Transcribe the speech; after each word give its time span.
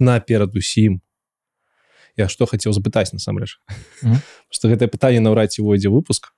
наперад 0.00 0.54
усім 0.56 1.00
я 2.16 2.28
што 2.28 2.46
хацеў 2.46 2.72
запытаць 2.72 3.12
насамрэч 3.12 3.58
Мгм. 4.02 4.18
что 4.50 4.68
гэтае 4.68 4.88
пытанне 4.88 5.20
наўрад 5.20 5.50
ці 5.52 5.62
увойдзе 5.62 5.88
выпуск. 5.88 6.32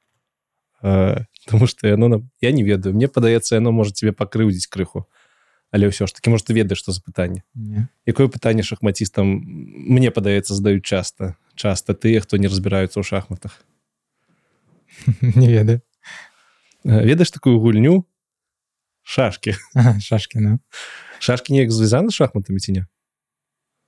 Потому 0.80 1.66
что 1.66 1.88
яно 1.88 2.08
нам 2.08 2.30
я 2.40 2.52
не 2.52 2.62
ведаю. 2.62 2.94
Мне 2.94 3.08
падаецца 3.08 3.54
яно 3.56 3.72
можа 3.72 3.92
тебе 3.92 4.12
пакрыўдзіць 4.12 4.68
крыху. 4.68 5.06
Але 5.72 5.88
ўсё 5.88 6.06
ж 6.06 6.12
таки 6.14 6.30
может 6.30 6.46
ты 6.46 6.54
ведаеш 6.54 6.78
што 6.78 6.92
за 6.92 7.00
пытанне 7.02 7.42
Не. 7.54 7.88
якое 8.06 8.28
пытанне 8.28 8.62
шахматістам 8.62 9.26
мне 9.26 10.10
падаецца 10.10 10.54
задаюць 10.54 10.84
часта 10.84 11.36
часта 11.56 11.92
тыя 11.92 12.20
хто 12.20 12.36
не 12.36 12.46
разбіраюцца 12.48 13.00
ў 13.00 13.04
шахматах. 13.04 13.60
Не 15.36 15.48
ведаю. 15.52 15.82
Э, 16.84 17.02
ведаеш 17.04 17.30
такую 17.32 17.58
гульню? 17.58 18.06
Шашки. 19.02 19.56
Шашки 20.00 20.38
ну 20.38 20.60
шашки 21.20 21.52
неяк 21.52 21.70
звязаны 21.72 22.10
шахматамі 22.10 22.60
ці 22.60 22.72
не 22.72 22.86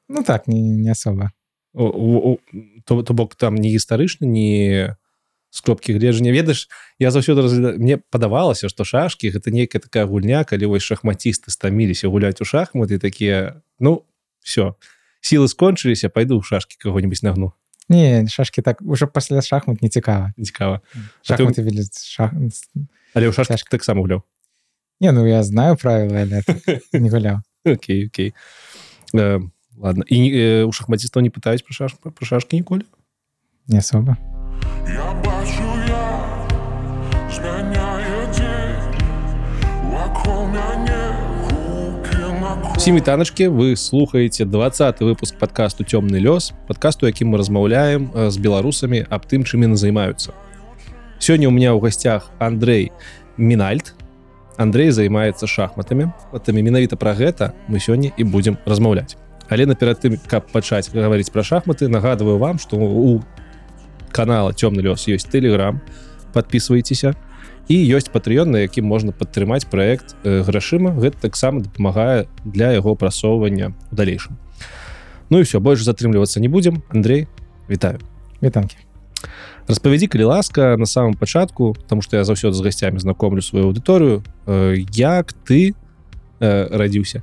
ну 0.09 0.23
так 0.23 0.49
не, 0.49 0.61
не 0.61 0.91
особо. 0.91 1.31
То, 1.75 3.03
то 3.03 3.15
бок 3.15 3.35
там 3.37 3.55
не 3.55 3.69
гістарычна 3.69 4.27
не 4.27 4.97
з 5.51 5.61
кропкі 5.61 5.93
гледжання 5.93 6.33
ведаеш 6.33 6.69
я 6.99 7.11
заўсёды 7.11 7.43
разгляда... 7.43 7.79
мне 7.79 7.97
падавалася 7.97 8.69
што 8.69 8.85
шашкі 8.85 9.31
гэта 9.31 9.51
нейкая 9.51 9.81
такая 9.81 10.05
гульня 10.05 10.45
калі 10.45 10.67
вось 10.67 10.83
шахматісты 10.83 11.51
стаміліся 11.51 12.09
гуляць 12.09 12.41
у 12.41 12.45
шахматы 12.45 12.99
такія 12.99 13.63
ну 13.81 14.05
все 14.45 14.75
сілы 15.21 15.49
скончыліся 15.49 16.09
пайду 16.13 16.41
ў 16.41 16.45
шашкі 16.45 16.77
кого-нибудь 16.83 17.23
нагну 17.23 17.53
не 17.89 18.27
шашки 18.29 18.61
так 18.61 18.83
уже 18.83 19.07
пасля 19.07 19.41
шахмат 19.41 19.81
не 19.83 19.89
цікава 19.89 20.33
цікава 20.37 20.81
А 20.95 21.33
ты- 21.33 21.37
шахматы 21.37 21.63
вели 21.63 21.85
шах... 21.93 22.33
але 23.15 23.29
ў 23.29 23.33
шашкі 23.33 23.57
Цяжка. 23.57 23.71
таксама 23.71 24.01
гуляў 24.05 24.21
не 25.01 25.13
ну 25.13 25.25
я 25.27 25.43
знаю 25.43 25.77
правила 25.77 26.43
не 26.93 27.09
гуляў 27.09 27.41
Окей 27.65 28.07
окей 28.09 28.35
ладно. 29.81 30.05
І 30.07 30.19
э, 30.33 30.65
у 30.65 30.73
шахматістаў 30.73 31.23
не 31.23 31.31
пытаюць 31.31 31.63
пра 31.63 31.73
шаш 31.73 31.95
пра 32.03 32.27
шашкі 32.27 32.57
ніколі 32.57 32.83
не 33.69 33.79
особо. 33.79 34.17
Я 34.89 35.13
бачу, 35.25 35.69
як 35.89 36.49
змяняе 37.31 38.27
дзень 38.33 38.99
вакол 39.93 40.47
мяне 40.49 40.99
Всім 42.77 42.97
вітаначкі 42.97 43.49
вы 43.49 43.77
слухаеце 43.77 44.45
20 44.45 45.01
выпуск 45.01 45.37
подкасту 45.39 45.85
цёмны 45.85 46.17
лёс 46.17 46.53
подкасту 46.67 47.07
якім 47.07 47.35
мы 47.35 47.39
размаўляем 47.39 48.11
з 48.15 48.39
беларусамі 48.39 49.05
аб 49.11 49.27
тым 49.27 49.45
чым 49.45 49.67
яны 49.67 49.77
займаюцца 49.77 50.33
сёння 51.19 51.49
у 51.49 51.51
меня 51.51 51.75
ў 51.75 51.83
гасцях 51.83 52.31
Андрей 52.39 52.93
мінальд. 53.37 53.95
Андрей 54.57 54.91
займаецца 54.91 55.47
шахматамі 55.47 56.11
потым 56.33 56.57
менавіта 56.57 56.97
пра 56.97 57.13
гэта 57.15 57.53
мы 57.69 57.79
сёння 57.79 58.11
і 58.17 58.25
будзем 58.25 58.57
размаўляць 58.65 59.19
але 59.49 59.67
наперад 59.67 60.01
тым 60.01 60.19
каб 60.29 60.51
пачаць 60.53 60.91
гаварыць 60.93 61.33
пра 61.33 61.43
шахматы 61.43 61.89
нагадываю 61.89 62.39
вам 62.39 62.59
што 62.59 62.77
у 62.77 63.23
канала 64.13 64.53
цёмны 64.53 64.81
лёс 64.81 65.09
ёсць 65.09 65.29
телеграм 65.29 65.81
подписывайтеся 66.33 67.15
і 67.69 67.77
ёсць 67.77 68.09
патрыён 68.09 68.51
на 68.51 68.65
якім 68.65 68.89
можна 68.89 69.13
падтрымаць 69.13 69.69
проект 69.69 70.17
э, 70.25 70.41
грашыма. 70.41 70.97
Гэта 70.97 71.29
таксама 71.29 71.61
дапамагае 71.61 72.27
для 72.45 72.73
яго 72.73 72.97
прасоўвання 72.97 73.77
у 73.93 73.95
далейшым. 73.95 74.41
Ну 75.29 75.41
і 75.41 75.45
все 75.45 75.61
больш 75.61 75.85
затрымлівацца 75.85 76.41
не 76.41 76.49
будзем. 76.49 76.83
Андрей 76.89 77.29
вітаю. 77.69 78.01
Вітанки 78.43 78.77
распавядзі 79.69 80.09
калі 80.09 80.25
ласка 80.25 80.77
на 80.77 80.87
самом 80.87 81.15
пачатку 81.15 81.77
тому 81.89 82.03
что 82.03 82.17
я 82.17 82.25
заўсёды 82.25 82.53
з 82.53 82.61
гасцямі 82.61 82.99
знакомлю 82.99 83.43
сваю 83.43 83.69
аўдыторыю. 83.69 84.25
Э, 84.47 84.75
як 84.97 85.33
ты 85.45 85.75
э, 86.41 86.77
радзіўся 86.77 87.23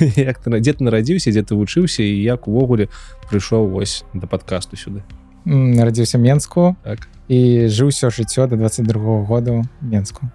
як 0.16 0.38
ты 0.38 0.60
дзе 0.60 0.72
ты 0.72 0.84
нарадзіўся 0.84 1.30
дзе 1.30 1.42
ты 1.42 1.54
вучыўся 1.54 2.02
і 2.02 2.22
як 2.22 2.48
увогуле 2.48 2.88
прыйшоў 3.30 3.68
вось 3.68 4.04
да 4.14 4.26
подкасту 4.26 4.76
сюды 4.76 5.02
нарадзіўся 5.44 6.18
менску. 6.18 6.76
Так. 6.84 7.08
І 7.28 7.68
жыў 7.72 7.88
усё 7.88 8.10
жыццё 8.12 8.46
до 8.48 8.56
22 8.56 9.24
году 9.24 9.64
менску. 9.80 10.28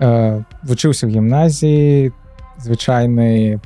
Э, 0.00 0.42
вучыўся 0.64 1.06
ў 1.06 1.20
гімназіі 1.20 2.12
звычайны 2.58 3.60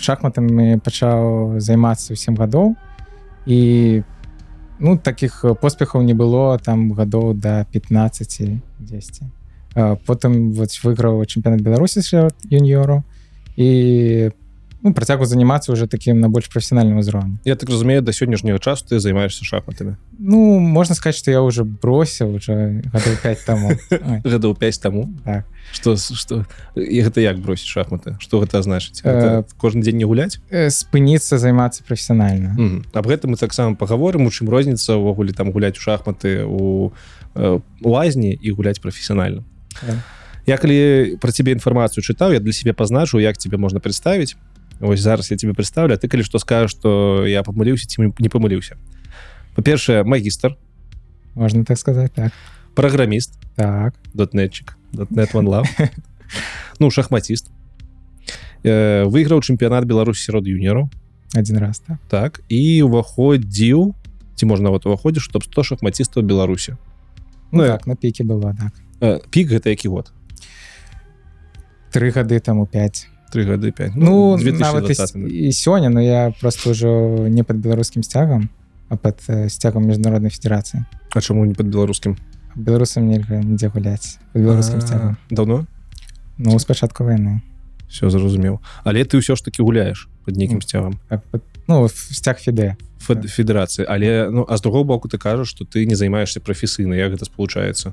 шахматамі 0.00 0.80
пачаў 0.80 1.60
займацца 1.60 2.14
ў 2.14 2.16
7 2.16 2.34
гадоў 2.40 2.74
і 3.46 4.02
ну 4.78 4.98
таких 4.98 5.44
поспехаў 5.60 6.02
не 6.02 6.14
было 6.14 6.58
там 6.58 6.92
гадоў 6.92 7.34
до 7.34 7.66
15 7.70 8.62
10 8.80 9.22
Э, 9.74 9.96
потым 10.06 10.52
вот 10.52 10.70
выйграў 10.70 11.26
чэмпіянат 11.26 11.58
беларусі 11.58 11.98
сярод 11.98 12.34
юніёру 12.46 13.02
і 13.58 14.30
ну, 14.84 14.92
працягу 14.92 15.24
занимацца 15.24 15.72
уже 15.72 15.86
таким 15.86 16.20
на 16.20 16.28
больш 16.28 16.48
прафесіянальным 16.48 16.98
узроўні 16.98 17.38
Я 17.44 17.56
так 17.56 17.70
разумею 17.70 18.02
да 18.02 18.12
сённяшняга 18.12 18.58
часу 18.58 18.84
ты 18.90 19.00
займаешься 19.00 19.44
шахматамі. 19.44 19.96
Ну 20.18 20.60
можна 20.60 20.94
сказать 20.94 21.16
что 21.16 21.30
я 21.30 21.40
уже 21.40 21.64
бросил 21.64 22.34
уже 22.34 22.82
гадоў 22.92 23.16
5 23.22 23.38
тому 23.46 23.72
Ой, 23.90 24.20
гадоў 24.24 24.54
5 24.54 24.80
таму? 24.80 25.08
Так. 25.24 25.44
что 25.72 25.96
что 25.96 26.46
і 26.76 27.02
гэта 27.02 27.20
як 27.20 27.38
бросіць 27.38 27.66
шахматы? 27.66 28.16
Что 28.20 28.40
гэта 28.40 28.62
значыць? 28.62 29.00
Э, 29.04 29.42
кожны 29.56 29.80
дзень 29.80 29.96
не 29.96 30.04
гуляць? 30.04 30.38
Э, 30.50 30.68
спыніцца 30.68 31.38
займацца 31.38 31.82
прафесіянальна. 31.82 32.82
Аб 32.92 33.06
гэтым 33.06 33.32
мы 33.32 33.36
таксама 33.36 33.74
паговорым 33.74 34.26
у 34.26 34.30
чым 34.30 34.48
розніца 34.48 35.00
ўвогуле 35.00 35.32
там 35.32 35.50
гуляць 35.50 35.78
у 35.78 35.80
шахматы 35.80 36.44
у 36.44 36.92
э, 37.34 37.60
лазні 37.80 38.36
і 38.36 38.50
гуляць 38.50 38.78
прафесіянальна. 38.78 39.42
Так. 39.80 39.96
я 40.46 40.56
калі 40.56 41.16
про 41.20 41.32
цябе 41.32 41.52
інфармацыю 41.56 42.04
чытаў 42.04 42.36
я 42.36 42.40
для 42.40 42.52
себе 42.52 42.72
пазначу 42.72 43.18
як 43.18 43.36
тебе 43.36 43.56
можна 43.56 43.80
представіць 43.80 44.36
Вось 44.80 45.00
зараз 45.00 45.30
я 45.30 45.36
тебе 45.36 45.54
представлю 45.54 45.96
ты 45.96 46.08
калі 46.08 46.22
што 46.22 46.38
скажешь 46.38 46.70
что 46.70 47.26
я 47.26 47.42
памыліўся 47.42 47.86
ці 47.86 48.10
не 48.18 48.28
памыліўся 48.28 48.76
па-першае 49.54 50.04
магістр. 50.04 50.56
Можна 51.34 51.64
так 51.64 51.78
сказать 51.78 52.12
так. 52.12 52.32
Праграміст 52.74 53.38
так. 53.54 53.94
Дотнетчик. 54.14 54.76
Дотнет 54.92 55.34
love 55.34 55.68
ну 56.80 56.90
шахматіст 56.90 57.50
э, 58.64 59.04
выйграў 59.06 59.40
чэмпіянат 59.40 59.84
беларусь 59.84 60.22
сярод 60.22 60.46
юнеру 60.46 60.90
один 61.34 61.58
раз 61.58 61.78
так. 61.78 61.98
Так 62.08 62.40
і 62.48 62.82
уваходзіў 62.82 63.94
ці 64.34 64.46
можна 64.46 64.70
вот 64.70 64.86
уваходзіш 64.86 65.24
чтоб 65.24 65.44
100 65.44 65.62
шахматістаў 65.62 66.22
беларусі 66.22 66.76
ну, 67.52 67.62
Ну, 67.62 67.66
так 67.68 67.86
на 67.86 67.94
піке 67.94 68.24
было 68.24 68.54
так. 68.54 68.72
Э, 69.00 69.20
пік 69.30 69.50
гэта 69.50 69.70
які 69.70 69.88
год? 69.88 70.12
Три 71.92 72.10
гады 72.10 72.40
тому 72.40 72.66
5 72.66 73.13
три 73.34 73.42
гады 73.44 73.72
5 73.74 73.92
ну 73.98 74.38
нават 74.38 74.86
і, 75.26 75.50
сёння 75.50 75.90
но 75.90 75.98
я 76.00 76.30
просто 76.40 76.70
ўжо 76.70 77.26
не 77.28 77.42
под 77.42 77.56
беларускім 77.58 78.02
сцягам 78.06 78.48
а 78.88 78.94
под 78.96 79.18
э, 79.26 79.48
сцягам 79.50 79.90
міжнароднай 79.90 80.30
федерацыі 80.30 80.84
А 81.14 81.20
чаму 81.20 81.44
не 81.46 81.54
под 81.54 81.66
беларускім 81.66 82.14
беларусам 82.54 83.08
нельга 83.10 83.42
нідзе 83.42 83.68
гуляць 83.74 84.18
под 84.32 84.42
беларускім 84.42 84.80
сцягам 84.80 85.16
давно? 85.30 85.66
Ну 86.38 86.58
спачатку 86.58 87.02
войны. 87.04 87.40
Все 87.90 88.06
зразумеў 88.10 88.60
але 88.84 89.02
ты 89.02 89.18
ўсё 89.18 89.34
ж 89.34 89.42
таки 89.42 89.62
гуляеш 89.62 90.06
под 90.24 90.36
нейкім 90.36 90.58
Ну. 90.58 90.62
сцягам 90.62 90.94
под- 91.30 91.42
ну 91.66 91.88
сцяг 91.90 92.38
фіде 92.38 92.76
Фед- 93.02 93.26
федэрацыі 93.26 93.84
але 93.88 94.30
ну 94.30 94.46
а 94.48 94.56
з 94.56 94.62
другого 94.62 94.84
боку 94.84 95.08
ты 95.08 95.18
кажаш 95.18 95.48
что 95.50 95.64
ты 95.66 95.86
не 95.86 95.96
займаешься 95.96 96.38
прафесійна 96.40 96.94
як 96.94 97.12
гэта 97.12 97.24
спалучаецца 97.26 97.92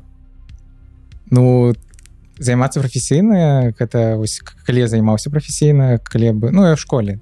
ну 1.32 1.74
займацца 2.42 2.82
прафесійна 2.82 3.72
гэта 3.78 4.18
вось 4.18 4.42
калі 4.66 4.88
займаўся 4.90 5.30
прафесійна 5.30 6.02
калі 6.02 6.34
бы 6.34 6.52
ну 6.52 6.66
я 6.66 6.74
в 6.74 6.82
школе 6.82 7.20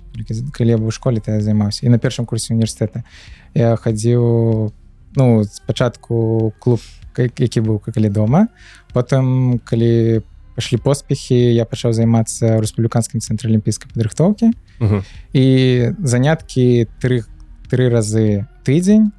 калі 0.56 0.80
быў 0.80 0.88
у 0.88 0.96
школе 0.96 1.19
то 1.19 1.35
я 1.35 1.41
займаўся 1.44 1.85
і 1.85 1.91
на 1.91 2.00
першым 2.00 2.25
курсе 2.25 2.56
універсітэта 2.56 3.03
я 3.53 3.75
хадзіў 3.75 4.72
ну 5.16 5.44
спачатку 5.44 6.53
клуб 6.59 6.80
які 7.18 7.59
быў 7.59 7.84
калі 7.84 8.09
дома 8.09 8.47
потым 8.96 9.59
калі 9.68 10.24
пашлі 10.56 10.80
поспехі 10.80 11.36
я 11.36 11.68
пачаў 11.68 11.91
займацца 11.91 12.56
рэспубліканскім 12.63 13.19
цэнтры 13.19 13.51
алімпійскай 13.51 13.91
падрыхтоўкі 13.91 14.56
і 15.36 15.46
заняткі 16.00 16.88
тры 17.03 17.27
тры 17.68 17.92
разы 17.92 18.48
тыдзень 18.63 19.12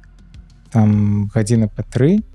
там 0.73 1.29
гадзіна 1.29 1.69
па 1.69 1.85
тры 1.85 2.25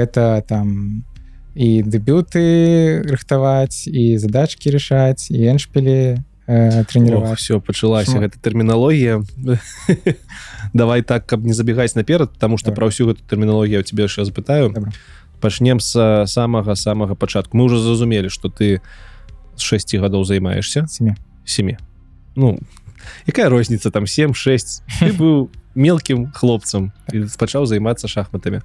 это 0.00 0.40
там 0.48 1.04
і 1.54 1.82
дэбюты 1.82 3.02
рыхтаваць 3.04 3.86
і 3.86 4.16
задачки 4.18 4.70
решаць 4.70 5.30
і 5.30 5.40
эншпілі 5.52 6.20
э, 6.46 6.84
трэніраваць 6.88 7.40
все 7.40 7.60
пачалася 7.60 8.18
гэта 8.18 8.40
тэрміналогія 8.40 9.22
давай 10.72 11.02
так 11.02 11.26
каб 11.26 11.44
не 11.44 11.52
забегаць 11.52 11.94
наперад 11.94 12.32
потому 12.32 12.58
что 12.58 12.72
про 12.72 12.88
ўсю 12.88 13.12
гэту 13.12 13.20
тэрміналогію 13.28 13.80
у 13.80 13.86
тебе 13.86 14.08
яшчэ 14.08 14.24
запытаю 14.24 14.72
пачнем 15.42 15.80
з 15.80 16.24
самага 16.26 16.76
самага 16.76 17.14
пачатку. 17.14 17.58
Мы 17.58 17.64
уже 17.64 17.82
зразумелі 17.82 18.30
что 18.30 18.48
ты 18.48 18.80
з 19.56 19.62
6 19.62 19.94
гадоў 19.98 20.24
займаешься. 20.24 20.86
Сем'я 20.86 21.16
7 21.44 21.76
ну 22.36 22.58
якая 23.26 23.48
розніца 23.48 23.90
там 23.90 24.06
76 24.06 24.82
ты 25.00 25.12
быў 25.12 25.50
мелкім 25.74 26.32
хлопцам 26.32 26.92
і 27.12 27.26
пачаў 27.36 27.66
займацца 27.66 28.08
шахматамі 28.08 28.62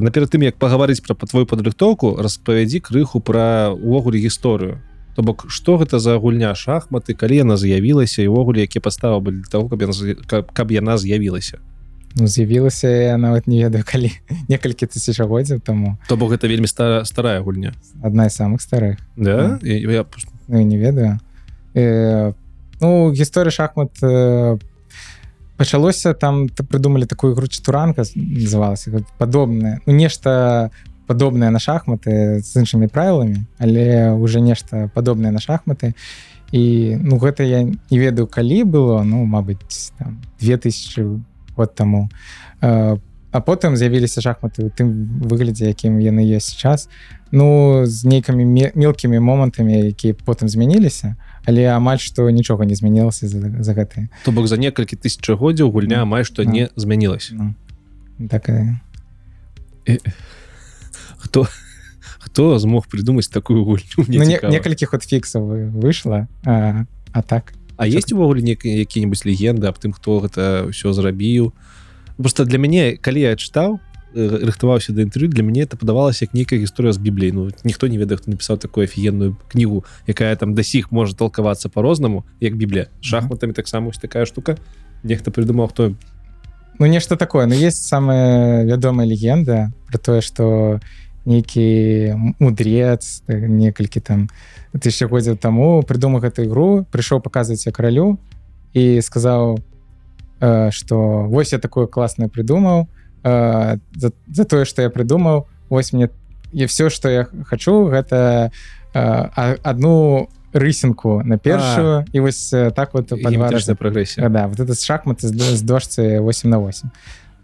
наперад 0.00 0.30
тым 0.32 0.42
як 0.42 0.56
пагаварыць 0.56 1.00
пра 1.04 1.14
твою 1.14 1.46
падрыхтоўку 1.46 2.16
распавядзі 2.22 2.80
крыху 2.80 3.20
пра 3.20 3.70
увогуле 3.70 4.18
гісторыю. 4.18 4.80
То 5.14 5.22
бок 5.22 5.46
што 5.48 5.76
гэта 5.78 5.98
за 6.02 6.16
гульня? 6.18 6.54
Шахматы 6.58 7.14
калі 7.14 7.36
яна 7.46 7.56
з'явілася 7.56 8.22
і 8.24 8.28
ўвогуле 8.32 8.66
які 8.66 8.80
падстава 8.80 9.20
былі 9.20 9.44
для 9.44 9.50
того 9.50 9.68
каб 9.68 9.80
яна 9.82 9.92
з- 9.92 10.16
каб, 10.26 10.50
каб 10.52 10.72
яна 10.72 10.98
з'явілася? 10.98 11.58
Ну, 12.16 12.26
з'явілася 12.26 12.88
я 12.88 13.16
нават 13.18 13.46
не 13.46 13.62
ведаю 13.62 13.84
калі 13.86 14.10
некалькі 14.48 14.86
тысячагоддзяў 14.86 15.60
таму. 15.60 15.98
То 16.08 16.16
бок 16.16 16.30
гэта 16.34 16.46
вельмі 16.48 16.66
стара 16.66 17.04
старая 17.04 17.40
гульня. 17.42 17.74
Адна 18.02 18.28
з 18.30 18.34
самых 18.40 18.58
старых. 18.62 18.98
Да? 19.16 19.58
Я, 19.62 20.02
я 20.02 20.04
просто- 20.04 20.30
ну 20.48 20.62
не 20.62 20.78
ведаю. 20.78 21.18
Э, 21.74 22.32
ну 22.80 23.10
гісторыя 23.12 23.50
шахмат 23.50 23.90
э, 24.02 24.58
пачалося 25.56 26.14
там 26.14 26.48
прыдумалі 26.48 27.06
такую 27.06 27.34
игру 27.34 27.46
чатуранка 27.46 28.04
называлася 28.14 29.04
падобная. 29.18 29.80
Ну 29.86 29.92
нешта 29.92 30.70
падобнае 31.06 31.50
на 31.50 31.58
шахматы 31.58 32.40
з 32.40 32.56
іншымі 32.56 32.88
правіламі 32.88 33.44
але 33.58 34.10
уже 34.12 34.40
нешта 34.40 34.90
падобнае 34.94 35.32
на 35.32 35.40
шахматы. 35.40 35.94
І 36.52 36.96
ну 37.00 37.18
гэта 37.18 37.42
я 37.42 37.62
не 37.62 37.98
ведаю 37.98 38.26
калі 38.26 38.64
было 38.64 39.02
ну 39.02 39.24
Мабыць 39.24 39.92
там 39.98 40.22
2000 40.40 41.22
год 41.56 41.74
таму. 41.74 42.08
Э, 42.60 42.98
а 43.32 43.40
потым 43.40 43.76
з'явіліся 43.76 44.20
шахматы 44.20 44.66
у 44.66 44.70
тым 44.70 45.18
выглядзе 45.18 45.66
якім 45.66 45.98
яны 45.98 46.22
есть 46.22 46.48
сейчас. 46.54 46.88
Ну 47.32 47.82
з 47.86 48.04
нейкімі 48.04 48.44
ме- 48.44 48.72
мелкімі 48.74 49.18
момантамі 49.18 49.86
якія 49.90 50.14
потым 50.14 50.48
змяніліся 50.48 51.16
але 51.46 51.68
амаль 51.72 51.98
што 51.98 52.28
нічога 52.30 52.64
не 52.64 52.74
змянілася 52.74 53.28
за, 53.28 53.38
за 53.60 53.72
гэтыя. 53.74 54.08
То 54.24 54.32
бок 54.32 54.48
за 54.48 54.56
некалькі 54.56 54.96
тысячагоддзяў 54.96 55.70
гульня 55.70 55.96
Ну, 56.00 56.02
амаль 56.08 56.24
што 56.24 56.44
ну. 56.44 56.50
не 56.50 56.68
змянілася. 56.76 57.34
Ну, 57.36 57.54
так 58.28 58.48
і... 59.86 59.98
хто 61.18 61.46
хто 62.18 62.58
змог 62.58 62.88
придумаць 62.88 63.28
такую 63.28 63.64
гульню 63.64 64.04
ну, 64.08 64.24
не, 64.24 64.40
некалькі 64.42 64.86
ход 64.86 65.04
фіксаў 65.04 65.44
вы- 65.44 65.70
выйшла 65.70 66.26
а, 66.44 66.84
а 67.12 67.22
так. 67.22 67.52
А 67.76 67.86
есть 67.86 68.12
увогуле 68.12 68.42
нек- 68.42 68.64
які-небудзь 68.64 69.24
легенды 69.24 69.66
аб 69.66 69.78
тым 69.78 69.92
хто 69.92 70.20
гэта 70.20 70.70
ўсё 70.70 70.92
зрабіў? 70.92 71.52
Просто 72.16 72.44
для 72.44 72.58
мяне 72.58 72.96
калі 72.96 73.20
я 73.20 73.36
чытаў 73.36 73.76
э, 73.76 73.93
рыхтаваўся 74.14 74.92
да 74.92 75.02
інтэрв'ю 75.02 75.28
для 75.28 75.42
мяне 75.42 75.62
это 75.66 75.76
падавалася 75.76 76.24
як 76.24 76.34
нейкая 76.34 76.58
гісторыя 76.58 76.92
з 76.92 76.98
бібліі 76.98 77.32
Ну 77.32 77.50
ніхто 77.64 77.86
не 77.86 77.98
ведае 77.98 78.18
хто 78.18 78.30
напісаў 78.30 78.58
такую 78.58 78.84
офігенную 78.84 79.36
кнігу 79.48 79.84
якая 80.06 80.36
там 80.36 80.54
да 80.54 80.62
сіх 80.62 80.92
можа 80.92 81.14
толкавацца 81.14 81.68
по-рознаму 81.68 82.24
як 82.40 82.56
біблія 82.56 82.86
шахматамі 83.00 83.52
таксама 83.52 83.88
ось 83.88 83.98
такая 83.98 84.26
штука. 84.26 84.56
Нехта 85.02 85.30
придумаў 85.30 85.68
хто 85.68 85.94
ну 86.78 86.86
нешта 86.86 87.16
такое. 87.16 87.46
Ну 87.46 87.54
есть 87.54 87.84
самая 87.84 88.64
вядомая 88.64 89.06
легенда 89.06 89.72
про 89.88 89.98
тое 89.98 90.20
что 90.20 90.80
нейкі 91.24 92.36
мудрец 92.38 93.22
э, 93.26 93.48
некалькі 93.48 94.00
там 94.00 94.28
тысячагоддзяў 94.76 95.36
таму 95.40 95.82
прыдумаў 95.82 96.20
гэту 96.20 96.44
ігру 96.44 96.84
прыйшоў 96.92 97.24
паказваць 97.24 97.64
я 97.66 97.72
каралю 97.72 98.18
і 98.74 99.00
сказаў 99.00 99.58
э, 100.40 100.70
что 100.70 101.24
вось 101.24 101.52
я 101.52 101.58
такое 101.58 101.86
класнае 101.86 102.28
прыдумаў 102.28 102.88
э, 103.24 103.76
за, 103.96 104.12
за 104.28 104.44
тое 104.44 104.64
что 104.64 104.82
я 104.82 104.88
прыдумаў 104.90 105.44
ось 105.70 105.92
мне 105.92 106.08
і 106.52 106.64
все 106.66 106.90
что 106.90 107.08
я 107.08 107.26
хочу 107.46 107.86
гэта 107.88 108.50
э, 108.94 109.30
а- 109.36 109.56
одну 109.62 110.28
рысінку 110.52 111.22
на 111.24 111.36
першую 111.38 112.04
і 112.12 112.20
вось 112.20 112.52
э, 112.54 112.70
так 112.70 112.94
вот 112.94 113.08
па 113.08 113.16
два 113.16 113.30
геометрычная 113.30 113.74
раза. 113.74 113.74
прагрэсія 113.74 114.26
А, 114.26 114.28
да 114.28 114.46
вот 114.46 114.60
это 114.60 114.74
шахматы 114.74 115.26
з, 115.26 115.34
з 115.58 115.62
дошцы 115.62 116.20
8 116.20 116.50
на 116.50 116.58
8 116.58 116.90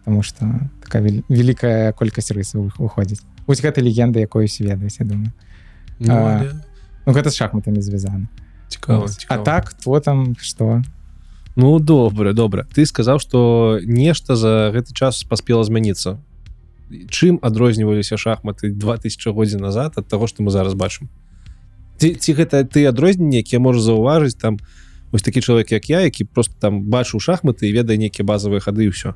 потому 0.05 0.23
что 0.23 0.47
такая 0.83 1.03
вел- 1.03 1.25
великая 1.29 1.93
колькасць 1.93 2.31
рысаў 2.31 2.71
вы- 2.71 2.79
выходзіць 2.79 3.23
ось 3.47 3.61
гэта 3.65 3.81
легенда 3.83 4.21
якой 4.21 4.45
усе 4.45 4.65
ведаюць 4.65 5.01
я 5.01 5.07
думаю. 5.07 5.33
Ну, 5.99 6.15
а, 6.15 6.43
ну 7.07 7.13
гэта 7.13 7.31
з 7.31 7.37
шахматамі 7.37 7.83
звязана 7.83 8.29
цікава, 8.69 8.99
Вось. 9.01 9.17
цікава. 9.17 9.43
а 9.43 9.45
так 9.45 9.73
то 9.75 10.01
там 10.01 10.37
что 10.41 10.83
Ну 11.61 11.79
добра 11.79 12.33
добра 12.33 12.65
ты 12.73 12.87
сказаў 12.87 13.21
что 13.21 13.79
нешта 13.85 14.35
за 14.35 14.73
гэты 14.73 14.97
час 14.97 15.25
паспела 15.29 15.61
змяніцца 15.61 16.17
чым 17.13 17.37
адрозніваліся 17.43 18.17
шахматы 18.17 18.73
2000 18.73 19.33
годзе 19.37 19.59
назад 19.61 20.01
ад 20.01 20.09
таго 20.09 20.27
што 20.27 20.43
мы 20.43 20.51
зараз 20.51 20.73
бачым 20.73 21.13
ці, 22.01 22.15
ці 22.17 22.33
гэта 22.33 22.65
ты 22.65 22.89
адрозненне 22.89 23.45
якія 23.45 23.61
можа 23.61 23.85
заўважыць 23.85 24.41
там 24.41 24.57
ось 25.13 25.23
такі 25.23 25.45
чалавек 25.45 25.73
як 25.73 25.91
я 25.91 26.01
які 26.01 26.25
просто 26.25 26.55
там 26.57 26.81
бачыў 26.89 27.21
шахматы 27.21 27.69
і 27.69 27.77
ведае 27.77 28.01
нейкія 28.01 28.25
базовыя 28.25 28.65
хады 28.65 28.89
і 28.89 28.97
ўсё. 28.97 29.13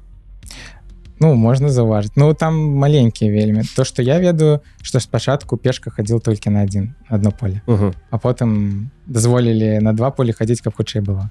Ну 1.20 1.32
можна 1.34 1.72
заўважыць. 1.72 2.12
Ну 2.16 2.34
там 2.34 2.60
маленькія 2.76 3.32
вельмі. 3.32 3.62
То 3.76 3.84
что 3.84 4.02
я 4.02 4.20
ведаю 4.20 4.60
что 4.82 5.00
спачатку 5.00 5.56
пешка 5.56 5.90
хадзіл 5.90 6.20
толькі 6.20 6.50
на 6.50 6.60
один 6.60 6.94
одно 7.08 7.32
поле. 7.32 7.62
Угу. 7.66 7.94
а 8.10 8.16
потым 8.18 8.90
дазволілі 9.06 9.80
на 9.80 9.92
два 9.92 10.10
полі 10.10 10.32
хадзіць 10.32 10.60
каб 10.60 10.76
хутчэй 10.76 11.00
было 11.00 11.30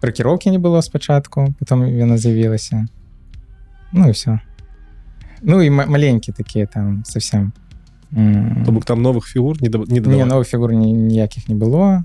пракіроўкі 0.00 0.50
не 0.50 0.58
было 0.58 0.82
спачатку 0.82 1.54
потом 1.58 1.86
яна 1.86 2.18
з'явілася. 2.18 2.86
Ну 3.92 4.08
і 4.08 4.10
все 4.10 4.40
ну 5.42 5.62
і 5.62 5.70
ма- 5.70 5.86
маленькі 5.86 6.32
такія 6.32 6.66
там 6.66 7.02
совсем 7.04 7.52
То 8.64 8.72
бок 8.72 8.84
там 8.84 9.02
новых 9.02 9.24
фігур 9.24 9.62
не, 9.62 9.68
да, 9.68 9.78
не, 9.78 10.00
не 10.00 10.24
новых 10.24 10.44
фігур 10.44 10.72
ні- 10.72 10.92
ніякіх 10.92 11.48
не 11.48 11.54
было 11.54 12.04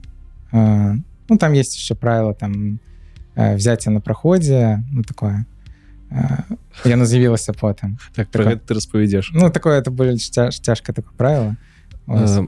А, 0.51 0.95
ну 1.29 1.37
там 1.37 1.53
есть 1.53 1.75
еще 1.75 1.95
правила 1.95 2.33
там 2.33 2.79
взяцья 3.35 3.91
на 3.91 3.99
праходзе 3.99 4.83
ну 4.91 5.03
такое. 5.03 5.45
А, 6.11 6.43
яно 6.85 7.05
з'явілася 7.05 7.53
потым 7.53 7.97
так, 8.15 8.27
про 8.29 8.43
гэта 8.43 8.61
ты 8.67 8.73
распавядзеш 8.73 9.31
ну 9.33 9.49
такое 9.49 9.81
это 9.81 10.17
цяж, 10.17 10.59
цяжка 10.59 10.93
такое 10.93 11.13
правило. 11.17 11.55
Ось. 12.07 12.39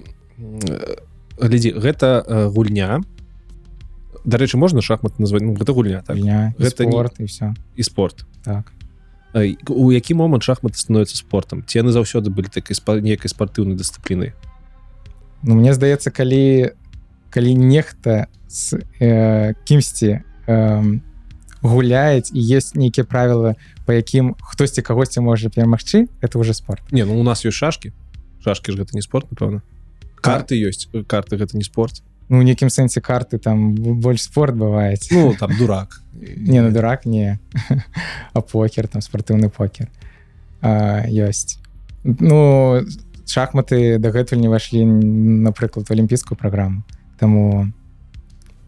глядзі 1.42 1.74
гэта 1.74 2.24
гульня 2.56 3.02
дарэчы 4.28 4.60
можна 4.60 4.84
шахмат 4.84 5.20
назваць 5.20 5.42
ну, 5.42 5.56
гэта 5.56 5.72
гульня 5.72 6.04
так. 6.06 6.20
Гульня, 6.20 6.54
і 6.60 6.64
гэта 6.64 6.84
не- 6.86 6.92
спорт 6.92 7.20
і 7.20 7.24
все 7.26 7.54
і 7.76 7.84
спорт. 7.84 8.26
Так. 8.44 8.72
У 9.70 9.92
які 9.92 10.14
момант 10.14 10.44
шахматы 10.44 10.76
становяцца 10.76 11.16
спортом? 11.16 11.64
Ці 11.64 11.80
яны 11.80 11.92
заўсёды 11.92 12.30
былі 12.30 12.50
такой 12.52 12.76
спа- 12.76 13.02
нейкай 13.02 13.30
спартыўнай 13.30 13.78
дысцыплінай 13.78 14.34
Ну 15.44 15.56
мне 15.56 15.74
здаецца 15.74 16.12
калі 16.12 16.72
калі 17.30 17.56
нехта 17.56 18.28
з 18.48 18.80
э, 19.00 19.54
кімсьці 19.64 20.24
э, 20.48 21.00
гуляць 21.62 22.32
і 22.34 22.40
есть 22.40 22.76
нейкія 22.76 23.06
правілы 23.06 23.56
по 23.86 23.94
якім 23.94 24.36
хтосьці 24.42 24.82
кагосьці 24.82 25.20
можа 25.22 25.50
перамагчы 25.50 26.08
это 26.22 26.40
уже 26.40 26.54
спорт. 26.54 26.82
Не 26.92 27.06
ну 27.06 27.20
у 27.20 27.24
нас 27.24 27.46
ёсць 27.46 27.56
шашки 27.56 27.94
шашки 28.44 28.72
ж 28.72 28.80
гэта 28.80 28.96
не 28.96 29.02
спорт 29.02 29.32
напэўна. 29.32 29.62
Карты 30.20 30.56
ёсць 30.58 30.90
карты 31.08 31.38
гэта 31.38 31.56
не 31.56 31.64
спорт 31.64 32.02
ну 32.30 32.40
у 32.40 32.42
нейкім 32.42 32.70
сэнсе 32.70 33.02
карты 33.02 33.40
там 33.40 33.76
больш 33.76 34.24
спорт 34.24 34.56
бываюць 34.56 35.08
ну 35.12 35.34
там 35.40 35.52
дурак. 35.58 36.02
Не 36.38 36.62
на 36.62 36.72
дурак 36.72 37.06
не. 37.06 37.40
А 38.34 38.42
покер 38.42 38.88
там 38.88 39.02
спартыўны 39.02 39.50
покер. 39.50 39.90
А, 40.62 41.06
ёсць 41.08 41.60
ну 42.04 42.82
шахматы 43.28 43.98
дагэтуль 44.00 44.40
не 44.40 44.48
вайшлі 44.48 44.86
напрыклад 44.86 45.92
алімпійскую 45.92 46.38
праграму 46.38 46.84
таму 47.20 47.72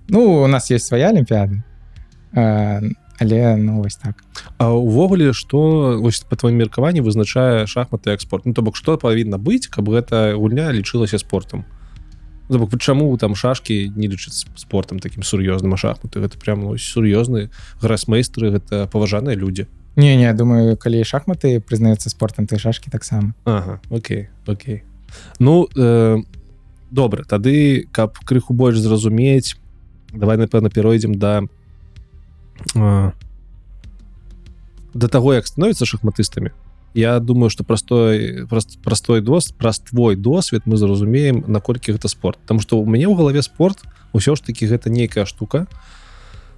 ну 0.07 0.43
у 0.43 0.47
нас 0.47 0.71
есть 0.71 0.85
свая 0.85 1.09
алімпіяда 1.09 1.63
а, 2.33 2.81
але 3.19 3.55
ну 3.57 3.81
вось 3.81 3.95
так. 3.95 4.23
А 4.57 4.71
увогуле 4.71 5.33
что 5.33 5.99
ось 6.03 6.19
по 6.19 6.35
твоим 6.35 6.57
меркаванні 6.57 7.01
вызначае 7.01 7.65
шахматы 7.65 8.11
як 8.11 8.21
спорт 8.21 8.45
ну 8.45 8.53
то 8.53 8.61
бок 8.61 8.75
что 8.75 8.97
павінна 8.97 9.37
быць 9.37 9.67
каб 9.67 9.89
гэта 9.89 10.35
гульня 10.35 10.71
лічылася 10.71 11.17
спортом 11.17 11.65
Ну, 11.65 11.65
то 11.65 11.78
бок 12.57 12.77
чаму 12.79 13.15
там 13.17 13.35
шашки 13.35 13.91
не 13.95 14.07
лічаць 14.07 14.45
спортом 14.55 14.99
таким 14.99 15.23
сур'ёзным 15.23 15.73
а 15.73 15.77
шахматы 15.77 16.19
гэта 16.19 16.37
прям 16.37 16.61
ну, 16.61 16.77
сур'ёзны 16.77 17.49
грасмейстры 17.81 18.51
гэта 18.51 18.87
паважаныя 18.87 19.35
людзі 19.35 19.67
не 19.95 20.15
не 20.17 20.33
думаю 20.33 20.77
калі 20.77 21.03
шахматы 21.03 21.61
прызнаюцца 21.61 22.09
спортом 22.09 22.47
ты 22.47 22.57
шашки 22.57 22.89
таксама 22.89 23.33
Ага, 23.45 23.79
окей 23.89 24.29
окей. 24.47 24.83
Ну 25.39 25.67
э, 25.75 26.17
добра 26.91 27.23
тады 27.23 27.87
каб 27.91 28.17
крыху 28.19 28.53
больш 28.53 28.77
зразумець 28.79 29.55
давай 30.11 30.37
напэўна 30.37 30.69
перайдзем 30.69 31.15
да 31.15 31.43
э, 32.75 33.11
да 34.93 35.07
таго 35.07 35.33
як 35.33 35.47
становіцца 35.47 35.85
шахматыстамі 35.85 36.51
Я 36.93 37.19
думаю 37.19 37.49
что 37.49 37.63
простой 37.63 38.47
прост, 38.47 38.79
простой 38.81 39.21
дос 39.21 39.51
праз 39.51 39.79
твой 39.79 40.15
досвед 40.15 40.63
мы 40.65 40.77
зразумеем 40.77 41.43
наколькі 41.47 41.93
гэта 41.93 42.07
спорт. 42.07 42.39
Таму 42.45 42.59
что 42.61 42.79
у 42.79 42.85
мяне 42.85 43.05
ў 43.05 43.15
галаве 43.15 43.41
спорт 43.41 43.85
ўсё 44.13 44.35
ж 44.35 44.41
таки 44.41 44.65
гэта 44.65 44.89
нейкая 44.89 45.25
штука 45.25 45.67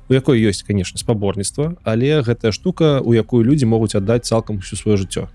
у 0.08 0.14
якой 0.14 0.40
ёсць 0.40 0.64
конечно 0.64 0.98
спаборніцтва 0.98 1.76
але 1.84 2.24
гэтая 2.24 2.52
штука 2.52 3.02
у 3.04 3.12
якую 3.14 3.44
людзі 3.44 3.68
могуць 3.68 3.96
аддаць 3.96 4.24
цалкам 4.24 4.64
усё 4.64 4.80
сваё 4.80 4.96
жыццё. 4.96 5.28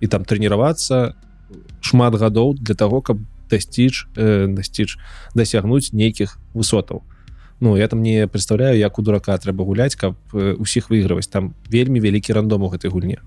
І 0.00 0.06
там 0.12 0.28
трэніравацца 0.28 1.16
шмат 1.80 2.12
гадоў 2.14 2.60
для 2.60 2.74
того 2.74 3.00
каб 3.00 3.16
дасціч 3.48 4.12
э, 4.16 4.46
дасціч 4.48 5.00
дасягнуць 5.34 5.92
нейкіх 5.92 6.36
высотаў. 6.52 7.00
Ну 7.60 7.76
я 7.76 7.88
там 7.88 8.02
не 8.02 8.28
представляю 8.28 8.76
як 8.76 8.98
у 8.98 9.02
дурака 9.02 9.32
трэба 9.40 9.64
гуляць 9.64 9.96
каб 9.96 10.20
э, 10.36 10.52
усіх 10.52 10.92
выйгрываць 10.92 11.32
там 11.32 11.54
вельмі 11.64 12.00
вялікі 12.00 12.36
рандом 12.36 12.62
у 12.64 12.68
гэтай 12.68 12.92
гульне 12.92 13.24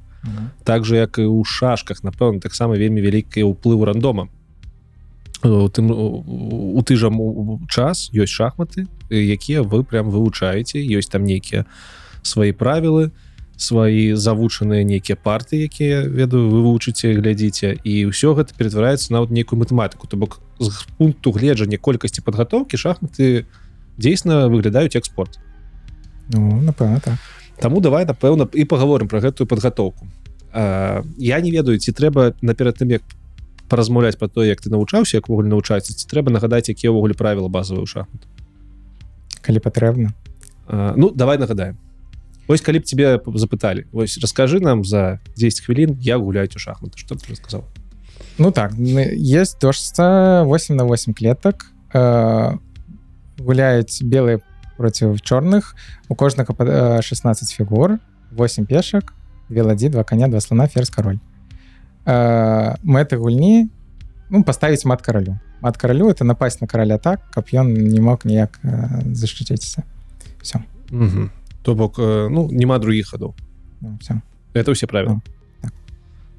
так 0.64 0.86
же 0.86 0.96
як 0.98 1.18
і 1.20 1.26
ў 1.26 1.44
шашках 1.46 2.04
напэўна 2.04 2.40
таксама 2.40 2.76
вельмі 2.76 3.02
вялікія 3.02 3.46
ўплыву 3.46 3.86
рандома. 3.86 4.28
У 5.44 5.70
тым 5.70 5.92
у 5.92 6.82
ты 6.82 6.96
жа 6.96 7.12
час 7.70 8.10
ёсць 8.14 8.34
шахматы 8.34 8.88
якія 9.10 9.62
вы 9.62 9.84
прям 9.84 10.10
вывучаеце 10.10 10.82
ёсць 10.82 11.12
там 11.12 11.24
нейкія 11.24 11.66
свае 12.24 12.54
правілы 12.54 13.12
свае 13.58 14.16
завучаныя 14.18 14.84
нейкія 14.84 15.16
парты 15.16 15.64
якія 15.64 16.04
ведаю 16.04 16.50
вы 16.50 16.60
вывучыце 16.66 17.16
глядзіце. 17.16 17.80
І 17.84 18.12
ўсё 18.12 18.36
гэта 18.36 18.52
ператвараецца 18.58 19.14
на 19.14 19.24
вот 19.24 19.32
нейкую 19.32 19.60
матэматыку. 19.60 20.08
То 20.08 20.18
бок 20.18 20.42
з 20.60 20.72
пункту 20.98 21.32
гледжання 21.32 21.78
колькасці 21.78 22.22
падгатоўкі 22.22 22.76
шахматы 22.78 23.46
дзейсна 23.98 24.48
выглядаюць 24.52 24.96
як 24.96 25.06
спорт. 25.06 25.40
Ну 26.34 26.60
напэўна 26.62 27.00
так 27.00 27.20
Таму 27.60 27.82
давай 27.82 28.06
напэўна 28.06 28.48
і 28.54 28.66
паговорым 28.66 29.08
про 29.08 29.20
гэтую 29.20 29.48
падгатоўку. 29.48 30.08
А, 30.52 31.04
я 31.18 31.40
не 31.42 31.52
ведаю 31.52 31.80
ці 31.80 31.92
трэба 31.92 32.36
наперад 32.42 32.78
тым 32.80 32.92
як 32.92 33.04
паразмаўляць 33.70 34.18
про 34.18 34.28
то 34.28 34.44
як 34.46 34.62
ты 34.62 34.70
навучаўся 34.70 35.18
як 35.18 35.30
вогуле 35.30 35.50
навучаецца 35.50 35.94
ці 35.94 36.06
трэба 36.08 36.32
нагадаць 36.32 36.70
якія 36.70 36.92
ўвогуле 36.92 37.14
правіла 37.18 37.50
базавыя 37.50 37.84
ў 37.84 37.90
шахмат 37.90 38.24
калі 39.46 39.60
патрэбна. 39.62 40.10
Ну 40.68 41.12
давай 41.14 41.38
нагадаем. 41.38 41.78
Вось 42.48 42.62
калі 42.62 42.80
б 42.80 42.84
тебе 42.84 43.22
запыталі 43.26 43.86
Вось 43.92 44.18
расскажы 44.22 44.60
нам 44.60 44.86
за 44.86 45.20
10 45.38 45.66
хвілін 45.66 45.98
як 46.02 46.22
гуляць 46.22 46.56
у 46.56 46.60
шахматы 46.60 46.98
что 46.98 47.16
ты 47.16 47.36
сказал 47.36 47.66
Ну 48.38 48.52
так 48.52 48.74
есть 48.78 49.60
дождца 49.62 50.44
8 50.44 50.76
на 50.76 50.86
8 50.86 51.14
клетак. 51.14 51.66
Э, 51.94 52.58
гуляюць 53.38 54.02
белые 54.04 54.42
против 54.78 55.22
чорных 55.22 55.76
у 56.10 56.16
кожнага 56.16 56.54
па- 56.54 56.66
э, 56.66 57.02
16 57.02 57.50
фігур 57.50 58.00
8 58.32 58.66
пешак 58.66 59.14
веладзі 59.50 59.90
два 59.90 60.04
коня 60.04 60.28
два 60.28 60.42
слона 60.42 60.68
ферзь 60.68 60.90
король. 60.90 61.18
Э, 62.06 62.76
мэты 62.84 63.18
гульні 63.18 63.70
ну 64.30 64.44
поставить 64.44 64.86
мат 64.86 65.02
каралю 65.02 65.40
мат 65.62 65.78
каралю 65.78 66.10
это 66.10 66.24
напасть 66.24 66.62
на 66.62 66.68
караля 66.68 66.98
так 66.98 67.22
каб 67.32 67.46
ён 67.54 67.74
не 67.74 68.00
мог 68.00 68.26
ніяк 68.26 68.60
э, 68.64 69.14
защитіцца 69.14 69.84
все 70.42 70.60
Угу. 70.92 71.30
то 71.64 71.74
бок 71.76 71.98
э, 72.00 72.28
ну 72.30 72.48
няма 72.52 72.78
других 72.80 73.10
хадоў 73.10 73.34
ну, 73.82 73.98
все 74.02 74.22
это 74.54 74.74
все 74.74 74.86
правила 74.88 75.22
Так. 75.62 75.74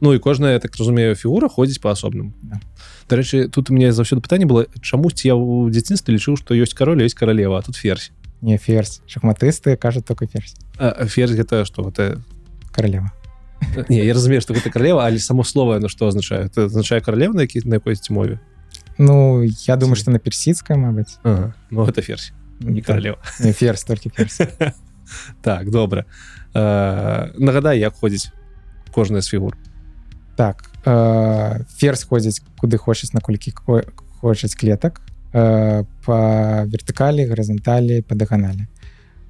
Ну 0.01 0.15
і 0.15 0.19
кожная 0.19 0.59
так 0.61 0.77
разумею 0.77 1.15
фігура 1.17 1.49
ходзіць 1.49 1.81
по-асобным 1.83 2.33
Да. 2.43 2.61
Дарэчы 3.09 3.49
тут 3.49 3.71
у 3.71 3.75
мне 3.75 3.91
заўсёды 3.93 4.21
пытанне 4.21 4.47
было 4.47 4.67
чамусьці 4.83 5.27
я 5.27 5.35
ў 5.35 5.71
дзяцінстве 5.71 6.15
лічыў 6.15 6.37
што 6.37 6.55
ёсць 6.55 6.75
кароль 6.75 7.03
ёсць 7.03 7.15
каралева 7.19 7.59
а 7.59 7.63
тут 7.63 7.75
ферзь 7.75 8.13
не 8.43 8.57
ферзь. 8.59 9.01
Шахматысты 9.07 9.77
кажут 9.77 10.07
только 10.07 10.27
ферзь. 10.27 10.55
А, 10.79 11.07
ферзь 11.07 11.33
гэта 11.35 11.65
что 11.65 11.83
гэта 11.83 12.21
королева. 12.73 13.11
не 13.89 14.05
я 14.05 14.13
разумею 14.15 14.41
что 14.41 14.53
гэта 14.55 14.71
каралева 14.71 15.07
але 15.07 15.19
само 15.19 15.43
слово 15.45 15.79
на 15.79 15.89
што 15.89 16.09
азначае 16.09 16.45
это 16.47 16.67
азначае 16.67 17.01
каралева 17.01 17.33
на 17.35 17.41
які 17.41 17.63
на 17.65 17.75
якой 17.75 17.97
мове 18.11 18.39
ну 18.99 19.43
я 19.43 19.77
думаю 19.77 19.97
что 19.97 20.11
на 20.11 20.19
персидская 20.19 20.77
мабыць 20.77 21.17
ага. 21.23 21.55
ну 21.71 21.87
это 21.87 22.03
ферзь 22.03 22.33
не 22.61 22.81
Так. 22.81 22.87
каралева 22.87 23.19
Не, 23.41 23.53
ферзь 23.53 23.85
только 23.85 24.11
ферзь. 24.11 24.41
Так 25.43 25.71
добра 25.71 26.05
э, 26.55 27.31
нагадай 27.39 27.79
як 27.79 27.95
ходзіць 27.95 28.31
кожная 28.93 29.21
з 29.23 29.29
фігур. 29.29 29.57
Так 30.37 30.69
э, 30.85 31.65
ферзь 31.79 32.05
ходзіць 32.05 32.43
куды 32.61 32.77
хочуць 32.77 33.15
на 33.15 33.21
колькі 33.21 33.53
ко- 33.53 33.85
хочуць 34.21 34.55
клетак 34.55 35.01
э, 35.33 35.85
по 36.05 36.17
вертыкалі 36.67 37.27
гарызанталі 37.27 38.03
по 38.03 38.15
дыганалі 38.15 38.67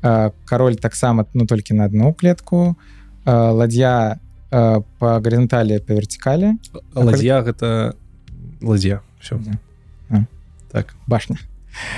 э, 0.02 0.30
король 0.44 0.76
таксама 0.76 1.26
ну 1.34 1.46
толькі 1.46 1.74
на 1.74 1.84
одну 1.84 2.12
клетку 2.14 2.76
э, 3.24 3.32
ладья 3.32 4.18
э, 4.50 4.82
по 4.98 5.06
гарызанталі 5.20 5.78
по 5.80 5.94
вертикалі. 5.94 6.58
Ладья 6.94 7.42
гэта 7.42 7.94
ладья. 8.60 9.00
Все 9.20 9.36
Ладья. 9.36 9.58
А. 10.10 10.24
так. 10.72 10.94
Башня. 11.06 11.36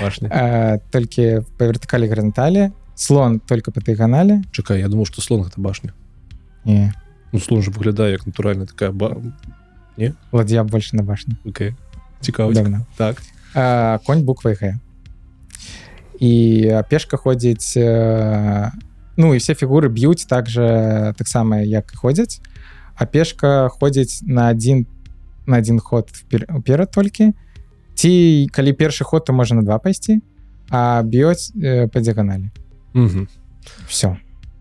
Важно 0.01 0.27
э, 0.27 0.79
толькі 0.91 1.41
по 1.57 1.65
вертыкалі 1.65 2.09
гарызанталі 2.09 2.71
слон 2.95 3.39
только 3.39 3.71
по 3.71 3.79
дыганалі 3.79 4.43
чакай 4.51 4.79
я 4.79 4.87
думал 4.87 5.05
что 5.05 5.21
слон 5.21 5.43
гэта 5.43 5.61
башня. 5.61 5.93
Не 6.65 6.93
ну 7.31 7.39
слон 7.39 7.61
же 7.61 7.71
выглядае 7.71 8.11
як 8.11 8.25
натуральна 8.25 8.65
такая 8.65 8.91
ба... 8.91 9.17
ладья 10.31 10.63
больше 10.63 10.95
на 10.95 11.03
башню 11.03 11.35
okay. 11.45 11.75
цікава 12.21 12.53
так 12.97 13.21
А, 13.55 13.99
конь 14.05 14.23
буквай 14.23 14.53
г. 14.53 14.79
І 16.19 16.83
пешка 16.89 17.17
ходзіць 17.17 17.77
э, 17.77 18.71
ну 19.15 19.33
і 19.33 19.37
все 19.37 19.55
фігуры 19.55 19.87
б'юць 19.87 20.25
так 20.25 20.49
же 20.49 21.13
таксама 21.17 21.59
як 21.63 21.91
ходзяць 21.95 22.41
а 22.95 23.05
пешка 23.05 23.69
ходзіць 23.69 24.21
на 24.27 24.49
один 24.49 24.85
на 25.45 25.57
один 25.57 25.79
ход 25.79 26.11
уперад 26.49 26.91
толькі 26.91 27.31
ці 27.95 28.47
калі 28.51 28.73
першы 28.73 29.03
ход 29.03 29.25
то 29.25 29.33
можа 29.33 29.55
на 29.55 29.63
два 29.63 29.79
пайсці 29.79 30.19
а 30.69 31.03
б'ёць 31.03 31.55
э, 31.55 31.87
по 31.87 31.99
дыганалі 31.99 32.51
Мгм. 32.93 33.27
все 33.87 34.17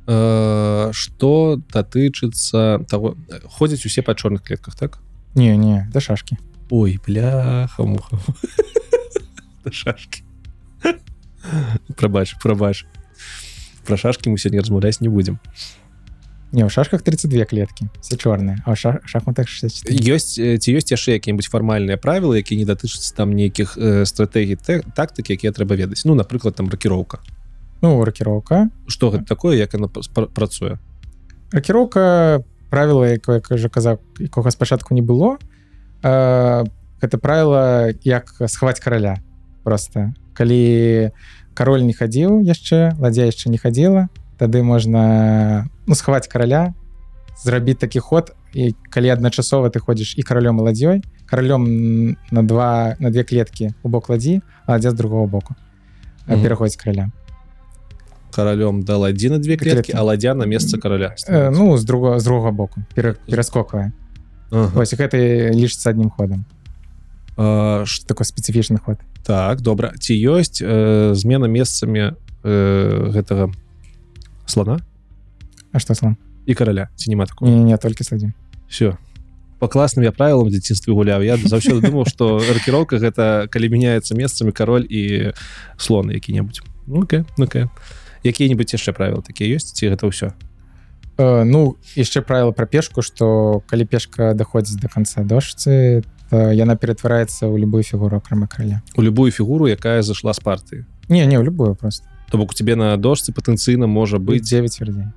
Э, 0.08 0.88
что 0.92 1.60
датычыцца 1.68 2.80
того 2.88 3.16
ходзяць 3.44 3.84
усе 3.84 4.00
па 4.00 4.14
чорных 4.14 4.42
клетках 4.42 4.74
так? 4.74 5.00
Не 5.34 5.54
не 5.56 5.86
да 5.92 6.00
шашки. 6.00 6.38
Ой 6.70 6.98
бляха 7.06 7.82
муха 7.82 8.16
Да 9.68 9.72
шашки. 9.72 10.22
Прабач 11.96 12.34
прабач 12.42 12.86
про 13.86 13.96
шашки 13.96 14.28
мы 14.28 14.38
сегодня 14.38 14.60
размаўляць 14.60 15.00
не 15.00 15.08
будем. 15.08 15.38
Не 16.52 16.64
ў 16.64 16.68
шашках 16.72 17.02
32 17.02 17.44
клеткі 17.44 17.88
все 18.00 18.16
чорныя 18.16 18.56
а 18.64 18.72
ў 18.72 18.76
ша- 18.76 19.00
шахматах 19.04 19.48
64 19.48 19.92
ёсць 20.16 20.40
ці 20.40 20.68
ёсць 20.72 20.88
яшчэ 20.88 21.20
якія-нибудь 21.20 21.44
фармальныя 21.52 22.00
правілы 22.00 22.40
якія 22.40 22.56
не 22.56 22.64
датычацца 22.64 23.12
там 23.12 23.36
нейкіх 23.36 23.76
э, 23.76 24.08
стратэгій 24.08 24.56
тэ- 24.56 24.80
тактык 24.96 25.28
якія 25.28 25.52
трэба 25.52 25.76
ведаць 25.76 26.08
ну 26.08 26.16
напрыклад 26.16 26.56
там 26.56 26.72
ракіроўка 26.72 27.20
ну 27.84 28.00
ракіроўка 28.00 28.72
что 28.88 29.12
гэта 29.12 29.28
такое 29.28 29.60
як 29.60 29.74
она 29.76 29.88
пра- 29.92 30.08
пра- 30.08 30.32
працуе 30.32 30.80
ракіроўка 31.52 32.40
правіла 32.72 33.12
якое 33.12 33.40
кажа 33.44 33.68
казаў 33.68 34.00
якога 34.16 34.50
спачатку 34.50 34.94
не 34.96 35.04
было. 35.04 35.36
Э, 36.00 36.64
гэта 37.04 37.16
правіла 37.20 37.92
як 38.04 38.32
схаваць 38.48 38.80
караля 38.80 39.20
просто 39.64 40.12
калі 40.34 41.10
кароль 41.54 41.82
не 41.82 41.92
хадзіў 41.92 42.42
яшчэ 42.46 42.94
ладзя 42.98 43.24
яшчэ 43.26 43.50
не 43.50 43.58
хадзіла 43.58 44.08
тады 44.38 44.62
можна 44.62 45.68
ну, 45.86 45.94
схаваць 45.94 46.28
караля 46.28 46.74
зрабіць 47.42 47.78
такі 47.78 47.98
ход. 48.00 48.34
І 48.54 48.72
калі 48.90 49.08
адначасова 49.12 49.68
ты 49.68 49.78
ходзіш 49.78 50.14
і 50.16 50.22
каралём 50.22 50.58
і 50.58 50.62
ладзёй 50.72 50.98
каралём 51.28 52.16
на 52.30 52.42
два 52.42 52.96
на 52.98 53.10
две 53.10 53.22
клеткі 53.24 53.74
у 53.82 53.88
бок 53.88 54.08
ладзі 54.08 54.40
ладзя 54.66 54.90
з 54.90 54.94
другого 54.94 55.26
боку 55.26 55.54
Мгм. 56.26 56.42
пераходзіць 56.42 56.76
караля. 56.80 57.10
Каралём 58.32 58.84
дал 58.84 59.04
адзін 59.04 59.32
на 59.32 59.38
две 59.38 59.56
клеткі 59.56 59.92
Клеткі. 59.92 59.92
а 59.96 60.02
ладзя 60.02 60.34
на 60.34 60.44
месца 60.46 60.78
караля 60.78 61.14
э, 61.28 61.50
ну 61.50 61.76
з 61.76 61.84
другого 61.84 62.18
з 62.20 62.24
другого 62.24 62.52
боку 62.52 62.80
пере, 62.94 63.14
пераскоквае 63.26 63.92
ага. 64.50 64.70
Вось 64.74 64.94
гэта 64.94 65.16
лічыцца 65.52 65.90
адным 65.92 66.10
ходам 66.10 66.44
а, 67.36 67.84
ш- 67.84 68.04
такой 68.06 68.24
спецыфічны 68.24 68.78
ход 68.80 68.98
так 69.28 69.60
добра. 69.60 69.92
Ці 70.00 70.16
ёсць 70.16 70.64
э, 70.64 71.12
змена 71.12 71.52
месцамі 71.52 72.16
э, 72.16 73.12
гэтага 73.12 73.52
слона? 74.48 74.80
А 75.68 75.76
што 75.76 75.92
слон? 75.92 76.16
І 76.48 76.56
караля 76.56 76.88
ці 76.96 77.12
няма 77.12 77.28
такого? 77.28 77.52
Не, 77.52 77.76
толькі 77.76 78.08
садзім. 78.08 78.32
Все 78.72 78.96
по 79.58 79.68
класным 79.68 80.04
я 80.04 80.12
правілам 80.12 80.48
дзяцінстве 80.48 80.94
гуляў. 80.94 81.22
Я 81.22 81.36
заўсёды 81.36 81.82
думаў 81.82 82.06
что 82.06 82.38
ракіроўка 82.38 82.96
гэта 83.02 83.50
калі 83.50 83.68
мяняецца 83.68 84.14
месцамі 84.14 84.54
кароль 84.54 84.86
і 84.88 85.34
слон 85.76 86.10
які-небудзь. 86.10 86.62
Ну, 86.86 87.02
okay, 87.02 87.26
okay. 87.36 87.68
якія-нибудь 88.24 88.72
яшчэ 88.72 88.94
правілы 88.94 89.22
такія 89.22 89.58
ёсць 89.58 89.74
ці 89.74 89.90
гэта 89.90 90.06
ўсё? 90.08 90.32
Э, 91.18 91.44
ну 91.44 91.76
яшчэ 91.98 92.22
правіла 92.22 92.54
пра 92.54 92.64
пешку 92.64 93.02
што 93.02 93.60
калі 93.66 93.84
пешка 93.84 94.32
даходзіць 94.32 94.78
до 94.78 94.88
конца 94.88 95.26
дошцы 95.26 96.06
то 96.06 96.17
яна 96.30 96.76
ператвараецца 96.76 97.46
ў 97.48 97.56
любую 97.58 97.82
фігуру 97.82 98.16
акрамя 98.18 98.46
краля. 98.46 98.82
У 98.96 99.02
любую 99.02 99.30
фігуру 99.32 99.68
якая 99.68 100.02
зашла 100.02 100.32
з 100.32 100.40
партыі? 100.40 100.84
Не 101.08 101.26
не 101.26 101.38
ў 101.38 101.44
любую 101.44 101.74
просто. 101.74 102.04
То 102.30 102.38
бок 102.38 102.50
у 102.50 102.54
тебе 102.54 102.76
на 102.76 102.96
дошцы 102.96 103.32
патэнцыйна 103.32 103.86
можа 103.86 104.18
быць 104.18 104.42
быць 104.44 104.50
9 104.50 104.80
вердзей 104.80 105.08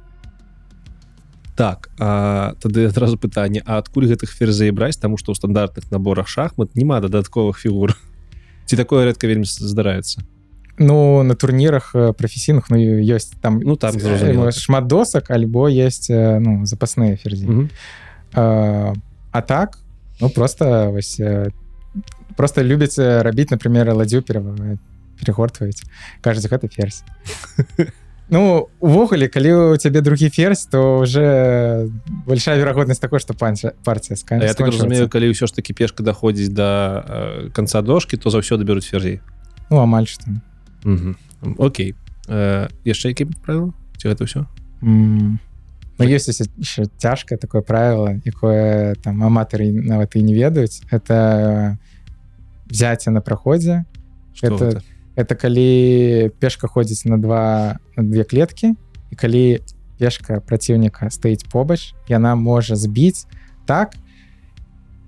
так 1.56 1.90
а, 2.00 2.54
тады 2.64 2.88
адразу 2.88 3.18
пытанне 3.18 3.62
а 3.66 3.78
адкуль 3.78 4.08
гэтых 4.08 4.32
ферзей 4.32 4.72
браць 4.72 4.98
таму 4.98 5.18
што 5.20 5.32
ў 5.32 5.36
стандартных 5.36 5.92
наборах 5.92 6.28
шахмат 6.32 6.76
няма 6.76 7.02
дадатковых 7.04 7.60
фігур. 7.60 7.94
Ці 8.66 8.80
такое 8.80 9.06
рэдка 9.06 9.28
вельмі 9.28 9.44
здараецца? 9.46 10.24
Ну 10.80 11.22
на 11.24 11.36
турнірах 11.36 11.92
э, 11.94 12.14
прафесійных 12.14 12.72
ну 12.72 12.78
ёсць 12.80 13.36
там 13.42 13.60
Ну, 13.60 13.76
там 13.76 13.94
э, 13.96 14.00
зразумела. 14.00 14.52
шмат 14.52 14.88
досак 14.88 15.30
альбо 15.30 15.68
есть 15.68 16.10
э, 16.10 16.40
ну 16.40 16.66
запасныя 16.66 17.18
ферзі 17.20 17.46
Мгм. 17.46 17.70
а, 18.34 18.94
а 19.32 19.42
так 19.42 19.78
ну 20.22 20.30
просто 20.30 20.92
вось 20.92 21.20
просто 22.38 22.64
любіць 22.64 23.00
э, 23.00 23.22
рабіць 23.22 23.52
например 23.52 23.94
ладзю 23.94 24.22
перагортваюць 24.22 25.84
кажуць 26.22 26.48
гэта 26.48 26.68
ферзь 26.70 27.04
Ну 28.32 28.70
увогуле 28.80 29.28
калі 29.28 29.76
у 29.76 29.78
цябе 29.78 30.00
другі 30.00 30.30
ферзь 30.32 30.66
то 30.72 31.00
уже 31.04 31.92
большая 32.26 32.56
верагоднасць 32.58 33.00
такой 33.00 33.20
что 33.20 33.34
панча 33.34 33.74
партия 33.84 34.16
А 34.30 34.36
я 34.36 34.54
так 34.54 34.68
разумею 34.68 35.10
калі 35.10 35.36
ўсё 35.36 35.48
ж 35.48 35.52
таки 35.52 35.74
пешка 35.74 36.00
даходзіць 36.02 36.48
да 36.56 37.04
э, 37.04 37.50
канца 37.52 37.82
дошки 37.82 38.16
то 38.16 38.30
заўсёды 38.32 38.64
бяруць 38.64 38.88
ферзей. 38.88 39.20
Ну 39.70 39.84
амаль 39.84 40.08
что. 40.08 40.32
Окей. 41.58 41.94
Э, 42.30 42.72
яшчэ 42.88 43.12
які 43.12 43.26
правіл 43.44 43.74
ці 44.00 44.08
гэта 44.08 44.24
ўсё 44.24 44.48
М, 44.82 45.40
Ну, 46.02 46.10
ёсць 46.10 46.42
еще 46.58 46.86
цяжкае 46.98 47.38
такое 47.38 47.62
правило 47.62 48.20
якое 48.26 48.96
там 48.96 49.24
аматары 49.24 49.72
нават 49.72 50.16
і 50.16 50.24
не 50.24 50.34
ведаюць 50.34 50.82
это 50.92 51.78
взяцце 52.66 53.12
на 53.12 53.22
праходзе 53.22 53.86
Это- 54.42 54.58
гэта? 54.58 54.82
это? 55.16 55.36
калі 55.36 56.32
пешка 56.40 56.68
ходзіць 56.68 57.06
на 57.06 57.18
два 57.18 57.80
на 57.98 58.04
две 58.04 58.24
клеткі 58.24 58.74
і 59.12 59.16
калі 59.16 59.62
пешка 60.00 60.40
праціўніка 60.40 61.10
стаіць 61.10 61.46
побач 61.46 61.94
яна 62.08 62.36
можа 62.36 62.76
збіць 62.76 63.28
так 63.66 63.94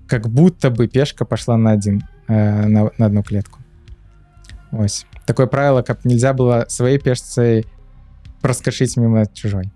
как 0.06 0.28
будто 0.28 0.70
бы 0.70 0.86
пешка 0.86 1.24
пошла 1.24 1.56
на 1.56 1.72
один 1.72 2.04
э, 2.28 2.66
на, 2.66 2.90
на 2.98 3.06
одну 3.06 3.22
клетку. 3.22 3.60
Ось. 4.70 5.06
Такое 5.26 5.46
правило 5.46 5.82
каб 5.82 6.04
нельзя 6.04 6.32
было 6.32 6.66
сваей 6.68 6.98
пешцай 6.98 7.64
проскашыць 8.42 8.96
мимо 8.96 9.26
чужой 9.26 9.72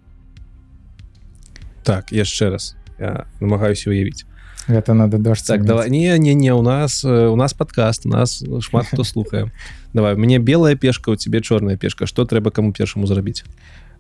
так 1.89 2.13
яшчэ 2.13 2.53
раз. 2.53 2.77
Я 3.01 3.25
намагаюся 3.41 3.89
уявіць 3.89 4.29
гэта 4.69 4.95
надо 4.95 5.19
дождь 5.19 5.47
так 5.47 5.65
давай. 5.65 5.91
не 5.91 6.19
не 6.19 6.35
не 6.35 6.53
у 6.53 6.63
нас 6.63 7.05
э, 7.05 7.27
у 7.27 7.37
нас 7.37 7.55
подкаст 7.55 8.07
у 8.07 8.11
нас 8.11 8.45
шмат 8.61 8.87
хто 8.87 9.05
слухае. 9.13 9.51
Давай 9.95 10.15
мне 10.15 10.39
белая 10.39 10.77
пешка 10.77 11.11
у 11.11 11.17
тебе 11.17 11.41
чорная 11.41 11.77
пешка. 11.77 12.07
Что 12.07 12.25
трэба 12.25 12.51
каму 12.51 12.73
першаму 12.73 13.07
зрабіць? 13.07 13.45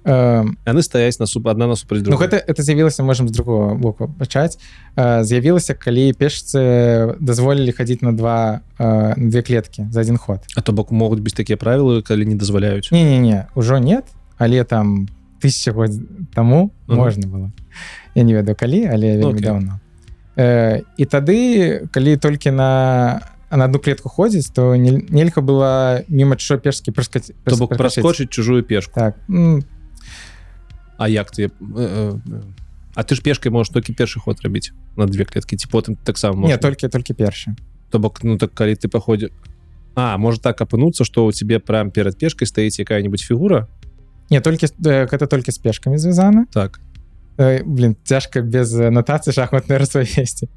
Яны 0.04 0.82
стаяць 0.82 1.18
на 1.18 1.26
суп 1.26 1.48
одна 1.48 1.66
насупраць 1.66 2.00
Ну 2.00 2.10
другой 2.10 2.28
гэта 2.28 2.36
это 2.36 2.62
з'явілася 2.62 3.02
можем 3.02 3.28
з 3.28 3.32
другого 3.32 3.74
боку 3.74 4.14
пачаць. 4.18 4.58
Э, 4.96 5.24
з'явілася 5.24 5.74
калі 5.74 6.12
пешцы 6.12 7.16
дазволілі 7.20 7.72
хадзіць 7.72 8.02
на 8.02 8.12
два 8.12 8.60
э, 8.78 9.16
на 9.16 9.30
две 9.30 9.42
клеткі 9.42 9.88
за 9.90 10.00
один 10.00 10.16
ход. 10.16 10.44
А 10.54 10.60
то 10.60 10.72
бок 10.72 10.92
могуць 10.92 11.20
быць 11.20 11.34
такія 11.34 11.56
правілы 11.56 12.02
калі 12.02 12.26
не 12.26 12.36
дазваляюць. 12.36 12.92
Не 12.92 13.04
не 13.04 13.18
не 13.18 13.46
ўжо 13.56 13.78
нет 13.78 14.04
але 14.38 14.64
там 14.64 15.08
тысяча 15.40 15.72
год 15.72 15.90
таму 16.34 16.72
Мгм. 16.86 16.96
можна 16.98 17.26
было. 17.28 17.50
Я 18.14 18.22
не 18.22 18.34
ведаю 18.34 18.56
калі 18.56 18.86
але 18.86 19.16
вельмі 19.18 19.32
окей. 19.32 19.42
давно. 19.42 19.80
Э, 20.36 20.82
і 20.96 21.04
тады 21.04 21.88
калі 21.90 22.16
толькі 22.16 22.50
на 22.50 23.20
на 23.50 23.64
одну 23.64 23.78
клетку 23.78 24.08
ходзіць 24.08 24.50
то 24.52 24.76
не, 24.76 25.02
нельга 25.08 25.40
было 25.42 26.04
мимо 26.08 26.36
чужой 26.36 26.58
пешкі 26.58 26.90
прыскаць 26.92 27.32
то 27.44 27.56
бок 27.56 27.76
праскочыць 27.76 28.28
чужую 28.28 28.62
пешку. 28.62 28.94
Так 28.94 29.16
м, 29.28 29.64
А 30.98 31.08
як 31.08 31.30
ты? 31.30 31.46
Э, 31.46 31.50
э, 31.76 32.42
А 32.94 33.04
ты 33.04 33.14
ж 33.14 33.22
пешкай 33.22 33.52
можаш 33.52 33.70
толькі 33.72 33.92
першы 33.94 34.18
ход 34.20 34.40
рабіць 34.42 34.72
на 34.96 35.06
две 35.06 35.24
клеткі 35.24 35.56
ці 35.56 35.66
потым 35.70 35.96
таксама 36.04 36.48
не 36.48 36.56
толькі 36.58 36.88
толькі 36.88 37.14
першы 37.14 37.54
то 37.90 37.98
бок 37.98 38.22
ну 38.22 38.36
так 38.38 38.52
калі 38.54 38.74
ты 38.74 38.88
паходзі 38.88 39.30
А 39.94 40.16
можа 40.18 40.38
так 40.38 40.60
апынуцца 40.60 41.04
што 41.04 41.26
ў 41.26 41.32
цябе 41.32 41.58
прям 41.58 41.90
перад 41.90 42.18
пешкай 42.18 42.46
стаіць 42.46 42.78
якая-нибудь 42.78 43.20
фігура 43.20 43.66
не 44.30 44.40
толькі 44.40 44.66
з- 44.66 44.74
э, 44.84 45.06
гэта 45.08 45.26
толькі 45.26 45.52
з 45.52 45.58
пешкамі 45.58 45.98
звязана 45.98 46.46
так. 46.52 46.80
Э, 47.38 47.62
блин 47.64 47.94
цяжка 48.04 48.42
без 48.42 48.74
анатацыі 48.74 49.32
шахматнай 49.32 49.78
распавесці 49.82 50.48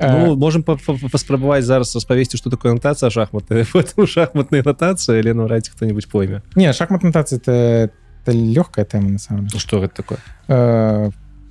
ну 0.00 0.36
можем 0.36 0.62
па- 0.62 0.76
па- 0.86 0.96
паспрабаваць 1.12 1.64
зараз 1.64 1.94
распавесці 1.94 2.36
што 2.40 2.48
такое 2.50 2.72
анатацыя 2.72 3.10
шахматы 3.10 3.64
шахматная 4.06 4.62
анатацыя 4.66 5.20
але 5.20 5.34
наўрад 5.34 5.64
ці 5.66 5.70
хто-нибудь 5.76 6.08
пойме 6.08 6.40
не 6.56 6.72
шахмат 6.72 7.04
анатацыі 7.04 7.36
это, 7.38 7.90
это 8.24 8.32
лёгкая 8.32 8.84
тэма 8.86 9.10
на 9.10 9.18
самом 9.18 9.46
деле. 9.46 9.60
Что 9.60 9.80
гэта 9.80 9.92
такое? 9.94 10.18
Э, 10.48 11.10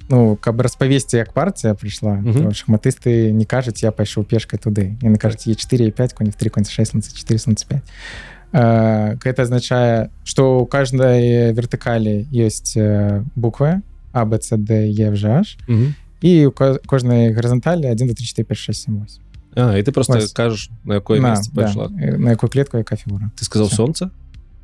ну 0.10 0.36
каб 0.36 0.60
распавесці 0.62 1.18
як 1.18 1.32
партія 1.34 1.74
прыйшла 1.74 2.18
Мгм. 2.18 2.34
то 2.34 2.50
шахматысты 2.50 3.32
не 3.32 3.46
кажуць 3.46 3.84
я 3.84 3.92
пайшоў 3.92 4.26
пешкай 4.26 4.58
туды 4.60 4.98
яны 5.02 5.18
кажуць 5.22 5.46
е 5.48 5.54
4 5.56 5.92
5 5.92 6.14
конь 6.14 6.32
3 6.34 6.50
конь 6.50 6.66
6 6.66 6.92
4 7.16 7.38
5 7.38 7.70
э, 7.70 7.82
гэта 8.54 9.42
азначае 9.44 10.10
што 10.24 10.60
у 10.60 10.66
каждой 10.66 11.54
вертыкалі 11.54 12.28
ёсць 12.32 12.76
э, 12.76 13.24
буквы 13.36 13.82
а 14.12 14.26
б 14.26 14.38
d 14.38 14.92
e 14.92 15.04
f 15.08 15.16
g 15.16 15.28
h 15.28 15.58
Мгм. 15.68 15.96
і 16.22 16.46
у 16.48 16.52
кожнай 16.86 17.32
гарызанталі 17.34 17.88
1 17.88 18.08
2 18.08 18.14
3 18.16 18.26
4 18.26 18.46
5 18.46 18.58
6 18.58 18.84
7 18.84 18.96
8 19.00 19.24
А 19.56 19.78
і 19.78 19.84
ты 19.84 19.92
просто 19.92 20.14
Вось. 20.14 20.32
кажаш 20.34 20.70
на 20.84 20.96
якое 20.96 21.20
на, 21.20 21.30
месца 21.30 21.52
да, 21.54 21.62
пайшла 21.64 21.88
э, 21.88 22.18
на 22.18 22.32
якую 22.32 22.50
клетку 22.50 22.78
яка 22.78 22.96
фігура 22.96 23.32
ты 23.40 23.44
сказал 23.44 23.68
Всё. 23.68 23.76
сонца 23.76 24.12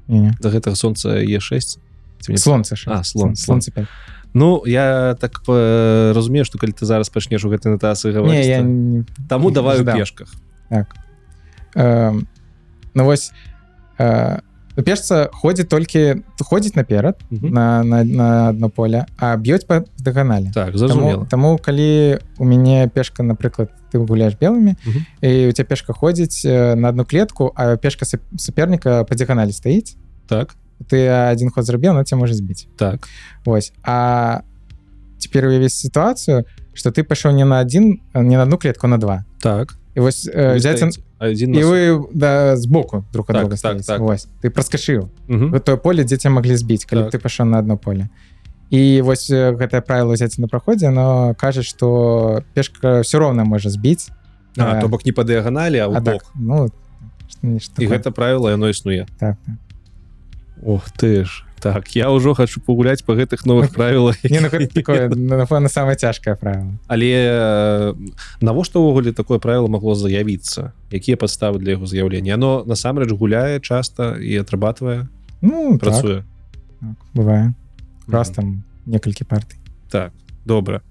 не, 0.07 0.19
не. 0.19 0.33
да 0.41 0.49
гэтага 0.49 0.75
сонца 0.75 1.09
е6 1.23 1.79
Ці 2.19 2.31
мне- 2.31 2.37
слонце 2.37 2.75
шесть. 2.75 2.87
А, 2.91 3.03
слон, 3.03 3.35
слон. 3.35 3.61
слонце 3.61 3.71
5 3.71 3.87
Ну 4.33 4.63
я 4.67 5.15
так 5.19 5.41
э, 5.47 6.11
разумею 6.13 6.43
што 6.45 6.59
калі 6.59 6.71
ты 6.75 6.83
зараз 6.85 7.09
пачнеш 7.09 7.45
у 7.45 7.49
гэтай 7.49 7.71
натацыі 7.71 8.11
не 8.11 8.19
гаварыць 8.19 8.45
я 8.45 8.59
таму 9.29 9.51
давай 9.51 9.79
у 9.81 9.85
пешках 9.85 10.27
так 10.69 10.95
э, 11.75 12.21
ну 12.93 13.03
вось 13.05 13.31
э, 13.31 13.56
пешца 14.85 15.29
ходзіць 15.33 15.67
толькі 15.69 16.21
ходзіць 16.39 16.75
наперад 16.75 17.17
Мгм. 17.29 17.49
на, 17.53 17.83
на, 17.83 18.03
на 18.03 18.49
одно 18.49 18.69
поле 18.69 19.05
а 19.17 19.35
б'ёць 19.37 19.65
па 19.65 19.83
дыганалі 19.97 20.51
так 20.53 20.71
Таму, 20.73 20.77
зразумела. 20.77 21.25
таму 21.25 21.57
калі 21.57 22.19
у 22.37 22.45
мяне 22.45 22.87
пешка 22.93 23.23
напрыклад 23.23 23.69
ты 23.91 23.97
гуляешь 23.97 24.37
белымі 24.37 24.75
Мгм. 24.85 25.05
і 25.21 25.47
у 25.47 25.51
тебя 25.51 25.65
пешка 25.65 25.93
ходзіць 25.93 26.45
э, 26.45 26.75
на 26.75 26.89
одну 26.89 27.05
клетку 27.05 27.51
а 27.55 27.75
пешка 27.77 28.05
суперніка 28.37 29.03
па 29.03 29.15
дыганалі 29.15 29.51
стаіць 29.51 29.97
так. 30.27 30.55
ты 30.89 31.09
один 31.09 31.49
ход 31.49 31.65
зрабіў 31.65 31.93
на 31.93 32.03
тебя 32.03 32.19
можа 32.19 32.33
збіць. 32.33 32.67
Так. 32.77 33.07
Вось 33.45 33.73
а 33.83 34.41
теперь 35.17 35.47
уявіць 35.47 35.73
сітуацыю 35.73 36.45
что 36.75 36.91
ты 36.91 37.01
пайшоў 37.01 37.33
не 37.33 37.45
на 37.45 37.59
один 37.59 38.01
не 38.13 38.37
на 38.37 38.43
одну 38.43 38.57
клетку 38.57 38.87
на 38.87 38.97
два. 38.97 39.25
Так. 39.41 39.73
І 39.95 39.99
вось 39.99 40.29
э, 40.29 40.55
взять 40.55 40.83
Адзін 41.19 41.55
і 41.55 41.63
вы 41.63 42.05
да 42.13 42.55
збоку 42.57 43.03
друг 43.13 43.25
Так, 43.27 43.37
друга 43.37 43.55
так, 43.57 43.81
так. 43.81 43.99
Вось 43.99 44.27
ты 44.43 44.49
праскашыў 44.49 45.09
Мгм. 45.27 45.51
в 45.51 45.59
тое 45.59 45.77
поле 45.77 46.03
дзе 46.03 46.29
могли 46.29 46.57
збіць 46.57 46.85
калі 46.85 47.09
Так. 47.09 47.13
ты 47.13 47.17
пашоў 47.23 47.45
на 47.45 47.57
одно 47.59 47.77
поле. 47.77 48.09
І 48.69 49.01
вось 49.01 49.31
э, 49.31 49.55
гэтае 49.55 49.81
правило 49.81 50.13
взять 50.13 50.37
на 50.37 50.47
праходзе 50.47 50.89
но 50.91 51.33
кажа 51.39 51.63
что 51.63 52.43
пешка 52.53 53.01
все 53.01 53.17
роўна 53.17 53.43
можа 53.43 53.69
збіць 53.69 54.09
А, 54.57 54.75
Э, 54.77 54.81
то 54.81 54.87
бок 54.89 55.05
не 55.05 55.11
па 55.11 55.23
дыяганалі 55.23 55.77
а 55.79 55.97
а 55.97 56.01
так 56.01 56.25
ну 56.35 56.67
што- 57.59 57.81
і 57.81 57.87
гэта 57.87 58.11
правіла 58.11 58.51
яно 58.51 58.67
існуе 58.69 59.05
так, 59.19 59.37
так. 59.45 59.55
Ох 60.65 60.89
ты 60.91 61.25
ж 61.25 61.45
так 61.59 61.95
я 61.95 62.09
ўжо 62.09 62.33
хочу 62.33 62.61
пагуляць 62.61 63.01
по 63.01 63.15
гэтых 63.15 63.45
новых 63.45 63.73
правілах 63.73 64.17
ну 64.23 64.67
такое 64.73 65.09
напэўна 65.09 65.69
самое 65.69 65.95
цяжкае 65.95 66.35
правило. 66.35 66.77
Але 66.87 67.93
навошта 68.41 68.79
ўвогуле 68.79 69.13
такое 69.13 69.39
правило 69.39 69.67
магло 69.67 69.95
заявіцца? 69.95 70.73
Якія 70.91 71.17
падставы 71.17 71.59
для 71.59 71.79
яго 71.79 71.85
з'яўлення? 71.85 72.35
Оно 72.35 72.63
насамрэч 72.65 73.11
гуляе 73.11 73.59
часта 73.59 74.15
і 74.21 74.37
атрабатывае 74.37 75.07
ну 75.41 75.77
так, 75.77 75.81
працуе. 75.81 76.23
Так, 76.79 76.95
бывае. 77.13 77.53
Раз 78.07 78.29
там 78.29 78.63
некалькі 78.85 79.25
партый. 79.25 79.57
Так 79.89 80.13
добра 80.45 80.81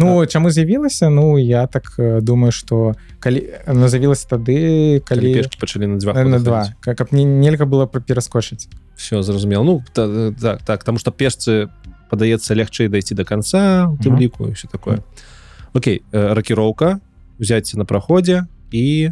Ну 0.00 0.26
чаму 0.26 0.50
з'явілася 0.50 1.10
Ну 1.10 1.38
я 1.38 1.66
так 1.66 1.94
думаю 2.22 2.52
что 2.52 2.94
калі 3.20 3.52
ну, 3.68 3.88
з'явілася 3.88 4.26
тады 4.28 5.00
калі 5.04 5.34
калі 5.34 5.48
пачалі 5.60 5.86
на 5.86 5.96
два 5.98 6.24
на 6.24 6.38
два. 6.38 6.72
Каб 6.80 7.12
не 7.12 7.24
нельга 7.24 7.64
было 7.66 7.86
пераскочыць 7.86 8.68
все 8.96 9.22
зразумела 9.22 9.62
ну 9.64 9.84
та, 9.92 10.32
так 10.32 10.62
так 10.62 10.84
тому 10.84 10.98
что 10.98 11.10
пешцы 11.10 11.68
падаецца 12.10 12.54
лягчэй 12.54 12.88
дайсці 12.88 13.14
до 13.14 13.24
конца 13.24 13.92
тым 14.02 14.18
ліку 14.18 14.50
все 14.52 14.68
такое 14.68 15.04
Окей 15.72 16.02
ракіроўка 16.12 17.00
взяцьце 17.38 17.78
на 17.78 17.84
праходзе 17.84 18.46
і 18.72 19.10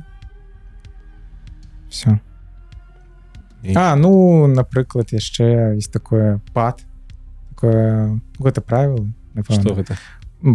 все 1.90 2.18
І- 3.62 3.74
А 3.74 3.96
ну 3.96 4.46
напрыклад 4.46 5.12
яшчэ 5.12 5.77
есть 5.77 5.92
такое 5.92 6.40
пад 6.55 6.83
такое 7.51 8.20
гэта 8.38 8.61
правило 8.61 9.07
что 9.51 9.74
гэта 9.74 9.98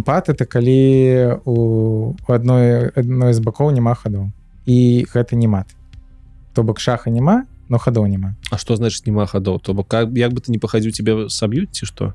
пад 0.04 0.28
это 0.28 0.46
калі 0.46 1.40
у, 1.44 2.14
адной 2.28 2.88
адной 2.94 3.32
з 3.32 3.40
бакоў 3.40 3.70
няма 3.70 3.94
хадоў 3.94 4.30
і 4.64 5.04
гэта 5.12 5.36
не 5.36 5.48
мат. 5.48 5.68
То 6.54 6.62
бок 6.62 6.80
шаха 6.80 7.10
няма 7.10 7.44
но 7.68 7.78
хадоў 7.78 8.06
няма 8.06 8.34
А 8.50 8.58
что 8.58 8.76
значит 8.76 9.06
нема 9.06 9.26
хадоў 9.26 9.58
то 9.60 9.74
бок 9.74 9.88
как 9.88 10.08
як 10.14 10.32
бы 10.32 10.40
ты 10.40 10.52
не 10.52 10.58
пахадзіў 10.58 10.92
тебе 10.92 11.28
саб'юць 11.28 11.72
ці 11.72 11.86
што 11.86 12.14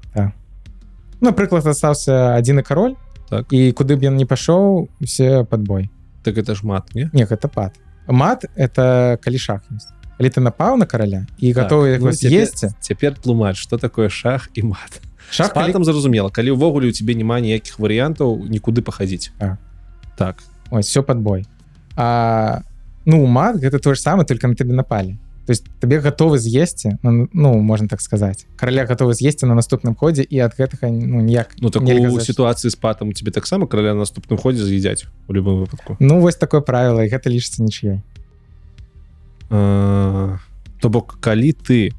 напрыклад 1.21 1.67
астаўся 1.67 2.36
адзін 2.36 2.60
і 2.60 2.63
кароль 2.63 2.95
Так. 3.29 3.53
і 3.53 3.71
куды 3.77 3.93
б 3.93 4.10
ён 4.10 4.17
не 4.17 4.25
пашоў 4.25 4.89
усе 5.01 5.43
падбой 5.45 5.89
так 6.23 6.38
это 6.38 6.55
ж 6.55 6.63
мат 6.63 6.95
не? 6.95 7.10
Не 7.13 7.25
гэта 7.25 7.47
пад 7.47 7.77
мат 8.08 8.45
это 8.55 9.17
калі 9.21 9.38
шах 9.38 9.62
есть 9.69 9.89
калі 10.19 10.29
ты 10.36 10.43
напаў 10.43 10.75
на 10.75 10.84
караля 10.84 11.23
і 11.39 11.55
готовы 11.55 11.95
Так, 11.95 12.03
ну, 12.03 12.12
яго 12.12 12.12
з'есці 12.12 12.75
цяпер 12.84 13.15
тлумач 13.15 13.55
что 13.55 13.79
такое 13.79 14.12
шах 14.12 14.51
і 14.53 14.75
мат? 14.75 14.99
Шах 15.32 15.53
калі... 15.53 15.71
там 15.71 15.88
зразумела 15.88 16.27
калі 16.27 16.60
ўвогуле 16.60 16.91
у 16.91 16.91
тебе 16.91 17.15
няма 17.15 17.39
ніякіх 17.39 17.79
варыянтаў 17.79 18.43
нікуды 18.51 18.84
пахадзіць 18.84 19.32
Так. 19.39 19.55
так 20.19 20.43
ось 20.75 20.91
все 20.91 21.03
подбой 21.03 21.47
а 21.95 22.67
ну 23.05 23.23
мат 23.25 23.63
гэта 23.63 23.79
то 23.79 23.95
же 23.95 24.01
самое 24.01 24.27
только 24.27 24.51
на 24.51 24.55
тебе 24.60 24.75
напалі 24.75 25.15
то 25.47 25.51
есть 25.55 25.63
табе 25.79 26.03
гатовы 26.03 26.38
з'есці 26.38 26.99
ну, 27.01 27.29
ну 27.32 27.55
можна 27.63 27.88
так 27.88 28.01
сказаць 28.01 28.43
караля 28.60 28.84
гатовы 28.84 29.15
з'есці 29.15 29.47
на 29.47 29.55
наступным 29.55 29.95
ходзе 29.95 30.27
і 30.27 30.43
ад 30.43 30.51
гэтага 30.60 30.91
ну 30.91 31.23
ніяк 31.23 31.55
Ну 31.63 31.71
так 31.71 31.88
у 31.88 32.19
сітуацыі 32.19 32.67
з 32.67 32.75
патам 32.75 33.15
тебе 33.15 33.32
таксама 33.32 33.71
караля 33.71 33.95
на 33.95 34.03
наступным 34.03 34.36
ходзе 34.36 34.67
з'ядзяць 34.67 35.08
у 35.27 35.34
любым 35.34 35.63
выпадку? 35.63 35.95
Ну 36.03 36.19
вось 36.19 36.36
такое 36.36 36.60
правіла 36.60 37.08
і 37.08 37.10
гэта 37.10 37.32
лічыцца 37.32 37.63
нічыяй 37.63 38.03
Э, 38.03 38.18
то 39.49 40.89
бок 40.89 41.17
калі 41.21 41.51
ты 41.53 41.91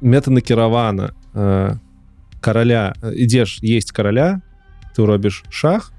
метанакіравана 0.00 1.12
э, 1.34 1.76
караля 2.40 2.94
э, 3.02 3.12
ідзеш 3.14 3.60
есть 3.62 3.92
караля 3.92 4.40
ты 4.96 5.06
робіш 5.06 5.44
шах 5.50 5.92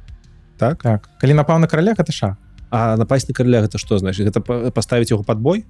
так? 0.57 0.83
Так. 0.83 1.09
Калі 1.19 1.33
напаў 1.33 1.59
на 1.59 1.67
караля 1.67 1.95
гэта 1.95 2.11
шах. 2.11 2.35
А 2.69 2.97
напасть 2.97 3.27
на 3.27 3.33
караля 3.33 3.61
гэта 3.61 3.77
што 3.77 3.97
значит 3.97 4.27
гэта 4.27 4.41
па- 4.41 4.71
паставіць 4.71 5.11
яго 5.11 5.23
пад 5.23 5.39
бой? 5.39 5.65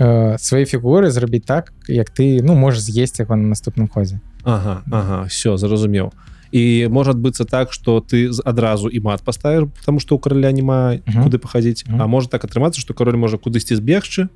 Э, 0.00 0.38
свае 0.38 0.64
фігуры 0.64 1.10
зрабіць 1.10 1.44
так 1.44 1.72
як 1.88 2.10
ты 2.10 2.40
ну 2.42 2.54
можаш 2.54 2.80
з'есці 2.80 3.22
яго 3.22 3.36
на 3.36 3.48
наступным 3.48 3.88
ходзе 3.88 4.20
Ага 4.44 4.82
ага 4.92 5.24
все 5.26 5.56
зразумеў 5.56 6.12
і 6.52 6.88
можа 6.88 7.12
адбыцца 7.12 7.44
так 7.44 7.72
что 7.72 8.00
ты 8.00 8.30
адразу 8.44 8.88
і 8.88 9.00
мат 9.00 9.22
паставіш 9.22 9.68
потому 9.78 10.00
что 10.00 10.16
у 10.16 10.18
караля 10.18 10.52
няма 10.52 10.98
куды 11.04 11.38
пахадзіць. 11.38 11.84
А 11.88 12.06
можа 12.06 12.28
так 12.28 12.44
атрымацца 12.44 12.80
что 12.80 12.94
кароль 12.94 13.16
можа 13.16 13.36
кудысьці 13.36 13.76
збегчы 13.76 14.28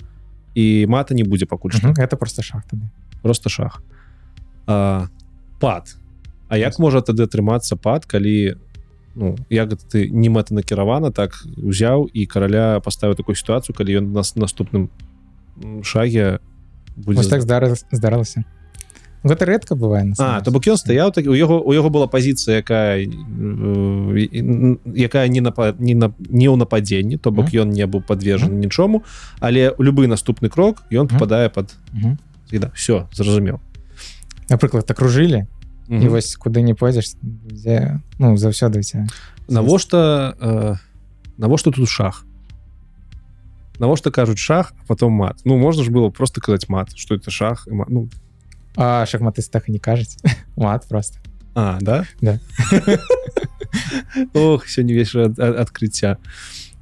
і 0.54 0.86
мата 0.88 1.14
не 1.14 1.24
будзе 1.24 1.46
пакуль 1.46 1.72
што 1.72 1.88
Мгм, 1.88 1.96
гэта 1.96 2.16
просто 2.16 2.42
шах 2.42 2.64
тады 2.68 2.88
просто 3.22 3.48
шах. 3.48 3.82
А, 4.66 5.08
пад. 5.60 5.96
А 6.48 6.58
як 6.58 6.78
можа 6.78 7.00
тады 7.00 7.24
атрымацца 7.24 7.76
пад 7.76 8.04
калі 8.04 8.56
ну 9.14 9.36
як 9.48 9.72
ты 9.88 10.08
не 10.08 10.28
мэтанакіравана 10.28 11.12
так 11.12 11.40
узяў 11.56 12.08
і 12.12 12.26
караля 12.26 12.80
паставіў 12.80 13.16
такую 13.16 13.36
сітуацыю 13.36 13.76
калі 13.76 14.04
ён 14.04 14.12
нас 14.12 14.36
наступным 14.36 14.90
шаге 15.82 16.40
будзе 16.96 17.24
Вось 17.24 17.28
так 17.28 17.40
здарылася 17.40 17.86
здарылася 17.90 18.44
гэта 19.24 19.44
рэдка 19.44 19.74
бывае 19.74 20.12
А 20.18 20.40
то 20.40 20.50
бок 20.50 20.66
ён 20.66 20.76
стаяў 20.76 21.12
так 21.12 21.26
у 21.26 21.34
яго 21.34 21.60
у 21.60 21.72
яго 21.72 21.90
была 21.90 22.06
пазіцыя 22.06 22.58
якая 22.58 23.06
э, 23.06 24.76
якая 24.94 25.28
не 25.28 25.40
напа, 25.40 25.74
не 25.78 25.94
на 25.94 26.12
не 26.18 26.48
ў 26.48 26.56
нападзенні 26.56 27.18
то 27.18 27.30
бок 27.30 27.54
ён 27.54 27.70
не 27.70 27.86
быў 27.86 28.02
подвержаны 28.02 28.54
нічому 28.54 29.02
але 29.40 29.74
любы 29.78 30.06
наступны 30.06 30.48
крок 30.48 30.82
ён 30.90 31.08
попадае 31.08 31.48
под 31.48 31.74
Мгм. 31.92 32.18
все 32.74 33.06
зразумеў. 33.12 33.60
Напрыклад 34.50 34.90
окружили 34.90 35.46
і 35.88 35.94
Мгм. 35.94 36.08
вось 36.08 36.36
куды 36.36 36.62
не 36.62 36.74
пойдзеш 36.74 37.14
дзе 37.22 38.00
ну 38.18 38.36
заўсёды 38.36 38.82
навошта 39.48 40.34
э, 40.40 40.74
навошта 41.38 41.70
тут 41.70 41.88
шах? 41.88 42.24
Навошта 43.78 44.10
кажуць 44.10 44.38
шах 44.38 44.74
а 44.78 44.84
потом 44.86 45.12
мат. 45.12 45.40
Ну 45.44 45.58
можна 45.58 45.84
ж 45.84 45.90
было 45.90 46.10
просто 46.10 46.40
казаць 46.40 46.68
мат 46.68 46.96
что 46.96 47.14
это 47.14 47.30
шах 47.30 47.68
і 47.70 47.74
мат. 47.74 47.88
ну 47.90 48.08
а 48.76 49.04
шахматыст 49.06 49.50
так 49.52 49.68
і 49.68 49.72
не 49.72 49.78
кажуць 49.78 50.16
мат 50.56 50.86
просто. 50.88 51.18
А 51.54 51.78
да? 51.80 52.04
Да. 52.20 52.38
ох 54.34 54.68
сёння 54.68 54.94
вечар 54.94 55.20
ад- 55.28 55.38
ад- 55.38 55.58
адкрыцця 55.58 56.16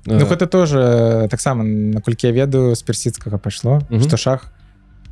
Ну 0.06 0.14
Э, 0.16 0.24
гэта 0.24 0.46
тоже 0.46 1.28
таксама 1.30 1.62
наколькі 1.64 2.26
я 2.26 2.32
ведаю 2.32 2.74
з 2.74 2.82
персідскага 2.82 3.38
пайшло 3.38 3.80
что 4.00 4.16
шах 4.16 4.52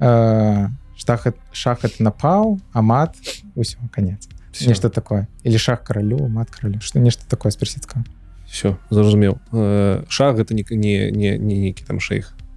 э, 0.00 0.68
штах 0.96 1.26
шах 1.52 1.84
это 1.84 2.02
напаў 2.02 2.58
а 2.72 2.82
мат 2.82 3.14
усё 3.54 3.76
конец. 3.92 4.28
Нешта 4.60 4.88
такое. 4.88 5.28
Или 5.44 5.56
шах 5.58 5.84
каралю 5.84 6.26
мат 6.28 6.50
каралю 6.50 6.80
что 6.80 6.98
нешта 7.00 7.22
такое 7.28 7.52
з 7.52 7.56
персідскага 7.56 8.04
все 8.48 8.76
зразумеў 8.90 9.38
э, 9.52 10.04
шах 10.08 10.36
гэта 10.36 10.54
не 10.54 10.64
не 10.70 11.10
не 11.10 11.38
не 11.38 11.54
нейкі 11.60 11.84
там 11.84 12.00
шэйх 12.00 12.32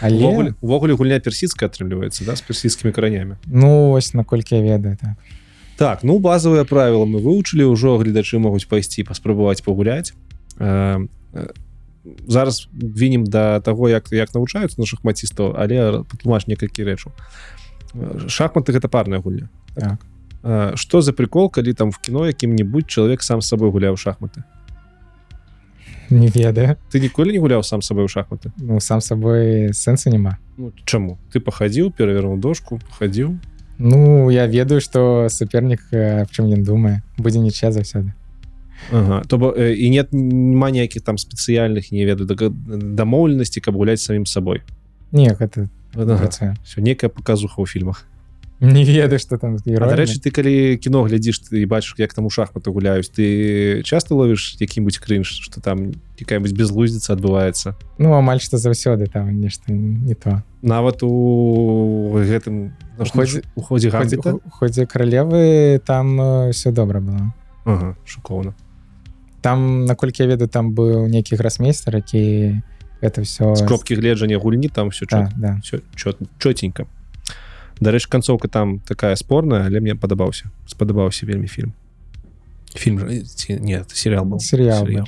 але 0.00 0.16
увогуле 0.16 0.54
увогуле 0.60 0.94
гульня 0.94 1.20
персідская 1.20 1.68
атрымліваецца 1.68 2.24
да 2.24 2.36
з 2.36 2.42
персідскімі 2.42 2.92
каранямі 2.92 3.36
ну 3.46 3.90
вось 3.90 4.14
наколькі 4.14 4.56
я 4.56 4.62
ведаю 4.62 4.96
так. 4.96 5.16
Так 5.76 6.04
ну 6.04 6.18
базовыя 6.18 6.64
правіла 6.64 7.04
мы 7.08 7.18
вывучылі 7.18 7.66
ўжо 7.72 7.98
гледачы 7.98 8.38
могуць 8.38 8.68
пайсці 8.68 9.02
паспрабаваць 9.02 9.64
пагуляць 9.64 10.12
э, 10.58 11.08
э, 11.34 11.48
зараз 12.28 12.68
вінім 12.72 13.24
да 13.24 13.60
таго 13.60 13.88
як 13.88 14.12
як 14.12 14.34
навучаюцца 14.34 14.78
на 14.78 14.86
шахматістаў 14.86 15.56
але 15.56 16.04
патлумач 16.04 16.46
некалькі 16.46 16.84
рэчаў. 16.84 17.12
Э, 17.94 18.28
шахматы 18.28 18.72
гэта 18.72 18.88
парная 18.88 19.20
гульня. 19.20 19.48
Так. 19.74 19.98
Э, 20.42 20.76
што 20.76 21.00
за 21.00 21.12
прикол 21.12 21.50
калі 21.50 21.72
там 21.72 21.90
в 21.90 21.98
кіно 21.98 22.26
якім-нибудь 22.26 22.86
чалавек 22.86 23.22
сам 23.22 23.42
з 23.42 23.48
сабой 23.48 23.70
гуляў 23.70 23.96
шахматы 23.96 24.44
не 26.20 26.28
ведаю. 26.28 26.76
Ты 26.92 27.00
ніколі 27.00 27.32
не 27.32 27.38
гуляў 27.38 27.62
сам 27.62 27.82
сабой 27.82 28.04
у 28.04 28.08
шахматы? 28.08 28.52
Ну 28.58 28.80
сам 28.80 29.00
сабой 29.00 29.72
сэнсу 29.72 30.10
няма 30.10 30.38
ну, 30.56 30.72
чаму 30.84 31.18
ты 31.32 31.40
пахадзіў 31.40 31.90
перавернуў 31.96 32.38
дошку 32.38 32.78
пахадзіў 32.78 33.38
Ну 33.78 34.30
я 34.30 34.46
ведаю 34.46 34.80
что 34.80 35.28
супернік 35.28 35.80
аб 35.92 36.30
чым 36.30 36.52
ён 36.52 36.62
думае 36.62 37.02
будзе 37.18 37.40
нічя 37.40 37.72
заўсёды 37.72 38.12
Ага. 38.90 39.22
то 39.28 39.38
бо 39.38 39.54
э, 39.54 39.74
і 39.74 39.90
нет 39.90 40.12
няма 40.12 40.70
ніякіх 40.70 41.02
там 41.02 41.16
спецыяльных 41.16 41.92
не 41.92 42.04
ведаю 42.04 42.26
дамоўленасці 42.56 43.60
каб 43.60 43.74
гуляць 43.74 44.02
самім 44.02 44.26
сабой 44.26 44.62
не 45.12 45.30
гэта 45.30 45.68
ага. 45.94 46.16
працуе 46.18 46.54
все 46.64 46.80
некая 46.80 47.08
показуха 47.08 47.62
ў 47.62 47.66
фільмах 47.66 48.06
не 48.62 48.84
ведаю 48.84 49.18
что 49.18 49.38
там 49.38 49.56
дарэчы 49.58 50.22
ты 50.22 50.30
калі 50.30 50.78
кіно 50.78 51.02
глядзіш 51.02 51.50
ты 51.50 51.66
бачыш 51.66 51.98
як 51.98 52.14
там 52.14 52.26
у 52.26 52.30
шахматы 52.30 52.70
гуляюць 52.70 53.10
ты 53.10 53.82
часто 53.82 54.14
ловіш 54.14 54.54
які-нибудь 54.60 54.98
крынж 55.02 55.26
что 55.26 55.60
там 55.60 55.90
якая-нибудь 56.14 56.54
безлуздзіца 56.54 57.18
адбываецца 57.18 57.74
ну 57.98 58.14
амаль 58.14 58.38
што 58.38 58.62
заўсёды 58.62 59.10
там 59.10 59.34
нешта 59.40 59.72
не 59.72 60.14
то. 60.14 60.42
Нават 60.62 61.02
у 61.02 62.14
гэтым 62.22 62.78
ну, 62.98 63.04
Ходзе- 63.04 63.42
у 63.56 63.62
ходзе 63.62 63.90
гамбіта 63.90 64.38
ходзе 64.50 64.86
каралевы 64.86 65.82
там 65.84 66.50
все 66.52 66.70
добра 66.70 67.00
было 67.00 67.34
ага, 67.64 67.96
шукоўна 68.06 68.54
там 69.42 69.84
наколькі 69.90 70.22
я 70.22 70.28
ведаю 70.28 70.48
там 70.48 70.70
быў 70.70 71.10
нейкі 71.10 71.34
грасмейстер 71.34 71.96
які 71.96 72.62
это 73.02 73.22
все 73.26 73.56
з 73.56 73.62
кропкі 73.66 73.98
гледжання 73.98 74.38
гульні 74.38 74.68
там 74.68 74.94
все 74.94 75.06
да, 75.10 75.32
да. 75.36 75.60
чотенька 76.38 76.86
дарэчы 77.82 78.08
канцоўка 78.08 78.48
там 78.48 78.78
такая 78.80 79.14
спорная 79.16 79.66
але 79.66 79.80
мне 79.80 79.94
падабаўся 79.94 80.50
спадабаўся 80.66 81.26
вельмі 81.26 81.46
фільм. 81.46 81.72
Фільм 82.74 83.24
ці, 83.24 83.58
нет 83.60 83.90
сериал 83.90 84.24
был 84.24 84.40
серыял 84.40 84.86
Серыял. 84.86 85.06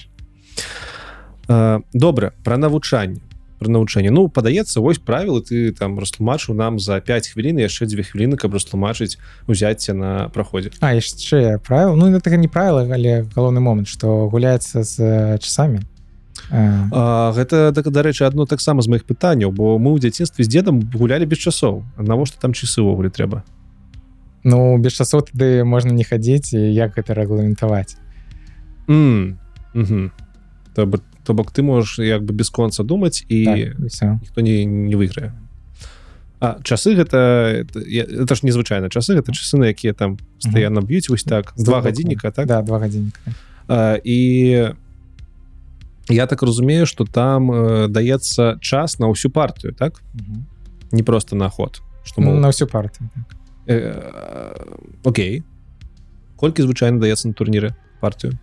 Добра 1.93 2.33
про 2.45 2.57
навучанне. 2.57 3.21
Про 3.59 3.69
навучанне. 3.71 4.11
Ну 4.11 4.29
падаецца 4.29 4.81
вось 4.81 4.99
правілы 4.99 5.41
ты 5.43 5.73
там 5.73 5.99
растлумачыў 5.99 6.55
нам 6.55 6.79
за 6.79 7.01
5 7.01 7.29
хвілін 7.29 7.59
яшчэ 7.63 7.87
дзве 7.87 8.03
хвіліны 8.03 8.37
каб 8.37 8.53
растлумачыць 8.53 9.19
узяцце 9.47 9.95
на 9.95 10.29
праходзе. 10.29 10.73
А 10.81 10.95
яшчэ 10.95 11.59
правил 11.59 11.97
ну 11.97 12.11
это 12.11 12.37
не 12.37 12.49
правіла 12.49 12.85
але 12.91 13.25
галоўны 13.35 13.61
момант 13.61 13.89
что 13.89 14.29
гуляецца 14.29 14.83
з 14.83 15.01
э, 15.01 15.39
часамі. 15.39 15.79
Э, 15.79 15.94
А, 16.51 17.33
гэта 17.33 17.73
так 17.73 17.89
дарэчы 17.91 18.25
адно 18.25 18.47
таксама 18.47 18.83
з 18.83 18.89
моих 18.89 19.05
пытанняў 19.05 19.51
бо 19.53 19.79
мы 19.79 19.97
ў 19.97 20.01
дзяцінстве 20.01 20.45
з 20.45 20.49
дедам 20.49 20.81
гулялі 20.93 21.27
без 21.27 21.39
часоў. 21.39 21.85
Навошта 21.99 22.41
там 22.41 22.53
часы 22.53 22.83
ўвогуле 22.83 23.09
трэба? 23.09 23.43
Ну 24.45 24.77
без 24.79 24.93
часоў 24.93 25.25
тады 25.25 25.65
можна 25.65 25.93
не 25.93 26.05
хадзіць 26.05 26.53
і 26.53 26.61
як 26.61 26.95
гэта 26.97 27.15
рэгламентаваць? 27.17 27.97
Mm. 28.89 29.41
Угу. 29.75 30.11
То, 30.75 30.87
б- 30.87 31.01
то 31.25 31.35
бок 31.35 31.51
ты 31.51 31.63
можаш 31.63 31.99
як 31.99 32.23
бы 32.23 32.35
без 32.35 32.51
конца 32.51 32.85
думаць 32.85 33.25
і 33.29 33.45
так, 33.45 34.21
ніхто 34.21 34.41
не, 34.41 34.65
не 34.65 34.95
выйграе. 34.95 35.33
А 36.41 36.61
часы 36.63 36.95
гэта 36.95 37.65
это, 37.65 37.81
это 37.81 38.35
ж 38.35 38.45
незвычайна. 38.45 38.93
Часы 38.93 39.17
гэта 39.17 39.33
часы 39.33 39.57
на 39.57 39.73
якія 39.73 39.95
там 39.95 40.19
стаянна 40.39 40.85
б'юць 40.85 41.09
вось 41.09 41.25
так. 41.25 41.55
З 41.57 41.65
два 41.65 41.81
гадзінніка 41.81 42.31
так? 42.31 42.47
Да 42.47 42.61
два 42.63 42.79
гадзінніка. 42.79 43.33
І 44.05 44.69
я 46.09 46.27
так 46.27 46.43
разумею 46.43 46.87
что 46.87 47.05
там 47.05 47.51
э, 47.51 47.89
даецца 47.89 48.59
час 48.61 48.99
на 48.99 49.09
ўсю 49.09 49.31
партыю 49.31 49.75
так? 49.75 50.03
Мгм. 50.15 50.47
не 50.93 51.03
просто 51.03 51.37
на 51.37 51.49
ход 51.49 51.83
что 52.05 52.21
ну, 52.21 52.31
мол, 52.31 52.41
на 52.41 52.49
ўсю 52.49 52.67
партыю 52.67 53.11
так. 53.15 53.37
э, 53.67 54.55
Окей. 55.05 55.43
Колькі 56.37 56.63
звычайна 56.63 57.01
даецца 57.01 57.29
на 57.29 57.35
турніры 57.35 57.75
партыю 58.01 58.39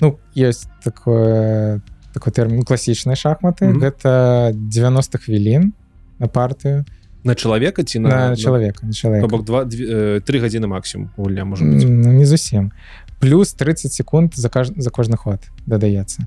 ну 0.00 0.18
есть 0.34 0.68
такое 0.84 1.82
такой 2.14 2.32
тэрмін 2.32 2.62
класічнай 2.62 3.16
шахматы. 3.16 3.66
Мгм. 3.66 3.80
гэта 3.80 4.50
90 4.54 5.18
хвілін 5.18 5.72
на 6.18 6.28
партыю 6.28 6.84
на 7.24 7.34
чалавека 7.34 7.84
ці 7.84 7.98
на, 7.98 8.08
на, 8.08 8.28
на 8.30 8.36
чалавека 8.36 8.86
на 8.86 8.92
чалавека 8.92 9.28
бок 9.28 9.44
два 9.44 9.64
э, 9.64 10.20
три 10.24 10.40
гадзіны 10.40 10.66
максимум 10.66 11.10
гульня 11.16 11.44
можа 11.44 11.64
ну, 11.64 12.12
не 12.12 12.24
зусім 12.24 12.72
плюс 13.20 13.52
30 13.52 13.92
секунд 13.92 14.34
за 14.34 14.48
каж... 14.48 14.70
за 14.76 14.90
кожны 14.90 15.16
ход 15.16 15.40
дадаецца 15.66 16.26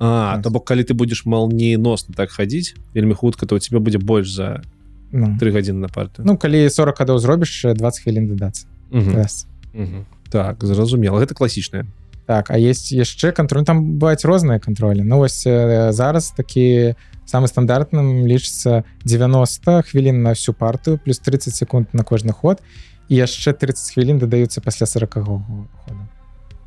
А 0.00 0.34
так. 0.34 0.42
то 0.44 0.50
бок 0.50 0.64
калі 0.64 0.82
ты 0.82 0.94
будзеш 0.94 1.26
малніеносна 1.26 2.14
так 2.16 2.30
хадзіць 2.30 2.74
вельмі 2.94 3.14
хутка 3.14 3.46
то 3.46 3.54
у 3.54 3.58
тебе 3.58 3.80
будзе 3.80 3.98
больш 3.98 4.32
за 4.32 4.62
ну, 5.12 5.36
три 5.38 5.52
гадзіны 5.52 5.84
на 5.84 5.88
партыю. 5.88 6.24
Ну 6.24 6.36
калі 6.36 6.68
40 6.70 6.98
гадоў 6.98 7.18
зробіш 7.18 7.76
20 7.76 8.02
хвілін 8.02 8.32
дадацца 8.32 8.66
так 10.30 10.64
зразумела. 10.64 11.20
Гэта 11.20 11.34
класічная 11.34 11.86
так 12.26 12.50
а 12.50 12.58
есть 12.58 12.92
яшчэ 12.92 13.32
кантроль 13.32 13.64
там 13.64 13.98
бываюць 13.98 14.24
розныя 14.24 14.58
кантролі 14.58 15.02
ну 15.02 15.18
вось 15.18 15.46
э, 15.46 15.92
зараз 15.92 16.30
такі 16.30 16.94
самы 17.30 17.46
стандартным 17.46 18.26
лічыцца 18.26 18.82
90 19.04 19.82
хвілін 19.86 20.22
на 20.22 20.34
всю 20.34 20.54
партыю 20.54 20.98
плюс 20.98 21.18
30 21.18 21.54
секунд 21.54 21.86
на 21.92 22.02
кожны 22.02 22.32
ход. 22.32 22.58
І 23.08 23.16
яшчэ 23.16 23.52
30 23.52 23.94
хвілін 23.94 24.18
дадаюцца 24.18 24.60
пасля 24.60 24.86
40 24.86 25.14
хода. 25.14 26.02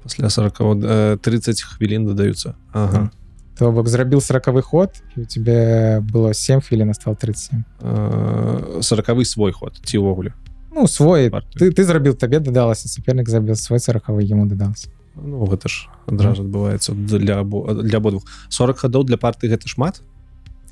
Пасля 0.03 0.29
40 0.29 0.59
э, 0.59 1.17
30 1.17 1.61
хвілін 1.61 2.05
дадаюцца. 2.05 2.55
Ага. 2.71 3.11
То 3.57 3.71
бок 3.71 3.87
зрабіў 3.87 4.21
40 4.21 4.61
ход 4.65 4.89
у 5.17 5.25
тебе 5.25 6.01
было 6.01 6.33
7 6.33 6.61
хвілін 6.61 6.93
стал 6.93 7.15
37 7.15 7.63
э, 7.81 8.81
40 8.81 9.25
свой 9.25 9.51
ход 9.51 9.79
ці 9.83 9.97
ўвогуле 9.97 10.33
ну 10.73 10.87
свой. 10.87 11.29
Партыю. 11.29 11.59
ты 11.59 11.71
ты 11.71 11.83
зрабіў 11.83 12.15
табе 12.15 12.39
дадалася 12.39 12.89
сопернік 12.89 13.29
забіў 13.29 13.55
свой 13.55 13.79
40 13.79 14.21
яму 14.21 14.45
дадался 14.45 14.89
Ну 15.15 15.45
гэта 15.45 15.69
ж 15.69 15.89
адразу 16.07 16.41
адбываецца 16.41 16.93
для 16.93 17.43
для 17.43 17.97
абодвух 17.97 18.25
40 18.49 18.77
хадоў 18.77 19.03
для 19.03 19.17
парты 19.17 19.47
гэта 19.47 19.67
шмат 19.67 20.01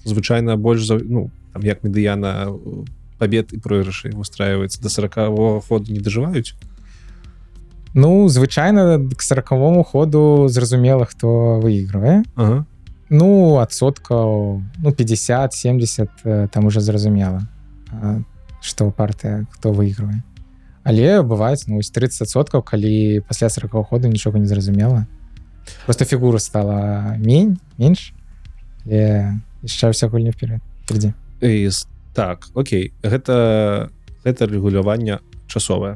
звычайна 0.04 0.58
больш 0.58 0.86
за 0.86 0.98
ну 0.98 1.30
там 1.54 1.62
як 1.62 1.84
медыяна 1.84 2.50
э, 2.50 2.86
побед 3.20 3.54
і 3.54 3.58
пройгрышы 3.58 4.10
выстраивается 4.10 4.82
до 4.82 4.90
40 4.90 5.68
ходу 5.68 5.94
не 5.94 6.00
дажываюць 6.00 6.56
Ну 7.94 8.30
звычайна 8.30 9.10
к 9.18 9.22
сорокавому 9.22 9.84
ходу 9.84 10.48
зразумела 10.48 11.06
хто 11.06 11.60
выигрывае 11.60 12.24
ага. 12.36 12.66
Ну 13.12 13.60
адсоткаў 13.60 14.64
ну 14.80 14.92
50 14.92 15.54
70 15.54 16.10
э, 16.24 16.48
там 16.52 16.66
уже 16.66 16.80
зразумела 16.82 17.48
а, 17.92 18.24
что 18.62 18.90
партыя 18.90 19.46
хто 19.52 19.72
выигрывае 19.76 20.24
але 20.84 21.22
бываюць 21.22 21.68
ну, 21.68 21.78
ось 21.78 21.92
30соткаў 21.92 22.64
калі 22.64 23.20
пасля 23.28 23.50
40 23.50 23.86
ходу 23.88 24.08
нічога 24.08 24.40
не 24.40 24.48
зразумела 24.48 25.06
просто 25.86 26.06
фігура 26.06 26.40
стала 26.40 27.16
мень 27.20 27.60
менш 27.78 28.14
яшчэ 28.88 29.92
вся 29.92 30.08
гульня 30.08 30.32
вперед 30.32 30.62
с- 31.70 31.88
так 32.14 32.48
Окей 32.56 32.94
гэта 33.04 33.90
гэта 34.24 34.46
рэгуляванне 34.48 35.20
часовае 35.48 35.96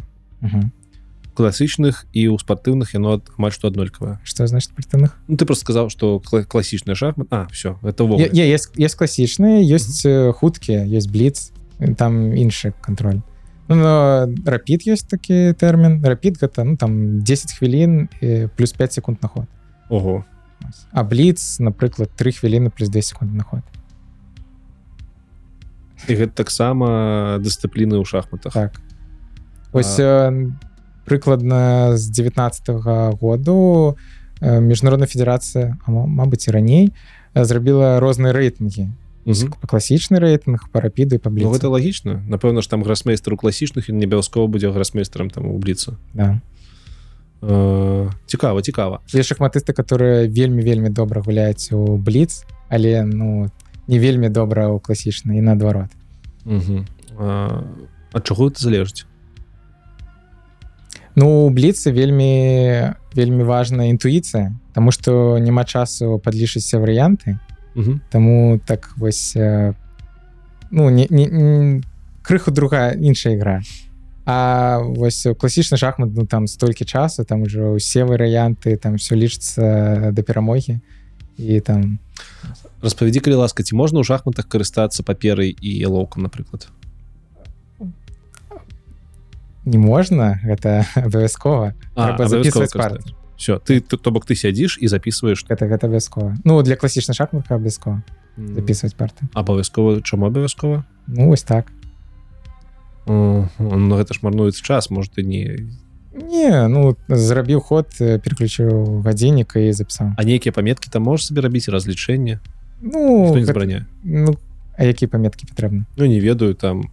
Мгм. 1.36 1.43
класычных 1.43 2.06
і 2.15 2.32
ў 2.32 2.39
спартыўных 2.39 2.95
яно 2.95 3.21
амаль 3.38 3.52
што 3.52 3.67
аднолькавае 3.67 4.19
что 4.24 4.48
значит 4.48 4.71
спартыўных 4.71 5.12
Ну 5.28 5.36
ты 5.36 5.45
просто 5.45 5.65
сказаў 5.67 5.89
что 5.91 6.19
класічная 6.19 6.95
шахмат 6.95 7.28
А 7.30 7.48
все 7.52 7.78
это 7.84 8.08
ўвогуле 8.08 8.32
е- 8.32 8.48
есть 8.48 8.71
есть 8.80 8.95
класічныя 8.95 9.60
есть 9.62 10.06
э, 10.06 10.32
хуткія 10.34 10.86
есть 10.86 11.12
бліц 11.12 11.52
там 11.98 12.34
іншы 12.34 12.74
контроль. 12.82 13.21
Ну, 13.67 13.76
но 13.76 14.28
рапід 14.45 14.88
ёсць 14.88 15.04
такі 15.10 15.54
тэрмін 15.58 16.06
рапід 16.06 16.38
гэта 16.38 16.63
ну 16.63 16.78
там 16.78 17.19
10 17.19 17.54
хвілін 17.58 18.10
і 18.21 18.48
плюс 18.56 18.74
5 18.74 18.93
секунд 18.93 19.17
на 19.21 19.30
ход. 19.30 19.45
Ого. 19.89 20.26
А 20.91 21.04
бліц 21.04 21.60
напрыклад 21.60 22.10
3 22.15 22.32
хвіліны 22.32 22.69
плюс 22.69 22.89
2 22.89 23.02
секунды 23.02 23.34
на 23.36 23.43
ход. 23.43 23.62
І 26.08 26.13
гэта 26.13 26.32
таксама 26.32 27.39
дысцыпліны 27.41 27.98
ў 27.98 28.06
шахматах. 28.06 28.54
Так. 28.54 28.82
Ось 29.74 30.00
э, 30.00 30.52
прыкладна 31.06 31.96
з 31.98 32.10
19 32.10 32.70
-го 32.70 33.18
году 33.18 33.98
міжнародная 34.41 35.08
федэрацыя 35.08 35.78
мабыць 35.88 36.48
і 36.48 36.52
раней 36.52 36.91
зрабіла 37.36 38.00
розныя 38.00 38.34
рэйтынгі. 38.34 38.89
Мгм. 39.26 39.58
класічны 39.65 40.22
рэйтынг 40.22 40.70
па 40.70 40.82
рапіду 40.86 41.15
і 41.15 41.18
па 41.18 41.34
Ну, 41.34 41.50
гэта 41.50 41.65
лагічна. 41.74 42.22
Напэўна 42.30 42.62
ж 42.62 42.70
там 42.70 42.84
грасмейстер 42.86 43.34
у 43.34 43.38
класічных 43.38 43.89
і 43.89 43.94
не 43.94 44.06
абавязкова 44.06 44.46
будзе 44.46 44.70
грасмейстерам 44.70 45.30
там 45.30 45.50
у 45.50 45.58
бліцу 45.58 45.98
да. 46.13 46.41
э, 47.41 48.12
цікава 48.28 48.62
цікава. 48.62 49.00
Є 49.13 49.22
шахматысты 49.22 49.74
которые 49.74 50.30
вельмі 50.30 50.62
вельмі 50.62 50.89
добра 50.89 51.22
гуляюць 51.22 51.74
у 51.74 51.98
бліц 51.98 52.46
але 52.70 53.04
ну 53.04 53.50
не 53.88 54.00
вельмі 54.00 54.30
добра 54.30 54.70
ў 54.70 54.80
класічна 54.80 55.34
і 55.34 55.41
наадварот. 55.41 55.89
Ад 58.13 58.24
чаго 58.24 58.48
это 58.48 58.62
залежыць 58.62 59.06
ну 61.15 61.49
бліцы 61.49 61.91
вельмі 61.91 62.93
вельмі 63.15 63.43
важная 63.43 63.89
інтуіцыя 63.89 64.54
Таму 64.75 64.91
што 64.91 65.39
няма 65.39 65.63
часу 65.63 66.19
падлічыцца 66.19 66.84
варыянты. 66.84 67.39
Таму 68.12 68.60
так 68.60 68.91
вось 68.97 69.32
э, 69.36 69.71
ну 70.69 70.89
не, 70.89 71.08
не, 71.10 71.25
не 71.25 71.84
крыху 72.21 72.51
другая 72.51 72.91
іншая 72.91 73.36
ігра. 73.36 73.62
А 74.25 74.80
вось 74.84 75.23
класічны 75.39 75.78
шахмат 75.78 76.12
ну 76.12 76.25
там 76.25 76.47
столькі 76.47 76.84
часу 76.84 77.23
там 77.23 77.47
ужо 77.47 77.80
ўсе 77.80 78.04
варыянты 78.04 78.75
там 78.75 78.99
все 78.99 79.15
лічыцца 79.15 80.12
да 80.12 80.21
перамогі. 80.21 80.84
І 81.39 81.60
там 81.63 81.99
распавядзі 82.84 83.23
калі 83.23 83.47
ласка 83.47 83.63
ці 83.63 83.80
можна 83.80 84.04
ў 84.04 84.08
шахматах 84.08 84.51
карыстацца 84.51 85.08
паперай 85.08 85.56
і 85.56 85.71
лоўкам 85.88 86.28
напрыклад 86.28 86.67
не 89.65 89.78
можна 89.78 90.39
гэта 90.43 90.86
абавязкова 90.95 91.73
записываць 91.95 92.71
все 93.38 93.60
ты 93.60 93.82
ты- 93.82 93.97
то 93.97 94.12
бок 94.12 94.25
ты 94.25 94.36
сядзіш 94.36 94.78
і 94.82 94.88
записываешь. 94.88 95.43
Гэта 95.43 95.67
гэта 95.67 95.88
абавязкова 95.88 96.38
ну 96.43 96.62
для 96.62 96.75
класічна 96.75 97.13
шахматка 97.13 97.56
абавязкова 97.56 98.04
записываць 98.38 98.95
парты. 98.95 99.28
Абавязкова 99.34 100.01
чаму 100.01 100.28
абавязкова 100.28 100.86
ну 101.08 101.28
вось 101.28 101.43
так. 101.43 101.71
Ну 103.08 103.49
гэта 103.60 104.13
ж 104.13 104.19
марнуецца 104.21 104.63
час 104.63 104.89
может 104.89 105.17
і 105.17 105.23
не 105.23 105.67
не 106.15 106.67
ну 106.67 106.95
зрабіў 107.10 107.60
ход 107.60 107.91
э, 107.99 108.19
переключыў 108.23 109.04
гадзіннік 109.04 109.60
і 109.60 109.71
запісаў 109.73 110.15
а 110.15 110.23
нейкія 110.23 110.54
паметкі 110.56 110.89
там 110.89 111.04
можаш 111.04 111.28
сабе 111.28 111.41
рабіць 111.41 111.67
разлічэнне 111.67 112.39
ну, 112.82 113.36
гэта- 113.36 113.51
забраняе 113.51 113.86
ну 114.04 114.38
а 114.78 114.84
які 114.86 115.08
паметкі 115.08 115.47
патрэбны 115.51 115.84
Ну 115.97 116.06
не 116.06 116.19
ведаю 116.19 116.56
там. 116.56 116.89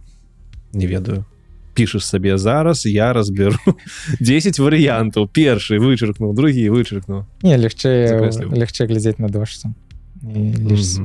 Не 0.73 0.87
ведаю 0.87 1.25
пішаш 1.73 2.05
сабе 2.05 2.37
зараз 2.37 2.85
я 2.85 3.13
разберу 3.13 3.57
10 4.19 4.59
варыянтаў. 4.59 5.27
Першы 5.27 5.79
вычаркнуў 5.79 6.33
другі 6.33 6.69
вычаркнуў. 6.69 7.25
Не 7.43 7.57
лягчэй 7.57 8.29
лягчэй 8.53 8.87
глядзець 8.87 9.19
на 9.19 9.27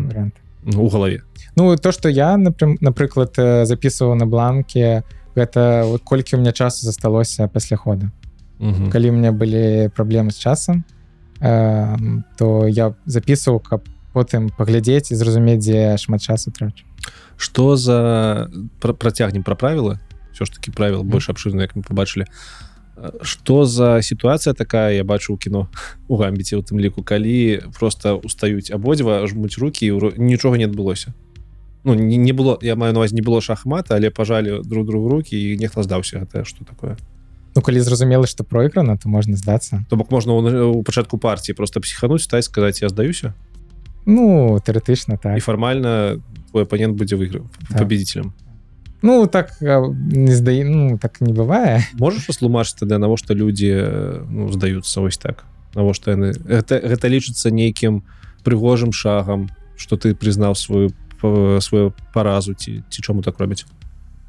вариант. 0.07 0.35
Ну, 0.65 0.85
у 0.85 0.89
галаве 0.89 1.23
ну 1.57 1.77
то 1.77 1.93
что 1.93 2.09
я 2.09 2.37
напрыклад 2.37 3.35
э, 3.39 3.65
записываў 3.65 4.15
на 4.15 4.27
бланке 4.27 5.03
гэта 5.35 5.83
вот 5.87 6.03
колькі 6.03 6.37
у 6.37 6.39
меня 6.39 6.53
часу 6.53 6.87
засталося 6.87 7.49
пасля 7.49 7.77
хода 7.77 8.11
калі 8.93 9.11
у 9.11 9.13
меня 9.13 9.33
былі 9.33 9.89
праблемы 9.97 10.31
з 10.31 10.39
часам 10.39 10.85
э, 11.41 11.97
то 12.37 12.67
я 12.67 12.95
записываў 13.07 13.61
каб 13.61 13.83
потым 14.13 14.51
паглядзець 14.51 15.11
і 15.11 15.15
зразумець 15.15 15.61
дзе 15.63 15.97
шмат 15.97 16.23
часу 16.23 16.51
трачу. 16.51 16.85
Что 17.37 17.77
за 17.77 18.51
пра- 18.81 18.95
працягнем 18.95 19.43
пра 19.43 19.55
правілы 19.55 19.99
все 20.39 20.45
ж 20.45 20.53
таки 20.53 20.71
правил 20.71 21.01
Мгм. 21.03 21.09
больш 21.11 21.29
абширна 21.31 21.63
як 21.63 21.75
мы 21.77 21.83
побачылі 21.83 22.25
что 23.23 23.65
за 23.65 24.03
сітуацыя 24.03 24.55
такая 24.55 24.95
я 24.95 25.05
бачу 25.05 25.35
у 25.35 25.37
кіно 25.37 25.69
у 26.09 26.17
гамбіце 26.17 26.57
у 26.57 26.63
тым 26.63 26.79
ліку 26.81 27.03
калі 27.03 27.61
просто 27.79 28.17
устаюць 28.25 28.71
абодва 28.71 29.27
жмуць 29.27 29.59
руки 29.59 29.87
і 29.87 29.93
ўро- 29.93 30.19
нічога 30.19 30.59
не 30.59 30.67
адбылося 30.67 31.13
Ну 31.85 31.95
не, 31.95 32.17
не 32.17 32.33
было 32.33 32.59
я 32.63 32.75
маю 32.77 32.93
наваз 32.93 33.13
не 33.13 33.23
было 33.23 33.41
шахмата 33.41 33.95
але 33.95 34.11
пажалі 34.11 34.61
друг 34.65 34.87
другу 34.87 35.09
руки 35.09 35.39
і 35.39 35.57
нехта 35.57 35.83
здаўся 35.83 36.19
гэта 36.19 36.45
что 36.45 36.65
такое? 36.65 36.97
Ну 37.55 37.63
калі 37.63 37.81
зразумела 37.81 38.27
што 38.27 38.45
пройграна 38.45 38.97
то 38.99 39.09
можна 39.09 39.37
здацца 39.37 39.85
то 39.89 39.97
бок 39.97 40.11
можна 40.11 40.33
у 40.35 40.83
пачатку 40.83 41.19
партии 41.19 41.53
просто 41.53 41.81
психануть 41.81 42.23
стаць 42.23 42.45
сказаць 42.51 42.83
я 42.83 42.89
здаюся 42.89 43.33
ну 44.07 44.59
тэоретычна 44.59 45.15
і 45.15 45.19
так 45.23 45.43
фармальна 45.45 46.19
твой 46.51 46.63
апанент 46.65 46.97
будзе 46.99 47.15
выйграў 47.17 47.47
Так. 47.71 47.79
победителем 47.79 48.33
ну 49.03 49.27
так 49.27 49.53
а, 49.63 49.87
не 49.93 50.33
зда 50.35 50.53
ну 50.65 50.99
так 50.99 51.21
не 51.21 51.33
бывае 51.33 51.83
можаш 51.99 52.29
растлумачыць 52.29 52.81
тады 52.81 52.99
навошта 52.99 53.35
людзі 53.35 53.71
э, 53.71 54.25
ну, 54.29 54.51
здаюцца 54.53 55.01
вось 55.01 55.19
так? 55.19 55.45
Навошта 55.75 56.17
яны 56.17 56.33
гэта, 56.33 56.81
гэта 56.81 57.09
лічыцца 57.09 57.51
нейкім 57.51 58.03
прыгожым 58.45 58.93
шагам 58.93 59.51
что 59.77 59.97
ты 59.97 60.15
прызнаў 60.15 60.55
сваю 60.55 60.91
сваю 61.61 61.95
паразу 62.15 62.55
ці 62.55 62.83
ці 62.91 63.03
чаму 63.03 63.23
так 63.23 63.39
робяць 63.39 63.67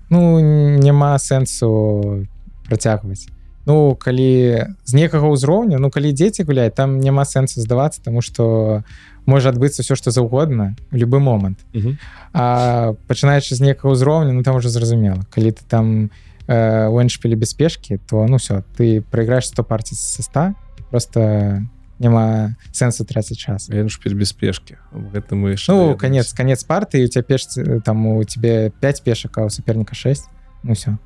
ну 0.10 0.40
няма 0.78 1.18
сэнсу 1.18 2.26
працягваць 2.68 3.30
ну 3.66 3.96
калі 3.96 4.66
з 4.86 4.92
некага 4.94 5.30
ўзроўню 5.30 5.78
ну 5.78 5.90
калі 5.90 6.14
дзеці 6.14 6.46
гуляць 6.46 6.74
там 6.74 7.00
няма 7.00 7.26
сэнсу 7.26 7.62
здавацца 7.62 8.02
тому 8.04 8.22
что 8.22 8.84
можа 9.29 9.49
адбыцца 9.51 9.83
все 9.83 9.95
што 9.97 10.11
заўгодна 10.11 10.77
в 10.91 10.97
любы 10.97 11.21
момант 11.21 11.59
Мгм. 11.73 11.99
а 12.33 12.95
пачынаючы 13.09 13.55
з 13.55 13.61
некага 13.61 13.93
ўзроўню 13.95 14.33
ну 14.33 14.43
там 14.43 14.57
уже 14.57 14.69
зразумела 14.69 15.23
калі 15.31 15.51
ты 15.53 15.63
там 15.69 16.11
э, 16.47 16.89
эншпілі 16.91 17.37
бяспешкі 17.37 17.99
то 18.09 18.27
ну 18.27 18.37
все 18.37 18.63
ты 18.77 19.01
прайграеш 19.01 19.49
100 19.49 19.65
партий 19.65 19.95
са 19.97 20.23
100 20.23 20.55
просто 20.91 21.63
няма 21.99 22.57
сэнсу 22.73 23.05
траціць 23.07 23.39
час 23.39 23.71
шпіль 23.71 24.15
без 24.19 24.33
пешки 24.33 24.77
гэта 24.93 25.35
мы 25.39 25.55
яшчэ 25.55 25.73
ну 25.73 25.79
ведаемся. 25.95 26.01
конец 26.01 26.33
конец 26.33 26.65
парты 26.65 27.05
у 27.05 27.09
тебя 27.09 27.23
пешцы 27.23 27.81
там 27.81 28.07
у 28.07 28.25
тебе 28.25 28.71
5 28.81 29.03
пешак 29.05 29.39
а 29.39 29.45
у 29.47 29.51
соперніка 29.51 29.95
6 29.95 30.25
ну 30.65 30.73
все 30.75 30.91
ага, 30.91 30.99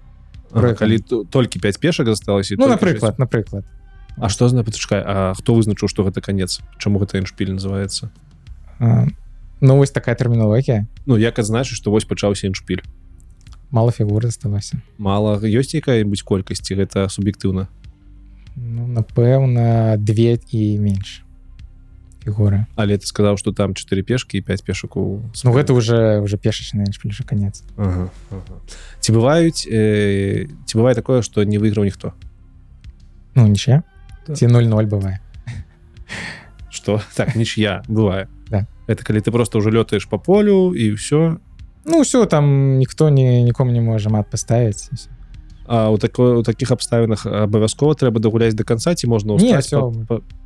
пройграна. 0.51 0.75
калі 0.77 0.99
т- 0.99 1.25
толькі 1.31 1.61
5 1.61 1.79
пешак 1.81 2.07
засталася 2.09 2.55
і 2.55 2.57
ну 2.57 2.65
толькі 2.67 2.73
напрыклад 2.75 3.19
напрыклад 3.19 3.65
шэсць. 3.65 3.75
А 4.18 4.30
што 4.30 4.50
зна 4.50 4.64
пачакай 4.64 5.02
А 5.06 5.34
хто 5.34 5.56
вызначыў 5.56 5.90
што 5.90 6.04
гэта 6.04 6.22
канец? 6.22 6.62
Чаму 6.78 7.00
гэта 7.00 7.18
іншпіль 7.18 7.54
называецца? 7.54 8.12
А, 8.80 9.08
ну 9.62 9.78
вось 9.78 9.92
такая 9.92 10.16
тэрміналогія. 10.16 10.88
Ну 11.06 11.18
як 11.18 11.40
адзначыць 11.40 11.78
што 11.78 11.92
вось 11.92 12.06
пачаўся 12.06 12.48
іншпіль 12.48 12.84
мало 13.74 13.92
фігур 13.92 14.26
засталося. 14.26 14.78
Мала 14.98 15.42
ёсць 15.42 15.74
якая-нибудь 15.74 16.22
колькасці 16.22 16.78
гэта 16.78 17.10
суб'ектыўна? 17.10 17.68
Ну, 18.56 18.86
напэўна 18.86 19.98
две 19.98 20.38
і 20.54 20.78
менш 20.78 21.26
фігуры. 22.22 22.70
Але 22.78 23.02
ты 23.02 23.10
сказаў 23.10 23.42
што 23.42 23.52
там 23.52 23.74
4 23.74 24.06
пешкі 24.06 24.38
і 24.38 24.46
5 24.46 24.64
пешак 24.64 24.96
у 24.96 25.26
Ну 25.44 25.52
гэта 25.52 25.74
уже 25.74 26.22
уже 26.22 26.38
пешачны 26.38 26.86
іншпіль 26.86 27.18
канец. 27.26 27.66
Ага, 27.76 28.14
ага. 28.30 28.62
ці 29.02 29.10
бываюць 29.12 29.66
э, 29.66 30.48
ці 30.70 30.74
бывае 30.78 30.94
такое 30.94 31.26
што 31.26 31.44
не 31.44 31.58
выйграў 31.58 31.84
ніхто? 31.84 32.14
Ну 33.34 33.50
нічя 33.50 33.82
Так. 34.26 34.38
ці 34.38 34.48
00 34.48 34.86
бывае 34.86 35.18
что? 36.70 37.02
Так 37.16 37.36
нічья 37.36 37.84
бывае 37.88 38.28
Да. 38.50 38.66
это 38.88 39.04
калі 39.04 39.20
ты 39.20 39.32
просто 39.32 39.58
уже 39.58 39.70
лётаеш 39.72 40.06
по 40.10 40.20
полю 40.20 40.74
і 40.76 40.92
все 40.94 41.38
Ну 41.86 42.02
ўсё 42.02 42.26
там 42.26 42.78
ніхто 42.78 43.10
не 43.10 43.44
нікому 43.44 43.72
не 43.72 43.82
можа 43.82 44.10
мат 44.10 44.30
паставіць 44.32 44.90
ўсё. 44.94 45.08
А 45.66 45.90
у 45.90 45.98
такой 45.98 46.36
у 46.40 46.44
таких 46.44 46.72
абставінах 46.72 47.26
абавязкова 47.26 47.94
трэба 47.96 48.20
дагуляць 48.20 48.54
до 48.54 48.64
конца 48.64 48.96
ці 48.96 49.08
можна 49.08 49.38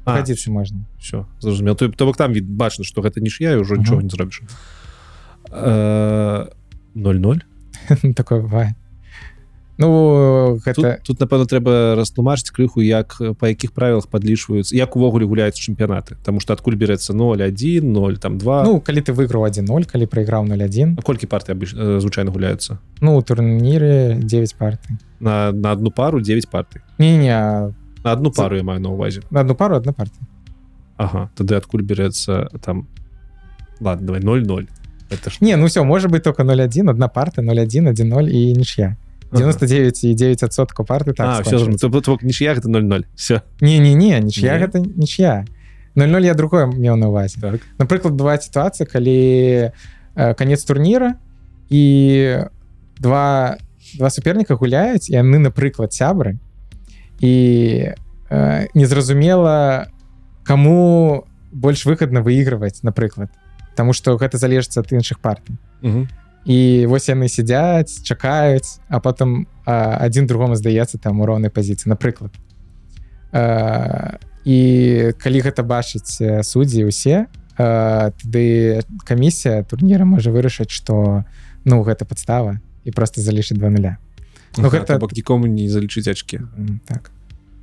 хадзіць 0.05 0.47
можна 0.47 0.85
все 0.99 1.25
зразумел 1.39 1.75
то, 1.75 1.89
бок 1.89 2.17
там 2.17 2.33
від 2.33 2.45
бачна 2.49 2.85
что 2.85 3.01
гэта 3.01 3.19
нічья 3.21 3.51
і 3.51 3.61
ўжо 3.61 3.73
Мгм. 3.75 3.83
нічога 3.83 4.01
не 4.03 4.09
зробіш 4.09 4.41
Э, 5.51 6.47
0-0 6.95 7.39
такое 8.15 8.41
бывае 8.41 8.73
Ну 9.77 10.57
тут, 10.57 10.65
гэта 10.65 10.99
тут 11.05 11.19
напэўна 11.21 11.45
трэба 11.45 11.93
растлумачыць 11.93 12.49
крыху 12.49 12.81
як 12.81 13.13
па 13.37 13.49
якіх 13.53 13.71
правілах 13.77 14.07
падлічваюцца 14.09 14.73
як 14.73 14.95
увогуле 14.97 15.25
гуляюць 15.29 15.53
чэмпіянаты 15.53 16.17
Таму 16.25 16.39
что 16.41 16.53
адкуль 16.53 16.73
берецца 16.73 17.13
0-1 17.13 17.85
0 17.85 18.17
там 18.17 18.37
2 18.41 18.63
ну 18.65 18.81
калі 18.81 19.01
ты 19.05 19.13
выйграў 19.13 19.45
1-0 19.45 19.85
калі 19.85 20.05
прайграў 20.09 20.45
0-1 20.49 20.95
А 20.97 21.01
колькі 21.01 21.27
партый 21.29 21.53
абыч... 21.53 21.73
э, 21.77 21.99
звычайна 22.01 22.31
гуляюцца 22.31 22.79
ну 23.01 23.17
у 23.17 23.21
турніры 23.21 24.17
9 24.17 24.55
партый 24.57 24.97
на, 25.19 25.51
на 25.51 25.71
одну 25.71 25.91
пару 25.91 26.21
9 26.21 26.49
партый 26.49 26.81
не-не 26.97 27.37
на 28.03 28.11
одну 28.11 28.33
За- 28.33 28.41
пару 28.41 28.57
я 28.57 28.63
маю 28.63 28.79
на 28.81 28.89
увазе 28.89 29.21
на 29.29 29.41
одну 29.41 29.53
пару 29.53 29.75
одна 29.75 29.93
партия 29.93 30.25
Ага 30.97 31.29
тады 31.37 31.53
адкуль 31.53 31.83
берецца 31.83 32.49
там 32.65 32.87
ладно 33.79 34.07
давай 34.07 34.21
0-0 34.21 34.67
это 35.11 35.29
ж 35.29 35.37
не 35.39 35.55
ну 35.55 35.67
все 35.67 35.83
может 35.83 36.09
быть 36.09 36.23
только 36.23 36.41
0-1 36.41 36.89
одна 36.89 37.07
парта 37.07 37.41
0-1 37.43 37.93
1-0 37.93 38.27
і 38.29 38.53
нічья 38.53 38.97
99 39.31 40.03
і 40.03 40.13
9 40.13 40.43
адсотку 40.43 40.83
парты 40.83 41.13
так 41.13 41.27
а, 41.27 41.41
все, 41.41 41.57
скончылася. 41.59 41.89
то, 41.89 42.01
то, 42.01 42.17
нічия 42.21 42.53
гэта 42.53 42.69
0-0 42.69 43.05
все 43.15 43.41
не-не-не 43.61 44.19
нічья 44.19 44.53
Не? 44.53 44.65
гэта 44.65 44.79
нічья 44.79 45.45
0-0 45.95 46.25
я 46.25 46.33
другое 46.33 46.67
меў 46.67 46.95
на 46.95 47.09
увазе. 47.09 47.41
Так. 47.41 47.61
Напрыклад 47.79 48.13
бывае 48.13 48.37
сітуацыя 48.37 48.85
калі 48.85 49.73
э, 50.15 50.33
конец 50.37 50.63
турніра 50.63 51.15
і 51.69 52.45
два 52.99 53.57
два 53.97 54.09
суперніка 54.09 54.55
гуляюць 54.55 55.09
яны 55.09 55.39
напрыклад 55.39 55.93
сябры 55.93 56.37
і 57.19 57.93
э, 58.29 58.67
незразумела 58.73 59.87
кому 60.45 61.25
больш 61.51 61.85
выгодна 61.85 62.21
выигрываць 62.21 62.83
напрыклад 62.83 63.31
Таму 63.77 63.93
что 63.93 64.17
гэта 64.17 64.41
залежыць 64.41 64.77
ад 64.81 64.89
іншых 64.91 65.19
партый. 65.21 65.55
І 66.47 66.85
вось 66.87 67.11
яны 67.11 67.27
сядзяць 67.27 67.99
чакаюць 68.07 68.79
а 68.87 69.03
потым 69.03 69.47
а, 69.67 69.99
адзін 70.07 70.27
другому 70.31 70.55
здаецца 70.55 70.95
там 70.97 71.19
у 71.19 71.27
роўнай 71.27 71.51
пазіцыі 71.51 71.91
напрыклад 71.91 72.31
а, 73.35 74.15
і 74.47 74.59
калі 75.19 75.39
гэта 75.43 75.67
бачыць 75.67 76.23
э, 76.23 76.39
суддзі 76.47 76.87
усе 76.87 77.27
тады 77.57 78.79
камісія 79.03 79.65
турніра 79.67 80.05
можа 80.05 80.31
вырашыць 80.31 80.71
што 80.71 81.25
ну 81.65 81.83
гэта 81.83 82.05
падстава 82.07 82.61
і 82.87 82.91
просто 82.95 83.19
залішыць 83.19 83.57
два 83.57 83.67
нуля. 83.73 83.97
Ну, 84.55 84.67
Ага, 84.69 84.77
гэта- 84.79 84.99
бок 84.99 85.11
нікому 85.11 85.47
не 85.51 85.67
залічыць 85.67 86.07
ачки 86.07 86.37
М, 86.37 86.79
так. 86.87 87.11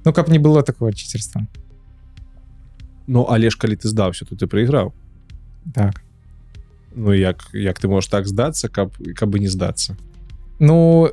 Ну 0.05 0.12
каб 0.12 0.29
не 0.29 0.38
было 0.38 0.62
такого 0.62 0.92
чыцерства 0.92 1.47
Ну 3.07 3.25
але 3.31 3.49
ж 3.49 3.57
калі 3.57 3.77
ты 3.81 3.88
здаўся 3.88 4.27
то 4.27 4.37
ты 4.37 4.47
прайграў. 4.47 4.92
Так 5.73 6.03
Ну 6.94 7.12
як 7.12 7.44
як 7.52 7.78
ты 7.78 7.88
можаш 7.88 8.09
так 8.09 8.26
здацца 8.26 8.68
каб 8.68 8.94
каб 9.16 9.28
бы 9.28 9.38
не 9.38 9.48
здацца. 9.48 9.96
Ну 10.59 11.11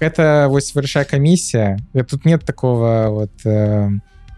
гэта 0.00 0.48
вось 0.48 0.74
вырашае 0.74 1.04
камісія. 1.04 1.78
Э, 1.94 2.04
тут 2.04 2.24
нет 2.24 2.44
такого 2.44 3.06
вот 3.10 3.30
э, 3.44 3.90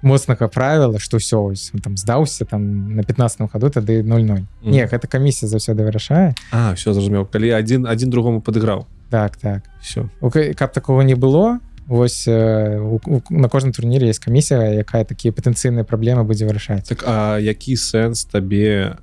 моцнага 0.02 0.48
правіла 0.48 0.98
что 0.98 1.16
ўсё 1.16 1.52
ось 1.54 1.72
там 1.82 1.96
здаўся 1.96 2.44
там 2.44 2.94
на 2.96 3.02
15 3.02 3.50
хаду 3.50 3.70
тады 3.70 4.02
00 4.02 4.46
не 4.62 4.86
гэта 4.86 5.06
камісія 5.06 5.48
заўсёды 5.48 5.84
вырашае. 5.84 6.34
А 6.50 6.74
все 6.74 6.92
зразумеў. 6.92 7.26
Калі 7.26 7.50
адзін 7.50 7.86
адзін 7.86 8.10
другому 8.10 8.40
падыграў. 8.40 8.86
Так 9.10 9.36
так. 9.36 9.62
Все 9.80 10.08
У 10.20 10.30
ка- 10.30 10.54
каб 10.54 10.72
такого 10.72 11.02
не 11.02 11.14
было 11.14 11.60
вось 11.86 12.26
э, 12.28 12.78
у, 12.78 13.00
у, 13.06 13.22
на 13.30 13.48
кожным 13.48 13.72
турніре 13.72 14.08
есть 14.08 14.24
камісія 14.24 14.74
якая 14.74 15.04
такія 15.04 15.32
патэнцыйныя 15.32 15.84
праблемы 15.84 16.24
будзе 16.24 16.46
вырашаць. 16.46 16.88
Так 16.88 17.04
а 17.06 17.38
які 17.38 17.76
сэнс 17.76 18.24
табе 18.24 18.96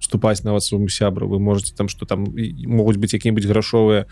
уступаць 0.00 0.42
нават 0.44 0.64
свайму 0.64 0.88
сябру 0.88 1.28
вы 1.28 1.38
можете 1.38 1.74
там 1.76 1.88
что 1.88 2.06
там 2.06 2.24
могуць 2.66 2.96
быць 2.96 3.14
якія-нибудь 3.14 3.46
грашовыя 3.46 4.06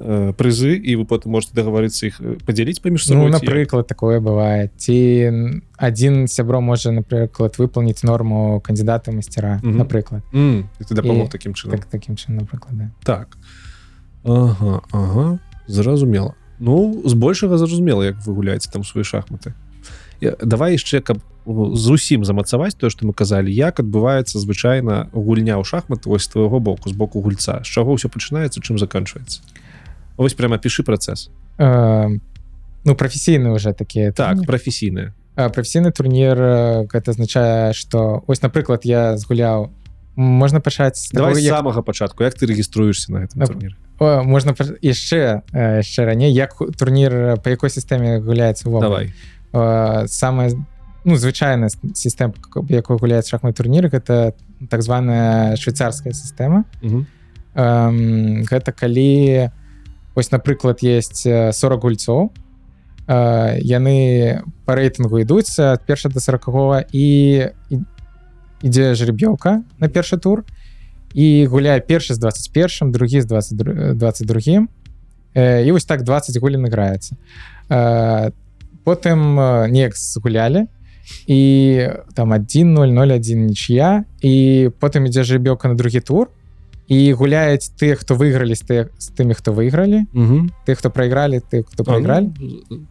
э, 0.00 0.32
прызы 0.34 0.74
і 0.74 0.96
вы 0.98 1.04
потым 1.06 1.30
можете 1.32 1.54
дагаварыцца 1.54 2.06
іх 2.10 2.18
э, 2.20 2.34
падзяліць 2.44 2.82
паміж 2.82 3.06
ну 3.08 3.30
ці 3.30 3.30
як? 3.30 3.32
напрыклад 3.38 3.86
такое 3.86 4.18
бывае 4.18 4.70
ці 4.76 4.98
адзін 5.78 6.26
сябро 6.26 6.60
можа 6.60 6.90
напрыклад 6.90 7.54
выполніць 7.62 8.02
норму 8.02 8.60
кандидата 8.60 9.12
мастера 9.12 9.60
Мгм. 9.62 9.78
напрыклад 9.78 10.22
М, 10.34 10.68
і 10.80 10.82
ты 10.82 10.94
дапамог 10.94 11.30
такім 11.30 11.54
чынам 11.54 11.78
так 11.78 11.86
таким 11.86 12.16
чынам 12.16 12.42
напрыклад 12.42 12.74
да. 12.76 12.90
так 13.04 13.38
ага, 14.24 14.82
ага 14.90 15.38
зразумела 15.66 16.34
ну 16.58 17.02
збольшага 17.04 17.56
зразумела 17.58 18.02
як 18.02 18.16
вы 18.26 18.34
гуляеце 18.34 18.70
там 18.72 18.82
свае 18.84 19.04
шахматы 19.04 19.54
давай 20.42 20.72
яшчэ 20.74 21.00
каб 21.00 21.18
зусім 21.76 22.24
замацаваць 22.24 22.72
тое 22.74 22.88
што 22.88 23.04
мы 23.06 23.12
казалі 23.12 23.52
як 23.52 23.80
адбываецца 23.80 24.40
звычайна 24.40 25.12
гульня 25.12 25.60
ў 25.60 25.64
шахматы 25.64 26.08
вось 26.08 26.26
твайго 26.28 26.58
боку 26.60 26.88
з 26.88 26.96
боку 26.96 27.20
гульца. 27.20 27.60
З 27.60 27.68
чаго 27.68 27.92
ўсё 27.92 28.08
пачынаецца 28.08 28.64
чым 28.64 28.78
заканчваецца? 28.80 29.44
Вось 30.16 30.34
прямо 30.34 30.56
пішы 30.56 30.82
працэс. 30.82 31.28
Э, 31.58 32.08
ну 32.84 32.94
прафесійны 32.94 33.52
уже 33.52 33.72
такія 33.72 34.12
так 34.12 34.38
турніры. 34.40 34.46
прафесійная 34.46 35.14
А, 35.36 35.48
прафесійны 35.50 35.90
турнір 35.92 36.38
э, 36.38 36.86
гэта 36.86 37.10
азначае 37.10 37.72
што 37.74 38.22
ось 38.26 38.40
напрыклад 38.40 38.84
я 38.84 39.16
згуляў. 39.18 39.70
Можна 40.16 40.60
пачаць 40.60 41.10
давай 41.12 41.42
як- 41.42 41.56
самага 41.58 41.82
пачатку 41.82 42.22
як 42.24 42.34
ты 42.34 42.46
рэгіструешься 42.46 43.12
на 43.12 43.18
гэтым 43.26 43.42
Нап- 43.42 43.48
турніры? 43.50 43.74
О, 43.98 44.22
можна 44.22 44.54
яшчэ 44.82 45.42
э, 45.52 45.82
яшчэ 45.82 46.04
раней 46.06 46.32
як 46.32 46.54
турнір 46.78 47.12
э, 47.12 47.36
па 47.42 47.50
якой 47.50 47.68
сістэме 47.68 48.20
гуляецца 48.22 48.70
давай. 48.80 49.06
Э, 49.06 49.12
самая 49.54 50.50
ну 51.04 51.16
звычайная 51.16 51.70
сістэма 51.94 52.34
якой 52.68 52.98
гуляюць 52.98 53.28
шахмат 53.28 53.56
турніры 53.56 53.88
гэта 53.88 54.34
так 54.70 54.82
званая 54.82 55.56
швейцарская 55.56 56.12
сістэма 56.12 56.64
Мгм. 56.82 57.06
Эм, 57.54 58.42
гэта 58.50 58.72
калі 58.72 59.50
ось 60.14 60.30
напрыклад 60.30 60.82
есть 60.82 61.26
э, 61.26 61.52
40 61.52 61.80
гульцоў. 61.80 62.32
Э, 63.06 63.58
яны 63.60 64.42
по 64.64 64.74
рэйтынгу 64.74 65.22
ідуць 65.22 65.58
ад 65.58 65.86
перша 65.86 66.08
до 66.08 66.20
40 66.20 66.88
і 66.90 67.06
ідзе 68.62 68.94
жереб'ёўка 68.94 69.62
на 69.78 69.88
першы 69.88 70.18
тур 70.18 70.44
і 71.12 71.46
гуляе 71.46 71.80
першы 71.80 72.14
з 72.14 72.18
21 72.18 72.92
другі 72.92 73.20
з 73.20 73.26
20 73.26 73.98
22 73.98 74.66
і 75.34 75.72
вось 75.72 75.84
так 75.84 76.02
20 76.02 76.38
гулін 76.40 76.66
іграецца 76.66 77.16
Э, 77.68 78.30
потым 78.84 79.40
э, 79.40 79.68
неяк 79.68 79.96
згулялі 79.96 80.66
і 81.26 81.40
там 82.14 82.32
1001 82.32 83.46
нічия 83.46 84.04
і 84.22 84.70
потым 84.80 85.06
ідзе 85.06 85.24
жереб'ёўка 85.24 85.68
на 85.68 85.74
другі 85.74 86.00
тур 86.00 86.30
і 86.88 87.12
гуляюць 87.12 87.70
тыя 87.80 87.94
хто 87.96 88.14
выйгралі 88.14 88.54
з 88.54 88.62
тых 88.62 88.84
з 88.98 89.08
тымі 89.16 89.34
хто 89.34 89.52
выйгралі. 89.52 90.04
Мгм. 90.12 90.50
тых 90.66 90.78
хто 90.78 90.90
прайгралі 90.90 91.40
ты 91.40 91.64
хто 91.64 91.82
А, 91.82 91.84
прайгралі. 91.84 92.32
ну, 92.70 92.84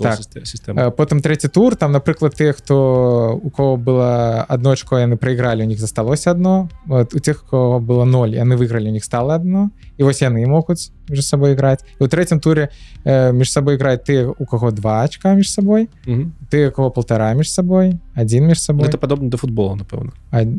так. 0.00 0.46
сістэма 0.46 0.88
Э, 0.88 0.90
потым 0.90 1.22
трэці 1.22 1.48
тур 1.48 1.76
там 1.76 1.92
напрыклад 1.92 2.34
тыя 2.34 2.52
хто 2.52 3.38
у 3.42 3.50
кого 3.50 3.76
было 3.76 4.44
одно 4.48 4.70
очко 4.70 4.96
яны 4.98 5.16
прайгралі 5.16 5.62
у 5.62 5.66
них 5.66 5.78
засталося 5.78 6.30
одно 6.30 6.68
вот, 6.86 7.14
у 7.14 7.18
тех 7.18 7.44
кого 7.44 7.80
было 7.80 8.04
0 8.04 8.28
яны 8.34 8.56
выйгралі 8.56 8.88
у 8.88 8.92
них 8.92 9.04
стало 9.04 9.34
одно 9.34 9.70
і 9.98 10.02
вось 10.02 10.22
яны 10.22 10.46
могуць 10.46 10.90
між 11.08 11.26
сабой 11.26 11.52
іграць 11.52 11.84
і 12.00 12.04
у 12.04 12.08
трэцім 12.08 12.40
туре 12.40 12.68
э, 13.04 13.32
між 13.32 13.52
сабой 13.52 13.76
іграць 13.76 14.02
ты 14.08 14.26
у 14.26 14.44
кого 14.46 14.70
два 14.70 15.04
очка 15.04 15.34
між 15.34 15.50
сабой. 15.52 15.88
Мгм. 16.06 16.32
Ты 16.50 16.70
кого 16.70 16.90
полтора 16.90 17.34
між 17.34 17.50
сабой 17.52 17.98
один 18.16 18.46
між 18.46 18.60
сабой 18.60 18.86
гэта 18.88 18.96
падобна 18.98 19.28
да 19.30 19.36
футбола 19.36 19.74
напэўна 19.76 20.12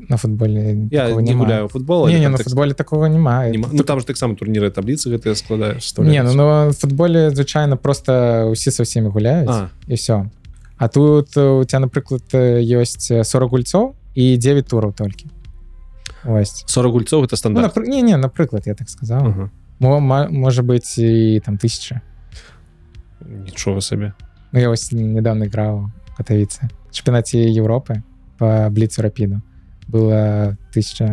на 0.10 0.18
футболе 0.18 0.88
я 0.92 1.10
не 1.16 1.22
няма. 1.34 1.46
гуляю 1.46 1.68
футбол 1.68 2.08
не, 2.08 2.20
не 2.20 2.30
на 2.30 2.38
так- 2.38 2.46
футболе 2.48 2.74
такого 2.74 3.08
няма 3.08 3.46
Нема- 3.46 3.70
ну 3.72 3.84
там 3.84 4.00
ж 4.00 4.06
таксама 4.06 4.36
турніры 4.36 4.70
табліцы 4.70 5.10
гэтыя 5.10 5.36
складаеш 5.36 5.94
не 5.98 6.24
ну 6.24 6.34
на 6.34 6.72
футболе 6.72 7.30
звычайно 7.30 7.78
просто 7.78 8.48
усе 8.52 8.72
со 8.72 8.84
всеми 8.84 9.10
гуляюць 9.10 9.50
А, 9.50 9.70
і 9.88 9.96
все 9.96 10.30
А 10.80 10.88
тут 10.88 11.36
э, 11.38 11.60
у 11.62 11.64
тебя 11.66 11.80
напрыклад 11.80 12.22
э, 12.34 12.62
ёсць 12.62 13.10
э, 13.12 13.24
40 13.24 13.52
гульцоў 13.52 13.94
і 14.16 14.38
9 14.38 14.68
тураў 14.68 14.94
толькі 14.94 15.26
Вось 16.24 16.64
40 16.68 16.92
гульцоў 16.94 17.24
это 17.24 17.34
ну, 17.34 17.38
стандарт. 17.38 17.76
напры... 17.76 17.88
не 17.88 18.02
не 18.02 18.18
напрыклад 18.18 18.64
я 18.68 18.74
так 18.76 18.90
сказал. 18.90 19.34
Мо, 19.80 20.00
ма- 20.00 20.28
можа 20.30 20.62
быть 20.64 20.98
і 21.00 21.40
там 21.46 21.58
тысяча. 21.58 22.02
Нічога 23.46 23.82
сабе 23.82 24.14
Ну 24.52 24.60
я 24.60 24.70
вось 24.70 24.92
недавно 24.92 25.46
играў 25.46 25.92
катавіцы 26.18 26.70
чэмпіонаце 26.92 27.38
Европы 27.52 28.02
по 28.38 28.70
бліцу 28.70 29.02
рапіду. 29.02 29.42
Было 29.88 30.58
тысяча 30.74 31.08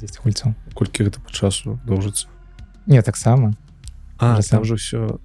10 0.00 0.20
гульцоў 0.24 0.54
колькі 0.76 1.08
гэта 1.08 1.22
па 1.24 1.32
часу 1.32 1.80
доўжыцца 1.88 2.28
не 2.86 3.02
таксама 3.02 3.56
А 4.18 4.40
Же 4.40 4.48
там 4.48 4.64
же 4.64 4.76
все 4.76 5.18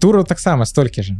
тураў 0.00 0.24
таксама 0.24 0.64
столькі 0.64 1.02
же 1.02 1.14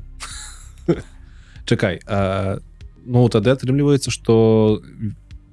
чакай 1.64 2.00
а, 2.06 2.58
ну 3.04 3.28
тады 3.28 3.50
атрымліваецца 3.50 4.10
что 4.10 4.82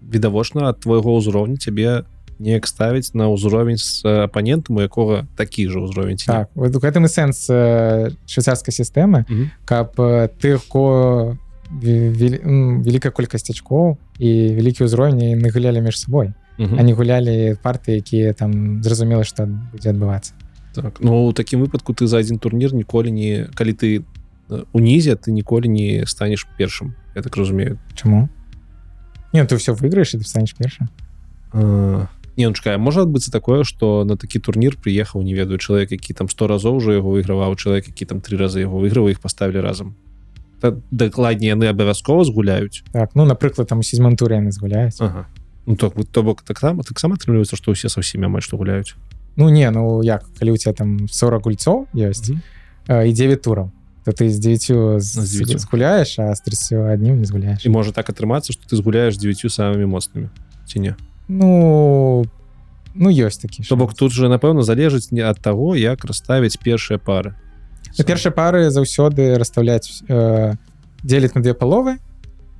відавочна 0.01 0.69
ад 0.75 0.83
твайго 0.83 1.15
ўзроўню 1.15 1.57
цябе 1.57 2.03
неяк 2.39 2.67
ставіць 2.67 3.13
на 3.13 3.29
ўзровень 3.29 3.77
з 3.77 4.03
апанентам 4.25 4.77
у 4.77 4.81
якога 4.81 5.27
такі 5.35 5.67
же 5.69 5.79
ўзровень 5.79 6.17
так 6.25 6.49
у 6.55 6.67
гэтым 6.67 7.05
і 7.05 7.11
сэнс 7.11 7.47
э, 7.49 8.11
швейцарскай 8.27 8.73
сістэмы 8.73 9.25
Мгм. 9.29 9.51
каб 9.65 9.95
э, 9.99 10.29
тых 10.39 10.67
ко 10.67 11.37
вялікая 11.71 13.11
колькасць 13.11 13.49
ачкоў 13.49 13.97
і 14.19 14.29
вялікі 14.55 14.85
ўзровень 14.85 15.37
не 15.41 15.49
гулялі 15.49 15.81
між 15.81 15.99
сабой. 15.99 16.33
Мгм. 16.57 16.79
они 16.79 16.93
гулялі 16.93 17.57
парты 17.63 17.99
якія 17.99 18.31
там 18.33 18.81
зразумела 18.83 19.23
што 19.23 19.43
будзе 19.45 19.91
адбывацца. 19.91 20.31
Так 20.73 21.01
ну 21.01 21.27
у 21.27 21.33
такім 21.33 21.59
выпадку 21.63 21.91
ты 21.93 22.07
за 22.07 22.17
адзін 22.23 22.39
турнір 22.39 22.73
ніколі 22.73 23.11
не 23.11 23.47
калі 23.55 23.73
ты 23.73 24.03
э, 24.49 24.63
унізе 24.71 25.15
ты 25.15 25.31
ніколі 25.31 25.67
не 25.67 26.05
станеш 26.07 26.47
першым 26.59 26.95
я 27.15 27.21
так 27.21 27.35
разумею. 27.35 27.79
Чаму? 27.95 28.29
Не 29.33 29.43
ты 29.43 29.57
все 29.57 29.73
выйграеш 29.73 30.15
і 30.15 30.17
ты 30.19 30.23
станеш 30.23 30.55
першым 30.55 30.87
не 32.37 32.47
ну 32.47 32.53
чакай 32.53 32.77
можа 32.77 33.01
адбыцца 33.01 33.31
такое 33.31 33.63
что 33.63 34.03
на 34.03 34.17
такі 34.17 34.39
турнір 34.39 34.77
прыехаў 34.77 35.23
не 35.23 35.33
ведаю 35.33 35.57
чалавек 35.57 35.91
які 35.91 36.13
там 36.13 36.29
100 36.29 36.47
разоў 36.47 36.77
ужо 36.77 36.91
яго 36.91 37.15
выйграваў 37.15 37.55
чалавек 37.55 37.87
які 37.87 38.05
там 38.05 38.21
три 38.21 38.37
разы 38.37 38.59
яго 38.59 38.79
выйграў 38.79 39.09
іх 39.09 39.19
паставілі 39.19 39.59
разам 39.61 39.95
дакладней 40.91 41.53
яны 41.53 41.67
абавязкова 41.69 42.25
згуляюць 42.25 42.83
так 42.91 43.15
ну 43.15 43.25
напрыклад 43.25 43.67
там 43.67 43.79
у 43.79 43.83
сізьман 43.83 44.15
туры 44.15 44.35
яны 44.35 44.51
згуляюць 44.51 44.99
ага. 44.99 45.27
ну 45.65 45.75
то 45.75 45.89
то 45.89 46.23
бок 46.23 46.41
таксама 46.41 46.83
таксама 46.83 47.15
атрымліваецца 47.15 47.55
што 47.55 47.71
ўсе 47.71 47.89
са 47.89 47.99
ўсімі 47.99 48.27
амаль 48.27 48.43
што 48.43 48.57
гуляюць 48.57 48.95
ну 49.35 49.49
не 49.49 49.69
ну 49.71 50.01
як 50.03 50.25
калі 50.39 50.51
у 50.51 50.57
тебя 50.57 50.73
там 50.73 51.07
40 51.07 51.43
гульцоў 51.43 51.87
ёсць 51.95 52.31
э, 52.87 53.07
і 53.07 53.13
9 53.13 53.41
тураў 53.41 53.71
то 54.05 54.11
ты 54.11 54.29
з 54.29 54.39
9 54.39 55.01
З 55.01 55.59
згуляеш 55.59 56.19
а 56.19 56.35
з 56.35 56.41
31 56.41 57.19
не 57.19 57.25
згуляеш 57.25 57.65
і 57.65 57.69
можа 57.69 57.91
так 57.91 58.09
атрымацца 58.09 58.53
што 58.53 58.67
ты 58.67 58.75
згуляеш 58.75 59.17
дзевяцю 59.17 59.49
самымі 59.49 59.85
моцнымі 59.85 60.29
ці 60.67 60.79
не 60.79 60.95
ну 61.27 62.25
ну 62.95 63.09
ёсць 63.09 63.41
такі 63.41 63.63
то 63.63 63.75
бок 63.75 63.93
тут 63.93 64.11
же 64.11 64.29
напэўна 64.29 64.63
залежыць 64.63 65.11
не 65.11 65.21
ад 65.21 65.39
таго 65.41 65.75
як 65.75 66.05
расставіць 66.05 66.57
першыя 66.57 66.97
пары. 66.97 67.35
На 67.97 68.03
першай 68.03 68.31
пары 68.31 68.69
заўсёды 68.69 69.35
расстаўляць 69.37 70.03
э, 70.07 70.55
дзеліць 71.03 71.35
на 71.35 71.41
две 71.41 71.53
паловы. 71.53 71.97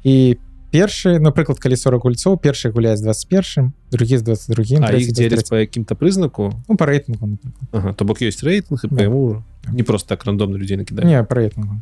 І 0.04 0.38
першы 0.72 1.20
напрыклад 1.20 1.60
калі 1.60 1.76
40 1.80 2.04
гульцоў 2.04 2.38
першы 2.38 2.70
гуляе 2.72 2.98
з 2.98 3.02
21 3.02 3.72
другі 3.92 4.18
з 4.18 4.24
22 4.24 4.84
а 4.84 4.92
іх 4.92 5.12
дзеляць 5.16 5.48
па 5.50 5.64
якім-то 5.64 5.96
прызнаку? 5.96 6.52
Ну, 6.68 6.76
па 6.76 6.86
рэйтынгу 6.86 7.40
ага, 7.72 7.94
то 7.96 8.06
бок 8.06 8.20
ёсць 8.22 8.44
рэйтынг 8.44 8.84
і 8.84 8.88
Да. 8.92 8.96
па 8.96 9.02
яму 9.08 9.20
ўжо 9.24 9.44
не 9.72 9.84
просто 9.84 10.16
так 10.16 10.26
рандомна 10.26 10.58
людзей 10.60 10.78
накідаць 10.78 11.08
не 11.08 11.24
па 11.24 11.36
рэйтынгу. 11.36 11.80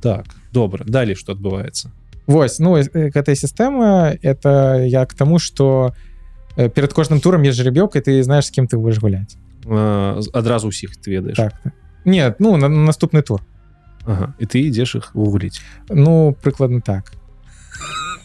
Так 0.00 0.24
добра. 0.52 0.84
Далей 0.84 1.14
што 1.14 1.32
адбываецца 1.36 1.92
Вось 2.27 2.59
ну 2.59 2.77
э, 2.77 3.09
гэтая 3.09 3.35
сістэма 3.35 4.13
это 4.21 4.83
я 4.85 5.05
к 5.05 5.13
таму 5.15 5.39
что 5.39 5.93
перад 6.55 6.93
кожным 6.93 7.19
турам 7.21 7.41
есть 7.43 7.57
жеребёк 7.57 7.95
і 7.95 7.99
ты 7.99 8.21
знаешь 8.23 8.45
з 8.47 8.51
кем 8.51 8.67
ты 8.67 8.77
будешь 8.77 8.99
гуляць 8.99 9.37
А, 9.69 10.15
з- 10.19 10.29
адразу 10.33 10.67
ўсіх 10.69 10.91
ты 11.01 11.09
ведаеш 11.11 11.37
так, 11.37 11.53
так. 11.63 11.73
нет 12.05 12.39
ну 12.39 12.57
на, 12.57 12.67
на 12.69 12.85
наступны 12.91 13.21
тур 13.23 13.41
ага. 14.05 14.33
і 14.39 14.45
ты 14.45 14.61
ідзеш 14.69 14.95
іх 14.95 15.11
угуліць 15.15 15.61
ну 15.89 16.35
прыкладна 16.43 16.81
так 16.81 17.11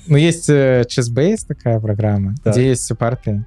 ну 0.08 0.16
есть 0.16 0.46
чесбейс 0.46 1.44
такая 1.44 1.80
программа 1.80 2.34
Так. 2.44 2.52
где 2.54 2.70
есть 2.70 2.92
парты 2.98 3.44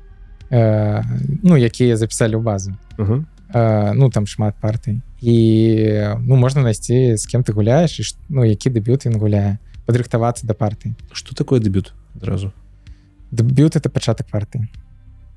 э, 0.49 1.01
ну 1.43 1.55
якія 1.55 1.95
записали 1.97 2.35
ў 2.35 2.41
базу 2.41 2.71
ага. 2.97 3.25
э, 3.53 3.93
ну 3.93 4.09
там 4.09 4.25
шмат 4.27 4.55
партый 4.61 5.01
і 5.21 5.37
ну 6.19 6.35
можна 6.35 6.61
найсці 6.63 7.15
з 7.17 7.25
кем 7.25 7.41
ты 7.43 7.53
гуляеш 7.53 7.99
і 7.99 8.03
ш- 8.03 8.17
ну 8.29 8.43
які 8.43 8.69
дэбют 8.69 9.05
ён 9.07 9.17
гуляе 9.17 9.57
падрыхтавацца 9.86 10.46
да 10.46 10.54
парты 10.54 10.94
что 11.12 11.34
такое 11.34 11.60
дэбют 11.60 11.92
адразу 12.16 12.52
дэбют 13.30 13.76
это 13.76 13.88
пачатак 13.90 14.28
парты 14.30 14.68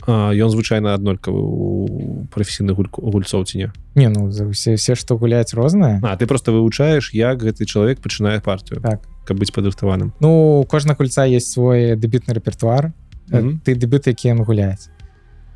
А, 0.07 0.29
ён 0.33 0.49
звычайна 0.53 0.93
аднолькавы 0.93 1.39
у 1.41 2.25
прафесійных 2.29 2.77
гульцоў 2.77 3.41
ці 3.45 3.57
не 3.57 3.71
не 3.95 4.09
ну 4.09 4.29
все 4.51 4.75
все 4.75 4.93
што 4.93 5.17
гуляюць 5.17 5.53
рознае 5.57 5.99
А 6.03 6.15
ты 6.15 6.27
просто 6.27 6.51
вывучаеш 6.51 7.09
як 7.13 7.41
гэты 7.41 7.65
чалавек 7.65 8.01
пачынае 8.01 8.39
партыю 8.39 8.81
так. 8.81 9.01
Каб 9.25 9.39
быць 9.39 9.49
падрыхтаваным 9.51 10.13
ну 10.19 10.63
кожна 10.69 10.93
гульца 10.93 11.25
есть 11.25 11.49
свой 11.51 11.95
дэбютны 11.95 12.33
рэпертуар 12.33 12.93
Э, 13.31 13.41
Мгм. 13.41 13.61
ты 13.65 13.73
дэбют 13.73 14.05
які 14.05 14.29
ён 14.37 14.43
гуляць 14.45 14.89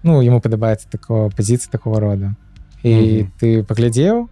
ну 0.02 0.20
ему 0.26 0.42
падабаецца 0.42 0.90
такого 0.90 1.30
пазіцыі 1.30 1.70
такого 1.70 2.00
рода 2.00 2.34
і 2.82 2.96
Мгм. 2.96 3.32
ты 3.40 3.64
паглядзеў 3.64 4.30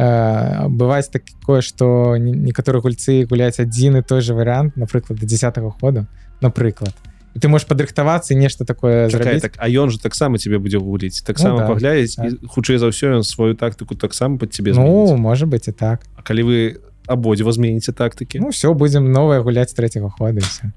э, 0.00 0.68
бываць 0.68 1.10
такое 1.10 1.60
что 1.60 2.16
некаторыя 2.16 2.80
гульцы 2.80 3.26
гуляць 3.28 3.60
адзін 3.60 4.00
і 4.00 4.02
той 4.02 4.20
же 4.20 4.34
варыянт 4.34 4.76
напрыклад 4.76 5.20
до 5.20 5.26
10 5.26 5.58
ходу 5.80 6.06
напрыклад 6.40 6.94
і 7.34 7.38
ты 7.38 7.48
можешь 7.48 7.68
падрыхтавацца 7.68 8.34
і 8.34 8.36
нешта 8.36 8.64
такое 8.64 9.08
Чакай, 9.10 9.40
так 9.40 9.54
а 9.58 9.68
ён 9.68 9.90
же 9.90 10.00
таксама 10.00 10.38
тебе 10.38 10.58
будзе 10.58 10.78
гуліць 10.78 11.22
таксама 11.22 11.54
Ну 11.54 11.58
да, 11.60 11.68
паглядзець 11.68 12.16
так. 12.16 12.26
і 12.26 12.46
хутчэй 12.46 12.78
за 12.78 12.90
ўсё 12.90 13.14
ён 13.14 13.22
сваю 13.22 13.54
тактыку 13.54 13.94
таксама 13.94 14.38
под 14.38 14.50
тебе 14.50 14.72
ну 14.74 15.06
зменіць. 15.06 15.20
можа 15.20 15.46
быть 15.46 15.68
і 15.68 15.72
так. 15.72 16.02
А 16.16 16.22
калі 16.22 16.42
вы 16.42 16.58
абодва 17.06 17.52
зменіце 17.52 17.92
тактыкі 17.92 18.40
ну 18.40 18.50
все 18.50 18.74
будем 18.74 19.12
новое 19.12 19.40
гуляць 19.40 19.72
третьего 19.72 20.10
хода 20.10 20.40
і 20.40 20.42
все 20.42 20.72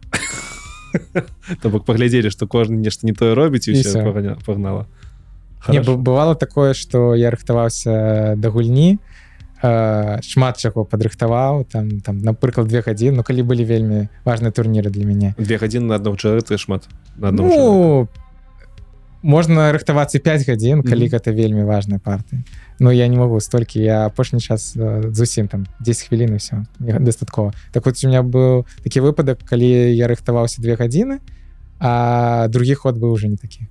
то 1.61 1.69
бок 1.69 1.86
паглядзелі 1.86 2.30
што 2.30 2.45
кожны 2.45 2.78
нешта 2.78 3.07
не 3.07 3.13
тое 3.13 3.34
робіць 3.34 3.67
і 3.67 3.74
І 3.74 4.36
пагнала 4.45 4.86
Не, 5.69 5.80
бывало 5.80 6.36
такое 6.36 6.74
что 6.74 7.15
я 7.15 7.32
рыхтаваўся 7.32 8.36
да 8.38 8.49
гульні 8.49 8.99
э, 8.99 9.12
шмат 9.64 10.57
чаго 10.59 10.84
падрыхтаваў 10.84 11.64
там 11.72 11.99
там 12.01 12.18
напрыклад 12.20 12.68
две 12.68 12.82
гадзін 12.82 13.16
Ну 13.16 13.24
калі 13.24 13.43
былі 13.43 13.64
вельмі 13.64 14.09
важныя 14.26 14.51
турніры 14.51 14.89
для 14.91 15.05
мяне 15.05 15.36
две 15.38 15.57
гадзіны 15.57 15.88
на 15.88 15.95
аднаго 15.95 16.18
чалавека 16.18 16.57
шмат 16.57 16.88
на 17.18 17.32
чалавека. 17.32 17.55
ну, 17.55 18.07
можна 19.24 19.72
рыхтавацца 19.72 20.20
5 20.20 20.43
гадзін 20.47 20.84
калі 20.84 21.07
Мгм. 21.07 21.11
гэта 21.16 21.32
вельмі 21.32 21.64
важная 21.64 21.99
парты 21.99 22.43
но 22.80 22.91
я 22.91 23.07
не 23.07 23.16
могу 23.16 23.39
столькі 23.39 23.80
я 23.80 24.05
апошні 24.05 24.41
час 24.41 24.76
э, 24.76 25.14
зусім 25.14 25.47
там 25.47 25.66
10 25.80 26.07
хвілін 26.09 26.36
все 26.38 26.66
дастаткова 26.80 27.53
так 27.72 27.86
вот 27.86 27.95
у 28.03 28.07
меня 28.07 28.22
быў 28.22 28.66
такі 28.84 28.99
выпадак 28.99 29.39
калі 29.47 29.95
я 29.95 30.07
рыхтаваўся 30.07 30.59
две 30.61 30.76
гадзіны 30.76 31.20
а 31.80 32.47
другі 32.49 32.74
ход 32.76 32.97
быў 32.97 33.11
уже 33.16 33.28
не 33.28 33.38
такі 33.38 33.68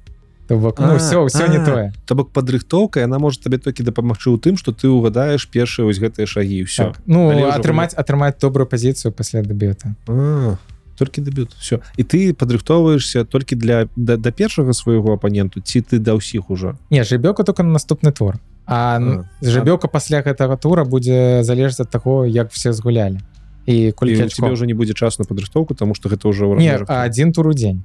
То 0.48 0.58
бок 0.58 0.78
ну 0.80 0.94
А, 0.94 0.98
все 0.98 1.24
все 1.26 1.46
не 1.46 1.56
а. 1.56 1.64
тое 1.64 1.92
то 2.06 2.14
бок 2.14 2.32
падрыхтоўка 2.32 3.00
яна 3.00 3.18
можа 3.18 3.38
табе 3.40 3.58
толькі 3.58 3.82
дапамагчы 3.82 4.30
ў 4.30 4.38
тым 4.42 4.58
што 4.58 4.72
ты 4.72 4.88
угадаеш 4.88 5.46
першыя 5.48 5.86
вось 5.86 6.02
гэтыя 6.02 6.26
шагі 6.26 6.60
і 6.60 6.64
все 6.64 6.90
так. 6.90 7.00
ну 7.06 7.30
атрымаць 7.48 7.94
атрымаць 7.94 8.38
добрую 8.40 8.66
пазіцыю 8.66 9.12
пасля 9.12 9.42
дэбюта. 9.42 9.94
А, 10.08 10.58
толькі 10.98 11.22
дэбют 11.22 11.54
все 11.58 11.80
і 11.96 12.02
ты 12.02 12.34
падрыхтоўваешься 12.34 13.24
толькі 13.24 13.56
для 13.56 13.86
да, 13.96 14.16
да 14.16 14.30
першага 14.30 14.72
свайго 14.72 15.14
апаненту 15.14 15.60
ці 15.60 15.80
ты 15.80 15.98
да 15.98 16.18
ўсіх 16.18 16.50
ужо? 16.50 16.76
Не 16.90 17.04
жабёка 17.04 17.44
только 17.44 17.62
на 17.62 17.78
наступны 17.78 18.12
тур. 18.12 18.36
А 18.66 18.98
А, 18.98 19.24
жабёка 19.42 19.88
пасля 19.88 20.22
гэтага 20.22 20.56
тура 20.56 20.84
будзе 20.84 21.42
залежаць 21.42 21.80
ад 21.80 21.90
таго 21.90 22.24
як 22.26 22.52
все 22.52 22.72
згулялі. 22.72 23.18
І 23.66 23.92
тебе 23.94 24.26
ачкоў. 24.26 24.52
ўжо 24.52 24.66
не 24.66 24.74
будзе 24.74 24.94
часу 24.94 25.22
на 25.22 25.24
падрыхтоўку 25.24 25.74
тому 25.74 25.94
что 25.94 26.08
гэта 26.08 26.28
ўжо 26.28 26.58
а 26.88 27.06
адзін 27.06 27.32
тур 27.32 27.48
у 27.48 27.54
дзень 27.54 27.82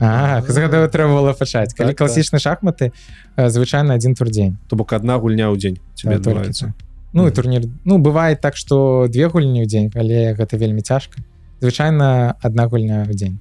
А, 0.00 0.38
А. 0.38 0.42
з 0.42 0.56
гэтага 0.58 0.88
трэба 0.90 1.14
было 1.14 1.32
пачаць 1.38 1.74
калі 1.74 1.94
Так, 1.94 2.08
так. 2.10 2.40
шахматы 2.40 2.92
э, 3.36 3.48
звычайна 3.48 3.94
адзін 3.94 4.14
тур 4.14 4.28
дзень 4.28 4.56
то 4.68 4.76
бок 4.76 4.92
адна 4.92 5.18
гульня 5.18 5.50
ў 5.50 5.56
дзень 5.56 5.78
тебе 5.94 6.18
Да, 6.18 6.30
адбываецца 6.30 6.66
так. 6.66 6.74
ну 7.12 7.28
і 7.28 7.30
турнір 7.30 7.62
ну 7.84 7.98
бывает 7.98 8.40
так 8.40 8.56
что 8.56 9.06
две 9.08 9.28
гульні 9.28 9.62
ў 9.62 9.66
дзень 9.66 9.90
але 9.94 10.34
гэта 10.34 10.56
вельмі 10.58 10.82
цяжка. 10.82 11.22
Звычайна 11.60 12.34
адна 12.42 12.66
гульня 12.66 13.06
ў 13.06 13.14
дзень 13.14 13.38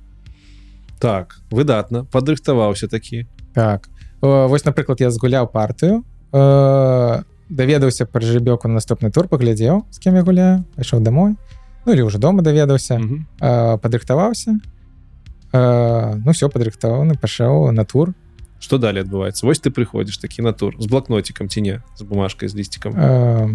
так 0.99 1.39
выдатна 1.51 2.05
падрыхтаваўся 2.05 2.87
такі. 2.87 3.25
Так. 3.53 3.89
О, 4.21 4.47
вось 4.47 4.63
напрыклад 4.65 5.01
я 5.01 5.09
згуляў 5.11 5.47
партыю 5.51 6.05
э, 6.31 7.21
даведаўся 7.49 8.05
пра 8.05 8.21
жыбёку 8.21 8.67
на 8.67 8.75
наступны 8.79 9.11
тур 9.11 9.27
паглядзеў 9.27 9.85
з 9.91 9.97
кем 9.99 10.15
я 10.15 10.23
гуляю 10.23 10.63
пайшоў 10.77 11.01
домой 11.01 11.35
ну 11.85 11.91
или 11.93 12.01
уже 12.01 12.17
дома 12.19 12.41
даведаўся 12.41 12.99
Мгм. 12.99 13.27
э, 13.41 13.77
падрыхтаваўся 13.79 14.59
э, 15.53 16.15
ну 16.25 16.31
все 16.33 16.49
падрыхтаваны 16.49 17.15
пашоў 17.15 17.71
на 17.71 17.85
тур. 17.85 18.13
Что 18.59 18.77
далее 18.77 19.03
адбываецца 19.03 19.43
Вось 19.45 19.59
ты 19.59 19.71
прыходзіш 19.71 20.17
такі 20.17 20.41
на 20.41 20.53
тур 20.53 20.75
з 20.79 20.87
блокнотикам 20.87 21.49
ці 21.49 21.61
не 21.61 21.81
з 21.95 22.01
бумажкой 22.03 22.47
з 22.47 22.55
лісцікам 22.55 22.93
э, 22.95 23.47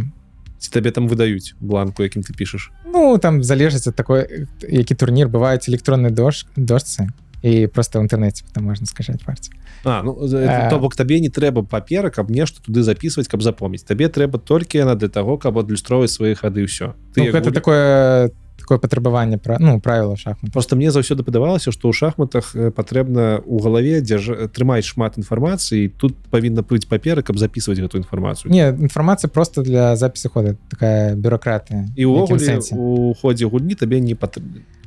ці 0.58 0.68
табе 0.70 0.90
там 0.90 1.08
выдаюць 1.08 1.54
бланку 1.60 2.02
якім 2.02 2.22
ты 2.22 2.36
пішаш 2.36 2.70
Ну 2.84 3.16
там 3.18 3.42
залежыць 3.42 3.88
ад 3.88 3.96
такой 3.96 4.46
які 4.68 4.94
турнір 4.94 5.28
бываюць 5.28 5.64
электронны 5.68 6.10
дож 6.10 6.44
дожцы 6.56 7.08
і 7.42 7.68
просто 7.72 8.02
ў 8.02 8.10
інтэрнэце 8.10 8.44
там 8.52 8.64
можна 8.66 8.84
скачаць 8.84 9.22
партію. 9.22 9.54
А, 9.84 10.02
ну, 10.02 10.18
Э. 10.26 10.68
то 10.70 10.78
бок 10.82 10.96
табе 10.96 11.20
не 11.20 11.30
трэба 11.30 11.62
папера 11.62 12.10
каб 12.10 12.30
нешта 12.30 12.58
туды 12.60 12.82
записывать 12.82 13.28
каб 13.28 13.40
запомніць 13.42 13.86
табе 13.86 14.08
трэба 14.10 14.38
толькі 14.42 14.78
яна 14.82 14.94
для 14.98 15.08
того 15.08 15.38
каб 15.38 15.56
адлюстроўваць 15.56 16.10
свае 16.10 16.34
хады 16.34 16.66
ўсё 16.66 16.92
ну, 17.16 17.24
як 17.24 17.32
гэта 17.34 17.48
гуль- 17.48 17.54
такое 17.54 18.30
такое 18.58 18.78
патрабаванне 18.78 19.38
пра 19.38 19.56
ну 19.60 19.80
правіла 19.80 20.16
шахмат 20.16 20.52
просто 20.52 20.76
мне 20.76 20.90
заўсёды 20.90 21.22
падавалася 21.22 21.72
што 21.72 21.88
ў 21.88 21.94
шахматах 21.94 22.52
э, 22.54 22.70
патрэбна 22.70 23.40
у 23.46 23.58
галаве 23.62 24.00
дзярж... 24.00 24.50
трымаць 24.52 24.84
шмат 24.84 25.18
інфармацыі 25.18 25.88
тут 25.96 26.16
павінна 26.30 26.62
быць 26.62 26.88
папера 26.88 27.22
каб 27.22 27.38
записывать 27.38 27.78
гэту 27.78 28.02
інфармацыю 28.02 28.52
не 28.52 28.68
інфармацыя 28.68 29.30
просто 29.30 29.62
для 29.62 29.96
запісу 29.96 30.28
хода 30.28 30.56
такая 30.68 31.14
бюрократыя 31.14 31.88
і 31.96 32.02
ўвогуле 32.04 32.60
у 32.72 33.14
ходзе 33.14 33.46
гульні 33.46 33.74
табе 33.74 34.00
не 34.00 34.14
пат... 34.14 34.38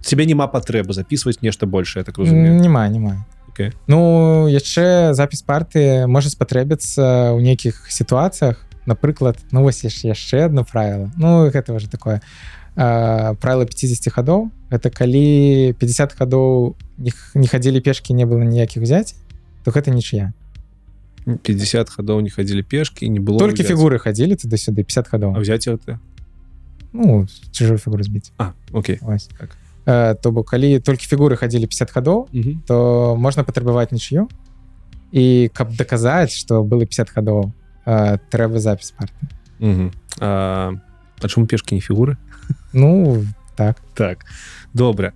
тебе 0.04 0.26
няма 0.26 0.48
патрэбы 0.48 0.94
записывать 0.94 1.42
нешта 1.42 1.66
большее 1.66 2.04
так 2.04 2.18
разумею. 2.18 2.60
Няма 2.60 2.88
няма 2.90 3.26
Окей. 3.52 3.72
Ну 3.88 4.48
яшчэ 4.48 5.14
запіс 5.14 5.44
парты 5.44 6.08
можа 6.08 6.32
спатрэбіцца 6.32 7.36
ў 7.36 7.44
нейкіх 7.44 7.92
сітуацыях 7.92 8.64
напрыклад 8.86 9.38
ну 9.52 9.62
вось 9.64 9.84
яшчэ 9.84 10.46
одно 10.46 10.64
правіла 10.64 11.12
ну 11.18 11.50
гэта 11.52 11.74
уже 11.74 11.90
такое 11.90 12.22
а, 12.76 13.34
правіла 13.42 13.66
50 13.66 14.14
гадоў 14.16 14.50
это 14.72 14.90
калі 14.90 15.74
50 15.80 16.16
гадоў 16.20 16.76
не, 16.98 17.12
не 17.36 17.48
хадзілі 17.48 17.82
пешкі 17.82 18.14
не 18.14 18.26
было 18.26 18.44
ніякіх 18.44 18.84
взяць 18.84 19.16
то 19.64 19.72
гэта 19.72 19.92
нічыя 19.92 20.34
50 21.26 21.90
хадоў 21.90 22.22
не 22.22 22.30
хадзілі 22.30 22.64
пешки 22.64 23.06
не 23.08 23.20
было 23.20 23.38
толькі 23.40 23.62
взяць. 23.64 23.68
фігуры 23.76 24.00
хадзілі 24.00 24.36
туды-сюды 24.36 24.84
50 24.84 25.06
а 25.06 25.10
гадоў 25.12 25.40
взять 25.40 25.68
это 25.68 26.00
ну 26.94 27.28
чужую 27.52 27.78
фігуру 27.78 28.04
збіць 28.04 28.32
а 28.38 28.54
Окей 28.74 29.00
Ось. 29.02 29.30
Так. 29.40 29.58
Э, 29.86 30.16
то 30.16 30.32
бок 30.32 30.50
калі 30.50 30.80
толькі 30.80 31.06
фігуры 31.08 31.36
хадзілі 31.36 31.68
50 31.68 31.92
гадоў 31.96 32.28
Мгм. 32.32 32.62
то 32.68 33.16
можна 33.20 33.44
патрабаваць 33.44 33.92
нічю 33.92 34.28
і 35.12 35.50
каб 35.54 35.76
даказаць 35.76 36.32
што 36.32 36.64
было 36.64 36.86
50 36.88 37.12
гадоў 37.16 37.52
э, 37.86 38.18
трэба 38.32 38.60
запіс 38.60 38.94
парты 38.98 39.28
Мгм. 39.60 39.92
а, 40.20 40.74
а 41.22 41.28
чому 41.28 41.46
пешки 41.46 41.76
не 41.76 41.82
фігуры 41.82 42.18
ну 42.74 43.26
так. 43.56 43.82
Так. 43.94 44.26
Добра 44.74 45.14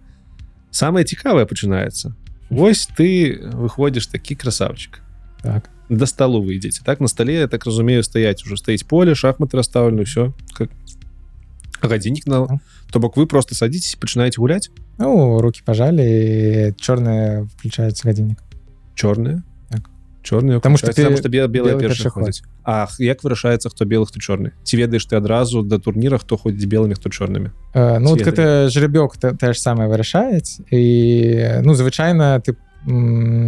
самое 0.75 1.07
цікавае 1.07 1.47
пачынаецца. 1.47 2.11
Вось 2.51 2.85
ты 2.91 3.39
выходзіш 3.39 4.11
такі 4.11 4.35
красавчик 4.35 4.99
так. 5.41 5.69
До 5.89 6.05
столу 6.05 6.43
выйдзеце 6.43 6.83
так? 6.83 6.99
На 6.99 7.07
столе 7.07 7.45
я 7.45 7.47
так 7.47 7.65
разумею 7.65 8.03
стаять 8.03 8.43
уже 8.45 8.57
стаіць 8.57 8.83
поле 8.83 9.15
шахматы 9.15 9.57
расставлены 9.57 10.03
все 10.03 10.33
как 10.53 10.69
гадзіннік 11.81 12.27
на 12.27 12.59
то 12.91 12.99
бок 12.99 13.17
вы 13.17 13.25
просто 13.25 13.55
садитесь 13.55 13.95
пачынаеце 13.95 14.41
гуляць? 14.41 14.69
Ну 14.97 15.39
руки 15.39 15.61
пажалі 15.65 16.73
чорныя 16.77 17.47
включаюць 17.55 18.03
гадзіннік. 18.03 18.43
Чорныя 18.95 19.43
Чорныя 20.25 20.59
Таму 20.59 20.77
што 20.81 20.89
потому 20.89 21.15
ты 21.15 21.21
что 21.21 21.29
белая 21.29 21.47
белы 21.47 21.77
белая 21.77 21.93
ход. 21.93 22.25
ходзіць 22.25 22.41
Ах 22.65 22.97
як 22.99 23.21
вырашаецца 23.21 23.69
хто 23.69 23.85
белых 23.85 24.09
хто 24.09 24.19
чорны 24.19 24.57
ці 24.65 24.73
ведаеш 24.81 25.05
ты 25.05 25.15
адразу 25.21 25.61
да 25.61 25.77
турніра 25.77 26.17
хто 26.17 26.37
ходзіць 26.37 26.65
белымі 26.65 26.97
хто 26.97 27.13
чорнымі 27.13 27.53
э, 27.77 27.99
ну 28.01 28.17
гэта 28.17 28.67
жеребёк 28.73 29.21
тое 29.21 29.53
ж 29.53 29.57
самае 29.61 29.85
вырашаюць 29.85 30.65
і 30.73 31.61
ну 31.61 31.77
звычайна 31.77 32.41
ты 32.41 32.57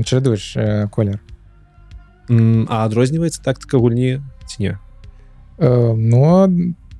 чарадуеш 0.06 0.54
э, 0.58 0.88
колер. 0.90 1.22
А 2.30 2.86
адрозніваецца 2.86 3.42
тактыка 3.42 3.82
гульні 3.82 4.22
ці 4.46 4.58
не 4.62 4.74
э, 5.58 5.94
но 5.98 6.50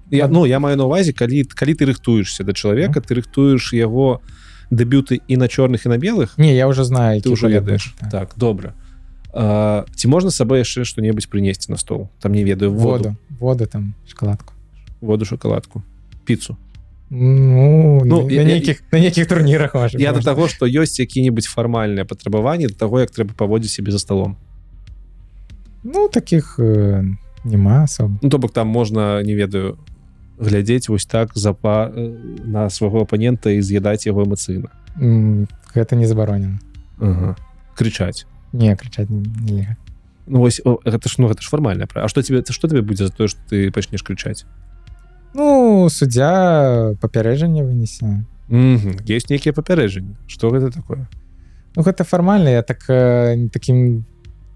я, 0.10 0.28
ну 0.28 0.46
я 0.46 0.60
маю 0.60 0.78
на 0.78 0.90
увазе 0.90 1.14
калі 1.14 1.46
калі 1.54 1.74
ты 1.78 1.86
рыхтуешься 1.86 2.44
да 2.44 2.54
чалавека 2.54 3.02
ты 3.02 3.22
рыхтуеш 3.22 3.74
яго 3.78 4.22
дэбюты 4.72 5.22
і 5.28 5.38
на 5.38 5.48
чорных 5.48 5.86
і 5.86 5.90
на 5.90 5.98
белых. 5.98 6.34
Не 6.38 6.56
я 6.56 6.68
уже 6.68 6.84
знаю 6.84 7.22
ты 7.22 7.30
колер 7.30 7.62
ведаеш 7.62 7.94
так 8.12 8.34
добра 8.36 8.74
а, 9.34 9.86
ці 9.96 10.08
можна 10.08 10.30
з 10.32 10.36
сабой 10.36 10.60
яшчэ 10.60 10.84
што-небудзь 10.84 11.28
прынесці 11.28 11.72
на 11.72 11.78
стол? 11.78 12.10
Там 12.20 12.34
не 12.34 12.44
ведаю 12.44 12.72
воду. 12.74 13.16
Воду. 13.40 13.66
Там 13.66 13.94
шоколадку 14.08 14.54
воду 15.02 15.26
шоколадку 15.26 15.82
піцу. 16.26 16.58
Ну, 17.10 18.02
Ну, 18.06 18.30
я- 18.30 18.44
на 18.44 18.50
нейкіх 18.50 18.84
на 18.92 19.00
нейкіх 19.00 19.28
турнірах 19.28 19.74
можа 19.76 19.98
я 19.98 20.10
до 20.12 20.18
можна. 20.18 20.34
таго 20.34 20.48
што 20.48 20.66
ёсць 20.66 21.00
які-небудзь 21.00 21.48
фармальныя 21.48 22.04
патрабаванні 22.06 22.68
да 22.68 22.74
таго 22.74 23.00
як 23.00 23.12
трэба 23.12 23.32
паводзіць 23.38 23.72
сябе 23.80 23.92
за 23.92 24.00
столом. 24.00 24.36
Ну 25.84 26.10
таких 26.10 26.60
э, 26.60 27.04
няма 27.46 27.84
асоб 27.84 28.12
ну 28.22 28.30
то 28.30 28.38
бок 28.40 28.52
там 28.52 28.68
можна 28.68 29.24
не 29.24 29.36
ведаю 29.36 29.78
глядзець 30.40 30.90
вось 30.90 31.06
так 31.06 31.32
запа 31.36 31.92
на 32.46 32.70
свайго 32.70 33.02
апанента 33.02 33.50
і 33.52 33.62
з'ядаць 33.62 34.06
яго 34.06 34.24
эмацыйна. 34.26 34.68
Гэта 35.76 35.96
не 35.96 36.06
забаронена. 36.08 36.60
Ага. 37.00 37.36
крычаць 37.78 38.26
не 38.54 38.76
крычаць 38.76 39.10
нельга 39.10 39.78
Ну 40.28 40.40
вось 40.40 40.60
о, 40.66 40.80
гэта 40.84 41.08
ж 41.08 41.16
ну 41.20 41.28
гэта 41.28 41.42
ж 41.42 41.48
фармальна 41.48 41.88
А 41.96 42.08
што 42.08 42.22
тебе 42.22 42.44
што 42.44 42.68
тебе 42.68 42.82
будзе 42.82 43.08
за 43.08 43.14
тое 43.14 43.28
што 43.28 43.40
ты 43.50 43.72
пачнеш 43.72 44.04
крычаць 44.04 44.46
ну 45.34 45.88
суддзя 45.90 46.96
папярэджанне 47.02 47.64
вынесе 47.64 48.26
есть 49.06 49.30
нейкія 49.30 49.54
папярэджанні 49.54 50.16
что 50.28 50.50
гэта 50.50 50.72
такое? 50.72 51.08
Ну 51.76 51.84
гэта 51.84 52.04
фармальна 52.04 52.50
я 52.50 52.64
так 52.64 52.84
э, 52.90 53.50
таким 53.52 54.06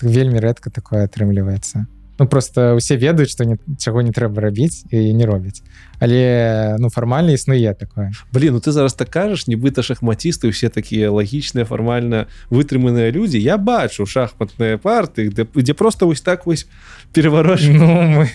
вельмі 0.02 0.40
рэдка 0.40 0.72
такое 0.72 1.06
атрымліваецца 1.06 1.86
ну 2.22 2.28
просто 2.28 2.76
усе 2.78 2.96
ведаюць 3.02 3.34
што 3.34 3.50
не 3.50 3.58
чаго 3.82 4.06
не 4.06 4.14
трэба 4.14 4.46
рабіць 4.46 4.86
і 4.94 5.10
не 5.18 5.26
робяць 5.26 5.66
але 5.98 6.78
ну 6.78 6.94
фармальна 6.94 7.34
існуе 7.34 7.74
такое 7.74 8.14
Блин, 8.32 8.54
ну 8.54 8.60
ты 8.62 8.72
зараз 8.72 8.94
так 8.94 9.10
кажаш 9.10 9.48
нібыта 9.50 9.82
шахматісты 9.82 10.54
усе 10.54 10.70
такія 10.70 11.10
лагічныя 11.10 11.66
фармальна 11.66 12.28
вытрыманыя 12.54 13.10
людзі 13.10 13.42
я 13.42 13.58
бачу 13.58 14.06
шахматныя 14.06 14.78
парты 14.78 15.34
дзе, 15.34 15.50
дзе 15.50 15.74
просто 15.74 16.06
вось 16.06 16.22
так 16.22 16.46
вось 16.46 16.68
перавароч 17.12 17.66
ну 17.74 17.90
мы, 17.90 18.30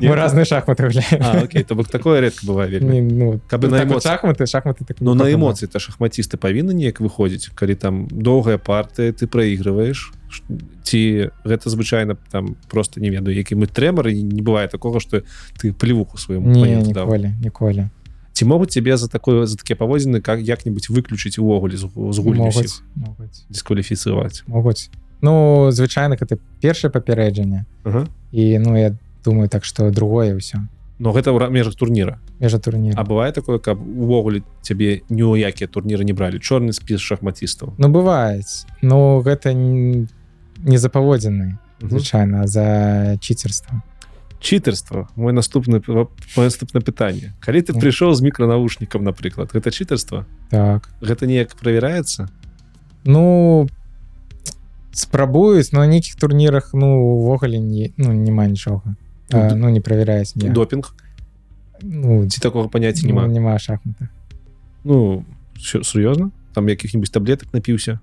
мы 0.00 0.14
разные 0.14 0.44
шахматы 0.44 0.82
гуляем 0.88 1.20
А, 1.20 1.42
окей 1.44 1.62
то 1.64 1.74
бок 1.74 1.88
такое 1.88 2.20
редко 2.20 2.46
бывае 2.46 2.68
вельмі 2.68 3.00
ну, 3.02 3.40
Каб 3.48 3.62
ну, 3.62 3.70
на 3.70 3.78
так 3.78 3.88
вот 3.88 3.94
эмоцыях. 3.96 4.12
шахматы 4.12 4.46
шахматы 4.46 4.84
так 4.84 4.96
Ну 5.00 5.14
на 5.14 5.32
эмоцыі 5.32 5.66
то 5.68 5.78
шахматісты 5.78 6.36
павінны 6.36 6.72
неяк 6.74 7.00
выходзіць 7.00 7.50
калі 7.54 7.74
там 7.74 8.08
доўгая 8.10 8.58
партыя 8.58 9.12
ты 9.12 9.26
праігрываеш 9.26 10.12
ш- 10.28 10.42
ці 10.82 11.30
гэта 11.44 11.68
звычайна 11.68 12.16
там 12.30 12.56
просто 12.68 13.00
не 13.00 13.10
ведаю 13.10 13.36
які 13.36 13.54
мы 13.54 13.66
трэмар 13.66 14.08
і 14.08 14.22
не 14.22 14.42
бывае 14.42 14.68
такога 14.68 15.00
што 15.00 15.22
ты 15.60 15.72
плевуху 15.72 16.18
свайму 16.18 16.48
ніколі 16.84 17.32
ніколі 17.40 17.88
ці 18.32 18.44
могуць 18.44 18.72
цябе 18.72 18.96
за 18.96 19.08
такое 19.08 19.46
за 19.46 19.56
такія 19.56 19.76
паводзіны 19.76 20.20
как 20.20 20.40
як-нибудь 20.40 20.88
выключыць 20.88 21.38
увогуле 21.38 21.76
з, 21.76 21.84
гульні 21.84 22.48
ўсіх 22.48 22.82
могуць. 24.48 24.88
Ну 25.20 25.68
звычайна 25.70 26.16
гэта 26.16 26.38
першае 26.60 26.90
папярэджанне 26.90 27.64
і 28.32 28.58
ну 28.58 28.74
я 28.76 28.96
думаю 29.24 29.48
так 29.48 29.64
что 29.64 29.90
другое 29.90 30.34
ўсё 30.36 30.66
но 30.98 31.10
гэта 31.10 31.34
ў 31.34 31.50
межах 31.50 31.74
турніра 31.74 32.18
межа 32.38 32.58
турнір 32.58 32.94
А 32.96 33.02
бывае 33.02 33.32
такое 33.32 33.58
каб 33.58 33.80
увогуле 33.80 34.42
цябе 34.62 35.02
ні 35.08 35.22
ў 35.26 35.42
якія 35.50 35.66
турніры 35.66 36.04
не 36.04 36.12
бралі 36.14 36.38
чорны 36.38 36.72
спіс 36.72 37.00
шахматістаў 37.00 37.74
Ну 37.78 37.88
бываюць 37.88 38.66
Ну 38.82 39.18
гэта 39.24 39.54
не 39.54 40.78
за 40.78 40.88
паводзіны 40.88 41.58
звычайна 41.82 42.46
за 42.46 43.18
читерства 43.20 43.82
чытарства 44.42 45.08
мой 45.16 45.32
наступны 45.32 45.82
наступнае 46.36 46.82
пытанне 46.82 47.34
калі 47.40 47.62
ты 47.62 47.74
прыйшоў 47.74 48.14
з 48.14 48.22
мікранавушнікам 48.26 49.02
напрыклад 49.02 49.50
гэта 49.54 49.70
чытарства 49.70 50.26
так. 50.50 50.90
Гэта 51.00 51.26
неяк 51.26 51.54
правяраецца 51.54 52.28
ну 53.04 53.66
спрабуюць 54.92 55.72
но 55.72 55.80
на 55.80 55.86
нейкіх 55.86 56.14
турнірах 56.14 56.74
ну 56.74 57.18
увогуле 57.18 57.58
не 57.58 57.94
ну 57.96 58.12
няма 58.12 58.46
нічога 58.46 58.94
а, 59.34 59.48
д- 59.50 59.54
ну 59.56 59.68
не 59.68 59.80
правяраюць 59.80 60.36
не 60.36 60.48
допінг 60.50 60.94
ну, 61.82 62.26
ці 62.28 62.40
такога 62.40 62.68
паняцця 62.68 63.06
ну, 63.06 63.14
няма 63.14 63.26
няма 63.28 63.58
шахмата 63.58 64.08
ну 64.84 65.24
всё, 65.58 65.82
сур'ёзна 65.82 66.30
там 66.54 66.68
якіх-нибудь 66.68 67.12
таблетак 67.12 67.48
напіўся 67.54 67.98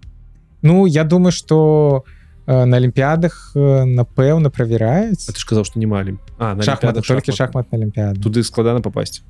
Ну 0.62 0.88
я 0.88 1.04
думаю 1.06 1.32
что 1.32 2.04
э, 2.48 2.66
на 2.66 2.78
алімпіядах 2.78 3.52
э, 3.56 3.84
напэўна 3.86 4.50
правяраюць 4.50 5.30
А 5.30 5.32
ты 5.32 5.40
ж 5.40 5.46
казаў 5.48 5.64
што 5.64 5.80
не 5.80 5.88
малі 5.88 6.18
а 6.38 6.56
на 6.56 6.64
шахматы 6.64 7.00
Алімпіядах 7.00 7.08
толькі 7.08 7.32
шахматы. 7.32 7.38
шахмат 7.38 7.72
на 7.72 7.78
алімпіяду 7.78 8.20
туды 8.22 8.44
складана 8.44 8.82
попасть 8.82 9.24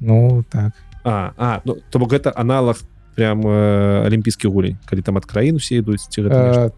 Ну 0.00 0.44
так. 0.50 0.72
А 1.04 1.32
а 1.36 1.60
ну 1.64 1.76
то 1.90 1.98
бок 1.98 2.12
гэта 2.12 2.32
аналог 2.36 2.76
прям 3.16 3.40
э, 3.46 4.06
алімпійскі 4.06 4.48
гулень 4.48 4.78
калі 4.86 5.02
там 5.02 5.16
ад 5.16 5.24
краін 5.26 5.56
усе 5.56 5.76
ідуць 5.82 6.06
ці 6.08 6.22
гэта 6.22 6.38
нешта? 6.46 6.66
э, 6.66 6.70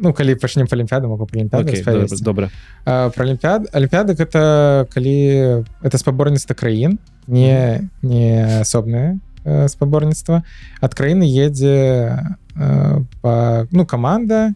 Ну 0.00 0.12
калі 0.16 0.34
пачнем 0.34 0.66
па 0.66 0.76
алімпіяду 0.76 1.08
могу 1.08 1.28
алімпіяду 1.32 1.68
Окей, 1.68 1.84
добра, 1.84 2.16
добра 2.20 2.50
А, 2.84 3.10
про 3.10 3.24
алімпіад 3.24 3.68
алімпіады 3.72 4.16
гэта 4.16 4.88
калі 4.88 5.64
это 5.84 5.98
спаборніцтва 5.98 6.56
краін 6.56 6.98
не 7.26 7.88
не 8.02 8.60
асобнае 8.60 9.20
э, 9.44 9.68
спаборніцтва 9.68 10.42
ад 10.80 10.94
краіны 10.94 11.28
едзе 11.28 12.16
э, 12.56 13.04
па 13.20 13.66
ну 13.70 13.84
каманда 13.84 14.54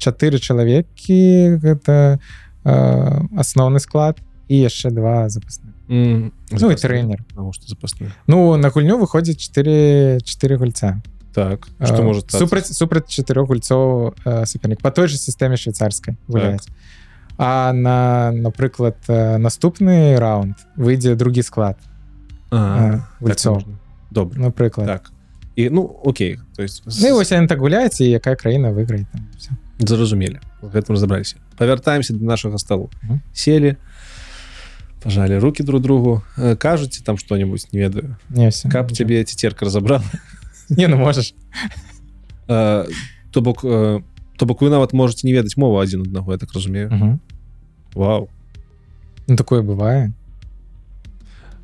чатыры 0.00 0.40
чалавекі 0.40 1.60
гэта 1.60 2.18
э, 2.64 3.20
асноўны 3.36 3.80
склад 3.80 4.16
і 4.48 4.56
яшчэ 4.66 4.90
два 4.90 5.28
запасных. 5.28 5.70
М, 5.88 6.32
ну 6.50 7.52
запасные. 7.68 8.10
ну 8.26 8.56
на 8.56 8.70
гульню 8.70 8.98
выходзіць 8.98 9.38
4 9.38 10.20
4 10.24 10.56
гульца 10.56 11.02
Так, 11.34 11.68
что 11.84 11.96
Э, 11.96 12.02
может 12.02 12.22
статься? 12.24 12.38
супраць 12.38 12.72
супраць 12.76 13.08
чатырох 13.08 13.48
гульцоў 13.48 14.14
э, 14.24 14.46
супернік 14.46 14.80
по 14.80 14.90
той 14.90 15.08
же 15.08 15.16
сістэме 15.16 15.56
швейцарскай 15.56 16.16
гуляць 16.28 16.66
а 17.38 17.72
на 17.72 18.32
напрыклад 18.32 18.96
э, 19.08 19.38
наступны 19.38 20.18
раунд 20.18 20.56
выйдзе 20.76 21.14
другі 21.14 21.42
склад 21.42 21.78
так 22.50 23.08
гульцоў. 23.20 23.62
Добре. 24.10 24.40
напрыклад 24.40 24.86
Так. 24.86 25.12
І, 25.56 25.70
ну, 25.70 25.82
окей. 26.04 26.38
То 26.56 26.62
есть, 26.62 26.82
Ну 27.02 27.14
вось 27.14 27.28
так 27.28 27.58
гуляюць 27.58 28.00
і 28.00 28.10
якая 28.10 28.36
краіна 28.36 28.70
выйграе 28.72 29.06
там 29.12 29.28
все 29.38 29.50
зразумелі. 29.78 30.40
Гэтым 30.62 30.92
разобраліся. 30.92 31.36
Павяртаемся 31.56 32.14
до 32.14 32.24
нашага 32.24 32.58
столу. 32.58 32.90
Мгм. 33.02 33.20
Сели, 33.32 33.76
пожали 35.02 35.38
руки 35.38 35.62
друг 35.62 35.80
другу, 35.82 36.22
кажуце 36.58 37.02
там 37.02 37.18
что-нибудь, 37.18 37.72
не 37.72 37.80
ведаю. 37.80 38.16
Каб 38.70 38.92
тебе 38.92 39.24
цецерка 39.24 39.64
разабрала. 39.64 40.04
не 40.78 40.88
ну 40.88 40.96
можаш 40.96 41.34
Э, 42.50 42.84
То 43.30 43.40
бок, 43.42 43.60
э, 43.62 44.00
то 44.36 44.46
бок 44.46 44.60
вы 44.60 44.70
нават 44.70 44.92
можете 44.92 45.26
не 45.26 45.32
ведаць 45.32 45.56
мову 45.56 45.78
адзін 45.78 46.02
аднаго, 46.02 46.32
я 46.32 46.38
так 46.38 46.52
разумею. 46.52 47.20
Вау. 47.94 48.28
ну 49.28 49.36
такое 49.36 49.62
бывае 49.62 50.12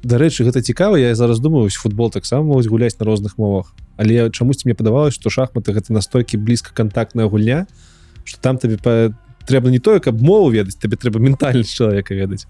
Дарэчы, 0.03 0.45
гэта 0.45 0.63
цікава, 0.63 0.99
я 0.99 1.15
зараз 1.15 1.41
думаю, 1.41 1.71
футбол 1.71 2.11
таксама 2.11 2.47
могуць 2.47 2.69
гуляць 2.71 2.95
на 3.01 3.07
розных 3.07 3.39
мовах. 3.39 3.75
Але 3.97 4.31
чамусьці 4.31 4.69
мне 4.69 4.75
падавалось, 4.75 5.15
што 5.15 5.31
шахматы 5.31 5.73
гэта 5.75 5.91
настолькі 5.91 6.37
блізка 6.37 6.71
кантактная 6.71 7.27
гульня, 7.27 7.67
што 8.23 8.39
там 8.39 8.59
табе 8.59 8.79
па... 8.79 9.11
трэба 9.47 9.71
не 9.71 9.81
тое, 9.81 9.99
каб 9.99 10.23
мову 10.23 10.51
ведаць, 10.51 10.79
табе 10.79 10.95
трэба 10.95 11.19
ментальнасць 11.19 11.75
чалавека 11.75 12.15
ведаць. 12.15 12.47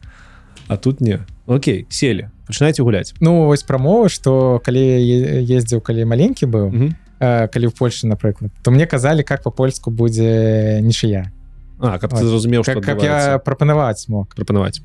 А 0.69 0.77
тут 0.77 1.01
не. 1.01 1.21
Окей, 1.47 1.87
селі, 1.89 2.29
пачынайце 2.49 2.83
гуляць. 2.83 3.14
Ну 3.21 3.47
вось 3.47 3.62
прамова 3.62 4.09
что 4.09 4.61
калі 4.64 4.83
ездзіў 5.47 5.81
калі 5.81 6.05
маленькі 6.05 6.47
быў 6.47 6.71
Мгм. 6.71 6.95
э, 7.21 7.49
калі 7.49 7.67
в 7.67 7.75
Польше 7.75 8.07
напрыклад 8.07 8.51
то 8.62 8.71
мне 8.71 8.87
казалі 8.87 9.23
как 9.23 9.43
по-польску 9.43 9.91
будзе 9.91 10.81
нічыя 10.83 11.31
А, 11.79 11.99
каб 11.99 12.11
ты 12.11 12.17
Вот. 12.25 12.25
зразумеў, 12.25 12.62
што 12.64 12.81
как, 12.81 12.85
как 12.85 13.03
я 13.03 13.39
прапанаваць 13.39 14.01
смог 14.01 14.35
прапанаваць. 14.35 14.81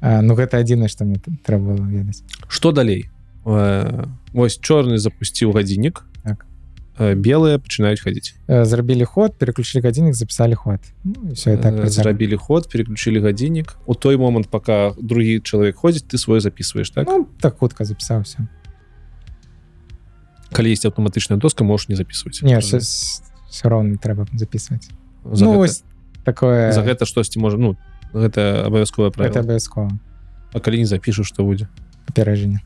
а, 0.00 0.20
ну 0.22 0.34
гэта 0.34 0.58
адзінае 0.60 0.88
што 0.88 1.04
мне 1.04 1.16
трэба 1.44 1.74
было 1.74 1.86
ведаць 1.88 2.22
Што 2.48 2.72
далей? 2.72 3.08
Э, 3.46 4.06
Вось 4.32 4.58
чорны 4.58 4.98
запусціў 4.98 5.52
гадзіннік. 5.52 6.04
Э, 6.98 7.14
Белыя 7.14 7.58
пачынаюць 7.58 8.00
хадзіць. 8.00 8.34
Э, 8.46 8.64
зрабілі 8.64 9.04
ход 9.04 9.38
переключили 9.38 9.82
гадзіннік 9.82 10.14
записали 10.14 10.54
ход. 10.54 10.80
Ну, 11.04 11.32
все 11.32 11.54
і 11.54 11.56
так 11.56 11.74
Э, 11.74 11.88
зрабілі 11.88 12.36
ход 12.36 12.70
переключили 12.70 13.20
гадзіннік 13.20 13.76
у 13.86 13.94
той 13.94 14.16
момант 14.16 14.48
пока 14.48 14.94
другі 14.98 15.40
чалавек 15.40 15.76
ходзіць 15.76 16.06
ты 16.06 16.18
свой 16.18 16.40
записываешь 16.40 16.90
так? 16.90 17.08
Ну 17.08 17.26
так 17.40 17.58
хутка 17.58 17.84
запісаўся 17.84 18.46
калі 20.54 20.70
есть 20.70 20.86
аўтаматычная 20.86 21.36
доска 21.36 21.64
можешь 21.64 21.88
не 21.88 21.96
записывать. 21.96 22.42
Не 22.42 22.58
все, 22.60 22.78
все 22.78 23.68
роўно 23.68 23.98
трэба 23.98 24.26
записываць 24.34 24.88
за, 25.24 25.44
ну 25.44 25.60
гэта, 25.60 25.82
такое. 26.24 26.72
за 26.72 26.82
гэта 26.82 27.06
штосьці 27.06 27.38
можа 27.38 27.58
ну 27.58 27.76
гэта 28.14 28.66
абавязковае 28.66 29.10
это 29.10 29.18
правіла 29.18 29.40
абавязкова 29.40 29.98
А 30.54 30.60
калі 30.60 30.78
не 30.78 30.86
запішаш 30.86 31.26
что 31.26 31.42
будзе 31.42 31.66
паперэджанне 32.06 32.62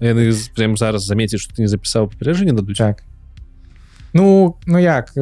яны 0.00 0.34
прям 0.56 0.76
зараз 0.76 1.06
заметіць 1.06 1.38
что 1.38 1.54
ты 1.54 1.62
не 1.62 1.68
запісаў 1.68 2.10
паперэджанне 2.10 2.52
дадуць 2.52 2.78
так 2.78 3.04
ну 4.14 4.56
ну 4.66 4.78
як 4.78 5.12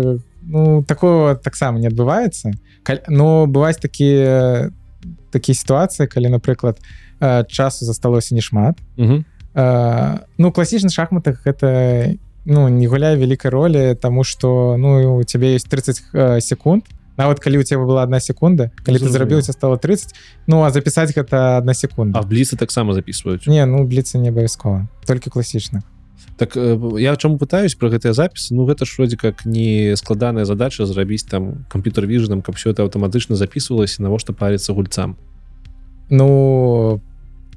ну 0.42 0.82
такого 0.82 1.34
таксама 1.34 1.78
не 1.78 1.88
адбываецца. 1.88 2.52
Но 3.08 3.46
бываюць 3.46 3.80
такія 3.80 4.70
такія 5.30 5.54
сітуацыі 5.54 6.06
калі 6.06 6.28
напрыклад 6.28 6.78
часу 7.48 7.84
засталося 7.84 8.34
немат. 8.34 8.78
Э, 9.54 10.18
ну 10.38 10.52
класічна 10.52 10.88
шахматах 10.88 11.44
гэта 11.44 12.16
ну 12.44 12.68
не 12.68 12.86
гуляе 12.86 13.16
вялікай 13.16 13.50
ролі 13.50 13.94
тому 13.94 14.24
что 14.24 14.76
ну 14.78 15.18
у 15.18 15.24
тебе 15.24 15.54
есть 15.54 15.68
30 15.68 16.02
э, 16.14 16.40
секунд. 16.40 16.84
Нават 17.18 17.40
калі 17.40 17.58
у 17.58 17.62
тебя 17.62 17.80
была 17.80 18.02
одна 18.02 18.20
секунда 18.20 18.70
калі 18.84 18.96
ты 18.96 19.04
Зразумела. 19.04 19.12
зрабіў 19.12 19.38
у 19.38 19.42
тебя 19.42 19.52
стало 19.52 19.76
30 19.76 20.14
ну 20.46 20.62
а 20.62 20.70
запісаць 20.70 21.12
гэта 21.12 21.58
одна 21.58 21.72
А 21.72 21.74
секунда. 21.74 22.20
В 22.20 22.26
бліцы 22.26 22.56
таксама 22.56 22.94
записываюць 22.94 23.46
не 23.46 23.64
ну 23.66 23.84
бліцца 23.84 24.18
не 24.18 24.28
абавязкова. 24.28 24.88
Толькі 25.06 25.30
класічна 25.30 25.82
так 26.36 26.56
э, 26.56 26.78
я 26.98 27.16
чаму 27.16 27.38
пытаюсь 27.38 27.74
про 27.74 27.88
гэтыя 27.90 28.12
запісы 28.12 28.54
Ну 28.54 28.64
гэта 28.64 28.84
ж 28.84 28.94
вроде 28.98 29.16
как 29.16 29.44
не 29.44 29.94
складаная 29.96 30.44
задача 30.44 30.86
зрабіць 30.86 31.24
там 31.24 31.66
камп'ютер 31.68 32.06
віжаном 32.06 32.42
каб 32.42 32.56
все 32.56 32.70
это 32.70 32.82
аўтаматычна 32.82 33.36
записывалася 33.36 34.02
навошта 34.02 34.32
париться 34.32 34.72
гульцам. 34.72 35.16
Ну 36.10 37.00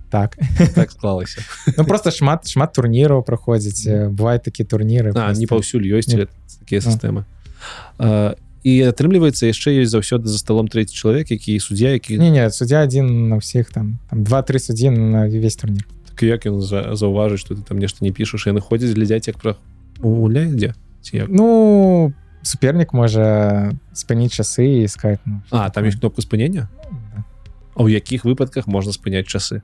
так. 0.10 0.38
Так 0.76 0.92
склалася 0.92 1.42
ну 1.78 1.86
просто 1.86 2.12
шмат 2.12 2.48
шмат 2.48 2.74
турніраў 2.74 3.24
праходзіць 3.24 3.88
э, 3.88 4.10
бывают 4.10 4.44
такія 4.44 4.68
турніры 4.68 5.12
А, 5.16 5.34
не 5.34 5.48
паўсюль 5.48 5.88
ёсць 5.88 6.12
такія 6.60 6.82
сістэмы 6.82 7.26
А, 7.98 8.36
і 8.64 8.74
атрымліваецца 8.92 9.50
яшчэ 9.50 9.76
ёсць 9.82 9.92
заўсёды 9.92 10.28
за 10.28 10.38
столом 10.38 10.68
трэці 10.68 10.96
чалавек 10.96 11.32
які 11.32 11.60
суддзя 11.60 11.96
які 11.98 12.18
не 12.18 12.30
не 12.30 12.50
суддзя 12.50 12.82
один 12.82 13.30
на 13.30 13.42
ўсіх 13.42 13.72
там, 13.72 14.00
там 14.10 14.24
два-тры 14.24 14.60
суддзі 14.60 14.90
на 14.90 15.28
весь 15.28 15.56
турнір 15.56 15.84
так 16.16 16.24
як 16.24 16.48
ён 16.48 16.62
за, 16.64 16.96
заўважыць 16.96 17.44
што 17.44 17.56
ты 17.56 17.62
там 17.62 17.78
нешта 17.78 18.02
не 18.08 18.16
пішаш 18.16 18.48
яны 18.48 18.64
ходзяць 18.64 18.96
глядзяць 18.96 19.28
як 19.28 19.38
пра 19.38 19.60
гуляе 20.00 20.48
дзе 20.56 20.72
ці 21.04 21.28
ну 21.28 22.14
супернік 22.42 22.94
можа 22.94 23.74
спыніць 23.92 24.32
часы 24.32 24.84
і 24.84 24.88
сказать 24.88 25.20
ну, 25.26 25.42
А 25.52 25.70
там 25.70 25.84
ёсць 25.84 26.00
кнопка 26.00 26.22
спынення 26.22 26.70
да. 26.88 27.24
А 27.76 27.84
ў 27.84 27.92
якіх 27.92 28.24
выпадках 28.24 28.68
можна 28.72 28.96
спыняць 28.96 29.28
часы? 29.28 29.60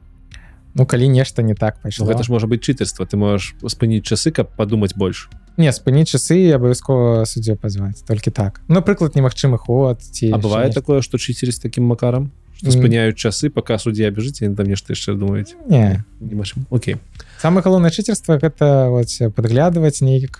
Ну 0.75 0.85
калі 0.85 1.07
нешта 1.07 1.43
не 1.43 1.55
так 1.55 1.79
Ну, 1.79 1.81
пайшло 1.83 2.07
гэта 2.07 2.23
ж 2.23 2.31
можа 2.31 2.47
быць 2.47 2.59
чытарства 2.63 3.05
ты 3.07 3.15
можаш 3.15 3.55
спыніць 3.63 4.03
часы 4.03 4.31
каб 4.31 4.51
падумаць 4.55 4.95
больш 4.95 5.29
не 5.57 5.71
спыніць 5.71 6.11
часы 6.11 6.51
абавязкова 6.51 7.23
суддзю 7.25 7.55
пазваць 7.55 8.03
толькі 8.07 8.31
так. 8.31 8.61
Ну, 8.67 8.75
напрыклад 8.79 9.15
немагчымы 9.15 9.57
ход 9.59 10.01
ці 10.01 10.31
А 10.31 10.37
бывае 10.39 10.67
нешта. 10.67 10.81
такое 10.81 11.01
што 11.01 11.17
чыцерць 11.17 11.59
такім 11.61 11.87
макарам 11.87 12.31
што 12.62 12.70
спыняюць 12.70 13.18
часы 13.18 13.49
пока 13.49 13.78
суддзя 13.82 14.12
бяжыць 14.14 14.38
там 14.45 14.66
нешта 14.70 14.93
яшчэ 14.93 15.18
думаюць 15.18 15.57
не. 15.66 16.05
Немагчыма. 16.22 16.66
Окей. 16.70 16.97
Самое 17.41 17.66
галоўнае 17.66 17.89
чыцерства 17.89 18.38
гэта 18.38 18.93
вот 18.93 19.09
падглядваць 19.34 20.01
нейк 20.05 20.38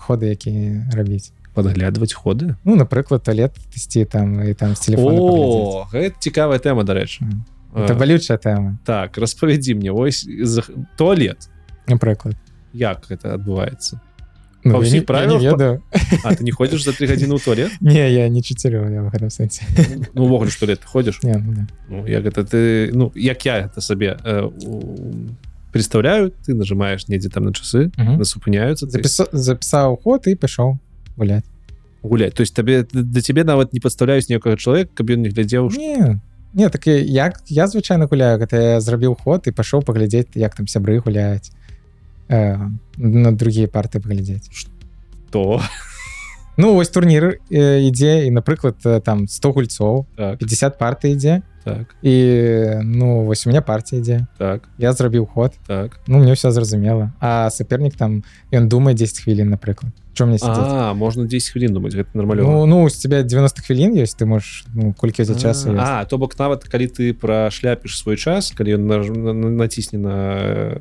ходы 0.00 0.32
які 0.32 0.88
рабіць 0.96 1.32
падглядваць 1.52 2.16
ходы? 2.16 2.56
Ну 2.64 2.72
напрыклад 2.80 3.22
туалет 3.28 3.52
ісці 3.76 4.04
там 4.08 4.40
і 4.40 4.54
там 4.56 4.72
з 4.74 4.80
телефона 4.80 5.84
гэта 5.92 6.16
цікавая 6.24 6.56
тэма 6.58 6.88
дарэчы 6.88 7.28
это 7.76 7.92
балючая 7.92 8.40
тэма 8.40 8.78
так 8.88 9.18
распавядзі 9.20 9.76
мне 9.76 9.92
ось 9.92 10.24
за- 10.24 10.64
туалет. 10.96 11.52
Напрыклад 11.86 12.36
як 12.72 13.04
гэта 13.04 13.36
адбываецца 13.36 14.00
ну, 14.64 14.72
Па 14.72 14.78
я 14.78 14.82
ўсіх 14.82 14.92
не- 14.92 14.96
я 14.96 15.00
не 15.00 15.06
правілах 15.06 15.42
ведаю 15.42 15.82
А 16.24 16.34
ты 16.34 16.42
не 16.44 16.52
ходзіш 16.52 16.84
за 16.84 16.92
три 16.92 17.06
гадзіны 17.06 17.34
ў 17.34 17.44
туалет? 17.44 17.70
Не 17.80 18.10
я 18.12 18.28
не 18.28 18.42
чыцерю 18.42 18.86
я 18.90 19.02
в 19.02 19.08
гэтым 19.10 19.30
сэнсе 19.30 19.62
ну 20.14 20.24
увогуле 20.24 20.50
што 20.50 20.66
лет 20.66 20.84
ходзіш 20.84 21.22
не 21.22 21.34
ну, 21.34 21.52
да. 21.52 21.66
ну, 21.88 22.06
як 22.06 22.22
гэта 22.24 22.44
ты 22.44 22.90
ну 22.94 23.10
як 23.14 23.44
я 23.46 23.58
это 23.66 23.80
сабе 23.80 24.16
э, 24.24 24.42
у- 24.66 25.30
представляю 25.72 26.30
ты 26.46 26.54
нажимаешь 26.54 27.08
недзе 27.08 27.28
там 27.28 27.44
на 27.44 27.52
часы 27.52 27.90
Мгм. 27.96 28.18
насупыняюцца 28.20 28.86
Запіса- 28.86 29.28
запісаў 29.32 29.98
ход 30.04 30.26
і 30.26 30.34
пайшоў 30.36 30.76
гуляць 31.16 31.44
гуляць 32.02 32.34
то 32.34 32.42
есть 32.42 32.54
табе 32.54 32.84
да 32.92 33.20
цябе 33.20 33.44
нават 33.44 33.72
не 33.72 33.80
падставляюць 33.80 34.28
ніякага 34.28 34.56
чалавека 34.56 34.90
каб 34.94 35.06
ён 35.10 35.22
не 35.24 35.30
глядзеў 35.30 35.70
не 35.76 36.20
не 36.54 36.68
так 36.68 36.86
як 36.86 37.40
я 37.48 37.64
звычайна 37.66 38.04
гуляю. 38.06 38.36
Гэта 38.38 38.76
я 38.76 38.80
зрабіў 38.80 39.16
ход 39.16 39.48
і 39.48 39.52
пашоў 39.56 39.80
паглядзець 39.88 40.28
як 40.36 40.54
там 40.54 40.66
сябры 40.68 41.00
гуляюць 41.00 41.48
э, 42.32 42.56
на 42.96 43.32
другія 43.32 43.68
парты 43.68 44.00
паглядзець 44.00 44.48
то 45.30 45.60
ну 46.56 46.74
вось 46.74 46.88
турнір 46.88 47.38
э, 47.50 47.80
ідзе 47.88 48.26
і 48.26 48.30
напрыклад 48.30 48.76
э, 48.84 49.00
там 49.00 49.28
100 49.28 49.52
гульцоў 49.52 50.06
так. 50.16 50.38
50 50.38 50.78
парты 50.78 51.12
ідзе 51.12 51.42
так. 51.64 51.94
і 52.02 52.14
ну 52.82 53.24
вось 53.24 53.46
у 53.46 53.50
меня 53.50 53.62
партия 53.62 53.98
ідзе 54.00 54.26
так. 54.38 54.68
Я 54.78 54.92
зрабіў 54.92 55.26
ход. 55.26 55.52
Так. 55.66 56.00
Ну 56.06 56.18
мне 56.18 56.32
все 56.32 56.50
зразумела 56.50 57.12
а 57.20 57.50
сапернік 57.50 57.94
там 57.94 58.24
ён 58.52 58.68
думае 58.68 58.94
10 58.94 59.20
хвілін 59.24 59.48
напрыклад 59.54 59.92
чо 60.14 60.26
мне 60.26 60.36
А 60.42 60.92
можна 60.94 61.24
10 61.24 61.52
хвілін 61.52 61.72
думаць 61.72 61.94
гэта 61.94 62.10
нармалёва 62.14 62.44
ну, 62.50 62.66
ну 62.66 62.90
з 62.90 62.98
тебя 62.98 63.22
90 63.22 63.62
хвілін 63.62 63.94
ёсць 63.96 64.16
ты 64.18 64.26
можешь 64.26 64.66
ну 64.74 64.92
колькі 64.92 65.24
за 65.24 65.34
часу 65.38 65.70
ёсць. 65.70 65.80
А 65.80 66.04
то 66.04 66.18
бок 66.18 66.38
нават 66.38 66.64
калі 66.64 66.86
ты 66.86 67.14
прашляпіш 67.14 67.98
свой 67.98 68.16
час 68.16 68.52
калі 68.52 68.76
ён 68.76 68.86
наж- 68.86 69.10
на- 69.16 69.32
на- 69.32 69.50
націсне 69.50 69.98
на 69.98 70.16
э, 70.36 70.80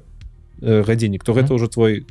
гадзіннік 0.61 1.23
то 1.23 1.33
гэта 1.33 1.53
ўжо 1.53 1.67
твой 1.67 2.05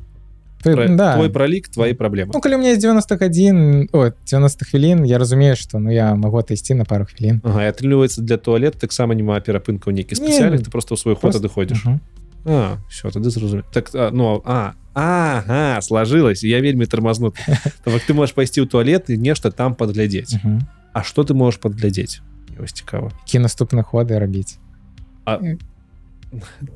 Ты- 0.60 0.74
пра- 0.76 0.88
да. 0.92 1.14
твой 1.16 1.30
пралік 1.30 1.68
твои 1.72 1.94
праблемы 1.94 2.30
ну 2.34 2.40
калі 2.40 2.54
у 2.54 2.58
меня 2.58 2.70
есть 2.76 2.82
91 2.82 3.88
о 3.92 4.10
90 4.26 4.64
хвілін 4.64 5.06
я 5.06 5.18
разумею 5.18 5.56
что 5.56 5.78
ну 5.78 5.90
я 5.90 6.14
могу 6.14 6.36
отысці 6.38 6.74
на 6.74 6.84
пару 6.84 7.06
хвілін 7.06 7.40
Ага, 7.44 7.70
атрымліваецца 7.72 8.20
для 8.20 8.36
туалет 8.36 8.76
таксама 8.76 9.14
няма 9.14 9.40
перапынкаў 9.40 9.92
нейкі 9.96 10.20
Не, 10.20 10.28
спецыяльных 10.28 10.60
ты 10.60 10.70
просто 10.70 10.94
ў 10.94 10.98
свой 11.00 11.14
ход 11.16 11.34
адыходзіш 11.34 11.84
Мгм. 11.84 12.00
А 12.44 12.76
все 12.90 13.08
тады 13.08 13.30
зразумею 13.30 13.64
так 13.72 13.88
а, 13.94 14.10
ну 14.12 14.42
а 14.44 14.72
ага 14.92 15.80
сложилось 15.80 16.42
я 16.44 16.60
вельмі 16.60 16.84
тармазнуты 16.84 17.40
Так 17.84 18.02
ты 18.04 18.12
можешь 18.12 18.34
пайсці 18.34 18.60
ў 18.60 18.66
туалет 18.68 19.08
і 19.08 19.16
нешта 19.16 19.50
там 19.50 19.74
падглядзець 19.74 20.36
Мгм. 20.44 20.66
А 20.92 21.02
что 21.02 21.22
ты 21.22 21.32
можешь 21.32 21.60
падглядзець 21.60 22.20
вось 22.58 22.72
цікава 22.76 23.12
які 23.24 23.38
наступны 23.38 23.80
ходы 23.82 24.18
рабіць 24.18 24.58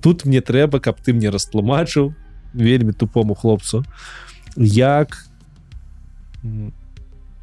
тут 0.01 0.25
мне 0.25 0.41
трэба 0.41 0.81
каб 0.81 1.01
ты 1.01 1.13
мне 1.13 1.31
растлумачыў 1.31 2.15
вельмі 2.55 2.93
тупому 2.93 3.35
хлопцу 3.35 3.85
як 4.57 5.27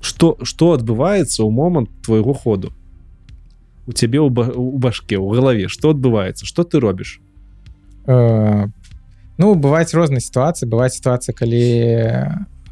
что 0.02 0.38
что 0.44 0.74
адбываецца 0.74 1.44
ў 1.44 1.50
момант 1.52 1.90
твайго 2.02 2.34
ходу. 2.34 2.74
У 3.88 3.92
цябе 3.94 4.20
ў 4.20 4.30
ба- 4.30 4.54
у 4.54 4.78
башке 4.78 5.18
у 5.18 5.30
галаве 5.30 5.68
что 5.68 5.90
адбываецца 5.92 6.46
что 6.46 6.64
ты 6.64 6.80
робіш 6.80 7.20
Э, 8.08 8.66
ну 9.38 9.54
бываюць 9.54 9.94
розныя 9.94 10.20
сітуацыі 10.26 10.66
бывае 10.66 10.90
сітуацыя 10.90 11.38
калі 11.38 11.66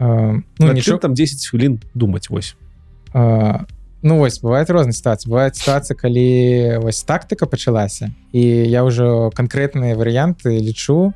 э, 0.02 0.42
ну 0.58 0.74
нічого 0.74 0.98
там 0.98 1.14
10 1.14 1.46
хвілін 1.46 1.80
думаць 1.94 2.30
вось 2.30 2.56
А, 3.14 3.66
ну 4.02 4.18
вось 4.18 4.40
бывает 4.40 4.70
розная 4.70 4.94
сітуацыя 4.94 5.30
бывает 5.30 5.56
сітуацыя 5.56 5.98
калі 5.98 6.80
вось 6.84 7.04
тактыка 7.04 7.46
пачалася 7.46 8.12
і 8.32 8.42
я 8.42 8.84
ўжо 8.84 9.32
канкрэтныя 9.36 9.96
варыянты 9.96 10.60
лічу 10.60 11.14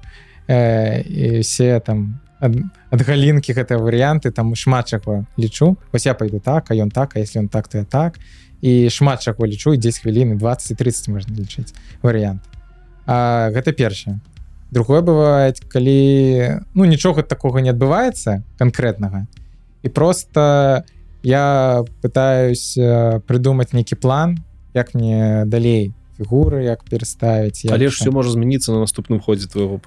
э, 0.48 1.02
і 1.02 1.40
все 1.40 1.80
там 1.80 2.20
ад, 2.44 2.60
ад 2.92 3.02
галінкі 3.08 3.56
гэтыя 3.56 3.80
варыянты 3.80 4.32
там 4.36 4.52
шмат 4.56 4.92
чаго 4.92 5.24
лічу. 5.40 5.78
Вось 5.92 6.06
я 6.06 6.14
пойду 6.14 6.40
так 6.40 6.72
а 6.72 6.76
ён 6.76 6.92
так 6.92 7.16
а 7.16 7.20
если 7.20 7.40
он 7.40 7.48
так 7.48 7.68
то 7.68 7.78
я 7.78 7.86
так. 7.86 8.20
І 8.62 8.90
шмат 8.90 9.24
чаго 9.24 9.48
лічу 9.48 9.76
10 9.76 10.04
хвіліны 10.04 10.36
20 10.36 10.78
30 10.78 11.08
можна 11.08 11.36
лічыць 11.36 11.74
варыянт. 12.02 12.44
А, 13.06 13.50
гэта 13.52 13.72
першае. 13.72 14.20
Другое 14.72 15.02
бывает 15.02 15.60
калі 15.72 16.60
ну 16.74 16.86
нічога 16.86 17.24
такога 17.24 17.62
не 17.62 17.72
адбываецца 17.72 18.44
канкрэтнага 18.60 19.28
і 19.84 19.90
просто 19.90 20.84
я 21.24 21.84
пытаюсь 22.02 22.78
э, 22.78 23.20
придумаць 23.28 23.74
нейкі 23.74 23.96
план 23.96 24.38
як 24.74 24.94
мне 24.94 25.44
далей 25.46 25.92
фігуры 26.20 26.64
як 26.64 26.84
пераставіць 26.84 27.66
але 27.72 27.90
ж 27.90 27.96
все 27.96 28.12
можа 28.12 28.30
змяніцца 28.32 28.72
на 28.72 28.80
наступным 28.86 29.20
ходзе 29.20 29.48
твоего 29.48 29.80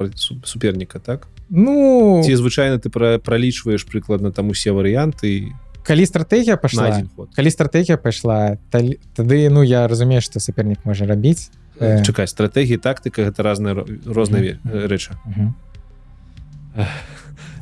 суперніка 0.45 0.99
так? 0.99 1.28
Ну 1.51 2.22
ці 2.24 2.34
звычайна 2.37 2.78
ты 2.82 2.89
пра 2.91 3.18
пралічваеш 3.18 3.84
прыкладна 3.87 4.32
там 4.32 4.49
усе 4.51 4.72
варыянты 4.72 5.53
калі 5.87 6.07
стратегія 6.07 6.57
пашла 6.57 7.03
калі 7.37 7.51
стратегія 7.51 7.97
пайшла 7.97 8.59
тады 8.72 9.49
ну 9.51 9.62
я 9.62 9.87
разумею 9.87 10.20
что 10.20 10.41
сапернік 10.41 10.78
можа 10.84 11.07
рабіць 11.07 11.51
Э. 11.78 12.01
чакай 12.03 12.26
стратегії 12.26 12.78
тактыка 12.80 13.20
гэта 13.28 13.43
разная 13.45 13.74
розныя 14.09 14.57
Мгм. 14.64 14.72
ве- 14.72 14.87
рэчы 14.89 15.12
Мгм. 15.28 15.55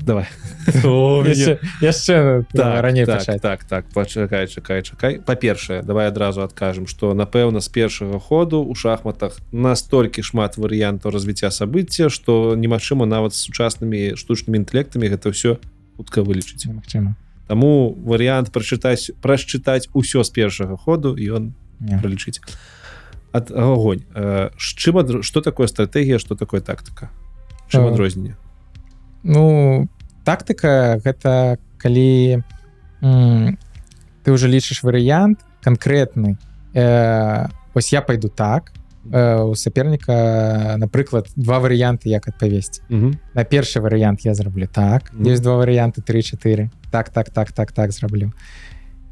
Давай. 0.05 0.27
Яшчэ, 1.81 2.45
так, 2.53 2.83
раней 2.83 3.05
так, 3.05 3.19
пачаць 3.19 3.41
так 3.41 3.65
так 3.65 3.85
пачакай 3.93 4.47
чакай 4.49 4.83
чакай 4.83 5.21
па-першае 5.21 5.83
давай 5.83 6.09
адразу 6.09 6.43
адкажем 6.43 6.87
что 6.87 7.15
напэўна 7.15 7.61
з 7.61 7.69
першага 7.69 8.19
ходу 8.19 8.63
у 8.63 8.75
шахматах 8.75 9.37
настолькі 9.53 10.23
шмат 10.23 10.57
варыянтаў 10.57 11.13
развіцця 11.13 11.51
сабыцця 11.51 12.09
что 12.09 12.55
немагчыма 12.57 13.05
нават 13.07 13.35
з 13.35 13.45
сучаснымі 13.49 14.17
штучнымі 14.17 14.65
інтэлектамі 14.65 15.09
гэта 15.09 15.33
ўсё 15.33 15.61
хутка 15.97 16.23
вылічыць 16.23 16.65
Магчыма 16.69 17.17
Таму 17.45 17.93
варыянт 17.93 18.53
прачытаць 18.53 19.13
прачытаць 19.21 19.89
усё 19.93 20.25
з 20.25 20.31
першага 20.33 20.77
ходу 20.77 21.17
ён 21.17 21.53
пралічыць 22.01 22.41
ад 23.33 23.51
огонь. 23.51 24.07
Э, 24.15 24.51
з 24.57 24.69
чым 24.79 24.97
адро- 24.97 25.23
что 25.23 25.41
такое 25.41 25.67
стратегія 25.67 26.19
что 26.19 26.37
такое 26.37 26.61
тактыка 26.61 27.11
чым 27.69 27.85
Э, 27.85 27.93
адрозненне 27.93 28.37
Ну 29.25 29.89
тактыка 30.25 31.01
гэта 31.05 31.59
калі 31.79 32.43
м, 33.03 33.59
ты 34.25 34.33
уже 34.33 34.49
лічыш 34.49 34.83
варыянт 34.83 35.41
канкрэтны. 35.63 36.37
Э, 36.75 37.47
ось 37.75 37.93
я 37.93 38.01
пойду 38.03 38.29
так. 38.29 38.73
Э, 39.13 39.43
у 39.45 39.55
саперніка 39.55 40.77
напрыклад 40.79 41.29
два 41.37 41.61
варыянты 41.61 42.09
як 42.09 42.27
адпавесці. 42.29 42.83
Мгм. 42.89 43.19
на 43.35 43.45
першы 43.45 43.81
варыянт 43.81 44.21
я 44.25 44.35
зраблю 44.35 44.67
так. 44.67 45.13
Мгм. 45.13 45.25
есть 45.31 45.43
два 45.43 45.57
варыянты 45.65 46.01
34 46.03 46.71
так 46.91 47.11
так 47.11 47.31
так 47.31 47.53
так 47.53 47.73
так 47.73 47.93
зраблю. 47.93 48.33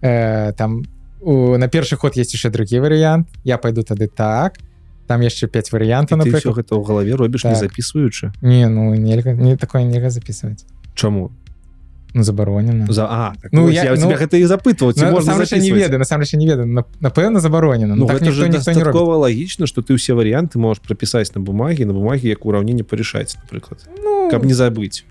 Э, 0.01 0.53
там 0.55 0.83
у, 1.21 1.57
на 1.57 1.69
першы 1.69 1.97
ход 1.97 2.17
есть 2.17 2.35
яшчэ 2.35 2.51
другі 2.51 2.81
варыянт. 2.81 3.29
Я 3.45 3.59
пойду 3.59 3.83
тады 3.83 4.09
так. 4.09 4.59
Там 5.07 5.21
яшчэ 5.21 5.47
5 5.47 5.69
І 5.69 5.77
варыянтаў 5.77 6.17
напрыклад. 6.19 6.57
гэта 6.57 6.75
ў 6.75 6.85
галаве 6.87 7.15
робіш 7.15 7.45
не 7.45 7.51
Так. 7.55 7.61
записываючы 7.69 8.33
не 8.41 8.67
ну 8.69 8.95
нельга 8.95 9.33
не 9.35 9.57
такое 9.57 9.83
нельга 9.85 10.09
записывать 10.11 10.65
Чаму 10.95 11.31
забаронена 12.15 12.87
за 12.93 13.05
а, 13.05 13.33
так, 13.43 13.53
Ну, 13.53 13.63
ну, 13.63 13.71
я- 13.71 13.85
я, 13.85 13.91
ну, 13.91 13.97
тебя 13.97 14.17
гэта 14.17 14.37
і 14.37 14.45
запытваў 14.45 14.93
ці 14.93 15.05
Ну, 15.05 15.11
можна 15.11 15.35
не 15.59 15.73
ведаю 15.73 15.99
насамрэч 15.99 16.37
не 16.37 16.47
ведаю 16.47 16.67
На- 16.67 16.85
напэўна 17.01 17.41
забаронена 17.41 17.97
Ну, 17.97 18.07
так 18.07 18.21
ніхто, 18.21 18.47
ніхто 18.47 19.19
лагічна 19.19 19.67
что 19.67 19.81
ты 19.81 19.95
ўсе 19.95 20.13
варыянты 20.13 20.59
можаш 20.59 20.85
прапісаць 20.85 21.35
на 21.35 21.41
бумагі 21.41 21.85
на 21.85 21.93
бумагі 21.93 22.29
як 22.29 22.45
ураўненне 22.45 22.85
парішаць 22.85 23.37
напрыклад 23.37 23.89
ну, 24.05 24.29
каб 24.31 24.45
не 24.45 24.55
забыць 24.55 25.05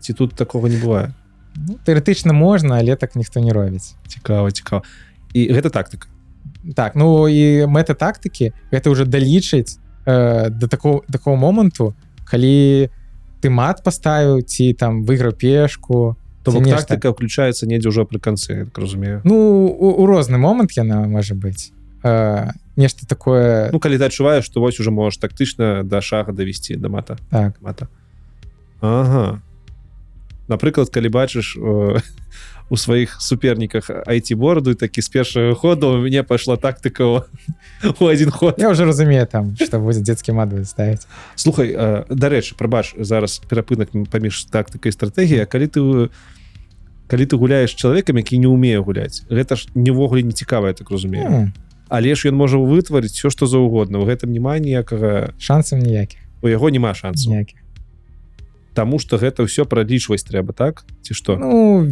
ці 0.00 0.12
тут 0.12 0.34
такого 0.34 0.66
не 0.68 0.76
бывае 0.76 1.14
ну, 1.54 1.78
тэоретычна 1.86 2.32
можна 2.32 2.78
але 2.78 2.96
так 2.96 3.14
ніхто 3.14 3.40
не 3.40 3.52
робіць 3.52 3.94
цікава 4.08 4.50
цікава 4.50 4.82
і 5.34 5.52
гэта 5.52 5.70
тактыка. 5.70 6.08
Так 6.74 6.96
ну 6.96 7.28
і 7.28 7.66
мэта 7.66 7.94
тактыкі 7.94 8.52
гэта 8.72 8.90
уже 8.90 9.04
далічыць 9.04 9.78
э, 10.06 10.50
до 10.50 10.66
такого 10.66 11.04
такого 11.12 11.36
моманту 11.36 11.94
калі 12.24 12.90
ты 13.40 13.50
мат 13.50 13.82
паставіў 13.84 14.42
ці 14.42 14.72
там 14.74 15.04
выйграў 15.04 15.32
пешку 15.32 16.16
то 16.42 16.52
бок 16.52 16.66
тактыка 16.66 17.12
включаецца 17.12 17.66
недзе 17.66 17.92
ўжо 17.92 18.04
пры 18.08 18.20
канцы 18.20 18.52
я 18.52 18.64
так 18.64 18.78
разумею. 18.78 19.20
Ну 19.24 19.66
у, 19.66 19.88
у 20.02 20.06
розны 20.06 20.38
момант 20.38 20.72
яна 20.76 21.04
можа 21.06 21.34
быць. 21.34 21.72
Э, 22.02 22.50
нешта 22.76 23.06
такое. 23.06 23.70
Ну 23.72 23.80
калі 23.80 23.98
ты 23.98 24.06
адчуваеш 24.06 24.46
што 24.46 24.60
вось 24.60 24.80
уже 24.80 24.90
можаш 24.90 25.18
тактычна 25.18 25.82
да 25.84 26.00
шага 26.00 26.32
давесці 26.32 26.76
да 26.76 26.88
мата. 26.88 27.18
Так. 27.30 27.58
Мата. 27.60 27.88
Ага. 28.80 29.42
Напрыклад 30.48 30.90
калі 30.90 31.08
бачыш 31.08 31.56
э, 31.58 32.00
у 32.70 32.76
сваіх 32.76 33.16
суперніках 33.20 33.90
айти 34.06 34.34
бороду 34.34 34.74
такі 34.74 35.02
з 35.02 35.08
першага 35.08 35.54
ходу 35.54 35.88
у 35.88 36.02
мяне 36.02 36.22
пайшла 36.22 36.56
тактыка 36.56 37.04
у 38.00 38.04
один 38.04 38.30
ход. 38.30 38.54
Я 38.58 38.70
уже 38.70 38.84
разумею 38.84 39.26
там 39.26 39.56
что 39.56 39.80
будзе 39.80 40.00
дзецкі 40.00 40.32
мат 40.32 40.52
ставіць 40.68 41.06
слухай 41.36 41.72
э, 41.72 42.04
дарэчы 42.08 42.54
прабач 42.56 42.94
зараз 42.98 43.40
перапынак 43.48 43.94
паміж 44.10 44.44
тактыкай 44.52 44.92
стратэгія 44.92 45.46
калі 45.46 45.66
ты 45.66 45.80
э, 45.80 46.08
калі 47.08 47.24
ты 47.24 47.36
гуляеш 47.36 47.74
чалавекам 47.74 48.16
які 48.16 48.38
не 48.38 48.46
умее 48.46 48.80
гуляць 48.80 49.24
гэта 49.30 49.56
ж 49.56 49.68
нівогуле 49.74 50.22
не 50.22 50.32
цікава 50.32 50.68
я 50.68 50.74
так 50.74 50.90
разумею. 50.90 51.26
М, 51.26 51.52
але 51.88 52.14
ж 52.14 52.28
ён 52.28 52.36
можа 52.36 52.60
вытварыць 52.60 53.16
все 53.16 53.30
што 53.30 53.48
заўгодна. 53.48 53.98
У 53.98 54.04
гэтым 54.04 54.28
няма 54.28 54.58
ніякага 54.60 55.32
шансаў 55.40 55.80
ніякіх. 55.80 56.20
У 56.44 56.48
яго 56.48 56.70
няма 56.70 56.94
шансу 56.94 57.30
ніякіх. 57.30 57.64
Таму 58.74 59.00
что 59.00 59.16
гэта 59.16 59.42
ўсё 59.42 59.64
пралічваць 59.64 60.22
трэба 60.22 60.52
так? 60.52 60.84
Ці 61.02 61.14
што? 61.16 61.36
Ну 61.40 61.88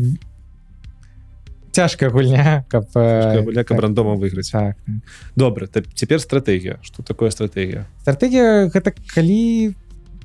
цяжкая 1.77 2.09
гульня 2.11 2.65
каб 2.73 2.89
э, 2.97 3.43
гуляка 3.45 3.75
так, 3.75 3.83
рандома 3.85 4.17
выйграць 4.17 4.51
так, 4.51 4.77
так. 4.81 4.95
добра 5.37 5.69
цяпер 5.69 6.21
стратэгія 6.21 6.81
что 6.83 7.03
такое 7.03 7.31
стратэгія 7.31 7.85
стратегія 8.01 8.73
гэта 8.73 8.97
калі 9.13 9.77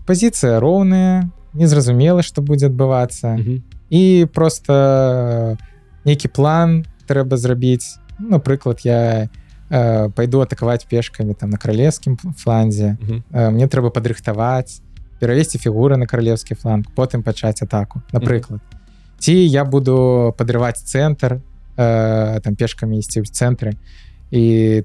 пазіцыя 0.07 0.63
роўная 0.63 1.27
незразумела 1.53 2.23
што 2.23 2.39
будзе 2.41 2.71
адбывацца 2.71 3.35
і 3.91 4.03
просто 4.31 5.57
нейкі 6.07 6.31
план 6.31 6.85
трэба 7.07 7.35
зрабіць 7.35 7.99
ну, 8.19 8.39
напрыклад 8.39 8.87
я 8.87 9.27
э, 9.69 10.09
пайду 10.15 10.39
атакаваць 10.39 10.87
пешкамі 10.87 11.33
там 11.33 11.49
на 11.49 11.57
каралевскім 11.57 12.17
фланзе. 12.39 12.97
Мгм. 13.01 13.23
э, 13.31 13.49
мне 13.51 13.67
трэба 13.67 13.91
падрыхтаваць 13.91 14.79
перавесці 15.19 15.59
фігуры 15.59 15.97
на 15.97 16.07
каралевскі 16.07 16.55
фланг 16.55 16.87
потым 16.95 17.23
пачаць 17.23 17.61
атаку 17.61 18.01
напрыклад 18.11 18.61
ці 19.21 19.37
я 19.37 19.63
буду 19.65 20.33
падрываць 20.37 20.81
цэнтр 20.81 21.37
э, 21.77 22.39
там 22.41 22.55
пешкамі 22.57 22.97
ісці 22.97 23.21
ў 23.21 23.29
цэнтры. 23.29 23.77
І 24.33 24.83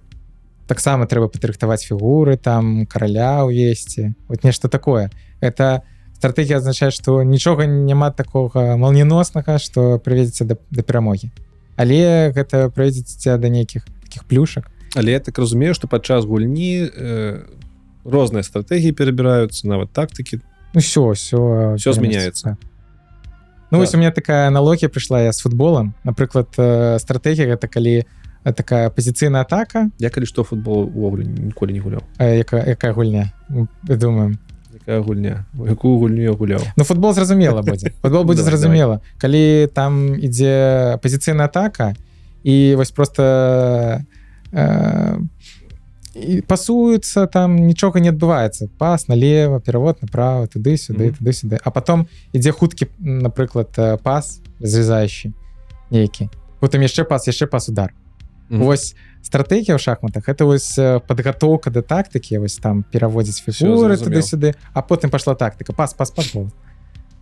таксама 0.69 1.09
трэба 1.09 1.33
падрыхтаваць 1.33 1.89
фігуры 1.89 2.37
там 2.37 2.85
караля 2.87 3.49
ўвесці. 3.49 4.13
Вот 4.29 4.45
нешта 4.45 4.69
такое. 4.69 5.11
Это 5.41 5.83
стратегія 6.17 6.59
азначае 6.59 6.91
што 6.91 7.23
нічога 7.23 7.65
няма 7.67 8.11
такога 8.11 8.77
малніноснага 8.77 9.59
што 9.59 9.97
прыведзеце 9.99 10.45
да, 10.45 10.57
да 10.71 10.83
перамогі. 10.83 11.33
Але 11.77 12.33
гэта 12.37 12.69
прыведзеце 12.69 13.41
да 13.41 13.49
нейкіх 13.49 13.89
таких 14.05 14.25
плюшак. 14.29 14.69
Але 14.95 15.13
я 15.13 15.21
так 15.21 15.39
разумею 15.39 15.75
что 15.75 15.89
падчас 15.89 16.25
гульні 16.25 16.93
э, 16.93 17.41
розныя 18.05 18.43
стратэгіі 18.43 18.93
перабіраюцца 18.93 19.65
нават 19.69 19.93
тактыкі. 19.93 20.45
Ну 20.75 20.81
все 20.81 21.13
все 21.17 21.41
Всё 21.81 21.93
змяняецца. 21.93 22.57
Ну 23.71 23.79
Так. 23.79 23.81
вось 23.81 23.95
у 23.95 23.99
меня 23.99 24.11
такая 24.11 24.49
аналогія 24.49 24.89
прыйшла 24.89 25.23
я 25.23 25.33
с 25.33 25.41
футболом. 25.41 25.95
Напрыклад 26.05 26.49
э, 26.57 26.99
стратегія 26.99 27.47
гэта 27.47 27.69
калі 27.69 28.05
э, 28.45 28.53
такая 28.53 28.91
пазіцыйная 28.91 29.43
атака. 29.43 29.91
Я 29.99 30.11
калі 30.11 30.27
што 30.27 30.45
футбол 30.45 30.85
увогуле 30.85 31.25
ніколі 31.25 31.73
не 31.73 31.81
гуляў 31.81 32.03
э, 32.19 32.39
якая, 32.39 32.65
якая 32.67 32.93
гульня? 32.93 33.33
Думаем 33.83 34.39
якая 34.87 35.01
гульня? 35.01 35.45
Якую 35.55 35.99
гульню 35.99 36.35
гуляў 36.35 36.61
Ну 36.77 36.85
футбол 36.85 37.13
зразумела 37.13 37.63
будзе 37.63 37.91
футбол 38.03 38.25
будзе 38.25 38.43
зразумела 38.43 39.01
калі 39.19 39.67
там 39.75 40.15
ідзе 40.15 40.99
пазіцыйная 41.03 41.47
атака 41.47 41.95
і 42.45 42.75
вось 42.75 42.91
просто 42.91 44.03
э, 44.53 45.19
і 46.17 46.41
пасуюцца 46.41 47.27
там 47.27 47.57
нічога 47.57 48.01
не 48.01 48.09
адбываецца 48.09 48.69
пас 48.79 49.09
налево 49.09 49.61
перавод 49.61 50.01
направо 50.03 50.47
туды 50.47 50.77
сюды 50.77 51.13
Мгм. 51.13 51.17
туды 51.21 51.33
сюды 51.33 51.59
а 51.63 51.71
потом 51.71 52.07
ідзе 52.33 52.53
хуткі 52.53 52.89
напрыклад 52.99 53.69
э, 53.77 53.99
пас 54.03 54.41
развязающий 54.61 55.33
нейкі 55.91 56.31
потым 56.61 56.81
яшчэ 56.81 57.05
пас 57.05 57.27
яшчэ 57.29 57.47
пас 57.47 57.69
удар 57.69 57.93
Мгм. 58.49 58.63
Вось 58.63 58.95
стратегія 59.23 59.75
ў 59.75 59.79
шахматах 59.83 60.29
это 60.29 60.45
вось 60.47 60.79
э, 60.79 61.01
падгатоўка 61.01 61.71
да 61.71 61.83
тактыкі 61.83 62.39
вось 62.39 62.57
там 62.63 62.85
пераводзіць 62.93 63.43
фігуры 63.43 63.99
туды-сюды 63.99 64.55
а 64.73 64.83
потым 64.83 65.11
пашла 65.11 65.35
тактыка 65.35 65.73
пас 65.73 65.95
пас 65.95 66.11
пас 66.11 66.33
гол. 66.33 66.49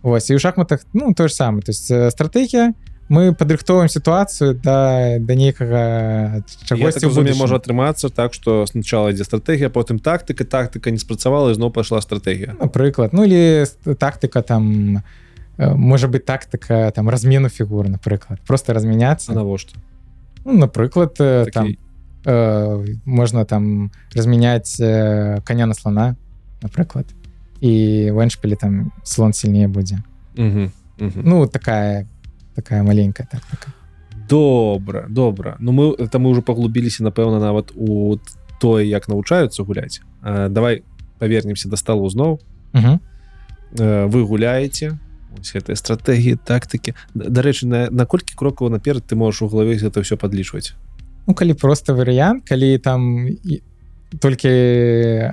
Вось 0.03 0.29
і 0.29 0.37
ў 0.37 0.39
шахматах 0.39 0.85
ну 0.93 1.13
то 1.13 1.27
ж 1.27 1.33
самае 1.33 1.61
то 1.65 1.71
есть 1.71 1.89
э, 1.91 2.11
стратегія 2.11 2.73
мы 3.09 3.33
падрыхтоўваем 3.33 3.89
сітуацыю 3.89 4.53
да 4.63 5.17
да 5.19 5.35
нейкага 5.35 6.41
чагосьці 6.65 6.99
так 7.05 7.11
будучым. 7.13 7.37
можа 7.37 7.55
атрымацца 7.55 8.09
так 8.09 8.33
што 8.33 8.65
сначала 8.65 9.09
ідзе 9.13 9.23
стратэгія 9.23 9.69
потым 9.69 9.99
тактыка 9.99 10.43
тактыка 10.45 10.89
не 10.91 10.97
спрацавала 10.97 11.53
зноў 11.53 11.69
пайшла 11.71 12.01
стратэгія 12.01 12.55
напрыклад 12.59 13.13
ну 13.13 13.23
или 13.23 13.65
тактыка 13.99 14.41
там 14.41 15.03
э, 15.57 15.73
можа 15.75 16.07
быть 16.07 16.25
тактыка 16.25 16.91
там 16.95 17.09
размену 17.09 17.49
фігур 17.49 17.87
напрыклад 17.89 18.39
просто 18.47 18.73
размяняться 18.73 19.33
навошта 19.33 19.77
ну, 20.45 20.53
напрыклад 20.65 21.15
э, 21.19 21.45
там 21.53 21.65
Такі- 21.67 21.77
э, 22.25 22.95
можна 23.05 23.45
там 23.45 23.91
размяняць 24.15 24.79
э, 24.81 25.41
коня 25.45 25.65
на 25.67 25.73
слона 25.73 26.15
напрыклад 26.63 27.05
і 27.61 28.09
в 28.11 28.17
эншпілі 28.19 28.55
там 28.55 28.91
слон 29.03 29.33
сильнее 29.33 29.67
будзе 29.67 30.01
Мгм, 30.35 30.71
мгм. 30.99 31.21
ну 31.23 31.47
такая 31.47 32.07
такая 32.55 32.83
маленькая 32.83 33.27
тактыка 33.31 33.73
добра 34.29 35.05
добра. 35.09 35.55
Ну 35.59 35.71
мы 35.71 35.93
это 35.93 36.17
мы 36.19 36.29
уже 36.29 36.41
паглубіліся 36.41 37.03
напэўна 37.03 37.39
нават 37.39 37.71
у 37.75 38.17
тое 38.59 38.85
як 38.87 39.07
навучаюцца 39.07 39.63
гуляць 39.63 40.01
А, 40.21 40.49
давай 40.49 40.83
павернемся 41.19 41.69
да 41.69 41.77
сталу 41.77 42.09
зноў 42.09 42.39
Мгм. 42.73 42.99
Э, 43.77 44.05
вы 44.07 44.23
гуляеце 44.25 44.97
гэтай 45.35 45.75
стратэгіі 45.75 46.39
тактыкі 46.47 46.93
Да- 47.13 47.29
дарэчы 47.29 47.67
на 47.67 47.89
наколькі 47.91 48.33
крокаў 48.35 48.69
наперад 48.69 49.03
ты 49.05 49.15
можаш 49.15 49.41
у 49.43 49.47
галаве 49.47 49.75
это 49.77 50.01
все 50.01 50.15
падлічваць? 50.17 50.73
Ну 51.27 51.33
калі 51.33 51.53
просто 51.53 51.93
варыянт 51.93 52.47
калі 52.47 52.77
там 52.79 53.27
толькі 54.19 54.47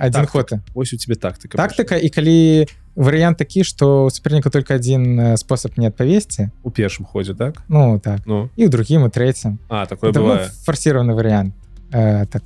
один 0.01 0.21
Тактыка. 0.25 0.27
ход. 0.27 0.53
Ось 0.75 0.93
у 0.93 0.97
тебе 0.97 1.15
тактыка. 1.15 1.55
Тактыка 1.57 1.95
і 1.97 2.09
калі 2.09 2.67
варыянт 2.95 3.37
такі 3.37 3.63
что 3.63 4.05
у 4.05 4.09
суперніка 4.09 4.49
только 4.49 4.75
один 4.75 5.19
э, 5.19 5.37
спосаб 5.37 5.77
не 5.77 5.87
адпавесці 5.87 6.49
у 6.63 6.69
першым 6.69 7.05
ходзе 7.05 7.33
так? 7.33 7.63
Ну 7.69 7.99
так. 7.99 8.21
Ну. 8.25 8.49
І 8.55 8.65
ў 8.65 8.69
другім 8.69 9.03
у 9.03 9.09
трэцім 9.09 9.57
а 9.69 9.85
такое 9.85 10.11
Это, 10.11 10.19
ну, 10.19 10.25
бывае 10.27 10.49
форсированы 10.65 11.13
вариант. 11.13 11.53
Э, 11.91 12.25
так, 12.25 12.41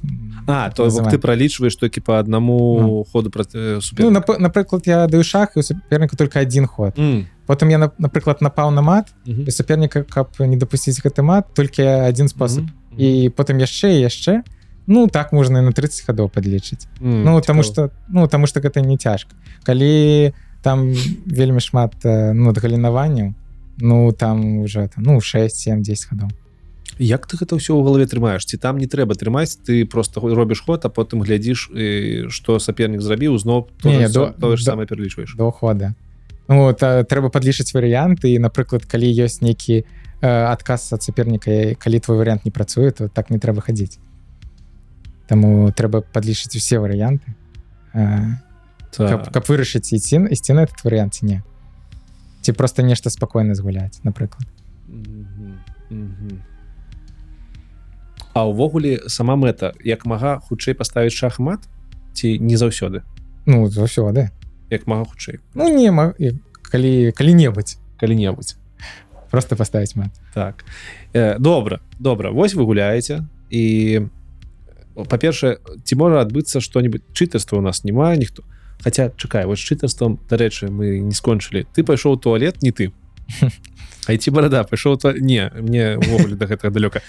А 0.48 0.70
так 0.70 0.74
то 0.76 0.88
ты 0.90 1.18
пралічваеш 1.18 1.76
толькі 1.76 2.02
по 2.02 2.20
аднаму 2.20 3.06
ходу 3.12 3.30
пра 3.30 3.44
ну, 3.54 3.82
супер 3.82 4.06
нап- 4.12 4.40
напрыклад 4.40 4.84
я 4.88 5.08
даю 5.08 5.24
шах 5.24 5.56
і 5.56 5.60
у 5.60 5.64
суперніка 5.64 6.16
только 6.16 6.40
один 6.40 6.66
ход. 6.68 6.94
М, 7.00 7.28
потым 7.48 7.70
я 7.72 7.78
на- 7.78 7.92
напрыклад 8.00 8.38
напаў 8.42 8.72
на 8.72 8.82
мат 8.82 9.14
мгм. 9.26 9.44
і 9.48 9.52
суперніка 9.52 10.04
каб 10.04 10.28
не 10.40 10.58
дапусціць 10.58 11.00
гэты 11.04 11.22
мат 11.22 11.46
толькі 11.54 11.84
один 11.84 12.28
спосаб 12.28 12.64
Мгм, 12.64 12.72
мгм. 12.92 13.00
і 13.00 13.30
потым 13.30 13.60
яшчэ 13.60 13.88
і 13.88 14.02
яшчэ 14.08 14.44
ну 14.88 15.08
так 15.08 15.34
можна 15.34 15.60
і 15.60 15.68
на 15.68 15.72
30 15.72 16.08
гадоў 16.08 16.30
падлічыць 16.30 16.88
М, 17.02 17.24
ну 17.24 17.42
таму 17.42 17.64
что 17.64 17.92
ну 18.08 18.28
таму 18.28 18.48
что 18.48 18.60
гэта 18.60 18.82
не 18.82 18.98
цяжка 18.98 19.36
калі 19.64 20.34
там 20.62 20.94
вельмі 21.26 21.60
шмат 21.60 21.94
э, 22.04 22.34
ну 22.34 22.54
галінаванняў 22.54 23.34
ну 23.80 24.12
там 24.12 24.64
уже 24.64 24.88
там, 24.88 25.04
ну 25.04 25.22
6 25.22 25.56
7 25.56 25.84
10 25.84 26.08
гадоў 26.12 26.30
Як 27.00 27.28
ты 27.28 27.38
гэта 27.38 27.60
ўсё 27.60 27.78
ў 27.78 27.84
галаве 27.86 28.08
трымаеш 28.10 28.48
ці 28.48 28.58
там 28.58 28.80
не 28.80 28.88
трэба 28.88 29.14
трымаць 29.14 29.60
ты 29.62 29.86
просто 29.86 30.24
робіш 30.24 30.64
ход 30.66 30.86
а 30.86 30.90
потым 30.90 31.22
глядзіш 31.22 31.70
што 32.32 32.58
сапернік 32.58 33.02
зрабіў 33.02 33.38
зноў 33.38 33.68
тое 33.84 34.58
ж 34.58 34.64
самае 34.64 34.88
пералічваеш 34.88 35.36
до 35.38 35.52
хода 35.52 35.94
ну, 36.48 36.72
вот, 36.72 36.82
а, 36.82 37.04
трэба 37.04 37.30
падлічыць 37.30 37.76
варыянты 37.76 38.34
і 38.34 38.40
напрыклад 38.40 38.88
калі 38.88 39.12
ёсць 39.14 39.44
нейкі 39.44 39.84
э, 39.84 39.86
адказ 40.26 40.90
ад 40.96 41.04
саперніка 41.04 41.76
калі 41.76 42.00
твой 42.00 42.18
варыянт 42.18 42.46
не 42.48 42.52
працуе 42.52 42.92
то 42.92 43.10
так 43.10 43.30
не 43.30 43.38
трэба 43.38 43.62
хадзіць 43.62 44.00
Таму 45.28 45.72
трэба 45.72 46.02
падлічыць 46.02 46.56
усе 46.56 46.80
варыянты 46.80 47.36
э, 47.94 48.40
каб, 48.96 49.28
так. 49.28 49.34
каб 49.34 49.44
вырашыць 49.44 49.92
ісці 49.92 50.24
ісці 50.32 50.54
на 50.54 50.64
этот 50.64 50.84
варыянт 50.88 51.20
ці 51.20 51.26
не 51.26 51.44
ці 52.42 52.54
просто 52.54 52.82
нешта 52.82 53.10
спакойна 53.10 53.56
згуляць 53.56 54.00
напрыклад. 54.04 54.48
А 58.32 58.46
ўвогуле 58.48 59.10
сама 59.12 59.36
мэта 59.36 59.74
як 59.84 60.06
мага 60.06 60.40
хутчэй 60.40 60.78
паставіць 60.78 61.16
шахмат 61.18 61.68
ці 62.14 62.40
не 62.40 62.56
заўсёды? 62.56 63.04
Ну 63.44 63.68
заўсёды. 63.68 64.32
Як 64.70 64.88
мага 64.88 65.12
хутчэй? 65.12 65.44
Ну 65.56 65.68
не 65.68 65.92
калі 66.72 67.12
калі-небудзь. 67.12 67.80
Калі-небудзь. 68.00 68.56
Просто 69.32 69.56
паставіць 69.56 69.96
мат. 69.96 70.16
Так. 70.34 70.64
Э, 71.14 71.40
добра 71.40 71.82
добра. 72.00 72.32
Вось 72.32 72.56
вы 72.56 72.64
гуляеце 72.64 73.28
і 73.50 74.02
па-першае 75.06 75.58
ці 75.84 75.94
можа 75.96 76.22
адбыцца 76.22 76.62
што-нибудь 76.62 77.04
чытарства 77.14 77.58
у 77.58 77.62
нас 77.62 77.84
няма 77.84 78.16
ніхто. 78.16 78.44
Хаця 78.82 79.12
чакай 79.18 79.46
вось 79.46 79.60
чытарствам 79.60 80.20
дарэчы 80.30 80.70
мы 80.70 81.00
не 81.00 81.14
скончылі. 81.14 81.66
Ты 81.74 81.84
пайшоў 81.84 82.18
туалет 82.18 82.62
не 82.62 82.72
ты. 82.72 82.92
Айці 84.08 84.32
барада 84.32 84.64
пайшоў 84.64 84.98
то 84.98 85.14
не 85.14 85.52
мне 85.54 85.98
увогуле 85.98 86.36
да 86.36 86.46
гэтага 86.46 86.74
далёка. 86.74 87.02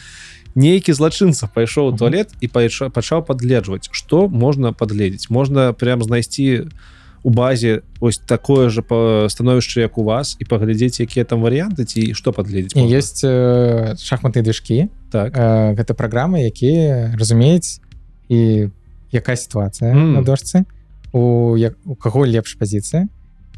Нейкі 0.55 0.93
злачынца 0.93 1.47
пайшоў 1.47 1.97
туалет 1.97 2.33
і 2.41 2.49
пайшоў 2.49 2.91
пачаў 2.91 3.25
падгледжваць 3.25 3.89
што 3.93 4.29
можна 4.29 4.73
падгледзець. 4.73 5.31
Можна 5.31 5.73
прям 5.73 6.03
знайсці 6.03 6.69
у 6.69 6.98
базе 7.25 7.83
ось 8.01 8.19
такое 8.19 8.69
же 8.69 8.83
па 8.83 9.27
становішча 9.29 9.81
як 9.81 9.99
у 9.99 10.05
вас 10.05 10.37
і 10.39 10.45
паглядзець 10.45 11.01
якія 11.01 11.25
там 11.25 11.43
варыянты 11.43 11.85
ці 11.85 12.15
што 12.15 12.33
можна? 12.75 12.97
ёсць 12.99 13.23
э, 13.25 13.97
шахматныя 13.99 14.45
движкі 14.45 14.89
так 15.11 15.35
э, 15.35 15.75
гэта 15.75 15.95
праграмы 15.95 16.47
якія 16.47 17.15
разумеюць 17.19 17.81
і 18.29 18.71
якая 19.13 19.37
сітуацыя 19.37 19.95
Мм. 19.95 20.15
на 20.15 20.23
дошцы 20.23 20.65
у 21.13 21.57
як 21.57 21.75
у 21.85 21.95
каго 21.95 22.27
лепш 22.27 22.55
пазіцыя 22.55 23.09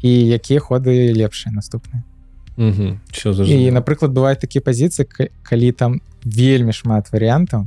і 0.01 0.09
якія 0.09 0.59
ходы 0.59 1.13
лепшыя 1.13 1.53
наступныя 1.53 2.03
Угу, 2.57 2.99
все 3.11 3.31
і 3.31 3.71
напрыклад 3.71 4.11
бываюць 4.11 4.41
такія 4.41 4.61
пазіцыі 4.61 5.07
калі 5.41 5.71
там 5.71 6.01
вельмі 6.25 6.73
шмат 6.75 7.07
варыянтаў 7.13 7.65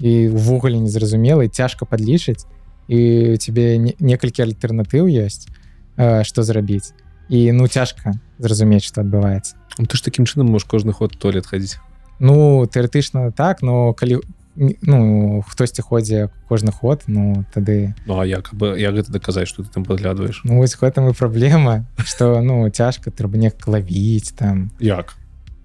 і 0.00 0.28
увогуле 0.28 0.80
незразумела 0.80 1.44
і 1.44 1.48
цяжка 1.48 1.86
падлічыць 1.86 2.44
і 2.88 3.36
тебе 3.38 3.78
не- 3.78 3.94
некалькі 4.00 4.42
альтэрнатыў 4.46 5.06
ёсць 5.10 5.48
э, 5.96 6.24
што 6.24 6.42
зрабіць. 6.42 6.92
І 7.28 7.50
ну 7.52 7.66
цяжка 7.68 8.14
зразумець 8.38 8.84
што 8.84 9.00
адбываецца. 9.02 9.54
Ты 9.78 9.96
ж 9.96 10.02
таким 10.02 10.24
чынам 10.26 10.46
можешь 10.50 10.68
кожны 10.68 10.92
ход 10.92 11.18
туалет 11.18 11.46
хадзіць. 11.46 11.78
Ну 12.20 12.64
тэарэтычна 12.64 13.32
так 13.32 13.62
но 13.62 13.92
калі 13.92 14.20
ну 14.56 15.42
хтосьці 15.46 15.82
ходзе 15.82 16.30
кожны 16.48 16.72
ход 16.72 17.02
ну 17.06 17.44
тады 17.52 17.94
Ну 18.06 18.20
а 18.20 18.24
як 18.24 18.54
бы 18.54 18.78
як 18.78 18.94
гэта 18.94 19.12
даказаць 19.12 19.48
что 19.48 19.62
ты 19.62 19.68
там 19.72 19.84
падглядваеш? 19.84 20.40
Ну 20.44 20.56
вось 20.58 20.76
гэтым 20.78 21.10
і 21.10 21.12
праблема 21.12 21.84
что 22.04 22.40
ну 22.40 22.70
цяжка 22.70 23.10
трэба 23.10 23.36
неяк 23.36 23.66
лавіць 23.68 24.32
там. 24.32 24.70
Як? 24.80 25.14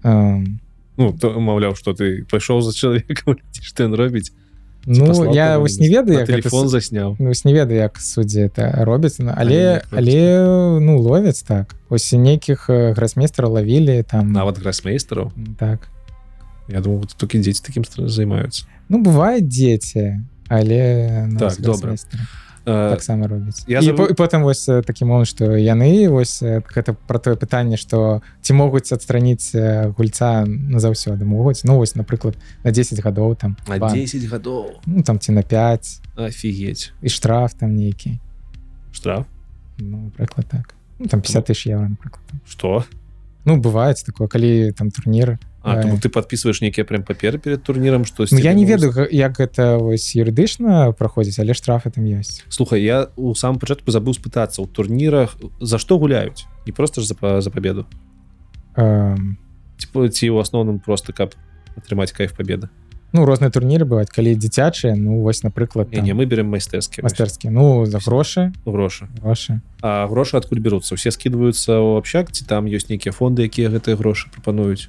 Эм, 0.04 0.60
Ну 0.98 1.12
то 1.16 1.40
маўляў 1.40 1.74
что 1.74 1.94
ты 1.94 2.24
пайшоў 2.28 2.60
за 2.60 2.72
чалавекам 2.76 3.38
ён 3.80 3.94
робіць 3.96 4.32
ну 4.86 5.32
я 5.32 5.58
вось 5.58 5.78
не 5.78 5.88
ведаю 5.88 6.26
телефон 6.26 6.68
засняў 6.68 7.16
ну, 7.18 7.28
вось 7.28 7.44
не 7.44 7.54
ведаю 7.54 7.80
як 7.80 7.98
суддзі 7.98 8.48
это 8.48 8.84
робяць 8.84 9.18
ну, 9.18 9.32
Але 9.36 9.82
але 9.90 10.80
ну 10.80 10.98
ловяць 10.98 11.42
так. 11.42 11.74
Ось 11.88 12.12
нейкіх 12.12 12.70
э, 12.70 12.94
грасмейстраў 12.94 13.52
лавілі 13.52 14.02
там. 14.02 14.32
Нават 14.32 14.58
грасмейстараў 14.58 15.32
так. 15.58 15.88
Я 16.68 16.80
думаю 16.80 17.06
толькі 17.16 17.38
дзеці 17.38 17.62
такім 17.62 17.84
займаюцца 18.08 18.64
ну 18.88 19.02
бываюць 19.02 19.46
дзеці 19.48 20.20
але 20.48 21.26
ну, 21.30 21.38
Так, 21.38 21.60
добра. 21.60 21.96
Э, 22.64 22.90
таксама 22.90 23.26
робіць 23.26 23.64
я 23.66 23.82
по, 23.94 24.06
і 24.06 24.14
потым 24.14 24.42
вось 24.46 24.68
э, 24.68 24.82
такі 24.86 25.04
момант 25.04 25.26
што 25.26 25.58
яны 25.58 26.06
вось 26.06 26.42
э, 26.46 26.62
гэта 26.62 26.94
пра 26.94 27.18
тое 27.18 27.34
пытанне 27.34 27.74
што 27.74 28.22
ці 28.38 28.54
могуць 28.54 28.86
адстраніць 28.94 29.50
э, 29.58 29.90
гульца 29.98 30.46
назаўсёды 30.46 31.26
могуць 31.26 31.66
ну 31.66 31.82
вось 31.82 31.96
напрыклад 31.98 32.38
на 32.62 32.70
10 32.70 33.02
гадоў 33.02 33.34
там 33.34 33.56
на 33.66 33.78
бан. 33.78 33.90
10 33.90 34.22
гадоў 34.30 34.78
ну 34.86 35.02
там 35.02 35.18
ці 35.18 35.32
на 35.32 35.42
5 35.42 36.00
офігеть 36.14 36.92
і 37.02 37.08
штраф 37.08 37.54
там 37.58 37.74
нейкі 37.74 38.20
штраф? 38.92 39.26
Ну 39.78 40.12
прыклад 40.16 40.46
так. 40.46 40.74
Ну, 41.00 41.06
там 41.06 41.20
50 41.20 41.50
тысяч 41.50 41.66
евро 41.66 41.88
напрыклад 41.88 42.22
что? 42.46 42.84
Ну 43.44 43.58
бываюць 43.58 44.06
такое 44.06 44.28
калі 44.28 44.70
там 44.70 44.94
турніры 44.94 45.38
А, 45.62 45.80
тому 45.80 45.98
ты 45.98 46.08
подписываешь 46.08 46.60
нейкія 46.60 46.84
прям 46.84 47.02
паперы 47.04 47.38
перед 47.38 47.62
турнірам 47.62 48.04
што 48.04 48.26
Ну, 48.30 48.38
я 48.38 48.52
не 48.52 48.64
ведаю 48.64 49.06
як 49.10 49.38
гэта 49.38 49.78
вось 49.78 50.16
юрыдычна 50.16 50.92
праходзіць 50.92 51.38
але 51.38 51.54
штрафы 51.54 51.90
там 51.90 52.04
ёсць 52.04 52.42
слухай 52.48 52.82
я 52.82 53.08
у 53.16 53.34
самом 53.34 53.58
пачатку 53.58 53.90
забыў 53.90 54.14
спытацца 54.14 54.62
у 54.62 54.66
турнірах 54.66 55.36
за 55.60 55.78
што 55.78 55.98
гуляюць 55.98 56.46
не 56.66 56.72
просто 56.72 57.00
ж 57.00 57.06
за, 57.06 57.40
за 57.40 57.50
победу. 57.50 57.86
Эм, 58.76 59.38
ці, 59.78 59.86
ці 59.86 60.26
ў 60.30 60.40
асноўным 60.40 60.80
просто 60.80 61.12
каб 61.12 61.34
атрымаць 61.76 62.12
кайф 62.12 62.34
победы. 62.34 62.68
Ну 63.12 63.26
розныя 63.28 63.52
турніры 63.52 63.84
бываюць 63.84 64.08
калі 64.08 64.32
дзіцячыя 64.32 64.96
ну 64.96 65.20
вось 65.20 65.42
напрыклад 65.44 65.92
не, 65.92 66.00
не 66.00 66.14
мы 66.16 66.24
берем 66.24 66.48
майстэрскі 66.48 67.04
мастэрскі 67.04 67.52
ну 67.52 67.84
за 67.84 68.00
грошы 68.00 68.52
грошы 68.64 69.08
грошы 69.20 69.60
А 69.82 70.08
грошы 70.08 70.40
адкуль 70.40 70.64
бяруцца 70.64 70.96
усе 70.96 71.12
скидываюцца 71.12 71.76
ў 71.76 72.00
общак 72.00 72.32
ці 72.32 72.48
там 72.48 72.64
ёсць 72.72 72.88
нейкія 72.88 73.12
фонды 73.12 73.44
якія 73.44 73.68
гэтыя 73.68 74.00
грошы 74.00 74.32
прапануюць 74.32 74.88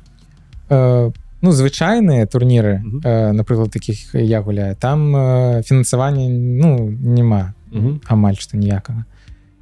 ну 0.70 1.52
звычайныя 1.52 2.26
турніры 2.26 2.80
Мгм. 2.80 3.02
э, 3.04 3.32
напрыклад 3.34 3.72
таких 3.72 4.16
я 4.16 4.42
гуляю 4.42 4.76
там 4.76 5.16
э, 5.16 5.64
фінансавання 5.64 6.30
ну 6.30 6.90
няма 6.90 7.54
Мгм. 7.72 8.02
амаль 8.08 8.36
што 8.40 8.58
ніякага 8.58 9.06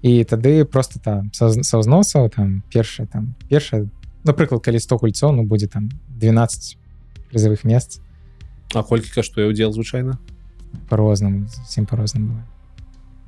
і 0.02 0.24
тады 0.24 0.64
просто 0.66 1.00
там 1.00 1.30
са 1.34 1.50
са 1.64 1.78
ўзносаў 1.80 2.30
там 2.30 2.64
першае 2.74 3.08
там 3.08 3.34
першае 3.50 3.88
напрыклад 4.24 4.62
калі 4.62 4.80
100 4.80 4.98
гульцоў 4.98 5.32
ну 5.32 5.44
будзе 5.44 5.68
там 5.68 5.90
12 6.20 6.78
прызавых 7.32 7.64
месц 7.66 8.00
А 8.74 8.84
колькі 8.84 9.10
каштуе 9.14 9.48
удзел 9.50 9.74
звычайна 9.74 10.18
по-рознаму 10.90 11.48
зусім 11.48 11.86
по-рознаму 11.86 12.28
бывае 12.28 12.46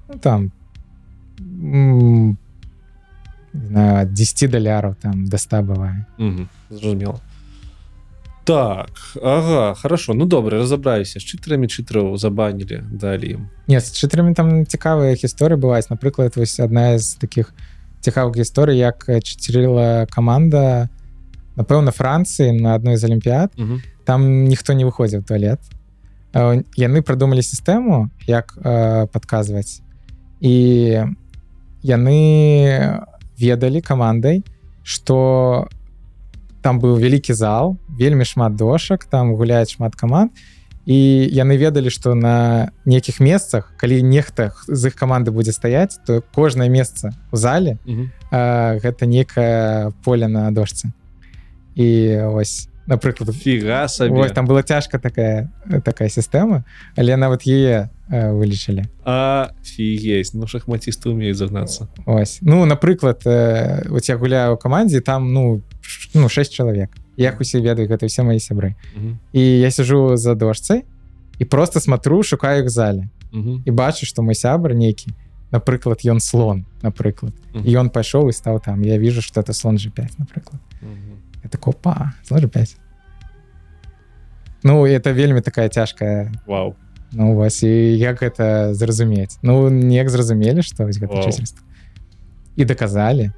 ну, 0.09 0.19
там 0.19 0.51
знаю, 3.53 4.01
ад 4.01 4.13
10 4.13 4.51
даляраў 4.51 4.95
там 5.01 5.25
да 5.25 5.37
100 5.37 5.61
бывае 5.63 6.05
Мгм. 6.17 6.49
зразумела 6.69 7.19
так 8.43 8.89
ага 9.23 9.73
хорошо. 9.75 10.13
Ну 10.13 10.25
добра 10.25 10.57
разабраюся 10.59 11.19
з 11.19 11.23
чытарамі 11.23 11.67
чытараў 11.67 12.17
забанілі 12.17 12.83
далі. 12.91 13.27
Ім 13.39 13.41
Не 13.67 13.79
з 13.79 13.91
чатырмі 13.95 14.33
там 14.33 14.65
цікавыя 14.65 15.15
гісторыі 15.15 15.55
бываюць 15.59 15.89
напрыклад 15.89 16.35
вось 16.35 16.59
адна 16.59 16.97
з 16.99 17.15
таких 17.15 17.53
цікавых 18.03 18.35
гісторый 18.35 18.77
як 18.77 19.05
чацірыла 19.07 20.07
каманда 20.11 20.89
напэўна 21.55 21.91
Францыі 21.95 22.51
на 22.51 22.75
адной 22.75 22.97
з 22.97 23.03
алімпіяд 23.03 23.51
Мгм. 23.57 23.81
там 24.03 24.43
ніхто 24.47 24.73
не 24.73 24.83
выходзіў 24.85 25.23
туалет. 25.23 25.59
Яны 26.33 27.01
прыдумалі 27.01 27.39
сістэму 27.45 28.09
як 28.27 28.57
э, 28.57 29.07
падказваць 29.07 29.79
і 30.41 31.05
яны 31.83 32.19
ведалі 33.37 33.81
камандай 33.81 34.43
что 34.83 35.69
там 36.63 36.79
быў 36.79 36.95
вялікі 36.97 37.33
зал 37.35 37.77
вельмі 37.99 38.25
шмат 38.25 38.55
дошак 38.55 39.05
там 39.05 39.35
гуляюць 39.35 39.75
шмат 39.75 39.95
каманд 39.95 40.31
і 40.85 40.95
яны 41.31 41.55
ведалі 41.55 41.87
что 41.89 42.15
на 42.15 42.71
нейкіх 42.85 43.19
месцах 43.19 43.71
калі 43.77 44.01
нехта 44.03 44.51
з 44.67 44.87
іх 44.91 44.95
каманды 44.95 45.31
будзе 45.31 45.51
стаяць 45.51 45.99
то 46.07 46.23
кожнае 46.35 46.67
месца 46.69 47.11
у 47.31 47.37
зале 47.37 47.77
Мгм. 47.85 48.11
э, 48.31 48.79
гэта 48.83 49.05
некае 49.05 49.91
поле 50.03 50.27
на 50.27 50.51
дошцы. 50.51 50.91
І 51.75 52.19
ось 52.35 52.67
напрыклад 52.85 53.31
фіга 53.31 53.87
сабе 53.87 54.19
Ось, 54.27 54.31
там 54.31 54.45
была 54.45 54.61
цяжка 54.61 54.99
такая 54.99 55.49
такая 55.85 56.09
сістэма 56.09 56.63
але 56.97 57.15
нават 57.15 57.47
яе 57.47 57.87
вылічылі 58.11 58.83
Афігесь, 59.07 60.33
ну 60.33 60.47
шахматісты 60.47 61.09
умеюць 61.09 61.37
загнацца. 61.37 61.87
ось. 62.05 62.39
Ну 62.41 62.65
напрыклад 62.65 63.21
вот 63.23 64.09
я 64.09 64.17
гуляю 64.17 64.55
у 64.55 64.57
камандзе 64.57 64.99
там 64.99 65.31
ну 65.33 65.61
ну 66.15 66.29
6 66.29 66.53
чалавек 66.53 66.89
як 67.17 67.41
усе 67.41 67.59
ведаю 67.61 67.87
гэта 67.87 68.05
все 68.07 68.23
мои 68.23 68.37
сябры 68.39 68.73
Мгм. 68.95 69.17
і 69.33 69.41
я 69.59 69.71
сижу 69.71 70.17
за 70.17 70.35
дошцай 70.35 70.83
і 71.39 71.45
просто 71.45 71.79
смотрю 71.79 72.23
шукаю 72.23 72.63
іх 72.63 72.69
зале 72.69 73.07
Мгм. 73.31 73.63
і 73.65 73.71
бачу 73.71 74.05
что 74.05 74.21
мой 74.23 74.35
сябр 74.35 74.73
нейкі 74.73 75.11
напрыклад 75.51 76.01
ён 76.05 76.19
слон 76.19 76.65
напрыклад 76.81 77.33
Мгм. 77.53 77.65
і 77.67 77.75
ён 77.77 77.89
пайшоў 77.89 78.29
і 78.29 78.33
стаў 78.33 78.59
там 78.65 78.81
я 78.83 78.97
вижу 78.97 79.21
что 79.21 79.41
это 79.41 79.53
слон 79.53 79.75
g5 79.75 80.09
напрыклад 80.19 80.61
Мгм. 80.81 81.17
это 81.43 81.57
копа 81.57 82.11
слон 82.23 82.41
g5 82.41 82.75
ну 84.63 84.85
это 84.87 85.13
вельмі 85.13 85.41
такая 85.41 85.69
цяжкая 85.69 86.31
Вау. 86.47 86.75
Ну 87.11 87.35
вось 87.35 87.63
і 87.63 87.97
як 87.97 88.21
гэта 88.21 88.73
зразумець 88.73 89.37
Ну 89.41 89.69
неяк 89.69 90.09
зразумелі 90.09 90.61
што 90.63 90.85
вось 90.85 90.97
гэта 90.97 91.13
Вау. 91.13 91.23
чыцерства 91.29 91.61
і 92.55 92.65
даказалі 92.65 93.31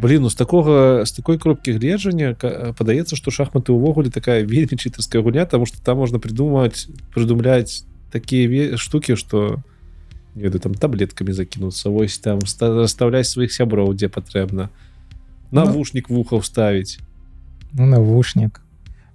Блін, 0.00 0.22
ну 0.22 0.30
з 0.30 0.34
такога 0.34 1.04
з 1.04 1.12
такой 1.12 1.38
кропкі 1.38 1.72
гледжання 1.76 2.34
падаецца, 2.78 3.16
што 3.16 3.30
шахматы 3.30 3.72
ўвогуле 3.72 4.10
такая 4.10 4.42
вельмі 4.48 4.78
чытарская 4.78 5.22
гульня, 5.22 5.44
таму 5.46 5.66
што 5.66 5.78
там 5.82 5.98
можна 5.98 6.18
придумаць 6.18 6.88
прыдумляць 7.14 7.84
такія 8.10 8.76
штукі, 8.76 9.16
што 9.16 9.62
не 10.34 10.42
ведаю 10.48 10.60
там 10.60 10.74
таблеткамі 10.74 11.32
закінуцца 11.32 11.90
вось 11.92 12.18
там 12.18 12.40
ста- 12.40 12.72
расстаўляць 12.72 13.28
сваіх 13.28 13.52
сяброў 13.52 13.92
дзе 13.94 14.08
патрэбна. 14.08 14.68
Навушнік 15.52 16.08
вуха 16.08 16.36
ўставіць 16.40 16.98
Ну 17.76 17.86
навушнік. 17.86 18.60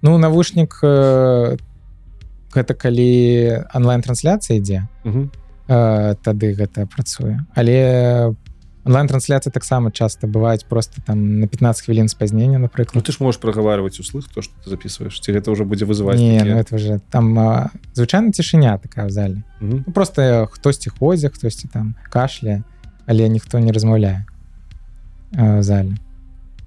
Ну 0.01 0.17
навушнік 0.17 0.77
э, 0.83 1.57
гэта 2.53 2.73
калі 2.73 3.65
онлайн-трансляцыя 3.73 4.57
ідзе 4.61 4.85
Мгм. 5.03 5.29
э, 5.69 6.15
тады 6.21 6.53
гэта 6.53 6.85
працуе. 6.85 7.41
Але 7.57 8.33
онлайн-трансляцыі 8.86 9.52
таксама 9.54 9.90
часта 9.90 10.26
бываюць 10.26 10.64
просто 10.68 11.02
там 11.06 11.38
на 11.40 11.46
15 11.46 11.84
хвілін 11.86 12.08
спазнення 12.08 12.58
Ну 12.58 12.66
напрыклад 12.66 13.04
ты 13.04 13.12
ж 13.12 13.18
можешь 13.20 13.40
прагаварваць 13.40 14.00
услых 14.00 14.26
то 14.34 14.42
что 14.42 14.54
ты 14.64 14.70
записываешь 14.70 15.20
ці 15.20 15.32
гэта 15.32 15.50
ўжо 15.54 15.64
будзе 15.64 15.84
вызываць 15.86 16.18
не 16.18 16.38
такія? 16.38 16.54
ну 16.54 16.60
это 16.60 16.74
уже 16.74 17.00
там 17.10 17.38
а, 17.38 17.70
звычайна 17.94 18.32
цішыня 18.32 18.78
такая 18.78 19.06
ў 19.06 19.10
зале 19.10 19.42
Мгм. 19.60 19.84
ну, 19.86 19.92
просто 19.92 20.48
хтосьці 20.50 20.90
ходзе 20.90 21.28
хтосьці 21.30 21.68
там 21.72 21.94
кашля 22.10 22.62
але 23.06 23.28
ніхто 23.28 23.58
не 23.58 23.70
размаўляе 23.72 24.26
э, 25.38 25.58
в 25.58 25.62
зале 25.62 25.94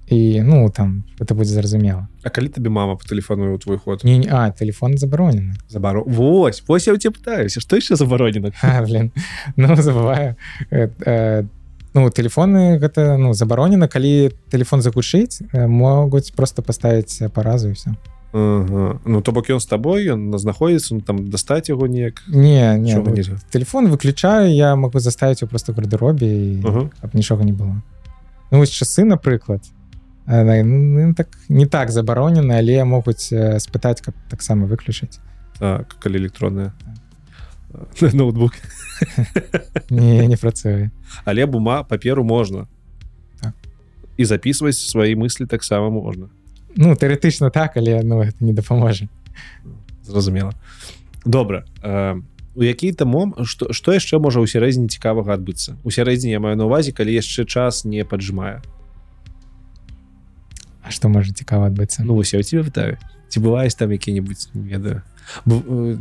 і 0.08 0.40
ну 0.42 0.70
там 0.70 1.04
это 1.20 1.34
будзе 1.34 1.52
зразумела 1.52 2.08
А 2.24 2.30
калі 2.30 2.48
табе 2.48 2.70
мама 2.70 2.96
патэлефануе 2.96 3.52
ў 3.52 3.58
твой 3.60 3.76
ход 3.76 4.04
не, 4.04 4.18
не- 4.18 4.28
а 4.32 4.50
телефон 4.50 4.96
забаронены 4.96 5.52
забаро 5.68 6.02
Вось 6.06 6.62
вось 6.66 6.86
я 6.86 6.94
у 6.94 6.96
тебя 6.96 7.12
пытаюся 7.12 7.60
што 7.60 7.76
яшчэ 7.76 7.96
забаронена 7.96 8.52
а, 8.62 8.80
блин 8.82 9.12
ну 9.56 9.76
забываю 9.76 10.36
э, 10.70 10.88
э, 11.04 11.44
ну 11.93 12.09
телефоны 12.09 12.79
гэта 12.79 13.17
ну 13.17 13.33
забаронена 13.33 13.87
калі 13.87 14.31
телефон 14.49 14.81
загучыць 14.81 15.41
э, 15.53 15.67
могуць 15.67 16.31
просто 16.35 16.61
паставіць 16.61 17.21
паразу 17.33 17.71
все 17.71 17.95
Ага. 18.33 18.99
Ну 19.05 19.21
то 19.21 19.31
бок 19.31 19.49
ён 19.49 19.59
з 19.59 19.65
табой 19.65 20.07
ён 20.07 20.31
знаходзіцца 20.39 20.95
ну, 20.95 21.01
там 21.01 21.27
дастаць 21.27 21.67
яго 21.67 21.87
неяк. 21.87 22.23
Не 22.27 22.77
не 22.79 22.93
Чого 22.93 23.09
ну, 23.11 23.15
телефон 23.51 23.91
выключаю 23.91 24.47
я 24.55 24.75
могу 24.75 24.99
заставіць 24.99 25.43
его 25.43 25.49
просто 25.49 25.73
і 25.73 26.63
Ага. 26.63 26.89
каб 27.01 27.15
нічога 27.15 27.43
не 27.43 27.51
было. 27.51 27.81
Ну 28.51 28.59
вось 28.59 28.69
часы 28.71 29.03
напрыклад 29.03 29.61
э, 30.27 30.43
на- 30.43 30.63
ну, 30.63 31.13
так 31.13 31.27
не 31.49 31.65
так 31.65 31.89
забаронены 31.91 32.53
але 32.53 32.83
могуць 32.85 33.33
э, 33.33 33.59
спытаць 33.59 33.99
каб 34.01 34.13
таксама 34.29 34.65
выключыць 34.65 35.19
так 35.59 35.95
калі 35.99 36.17
электронная 36.17 36.71
ноутбук. 38.13 38.53
Не 39.89 40.27
не 40.27 40.37
працуе 40.37 40.91
але 41.25 41.45
бума 41.45 41.83
паперу 41.83 42.23
можна 42.23 42.67
Так. 43.41 43.53
і 44.17 44.25
записываць 44.25 44.77
свае 44.77 45.15
мыслі 45.15 45.45
таксама 45.45 45.89
можна 45.89 46.29
ну 46.75 46.93
тэоретычна 46.93 47.51
так 47.51 47.77
але 47.77 48.01
ну 48.03 48.21
это 48.21 48.37
не 48.39 48.53
дапаможа 48.53 49.07
зразумела. 50.03 50.53
Добра. 51.25 51.65
Э, 51.83 52.19
у 52.55 52.63
які-то 52.63 53.05
мом 53.05 53.35
што, 53.45 53.73
што 53.73 53.93
яшчэ 53.93 54.19
можа 54.19 54.43
ў 54.43 54.47
сярэдзіне 54.47 54.87
цікавага 54.91 55.33
адбыцца? 55.33 55.77
У 55.83 55.89
сярэдзіне 55.89 56.35
я 56.35 56.39
маю 56.39 56.57
на 56.57 56.65
увазе 56.65 56.91
калі 56.91 57.13
яшчэ 57.13 57.45
час 57.45 57.85
не 57.85 58.03
паджимае 58.03 58.61
А 60.83 60.89
што 60.91 61.07
можа 61.07 61.31
цікава 61.31 61.71
адбыцца? 61.71 62.03
Ну 62.03 62.15
вось 62.15 62.33
я 62.33 62.39
у 62.39 62.43
тебе 62.43 62.63
пытаю. 62.63 62.97
Ці 63.29 63.39
бываюць 63.39 63.77
там 63.77 63.91
які-нибудь 63.91 64.49
не 64.53 64.67
ведаю. 64.67 65.01
Э, 65.47 65.97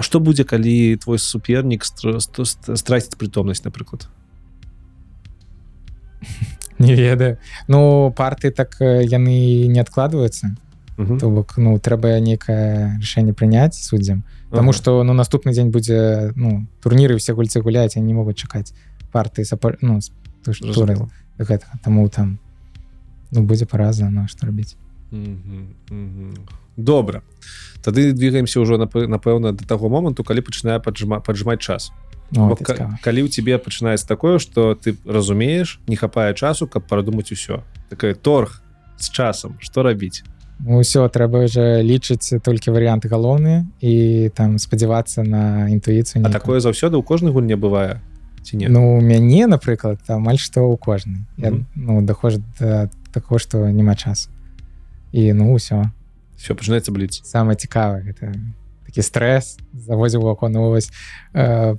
А 0.00 0.02
што 0.02 0.16
будзе 0.18 0.44
калі 0.48 0.96
твой 0.96 1.18
супернік 1.20 1.84
стр- 1.84 2.20
ст- 2.24 2.40
ст- 2.40 2.72
страціць 2.80 3.20
прытомнасць 3.20 3.64
напрыклад 3.68 4.08
не 6.78 6.94
ведаю. 6.94 7.36
Ну 7.68 8.10
парты 8.16 8.50
так 8.50 8.76
э, 8.80 9.04
яны 9.04 9.66
не 9.68 9.80
адкладваюцца 9.80 10.56
то 11.18 11.30
бок 11.30 11.56
ну 11.56 11.78
трэба 11.78 12.20
нейкае 12.20 12.96
рашэнне 13.00 13.32
прыняць 13.32 13.72
суддзям 13.76 14.24
Таму 14.50 14.72
што 14.72 15.02
ну 15.04 15.12
наступны 15.12 15.52
дзень 15.52 15.70
будзе 15.70 16.32
ну 16.36 16.66
турніры 16.82 17.14
усе 17.16 17.32
гульцы 17.32 17.60
гуляюць 17.60 17.96
они 17.96 18.12
могуць 18.12 18.36
чакаць 18.36 18.72
парты 19.12 19.44
сапа 19.44 19.76
ну 19.80 20.00
гэтага 21.38 21.76
таму 21.84 22.08
там 22.08 22.38
ну 23.30 23.42
будзе 23.44 23.64
параза 23.66 24.08
ну 24.10 24.28
што 24.28 24.46
рабіць. 24.46 24.76
Добра. 26.84 27.22
Тады 27.82 28.12
двигаемся 28.12 28.60
ўжо 28.60 28.76
нап- 28.76 29.08
напэўна 29.08 29.52
до 29.56 29.64
таго 29.64 29.88
моманту 29.88 30.24
калі 30.24 30.40
пачынае 30.40 30.80
паджма 30.84 31.20
паджимаць 31.20 31.60
час. 31.60 31.92
Ну, 32.32 32.48
гэта 32.54 32.64
ка- 32.64 32.98
калі 33.02 33.24
ў 33.24 33.28
цябе 33.28 33.58
пачынаецца 33.58 34.06
такое 34.06 34.38
что 34.38 34.74
ты 34.74 34.94
разумееш 35.06 35.80
не 35.88 35.96
хапае 35.96 36.34
часу 36.34 36.66
каб 36.66 36.86
прадумаць 36.86 37.32
усё. 37.32 37.62
Такое 37.88 38.14
торг 38.14 38.62
з 38.98 39.08
часам. 39.10 39.56
Что 39.60 39.82
рабіць? 39.82 40.22
Ну, 40.60 40.78
ўсё 40.84 41.08
трэба 41.08 41.44
уже 41.48 41.80
лічыць 41.82 42.36
толькі 42.44 42.70
варыянты 42.70 43.08
галоўныя 43.08 43.64
і 43.80 44.28
там 44.36 44.58
спадзявацца 44.58 45.24
на 45.24 45.70
інтуіцыю 45.72 46.22
такое 46.30 46.60
заўсёды 46.60 47.00
ў 47.00 47.02
кожнай 47.02 47.32
гульне 47.32 47.56
бывае 47.56 47.98
ці 48.44 48.56
не? 48.60 48.68
Ну 48.68 48.96
у 48.96 49.00
мяне 49.00 49.46
напрыклад 49.48 49.98
амаль 50.08 50.36
што 50.38 50.60
ў 50.68 50.76
кожнай. 50.76 51.24
Я 51.38 51.50
Мгм. 51.50 51.66
ну 51.76 52.02
дахожу 52.04 52.44
да 52.60 52.90
такого 53.12 53.38
што 53.40 53.72
няма 53.72 53.96
часу. 53.96 54.28
І 55.12 55.32
ну 55.32 55.56
ўсё 55.56 55.88
все 56.40 56.56
пачынаецца 56.56 56.90
бліц 56.92 57.20
самае 57.28 57.56
цікавае 57.56 58.02
гэта 58.10 58.32
такі 58.88 59.04
стрэс 59.04 59.60
завозіў 59.76 60.24
у 60.24 60.32
акон 60.32 60.52
ну, 60.52 60.72
э, 60.74 61.76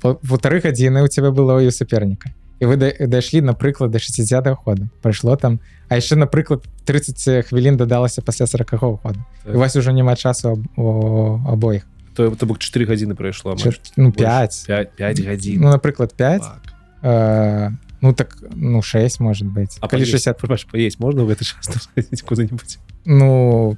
полторы 0.00 0.60
гадзіны 0.64 1.04
у 1.04 1.08
тебя 1.08 1.30
было 1.30 1.60
і 1.60 1.68
у 1.68 1.70
саперніка 1.70 2.32
і 2.60 2.66
вы 2.66 2.76
да- 2.76 3.06
дайшлі 3.06 3.40
напрыклад 3.42 3.90
до 3.90 3.98
60 3.98 4.46
-го 4.46 4.56
ходу. 4.56 4.88
Прайшло 5.02 5.36
там 5.36 5.60
а 5.88 5.94
яшчэ 5.94 6.16
напрыклад 6.16 6.64
30 6.84 7.46
хвілін 7.46 7.76
дадалася 7.76 8.22
пасля 8.22 8.46
40 8.46 8.78
ходу. 8.78 9.24
Так. 9.44 9.54
у 9.54 9.58
вас 9.58 9.76
уже 9.76 9.92
няма 9.92 10.16
часу 10.16 10.48
аб- 10.48 10.78
у 10.78 11.42
абоіх. 11.48 11.86
То 12.14 12.30
бок 12.30 12.58
4 12.58 12.86
гадзіны 12.86 13.14
прайшло 13.14 13.56
ну 13.96 14.12
5 14.12 14.64
5 14.66 14.96
5 14.96 15.20
гадзін. 15.20 15.60
Ну 15.60 15.68
напрыклад 15.68 16.14
5 16.16 16.42
Фак. 16.42 16.62
э, 17.02 17.70
ну 18.00 18.12
так 18.12 18.36
ну 18.56 18.82
6 18.82 19.20
может 19.20 19.48
быть. 19.48 19.78
А 19.80 19.88
калі 19.88 20.00
поесть, 20.00 20.10
60 20.10 20.38
прабач, 20.38 20.64
поесть 20.64 21.00
можна 21.00 21.24
в 21.24 21.36
сходить 21.42 22.22
куда-нибудь? 22.22 22.78
Ну 23.04 23.76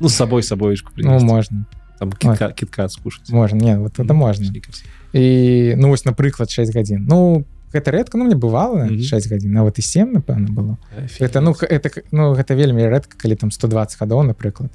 ну 0.00 0.08
с 0.08 0.14
собой 0.14 0.42
собойшку 0.42 0.92
ну 0.96 1.18
можно. 1.20 1.66
Там 1.98 2.12
китка, 2.12 2.52
киткат 2.52 2.92
скушать. 2.92 3.30
Можно. 3.30 3.56
Не 3.56 3.78
вот 3.78 3.98
это 3.98 4.12
можно. 4.12 4.44
Сникерс. 4.44 4.84
і 5.12 5.74
ну 5.76 5.88
вось 5.88 6.04
напрыклад 6.04 6.50
6 6.50 6.74
гадзін 6.74 7.06
ну 7.08 7.44
гэта 7.72 7.90
рэдка 7.90 8.18
ну 8.18 8.24
мне 8.24 8.36
бывала 8.36 8.84
Мгм. 8.84 9.00
6 9.02 9.30
гадзін 9.30 9.52
нават 9.52 9.78
і 9.78 9.82
7 9.82 10.12
напэўна 10.12 10.48
было. 10.52 10.76
Офигеть. 10.96 11.30
это 11.30 11.40
ну 11.40 11.52
это 11.52 11.90
ну 12.12 12.34
гэта 12.34 12.54
вельмі 12.54 12.84
рэдка 12.86 13.16
калі 13.16 13.34
там 13.36 13.50
120 13.50 14.00
гадоў 14.00 14.22
напрыклад 14.28 14.70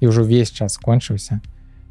і 0.00 0.06
ўжо 0.08 0.22
увесь 0.22 0.50
час 0.50 0.74
скончыўся 0.76 1.40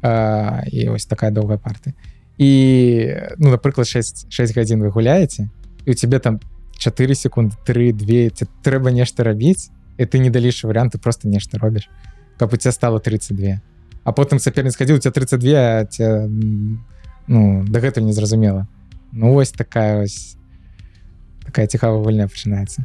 а, 0.02 0.62
і 0.70 0.88
ось 0.94 1.06
такая 1.06 1.30
доўгая 1.30 1.58
парты 1.58 1.94
і 2.38 3.18
ну 3.38 3.50
напрыклад 3.50 3.86
6 3.88 4.30
6 4.30 4.54
гадзін 4.56 4.82
вы 4.82 4.90
гуляеце 4.90 5.50
і 5.84 5.90
у 5.90 5.94
тебе 5.94 6.18
там 6.20 6.38
4 6.78 7.14
секунды 7.14 7.56
3 7.66 7.92
2 7.92 8.30
ці 8.30 8.46
трэба 8.62 8.92
нешта 8.94 9.24
рабіць 9.24 9.70
і 9.98 10.04
ты 10.06 10.18
не 10.22 10.30
далейшы 10.30 10.68
варыянт 10.70 10.94
ты 10.94 10.98
просто 10.98 11.28
нешта 11.28 11.58
робіш 11.58 11.90
каб 12.38 12.52
у 12.52 12.56
тебя 12.56 12.72
стало 12.72 13.00
32 13.00 13.60
а 14.04 14.12
потым 14.12 14.38
сапернік 14.38 14.72
схадзіў 14.72 14.96
у 14.96 15.00
тебя 15.00 15.12
32 15.12 15.50
а 15.54 15.84
те, 15.84 16.04
м, 16.04 16.84
ну 17.26 17.64
дагэтуль 17.68 18.04
не 18.04 18.12
зразумела 18.12 18.66
ну 19.12 19.32
вось 19.32 19.50
такая 19.50 20.02
ось 20.04 20.36
такая 21.44 21.66
цікавая 21.66 22.02
гульня 22.02 22.28
пачынаецца 22.28 22.84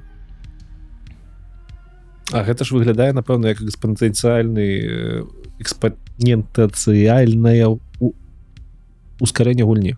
А 2.32 2.44
гэта 2.44 2.66
ж 2.66 2.74
выглядае 2.74 3.14
напэўна 3.14 3.48
як 3.52 3.62
экспанцыяльны 3.62 5.28
экспанентацыяльнае 5.60 7.68
ускарэнне 9.20 9.64
гульні 9.64 9.96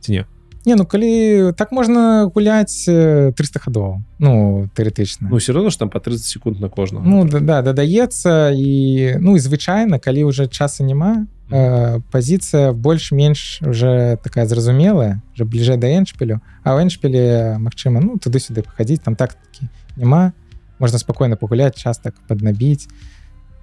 ці 0.00 0.12
не 0.12 0.26
Не 0.68 0.76
ну 0.76 0.84
калі 0.84 1.52
так 1.56 1.72
можна 1.72 2.28
гуляць 2.28 2.84
э, 2.84 3.32
300 3.32 3.58
хадоў 3.58 4.04
ну 4.18 4.68
тэоретычна 4.76 5.28
Ну 5.30 5.36
все 5.40 5.52
равно 5.52 5.70
ж 5.70 5.78
там 5.78 5.88
по 5.88 5.98
30 5.98 6.26
секунд 6.26 6.60
на 6.60 6.68
кожного. 6.68 7.08
Ну 7.08 7.24
да, 7.24 7.40
да 7.40 7.62
дадаецца 7.62 8.52
і 8.52 9.16
ну 9.16 9.36
і 9.36 9.40
звычайна 9.40 9.98
калі 9.98 10.28
уже 10.28 10.44
часу 10.46 10.84
няма 10.84 11.24
э, 11.48 12.00
пазіцыя 12.12 12.72
больш-менш 12.76 13.64
уже 13.64 14.18
такая 14.22 14.44
зразумелая 14.44 15.22
уже 15.32 15.48
бліжэй 15.48 15.80
да 15.80 15.88
эншпілю 15.88 16.44
а 16.64 16.76
ў 16.76 16.84
эншпіле 16.84 17.56
Мачыма 17.56 18.04
ну 18.04 18.20
туды-сюды 18.20 18.60
пахадзіць 18.60 19.00
там 19.00 19.16
так 19.16 19.40
такі 19.40 19.72
няма 19.96 20.36
можна 20.78 20.98
спакойна 20.98 21.40
пагуляць 21.40 21.80
час 21.80 21.96
так 21.96 22.12
паднабіць 22.28 22.92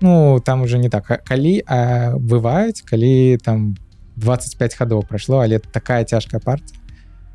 ну 0.01 0.41
там 0.41 0.61
уже 0.63 0.81
не 0.81 0.89
так. 0.89 1.05
Калі 1.21 1.61
а, 1.67 2.17
бываюць 2.17 2.81
калі 2.81 3.37
там 3.37 3.77
25 4.17 4.73
хадоў 4.73 5.05
прайшло 5.05 5.45
але 5.45 5.59
такая 5.59 6.03
цяжкая 6.03 6.41
партия 6.41 6.81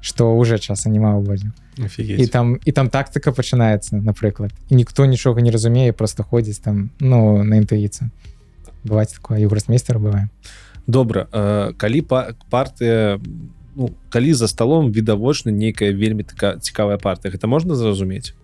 что 0.01 0.37
уже 0.37 0.59
часа 0.59 0.89
няма 0.91 1.17
ўводзе 1.17 1.53
і 1.77 1.85
Офигеть. 1.85 2.31
там 2.31 2.59
і 2.65 2.73
там 2.73 2.89
тактыка 2.89 3.33
пачынаецца 3.33 4.01
напрыклад 4.01 4.53
і 4.69 4.75
ніхто 4.75 5.07
нічога 5.07 5.41
не 5.41 5.51
разумее 5.51 5.93
просто 5.93 6.23
ходзіць 6.23 6.59
там 6.59 6.91
ну 7.01 7.45
на 7.45 7.57
інтуіцыю 7.57 8.11
бываць 8.85 9.15
такое 9.15 9.41
югросмейстер 9.41 9.99
бывае 9.99 10.29
добра 10.87 11.29
э, 11.33 11.73
калі 11.77 12.01
па 12.03 12.35
партыя 12.51 13.21
ну, 13.77 13.91
калі 14.09 14.35
за 14.35 14.49
столом 14.49 14.93
відавочна 14.93 15.53
нейкая 15.53 15.93
вельмі 15.93 16.23
така 16.23 16.57
цікавая 16.57 16.99
партыя 16.99 17.33
гэта 17.33 17.47
можна 17.47 17.75
зразумець 17.75 18.35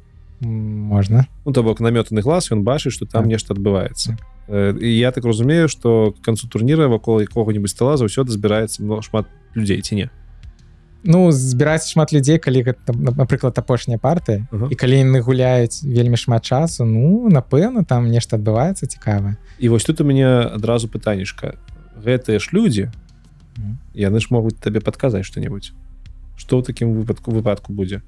можна 0.40 1.26
ну 1.44 1.52
то 1.52 1.62
бок 1.62 1.80
намётаны 1.80 2.20
глаз 2.20 2.52
ён 2.52 2.62
бачыць 2.62 2.92
что 2.92 3.06
там 3.06 3.24
Так. 3.24 3.32
нешта 3.32 3.54
адбываецца 3.54 4.16
Э, 4.48 4.78
і 4.78 4.98
я 4.98 5.10
так 5.10 5.24
разумею 5.24 5.68
что 5.68 6.12
к 6.12 6.24
канцу 6.24 6.48
турніра 6.48 6.86
вакол 6.86 7.20
якога-нибудь 7.20 7.70
стола 7.70 7.96
заўсёды 7.96 8.30
збіраецца 8.30 9.02
шмат 9.02 9.26
людзей 9.54 9.82
ці 9.82 9.94
не 9.96 10.10
ну 11.06 11.30
збіраецца 11.32 11.88
шмат 11.88 12.12
людзей 12.12 12.38
калі 12.38 12.62
гэта 12.62 12.92
на- 12.92 13.14
напрыклад 13.16 13.56
апошняя 13.58 13.98
партыя 13.98 14.46
Ага. 14.52 14.68
і 14.70 14.74
калі 14.74 14.98
яны 15.00 15.20
гуляюць 15.22 15.82
вельмі 15.86 16.16
шмат 16.16 16.44
часу 16.44 16.84
ну 16.84 17.28
напэўна 17.30 17.84
там 17.86 18.10
нешта 18.10 18.36
адбываецца 18.36 18.86
цікавае. 18.86 19.36
І 19.58 19.68
вось 19.68 19.84
тут 19.84 20.00
у 20.00 20.04
мяне 20.04 20.26
адразу 20.26 20.88
пытанішка. 20.88 21.54
Гэтыя 22.04 22.38
ж 22.38 22.50
людзі 22.52 22.90
Мгм. 23.56 23.78
яны 23.94 24.20
ж 24.20 24.26
могуць 24.30 24.58
табе 24.60 24.80
падказаць 24.80 25.24
что-нибудь 25.24 25.72
что 26.36 26.60
ў 26.60 26.62
такім 26.66 26.92
выпадку 26.92 27.30
выпадку 27.32 27.72
будзе? 27.72 28.02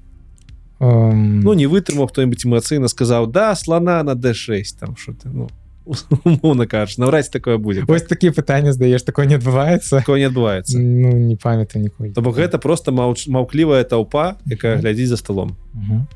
Эм, 0.79 1.39
ну 1.41 1.53
не 1.53 1.65
вытрымаў 1.67 2.07
хто-нибудь 2.07 2.45
эмацыйна 2.45 2.87
сказаў 2.87 3.27
да 3.27 3.55
слона 3.55 4.03
на 4.03 4.13
d6 4.15 4.63
там 4.79 4.95
что 4.95 5.11
ты 5.13 5.27
ну 5.33 5.49
умоўна 6.23 6.67
кажаш 6.69 6.97
наўрад 6.97 7.25
ці 7.25 7.31
такое 7.31 7.57
будзе 7.57 7.83
вось 7.87 8.03
такія 8.05 8.31
пытанні 8.31 8.71
здаеш 8.71 9.03
такое 9.03 9.25
не 9.25 9.35
адбываецца 9.35 9.99
такое 9.99 10.19
не 10.19 10.27
адбываецца 10.29 10.77
ну 10.77 11.11
не 11.17 11.35
памятаю 11.35 11.83
ніколі 11.83 12.13
То 12.13 12.21
бок 12.21 12.37
гэта 12.37 12.57
просто 12.57 12.91
маўч 12.91 13.27
маўклівая 13.27 13.83
толпа 13.83 14.37
якая 14.45 14.77
глядзіць 14.77 15.09
за 15.09 15.17
столом 15.17 15.57
Мгм. 15.73 16.07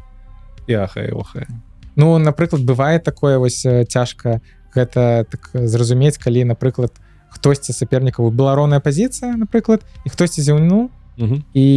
і 0.67 0.73
ахае 0.73 1.11
охае. 1.11 1.47
Ну 1.95 2.17
напрыклад 2.17 2.63
бывае 2.63 2.99
такое 2.99 3.37
вось 3.37 3.65
цяжка 3.89 4.41
гэта 4.73 5.25
так 5.29 5.49
зразумець 5.53 6.17
калі 6.17 6.45
напрыклад 6.49 6.93
хтосьці 7.29 7.73
сапернікаў 7.73 8.31
белароная 8.31 8.79
пазіцыя 8.79 9.37
напрыклад 9.37 9.81
і 10.05 10.09
хтосьці 10.09 10.41
зіўнуў 10.41 10.89
і 11.53 11.67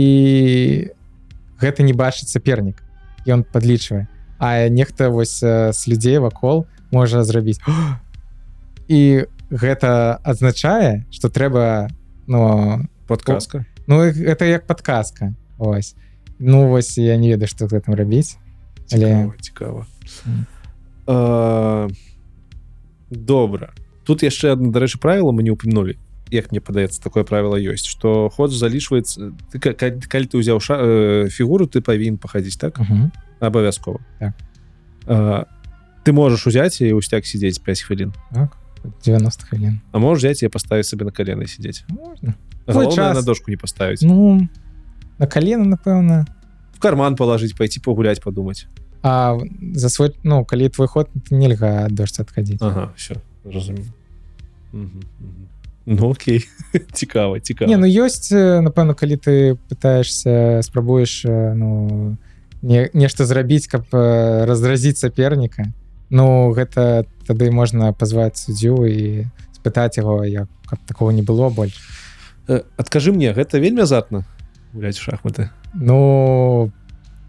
гэта 1.61 1.82
не 1.82 1.92
бачыць 1.92 2.28
сапернік. 2.28 2.82
Ён 3.26 3.44
падлічвае. 3.44 4.07
А 4.38 4.68
нехта 4.68 5.09
вось 5.09 5.40
з 5.40 5.80
людзей 5.88 6.18
вакол 6.18 6.66
можа 6.93 7.22
зрабіць. 7.24 7.61
І 8.89 9.26
гэта 9.51 10.18
адзначае 10.22 11.07
что 11.11 11.28
трэба 11.28 11.89
ну 12.26 12.82
подказка. 13.07 13.66
Ну 13.87 14.03
гэта 14.11 14.45
як 14.47 14.66
подказка 14.66 15.34
ось. 15.59 15.95
Ну 16.39 16.68
вось 16.68 16.99
я 16.99 17.16
не 17.16 17.30
ведаю 17.30 17.49
што 17.49 17.66
гэтым 17.66 17.95
рабіць 17.95 18.37
але 18.93 19.30
цікава, 19.41 19.87
добра. 23.11 23.72
Тут 24.05 24.22
яшчэ 24.22 24.53
одно 24.55 24.70
дарэчы 24.70 24.99
правіла 24.99 25.32
мы 25.32 25.43
не 25.43 25.51
упомянули 25.51 25.99
як 26.30 26.51
мне 26.51 26.61
падаецца 26.61 26.99
такое 27.03 27.22
правіла 27.22 27.55
ёсць 27.55 27.87
что 27.87 28.28
ход 28.34 28.51
залічваецца 28.51 29.30
ты 29.53 29.59
ка- 29.62 29.74
ка- 29.78 29.95
калі 29.95 30.26
ты 30.26 30.43
ўзяў 30.43 30.59
ша 30.59 30.74
э, 30.78 31.28
фігуру 31.30 31.66
ты 31.70 31.78
павінен 31.80 32.18
пахадзіць 32.18 32.59
так? 32.59 32.78
Абавязкова. 33.39 34.01
Так. 34.18 34.34
А, 35.07 35.47
ты 36.07 36.14
можаш 36.14 36.46
узяць 36.46 36.78
і 36.78 36.94
ўсяк 36.94 37.26
сидзець 37.26 37.59
5 37.59 37.82
хвілін 37.82 38.14
так 38.30 38.54
90 39.02 39.50
хвілін 39.50 39.80
а 39.90 39.98
можешь 39.98 40.22
взять 40.22 40.42
і 40.42 40.48
паставіць 40.48 40.86
сабе 40.86 41.02
на 41.04 41.46
сидзець 41.46 41.82
можна 41.90 42.38
Галоўнае 42.66 43.11
час. 43.11 43.16
на 43.18 43.22
дошку 43.22 43.50
не 43.50 43.59
паставіць 43.59 44.07
ну 44.07 44.46
на 45.18 45.26
колено 45.26 45.66
напэўна 45.66 46.26
в 46.72 46.78
карман 46.78 47.16
положить 47.16 47.57
пойти 47.57 47.80
погулять 47.80 48.22
подумать. 48.22 48.68
А 49.03 49.38
за 49.72 49.88
свой 49.88 50.14
ну 50.22 50.45
калі 50.45 50.68
твой 50.68 50.88
ход 50.88 51.11
нельга 51.30 51.88
дождь 51.91 52.20
адхадзіць 52.20 52.62
Ага 52.62 52.92
все 52.96 53.16
разумею. 53.45 53.91
Ну 55.87 56.11
окей. 56.11 56.45
Цікава 56.92 57.41
цікава 57.41 57.70
не 57.70 57.76
ну 57.76 57.87
ёсць 57.87 58.30
э, 58.30 58.61
напэўна 58.61 58.95
калі 58.95 59.16
ты 59.16 59.58
пытаешься 59.70 60.62
спрабуеш 60.62 61.24
э, 61.24 61.54
ну 61.54 62.16
не, 62.62 62.91
нешта 62.95 63.24
зрабіць 63.24 63.66
каб 63.66 63.87
э, 63.92 64.45
раздразіць 64.45 64.99
саперніка 64.99 65.72
ну 66.11 66.53
гэта 66.53 67.07
тады 67.26 67.50
можна 67.50 67.92
пазваць 67.92 68.38
суддзю 68.38 68.87
і 68.87 69.26
спытаць 69.53 69.99
яго 69.99 70.24
як 70.24 70.49
каб 70.66 70.78
такого 70.87 71.11
не 71.11 71.22
было 71.22 71.49
больш. 71.50 71.74
Э, 72.49 72.62
адкажы 72.76 73.12
мне 73.12 73.33
гэта 73.33 73.58
вельмі 73.58 73.83
азартна 73.83 74.24
гуляць 74.72 74.99
шахматы? 74.99 75.50
Ну 75.74 76.70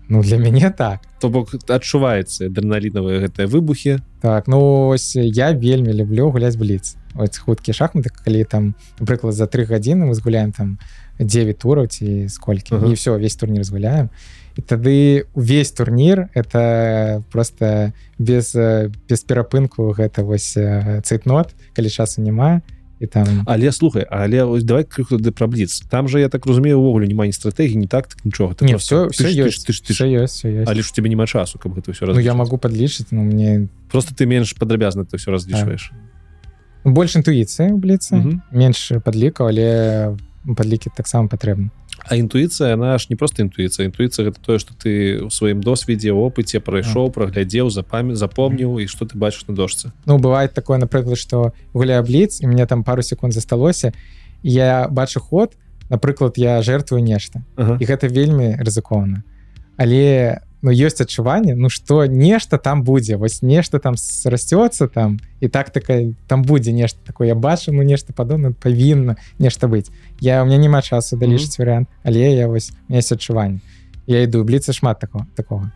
ну 0.10 0.22
для 0.24 0.38
мяне 0.38 0.70
так. 0.70 1.02
То 1.20 1.30
бок 1.30 1.54
адчуваецца 1.54 2.48
адреналінавыя 2.48 3.26
гэтыя 3.26 3.48
выбухі. 3.48 4.00
Так 4.22 4.48
ну 4.48 4.90
ось 4.90 5.16
я 5.16 5.52
вельмі 5.52 5.94
люблю 5.94 6.30
гуляць 6.32 6.56
бліц 6.56 6.96
ось 7.18 7.38
хуткія 7.38 7.74
шахматы 7.74 8.10
калі 8.14 8.44
там 8.44 8.76
напрыклад 9.00 9.34
за 9.34 9.48
три 9.48 9.66
гадзіны 9.66 10.06
мы 10.06 10.14
згуляем 10.14 10.52
там 10.52 10.78
9 11.20 11.58
тураў 11.58 11.88
ці 11.88 12.30
сколькі. 12.30 12.76
Ага. 12.76 12.88
і 12.88 12.94
все 12.94 13.18
весь 13.18 13.36
турнір 13.36 13.64
згуляем. 13.64 14.10
і 14.10 14.38
тады 14.62 15.26
увесь 15.34 15.72
турнір 15.72 16.30
это 16.36 17.24
просто 17.32 17.94
без 18.20 18.56
э, 18.56 18.90
без 19.10 19.22
перапынку 19.24 19.94
гэта 19.94 20.24
вось 20.24 20.58
э, 20.58 21.02
цейтнот 21.04 21.54
калі 21.76 21.90
часу 21.90 22.22
няма 22.22 22.62
і 23.00 23.06
там 23.08 23.44
але 23.46 23.72
слухай 23.72 24.06
але 24.10 24.42
ось 24.44 24.64
давай 24.64 24.84
крыху 24.84 25.18
да 25.22 25.32
пра 25.32 25.46
бліц. 25.48 25.82
Там 25.90 26.08
же 26.08 26.20
я 26.20 26.30
так 26.30 26.46
разумею 26.48 26.80
увогуле 26.80 27.06
няма 27.08 27.26
ні 27.26 27.32
стратэгіі 27.34 27.78
не 27.78 27.88
так 27.88 28.08
так 28.08 28.26
нічога 28.26 28.54
ты 28.54 28.66
не 28.66 28.72
просто- 28.74 29.08
все 29.08 29.24
ты 29.24 29.30
все 29.30 29.30
ж- 29.30 29.46
ёсць 29.46 29.66
ты 29.70 29.74
ж- 29.74 29.84
ты 29.86 29.94
ж- 29.94 30.04
ёсць 30.24 30.46
ёсць 30.46 30.66
але 30.68 30.82
ж 30.82 30.94
тебе 30.94 31.10
няма 31.10 31.28
часу 31.28 31.60
каб 31.60 31.78
гэта 31.78 31.92
все 31.94 32.06
ну 32.06 32.20
я 32.20 32.34
могу 32.34 32.58
подлічыць 32.58 33.08
ну 33.12 33.22
мне 33.22 33.68
просто 33.92 34.16
ты 34.18 34.26
менш 34.26 34.54
падрабязна 34.58 35.04
ты 35.06 35.18
все 35.18 35.30
разлічваеш 35.32 35.92
больш 36.86 37.16
інтуіцыі 37.16 37.70
Мгм. 38.12 38.42
менш 38.52 38.92
падлікаў 39.06 39.48
але 39.54 40.18
падлікі 40.58 40.90
таксама 40.98 41.28
патрэбны 41.28 41.70
А 42.06 42.16
інтуіцыя 42.16 42.74
она 42.74 42.98
ж 42.98 43.08
не 43.10 43.16
просто 43.16 43.42
інтуіцыя 43.42 43.90
інтуіцыя 43.90 44.30
гэта 44.30 44.40
тое 44.42 44.60
што 44.60 44.74
ты 44.78 45.24
у 45.26 45.30
сваім 45.30 45.62
досведзе 45.62 46.14
опыце 46.14 46.60
прайшоў 46.60 47.12
праглядзеў 47.12 47.70
запамя 47.70 48.16
запомніў 48.16 48.80
і 48.80 48.88
што 48.88 49.06
ты 49.06 49.18
бачыш 49.18 49.48
на 49.48 49.56
дошцы 49.56 49.92
Ну 50.06 50.18
бывает 50.18 50.54
такое 50.54 50.78
напрыклад 50.78 51.18
что 51.18 51.54
гуляю 51.74 52.04
бліц 52.04 52.42
і 52.42 52.48
мне 52.48 52.66
там 52.66 52.84
пару 52.84 53.02
секунд 53.02 53.34
засталося 53.34 53.94
я 54.44 54.88
бачу 54.90 55.20
ход 55.20 55.58
напрыклад 55.90 56.38
я 56.38 56.62
жертвую 56.62 57.04
нешта 57.04 57.44
ага. 57.56 57.78
і 57.82 57.84
гэта 57.86 58.08
вельмі 58.08 58.56
рызыкоўна 58.62 59.24
але 59.78 60.42
ну 60.68 60.74
ёсць 60.76 61.00
адчуванне 61.00 61.56
ну 61.56 61.70
что 61.70 62.06
нешта 62.06 62.58
там 62.58 62.84
будзе 62.84 63.16
вось 63.16 63.42
нешта 63.42 63.80
там 63.80 63.96
расцёцца 63.96 64.88
там 64.92 65.16
і 65.40 65.48
так 65.48 65.70
такая 65.72 66.12
там 66.28 66.44
будзе 66.44 66.74
нешта 66.76 67.00
такое 67.08 67.32
я 67.32 67.36
бачу 67.36 67.72
ну 67.72 67.88
нешта 67.88 68.12
падобна 68.12 68.52
павінна 68.52 69.16
нешта 69.40 69.72
быць 69.72 69.88
я 70.20 70.44
у 70.44 70.46
меня 70.46 70.58
няма 70.58 70.82
часу 70.82 71.16
далічыць 71.16 71.56
варыянт 71.56 71.88
але 72.04 72.36
я 72.36 72.52
вось 72.52 72.76
есть 72.90 73.12
адчуванне 73.12 73.64
я 74.08 74.24
іду 74.28 74.44
бліцы 74.44 74.74
шмат 74.74 75.00
такого 75.00 75.26
такого. 75.36 75.72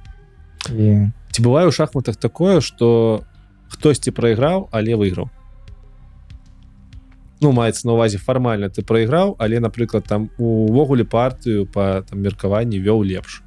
І 0.67 1.07
ці 1.31 1.39
бывае 1.39 1.67
у 1.67 1.71
шахматах 1.71 2.19
такое 2.19 2.59
что 2.59 3.23
хтосьці 3.71 4.11
прайграў 4.11 4.67
але 4.75 4.99
выйграў 4.99 5.31
ну 7.39 7.51
маецца 7.55 7.87
на 7.87 7.95
увазе 7.95 8.19
фармальна 8.19 8.67
ты 8.67 8.83
прайграў 8.83 9.39
але 9.39 9.63
напрыклад 9.63 10.03
там 10.03 10.29
увогуле 10.37 11.07
партыю 11.07 11.63
по 11.63 12.03
там 12.03 12.19
меркаванні 12.19 12.83
вёў 12.83 13.07
лепш 13.07 13.39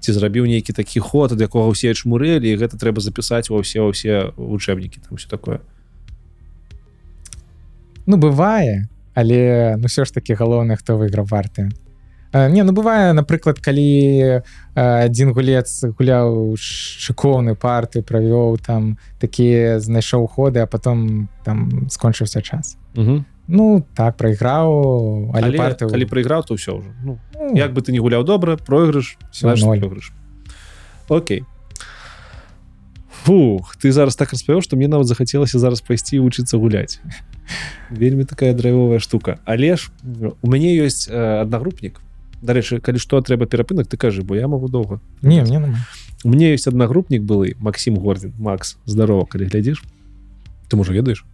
ці 0.00 0.12
зрабіў 0.12 0.46
нейкі 0.46 0.72
такі 0.72 1.00
ход 1.00 1.32
ад 1.34 1.40
якога 1.40 1.70
ўсе 1.72 1.94
чмурэлі 1.94 2.46
і 2.46 2.58
гэта 2.58 2.78
трэба 2.78 3.02
запісаць 3.02 3.50
ва 3.50 3.62
ўсе 3.62 3.82
ўсе 3.82 4.32
вучэбнікі 4.36 5.02
там 5.02 5.18
все 5.18 5.28
такое. 5.28 5.60
Ну 8.06 8.16
бывае 8.16 8.88
але 9.14 9.76
ну 9.76 9.86
все 9.86 10.04
ж 10.04 10.14
таки 10.14 10.34
галоўнае 10.34 10.76
хто 10.76 10.94
выйграў 10.98 11.26
варты. 11.26 11.68
Не 12.32 12.62
ну 12.62 12.72
бывае 12.72 13.12
напрыклад 13.16 13.58
калі 13.58 14.44
адзін 14.76 15.32
гулец 15.32 15.82
гуляў 15.98 16.54
шыкоўны 16.60 17.56
парты 17.56 18.04
правёў 18.04 18.60
там 18.62 18.98
такія 19.18 19.80
знайшоў 19.80 20.28
ходы 20.28 20.60
а 20.60 20.66
потом 20.66 21.28
там 21.44 21.88
скончыўся 21.90 22.42
час. 22.42 22.76
Угу. 22.94 23.24
Ну 23.48 23.84
так 23.96 24.16
прайграў 24.16 25.32
але, 25.34 25.48
але 25.48 25.58
парты 25.58 25.88
калі 25.88 26.04
прайграў 26.04 26.44
то 26.44 26.54
ўсё 26.54 26.78
ўжо 26.78 26.92
ну, 27.02 27.18
ну, 27.34 27.56
як 27.56 27.72
бы 27.72 27.80
ты 27.80 27.92
не 27.92 27.98
гуляў 27.98 28.22
добра 28.24 28.56
пройгрыш 28.56 29.16
ноль. 29.42 29.80
Окей. 31.08 31.44
Фух 33.24 33.76
ты 33.80 33.90
зараз 33.90 34.16
так 34.16 34.32
распавёў 34.32 34.60
што 34.60 34.76
мне 34.76 34.88
нават 34.88 35.08
захацелася 35.08 35.58
зараз 35.58 35.80
пайсці 35.80 36.20
вучыцца 36.20 36.60
гуляць 36.60 37.00
вельмі 37.90 38.24
такая 38.24 38.52
драйвовая 38.52 39.00
штука. 39.00 39.40
Але 39.44 39.76
ж 39.76 39.90
у 40.42 40.46
мяне 40.48 40.76
ёсць 40.76 41.08
э, 41.08 41.40
аднагрупнік 41.40 42.00
дарэчы 42.42 42.80
калі 42.80 42.98
што 43.02 43.20
трэба 43.24 43.46
перапынак 43.46 43.88
ты 43.88 43.96
кажы 43.96 44.22
бо 44.22 44.36
я 44.36 44.46
могу 44.46 44.68
доўга 44.68 45.00
не 45.22 45.42
мне 45.42 45.58
нема. 45.58 45.80
у 46.24 46.28
мне 46.28 46.54
ёсць 46.54 46.68
аднагрупнік 46.68 47.22
былы 47.22 47.56
Максим 47.58 47.96
гордин 47.96 48.34
Макс 48.38 48.76
здорово 48.84 49.24
калі 49.26 49.48
глядзіш 49.48 49.82
ты 50.68 50.76
можа 50.76 50.92
ведаеш 50.92 51.24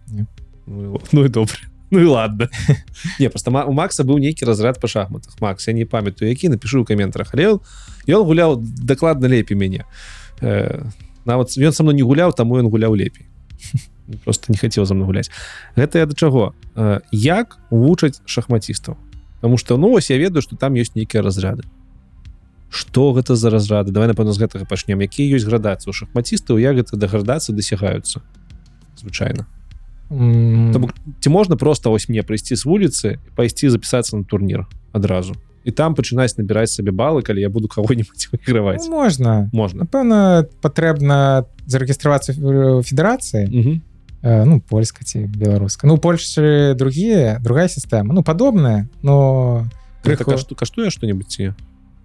ну, 0.65 0.99
ну 1.11 1.25
і 1.25 1.29
добре 1.29 1.74
Ну 1.95 2.01
і 2.01 2.05
ладно. 2.05 2.49
Не 3.19 3.29
просто 3.29 3.51
у 3.51 3.71
Макса 3.71 4.03
быў 4.03 4.19
нейкі 4.19 4.45
разряд 4.45 4.81
па 4.81 4.87
шахматах 4.87 5.39
Макс 5.39 5.67
я 5.67 5.73
не 5.73 5.85
памятаю 5.85 6.29
які 6.29 6.49
напишу 6.49 6.81
у 6.81 6.85
каментарах 6.85 7.31
але 7.33 7.55
ён- 8.07 8.25
гуляў 8.27 8.59
дакладна 8.59 9.27
лепей 9.27 9.55
мяне 9.55 9.85
э, 10.41 10.83
нават 11.25 11.55
ён 11.55 11.71
са 11.71 11.83
мной 11.83 11.95
не 11.95 12.03
гуляў 12.03 12.35
таму 12.35 12.59
ён 12.59 12.67
гуляў 12.67 12.95
лепей 12.95 13.25
просто 14.25 14.51
не 14.51 14.57
хацеў 14.57 14.85
за 14.85 14.93
мной 14.93 15.07
гуляць 15.07 15.31
гэта 15.77 15.99
я 15.99 16.05
да 16.05 16.13
чаго 16.13 16.53
э, 16.75 16.99
як 17.11 17.57
вучаць 17.71 18.19
шахматістаў 18.25 18.97
Таму 19.41 19.57
что 19.57 19.77
ну 19.77 19.89
вось 19.89 20.09
я 20.09 20.17
ведаю 20.17 20.41
что 20.41 20.55
там 20.55 20.73
ёсць 20.73 20.95
нейкія 20.95 21.21
разряды. 21.23 21.63
Что 22.69 23.13
гэта 23.13 23.35
за 23.35 23.49
разрады 23.49 23.91
давай 23.91 24.09
напэўна 24.09 24.33
з 24.33 24.41
гэтага 24.41 24.65
пачнем 24.65 24.99
якія 24.99 25.37
ёсць 25.37 25.47
градацыі 25.47 25.89
у 25.89 25.93
шахматістаў 25.93 26.57
як 26.57 26.75
гэта 26.75 26.97
да 26.97 27.07
градацыі 27.07 27.55
дасягаюцца 27.55 28.19
звычайна 28.97 29.47
М, 30.10 30.70
То 30.72 30.78
бок, 30.78 30.90
ці 31.20 31.30
можна 31.30 31.56
просто 31.56 31.90
вось 31.90 32.08
мне 32.08 32.22
прыйсці 32.22 32.56
з 32.56 32.64
вуліцы 32.66 33.18
пайсці 33.36 33.68
запісацца 33.70 34.16
на 34.16 34.24
турнір 34.24 34.66
адразу 34.92 35.34
і 35.64 35.70
там 35.70 35.94
пачынаць 35.94 36.34
набіраць 36.38 36.72
сабе 36.72 36.90
балы 36.90 37.22
калі 37.22 37.40
я 37.40 37.48
буду 37.48 37.68
кого-нибудь 37.68 38.28
выйграваць 38.32 38.88
ну, 38.88 38.96
можна 38.96 39.50
можна 39.52 39.84
напэўна 39.84 40.48
патрэбна 40.62 41.44
зарэгістравацца 41.66 42.32
в 42.32 42.82
федэрацыі 42.82 43.46
Мгм. 43.46 43.82
Э, 44.22 44.44
ну 44.44 44.60
польска 44.60 45.04
ці 45.04 45.26
беларуска 45.30 45.86
ну 45.86 45.96
Польшчы 45.96 46.74
другие 46.74 47.38
другая 47.40 47.68
сістэма 47.68 48.12
ну 48.12 48.22
падобная 48.22 48.88
но 49.02 49.64
Гэта 50.02 50.24
крыху 50.24 50.30
кашту, 50.32 50.54
каштуе 50.56 50.90
что-нибудь 50.90 51.28
ці 51.30 51.54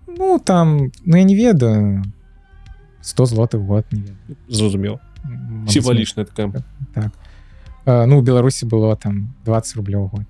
ну 0.08 0.38
там 0.40 0.92
ну 1.06 1.18
я 1.18 1.24
не 1.24 1.36
ведаю 1.36 2.04
100 3.02 3.26
злотых 3.26 3.62
год 3.66 3.86
не 3.92 4.02
ведаю. 4.02 4.38
зразумеў 4.48 5.00
М, 5.26 5.66
сімвалічная 5.68 6.26
такая 6.26 6.52
так 6.94 7.06
Э, 7.06 7.10
ну 7.87 8.19
у 8.19 8.23
беларусі 8.23 8.67
было 8.67 8.97
там 8.97 9.35
20 9.45 9.77
рублёў 9.77 10.11
год. 10.11 10.27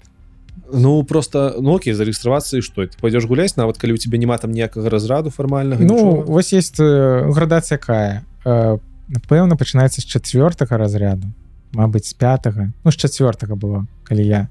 Ну 0.73 1.03
просто 1.05 1.57
ну 1.61 1.75
окей 1.75 1.93
зарегістравацца 1.95 2.59
і 2.59 2.63
што 2.63 2.87
ты 2.87 2.95
пойдешь 3.01 3.27
гуляць 3.27 3.57
нават 3.57 3.79
калі 3.79 3.95
у 3.95 3.97
тебя 3.97 4.19
няма 4.19 4.39
там 4.39 4.53
ніякага 4.53 4.89
разраду 4.89 5.31
фармальнага 5.31 5.83
ну 5.83 5.95
нічога? 5.95 6.31
вось 6.31 6.53
есть 6.53 6.79
э, 6.79 7.27
градацыя 7.31 7.75
якая 7.75 8.23
напэўна 9.11 9.57
пачынаецца 9.59 10.01
з 10.01 10.07
чавёртага 10.07 10.79
разряду 10.79 11.27
Мабыць 11.75 12.07
з 12.07 12.15
пятага 12.15 12.71
ну 12.85 12.91
з 12.91 12.97
чавёртага 12.97 13.59
было 13.59 13.87
калі 14.05 14.23
я 14.23 14.49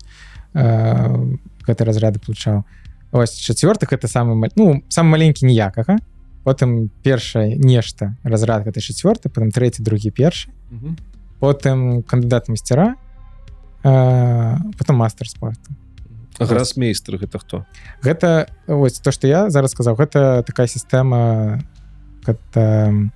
э, 0.53 1.37
гэты 1.63 1.87
разряды 1.87 2.19
получаў 2.19 2.63
ось 3.11 3.39
чавёртых 3.39 3.95
это 3.95 4.11
самы 4.11 4.51
ну 4.55 4.83
сам 4.89 5.07
маленькі 5.07 5.47
ніякага 5.47 6.03
потым 6.43 6.89
першае 7.03 7.55
нешта 7.55 8.17
разрад 8.23 8.67
гэта 8.67 8.83
чавёрты 8.83 9.31
потым 9.31 9.55
трэці 9.55 9.83
другі 9.83 10.11
першы 10.11 10.51
Мгм. 10.69 10.97
Потым 11.39 12.03
кандыдат 12.03 12.47
мастера 12.47 12.95
э, 13.83 14.55
потом 14.77 14.97
мастер 14.97 15.27
спорту 15.27 15.71
А 16.39 16.45
грасмейстер 16.45 17.17
гэта 17.17 17.39
хто? 17.39 17.65
Гэта 18.01 18.47
ось 18.67 18.99
то 18.99 19.11
что 19.11 19.27
я 19.27 19.49
зараз 19.49 19.71
сказаў 19.71 19.95
гэта 19.95 20.43
такая 20.47 20.67
сістэма 20.67 21.59
гэта 22.25 23.11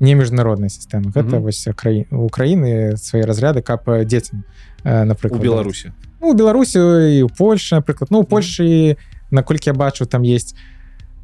не 0.00 0.14
міжнародная 0.14 0.68
сістэма. 0.68 1.12
Гэта 1.12 1.36
Мгм. 1.36 1.42
вось 1.42 1.68
краі 1.74 2.06
Украіны 2.10 2.96
свае 2.96 3.26
разряды 3.26 3.60
кап 3.62 3.84
дзецям 3.84 4.44
э, 4.84 5.02
у 5.02 5.06
напрыклад 5.06 5.42
беларусі. 5.42 5.92
Ну, 6.20 6.30
у 6.30 6.34
беларусі 6.34 6.78
і 7.18 7.22
у 7.22 7.28
Польшы 7.28 7.76
напрыклад. 7.76 8.10
Ну 8.10 8.20
у 8.20 8.24
Польшы 8.24 8.96
наколькі 9.30 9.70
я 9.70 9.74
бачу 9.74 10.06
там 10.06 10.22
есть 10.22 10.54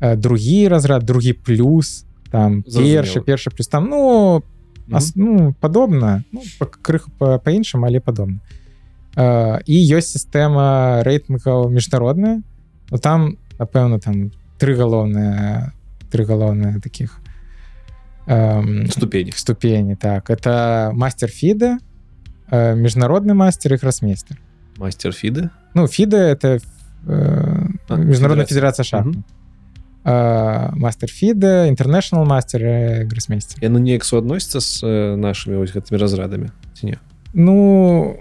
э, 0.00 0.16
другі 0.16 0.68
разрад 0.68 1.04
другі 1.04 1.32
плюс 1.32 2.04
там 2.30 2.62
першы 2.62 3.20
першы 3.22 3.50
плюс. 3.50 3.68
Там 3.68 3.88
ну 3.88 4.42
ас, 4.92 5.12
ну 5.16 5.52
падобна 5.60 6.22
ну, 6.32 6.42
па- 6.58 6.66
крыху 6.66 7.10
па- 7.18 7.38
па-іншаму 7.38 7.86
але 7.86 8.00
падобна 8.00 8.38
э, 9.16 9.60
і 9.66 9.76
ёсць 9.96 10.12
сістэма 10.16 11.02
рэйтынгаў 11.02 11.68
міжнародная 11.70 12.42
ну, 12.90 12.98
там 12.98 13.36
напэўна 13.58 13.98
там 13.98 14.30
тры 14.58 14.74
галоўныя 14.76 15.72
тры 16.10 16.24
галоўныя 16.24 16.80
таких 16.80 17.20
эм, 18.26 18.86
ступені 18.90 19.32
ступені 19.32 19.96
так. 19.96 20.30
Это 20.30 20.90
мастер 20.94 21.28
фіда 21.30 21.78
э, 22.50 22.74
міжнародны 22.74 23.34
мастер 23.34 23.72
і 23.74 23.76
гросмейстер 23.76 24.38
мастер 24.78 25.12
фіды 25.12 25.50
ну 25.74 25.86
фіда 25.88 26.16
это 26.32 26.60
э, 27.06 27.66
А, 27.88 27.96
міжнародная 27.96 28.46
федэрацыя. 28.46 28.48
федерацыя 28.48 28.84
шахмат. 28.84 29.14
Э, 29.16 29.18
мастер 29.18 29.35
фіда 31.10 31.66
інтэрнэшнл 31.72 32.22
мастер 32.24 32.62
гросмейстер 33.10 33.58
яны 33.64 33.82
неяк 33.82 34.06
суадносіцца 34.06 34.60
з 34.62 34.70
э, 34.86 35.16
нашымі 35.18 35.58
вось 35.58 35.74
гэтымі 35.74 35.98
разрадамі 35.98 36.54
ці 36.78 36.94
не 36.94 36.96
ну 37.34 38.16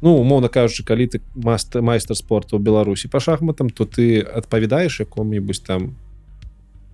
Ну 0.00 0.16
умоўна 0.16 0.48
кажучы 0.48 0.80
калі 0.84 1.06
ты 1.12 1.20
маст 1.36 1.76
майстар 1.76 2.16
спорту 2.16 2.56
ў 2.56 2.64
беларусі 2.64 3.12
па 3.12 3.20
шахматам 3.20 3.68
то 3.68 3.84
ты 3.84 4.24
адпавядаеш 4.24 5.04
якому-нибудь 5.04 5.60
там 5.66 5.96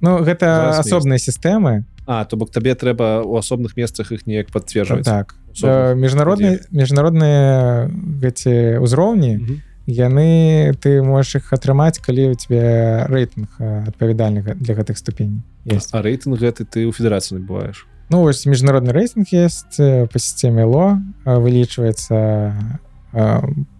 ну 0.00 0.18
гэта 0.24 0.78
асобныя 0.82 1.18
сістэмы 1.18 1.84
А 2.06 2.24
то 2.24 2.36
бок 2.36 2.50
табе 2.54 2.74
трэба 2.74 3.22
у 3.26 3.34
асобных 3.34 3.76
месцах 3.76 4.12
іх 4.12 4.26
неяк 4.26 4.50
пацверджваць 4.54 5.04
так. 5.04 5.34
Асобных 5.50 5.90
э, 5.90 5.94
міжнародныя 5.94 6.54
міжнародныя 6.70 7.90
гэці 8.22 8.82
ўзроўні 8.82 9.32
Мгм. 9.38 9.56
Яны 9.86 10.74
ты 10.82 11.02
можаш 11.02 11.36
іх 11.42 11.52
атрымаць 11.52 11.98
калі 12.02 12.30
у 12.30 12.34
тебе 12.34 13.06
рэйтынг 13.06 13.48
адпавядальны 13.88 14.42
гэ- 14.42 14.54
для 14.58 14.74
гэтых 14.74 14.98
ступеней 14.98 15.42
есть 15.64 15.94
а 15.94 16.02
рэйтынг 16.02 16.38
гэты 16.38 16.64
ты 16.66 16.86
ў 16.86 16.92
федэрацыі 16.92 17.38
набываеш 17.38 17.86
ну 18.10 18.20
вось 18.22 18.46
міжнародны 18.46 18.90
рэйтынг 18.92 19.26
есть 19.32 19.78
э, 19.80 20.06
по 20.06 20.18
сістэме 20.18 20.64
ло 20.64 20.98
вылічваецца 21.24 22.54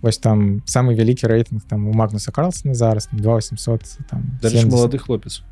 вось 0.00 0.18
там 0.18 0.62
самы 0.66 0.94
вялікі 0.94 1.26
рэйтынг 1.26 1.60
там 1.68 1.88
у 1.88 1.92
магнуса 1.92 2.32
карлсона 2.32 2.74
зараз 2.74 3.06
там 3.06 3.20
2800 3.20 4.06
там 4.08 4.38
Дальше 4.40 4.58
70. 4.62 4.72
молоды 4.72 4.98
хлопец 4.98 5.42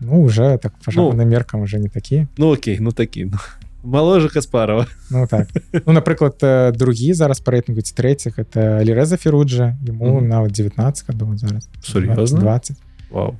ну 0.00 0.22
уже 0.22 0.58
так 0.58 0.72
Ну. 0.74 0.84
пашаным 0.84 1.28
меркам 1.28 1.62
уже 1.62 1.78
не 1.78 1.88
такі 1.88 2.26
Ну 2.36 2.52
окей 2.52 2.78
ну 2.80 2.92
такі 2.92 3.24
ну. 3.24 3.38
Моложе 3.82 4.28
каспарова 4.28 4.86
ну 5.10 5.26
так 5.26 5.48
ну 5.86 5.92
напрыклад 5.92 6.38
другі 6.76 7.12
зараз 7.14 7.40
па 7.40 7.52
рэйтынгу 7.52 7.80
ці 7.82 7.94
трэціх 7.94 8.38
это 8.38 8.82
лірэза 8.84 9.16
феруджа 9.16 9.76
ему 9.86 10.18
Мгм. 10.20 10.28
нават 10.28 10.52
19 10.52 11.06
гадоў 11.08 11.36
зараз 11.36 11.68
Сур'ёзна? 11.82 12.40
20 12.40 12.76
Вау. 13.10 13.36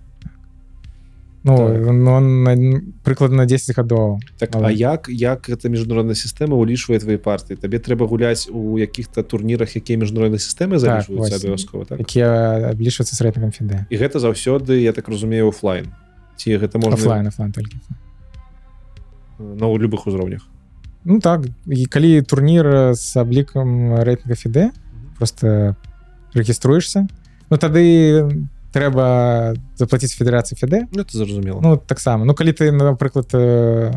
ну 1.45 1.57
Так. 1.57 1.93
ну, 1.93 2.21
на- 2.21 2.81
прыкладна 3.05 3.47
10 3.47 3.77
гадоў 3.77 4.21
так 4.39 4.51
Але- 4.55 4.67
а 4.69 4.71
як 4.71 5.07
як 5.09 5.49
эта 5.49 5.69
міжнародная 5.69 6.15
сістэма 6.15 6.55
улічвае 6.55 6.99
твои 6.99 7.17
партыі 7.19 7.57
табе 7.57 7.79
трэба 7.79 8.07
гуляць 8.07 8.49
у 8.53 8.79
якіх-то 8.79 9.23
турнірах 9.23 9.75
якія 9.77 9.99
міжнароднай 9.99 10.39
сістэмы 10.39 10.79
залічваюцца 10.79 11.35
вось. 11.35 11.45
абавязкова 11.45 11.85
так 11.85 12.01
якія 12.01 12.71
аблічваюцца 12.71 13.15
з 13.17 13.21
рэйтынгам 13.23 13.51
фіде 13.51 13.87
і 13.91 13.97
гэта 13.97 14.19
заўсёды 14.19 14.79
я 14.83 14.93
так 14.93 15.09
разумею 15.09 15.49
офлайн 15.49 15.87
ці 16.37 16.59
гэта 16.59 16.79
можна 16.79 16.95
офлайн 16.95 17.27
офлайн 17.27 17.53
толькі 17.53 17.77
на 19.39 19.67
ў 19.69 19.79
любых 19.79 20.07
узроўнях 20.07 20.47
ну 21.05 21.21
так 21.21 21.47
і 21.67 21.87
калі 21.87 22.23
турнір 22.23 22.95
з 22.95 23.17
аблікам 23.17 24.03
рэйтынга 24.03 24.37
фіде 24.37 24.71
просто 25.19 25.77
рэгіструешься 26.35 27.07
ну 27.51 27.57
тады 27.57 28.29
трэба 28.73 29.55
заплатіць 29.77 30.17
федэрацыі 30.17 30.57
фіде 30.57 30.87
Ну, 30.93 31.05
зразумела 31.09 31.61
ну 31.61 31.77
таксама 31.77 32.25
ну 32.25 32.35
калі 32.35 32.53
ты 32.53 32.73
напрыклад 32.73 33.29
э, 33.35 33.93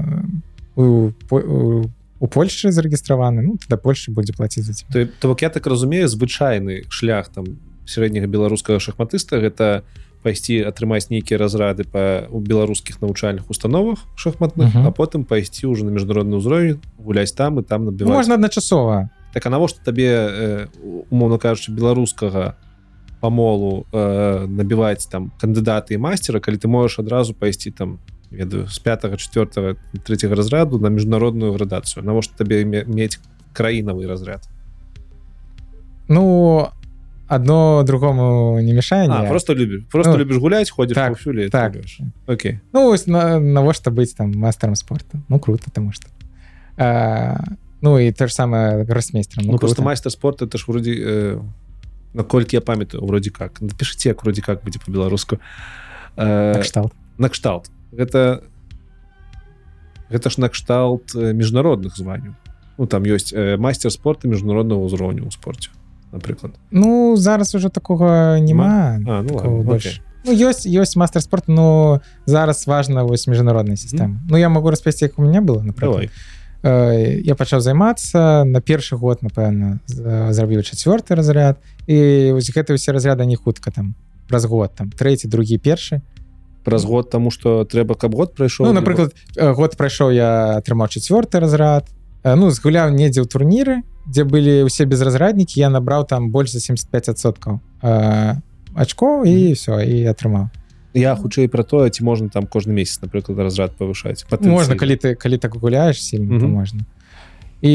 у, 0.76 1.12
у, 1.32 1.86
у 2.20 2.28
Польшчы 2.28 2.72
зарэгістраваны 2.72 3.42
ну 3.42 3.58
тогда 3.58 3.78
Польша 3.78 4.12
будзе 4.12 4.34
плаціць 4.34 4.66
за 4.66 4.74
то, 4.92 5.06
то 5.06 5.28
бок 5.28 5.42
я 5.42 5.50
так 5.50 5.68
разумею 5.68 6.08
звычайны 6.08 6.84
шлях 6.90 7.30
там 7.30 7.46
сярэдняга 7.86 8.28
беларускага 8.28 8.80
шахматыста 8.80 9.40
гэта 9.40 9.84
пайсці 10.26 10.58
атрымаць 10.66 11.14
нейкія 11.14 11.38
разрады 11.38 11.86
па 11.86 12.26
у 12.34 12.42
беларускіх 12.42 12.98
навучальных 13.06 13.46
установах 13.50 14.02
шахматных 14.18 14.74
Мгм. 14.74 14.88
а 14.88 14.92
потым 14.92 15.22
пайсці 15.30 15.70
ўжо 15.70 15.86
на 15.86 15.94
міжнародны 15.94 16.42
ўзровень 16.42 16.82
гуляць 16.98 17.32
там 17.38 17.60
і 17.60 17.64
там 17.64 17.86
набіваць. 17.86 18.10
Можна 18.26 18.36
адначасова. 18.42 19.10
Так 19.34 19.46
а 19.46 19.50
навошта 19.54 19.84
табе 19.86 20.10
э, 20.10 20.68
умоўно 21.14 21.38
кажучы 21.38 21.70
беларускага 21.72 22.56
памолу 23.22 23.86
э, 23.94 24.48
набіваць 24.50 25.06
там 25.06 25.32
кандыдаты 25.38 25.94
і 25.94 26.02
мастера 26.02 26.40
калі 26.40 26.58
ты 26.58 26.68
можаш 26.68 27.00
адразу 27.06 27.34
пайсці 27.38 27.70
там 27.72 28.00
ведаю 28.32 28.68
з 28.68 28.80
5 28.80 29.18
4 29.22 29.76
3 30.04 30.34
разраду 30.34 30.80
на 30.80 30.90
міжнародную 30.90 31.54
градацыю? 31.54 32.04
Навошта 32.04 32.34
табе 32.44 32.66
ме- 32.66 32.84
мець 32.88 33.20
краінавы 33.54 34.08
разряд 34.08 34.50
ну 36.08 36.68
одно 37.28 37.84
другому 37.84 38.60
не 38.62 38.74
мешае 38.74 39.08
а, 39.10 39.24
просто 39.30 39.56
любіш 39.56 39.84
просто 39.92 40.12
Ну, 40.12 40.18
любіш 40.18 40.38
гуляць 40.38 40.70
ходзіш 40.70 40.96
так, 40.96 41.14
паўсюль 41.14 41.50
так. 41.50 41.74
Окей. 42.28 42.60
Ну, 42.74 42.92
ось 42.92 43.08
на, 43.08 43.40
навошта 43.40 43.92
быць 43.92 44.14
там 44.16 44.32
мастером 44.32 44.76
спорта. 44.76 45.18
Ну 45.30 45.40
круто 45.40 45.72
тому 45.74 45.92
что. 45.92 46.08
А, 46.78 47.40
ну 47.82 48.00
і 48.00 48.12
то 48.12 48.28
ж 48.28 48.34
самое 48.34 48.84
гроссмейстером 48.84 49.52
ну, 49.52 49.58
просто 49.58 49.82
майстер 49.82 50.12
спорта 50.12 50.46
это 50.46 50.58
ж 50.58 50.66
вроде 50.68 50.92
э, 50.92 51.42
наколькі 52.14 52.58
я 52.58 52.62
памятаю 52.62 53.06
вроде 53.06 53.30
как. 53.30 53.62
Напишите 53.62 54.10
як 54.10 54.24
вроде 54.24 54.42
как 54.42 54.64
будзе 54.64 54.80
по-беларуску 54.80 55.40
э, 56.18 56.62
кшталт. 56.62 56.94
накшталт 57.18 57.72
гэта 57.92 58.44
гэта 60.10 60.30
ж 60.30 60.38
накшталт 60.38 61.16
э, 61.16 61.34
міжнародных 61.34 61.96
званняў 61.98 62.36
ну 62.78 62.88
там 62.88 63.04
ёсць 63.04 63.34
э, 63.34 63.58
майстер 63.58 63.92
спорта 63.92 64.28
міжнароднага 64.28 64.84
ўзроўню 64.84 65.26
ў 65.28 65.32
спорце 65.32 65.72
напрыклад 66.12 66.54
Ну 66.72 67.16
зараз 67.18 67.56
уже 67.56 67.70
такого 67.70 68.38
няма 68.40 69.00
а, 69.08 69.22
ну, 69.22 69.30
такого 69.30 69.58
ладно, 69.58 69.64
больше. 69.64 69.90
Окей. 69.90 70.02
Ну 70.26 70.32
ёсць 70.50 70.66
ёсць 70.66 70.96
мастер 70.96 71.22
спорт 71.22 71.48
но 71.48 72.02
зараз 72.26 72.68
важна 72.68 73.04
вось 73.04 73.28
міжнародная 73.28 73.76
сістэма 73.76 74.22
Ну 74.30 74.38
я 74.38 74.50
могу 74.50 74.70
распесці 74.70 75.06
як 75.06 75.20
у 75.20 75.22
меня 75.22 75.42
было 75.42 75.62
напрыклад 75.62 76.10
Э, 76.66 77.22
я 77.22 77.36
пачаў 77.36 77.62
займацца 77.62 78.44
на 78.44 78.60
першы 78.60 78.98
год 78.98 79.22
напэўна 79.22 79.86
зрабіў 79.86 80.66
чацвёрты 80.66 81.14
разряд 81.14 81.62
і 81.86 82.34
вось 82.34 82.50
гэты 82.50 82.74
ўсе 82.74 82.90
разряды 82.90 83.26
не 83.30 83.36
хутка 83.36 83.70
там 83.70 83.94
праз 84.28 84.50
год 84.50 84.74
там 84.74 84.90
трэці 84.90 85.30
другі 85.30 85.62
першы 85.62 86.02
праз 86.66 86.86
год 86.90 87.12
тому 87.12 87.30
что 87.30 87.70
трэба 87.70 87.94
каб 87.94 88.16
год 88.16 88.34
прайшоў 88.34 88.66
Ну 88.66 88.74
напрыклад 88.74 89.14
год 89.38 89.78
прайшоў 89.78 90.10
я 90.10 90.58
атрымаў 90.58 90.90
чацвёрты 90.90 91.38
разрад 91.38 91.86
Э, 92.26 92.34
ну 92.34 92.50
згуляў 92.50 92.90
недзе 92.90 93.22
ў 93.22 93.30
турніры 93.30 93.86
дзе 94.08 94.24
былі 94.24 94.66
ўсе 94.70 94.86
безразраднікі 94.86 95.60
я 95.60 95.70
набраў 95.70 96.06
там 96.06 96.32
больш 96.32 96.52
за 96.52 96.60
75соткаў 96.60 97.60
ачкоў 98.76 99.26
і 99.26 99.54
все 99.54 99.82
і 99.86 100.06
атрымаў 100.12 100.50
я 100.96 101.16
хутчэй 101.16 101.48
про 101.48 101.64
тое 101.64 101.90
ці 101.90 102.04
можна 102.04 102.30
там 102.30 102.48
кожны 102.48 102.74
месяц 102.74 103.02
напрыклад 103.02 103.40
разрад 103.40 103.76
павышаць 103.78 104.26
можна 104.42 104.76
калі 104.76 104.96
ты 104.96 105.16
калі 105.16 105.38
так 105.38 105.56
гуляеш 105.56 106.02
сильно 106.04 106.40
то 106.40 106.46
Мгм. 106.46 106.54
можна 106.54 106.82
і 107.62 107.74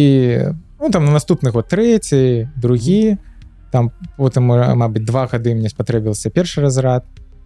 ну 0.81 0.91
там 0.91 1.05
на 1.05 1.13
наступны 1.13 1.51
год 1.51 1.69
трэці 1.69 2.49
другі 2.57 3.19
там 3.71 3.91
потым 4.19 4.51
ма- 4.51 4.75
мабыць 4.75 5.05
два 5.05 5.27
гады 5.27 5.55
мне 5.55 5.69
спатрэбіўся 5.69 6.31
першы 6.31 6.61
разрад 6.61 7.05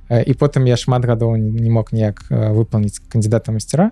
Э, 0.09 0.23
і 0.23 0.35
потым 0.35 0.69
я 0.69 0.77
шмат 0.77 1.05
гадоў 1.05 1.37
не 1.37 1.71
мог 1.71 1.89
ніяк 1.93 2.29
э, 2.31 2.53
выполніць 2.53 3.01
кандидата 3.09 3.53
мастера. 3.53 3.91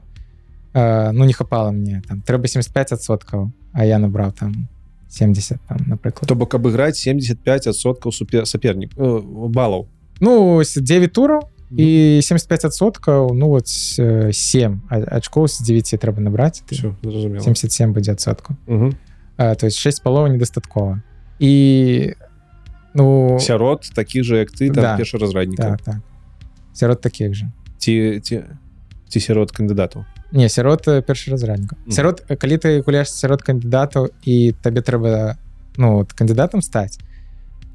Э, 0.75 1.11
ну 1.13 1.25
не 1.25 1.33
хапала 1.33 1.71
мне. 1.73 2.03
Там 2.09 2.21
трэба 2.21 2.45
75соткаў 2.45 3.51
а 3.73 3.85
я 3.85 3.99
набраў 3.99 4.33
там 4.33 4.69
70 5.12 5.58
там 5.68 5.78
напрыклад 5.88 6.28
то 6.28 6.36
бок 6.36 6.54
абыграць 6.56 6.98
75 6.98 7.68
адсоткаў 7.68 8.12
супер 8.12 8.46
сапернік 8.46 8.92
э, 8.98 9.22
балаў 9.50 9.88
ну 10.20 10.58
ось 10.58 10.76
9 10.78 11.14
тураў 11.14 11.42
і 11.72 12.20
75соткаў 12.24 13.34
ну 13.34 13.48
вот 13.50 13.68
э, 14.00 14.32
7 14.32 14.82
а- 14.90 15.18
ачкоў 15.18 15.48
з 15.48 15.60
9 15.64 15.96
трэба 16.00 16.20
набраць 16.20 16.64
ты 16.68 16.76
Всё, 16.76 16.94
зразумела 17.04 17.44
77 17.44 17.94
будзе 17.94 18.12
адсотку 18.12 18.56
Мгм. 18.68 18.96
а, 19.38 19.56
то 19.56 19.66
есть 19.68 19.78
6 19.78 20.04
палоў 20.04 20.28
недастаткова 20.28 21.02
і 21.40 22.14
ну 22.94 23.38
сярод 23.40 23.90
такі 23.96 24.24
же 24.24 24.38
як 24.38 24.50
ты 24.52 24.72
там 24.74 24.84
Да. 24.84 24.98
першы 24.98 25.18
разрадніка 25.18 25.64
так, 25.64 25.82
так. 25.82 25.96
сярод 26.74 27.02
таких 27.02 27.34
же 27.36 27.52
ці 27.78 28.20
ці 28.24 28.44
ці 29.08 29.20
сярод 29.20 29.52
кандыдатаў 29.52 30.04
не 30.33 30.49
сярод 30.49 30.89
э, 30.89 31.03
першы 31.03 31.31
разрадніка 31.31 31.77
Мгм. 31.87 31.93
сярод 31.93 32.23
э, 32.29 32.37
калі 32.37 32.57
ты 32.59 32.83
гуляш 32.83 33.09
сярод 33.11 33.43
кандыдатаў 33.43 34.11
і 34.25 34.53
табе 34.63 34.81
трэба 34.81 35.37
ну 35.77 36.01
от 36.01 36.13
кандыдатам 36.13 36.63
стаць 36.63 36.99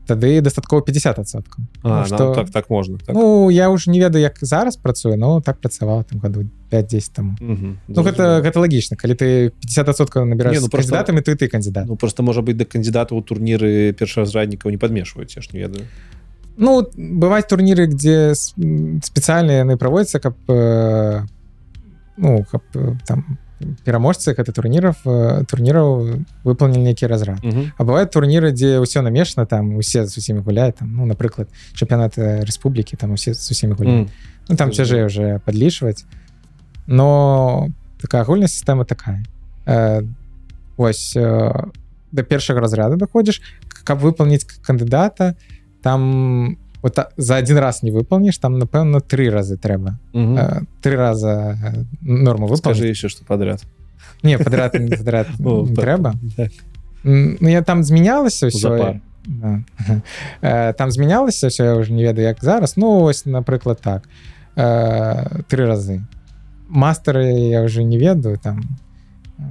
тады 0.07 0.39
дастаткова 0.41 0.81
50соткаў 0.87 1.59
а, 1.83 1.87
Ну, 1.87 1.89
ну, 1.99 2.05
што- 2.05 2.33
так 2.35 2.49
так 2.49 2.69
можна 2.69 2.97
так. 2.97 3.13
ну 3.15 3.49
я 3.49 3.69
уже 3.69 3.91
не 3.91 3.99
ведаю 3.99 4.21
як 4.23 4.37
зараз 4.41 4.77
працую 4.77 5.17
но 5.17 5.41
так 5.41 5.59
працаваў 5.59 6.03
там 6.03 6.19
году 6.19 6.45
5-10 6.71 7.11
таму 7.13 7.35
Мгм, 7.41 7.77
ну 7.87 8.01
гэта 8.03 8.39
гэта 8.41 8.59
лагічна 8.59 8.95
калі 8.97 9.13
ты 9.15 9.51
50соткаў 9.67 10.23
набіраешь 10.25 10.55
Не, 10.55 10.59
ну, 10.61 10.65
ну, 10.65 10.69
просто- 10.69 10.91
кандыдатамі 10.95 11.21
ты 11.21 11.35
ты 11.35 11.47
кандидат. 11.49 11.87
Ну 11.87 11.95
просто 11.95 12.23
можа 12.23 12.41
быць 12.41 12.55
да 12.55 12.63
кандыдатаў 12.65 13.17
у 13.17 13.21
турніры 13.21 13.91
першаразраднікаў 13.93 14.71
не 14.71 14.77
падмешваюць 14.77 15.35
я 15.35 15.41
ж 15.41 15.49
не 15.53 15.59
ведаю. 15.59 15.83
Ну 16.57 16.87
бываюць 16.97 17.47
турніры 17.49 17.85
где 17.87 18.31
с- 18.33 18.53
м, 18.57 19.01
спецыяльна 19.03 19.51
яны 19.63 19.75
праводзяцца 19.77 20.19
каб 20.19 20.33
э, 20.47 21.21
ну 22.17 22.45
каб 22.51 22.61
э, 22.75 22.95
там 23.05 23.37
пераможцы 23.85 24.33
гэта 24.37 24.51
турніров 24.53 24.97
э, 25.05 25.43
турніраў 25.49 26.21
выполнілі 26.43 26.83
нейкі 26.83 27.07
разрад 27.07 27.41
Мгм. 27.43 27.73
А 27.77 27.83
бывают 27.83 28.11
турніры 28.11 28.51
дзе 28.51 28.77
ўсё 28.79 29.01
намешана 29.01 29.45
там 29.45 29.75
усе 29.77 30.05
з 30.05 30.17
усімі 30.17 30.41
гуляюць 30.41 30.75
там 30.77 30.93
ну 30.93 31.05
напрыклад 31.05 31.49
чэмпіянаты 31.73 32.45
рэспублікі 32.45 32.97
там 32.97 33.11
усе 33.17 33.33
з 33.33 33.51
усімі 33.51 33.73
гуляюць 33.73 34.07
М. 34.07 34.13
ну 34.49 34.55
там 34.55 34.71
цяжэй 34.71 35.05
уже 35.05 35.39
падлічваць 35.45 36.05
но 36.87 37.69
такая 38.01 38.21
агульная 38.21 38.47
сістэма 38.47 38.85
такая. 38.85 39.23
Э, 39.65 40.01
ось 40.77 41.13
э, 41.17 41.51
до 42.11 42.23
першага 42.23 42.61
разряду 42.61 42.95
доходзіш 42.95 43.41
каб 43.83 43.99
выполніць 43.99 44.45
кандыдата 44.61 45.33
там 45.81 46.57
вот 46.81 46.99
за 47.17 47.35
один 47.35 47.57
раз 47.57 47.83
не 47.83 47.91
выполніш 47.91 48.37
там 48.37 48.59
напэўна 48.59 48.99
три 49.01 49.29
разы 49.29 49.57
трэба 49.57 49.97
э, 50.13 50.61
три 50.81 50.95
раза 50.95 51.57
э, 51.57 51.83
норму 52.01 52.47
скажи 52.55 52.81
выполніць 52.81 52.97
еще 52.97 53.09
что 53.09 53.25
подряд. 53.25 53.63
Не 54.23 54.37
подряд 54.37 54.73
не 54.79 54.95
подряд 54.95 55.27
не 55.39 55.65
так, 55.65 55.75
трэба 55.75 56.13
так. 56.35 56.51
Ну 57.03 57.47
я 57.47 57.61
там 57.61 57.83
змянялася 57.83 58.47
ўсё 58.47 58.99
Э, 60.41 60.73
там 60.73 60.91
змянялася 60.91 61.47
ўсё 61.47 61.63
я 61.63 61.75
уже 61.75 61.93
не 61.93 62.03
ведаю 62.03 62.27
як 62.27 62.37
зараз 62.41 62.77
ну 62.77 63.01
ось 63.03 63.25
напрыклад 63.25 63.79
так. 63.81 64.03
Э, 64.55 65.41
три 65.47 65.65
разы 65.65 66.01
мастары 66.69 67.25
я 67.25 67.61
уже 67.61 67.83
не 67.83 67.97
ведаю 67.97 68.37
там 68.37 68.61
э, 69.37 69.43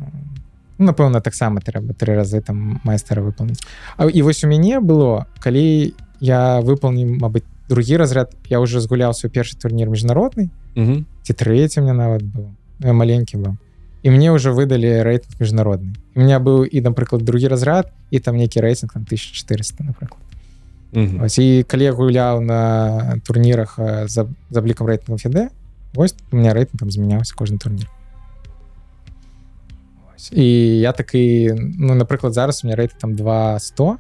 ну, 0.79 0.87
напэўна 0.87 1.21
таксама 1.21 1.61
трэба 1.61 1.95
три 1.95 2.15
разы 2.15 2.41
там 2.41 2.81
майстара 2.85 3.23
выполніць 3.23 3.61
А, 3.97 4.07
і 4.07 4.23
вось 4.23 4.45
у 4.45 4.49
мяне 4.49 4.81
было 4.81 5.27
калі 5.41 5.95
я 6.21 6.61
выполнім 6.61 7.19
Мабыць 7.19 7.45
другі 7.69 7.97
разряд 7.97 8.33
я 8.49 8.61
уже 8.61 8.81
згуляў 8.81 9.15
свой 9.15 9.31
першы 9.31 9.57
турнір 9.59 9.91
міжнародны 9.91 10.51
Мгм. 10.77 11.07
ці 11.23 11.33
трэці 11.33 11.81
мне 11.81 11.93
нават 11.93 12.23
быў 12.23 12.51
я 12.81 12.93
маленькі 12.93 13.37
быў 13.39 13.57
і 14.03 14.11
мне 14.11 14.31
ўжо 14.31 14.55
выдалі 14.55 15.03
рэйтынг 15.03 15.41
міжнародны 15.41 15.95
у 16.15 16.21
меня 16.21 16.39
быў 16.39 16.63
і 16.65 16.81
напрыклад 16.81 17.25
другі 17.25 17.49
разряд 17.49 17.91
і 18.11 18.21
там 18.21 18.37
нейкі 18.37 18.61
рэйтынг 18.61 18.93
там 18.93 19.03
1400 19.03 19.83
напрыклад 19.85 20.23
Мгм. 20.93 21.23
Ось, 21.27 21.39
і 21.39 21.65
калі 21.69 21.85
я 21.85 21.93
гуляў 21.93 22.41
на 22.41 23.21
турнірах 23.27 23.75
э, 23.79 24.07
за 24.09 24.29
за 24.51 24.61
аблікам 24.61 24.87
рэйтынгу 24.87 25.19
фіде 25.19 25.51
вось 25.95 26.15
у 26.31 26.37
меня 26.37 26.55
рэйтынг 26.55 26.79
там 26.79 26.91
змяняўся 26.91 27.35
кожны 27.35 27.59
турнір 27.59 27.91
Ось, 30.17 30.31
і 30.33 30.79
я 30.81 30.93
такі 30.93 31.53
ну 31.59 31.95
напрыклад 31.95 32.33
зараз 32.33 32.63
у 32.65 32.69
меня 32.69 32.77
рэйтынг 32.77 32.99
там 33.01 33.15
200 33.17 33.99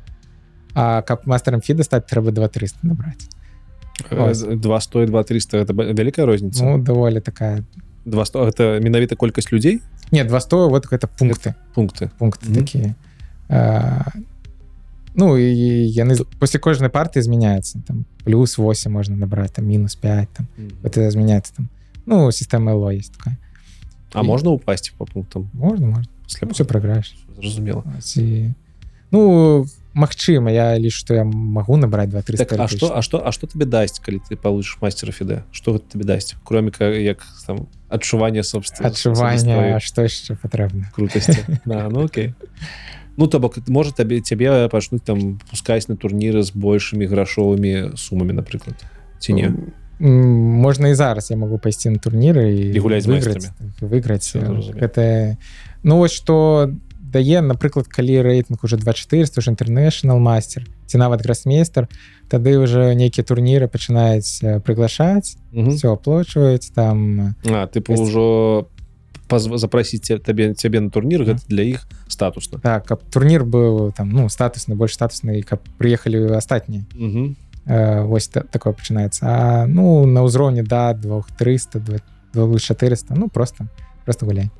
а 0.75 1.01
каб 1.01 1.21
мастерам 1.25 1.61
фіда 1.61 1.83
стаць 1.83 2.05
трэба 2.11 2.31
2300 2.31 2.79
набраць 2.87 3.27
Э, 4.09 4.55
200 4.55 5.03
і 5.03 5.05
2300 5.05 5.57
это 5.61 5.73
б- 5.73 5.93
вялікая 5.93 6.25
розніца 6.25 6.63
ну 6.65 6.77
даволі 6.81 7.19
такая 7.21 7.63
200 8.05 8.39
гэта 8.49 8.79
менавіта 8.81 9.15
колькасць 9.15 9.51
людзей 9.53 9.79
не 10.11 10.23
200 10.23 10.55
вот 10.69 10.87
гэта 10.89 11.05
пункты 11.19 11.53
пункты 11.75 12.09
пункты 12.19 12.49
Мгм. 12.49 12.55
такія 12.55 12.95
А, 13.49 14.05
ну 15.13 15.37
і 15.37 15.45
яны 15.91 16.15
з- 16.15 16.25
пасля 16.39 16.59
кожнай 16.59 16.89
партыі 16.89 17.21
змяняецца 17.21 17.79
там 17.85 18.05
плюс 18.23 18.57
8 18.57 18.91
можна 18.91 19.15
набраць 19.17 19.51
там 19.51 19.65
мінус 19.65 19.95
5 19.95 20.27
там 20.33 20.47
это 20.83 21.11
змяняецца 21.11 21.53
там 21.57 21.69
ну 22.05 22.31
сістэма 22.31 22.73
ло 22.73 22.89
есть 22.91 23.13
такая 23.17 23.37
А 24.13 24.23
можна 24.23 24.49
упасці 24.49 24.91
по 24.97 25.05
пунктам 25.05 25.49
можна 25.53 25.87
можна 25.87 26.05
пасля 26.23 26.47
все 26.47 26.63
прайграеш 26.63 27.15
зразумела 27.41 27.83
Ось 27.97 28.17
і- 28.17 28.53
ну 29.11 29.65
магчыма 29.96 30.52
я 30.52 30.76
лишь 30.78 30.92
что 30.94 31.14
я 31.14 31.24
магу 31.24 31.76
набраць 31.80 32.10
2 32.12 32.22
3 32.22 32.36
так, 32.36 32.52
а 32.60 32.68
что 32.68 32.92
а 32.96 33.00
что 33.02 33.26
а 33.26 33.32
что 33.32 33.46
тебе 33.48 33.64
дасць 33.64 33.98
калі 33.98 34.20
ты 34.28 34.36
получишь 34.36 34.76
мастера 34.80 35.12
фіде? 35.12 35.42
Что 35.52 35.72
гэта 35.72 35.88
тебе 35.92 36.04
дасць 36.04 36.36
кроме 36.44 36.70
ка- 36.70 36.92
як 36.92 37.24
там 37.46 37.66
адчування 37.88 38.42
собственно 38.44 38.88
адчування 38.90 39.80
што 39.80 40.02
яшчэ 40.02 40.36
патрэбна? 40.36 40.92
крутасці? 40.92 41.38
Да, 41.64 41.88
ну 41.90 42.04
окей. 42.04 42.34
Ну 43.16 43.26
то 43.26 43.40
бок 43.40 43.56
можа 43.68 43.92
табе 43.96 44.20
цябе 44.20 44.68
пачнуць 44.68 45.00
там 45.02 45.40
пускаць 45.50 45.88
на 45.88 45.96
турніры 45.96 46.42
з 46.44 46.52
большымі 46.52 47.08
грашовымі 47.08 47.96
сумамі 47.96 48.32
напрыклад 48.36 48.76
ці 49.18 49.32
не? 49.32 49.52
М, 49.98 50.60
можна 50.60 50.88
і 50.88 50.94
зараз 50.94 51.30
я 51.30 51.36
могу 51.40 51.56
пайсці 51.58 51.88
на 51.90 51.96
турніры 51.98 52.52
і, 52.52 52.76
І 52.76 52.78
гуляць 52.78 53.06
выйграць 53.08 53.48
выйграць 53.80 54.28
Всё, 54.28 54.44
зразумела. 54.44 54.76
гэта 54.84 55.36
ну 55.82 55.96
вось 55.96 56.12
што 56.12 56.68
дае 57.12 57.40
напрыклад 57.40 57.86
калі 57.88 58.22
рэйтынг 58.22 58.58
уже 58.62 58.76
2400 58.76 59.38
уже 59.40 59.50
інтэрнэшнал 59.50 60.18
мастер 60.18 60.66
ці 60.86 60.98
нават 60.98 61.22
грасмейстер 61.22 61.88
тады 62.28 62.58
уже 62.58 62.94
нейкія 62.94 63.24
турніры 63.24 63.68
пачынаюць 63.68 64.42
э, 64.42 64.60
прыглашаць 64.60 65.36
Мгм. 65.52 65.76
все 65.76 65.88
оплачваюць 65.92 66.70
там 66.74 67.34
а 67.46 67.66
тыпу 67.66 67.92
Есть- 67.92 68.02
ўжо 68.02 68.66
запрасіць 69.30 70.22
табе 70.22 70.54
цябе 70.54 70.80
на 70.80 70.90
турнір 70.90 71.24
гэта 71.24 71.40
для 71.48 71.62
іх 71.62 71.88
статусна. 72.08 72.58
Так 72.62 72.86
каб 72.86 73.02
турнір 73.10 73.42
быў 73.44 73.92
там 73.96 74.10
ну 74.10 74.28
статусны 74.28 74.74
больш 74.76 74.94
статусны 74.94 75.42
каб 75.42 75.58
прыехалі 75.78 76.30
астатнія. 76.36 76.84
Мгм. 76.94 77.36
э, 77.66 78.04
вось 78.06 78.28
та, 78.28 78.40
такое 78.42 78.72
пачынаецца. 78.72 79.18
А 79.22 79.66
ну 79.66 80.06
на 80.06 80.22
ўзроўні 80.22 80.62
да 80.62 80.94
2300 80.94 81.80
2400 82.32 83.14
ну 83.16 83.28
просто 83.28 83.66
просто 84.04 84.26
гуляй 84.26 84.50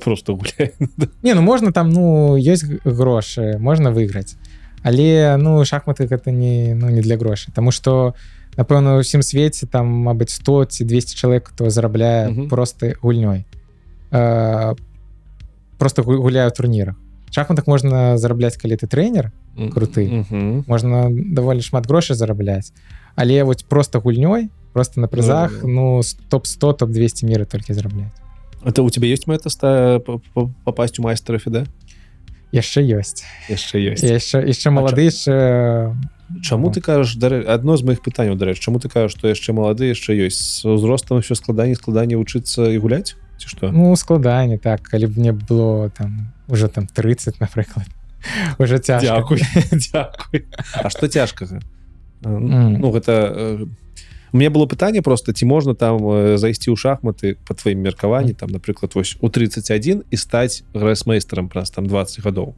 просто 0.00 0.34
гуляй 0.34 0.72
Не 1.22 1.34
ну 1.34 1.42
можна 1.42 1.72
там 1.72 1.90
ну 1.90 2.36
ёсць 2.36 2.64
грошы 2.84 3.58
можна 3.58 3.90
выйграць 3.90 4.36
але 4.82 5.36
ну 5.38 5.64
шахматы 5.64 6.06
гэта 6.06 6.30
не 6.30 6.74
ну 6.74 6.88
не 6.90 7.00
для 7.00 7.16
грошай 7.16 7.52
Таму 7.54 7.70
что 7.70 8.14
напэўна 8.56 8.98
ўсім 8.98 9.22
свеце 9.22 9.66
там 9.66 9.86
Мабыць 9.86 10.30
100 10.34 10.64
ці 10.64 10.84
200 10.84 11.14
чалавек 11.16 11.48
хто 11.48 11.70
зарабляе 11.70 12.28
Мгм. 12.28 12.48
просто 12.48 12.94
гульнёй 13.02 13.44
э, 14.10 14.74
просто 15.78 16.02
гу- 16.02 16.18
гуляю 16.22 16.50
турнірах 16.50 16.96
шахматах 17.30 17.66
можна 17.66 18.16
зарабляць 18.18 18.56
калі 18.56 18.74
ты 18.76 18.86
трэнер 18.86 19.30
Круты. 19.74 20.06
Мгм. 20.30 20.64
можна 20.66 21.10
даволі 21.10 21.60
шмат 21.60 21.86
грошай 21.86 22.16
зарабляць 22.16 22.72
але 23.16 23.42
вось 23.42 23.62
просто 23.62 23.98
гульнёй 24.00 24.48
просто 24.72 25.00
на 25.00 25.08
прызах 25.08 25.50
Да-да-да. 25.50 25.66
ну 25.68 26.00
топ 26.30 26.46
100 26.46 26.72
топ 26.72 26.90
200 26.90 27.26
мира 27.26 27.44
толькі 27.44 27.74
зарабляць 27.74 28.14
это 28.64 28.82
у 28.82 28.90
тебя 28.90 29.08
есть 29.08 29.26
мэта 29.26 29.50
ста 29.50 30.00
попасть 30.64 30.98
у 30.98 31.02
майстера 31.02 31.38
фіде 31.38 31.66
яшчэ 32.52 32.82
ёсць 32.82 33.24
яшчэ 33.48 33.92
ёсць 33.92 34.04
яшчэ 34.04 34.46
яшчэ 34.46 34.70
малады 34.70 35.08
яшчэ 35.08 35.94
Чаму 36.44 36.68
ты 36.68 36.84
кажаш 36.84 37.16
адно 37.48 37.76
з 37.80 37.82
моих 37.88 38.04
пытанняў 38.04 38.36
дарэч 38.36 38.60
Чаму 38.60 38.80
ты 38.80 38.88
кажаш 38.88 39.16
што 39.16 39.28
яшчэ 39.28 39.52
малады 39.56 39.88
яшчэ 39.88 40.12
ёсць 40.28 40.60
з 40.60 40.68
узростам 40.68 41.24
ўсё 41.24 41.32
складаней 41.34 41.76
складаней 41.76 42.20
вучыцца 42.20 42.68
і 42.68 42.76
гуляць 42.78 43.16
ці 43.40 43.46
што 43.48 43.72
ну 43.72 43.96
складанне 43.96 44.58
так 44.58 44.82
калі 44.84 45.08
б 45.08 45.20
мне 45.20 45.32
было 45.32 45.88
там 45.90 46.32
уже 46.48 46.68
там 46.68 46.86
30 46.86 47.40
напрыклад 47.40 47.88
уже 48.58 48.78
Дзякуй 48.78 50.46
А 50.82 50.90
што 50.90 51.08
цяжкага. 51.08 51.60
Ну 52.22 52.90
гэта 52.90 53.12
э, 53.12 53.66
у 54.32 54.36
меня 54.36 54.50
было 54.50 54.66
пытанне 54.66 55.02
просто 55.02 55.32
ці 55.32 55.44
можна 55.46 55.74
там 55.74 55.96
э, 56.02 56.36
зайсці 56.38 56.70
ў 56.70 56.76
шахматы 56.76 57.36
по 57.46 57.54
тваім 57.54 57.80
меркаванні 57.80 58.34
там 58.34 58.50
напрыклад 58.50 58.94
вось 58.94 59.16
у 59.20 59.28
31 59.28 60.04
і 60.10 60.16
стаць 60.16 60.62
грэсмейстерам 60.74 61.48
праз 61.48 61.70
там 61.70 61.86
20 61.86 62.24
гадоў 62.24 62.54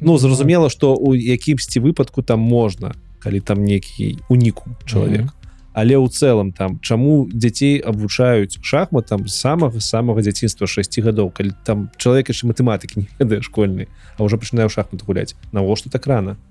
Ну 0.00 0.16
зразумела 0.16 0.70
што 0.70 0.96
у 0.96 1.14
якімсьці 1.14 1.80
выпадку 1.80 2.22
там 2.22 2.40
можна 2.40 2.94
калі 3.20 3.40
там 3.40 3.64
некі 3.64 4.16
уніку 4.28 4.70
чалавек 4.86 5.20
Мгм. 5.20 5.30
але 5.72 5.94
ў 5.96 6.08
цэлым 6.08 6.52
там 6.52 6.80
чаму 6.80 7.28
дзяцей 7.32 7.78
абвучаюць 7.78 8.58
шахматам 8.62 9.28
з 9.28 9.36
самага 9.36 9.80
самага 9.80 10.20
дзяцінства 10.20 10.66
6 10.66 11.00
гадоў 11.04 11.30
калі 11.30 11.52
там 11.64 11.90
чалавек 11.96 12.32
яшчэ 12.32 12.48
матэматыкі 12.48 13.04
не 13.04 13.08
ведае 13.18 13.40
школьны 13.44 13.86
а 14.16 14.24
ўжо 14.24 14.36
пачынаю 14.36 14.68
шахмат 14.68 15.04
гуляць. 15.04 15.36
Навошта 15.52 15.88
так 15.88 16.06
рана? 16.06 16.30
М, 16.30 16.49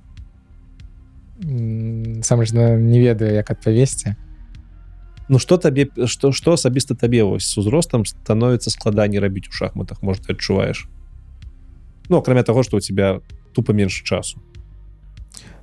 сам 2.24 2.46
ж 2.46 2.54
не 2.54 3.00
ведаю 3.00 3.34
як 3.34 3.52
адпавесці 3.52 4.16
Ну 5.30 5.38
что 5.40 5.58
табе 5.58 5.88
что 6.06 6.32
что 6.32 6.54
асабіста 6.54 6.96
табе 6.96 7.24
вось 7.24 7.46
з 7.46 7.58
узростам 7.58 8.04
становіцца 8.06 8.70
складаней 8.70 9.20
рабіць 9.20 9.48
у 9.48 9.52
шахматах? 9.52 10.02
Может 10.02 10.26
ты 10.26 10.34
адчуваеш 10.34 10.90
Ну 12.10 12.18
акрамя 12.18 12.44
того 12.44 12.64
что 12.64 12.78
у 12.78 12.80
тебя 12.80 13.22
тупо 13.54 13.72
менш 13.72 14.02
часу. 14.02 14.40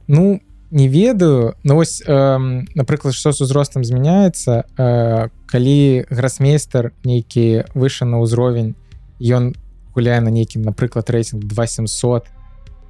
Ну 0.06 0.40
не 0.70 0.88
ведаю 0.88 1.56
но 1.62 1.74
вось 1.74 2.02
эм, 2.06 2.66
напрыклад 2.74 3.14
што 3.14 3.32
з 3.32 3.40
узростам 3.40 3.84
змяняецца 3.84 4.64
э, 4.78 5.28
калі 5.46 6.06
грасмейстер 6.10 6.92
нейкі 7.04 7.64
выше 7.74 8.04
на 8.04 8.22
ўзровень 8.22 8.74
ён 9.20 9.54
гуляе 9.94 10.20
на 10.20 10.30
нейкім 10.30 10.62
напрыклад 10.62 11.10
рэйтинг 11.10 11.44
2700 11.44 12.26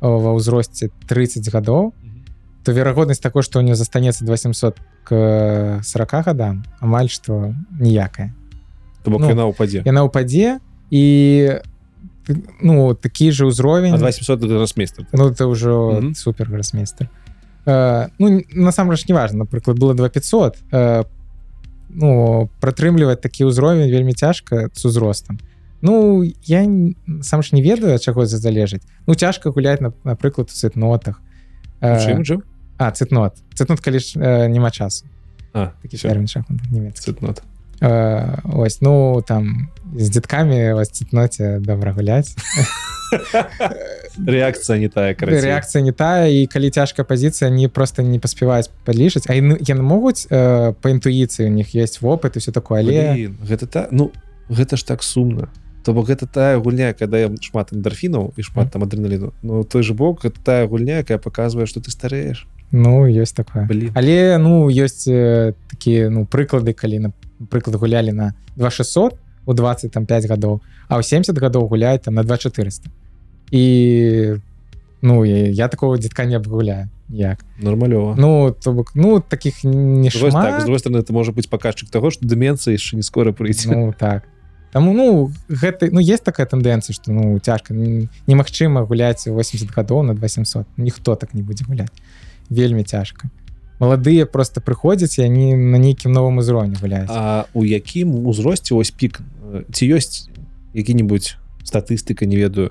ва 0.00 0.30
ўзросце 0.36 0.92
30 1.08 1.48
гадоў 1.48 1.92
то 2.66 2.72
верагоднасць 2.74 3.22
такой 3.22 3.46
што 3.46 3.60
у 3.60 3.62
него 3.62 3.78
застанецца 3.78 4.26
2700 4.26 4.82
к 5.06 5.80
40 5.86 6.10
гадам 6.26 6.64
амаль 6.82 7.06
што 7.06 7.54
ніякая 7.78 8.34
То 9.06 9.10
бок 9.14 9.20
Ну, 9.22 9.30
яна 9.30 9.46
ўпадзе 9.46 9.86
яна 9.86 10.02
ўпадзе 10.02 10.58
і 10.90 11.02
ну 12.58 12.90
такі 12.98 13.30
же 13.30 13.46
ўзровень 13.46 13.94
2700 13.94 14.42
гросмейстер 14.50 15.06
ну 15.14 15.30
это 15.30 15.46
ўжо 15.46 16.02
Мгм. 16.02 16.14
супер 16.18 16.50
гросмейстер 16.50 17.06
э, 17.70 18.08
ну 18.18 18.42
насамрэч 18.50 19.06
не 19.06 19.14
важно 19.14 19.46
напрыклад 19.46 19.78
было 19.78 19.94
2500 19.94 20.58
э, 20.74 21.04
ну 21.94 22.50
пратрымліваць 22.58 23.22
такі 23.22 23.46
ўзровень 23.46 23.86
вельмі 23.86 24.12
цяжка 24.12 24.74
з 24.74 24.84
узростам 24.84 25.38
Ну 25.82 26.24
я 26.42 26.66
сам 27.22 27.42
ж 27.46 27.54
не 27.54 27.62
ведаю 27.62 27.94
ад 27.94 28.02
чаго 28.02 28.26
за 28.26 28.42
залежыць 28.42 28.82
ну 29.06 29.14
цяжка 29.14 29.54
гуляць 29.54 29.78
на- 29.78 29.94
напрыклад 30.02 30.50
у 30.50 30.54
цытнотах 30.56 31.22
Э, 31.78 32.00
Чым 32.00 32.24
жыў 32.24 32.40
а 32.78 32.90
цытнот 32.90 33.36
цытнот 33.54 33.80
калі 33.80 33.98
ж 33.98 34.16
э, 34.16 34.48
няма 34.48 34.70
часу. 34.70 35.06
Такі 35.52 35.96
тэрмін 35.96 36.28
нямецкі 36.70 37.12
цытнот. 37.12 37.42
Э, 37.80 38.40
ось 38.44 38.80
ну 38.80 39.22
там 39.26 39.68
з 39.94 40.08
дзеткамі 40.08 40.72
вас 40.72 40.88
цытноце 40.96 41.60
добра 41.60 41.92
гуляць 41.92 42.32
рэакцыя 44.16 44.80
не 44.80 44.88
тая 44.88 45.12
рэакцыя 45.12 45.84
не 45.84 45.92
тая 45.92 46.24
і 46.32 46.46
калі 46.48 46.72
цяжкая 46.72 47.04
пазіцыя 47.04 47.52
не 47.52 47.68
просто 47.68 48.00
не 48.00 48.18
паспяваюць 48.18 48.72
падлічыць 48.88 49.28
А 49.28 49.36
яны 49.36 49.60
яны 49.60 49.84
могуць 49.84 50.24
э, 50.24 50.72
па 50.72 50.88
інтуіцыі 50.88 51.46
у 51.46 51.52
них 51.52 51.76
есть 51.76 52.00
вопыт 52.00 52.36
і 52.36 52.40
все 52.40 52.52
такое 52.52 52.80
але 52.80 53.12
Блін, 53.12 53.36
гэта 53.44 53.66
та 53.68 53.88
ну 53.92 54.10
гэта 54.48 54.80
ж 54.80 54.86
так 54.86 55.02
сумна. 55.02 55.52
То 55.84 55.92
бок 55.92 56.08
гэта 56.08 56.24
тая 56.26 56.56
гульня 56.56 56.94
когда 56.96 57.18
я 57.18 57.28
шмат 57.40 57.76
эндорфінаў 57.76 58.32
і 58.36 58.42
шмат 58.42 58.72
там 58.72 58.88
адреналіну. 58.88 59.34
Ну 59.42 59.64
той 59.64 59.82
же 59.82 59.92
бок 59.92 60.24
гэта 60.24 60.40
тая 60.40 60.66
гульня 60.66 61.04
якая 61.04 61.18
показвае 61.18 61.66
что 61.66 61.84
ты 61.84 61.90
старееш 61.90 62.48
ну 62.72 63.06
ёсць 63.06 63.32
такое. 63.32 63.66
Блин. 63.66 63.92
Але 63.94 64.38
ну 64.38 64.68
ёсць 64.68 65.06
э, 65.08 65.54
такія 65.70 66.10
ну 66.10 66.26
прыклады 66.26 66.74
калі 66.74 67.10
напрыклад 67.10 67.76
гулялі 67.76 68.12
на 68.12 68.34
2600 68.56 69.18
у 69.46 69.52
20 69.52 69.92
там 69.92 70.06
5 70.06 70.26
гадоў 70.26 70.60
а 70.88 70.98
ў 70.98 71.02
70 71.02 71.38
гадоў 71.38 71.68
гуляюць 71.68 72.02
там 72.02 72.14
на 72.14 72.22
2400 72.22 72.90
і 73.50 74.36
ну 75.02 75.24
я 75.24 75.68
такого 75.68 75.98
дзетка 75.98 76.24
не 76.24 76.34
абгуляю 76.34 76.88
як 77.08 77.44
нормалёва 77.58 78.14
ну 78.18 78.50
то 78.52 78.72
бок 78.72 78.90
ну 78.94 79.20
таких 79.20 79.62
не 79.64 80.10
так, 80.10 80.62
стороны 80.62 80.98
это 80.98 81.12
можа 81.12 81.32
быць 81.32 81.48
паказчык 81.48 81.90
того 81.90 82.10
что 82.10 82.26
дыменцыя 82.26 82.74
яшчэ 82.74 82.96
не 82.96 83.02
скора 83.02 83.32
прыйдзе 83.32 83.70
ну 83.70 83.94
так. 83.96 84.24
Таму 84.72 84.92
ну 84.92 85.30
гэта 85.48 85.88
ну 85.90 86.00
есть 86.00 86.24
такая 86.24 86.46
тэндэнцыя 86.46 86.92
што 86.92 87.12
ну 87.12 87.38
цяжка 87.38 87.72
немагчыма 87.72 88.82
гуляць 88.82 89.26
80 89.26 89.70
гадоў 89.70 90.02
на 90.02 90.14
2700 90.14 90.66
ніхто 90.76 91.14
так 91.14 91.34
не 91.34 91.42
будзе 91.42 91.64
гуляць 91.64 91.94
вельмі 92.50 92.84
цяжка. 92.84 93.30
Маладыя 93.78 94.24
просто 94.24 94.60
прыходзяць 94.60 95.18
і 95.20 95.28
они 95.28 95.54
на 95.54 95.76
нейкім 95.76 96.12
новым 96.12 96.38
узроўні 96.40 96.76
гуляюць. 96.80 97.12
А 97.12 97.44
у 97.52 97.64
якім 97.64 98.26
узросце 98.26 98.74
ось 98.74 98.90
пік 98.90 99.20
ці 99.72 99.84
ёсць 99.92 100.28
які-нибудь 100.72 101.36
статыстыка 101.64 102.24
не 102.24 102.36
ведаю 102.36 102.70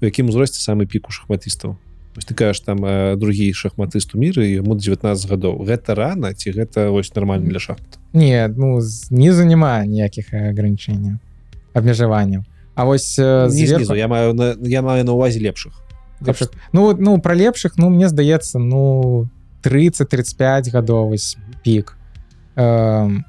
у 0.00 0.04
якім 0.04 0.28
узросце 0.28 0.60
самы 0.60 0.86
пік 0.86 1.08
у 1.08 1.12
шахматыстаў? 1.12 1.76
Ты 2.16 2.32
кажаш 2.32 2.60
там 2.60 2.80
другі 3.20 3.52
шахматыст 3.52 4.14
у 4.14 4.18
міры 4.18 4.48
яму 4.48 4.74
19 4.80 5.04
гадоў. 5.28 5.60
Гэта 5.68 5.94
рана 5.94 6.32
ці 6.32 6.50
гэта 6.56 6.88
вось 6.88 7.14
нармальна 7.14 7.44
для 7.52 7.60
шахмат? 7.60 8.00
Не 8.14 8.48
ну 8.48 8.80
знізу 8.80 9.44
няма 9.44 9.84
ніякіх 9.84 10.32
ограниченняў 10.32 11.20
абмежаванняў. 11.76 12.44
А 12.74 12.84
вось 12.84 13.18
Не 13.18 13.48
зверху- 13.48 13.84
знізу, 13.84 13.94
я 13.94 14.08
маю 14.08 14.32
на 14.32 14.56
я 14.64 14.80
маю 14.80 15.04
на 15.04 15.12
увазе 15.12 15.40
лепшых 15.40 15.72
лепшых 16.20 16.50
ну 16.72 16.82
вот, 16.82 17.00
ну 17.00 17.20
про 17.20 17.34
лепшых 17.34 17.76
ну 17.76 17.90
мне 17.90 18.08
здаецца 18.08 18.58
ну 18.58 19.28
30-35 19.64 20.70
гадоў 20.70 21.08
вось 21.10 21.36
пік 21.64 21.96
Эм, 22.56 23.24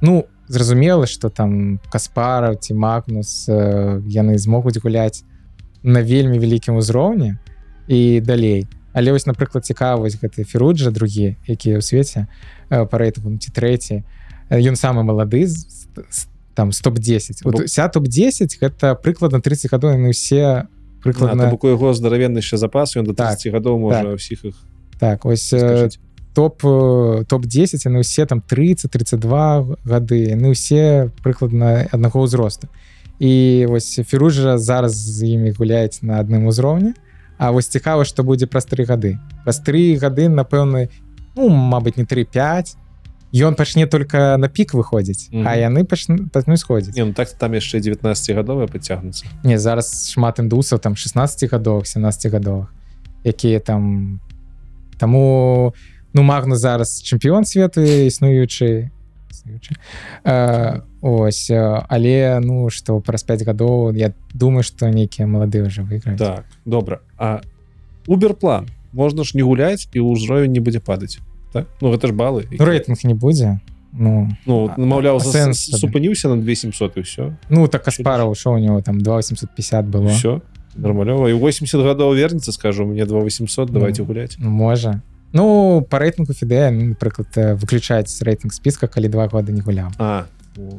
ну 0.00 0.26
зразумела 0.48 1.06
что 1.06 1.28
там 1.30 1.78
каспараў 1.92 2.56
ці 2.58 2.74
магнус 2.74 3.46
э, 3.48 4.02
яны 4.10 4.38
змогуць 4.38 4.78
гуляць 4.82 5.22
на 5.84 6.02
вельмі 6.02 6.38
вялікім 6.38 6.74
узроўні 6.74 7.36
і 7.86 8.20
далей 8.20 8.66
але 8.92 9.12
вось 9.12 9.26
напрыклад 9.30 9.62
цікавасць 9.64 10.18
гэты 10.18 10.42
феруджа 10.42 10.90
другі 10.90 11.36
якія 11.46 11.78
ў 11.78 11.82
свеце 11.86 12.26
э, 12.70 12.86
па 12.90 12.98
рэйтынгу 12.98 13.30
ну, 13.30 13.38
ці 13.38 13.54
трэці 13.54 14.02
э, 14.50 14.58
ён 14.58 14.74
самы 14.74 15.06
малады 15.06 15.46
з- 15.46 15.86
з- 16.10 16.26
там 16.58 16.72
стоп-10 16.74 17.46
Бо- 17.46 17.50
вот, 17.54 17.70
ся 17.70 17.86
топ-10 17.86 18.58
гэта 18.58 18.98
прыкладна 18.98 19.38
30 19.38 19.70
гадоў 19.70 19.94
яны 19.94 20.10
ўсе 20.10 20.66
прыкладна 21.02 21.50
бок 21.50 21.64
у 21.64 21.72
яго 21.72 21.92
здаравенны 21.94 22.38
яшчэ 22.44 22.56
запас 22.56 22.96
ён 22.96 23.04
до 23.08 23.14
Так, 23.14 23.38
30 23.40 23.52
гадоў 23.52 23.78
можа 23.78 24.14
ўсіх 24.14 24.44
іх 24.44 24.56
так 25.00 25.24
ось 25.24 25.48
скажыць. 25.48 25.98
топ 26.34 26.60
э, 26.64 27.24
топ-10 27.26 27.88
яны 27.88 28.04
ўсе 28.04 28.26
там 28.26 28.42
30-32 28.44 29.76
гады 29.84 30.18
яны 30.36 30.52
ўсе 30.52 31.10
прыкладна 31.24 31.88
аднаго 31.90 32.24
ўзросту 32.24 32.68
і 33.20 33.66
вось 33.68 34.00
феружа 34.08 34.56
зараз 34.58 34.96
з 34.96 35.36
імі 35.36 35.52
гуляць 35.56 36.00
на 36.02 36.20
адным 36.20 36.46
узроўні 36.46 36.94
А 37.40 37.52
вось 37.52 37.72
цікава 37.72 38.04
што 38.04 38.20
будзе 38.20 38.44
праз 38.44 38.68
тры 38.68 38.84
гады 38.84 39.16
праз 39.44 39.64
тры 39.64 39.96
гады 39.96 40.28
напэўна 40.28 40.88
ну 41.36 41.48
Мабыць 41.48 41.96
не 41.96 42.04
3-5 42.04 42.76
ён 43.32 43.54
пачне 43.54 43.86
только 43.86 44.36
на 44.36 44.48
пік 44.48 44.74
выходзіць 44.74 45.30
Мгм. 45.30 45.46
а 45.46 45.56
яны 45.56 45.84
пачну 45.84 46.56
сходзіць 46.56 46.96
Не, 46.96 47.04
ну 47.04 47.12
так 47.12 47.30
там 47.32 47.52
яшчэ 47.52 47.78
19гадовыя 47.78 48.66
пацягнуцца 48.66 49.26
Не 49.44 49.58
зараз 49.58 50.10
шмат 50.10 50.38
індусаў 50.38 50.78
там 50.78 50.96
16 50.96 51.50
гадовых 51.50 51.86
17 51.86 52.32
гадовых 52.32 52.68
якія 53.24 53.60
там 53.60 54.20
таму 54.98 55.74
ну 56.12 56.22
магну 56.22 56.56
зараз 56.56 57.02
чэмпіён 57.02 57.44
свету 57.44 57.80
існуючы 57.80 58.90
існуючы. 59.30 59.76
Э, 60.24 60.82
ось 61.00 61.50
але 61.50 62.40
ну 62.40 62.68
што 62.70 63.00
праз 63.00 63.22
5 63.22 63.46
гадоў 63.46 63.94
я 63.94 64.12
думаю 64.34 64.62
што 64.62 64.90
нейкія 64.90 65.26
маладыя 65.26 65.66
уже 65.66 65.82
выйграюць. 65.82 66.18
Так 66.18 66.44
добра. 66.64 67.00
А 67.16 67.40
уберплан 68.06 68.68
можна 68.92 69.24
ж 69.24 69.32
не 69.34 69.42
гуляць 69.42 69.88
і 69.94 70.00
ўзровень 70.00 70.52
не 70.52 70.60
будзе 70.60 70.80
падаць 70.80 71.18
так? 71.52 71.66
ну 71.80 71.90
гэта 71.90 72.08
ж 72.08 72.12
балы 72.12 72.46
ну, 72.50 72.64
рэйтынг 72.64 72.98
не 73.04 73.14
будзе 73.14 73.60
ну 73.92 74.28
ну 74.46 74.70
маўляў 74.76 75.20
сэнс 75.20 75.58
супыніўся 75.80 76.28
на 76.28 76.36
2700 76.36 76.96
і 76.96 77.00
все 77.02 77.36
ну 77.48 77.66
так 77.66 77.88
аспара 77.88 78.24
ўшоў 78.24 78.54
у 78.54 78.58
него 78.58 78.80
там 78.82 79.00
2850 79.00 79.86
было. 79.86 80.08
Все 80.08 80.40
нармалёва 80.76 81.28
і 81.30 81.34
80 81.34 81.80
гадоў 81.82 82.14
вернецца 82.14 82.52
скажу 82.52 82.86
мне 82.86 83.04
2800 83.04 83.70
давайте 83.70 84.02
Ну. 84.02 84.06
гуляць 84.06 84.36
Ну, 84.38 84.50
можа 84.50 85.02
ну 85.32 85.86
по 85.90 85.98
рэйтынгу 85.98 86.32
фіде 86.32 86.70
ну, 86.70 86.94
напрыклад 86.94 87.26
э, 87.36 87.54
выключаць 87.54 88.22
рэйтынг 88.22 88.52
спіска 88.54 88.86
калі 88.86 89.08
два 89.08 89.26
года 89.26 89.52
не 89.52 89.60
гуляў 89.60 89.90
а 89.98 90.26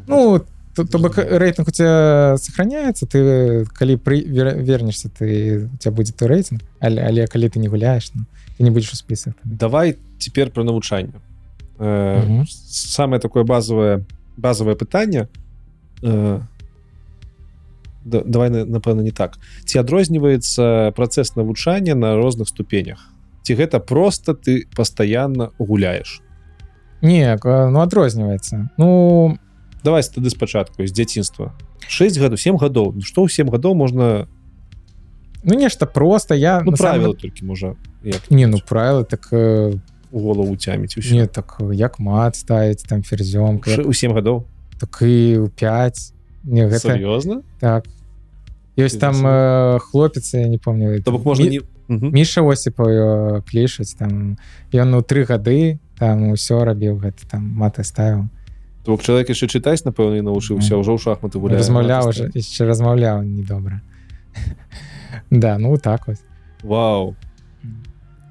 Ну, 0.07 0.41
то, 0.75 0.85
то 0.85 0.99
бок 0.99 1.17
рейтинг 1.17 1.67
у 1.67 1.71
тебя 1.71 2.35
сохраняется, 2.37 3.05
ты 3.05 3.65
калі 3.73 3.97
при, 3.97 4.21
вер, 4.21 4.55
вернешься, 4.55 5.09
ты 5.09 5.69
у 5.73 5.77
тебя 5.77 5.91
будет 5.91 6.15
то 6.15 6.27
рейтинг, 6.27 6.61
але, 6.79 7.01
але 7.01 7.27
калі 7.27 7.49
ты 7.49 7.59
не 7.59 7.67
гуляешь, 7.67 8.11
ну, 8.13 8.23
ты 8.61 8.63
не 8.63 8.71
будешь 8.71 8.93
у 8.93 8.95
список. 8.95 9.33
тады. 9.43 9.55
давай 9.57 9.97
цяпер 10.19 10.49
про 10.51 10.63
навучанне 10.63 11.13
э, 11.79 12.21
Мгм. 12.25 12.45
самое 12.47 13.19
такое 13.19 13.43
базовое 13.43 14.05
базовое 14.37 14.75
пытанне 14.75 15.27
э, 16.03 16.39
да, 18.05 18.21
давай 18.25 18.49
на- 18.49 18.65
напэўна 18.65 19.01
не 19.01 19.11
так 19.11 19.37
ці 19.65 19.79
адрозніваецца 19.79 20.91
працэс 20.95 21.35
навучання 21.35 21.95
на 21.95 22.15
розных 22.15 22.47
ступенях 22.47 23.09
ці 23.43 23.55
гэта 23.55 23.79
просто 23.79 24.33
ты 24.33 24.65
постоянно 24.75 25.51
гуляешь 25.59 26.21
Не, 27.03 27.35
ну 27.43 27.79
адрозніваецца. 27.81 28.69
Ну 28.77 29.37
давай 29.83 30.03
тады 30.03 30.29
спачатку 30.29 30.85
з 30.85 30.91
дзяцінства 30.93 31.51
6 31.87 32.17
гадоў 32.21 32.37
7 32.37 32.57
гадоў 32.57 33.01
што 33.01 33.25
ў 33.25 33.29
7 33.29 33.49
гадоў 33.49 33.73
можна 33.73 34.27
ну 35.43 35.53
нешта 35.57 35.85
просто 35.85 36.35
я 36.35 36.61
ну 36.61 36.73
правіла 36.73 37.13
га- 37.13 37.21
толькі 37.21 37.45
можа 37.45 37.73
як 38.03 38.31
Не 38.31 38.47
ну 38.47 38.57
правила 38.67 39.03
так 39.03 39.27
э, 39.31 39.79
голову 40.11 40.53
уцяміць 40.53 40.97
усё 40.97 41.13
не 41.13 41.27
так 41.27 41.57
э, 41.59 41.73
як 41.73 41.99
мат 41.99 42.35
ставіць 42.35 42.83
там 42.83 43.01
ферзём 43.01 43.63
Ш- 43.65 43.83
у 43.83 43.93
7 43.93 44.11
гадоў 44.13 44.43
так 44.79 45.01
і 45.01 45.37
у 45.37 45.47
5 45.49 46.13
не 46.43 46.67
гэта 46.67 46.97
сур'ёзна 46.97 47.41
так. 47.59 47.85
Ёсць 48.77 48.97
там 48.97 49.15
э, 49.25 49.79
хлопец 49.79 50.33
я 50.33 50.47
не 50.47 50.57
помню 50.57 51.01
то 51.01 51.11
бок 51.11 51.25
можна 51.25 51.45
Мі- 51.45 51.49
не. 51.51 51.61
Міша 52.11 52.41
Осіпаў 52.41 53.43
клішаць 53.43 53.93
там 53.99 54.37
ён 54.73 54.95
у 54.95 55.01
тры 55.01 55.25
гады 55.27 55.79
там 55.99 56.31
усё 56.31 56.63
рабіў 56.63 56.97
гэта 56.97 57.27
там 57.29 57.43
маты 57.57 57.83
ставіў 57.83 58.27
То 58.83 58.91
бок 58.91 59.03
чалавек 59.03 59.29
яшчэ 59.29 59.45
чытаць 59.47 59.85
напэўна 59.85 60.17
і 60.17 60.25
навучыўся 60.25 60.79
ўжо 60.79 60.95
ў 60.95 60.99
шахматы 61.03 61.37
гуляе 61.37 61.59
размаўляў 61.59 62.09
уже 62.09 62.31
яшчэ 62.33 62.65
размаўляў 62.65 63.21
недобра 63.23 63.81
да 65.29 65.57
ну 65.57 65.77
так 65.77 66.07
вот. 66.07 66.17
Вау 66.63 67.15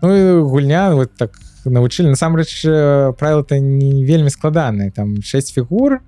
ну 0.02 0.44
гульня 0.48 0.94
вот 0.94 1.12
так 1.16 1.38
навучылі 1.64 2.08
насамрэч 2.10 2.62
правила 3.18 3.44
то 3.44 3.58
не 3.58 4.04
вельмі 4.04 4.30
складаныя 4.30 4.90
там 4.90 5.22
6 5.22 5.54
фігур 5.54 6.00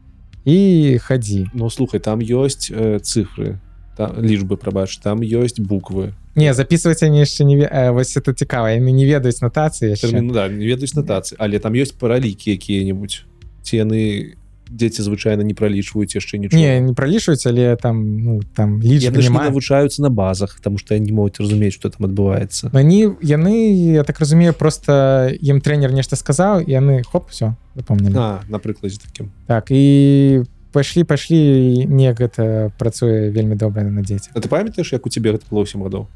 і 0.44 0.98
хадзі 0.98 1.50
Ну 1.54 1.70
слухай 1.70 2.00
там 2.00 2.20
ёсць 2.20 2.70
э, 2.70 2.98
цифры 2.98 3.60
там 3.96 4.16
лічбы 4.18 4.56
прабач 4.56 4.96
там 4.98 5.20
ёсць 5.20 5.60
буквы. 5.60 6.14
Не 6.34 6.54
записываць 6.54 7.02
они 7.02 7.20
яшчэ 7.20 7.44
не 7.44 7.60
э, 7.60 7.92
вось 7.92 8.16
это 8.16 8.32
цікава 8.32 8.72
яны 8.72 8.90
не 8.90 9.04
ведаюць 9.04 9.42
нотацыі 9.42 9.92
яшчэ 9.92 10.08
Тэрмін, 10.08 10.32
да, 10.32 10.48
не 10.48 10.66
ведаюць 10.66 10.94
нотацыі 10.94 11.36
але 11.38 11.58
там 11.58 11.72
ёсць 11.74 11.92
паралікі 11.92 12.56
якія-небудзь 12.56 13.24
ці 13.62 13.76
яны 13.76 14.34
дзеці 14.72 15.02
звычайна 15.02 15.44
не 15.44 15.54
пралічваюць 15.54 16.16
яшчэ 16.16 16.38
нічого 16.38 16.56
не 16.56 16.80
не 16.80 16.94
пралічваюць 16.96 17.46
але 17.46 17.76
там 17.76 18.00
ну 18.24 18.40
там 18.54 18.80
не 18.80 19.28
навучаюцца 19.28 20.02
на 20.02 20.10
базах 20.10 20.56
потому 20.56 20.78
что 20.78 20.98
не 20.98 21.12
могуць 21.12 21.40
разумець 21.40 21.74
что 21.74 21.90
там 21.90 22.08
адбываецца 22.08 22.70
они 22.72 23.12
яны 23.20 23.52
я 23.92 24.04
так 24.04 24.20
разумею 24.20 24.54
просто 24.54 25.30
ім 25.40 25.60
тренер 25.60 25.92
нешта 25.92 26.16
сказаў 26.16 26.64
і 26.64 26.70
яны 26.70 27.02
хоп 27.04 27.30
все 27.30 27.54
запомнілі 27.76 28.16
а 28.16 28.40
на 28.48 28.58
прыкладзе 28.58 28.98
такім 28.98 29.30
так 29.46 29.68
і 29.70 30.44
пайшлі 30.72 31.04
пайшлі 31.04 31.86
не 31.86 32.12
гэта 32.12 32.72
працуе 32.78 33.30
вельмі 33.30 33.54
добра 33.54 33.84
на 33.84 34.02
дзеці 34.02 34.32
А 34.34 34.40
ты 34.40 34.48
памятаеш 34.48 34.92
як 34.92 35.06
у 35.06 35.10
тебе 35.10 35.32
гэта 35.32 35.44
было 35.50 35.66
7 35.66 35.82
гадоў 35.82 36.08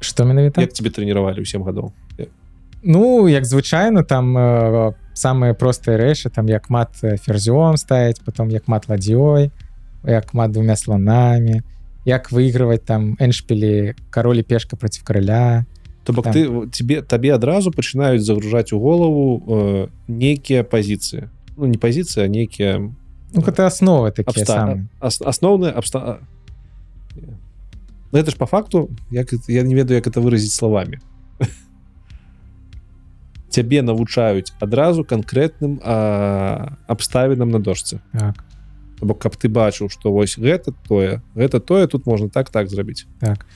что 0.00 0.24
менавіта 0.24 0.60
як 0.60 0.72
тебе 0.72 0.90
трэніравалі 0.90 1.40
ў 1.40 1.46
7 1.46 1.62
гадоў 1.62 1.92
Ну 2.82 3.26
як 3.26 3.44
звычайна 3.44 4.04
там 4.04 4.38
э, 4.38 4.94
самыя 5.18 5.54
простыя 5.54 5.98
рэчы 5.98 6.30
там 6.30 6.46
як 6.46 6.70
мат 6.70 6.94
э, 7.02 7.16
ферзём 7.18 7.76
ставіць 7.76 8.20
потом 8.24 8.48
як 8.54 8.68
мат 8.68 8.86
ладзёй 8.88 9.50
як 10.06 10.32
мат 10.34 10.52
двумя 10.52 10.76
слонамі 10.76 11.62
як 12.06 12.30
выигрывать 12.32 12.84
там 12.86 13.16
эншпілі 13.20 13.94
каролі 14.10 14.42
пешка 14.42 14.76
против 14.76 15.02
караля 15.02 15.66
то 16.04 16.12
бок 16.12 16.24
Там. 16.24 16.32
ты 16.32 16.70
тебе 16.70 17.02
табе 17.02 17.34
адразу 17.34 17.70
пачынаюць 17.70 18.22
загружаць 18.24 18.72
у 18.72 18.78
голову 18.80 19.42
э, 19.46 19.88
нейкія 20.08 20.62
пазіцыі 20.64 21.28
ну 21.56 21.66
не 21.66 21.76
пазіцыя 21.78 22.28
нейкія 22.28 22.78
Ну 23.34 23.42
гэта 23.44 23.66
асновы 23.68 24.08
такія 24.10 24.44
Абста- 24.46 24.86
ас- 25.00 25.20
асноўныя 25.20 25.72
абста 25.76 26.18
Ну, 28.10 28.18
это 28.18 28.30
ж 28.30 28.36
по 28.36 28.46
факту 28.46 28.88
як 29.10 29.28
я 29.48 29.62
не 29.62 29.74
ведаю 29.74 29.96
як 30.00 30.06
это 30.06 30.20
выразіць 30.20 30.54
словамі 30.56 30.98
цябе 33.58 33.82
навучаюць 33.82 34.54
адразу 34.62 35.02
канкрэтным 35.02 35.82
абставінам 36.86 37.50
на 37.50 37.58
дошцы. 37.58 37.98
Так. 38.12 38.44
Бок 39.00 39.18
каб 39.22 39.36
ты 39.36 39.48
бачыў 39.48 39.90
што 39.90 40.10
вось 40.14 40.38
гэта 40.38 40.74
тое 40.88 41.22
гэта 41.34 41.60
тое 41.60 41.86
тут 41.86 42.06
можна 42.06 42.28
так 42.30 42.50
так 42.50 42.68
зрабіць. 42.70 43.06
Так. 43.20 43.46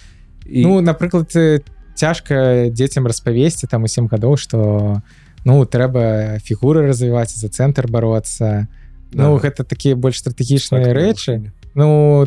І 0.46 0.62
Ну 0.66 0.80
напрыклад 0.80 1.30
э, 1.36 1.60
цяжка 1.94 2.66
дзецям 2.70 3.06
распавесці 3.06 3.66
там 3.66 3.82
у 3.84 3.88
7 3.88 4.06
гадоў 4.06 4.36
что 4.36 5.02
ну 5.44 5.64
трэба 5.66 6.38
фігуры 6.42 6.86
развіваць 6.86 7.34
за 7.34 7.48
цэнтр 7.48 7.86
бороться 7.90 8.68
Ну 9.12 9.38
Да. 9.38 9.48
гэта 9.48 9.64
такія 9.64 9.94
больш 9.96 10.18
стратэгічныя 10.18 10.84
так, 10.88 10.96
рэчы. 10.96 11.50
ну 11.74 12.26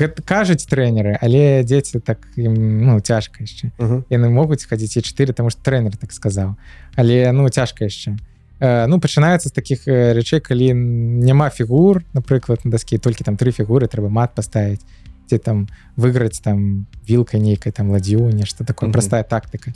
гэта 0.00 0.24
кажуць 0.24 0.64
трэнеры 0.64 1.18
але 1.20 1.62
дзеці 1.62 2.00
так 2.00 2.24
ім 2.40 2.56
ну 2.88 3.00
цяжка 3.00 3.44
яшчэ. 3.44 3.70
Ага. 3.76 4.02
яны 4.08 4.32
могуць 4.32 4.64
хадзіць 4.64 4.96
і 4.96 5.02
4 5.04 5.36
тому 5.36 5.50
что 5.52 5.60
трэнер 5.60 5.96
так 5.96 6.12
сказаў. 6.12 6.56
Але 6.96 7.32
ну 7.32 7.48
цяжка 7.48 7.84
яшчэ. 7.84 8.16
Э, 8.60 8.86
ну 8.86 9.00
пачынаецца 9.00 9.48
з 9.48 9.52
таких 9.52 9.88
э, 9.88 10.12
рэчэй 10.16 10.40
калі 10.40 10.72
няма 10.72 11.48
фігур 11.48 12.04
напрыклад 12.12 12.64
на 12.64 12.72
даскі 12.72 12.98
толькі 12.98 13.24
там 13.24 13.36
три 13.36 13.52
фігуры 13.52 13.88
трэба 13.88 14.08
мат 14.08 14.32
паставіць 14.34 14.84
ці 15.30 15.38
там 15.38 15.68
выйграць 15.96 16.42
там 16.42 16.86
вілкай 17.06 17.40
нейкай 17.40 17.72
там 17.72 17.90
ладдзю 17.90 18.28
нешта 18.34 18.64
такое. 18.64 18.88
Мгм. 18.88 18.92
простая 18.92 19.22
тактыка. 19.22 19.70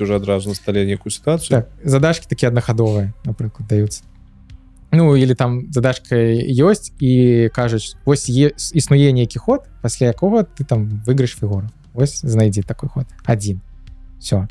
Уже 0.00 0.16
адразу 0.16 0.48
на 0.48 0.54
стале 0.54 0.84
некую 0.86 1.12
сітуацыю. 1.12 1.62
Так 1.62 1.68
задачки 1.84 2.26
такія 2.28 2.48
аднахадовыя 2.48 3.14
напрыклад 3.24 3.68
даюцца 3.68 4.02
ну 4.94 5.16
или 5.16 5.34
там 5.34 5.72
задачка 5.72 6.16
ёсць 6.16 6.92
і 7.00 7.50
кажуць 7.54 7.96
вось 8.06 8.28
е- 8.30 8.54
існуе 8.72 9.12
нейкі 9.12 9.38
ход 9.38 9.66
пасля 9.82 10.06
якога 10.06 10.44
ты 10.44 10.64
там 10.64 11.02
выйгрыш 11.06 11.36
фігуру 11.38 11.68
вось 11.92 12.20
знайдзі 12.24 12.62
такой 12.62 12.88
ход. 12.88 13.06
Один. 13.26 13.60
Все 14.18 14.48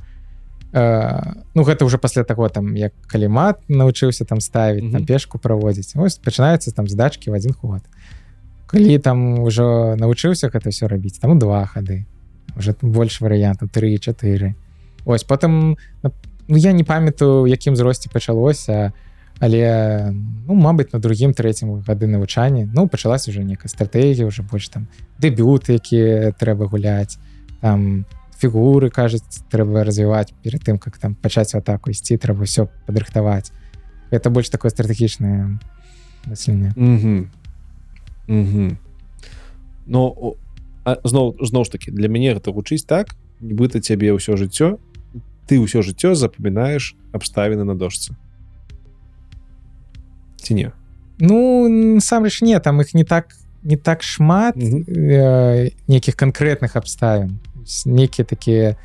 ну 0.74 1.64
гэта 1.64 1.86
уже 1.86 1.98
пасля 1.98 2.24
таго 2.24 2.50
там 2.50 2.76
як 2.76 2.94
калімат 3.08 3.62
навучыўся 3.70 4.26
там 4.26 4.42
ставіць 4.42 4.82
там 4.92 5.02
Мгм. 5.02 5.06
пешку 5.06 5.38
праводзіць 5.38 5.94
ось 5.96 6.18
пачынаецца 6.18 6.74
там 6.74 6.88
задачки 6.88 7.30
в 7.30 7.34
один 7.34 7.54
ход. 7.54 7.82
Калі 8.66 8.98
там 8.98 9.40
ужо 9.40 9.96
навучыўся 10.00 10.50
гэта 10.50 10.70
все 10.72 10.88
рабіць 10.88 11.20
там 11.20 11.38
два 11.38 11.66
хады 11.66 12.06
уже 12.58 12.74
больш 12.82 13.22
варыянтаў 13.22 13.70
3-4 13.70 14.54
ось 15.06 15.24
потым 15.24 15.78
ну 16.48 16.58
я 16.58 16.72
не 16.74 16.84
памятаю 16.84 17.46
якім 17.46 17.76
зросце 17.76 18.10
пачалося 18.10 18.94
але 19.44 20.16
ну 20.48 20.56
мабыць 20.56 20.96
на 20.96 21.00
другім 21.04 21.34
трэцім 21.36 21.84
гады 21.84 22.08
навучання 22.08 22.64
ну 22.74 22.88
пачалась 22.88 23.28
уже 23.28 23.44
некая 23.44 23.68
стратегія 23.68 24.26
уже 24.26 24.42
больш 24.44 24.70
там 24.70 24.88
дэбюты 25.20 25.76
якія 25.76 26.32
трэба 26.32 26.72
гуляць 26.72 27.20
там 27.60 28.06
фігуры 28.40 28.88
кажуць 28.90 29.44
трэба 29.52 29.84
развіваць 29.84 30.32
перед 30.44 30.64
тым 30.64 30.80
как 30.80 30.98
там 30.98 31.16
пачаць 31.16 31.56
атаку 31.60 31.92
ісці 31.92 32.16
трэба 32.16 32.48
все 32.48 32.72
падрыхтаваць 32.88 33.52
это 34.12 34.30
больш 34.30 34.48
такое 34.48 34.72
стратэгічнае 34.72 35.60
мысленне 36.24 36.72
Угу. 36.80 37.28
Угу. 38.32 38.78
Ну 39.86 40.00
о- 40.08 40.36
а, 40.86 40.96
зноў 41.04 41.36
зноў 41.44 41.66
ж 41.68 41.72
таки 41.76 41.92
для 41.92 42.08
мяне 42.08 42.32
гэта 42.32 42.56
гучыць 42.56 42.88
так 42.88 43.12
нібыта 43.44 43.84
цябе 43.84 44.16
ўсё 44.16 44.40
жыццё 44.40 44.80
ты 45.52 45.60
ўсё 45.60 45.84
жыццё 45.84 46.16
запамінаеш 46.16 46.96
абставіны 47.12 47.68
на 47.68 47.76
дошцы 47.76 48.16
ці 50.44 50.54
не 50.54 50.72
Ну 51.20 51.68
насамрэч 51.70 52.42
не 52.42 52.60
там 52.60 52.82
их 52.82 52.94
не 52.94 53.04
так 53.04 53.36
не 53.64 53.78
так 53.78 54.04
шмат 54.04 54.56
Мгм. 54.56 54.84
э, 54.88 55.72
нейкіх 55.88 56.16
канкрэтных 56.16 56.76
абставін 56.76 57.40
нейкія 57.86 58.26
такія 58.26 58.76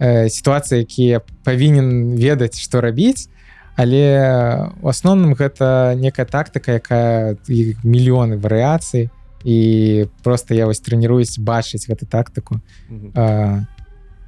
э, 0.00 0.28
сітуацыі 0.28 0.82
якія 0.82 1.22
павінен 1.44 2.18
ведаць 2.18 2.58
што 2.58 2.80
рабіць 2.80 3.28
але 3.76 4.70
у 4.82 4.88
асноўным 4.88 5.34
гэта 5.34 5.94
некая 5.94 6.26
тактыка 6.26 6.78
якая 6.78 7.36
мільёны 7.82 8.38
варыяцый 8.38 9.10
і 9.44 10.06
просто 10.22 10.54
я 10.54 10.66
вось 10.66 10.80
трэніруюсь 10.80 11.38
бачыць 11.38 11.84
гэту 11.84 12.06
тактыку. 12.06 12.60
Мгм. 12.88 13.12
а, 13.14 13.66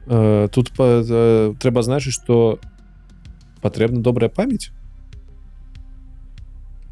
Э, 0.08 0.48
тут 0.52 0.70
па, 0.70 1.02
э, 1.02 1.54
трэба 1.58 1.82
значыць 1.82 2.14
што 2.14 2.60
патрэбна 3.60 4.02
добрая 4.02 4.30
памяць 4.30 4.70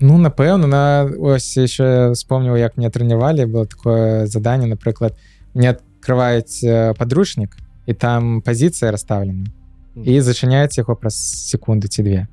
Ну 0.05 0.19
напэўна 0.21 0.67
на 0.69 1.09
ось 1.09 1.57
еще 1.57 2.13
вспомніў 2.13 2.61
як 2.61 2.77
мне 2.77 2.91
трэнявалі 2.93 3.49
было 3.49 3.65
такое 3.65 4.27
заданне 4.29 4.69
напрыклад 4.69 5.17
мне 5.55 5.73
открываюць 5.73 6.61
падручнік 6.99 7.57
і 7.89 7.93
там 7.97 8.43
пазіцыя 8.45 8.93
расставлена 8.93 9.49
і 9.97 10.21
зачыняць 10.21 10.77
яго 10.77 10.93
праз 10.93 11.17
секунды 11.49 11.89
ці 11.89 12.05
две 12.05 12.29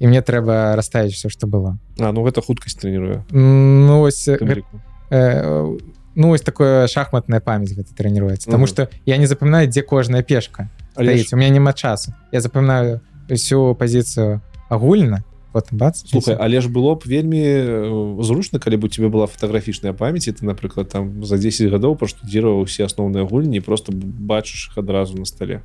і 0.00 0.06
мне 0.12 0.20
трэба 0.20 0.76
расставіць 0.76 1.16
все 1.16 1.28
что 1.32 1.46
было 1.46 1.78
А 1.98 2.12
ну 2.12 2.20
гэта 2.20 2.44
хуткасць 2.44 2.76
трэніруе 2.76 3.24
ну 3.32 4.02
ось 4.04 4.28
гэ- 4.28 4.60
э, 5.10 5.78
ну 6.14 6.30
ось 6.36 6.42
такое 6.44 6.84
шахматная 6.86 7.40
памяць 7.40 7.72
гэта 7.72 7.96
трэніруецца 7.96 8.50
Таму 8.50 8.66
что 8.66 8.88
я 9.06 9.16
не 9.16 9.26
запамінаю 9.26 9.72
дзе 9.72 9.82
кожная 9.82 10.22
пешка 10.22 10.68
Але 10.96 11.16
ж, 11.16 11.32
у 11.32 11.36
меня 11.36 11.48
няма 11.48 11.72
часу. 11.72 12.12
Я 12.32 12.40
запамінаю 12.40 13.00
всю 13.30 13.74
пазіцыю 13.74 14.40
агульна 14.68 15.22
вот 15.52 15.68
бац 15.72 16.04
слухай 16.06 16.36
але 16.38 16.60
ж 16.60 16.68
было 16.68 16.94
б 16.94 17.02
вельмі 17.06 18.22
зручна 18.22 18.58
калі 18.58 18.76
б 18.76 18.84
у 18.84 18.88
тебе 18.88 19.08
была 19.08 19.26
фатаграфічная 19.26 19.92
памяць 19.92 20.28
ты 20.28 20.44
напрыклад 20.44 20.88
там 20.88 21.24
за 21.24 21.38
10 21.38 21.70
гадоў 21.70 21.96
праштудзіраваў 21.96 22.62
усе 22.62 22.84
асноўныя 22.84 23.26
гульні 23.26 23.60
просто 23.60 23.92
бачыш 23.92 24.70
іх 24.70 24.78
адразу 24.78 25.18
на 25.18 25.24
стале 25.24 25.62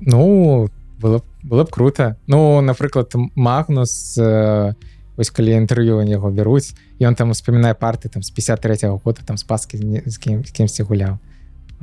Ну 0.00 0.68
было 1.00 1.22
было 1.42 1.64
б 1.64 1.70
круто. 1.70 2.16
Ну 2.26 2.60
напрыклад 2.60 3.12
Магнус 3.34 4.16
э, 4.18 4.74
вось 5.16 5.30
калі 5.30 5.52
інтэрв'ю 5.52 6.00
яго 6.08 6.30
бяруць 6.30 6.72
і 6.98 7.06
он 7.06 7.14
там 7.14 7.30
успамінае 7.30 7.74
парты 7.74 8.08
там 8.08 8.22
з 8.22 8.30
53 8.30 8.88
-го 8.88 9.00
года 9.04 9.20
там 9.24 9.36
спаски 9.36 9.76
з 10.06 10.18
кім 10.18 10.44
з 10.44 10.50
кімсьці 10.50 10.82
гуляў 10.82 11.18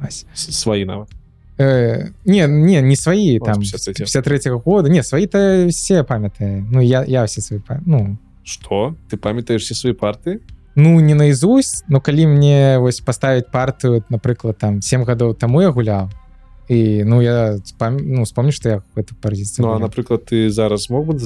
Ось. 0.07 0.25
С- 0.33 0.51
сваі 0.57 0.85
нават 0.85 1.09
Э, 1.59 2.09
не 2.25 2.47
не 2.47 2.81
не 2.81 2.95
сваі 2.95 3.39
О, 3.39 3.45
там 3.45 3.63
з 3.63 3.73
53-го. 3.73 3.93
53 4.05 4.37
-го 4.37 4.61
года. 4.61 4.89
Не 4.89 5.03
сваі 5.03 5.27
то 5.27 5.67
все 5.67 6.03
памятаю 6.03 6.65
Ну 6.71 6.81
я 6.81 7.03
я 7.07 7.23
все 7.23 7.41
свои 7.41 7.59
па- 7.59 7.81
ну. 7.85 8.17
Что? 8.43 8.95
Ты 9.09 9.17
памятаеш 9.17 9.63
все 9.63 9.75
свае 9.75 9.93
парты? 9.93 10.39
Ну 10.75 10.99
не 10.99 11.15
наизусть 11.15 11.85
но 11.89 11.99
калі 12.01 12.27
мне 12.27 12.77
вось 12.77 12.99
паставіць 12.99 13.49
партыю 13.51 14.03
напрыклад 14.09 14.57
там 14.57 14.81
7 14.81 15.03
гадоў 15.03 15.33
таму 15.33 15.61
я 15.61 15.69
гуляў 15.69 16.09
і 16.69 17.03
ну 17.03 17.21
я 17.21 17.57
спам... 17.65 17.97
ну 17.97 18.23
вспомню 18.23 18.51
что 18.51 18.69
я 18.69 18.81
эту 18.95 19.15
пазіцыю 19.15 19.65
Ну 19.65 19.73
а 19.73 19.79
напрыклад 19.79 20.25
ты 20.31 20.49
зараз 20.49 20.89
мог 20.89 21.05
бы 21.05 21.17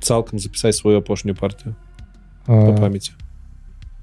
цалкам 0.00 0.38
запісаць 0.38 0.76
сваю 0.76 0.98
апошнюю 0.98 1.34
партыю 1.36 1.74
по 2.46 2.52
Э, 2.52 2.76
памяці 2.80 3.12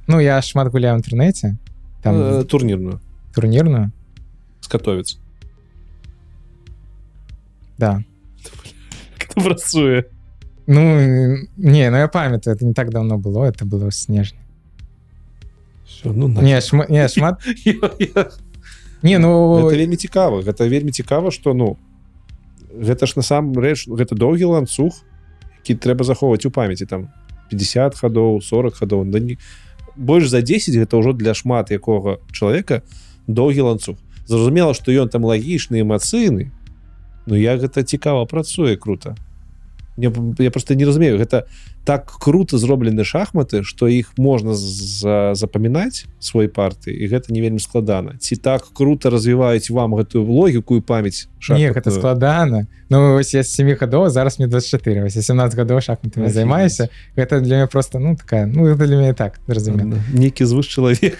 Ну 0.07 0.19
я 0.19 0.41
шмат 0.41 0.71
гуляю 0.71 0.97
ў 0.97 1.01
інтэрнэце 1.03 1.55
там 2.01 2.15
Э, 2.15 2.43
турнірную 2.43 2.99
турнірную 3.35 3.91
скатовец 4.69 5.17
да. 7.79 8.03
Хто 9.19 9.41
працуе 9.41 10.05
ну 10.67 10.81
не 11.57 11.89
ну 11.89 11.97
я 11.97 12.07
памятаю 12.07 12.55
это 12.55 12.65
не 12.65 12.73
так 12.73 12.91
давно 12.91 13.17
было 13.17 13.45
это 13.45 13.65
было 13.65 13.89
ў 13.89 13.91
снежні 13.91 14.39
Всё, 15.87 16.13
ну 16.13 16.27
на- 16.27 16.41
не 16.41 16.61
шма... 16.61 16.85
не 16.87 17.07
шмат 17.07 17.41
не 19.03 19.17
ну 19.17 19.57
гэта 19.57 19.75
вельмі 19.75 19.97
цікава 19.97 20.41
гэта 20.41 20.69
вельмі 20.69 20.91
цікава 20.91 21.31
что 21.31 21.53
ну 21.53 21.77
гэта 22.69 23.09
ж 23.09 23.17
насамрэч 23.17 23.89
гэта 23.89 24.13
доўгі 24.13 24.53
ланцуг 24.53 24.93
які 25.65 25.81
трэба 25.81 26.05
захоўваць 26.05 26.45
у 26.45 26.51
памяці 26.51 26.85
там 26.85 27.09
50 27.49 27.97
хадоў 27.97 28.41
40 28.41 28.75
хадоў 28.75 29.09
да 29.09 29.19
не 29.19 29.41
больш 29.97 30.29
за 30.29 30.45
10 30.45 30.77
гэта 30.77 31.01
ўжо 31.01 31.17
для 31.17 31.33
шмат 31.33 31.71
якога 31.73 32.21
чалавека 32.31 32.85
доўгі 33.25 33.61
ланцуг 33.73 33.97
зразумела 34.29 34.77
што 34.77 34.93
ён 34.93 35.09
там 35.09 35.25
лагічны 35.25 35.81
эмацыйны 35.81 36.53
Ну 37.29 37.35
я 37.37 37.57
гэта 37.57 37.83
цікава 37.83 38.25
працуе 38.25 38.75
круто. 38.75 39.15
Я, 39.97 40.11
я 40.39 40.49
просто 40.49 40.75
не 40.75 40.85
разумею 40.85 41.19
гэта 41.19 41.45
так 41.85 42.07
круто 42.07 42.57
зроблены 42.57 43.03
шахматы 43.03 43.63
что 43.63 43.87
іх 43.87 44.13
можна 44.17 44.55
за, 44.55 45.33
запамінаць 45.35 46.05
свой 46.19 46.47
парты 46.47 46.89
і 46.95 47.07
гэта 47.11 47.33
не 47.33 47.41
вельмі 47.41 47.59
складана. 47.59 48.15
Ці 48.17 48.35
так 48.35 48.63
круто 48.73 49.09
развіваюць 49.09 49.69
вам 49.69 49.93
гэтую 49.93 50.23
логіку 50.25 50.77
і 50.77 50.81
памяць 50.81 51.27
не 51.49 51.67
гэта 51.69 51.91
шахматную? 51.91 51.99
складана. 51.99 52.67
Ну 52.89 53.13
вось 53.13 53.33
я 53.33 53.43
7 53.43 53.75
гадоў 53.75 54.09
зараз 54.09 54.39
мне 54.39 54.47
24 54.47 55.03
вось 55.03 55.15
я 55.15 55.21
17 55.21 55.59
гадоў 55.59 55.81
шахматамі 55.81 56.25
Офігеть. 56.25 56.33
займаюся. 56.33 56.89
Гэта 57.17 57.41
для 57.41 57.55
мяне 57.57 57.67
просто 57.67 57.99
ну 57.99 58.15
такая 58.15 58.45
ну 58.47 58.65
это 58.65 58.87
для 58.87 58.95
мяне 58.95 59.13
так 59.13 59.39
зразумела. 59.47 59.99
Нейкі 60.13 60.45
звыш 60.45 60.65
чалавек 60.65 61.19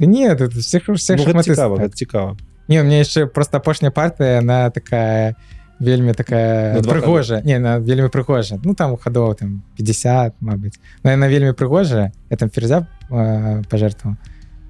Да 0.00 0.06
не 0.06 0.34
тут 0.34 0.54
всех 0.54 0.88
всех 0.88 1.18
ну, 1.18 1.24
гэта 1.24 1.42
шахматыстаў 1.42 1.54
цікава 1.54 1.76
так. 1.76 1.84
гэта 1.86 1.96
цікава 1.96 2.36
не 2.68 2.82
мне 2.82 2.98
яшчэ 2.98 3.26
просто 3.26 3.56
апошняя 3.58 3.90
партыя 3.90 4.38
она 4.38 4.70
такая 4.70 5.36
вельмі 5.78 6.12
такая 6.12 6.74
На 6.74 6.80
два 6.80 6.94
прыгожая 6.94 7.42
не 7.44 7.58
на 7.58 7.78
вельмі 7.78 8.08
прыгожая 8.08 8.60
ну 8.64 8.74
там 8.74 8.96
хадоў 8.96 9.34
там 9.34 9.62
50 9.76 10.34
Мабыць 10.40 10.80
но 11.04 11.10
яна 11.10 11.28
вельмі 11.28 11.52
прыгожая 11.52 12.12
я 12.30 12.36
там 12.36 12.50
ферзя 12.50 12.88
э, 13.10 13.62
пожертвовал 13.68 14.16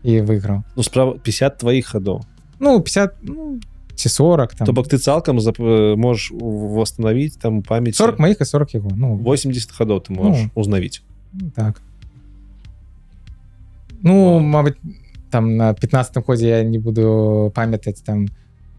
і 0.02 0.20
выйграў 0.20 0.62
ну 0.77 0.82
справа 0.82 1.18
50 1.18 1.59
тваіх 1.59 1.86
хадоў 1.86 2.23
ну 2.59 2.81
50 2.81 3.14
ну, 3.23 3.60
ці 3.94 4.09
40 4.09 4.55
там 4.55 4.66
то 4.66 4.73
бок 4.73 4.89
ты 4.89 4.98
цалкам 4.98 5.40
зап... 5.40 5.60
э, 5.60 5.97
можаш 5.97 6.31
восстановить 6.32 7.39
там 7.39 7.62
памяць 7.62 7.97
40 7.97 8.18
моих 8.18 8.40
і 8.40 8.44
40 8.44 8.74
его 8.74 8.90
ну 8.94 9.16
80 9.16 9.73
хадоў 9.73 10.01
ты 10.01 10.12
можаш 10.12 10.43
Ну. 10.43 10.51
узнавіць 10.55 11.02
Ну, 11.32 11.51
так 11.51 11.82
ну 14.02 14.39
мабыць 14.40 14.77
там 15.32 15.58
на 15.58 15.74
15 15.74 16.26
ходзе 16.26 16.49
я 16.49 16.64
не 16.64 16.78
буду 16.78 17.52
памятаць 17.56 18.02
там 18.02 18.28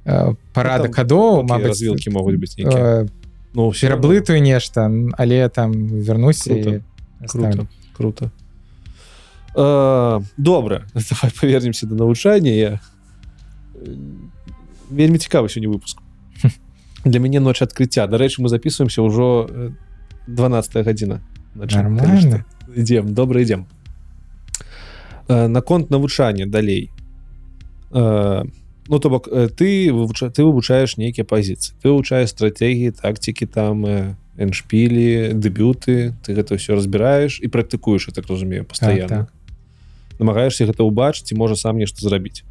э, 0.04 0.34
парадак 0.52 0.88
Ну, 0.88 0.94
Такія 0.94 1.42
мабыць 1.42 1.68
развілкі 1.68 2.10
могуць 2.10 2.36
быць 2.36 2.54
э, 2.58 3.08
ну 3.54 3.72
пераблытаю 3.72 4.42
нешта 4.42 4.90
але 5.18 5.48
там 5.48 5.72
вернусь 5.88 6.42
Круто, 6.42 6.70
і 6.70 6.80
круто. 7.26 7.66
Круто. 7.96 8.30
Э, 9.54 10.20
добра 10.36 10.86
давай 10.94 11.32
павернемся 11.40 11.86
да 11.86 11.94
навучання 11.94 12.50
я 12.50 12.80
вельмі 14.90 15.18
цікавы 15.18 15.48
сёння 15.48 15.68
выпуск. 15.68 15.98
Для 17.04 17.18
мяне 17.18 17.40
ноч 17.40 17.62
адкрыцця 17.62 18.06
дарэчы 18.06 18.42
мы 18.42 18.48
записываемся 18.48 19.02
ўжо 19.02 19.48
12 20.26 20.86
гадзіна 20.86 21.20
ідзем 22.76 23.14
добра 23.14 23.40
ідзем 23.40 23.66
Э, 25.32 25.48
наконт 25.48 25.90
навучання 25.90 26.46
далей 26.46 26.90
Э, 27.92 28.44
ну 28.88 28.98
то 28.98 29.10
бок 29.10 29.28
э, 29.30 29.48
ты 29.48 29.92
вывуча 29.92 30.30
ты 30.30 30.42
вывучаеш 30.42 30.96
нейкія 30.96 31.24
пазіцыі 31.24 31.76
ты 31.82 31.92
вывучаеш 31.92 32.30
стратегії 32.30 32.90
тактикі 32.90 33.46
там 33.46 33.84
э, 33.86 34.16
эншпілі 34.38 35.36
дэбюты 35.36 36.16
ты 36.24 36.32
гэта 36.32 36.56
ўсё 36.56 36.74
разбіраеш 36.74 37.38
і 37.44 37.52
практыкуеш 37.52 38.08
я 38.08 38.14
так 38.16 38.26
разумею 38.32 38.64
пастаянна 38.64 39.28
так. 39.28 39.32
намагаешься 40.18 40.64
гэта 40.64 40.88
ўбачыць 40.88 41.28
ці 41.28 41.36
можа 41.36 41.54
сам 41.54 41.76
нешта 41.76 42.00
зрабіць 42.00 42.44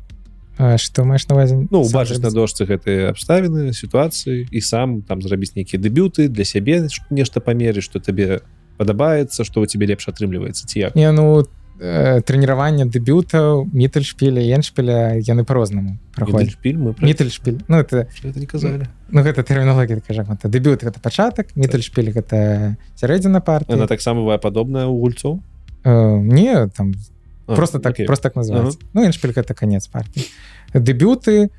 А, 0.61 0.77
што 0.77 1.03
маеш 1.09 1.25
на 1.27 1.35
увазе 1.35 1.57
ну 1.57 1.81
Сам 1.81 1.89
убачыць 1.89 2.21
на 2.21 2.29
дошцы 2.29 2.69
гэтыя 2.69 3.09
абставіны 3.09 3.73
сітуацыі 3.73 4.45
і 4.45 4.61
сам 4.61 5.01
там 5.01 5.25
зрабіць 5.25 5.57
нейкія 5.57 5.81
дэбюты 5.81 6.29
для 6.29 6.45
сябе 6.45 6.85
нешта 7.09 7.41
памерыць 7.41 7.83
што 7.83 7.97
табе 7.97 8.45
падабаецца 8.77 9.41
што 9.41 9.61
у 9.61 9.65
тебе 9.65 9.89
лепш 9.89 10.05
атрымліваецца 10.05 10.69
ці 10.69 10.79
як 10.79 10.95
Не 10.95 11.11
ну 11.11 11.49
э, 11.81 12.21
трэніраванне 12.21 12.85
дэбютаў 12.85 13.65
мітальшпіля 13.73 14.45
еншпіля 14.53 15.17
яны 15.17 15.43
по-рознаму 15.43 15.97
праходзяць 16.13 16.53
шпіль 16.53 16.77
мы 16.77 16.93
мітальшпіль 17.01 17.65
ну 17.67 17.81
это 17.81 18.05
это 18.21 18.37
не 18.39 18.45
казалі 18.45 18.85
ну 19.09 19.25
гэта 19.25 19.41
тэрміналогія 19.41 19.99
кажа 20.05 20.21
это 20.29 20.45
дэбют 20.45 20.85
гэта 20.85 21.01
пачатак 21.01 21.55
мітальшпіль 21.57 22.13
гэта 22.13 22.77
сярэдзіна 22.95 23.41
парты 23.41 23.73
она 23.73 23.87
таксама 23.89 24.21
бывае 24.21 24.37
падобная 24.37 24.85
у 24.85 25.01
гульцоў 25.01 25.41
э, 25.83 25.89
не 26.21 26.69
там 26.69 26.93
А, 27.47 27.55
просто 27.55 27.79
так 27.79 27.93
окей. 27.93 28.05
просто 28.05 28.23
так 28.29 28.35
называется. 28.35 28.79
Ну 28.93 29.03
эншпіль 29.05 29.33
гэта 29.33 29.53
канец 29.53 29.87
партии. 29.87 30.25
Дэбюты 30.73 31.49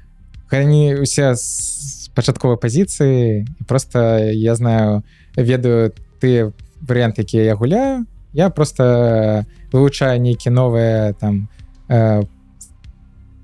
они 0.51 0.95
усе 0.95 1.35
з 1.35 2.11
пачатковай 2.15 2.57
пазіцыі 2.57 3.47
просто 3.67 4.19
я 4.33 4.55
знаю 4.55 5.03
ведаю 5.37 5.93
ты 6.21 6.53
варианты 6.81 7.23
якія 7.23 7.45
я 7.45 7.55
гуляю 7.55 8.07
я 8.33 8.51
просто 8.51 9.47
вывучаю 9.73 10.21
нейкі 10.21 10.51
новыя 10.51 11.13
там 11.15 11.49
э, 11.89 12.23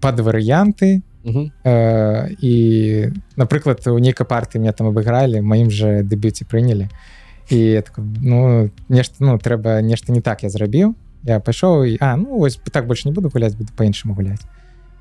падварыянты 0.01 1.03
Мгм. 1.25 1.53
э, 1.65 2.31
і 2.41 2.55
напрыклад 3.37 3.87
у 3.89 3.99
нейкай 3.99 4.27
парты 4.27 4.59
мне 4.59 4.73
там 4.73 4.87
абыгралі 4.87 5.41
маім 5.43 5.71
же 5.71 6.03
дэбюце 6.03 6.47
прынялі 6.47 6.89
і 7.51 7.59
я 7.59 7.83
такой, 7.83 8.05
ну 8.23 8.71
нешта 8.89 9.17
ну 9.21 9.39
трэба 9.39 9.83
нешта 9.83 10.13
не 10.13 10.21
так 10.21 10.43
я 10.43 10.49
зрабіў 10.49 10.95
я 11.25 11.41
пайшоў 11.41 11.85
і 11.85 11.99
а 12.01 12.17
ну 12.17 12.39
вось 12.39 12.57
так 12.73 12.87
больш 12.87 13.05
не 13.05 13.13
буду 13.13 13.29
гуляць 13.29 13.55
буду 13.55 13.73
по-іншаму 13.77 14.15
гуляць 14.15 14.47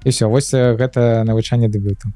і 0.03 0.09
все 0.09 0.25
вось 0.25 0.53
э, 0.53 0.75
гэта 0.75 1.23
навучанне 1.23 1.69
дэбюту 1.69 2.11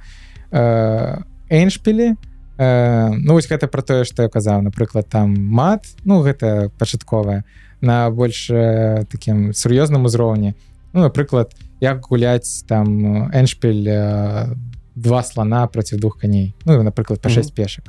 эйншпілі 0.51 2.15
э, 2.57 3.09
ну 3.15 3.33
вось 3.33 3.47
гэта 3.47 3.67
про 3.67 3.81
тое 3.81 4.03
што 4.03 4.23
я 4.23 4.29
казаў. 4.29 4.61
Напрыклад 4.61 5.07
там 5.09 5.35
мат 5.35 5.85
ну 6.03 6.21
гэта 6.21 6.71
пачатковая 6.77 7.43
на 7.81 8.09
больш 8.09 8.47
такім 8.47 9.51
сур'ёзным 9.53 10.05
узроўні. 10.05 10.53
Ну 10.93 11.01
напрыклад 11.01 11.53
як 11.79 12.05
гуляць 12.05 12.63
там 12.67 13.29
эншпіль 13.33 13.87
э, 13.89 14.55
два 14.95 15.23
слона 15.23 15.67
проці 15.67 15.97
двух 15.97 16.19
коней. 16.19 16.55
Ну 16.65 16.83
напрыклад 16.83 17.21
па 17.21 17.29
Мгм. 17.29 17.35
6 17.43 17.53
пешак 17.55 17.85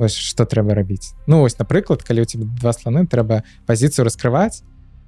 ось 0.00 0.16
что 0.16 0.44
трэба 0.44 0.74
рабіць 0.74 1.12
ну 1.26 1.42
ось 1.42 1.58
напрыклад 1.58 2.02
калі 2.02 2.22
у 2.22 2.24
тебя 2.24 2.44
два 2.60 2.72
слоны 2.72 3.06
трэба 3.06 3.42
пазіцыю 3.66 4.04
раскрываць 4.04 4.62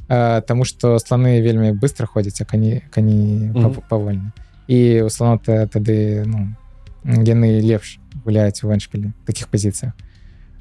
э, 0.08 0.42
тому 0.46 0.64
что 0.64 0.98
слоны 0.98 1.40
вельмі 1.40 1.72
быстро 1.72 2.06
ходзяць 2.06 2.40
а 2.40 2.44
кані 2.44 2.82
кані 2.90 3.50
Мгм. 3.56 3.82
павольна 3.88 4.32
і 4.68 5.02
у 5.02 5.10
слона 5.10 5.38
тады 5.38 6.24
ну 6.26 6.54
яны 7.04 7.60
лепш 7.64 7.98
гуляюць 8.24 8.62
у 8.64 8.68
эншпілі 8.68 9.12
таких 9.24 9.48
пазіцыях 9.48 9.92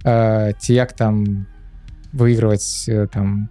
э, 0.06 0.54
ці 0.60 0.74
як 0.74 0.94
там 0.94 1.46
выигрываць 2.14 2.88
э, 2.88 3.08
там 3.08 3.50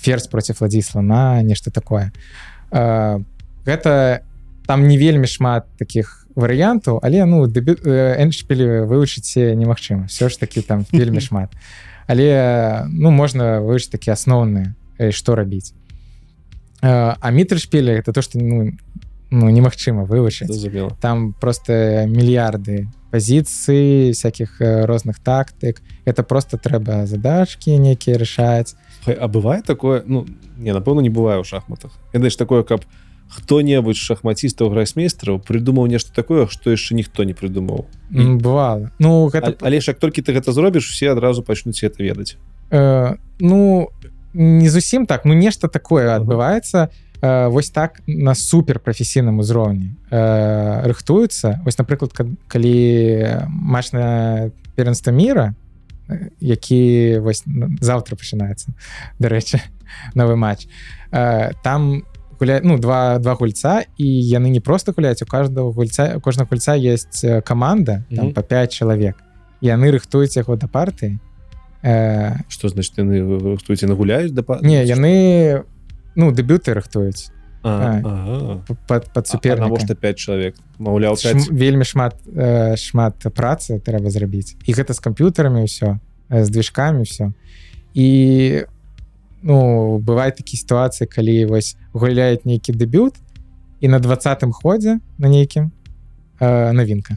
ферзь 0.00 0.28
против 0.28 0.60
ладзі 0.60 0.82
слона 0.82 1.42
нешта 1.42 1.70
такое. 1.70 2.12
Э, 2.70 3.20
гэта 3.66 4.22
там 4.66 4.88
не 4.88 4.98
вельмі 4.98 5.26
шмат 5.26 5.66
таких 5.78 6.26
варыянтаў 6.34 6.98
але 7.02 7.24
ну 7.24 7.46
дэбю 7.46 7.78
эншпілі 7.84 8.88
вывучыце 8.88 9.54
немагчыма. 9.54 10.06
Все 10.06 10.28
ж 10.28 10.40
таки 10.40 10.62
там 10.62 10.86
вельмі 10.92 11.20
шмат. 11.28 11.50
Але 12.06 12.84
ну 12.90 13.10
можна 13.10 13.60
вывучыць 13.60 13.92
такі 13.92 14.10
асноўныя 14.10 14.74
што 15.10 15.34
рабіць. 15.34 15.74
Э, 16.82 17.16
а 17.20 17.30
мітршпілі 17.30 17.90
это 17.90 18.12
то 18.12 18.22
что 18.22 18.38
ну, 18.38 18.72
ну 19.30 19.50
немагчыма 19.50 20.04
вывучыць 20.04 20.50
там 21.00 21.34
просто 21.40 22.04
мільярды 22.06 22.88
пазіцый 23.14 24.10
всяких 24.10 24.60
э, 24.60 24.86
розных 24.86 25.20
тактык. 25.20 25.82
Это 26.04 26.24
просто 26.24 26.58
трэба 26.58 27.06
задачки 27.06 27.70
нейкія 27.70 28.18
рашаць 28.18 28.74
а 29.12 29.28
бывае 29.28 29.62
такое 29.62 30.02
ну 30.06 30.24
не 30.56 30.72
напэўна 30.72 31.00
не 31.00 31.10
бывае 31.10 31.40
ў 31.40 31.44
шахматах. 31.44 31.92
Ведаеш 32.12 32.36
такое 32.36 32.62
каб 32.62 32.84
хто-небудзь 33.28 33.98
шахматістаў 33.98 34.70
грайсмейстраў 34.70 35.40
прыдумаў 35.40 35.86
нешта 35.88 36.12
такое 36.14 36.46
што 36.46 36.70
яшчэ 36.70 36.94
ніхто 36.94 37.24
не 37.24 37.32
прыдумаў 37.32 37.86
бывало. 38.12 38.90
Ну 38.98 39.26
гэта 39.32 39.56
А- 39.60 39.66
але 39.66 39.80
ж 39.80 39.90
як 39.90 39.98
толькі 39.98 40.22
ты 40.22 40.32
гэта 40.32 40.52
зробіш 40.52 40.88
усе 40.90 41.10
адразу 41.10 41.42
пачнуць 41.42 41.82
это 41.82 42.04
ведаць 42.04 42.36
э, 42.70 43.16
ну 43.40 43.88
не 44.34 44.68
зусім 44.68 45.06
так 45.06 45.24
ну 45.24 45.34
нешта 45.34 45.68
такое 45.68 46.14
адбываецца 46.14 46.90
э, 47.22 47.48
вось 47.48 47.70
так 47.70 48.02
на 48.06 48.34
супер 48.34 48.78
прафесійным 48.78 49.38
узроўні 49.40 49.96
э, 50.10 50.86
рыхтуецца 50.86 51.64
вось 51.64 51.78
напрыклад 51.78 52.12
ка- 52.12 52.28
калі 52.46 53.40
матч 53.48 53.92
на 53.92 54.50
перенства 54.76 55.10
мира 55.10 55.54
э, 55.56 55.63
які 56.40 57.18
вось 57.20 57.44
заўтра 57.80 58.16
пачынаецца 58.16 58.72
дарэчы 59.18 59.60
новы 60.14 60.36
матч. 60.36 60.66
Э, 61.12 61.52
там 61.62 62.04
гуля 62.40 62.60
ну 62.62 62.78
два 62.78 63.18
два 63.18 63.34
гульца 63.34 63.84
і 63.96 64.04
яны 64.04 64.50
не 64.50 64.60
просто 64.60 64.92
гуляюць 64.92 65.22
у 65.22 65.26
каждого 65.26 65.72
гульца 65.72 66.16
у 66.16 66.20
кожнага 66.20 66.48
гульца 66.50 66.74
есть 66.74 67.24
команда 67.44 68.04
там 68.14 68.26
Мгм. 68.26 68.34
по 68.34 68.42
5 68.42 68.72
чалавек. 68.72 69.16
Яны 69.62 69.90
рыхтуюць 69.90 70.36
яго 70.36 70.56
да 70.56 70.66
партыі. 70.66 71.18
Э, 71.82 72.36
што 72.48 72.68
значит 72.68 72.98
яны 72.98 73.20
рыхтуеце 73.54 73.86
нагуляюць 73.86 74.32
да 74.32 74.42
па- 74.42 74.58
не 74.62 74.84
яны 74.84 75.64
ну 76.16 76.32
дэбюты 76.32 76.74
рыхтуюць 76.74 77.30
Под 77.64 79.08
под 79.14 79.24
А 79.24 79.24
суперника 79.24 79.64
навошта 79.64 79.94
5 79.94 80.18
чалавек 80.18 80.54
маўляў 80.78 81.16
Шм, 81.16 81.48
5 81.48 81.48
вельмі 81.48 81.84
шмат 81.88 82.20
э, 82.28 82.76
шмат 82.76 83.24
працы 83.32 83.80
трэба 83.80 84.12
зрабіць. 84.12 84.60
І 84.68 84.76
гэта 84.76 84.92
з 84.92 85.00
камп'ютарамі 85.00 85.64
ўсё 85.64 85.96
э, 86.28 86.44
з 86.44 86.48
движкамі 86.52 87.08
все 87.08 87.32
і 87.94 88.66
ну 89.40 89.98
бывае 89.98 90.32
такі 90.36 90.60
сітуацыі 90.60 91.08
калі 91.08 91.48
вось 91.48 91.76
гуляет 91.96 92.44
нейкі 92.44 92.76
дэбют 92.76 93.16
і 93.80 93.88
на 93.88 93.96
двадцатым 93.96 94.52
ходзе 94.52 95.00
на 95.16 95.28
нейкім 95.32 95.72
э, 96.40 96.72
навінка 96.72 97.16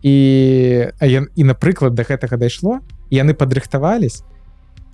і 0.00 0.16
а 0.96 1.06
я, 1.06 1.26
і 1.34 1.44
напрыклад 1.44 1.92
до 1.92 2.08
гэтага 2.08 2.40
дайшло 2.40 2.80
яны 3.10 3.34
падрыхтавались 3.34 4.22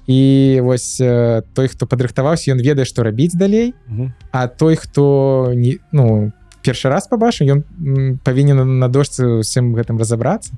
і 0.07 0.61
вось 0.63 1.01
э, 1.01 1.43
той 1.55 1.69
хто 1.69 1.87
падрыхтаваўся 1.87 2.53
ён 2.53 2.61
ведае 2.61 2.85
што 2.85 3.03
рабіць 3.03 3.35
далей. 3.35 3.75
Мгм. 3.89 4.13
а 4.33 4.49
той 4.49 4.77
хто 4.77 5.53
не 5.55 5.79
ну 5.93 6.33
першы 6.65 6.89
раз 6.89 7.09
пабачыў 7.09 7.49
ён 7.49 7.61
павінен 8.25 8.79
на 8.79 8.89
дошцы 8.89 9.45
усім 9.45 9.75
гэтым 9.75 9.99
разабрацца. 9.99 10.53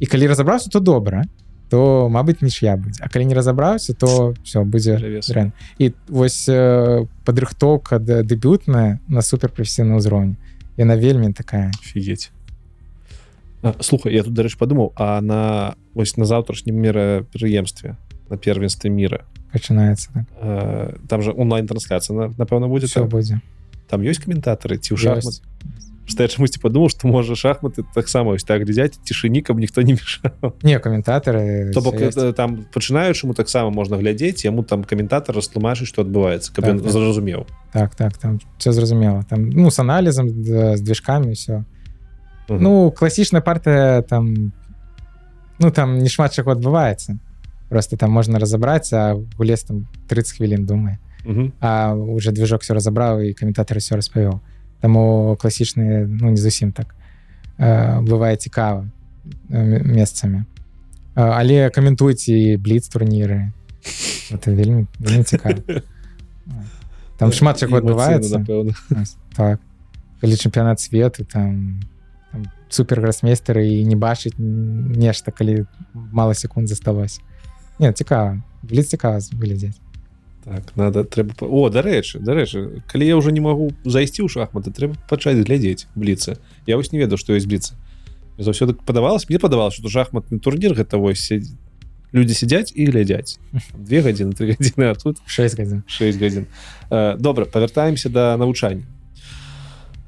І 0.00 0.06
калі 0.06 0.26
разабраўся 0.26 0.70
то 0.70 0.80
добра 0.80 1.24
то 1.70 2.08
Мабыць 2.12 2.42
нічя 2.42 2.76
будзе. 2.76 3.02
А 3.02 3.08
калі 3.08 3.24
не 3.24 3.34
разабраўся 3.34 3.94
то 3.94 4.34
все 4.44 4.62
будзе 4.62 5.20
дрэн. 5.26 5.52
і 5.78 5.92
вось 6.08 6.46
э, 6.48 7.06
падрыхтоўка 7.24 7.98
дэбютная 7.98 9.00
на 9.08 9.22
суперпрафесійны 9.22 9.98
ўзроўні 9.98 10.36
яна 10.76 10.96
вельмі 10.96 11.32
такая. 11.32 11.70
Офігеть. 11.82 12.30
А, 13.62 13.74
слухай 13.80 14.12
я 14.14 14.22
тут 14.22 14.34
дарэч 14.34 14.58
падумаў 14.60 14.92
а 14.94 15.20
на 15.20 15.74
вось 15.94 16.16
на 16.16 16.26
заўтрашнім 16.26 16.76
мерапрыемстве 16.76 17.96
на 18.29 18.37
первенстве 18.37 18.89
мира 18.89 19.25
пачынаецца 19.53 20.09
так. 20.13 20.25
э, 20.41 20.95
там 21.07 21.21
же 21.21 21.31
онлайн-трансляцыя 21.31 22.15
на- 22.17 22.33
напэўна 22.37 22.67
будзе 22.67 22.87
все 22.87 22.99
там, 23.01 23.09
будзе 23.09 23.41
там 23.87 24.01
ёсць 24.01 24.19
каментатары 24.23 24.77
ці 24.77 24.93
ў 24.93 24.97
шахмат 24.97 25.33
Ёсць. 25.39 25.41
Што 26.09 26.23
я 26.25 26.29
чамусьці 26.29 26.57
падумаў 26.57 26.89
што 26.89 27.05
можа 27.07 27.35
шахматы 27.37 27.85
таксама 27.93 28.33
ось 28.33 28.41
так 28.43 28.65
глядзяць 28.65 28.97
цішыні 29.05 29.41
каб 29.45 29.57
ніхто 29.61 29.81
не 29.85 29.93
мешаў 29.93 30.53
не 30.65 30.77
каментатары 30.81 31.69
то 31.73 31.81
бок 31.81 31.95
всё 32.01 32.09
ёсць. 32.09 32.17
это 32.17 32.33
там 32.33 32.65
пачынаючаму 32.73 33.33
таксама 33.37 33.69
можна 33.69 33.97
глядзець 33.97 34.41
яму 34.45 34.63
там 34.63 34.83
каментатар 34.83 35.35
растлумачыць 35.37 35.85
што 35.89 36.01
адбываецца 36.01 36.49
каб 36.53 36.65
Так, 36.65 36.73
ён 36.73 36.81
так. 36.81 36.91
зразумеў 36.91 37.45
так 37.73 37.93
так 37.95 38.17
там 38.17 38.39
все 38.57 38.71
зразумела 38.71 39.21
там 39.29 39.49
ну 39.49 39.69
с 39.69 39.77
аналізам 39.79 40.29
да, 40.43 40.77
з 40.77 40.81
движкамі 40.81 41.33
все 41.33 41.63
Мгм. 42.49 42.63
ну 42.63 42.91
класічная 42.91 43.41
партыя 43.41 44.01
там 44.01 44.51
ну 45.59 45.69
там 45.69 45.99
не 45.99 46.09
шмат 46.09 46.33
чаго 46.33 46.51
адбываецца 46.57 47.17
просто 47.74 47.96
там 47.96 48.14
можна 48.14 48.38
разабраць 48.38 48.94
а 48.94 49.18
гулец 49.38 49.66
там 49.66 49.88
30 50.06 50.36
хвілін 50.38 50.66
думае 50.66 50.98
Мгм. 51.24 51.52
а 51.60 51.94
уже 51.94 52.30
движок 52.32 52.62
все 52.62 52.74
разабраў 52.74 53.20
і 53.20 53.34
каментатары 53.34 53.82
все 53.82 53.96
распавёў 53.98 54.38
таму 54.80 55.34
класічны 55.42 56.06
ну 56.06 56.30
не 56.30 56.36
зусім 56.36 56.70
так 56.72 56.94
э, 57.58 58.00
бывае 58.06 58.36
цікава 58.36 58.86
э, 59.50 59.82
месцамі 59.82 60.44
Э, 61.14 61.30
але 61.38 61.70
каментуйце 61.70 62.58
бліц 62.58 62.88
турніры 62.90 63.52
это 64.34 64.50
вельмі 64.50 64.86
вельмі 64.98 65.22
цікава 65.24 65.62
там 67.18 67.32
шмат 67.32 67.58
чаго 67.58 67.78
адбываецца 67.78 68.42
так. 69.36 69.60
Калі 70.20 70.34
чэмпіянат 70.34 70.80
свету 70.80 71.24
там, 71.24 71.80
там 72.32 72.50
супер 72.68 73.00
грасмейстары 73.00 73.62
і 73.62 73.84
не 73.86 73.94
бачыць 73.94 74.34
нешта 74.38 75.30
калі 75.30 75.66
мала 75.94 76.34
секунд 76.34 76.68
засталось 76.68 77.20
не 77.78 77.92
цікава. 77.92 78.42
Бліц 78.62 78.88
цікава 78.88 79.18
выглядзець. 79.36 79.78
Так, 80.44 80.76
надо 80.76 81.04
трэба 81.04 81.32
о 81.48 81.72
дарэчы 81.72 82.20
дарэчы 82.20 82.84
калі 82.84 83.04
я 83.08 83.16
ўжо 83.16 83.32
не 83.32 83.40
магу 83.40 83.72
зайсці 83.88 84.24
ў 84.24 84.28
шахматы 84.28 84.76
трэба 84.76 85.00
пачаць 85.08 85.40
глядзець 85.40 85.88
бліцы. 85.96 86.36
Я 86.68 86.76
вось 86.76 86.92
не 86.92 87.00
ведаў 87.00 87.16
што 87.16 87.32
ёсць 87.32 87.48
бліцы. 87.48 87.72
Заўсёды 88.36 88.76
падавалось 88.76 89.24
мне 89.28 89.40
падавалось 89.40 89.80
что 89.80 89.88
шахматны 89.88 90.36
турнір 90.38 90.76
гэта 90.76 91.00
вось 91.00 91.32
людзі 92.12 92.34
сядзяць 92.36 92.76
і 92.76 92.92
глядзяць. 92.92 93.40
Две 93.72 94.04
гадзіны 94.04 94.36
три 94.36 94.52
гадзіны 94.52 94.92
а 94.92 94.94
тут 94.94 95.24
6 95.24 95.56
гадзін. 95.56 95.82
6 95.88 96.20
гадзін. 96.20 96.46
Э, 96.90 97.16
добра 97.16 97.48
павяртаемся 97.48 98.12
да 98.12 98.36
навучання. 98.36 98.84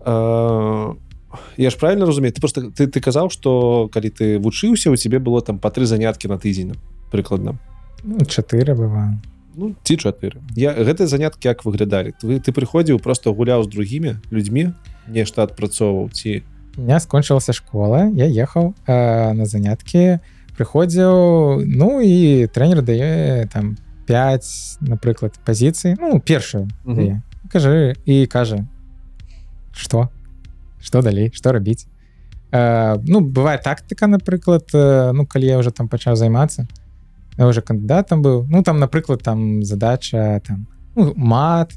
Э, 0.04 0.94
я 1.56 1.70
ж 1.70 1.76
правильно 1.76 2.04
разумею 2.04 2.32
ты 2.32 2.40
просто 2.40 2.70
ты, 2.70 2.86
ты 2.86 3.00
казаў 3.00 3.30
что 3.30 3.88
калі 3.88 4.12
ты 4.12 4.36
вучыўся 4.38 4.92
у 4.92 4.96
цябе 4.96 5.18
было 5.18 5.40
там 5.40 5.58
па 5.58 5.70
тры 5.70 5.86
заняткі 5.86 6.28
на 6.28 6.36
тыдзень 6.36 6.76
прыкладна 7.10 7.58
ну, 8.04 8.24
4 8.24 8.74
быва 8.74 9.18
ну 9.56 9.74
ці 9.84 9.96
чатыры 9.96 10.40
я 10.54 10.72
гэтыя 10.76 11.06
заняткі 11.08 11.48
як 11.48 11.64
выглядалі. 11.64 12.12
Ты, 12.20 12.40
ты 12.40 12.52
прыходзіў 12.52 13.00
просто 13.00 13.32
гуляў 13.32 13.64
з 13.64 13.68
другімі 13.72 14.16
людзьмі 14.30 14.72
нешта 15.08 15.42
адпрацоўваў 15.48 16.10
ці? 16.12 16.42
Меня 16.76 17.00
скончылася 17.00 17.52
школа 17.56 18.10
я 18.12 18.28
ехаў 18.28 18.74
э, 18.86 19.32
на 19.32 19.46
заняткі 19.46 20.20
прыходзіў 20.56 21.64
ну 21.64 22.00
і 22.04 22.46
тренер 22.52 22.82
дае 22.82 23.48
там 23.52 23.76
5 24.06 24.78
напрыклад 24.80 25.40
пазіцый 25.44 25.96
ну 25.98 26.20
першую 26.20 26.68
Мгм. 26.84 26.96
дае. 26.96 27.22
кажы 27.52 27.96
і 28.04 28.26
кажа 28.26 28.66
что 29.72 30.08
что 30.80 31.02
далей 31.02 31.32
что 31.32 31.52
рабіць 31.52 31.86
э, 32.52 32.96
ну 33.08 33.20
бывае 33.20 33.56
тактыка 33.58 34.06
напрыклад 34.06 34.68
э, 34.74 35.12
ну 35.12 35.26
калі 35.26 35.46
я 35.46 35.58
уже 35.58 35.70
там 35.70 35.88
пачаў 35.88 36.16
займацца 36.16 36.66
я 37.38 37.46
уже 37.46 37.62
кандыдатам 37.62 38.22
быў 38.22 38.46
ну 38.48 38.62
там 38.62 38.78
напрыклад 38.78 39.22
там 39.22 39.62
задача 39.62 40.40
там 40.46 40.66
ну, 40.94 41.12
мат 41.16 41.72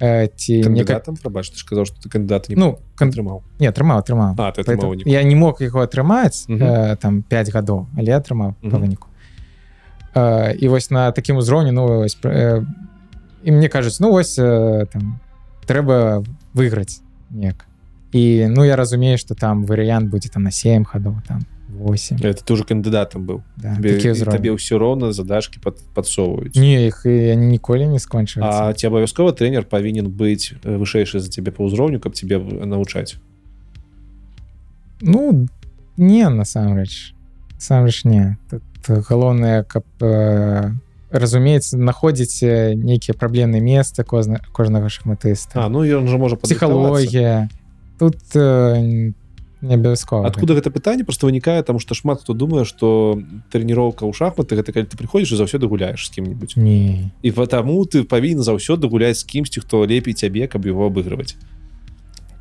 э, 0.00 0.28
ці 0.36 0.62
кандыдатам 0.62 1.16
прабач 1.16 1.50
ты 1.50 1.60
казаў 1.64 1.84
что 1.84 2.00
ты 2.00 2.08
кандыдат 2.08 2.48
не 2.48 2.56
ну 2.56 2.78
кан... 2.96 3.08
атрымаў 3.08 3.42
не 3.58 3.66
атрымаў 3.66 3.98
атрымаў 3.98 4.34
а 4.38 4.52
Поэтому 4.52 4.94
я 5.04 5.22
не 5.22 5.34
мог 5.34 5.60
яго 5.60 5.80
атрымаць 5.80 6.48
Мгм. 6.48 6.62
э, 6.62 6.96
там 6.96 7.22
5 7.22 7.52
гадоў 7.52 7.86
але 7.96 8.16
атрымаў 8.16 8.54
Мгм. 8.62 8.70
па 8.70 8.78
выніку 8.78 9.08
э, 10.14 10.54
і 10.56 10.68
вось 10.68 10.90
на 10.90 11.12
такім 11.12 11.36
узроўні 11.36 11.72
ну 11.72 11.86
вось, 11.86 12.18
э, 12.22 12.64
і 13.42 13.52
мне 13.52 13.68
кажуць 13.68 14.00
ну 14.00 14.10
вось 14.10 14.38
э, 14.38 14.86
там 14.92 15.20
трэба 15.66 16.24
выйграць 16.54 17.02
неяк 17.30 17.66
і 18.12 18.46
ну 18.48 18.64
я 18.64 18.76
разумею 18.76 19.18
что 19.18 19.34
там 19.34 19.64
варыянт 19.64 20.08
будзе 20.08 20.28
там 20.28 20.42
на 20.44 20.50
7 20.50 20.84
хадоў 20.84 21.16
там 21.26 21.44
8 21.68 22.18
это 22.22 22.44
ты 22.44 22.52
уже 22.52 22.64
кандыдатам 22.64 23.24
быў 23.24 23.42
да, 23.56 23.76
ўзровень. 23.78 24.30
табе 24.30 24.50
ўсё 24.52 24.78
роўна 24.78 25.12
задачки 25.12 25.58
пад, 25.58 25.80
падсоўваюць 25.94 26.54
не 26.56 26.88
і 26.88 27.32
они 27.32 27.46
ніколі 27.56 27.86
не 27.88 27.96
А 27.96 28.00
скончваюцца 28.00 28.72
ці 28.74 28.86
абавязкова 28.86 29.32
тренер 29.32 29.64
павінен 29.64 30.08
быць 30.08 30.52
э, 30.52 30.76
вышэйшы 30.76 31.20
за 31.20 31.30
цябе 31.30 31.50
па 31.50 31.64
ўзроўню 31.64 32.00
каб 32.00 32.14
тебе 32.14 32.38
навучаць 32.38 33.16
ну 35.00 35.48
не 35.96 36.28
насамрэч 36.28 37.14
самрэч 37.58 38.04
не 38.04 38.36
галоўнае 38.86 39.64
каб 39.64 39.84
э, 40.00 40.70
разумець 41.10 41.70
знаходзіць 41.70 42.42
э, 42.42 42.74
нейкія 42.74 43.14
праблемныя 43.14 43.62
месцы 43.62 44.04
кожна 44.04 44.40
кожнага 44.52 44.88
шахматыста 44.88 45.64
А 45.64 45.68
ну 45.68 45.84
ён 45.86 46.08
жа 46.08 46.18
можа 46.18 46.36
псіхалогія 46.36 47.48
тут 47.98 48.18
э, 48.34 49.14
не 49.64 49.74
абавязкова 49.74 50.26
откуда 50.28 50.54
гэта 50.54 50.70
пытанне 50.70 51.04
просто 51.04 51.26
вынікае 51.26 51.62
там 51.62 51.78
что 51.78 51.94
шмат 51.94 52.20
хто 52.20 52.34
думае 52.34 52.64
что 52.64 53.18
трэніроўка 53.50 54.04
ў 54.04 54.12
шахматы 54.12 54.56
гэта 54.60 54.72
калі 54.72 54.86
ты 54.86 54.96
прыходзіш 55.00 55.32
і 55.34 55.40
заўсёды 55.40 55.66
гуляеш 55.66 56.06
з 56.06 56.10
кім-нибудь 56.20 56.54
не. 56.56 57.10
І 57.22 57.30
потому 57.32 57.84
ты 57.84 58.04
павінен 58.04 58.42
заўсёды 58.44 58.88
гуляць 58.88 59.18
з 59.18 59.24
кімсьці 59.24 59.60
хто 59.60 59.86
лепей 59.86 60.14
цябе 60.14 60.46
каб 60.46 60.66
его 60.66 60.86
абыгрываць 60.86 61.34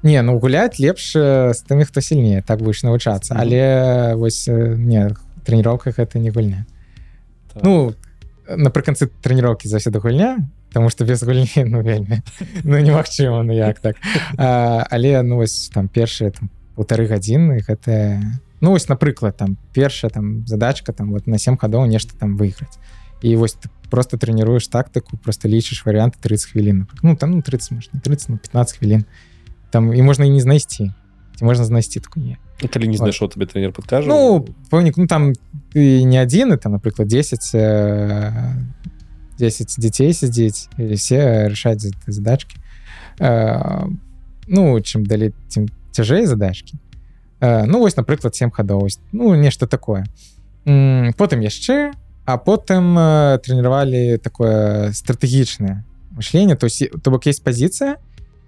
не 0.04 0.22
ну 0.22 0.38
гуляць 0.40 0.80
лепш 0.80 1.16
э, 1.16 1.54
з 1.54 1.60
тымі 1.64 1.86
хто 1.86 2.02
сильнее. 2.02 2.44
Так 2.44 2.60
будешь 2.60 2.84
навучацца 2.84 3.34
Мгм. 3.34 3.41
але 3.41 4.16
вось 4.16 4.48
э, 4.48 4.76
не 4.76 5.16
трэніроўках 5.45 6.00
это 6.00 6.20
не 6.20 6.30
гульня. 6.30 6.66
Так. 7.54 7.64
ну 7.64 7.94
напрыканцы 8.48 9.08
трэніроўкі 9.22 9.68
заўсёды 9.68 10.00
гульня 10.00 10.50
потому 10.70 10.90
что 10.90 11.06
без 11.06 11.24
гульні 11.24 11.64
ну 11.66 11.82
вельмі 11.82 12.22
ну 12.64 12.78
немагчыма 12.78 13.44
ну 13.44 13.54
як 13.54 13.80
так. 13.80 13.95
А, 14.38 14.86
але 14.90 15.24
ну 15.24 15.38
вось 15.38 15.70
там 15.74 15.88
першыя 15.88 16.32
там 16.32 16.50
полторы 16.76 17.08
гадзіны 17.08 17.62
гэта 17.68 18.22
ну 18.62 18.72
вось 18.72 18.88
напрыклад 18.88 19.38
там 19.38 19.58
першая 19.74 20.10
там 20.10 20.45
задачка 20.48 20.94
там 20.94 21.12
вот 21.12 21.28
на 21.28 21.38
7 21.38 21.58
хадоў 21.58 21.86
нешта 21.86 22.18
там 22.18 22.38
выйграць 22.38 22.80
і 23.22 23.36
вось 23.36 23.54
ты 23.54 23.70
просто 23.90 24.18
трэніруеш 24.18 24.68
тактыку 24.68 25.18
просто 25.18 25.48
лічыш 25.48 25.86
варианты 25.86 26.18
30 26.22 26.52
хвілін 26.52 26.88
ну 27.04 27.16
там 27.16 27.32
ну 27.32 27.41
30 27.41 27.72
может, 27.72 27.94
не 27.94 28.00
30 28.00 28.30
ну, 28.30 28.38
15 28.38 28.78
хвілін 28.78 29.06
там 29.70 29.94
і 29.94 30.02
можна 30.02 30.26
і 30.26 30.30
не 30.30 30.41
знайсці 30.41 30.91
ці 31.36 31.45
можна 31.45 31.66
знайсці 31.66 32.00
такую 32.00 32.26
не. 32.26 32.38
Калі 32.68 32.88
не 32.88 32.98
знайшоў 32.98 33.30
табе 33.30 33.45
тренер 33.45 33.72
падкажа 33.72 34.08
ну 34.08 34.45
помнік 34.70 34.98
ну 34.98 35.08
там 35.08 35.34
ты 35.74 36.04
не 36.04 36.22
адзін 36.22 36.54
і 36.54 36.58
там 36.58 36.74
напрыклад 36.74 37.08
10 37.08 37.52
э, 37.56 38.56
10 39.40 39.76
дзяцей 39.80 40.14
сядзець 40.14 40.70
все 40.78 41.48
рашаць 41.50 41.82
за 41.82 41.91
задачки. 42.08 42.58
Э, 43.20 43.88
ну 44.48 44.80
чым 44.80 45.06
далей 45.06 45.34
тем 45.50 45.68
цяжэй 45.94 46.26
задачки. 46.26 46.78
Э, 47.40 47.65
ну 47.65 47.80
вось 47.80 47.95
напрыклад 47.95 48.36
7 48.36 48.52
хадоў 48.52 48.86
ось, 48.86 48.99
ну 49.11 49.36
нешта 49.36 49.68
такое. 49.68 50.06
Потым 50.65 51.40
яшчэ 51.40 51.94
а 52.26 52.38
потым 52.38 52.98
э, 52.98 53.40
трэніравалі 53.44 54.18
такое 54.18 54.91
стратэгічнае 54.91 55.84
мышление. 56.11 56.56
То 56.56 56.65
есть 56.65 56.90
то 57.03 57.11
бок 57.11 57.28
есть 57.28 57.44
пазіцыя 57.44 57.98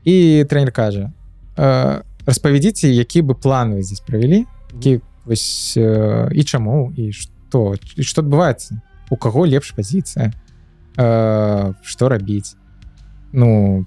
і 0.05 0.45
тренер 0.49 0.71
кажа 0.71 1.11
э, 1.57 2.01
распавядзіце 2.25 2.87
які 2.87 3.21
бы 3.21 3.35
план 3.35 3.73
вы 3.73 3.81
здесь 3.81 3.99
правялі 3.99 4.45
які 4.73 5.01
вось 5.25 5.73
э, 5.77 6.29
і 6.31 6.43
чаму 6.43 6.93
і 6.95 7.11
што 7.11 7.75
і 7.97 8.03
што 8.03 8.21
адбываецца 8.21 8.79
у 9.09 9.17
каго 9.17 9.45
лепш 9.45 9.73
пазіцыя 9.73 10.31
э, 10.97 11.73
што 11.81 12.09
рабіць 12.09 12.55
ну 13.33 13.85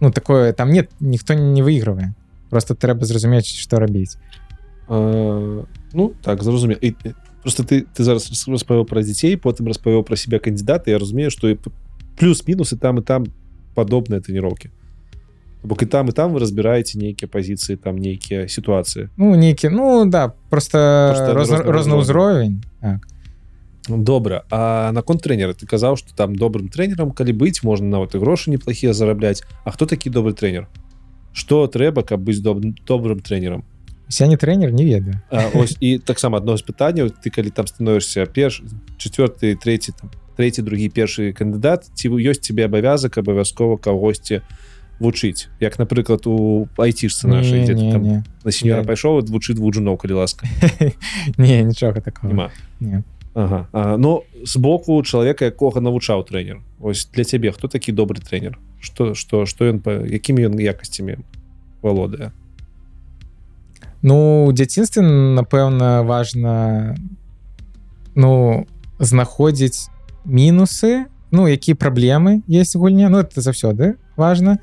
ну 0.00 0.10
такое 0.12 0.52
там 0.52 0.70
нет 0.70 0.92
ніхто 1.00 1.34
не 1.34 1.62
выйгрывае 1.62 2.12
просто 2.50 2.74
трэба 2.74 3.04
зразумець 3.04 3.46
што 3.46 3.78
рабіць 3.78 4.16
А, 4.90 5.64
ну 5.92 6.12
так 6.22 6.40
і, 6.42 6.94
просто 7.42 7.62
ты 7.62 7.84
ты 7.94 8.02
зараз 8.02 8.30
рас- 8.30 8.48
распавёў 8.48 8.84
пра 8.88 9.02
дзяцей 9.02 9.36
потым 9.36 9.68
распавёў 9.68 10.02
пра 10.02 10.16
себя 10.16 10.38
кандидата 10.38 10.90
Я 10.90 10.98
разумею 10.98 11.30
что 11.30 11.48
і 11.48 11.54
п- 11.54 11.70
плюс-мінус 12.16 12.72
і 12.72 12.76
там 12.76 12.98
і 12.98 13.02
там 13.02 13.26
падобныя 13.74 14.20
трэніроўкі 14.20 14.70
бок 15.64 15.82
і 15.82 15.86
там 15.86 16.08
і 16.08 16.12
там 16.12 16.32
вы 16.32 16.38
разбіраеце 16.40 16.98
нейкія 16.98 17.28
пазіцыі 17.28 17.76
там 17.76 17.96
нейкія 17.98 18.48
сітуацыі 18.48 19.08
ну 19.16 19.36
нейкі 19.36 19.68
ну 19.68 20.04
да 20.08 20.32
просто, 20.50 20.78
Просто 21.12 21.32
просто 21.34 21.56
розны 21.56 21.72
розны 21.72 21.94
ўзровень 22.00 22.62
так. 22.80 23.04
добра 23.88 24.44
а 24.50 24.90
наконт 24.92 25.20
тренера 25.22 25.52
ты 25.52 25.66
казаў 25.66 25.96
что 25.96 26.14
там 26.16 26.34
добрым 26.36 26.68
тренерам 26.68 27.10
калі 27.12 27.32
быць 27.32 27.60
можна 27.62 27.86
нават 27.88 28.14
і 28.14 28.18
грошы 28.18 28.50
неплохія 28.50 28.92
зарабляць 28.92 29.42
А 29.64 29.70
хто 29.70 29.84
такі 29.86 30.10
добры 30.10 30.32
тренер 30.32 30.66
что 31.38 31.66
трэба 31.70 32.02
каб 32.02 32.20
быць 32.26 32.42
доб 32.42 32.60
добрым 32.84 33.20
тренерам 33.22 33.64
я 34.10 34.26
не 34.26 34.36
тренер 34.36 34.72
не 34.72 34.84
ведаю. 34.84 35.20
Ось 35.54 35.76
і 35.80 35.98
таксама 35.98 36.38
адно 36.38 36.56
з 36.56 36.64
пытанняў 36.64 37.12
ты 37.12 37.30
калі 37.30 37.50
там 37.50 37.66
становішся 37.66 38.26
перш 38.26 38.62
четверты 38.98 39.54
третий 39.54 39.94
там 39.94 40.10
третий 40.36 40.62
другі 40.62 40.88
першы 40.88 41.32
кандыдат 41.32 41.90
ці 41.94 42.08
ёсць 42.08 42.40
тебе 42.40 42.64
абавязак 42.64 43.18
абавязкова 43.18 43.76
кагосьці 43.76 44.40
вучыць? 44.98 45.48
Як 45.60 45.78
напрыклад 45.78 46.26
у 46.26 46.66
айцішцы 46.78 47.28
нашай 47.28 47.62
не, 47.62 47.74
не, 47.74 47.92
там 47.92 48.02
не. 48.02 48.24
на 48.44 48.50
сеньора 48.50 48.80
Я- 48.82 48.88
пайшоў 48.88 49.22
вучы 49.28 49.54
двух 49.54 49.74
жуноў 49.74 49.96
калі 49.98 50.24
ласка. 50.24 50.46
Не 51.38 51.62
нічога 51.62 52.00
такого. 52.00 52.50
Не. 52.80 53.02
Ага. 53.38 53.68
а, 53.72 53.96
но 53.96 54.22
з 54.44 54.56
боку 54.56 55.02
чалавека 55.02 55.46
якога 55.46 55.80
навучаў 55.80 56.26
тренер. 56.26 56.58
Ось 56.80 57.06
для 57.14 57.24
цябе 57.24 57.52
хто 57.52 57.68
такі 57.68 57.92
добры 57.92 58.18
тренер? 58.18 58.58
Что 58.80 59.14
что 59.14 59.46
что 59.46 59.70
ён 59.70 59.78
па 59.78 60.02
якімі 60.02 60.50
ён 60.50 60.58
якасцямі 60.58 61.22
валодае? 61.82 62.32
Ну 64.02 64.46
у 64.46 64.52
дзяцінстве 64.52 65.02
напэўна 65.02 66.02
важна 66.02 66.94
ну 68.14 68.66
знаходзіць 68.98 69.90
мінусы 70.26 71.06
ну 71.30 71.46
які 71.46 71.74
праблемы 71.74 72.42
есть 72.48 72.76
у 72.76 72.80
гульне 72.80 73.08
Ну 73.08 73.18
это 73.18 73.40
заўсёды 73.40 73.94
важно 74.16 74.58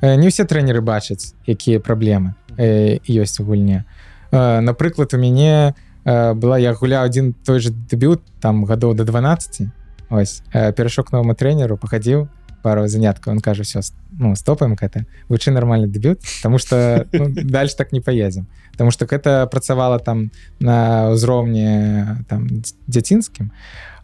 Э, 0.00 0.14
не 0.14 0.30
ўсе 0.30 0.46
трэнеры 0.46 0.78
бачаць 0.78 1.34
якія 1.42 1.82
праблемы 1.82 2.38
э, 2.54 3.02
ёсць 3.02 3.42
у 3.42 3.44
гульне 3.44 3.82
э, 4.30 4.60
напрыклад 4.62 5.10
у 5.10 5.18
мяне 5.18 5.74
э, 5.74 5.87
была 6.04 6.58
я 6.58 6.74
гуляў 6.74 7.04
один 7.04 7.34
той 7.34 7.60
же 7.60 7.70
дэбют 7.70 8.22
там 8.40 8.64
гадоў 8.64 8.94
до 8.94 9.04
12 9.04 9.68
ось 10.10 10.42
э, 10.52 10.72
перайшоў 10.72 11.04
к 11.04 11.12
новому 11.12 11.34
трэнеру 11.34 11.76
пахадзіў 11.76 12.28
пару 12.62 12.88
занятка 12.88 13.30
он 13.30 13.40
кажа 13.40 13.62
все 13.62 13.80
ну 14.10 14.34
стопаем 14.34 14.74
гэта 14.74 15.06
вучы 15.28 15.50
нормальный 15.50 15.88
дэбют 15.88 16.20
потому 16.38 16.58
что 16.58 17.06
ну, 17.12 17.28
дальше 17.30 17.76
так 17.76 17.92
не 17.92 18.00
поедем 18.00 18.46
потому 18.72 18.90
что 18.90 19.06
гэта 19.06 19.46
працавала 19.46 19.98
там 19.98 20.30
на 20.60 21.10
ўзроўні 21.10 22.24
там 22.28 22.46
дзяцінскім 22.86 23.52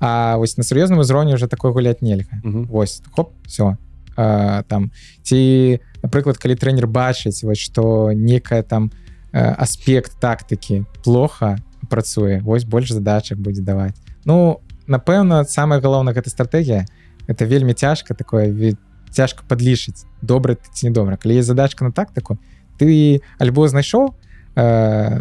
А 0.00 0.36
вось 0.36 0.58
на 0.58 0.64
сур'ёзным 0.64 0.98
узроўні 0.98 1.34
уже 1.34 1.46
такой 1.46 1.72
гуляць 1.72 2.02
нельга 2.02 2.40
Мгм. 2.42 2.66
Вось 2.66 3.02
хоп 3.12 3.32
все 3.46 3.76
там 4.16 4.90
ці 5.22 5.80
напрыклад 6.02 6.38
калі 6.38 6.54
трэнер 6.54 6.86
бачыць 6.86 7.42
вось 7.42 7.58
что 7.58 8.12
некая 8.12 8.62
там 8.62 8.92
э, 9.32 9.40
аспект 9.40 10.20
тактыкі 10.20 10.84
плохо 11.02 11.58
працуе 11.90 12.40
вось 12.40 12.64
больш 12.64 12.92
задачак 12.92 13.38
будзе 13.38 13.62
даваць 13.62 13.94
Ну 14.24 14.60
напэўна 14.86 15.44
самое 15.44 15.80
галоўнае 15.80 16.14
гэта 16.14 16.30
стратегія 16.30 16.86
это 17.26 17.44
вельмі 17.44 17.74
цяжка 17.74 18.14
такое 18.14 18.76
цяжка 19.10 19.44
подлічыць 19.48 20.04
добра 20.22 20.54
ты 20.54 20.68
ці 20.72 20.88
не 20.88 20.92
добра 20.92 21.16
калі 21.16 21.36
есть 21.36 21.48
задачка 21.48 21.84
на 21.84 21.92
тактыку 21.92 22.38
ты 22.78 23.22
альбо 23.38 23.68
знайшоў 23.68 24.14
э, 24.56 25.20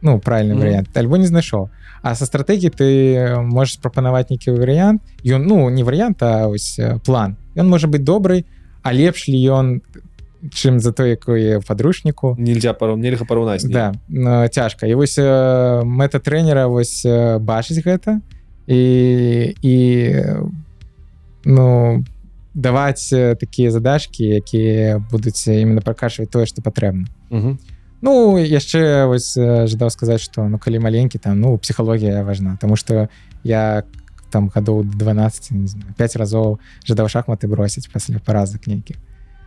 ну 0.00 0.18
правильный 0.20 0.54
Мгм. 0.54 0.62
вариант 0.62 0.96
альбо 0.96 1.16
не 1.16 1.26
знайшоў 1.26 1.70
а 2.02 2.14
со 2.14 2.26
стратегії 2.26 2.70
ты 2.70 3.40
можешь 3.40 3.78
прапанаваць 3.78 4.30
нейкі 4.30 4.50
варыянт 4.50 5.02
ён 5.24 5.46
ну 5.46 5.70
не 5.70 5.82
варыянт 5.84 6.22
а 6.22 6.48
ось 6.48 6.78
план. 7.04 7.36
Ён 7.54 7.68
можа 7.68 7.86
быть 7.86 8.04
добрый 8.04 8.46
а 8.82 8.92
лепш 8.92 9.28
ли 9.28 9.38
ён 9.38 9.82
чым 10.50 10.80
за 10.80 10.92
то 10.92 11.06
якое 11.06 11.60
падручніку. 11.60 12.34
Нельзя 12.38 12.72
пару 12.72 12.96
нельга 12.96 13.24
параўнаць 13.24 13.64
да 13.64 13.94
но 14.08 14.48
цяжка. 14.48 14.86
І 14.86 14.94
вось 14.94 15.18
э, 15.18 15.82
мэта 15.84 16.18
трэнера 16.18 16.66
вось 16.66 17.06
э, 17.06 17.38
бачыць 17.38 17.84
гэта 17.84 18.20
і 18.66 19.54
і 19.62 19.76
ну 21.44 22.04
даваць 22.54 23.12
э, 23.12 23.36
такія 23.36 23.70
задачки 23.70 24.22
якія 24.42 24.98
будуць 25.10 25.46
именно 25.46 25.80
пракашваць 25.80 26.30
тое 26.30 26.46
что 26.46 26.62
патрэбна. 26.62 27.06
Мгм. 27.30 27.58
Ну 28.02 28.38
яшчэ 28.38 29.06
вось 29.06 29.38
жадаў 29.38 29.90
сказаць 29.90 30.20
что 30.20 30.48
ну 30.48 30.58
калі 30.58 30.82
маленькі 30.82 31.18
там 31.18 31.40
ну 31.40 31.58
псіхалогія 31.58 32.22
важна 32.24 32.58
тому 32.60 32.76
что 32.76 33.08
я 33.44 33.84
там 34.30 34.48
гадоў 34.48 34.82
12 34.82 35.50
не 35.50 35.68
знаю, 35.68 35.94
5 35.96 36.16
разоў 36.16 36.58
жадаў 36.84 37.06
шахматы 37.06 37.46
бросіць 37.46 37.86
пасля 37.86 38.18
паразак 38.18 38.66
нейкіх 38.66 38.96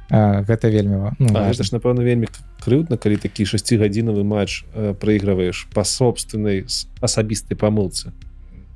А, 0.10 0.44
гэта 0.44 0.69
вельмі 0.69 1.15
ну, 1.18 1.34
А, 1.34 1.49
гэта 1.49 1.64
ж 1.64 1.73
напэўна 1.73 2.06
вельмі 2.06 2.30
крыўдна 2.61 2.98
калі 2.98 3.18
такі 3.18 3.45
шасцігадзінавы 3.45 4.22
матч 4.22 4.65
э, 4.73 4.94
прайграваеш 4.94 5.65
па 5.73 5.84
собственнай 5.84 6.65
асабістай 7.02 7.57
памылцы. 7.57 8.14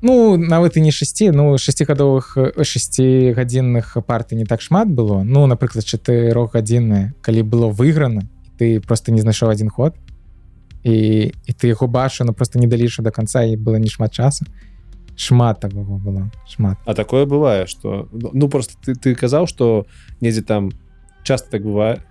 Ну 0.01 0.37
нават 0.37 0.77
і 0.77 0.81
не 0.81 0.91
6 0.91 1.29
ну 1.33 1.57
шестигадовых 1.57 2.37
6 2.57 2.99
гадзінных 3.35 3.97
парты 4.07 4.35
не 4.35 4.45
так 4.45 4.61
шмат 4.61 4.89
было. 4.89 5.23
Ну 5.23 5.45
напрыклад 5.45 5.85
чатырохгадзінны 5.85 7.13
калі 7.21 7.41
было 7.43 7.67
выйграна 7.69 8.25
ты 8.57 8.79
просто 8.79 9.11
не 9.11 9.21
знайшоў 9.21 9.49
один 9.49 9.69
ход 9.69 9.95
і 10.83 11.29
і 11.45 11.51
ты 11.53 11.67
яго 11.67 11.87
бачу 11.87 12.23
ну 12.25 12.33
просто 12.33 12.59
не 12.59 12.67
далішу 12.67 13.03
до 13.03 13.11
конца 13.11 13.43
і 13.43 13.57
было 13.57 13.77
не 13.77 13.89
шмат 13.89 14.13
часу. 14.13 14.45
Шмат 15.15 15.59
такого 15.59 15.97
было 15.97 16.31
шмат. 16.47 16.77
А 16.85 16.93
такое 16.93 17.25
бывае 17.25 17.67
что 17.67 18.07
ну 18.11 18.49
просто 18.49 18.73
ты 18.81 18.95
ты 18.95 19.13
казаў 19.13 19.47
что 19.47 19.85
недзе 20.21 20.41
там 20.41 20.71
часто 21.23 21.51
так 21.51 21.63
бывае. 21.63 22.01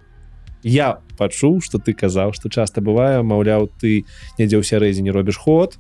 Я 0.62 0.98
пачуў 1.18 1.60
что 1.60 1.78
ты 1.78 1.92
казаў 1.92 2.32
что 2.32 2.48
часто 2.48 2.80
бывае 2.80 3.22
маўляў 3.22 3.70
ты 3.78 4.04
недзе 4.38 4.58
ў 4.58 4.64
сярэдзіне 4.66 5.10
робіш 5.14 5.38
ход 5.38 5.78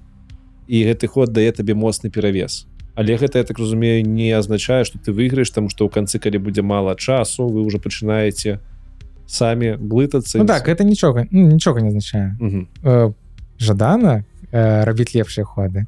і 0.66 0.76
гэты 0.84 1.06
ход 1.06 1.32
дае 1.32 1.50
табе 1.52 1.74
моцны 1.74 2.10
перавес. 2.10 2.66
Але 2.94 3.14
гэта 3.14 3.38
я 3.38 3.44
так 3.44 3.58
разумею 3.58 4.06
не 4.06 4.30
азначае 4.32 4.84
что 4.84 4.98
ты 4.98 5.12
выйграеш 5.12 5.50
там 5.50 5.68
что 5.68 5.86
ў 5.86 5.90
канцы 5.90 6.18
калі 6.18 6.38
будзе 6.38 6.62
мала 6.62 6.94
часу 6.94 7.46
вы 7.46 7.62
уже 7.62 7.78
пачынаеце 7.78 8.58
самі 9.26 9.76
блытацца 9.78 10.38
Ну 10.38 10.46
так 10.46 10.68
это 10.68 10.84
нічога 10.84 11.26
ну, 11.30 11.46
нічога 11.46 11.80
не 11.80 11.88
азначае. 11.88 12.34
Э, 12.82 13.12
жадана 13.58 14.24
э, 14.52 14.84
рабіць 14.84 15.14
лепшыя 15.14 15.44
ходы. 15.44 15.86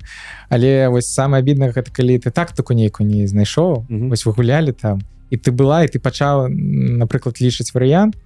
Але 0.48 0.88
вось 0.88 1.06
самае 1.06 1.42
абідна 1.42 1.70
гэта 1.70 1.90
калі 1.94 2.18
ты 2.18 2.30
тактыку 2.30 2.74
нейкую 2.74 3.06
не 3.06 3.26
знайшоў 3.26 3.86
вось 3.88 4.26
вы 4.26 4.32
гулялі 4.34 4.72
там 4.72 4.98
і 4.98 5.19
ты 5.36 5.52
была 5.52 5.84
і 5.84 5.88
ты 5.88 6.00
пачаў 6.00 6.48
напрыклад 6.48 7.40
лічыць 7.40 7.74
варыянт 7.74 8.16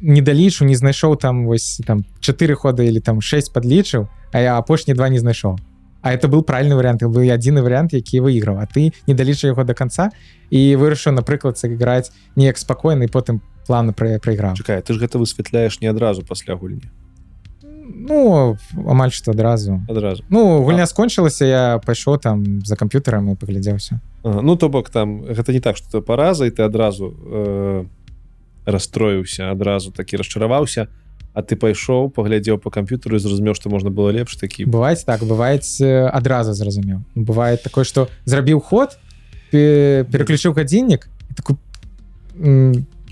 не 0.00 0.22
далічу 0.22 0.64
не 0.64 0.74
знайшоў 0.74 1.16
там 1.16 1.46
вось 1.46 1.80
там 1.86 2.04
4 2.20 2.54
ходы 2.54 2.86
или 2.86 3.00
там 3.00 3.20
6 3.20 3.52
подлічыў 3.52 4.08
а 4.32 4.38
я 4.40 4.58
апошні 4.58 4.94
два 4.94 5.08
не 5.08 5.18
знайшоў 5.18 5.58
А 6.02 6.14
это 6.14 6.28
был 6.28 6.42
правильный 6.42 6.76
вариант 6.76 7.02
был 7.02 7.20
адзіны 7.30 7.62
вариант 7.62 7.92
які 7.92 8.20
выйграў 8.20 8.58
А 8.58 8.66
ты 8.66 8.92
не 9.06 9.14
далічы 9.14 9.48
яго 9.48 9.64
до 9.64 9.74
конца 9.74 10.10
і 10.50 10.76
вырашыў 10.76 11.12
напрыклад 11.12 11.58
сыграць 11.58 12.10
неяк 12.36 12.58
спакойна 12.58 13.04
і 13.04 13.08
потым 13.08 13.40
плавно 13.66 13.92
пра 13.92 14.18
Чакай 14.56 14.80
ты 14.80 14.94
ж 14.94 14.98
гэта 14.98 15.18
высвятляеш 15.18 15.80
не 15.80 15.88
адразу 15.88 16.24
пасля 16.24 16.56
гульні 16.56 16.88
Ну 17.90 18.56
амаль 18.86 19.10
што 19.10 19.32
адразу 19.32 19.80
адразу 19.88 20.22
Ну 20.30 20.62
гульня 20.62 20.86
скончылася 20.86 21.44
я 21.44 21.78
пайшоў 21.84 22.18
там 22.18 22.64
за 22.64 22.76
камп'ютарам 22.76 23.30
і 23.32 23.34
паглядзеўся 23.34 24.00
Ага, 24.22 24.42
ну 24.42 24.56
то 24.56 24.68
бок 24.68 24.90
там 24.90 25.22
гэта 25.24 25.52
не 25.52 25.60
так 25.60 25.76
что 25.76 26.02
параза 26.02 26.46
і 26.46 26.50
ты 26.50 26.62
адразу 26.62 27.10
э, 27.10 27.84
расстроіўся 28.66 29.50
адразу 29.50 29.90
такі 29.90 30.16
расчараваўся 30.16 30.86
а 31.32 31.42
ты 31.42 31.54
пайшоў 31.56 32.10
паглядзеў 32.10 32.58
по 32.58 32.70
камп'ютару 32.70 33.16
і 33.16 33.20
зразумеў 33.22 33.54
што 33.54 33.70
можна 33.70 33.90
было 33.90 34.10
лепш 34.10 34.36
такі 34.36 34.64
бываць 34.66 35.04
так 35.04 35.22
бываюць 35.22 35.80
э, 35.80 36.06
адразу 36.08 36.52
зразумеў 36.52 37.02
бывае 37.14 37.56
такое 37.56 37.84
что 37.84 38.08
зрабіў 38.24 38.60
ход 38.60 38.98
пе- 39.50 40.04
переключыў 40.10 40.52
гадзіннік 40.54 41.08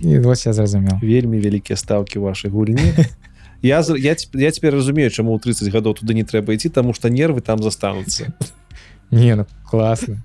і 0.00 0.18
вось 0.18 0.46
я 0.46 0.52
зразумеў 0.52 0.98
вельмі 1.02 1.38
вялікія 1.38 1.76
стаўкі 1.76 2.18
вашай 2.18 2.50
гульні 2.50 2.94
я 3.62 3.82
я 3.97 4.16
я 4.35 4.51
цяпер 4.51 4.74
разумею 4.74 5.10
чаму 5.10 5.36
ў 5.36 5.43
30 5.43 5.72
гадоў 5.72 5.94
туды 5.98 6.14
не 6.14 6.24
трэба 6.24 6.55
ісці 6.55 6.68
таму 6.68 6.94
што 6.94 7.09
нервы 7.09 7.40
там 7.40 7.62
застануцца 7.62 8.32
не 9.10 9.35
ну 9.35 9.47
класна 9.64 10.22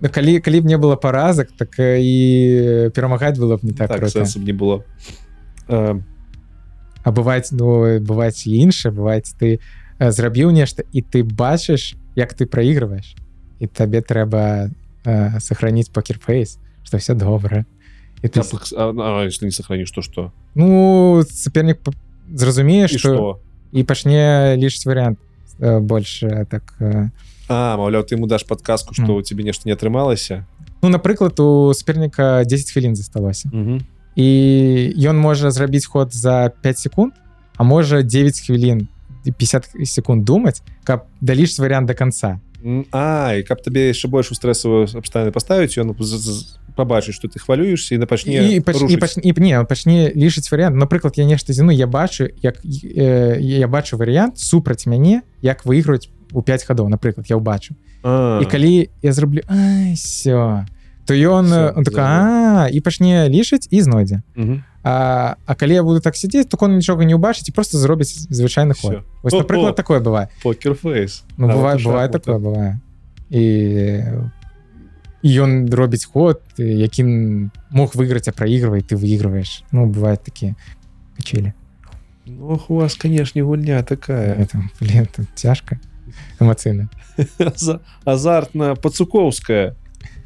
Ну, 0.00 0.08
калі 0.12 0.40
калі 0.44 0.60
б 0.60 0.68
не 0.68 0.76
было 0.76 0.96
паразак 0.96 1.48
так 1.56 1.80
э, 1.80 1.96
і 2.04 2.90
перамагаць 2.92 3.38
было 3.38 3.56
б 3.56 3.64
не 3.64 3.72
так, 3.72 3.88
так, 3.88 4.12
так 4.12 4.36
не 4.36 4.52
было. 4.52 4.84
Э, 5.68 5.96
А 7.02 7.12
бываць 7.12 7.48
ну 7.52 8.00
бываць 8.02 8.44
і 8.50 8.58
іншае 8.60 8.92
бываць 8.92 9.32
ты 9.38 9.56
э, 9.56 10.10
зрабіў 10.10 10.50
нешта 10.50 10.82
і 10.92 11.00
ты 11.00 11.22
бачыш 11.24 11.94
як 12.18 12.34
ты 12.34 12.44
праігрываеш 12.44 13.14
і 13.62 13.66
табе 13.66 14.02
трэба 14.02 14.68
э, 15.06 15.40
сохраніць 15.40 15.88
покерфейс 15.88 16.58
что 16.82 16.98
все 16.98 17.14
добра 17.14 17.64
і 18.22 18.28
ты 18.28 18.42
а, 18.42 18.44
а, 18.76 19.22
а, 19.22 19.28
не 19.40 19.50
сохранишь 19.50 19.90
то 19.90 20.02
что? 20.02 20.32
Ну 20.54 21.22
сапернік 21.24 21.80
п- 21.80 21.92
зразумее 22.32 22.84
і 22.84 22.88
что 22.88 22.98
что 22.98 23.40
і 23.72 23.82
пачне 23.84 24.56
лічыць 24.56 24.86
варыянт 24.86 25.18
э, 25.60 25.80
больше 25.80 26.46
так 26.50 26.74
э, 26.80 27.08
а 27.48 27.76
маўляў 27.76 28.02
ты 28.04 28.14
ему 28.14 28.26
дашь 28.26 28.44
подказку 28.44 28.94
что 28.94 29.02
Мгм. 29.02 29.16
у 29.16 29.22
тебе 29.22 29.44
нешта 29.44 29.68
не 29.68 29.72
атрымалася 29.72 30.44
ну 30.82 30.88
напрыклад 30.88 31.40
у 31.40 31.74
саперніка 31.74 32.44
10 32.44 32.70
хвілін 32.72 32.96
засталося 32.96 33.48
Мгм. 33.52 33.80
і 34.16 34.26
ён 34.98 35.16
можа 35.18 35.50
зрабіць 35.50 35.86
ход 35.86 36.14
за 36.14 36.52
5 36.62 36.78
секунд 36.78 37.12
а 37.56 37.62
можа 37.62 38.02
9 38.02 38.40
хвілін 38.40 38.88
і 39.24 39.32
50 39.32 39.68
секунд 39.84 40.24
думаць 40.24 40.62
каб 40.84 41.04
даліш 41.20 41.58
варыянт 41.58 41.86
до 41.86 41.94
конца 41.94 42.40
А 42.90 43.34
і 43.38 43.42
каб 43.42 43.62
табе 43.62 43.92
яшчэ 43.92 44.08
больш 44.08 44.32
у 44.32 44.34
стрэсавую 44.34 44.88
абставіны 44.90 45.30
паставіць 45.30 45.78
ён 45.78 45.94
пабачыць 46.76 47.16
што 47.16 47.28
ты 47.28 47.40
хвалюешься 47.40 47.96
і 47.96 47.98
на 47.98 48.06
пачне 48.06 48.56
і, 48.56 48.60
пач, 48.60 48.76
і, 48.76 48.84
рушыць. 48.84 49.00
пач, 49.00 49.12
і 49.16 49.32
не 49.40 49.64
пачне 49.64 50.12
лічыць 50.12 50.46
варыянт 50.52 50.76
напрыклад 50.76 51.16
я 51.16 51.24
нешта 51.24 51.52
зіну 51.52 51.72
я 51.72 51.86
бачу 51.86 52.28
як 52.42 52.60
э, 52.62 53.40
я 53.40 53.68
бачу 53.68 53.96
варыянт 53.96 54.38
супраць 54.38 54.86
мяне 54.86 55.22
як 55.42 55.64
выйграць 55.64 56.08
у 56.32 56.42
5 56.42 56.66
гадоў 56.68 56.88
напрыклад 56.88 57.26
я 57.26 57.36
ўбачу 57.40 57.74
і 58.04 58.44
калі 58.44 58.92
я 59.02 59.12
зраблю 59.12 59.42
все 59.96 60.66
то 61.06 61.14
ён 61.14 61.52
он 61.52 61.84
так 61.84 61.96
а 61.98 62.68
і 62.70 62.80
пачне 62.80 63.28
лічыць 63.28 63.66
і 63.70 63.80
знойдзе 63.80 64.22
а, 64.86 65.34
а 65.46 65.54
калі 65.54 65.74
я 65.74 65.82
буду 65.82 66.00
так 66.00 66.14
сидзець 66.16 66.46
то 66.46 66.56
он 66.60 66.76
нічога 66.76 67.04
не 67.04 67.16
ўбачыць 67.16 67.48
і 67.48 67.52
просто 67.52 67.78
зробіць 67.78 68.30
звычайны 68.30 68.74
ход. 68.78 69.02
Вось 69.22 69.34
напрыклад 69.34 69.74
такое 69.74 69.98
бывае 69.98 70.28
покерфейс 70.42 71.24
ну 71.36 71.48
бывает 71.48 71.80
шахматы. 71.80 72.18
такое 72.20 72.38
бывае 72.38 72.78
і 73.30 73.42
ён 75.26 75.66
робіць 75.74 76.06
ход 76.06 76.40
якім 76.58 77.50
мог 77.70 77.94
выйграць 77.98 78.28
а 78.28 78.32
праігрывай 78.32 78.82
ты 78.86 78.96
выигрываешь. 78.96 79.64
Ну 79.72 79.86
бывает 79.90 80.22
такія 80.24 80.54
качелі 81.16 81.52
Ох, 82.26 82.70
у 82.70 82.74
вас 82.74 82.96
канешне 82.96 83.42
гульня 83.42 83.82
такая. 83.84 84.34
Это 84.34 84.58
блин, 84.80 85.06
тут 85.14 85.26
цяжка 85.34 85.78
эмацыйна 86.40 86.88
Аза- 87.38 87.80
азартна 88.04 88.74
пацукоўская 88.74 89.74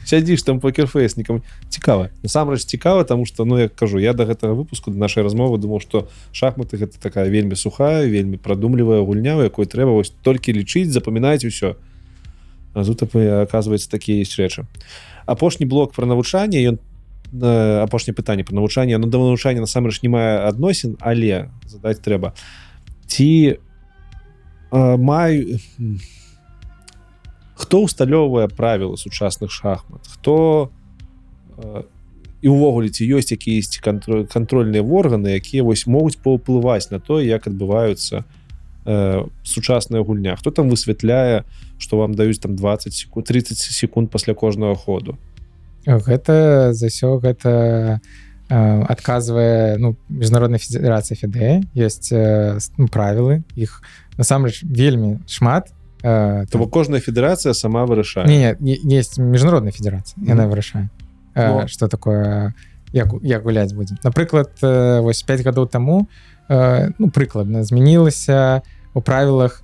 сядзіш 0.05 0.43
там 0.43 0.61
покерфейснікам 0.61 1.43
цікава 1.69 2.11
насамрэч 2.23 2.65
цікава 2.65 3.05
тому 3.05 3.27
что 3.27 3.45
ну 3.45 3.59
я 3.59 3.69
кажу 3.69 3.99
я 3.99 4.13
до 4.13 4.25
гэтага 4.25 4.55
выпуску 4.55 4.91
до 4.91 4.99
нашай 4.99 5.23
размовы 5.23 5.59
думаў 5.59 5.81
что 5.81 6.09
шахматы 6.33 6.77
гэта 6.77 6.99
такая 7.01 7.29
вельмі 7.29 7.57
сухая 7.57 8.07
вельмі 8.07 8.37
прадумлівая 8.37 9.01
гульня 9.01 9.37
у 9.37 9.43
якой 9.43 9.67
трэба 9.67 9.93
вось 9.93 10.13
толькі 10.23 10.53
лічыць 10.53 10.91
запамінаць 10.91 11.45
усё. 11.45 11.77
а 11.77 11.90
тут 12.75 13.03
оказывается 13.15 13.91
такія 13.91 14.19
есть 14.19 14.39
рэчы 14.39 14.67
апошні 15.27 15.67
блок 15.67 15.95
про 15.95 16.07
навучанне 16.07 16.63
ён 16.65 16.79
апошняе 17.83 18.15
пытанне 18.15 18.45
по 18.45 18.55
навучанне 18.55 18.99
ну 18.99 19.07
да 19.07 19.19
навучання 19.19 19.61
насамрэч 19.61 20.03
не 20.03 20.09
мае 20.09 20.47
адносін 20.49 20.97
але 21.01 21.51
задаць 21.67 22.01
трэба 22.01 22.35
ці 23.07 23.59
маю 24.71 25.61
хто 27.61 27.85
усталёўвае 27.85 28.49
правілы 28.49 28.97
сучасных 28.97 29.53
шахмат? 29.53 30.07
Хто 30.09 30.71
і 32.41 32.49
увогуле 32.49 32.89
ці 32.89 33.05
ёсць 33.05 33.37
якісь 33.37 33.77
кантроль 33.85 34.25
кантрольныя 34.25 34.81
органы 34.81 35.37
якія 35.37 35.61
вось 35.61 35.85
могуць 35.85 36.17
паўплываць 36.17 36.89
на 36.89 36.97
то 36.99 37.21
як 37.21 37.45
адбываюцца 37.47 38.25
э, 38.87 39.29
сучасная 39.45 40.01
гульня. 40.01 40.37
Хто 40.41 40.51
там 40.51 40.73
высвятляе 40.73 41.45
что 41.81 41.99
вам 41.99 42.15
даюць 42.15 42.39
там 42.39 42.57
20 42.57 42.95
секунд 42.95 43.27
30 43.27 43.59
секунд 43.59 44.11
пасля 44.11 44.35
кожнага 44.35 44.75
ходу 44.75 45.19
гэта 45.87 46.73
за 46.73 46.87
ўсё 46.87 47.19
гэта 47.19 48.01
адказвае 48.51 49.79
ну 49.79 49.97
міжнародная 50.09 50.59
федэрацыя 50.59 51.17
фіде 51.17 51.63
есть 51.75 52.13
ну, 52.13 52.89
правілы 52.89 53.43
іх 53.55 53.83
насамрэч 54.19 54.63
вельмі 54.67 55.23
шмат 55.27 55.73
то 56.03 56.47
там... 56.51 56.69
кожная 56.69 57.01
федэрацыя 57.01 57.55
сама 57.55 57.87
вырашае 57.87 58.27
не, 58.27 58.57
не 58.61 58.97
есть 58.97 59.19
міжнародная 59.19 59.73
федэрацыя 59.73 60.19
mm 60.19 60.25
-hmm. 60.25 60.29
яна 60.29 60.47
вырашае 60.49 60.89
ну. 61.37 61.69
что 61.69 61.89
такое 61.89 62.53
як 62.93 63.09
як 63.23 63.43
гуляць 63.43 63.73
будзе 63.73 63.97
напрыклад 64.05 64.51
вось 65.03 65.23
5 65.23 65.41
гадоў 65.47 65.67
таму 65.67 66.09
ну 66.99 67.09
прыкладна 67.09 67.63
змянілася 67.63 68.63
у 68.95 69.01
правілах 69.01 69.63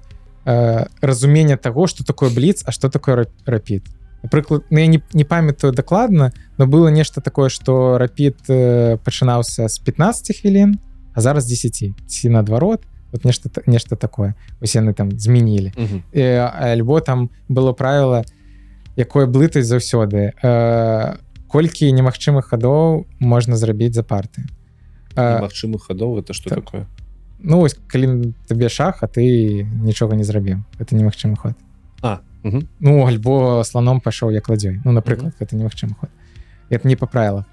разумення 1.01 1.57
того 1.57 1.87
что 1.87 2.05
такое 2.05 2.31
бліц 2.31 2.63
а 2.67 2.73
что 2.73 2.89
такое 2.89 3.27
рапід 3.47 3.83
прыклад 4.31 4.63
ну, 4.71 4.79
я 4.79 4.87
не, 4.87 5.03
не 5.13 5.25
памятаю 5.25 5.73
дакладна 5.73 6.33
но 6.59 6.67
было 6.67 6.89
нешта 6.89 7.21
такое 7.21 7.49
что 7.49 7.99
рапід 7.99 8.37
э, 8.49 8.99
пачынаўся 9.05 9.69
з 9.69 9.79
15 9.79 10.37
хвілін 10.37 10.79
а 11.15 11.21
зараз 11.21 11.47
10 11.47 11.93
ці 12.07 12.29
наадварот 12.29 12.81
вот 13.13 13.25
нешта 13.25 13.51
нешта 13.67 13.97
такое. 13.97 14.35
Усе 14.61 14.79
яны 14.81 14.95
там 14.95 15.11
змянілі 15.19 15.73
альбо 16.13 17.01
там 17.01 17.31
было 17.49 17.73
правило 17.73 18.25
якое 18.97 19.27
блытаць 19.27 19.67
заўсёды 19.67 20.33
э, 20.43 21.17
колькі 21.49 21.93
немагчымых 21.93 22.53
хадоў 22.53 23.07
можна 23.19 23.57
зрабіць 23.57 23.95
за 23.95 24.03
парты. 24.03 24.45
Магчымых 25.17 25.87
хадоў 25.87 26.19
это 26.19 26.33
что 26.35 26.51
так. 26.51 26.65
такое 26.65 26.87
ну 27.39 27.61
ось 27.61 27.77
калі 27.89 28.35
табе 28.49 28.69
шах 28.69 29.03
а 29.03 29.07
ты 29.07 29.65
нічога 29.65 30.17
не 30.17 30.25
зрабіў 30.25 30.63
это 30.79 30.97
немагчымы 30.97 31.37
ход. 31.37 31.55
А 32.03 32.21
угу. 32.45 32.63
ну 32.81 33.07
альбо 33.07 33.63
слоном 33.65 34.01
пайшоў 34.01 34.31
як 34.31 34.49
ладзёй 34.49 34.81
ну 34.85 34.93
напрыклад 34.93 35.35
угу. 35.35 35.45
это 35.45 35.57
немагчым 35.57 35.95
ход. 35.95 36.11
Это 36.69 36.89
не 36.89 36.97
по 36.97 37.07
правилах. 37.07 37.45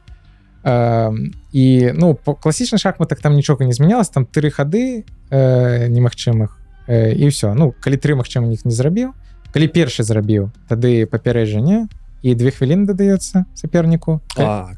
І 1.52 1.92
ну 1.94 2.16
по 2.16 2.34
класічна 2.36 2.78
шахматах 2.78 3.20
там 3.20 3.36
нічога 3.36 3.66
не 3.66 3.74
змянялось 3.74 4.10
там 4.10 4.26
тры 4.26 4.50
хады 4.50 5.04
э, 5.30 5.88
немагчымых 5.88 6.58
э, 6.88 7.14
і 7.14 7.28
все. 7.28 7.54
Ну 7.54 7.76
калі 7.80 7.98
тры 7.98 8.16
магчым 8.16 8.48
них 8.50 8.66
не 8.66 8.72
зрабіў 8.72 9.14
калі 9.54 9.68
першы 9.68 10.04
зрабіў 10.04 10.50
тады 10.68 11.06
папярэджанне 11.06 11.88
і 12.24 12.36
две 12.40 12.52
хвіліны 12.56 12.88
дадаецца 12.88 13.46
саперніку. 13.54 14.22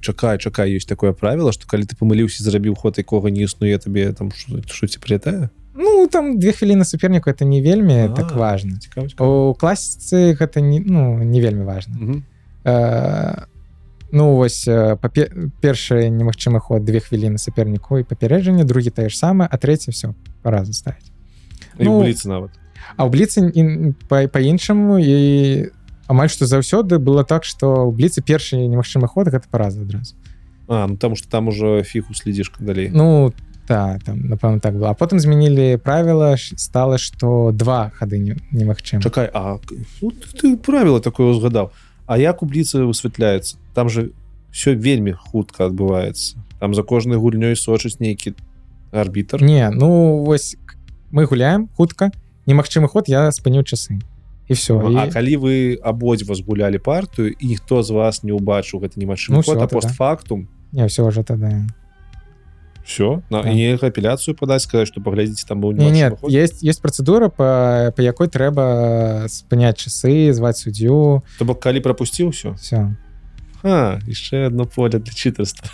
Чакай 0.01 0.37
чакай 0.41 0.73
ёсць 0.73 0.89
такое 0.89 1.13
правило 1.13 1.53
что 1.53 1.69
калі 1.69 1.85
ты 1.85 1.93
памыліўся 1.93 2.41
зрабіў 2.43 2.75
ход 2.75 2.97
якога 2.97 3.29
не 3.29 3.45
існуе 3.45 3.77
табе 3.77 4.11
там 4.13 4.33
що 4.33 4.87
ці 4.87 4.99
прилетае 4.99 5.49
Ну 5.75 6.07
там 6.07 6.39
две 6.39 6.51
хвіліны 6.51 6.85
суперніку 6.85 7.29
это 7.29 7.45
не 7.45 7.61
вельмі 7.61 8.09
так 8.15 8.35
важно 8.35 8.79
у 9.19 9.53
класіцы 9.53 10.33
гэта 10.33 10.61
не 10.61 10.79
ну 10.79 11.21
не 11.23 11.41
вельмі 11.41 11.63
важно 11.63 12.23
ну 14.11 14.35
вось 14.35 14.65
першае 15.61 16.09
немагчымы 16.09 16.59
ход 16.59 16.85
две 16.85 16.99
хвіліны 16.99 17.37
саперніку 17.37 17.99
і 17.99 18.03
папярэджанне 18.03 18.63
другі 18.63 18.89
тае 18.89 19.09
ж 19.09 19.17
самае 19.17 19.47
а 19.51 19.57
трэці 19.57 19.91
все 19.91 20.13
пора 20.41 20.65
заставіць. 20.65 21.11
Ну, 21.77 22.01
нават. 22.25 22.51
а 22.97 23.05
ў 23.05 23.09
бліцы 23.09 23.39
па-іншаму 24.07 24.97
і 25.01 25.15
амаль 26.07 26.29
што 26.29 26.45
заўсёды 26.45 26.99
было 26.99 27.23
так 27.23 27.43
што 27.45 27.89
ў 27.89 27.91
бліцы 27.91 28.21
першы 28.21 28.57
немагчымы 28.57 29.07
ход 29.07 29.27
гэта 29.27 29.47
параза 29.49 29.81
адразу. 29.81 30.15
А, 30.67 30.87
ну, 30.87 30.97
там 30.97 31.15
что 31.15 31.29
там 31.29 31.47
уже 31.47 31.83
фігу 31.83 32.13
следишь 32.13 32.51
далей 32.59 32.89
ну 32.93 33.33
та 33.67 33.99
там 34.05 34.29
напэўна 34.29 34.59
так 34.59 34.75
было. 34.75 34.89
А 34.89 34.93
потым 34.93 35.19
змянілі 35.19 35.77
правіла 35.77 36.37
стала 36.37 36.97
что 36.97 37.51
два 37.51 37.91
хады 37.95 38.17
немагчым 38.51 39.01
чакай 39.01 39.29
А 39.33 39.59
ну, 40.01 40.11
ты 40.11 40.57
правіла 40.57 41.01
такое 41.01 41.27
узгадаў 41.27 41.71
А 42.05 42.17
як 42.17 42.43
у 42.43 42.45
бліцы 42.45 42.85
высвятляецца? 42.85 43.57
Там 43.73 43.89
же 43.89 44.11
все 44.51 44.75
вельмі 44.75 45.11
хутка 45.11 45.65
адбываецца. 45.65 46.37
Там 46.59 46.75
за 46.75 46.83
кожнай 46.83 47.17
гульнёй 47.17 47.55
сочыць 47.55 47.99
нейкі 47.99 48.35
арбітр. 48.91 49.41
Не 49.41 49.69
ну 49.71 50.23
вось 50.23 50.55
мы 51.11 51.25
гуляем 51.25 51.67
хутка. 51.75 52.11
Немагчымы 52.45 52.87
ход 52.87 53.09
я 53.09 53.31
спыніў 53.31 53.63
часы 53.63 53.99
і 54.47 54.53
все 54.53 54.73
ну, 54.73 55.05
і... 55.05 55.11
калі 55.11 55.37
вы 55.37 55.55
абодва 55.81 56.35
згулялі 56.35 56.77
партыю 56.77 57.33
і 57.33 57.45
ніхто 57.47 57.83
з 57.83 57.89
вас 57.89 58.23
не 58.23 58.31
ўбачыў 58.31 58.81
гэта 58.81 58.99
немагчым 58.99 59.35
ну, 59.35 59.67
постфактум 59.67 60.47
не 60.71 60.87
все 60.87 61.03
уже 61.03 61.23
тогда. 61.23 61.49
Да 61.49 61.67
все 62.85 63.23
на 63.29 63.41
да. 63.41 63.49
не 63.49 63.73
апеляцыю 63.73 64.35
падаць 64.37 64.63
сказать 64.63 64.87
что 64.87 65.01
паглядзіце 65.01 65.47
там 65.47 65.59
быў 65.59 65.73
не, 65.73 65.89
нет 65.89 66.19
есть 66.29 66.61
есть 66.61 66.81
процедура 66.81 67.29
по 67.29 67.91
по 67.95 68.01
якой 68.01 68.27
трэба 68.27 69.25
спыняць 69.27 69.77
часы 69.77 70.31
зваць 70.33 70.61
суддзю 70.61 71.23
то 71.39 71.45
бок 71.45 71.59
калі 71.59 71.81
пропусціў 71.81 72.29
все 72.29 72.53
все 72.53 72.95
яшчэ 73.63 74.47
одно 74.47 74.65
поле 74.65 74.99
для 74.99 75.13
чытарства 75.13 75.67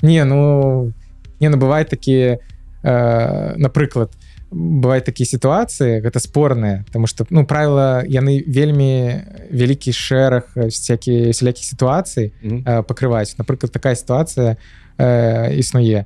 не 0.00 0.24
ну 0.24 0.92
не 1.40 1.48
набывай 1.48 1.84
такія 1.84 2.38
э, 2.82 3.56
напрыклад 3.58 4.14
бывает 4.50 5.04
такія 5.04 5.26
сітуацыі 5.26 6.00
гэта 6.00 6.20
спорныя 6.20 6.84
тому 6.92 7.06
что 7.06 7.26
ну 7.30 7.44
правила 7.44 8.02
яны 8.08 8.40
вельмі 8.46 9.20
вялікі 9.52 9.92
шэраг 9.92 10.56
всякие 10.56 11.32
сялякіх 11.32 11.64
сітуацый 11.64 12.32
mm 12.42 12.50
-hmm. 12.50 12.62
э, 12.64 12.82
пакрываюць 12.82 13.36
напрыклад 13.38 13.72
такая 13.72 13.94
сітуацыя 13.94 14.56
э, 14.98 15.54
існуе 15.58 16.04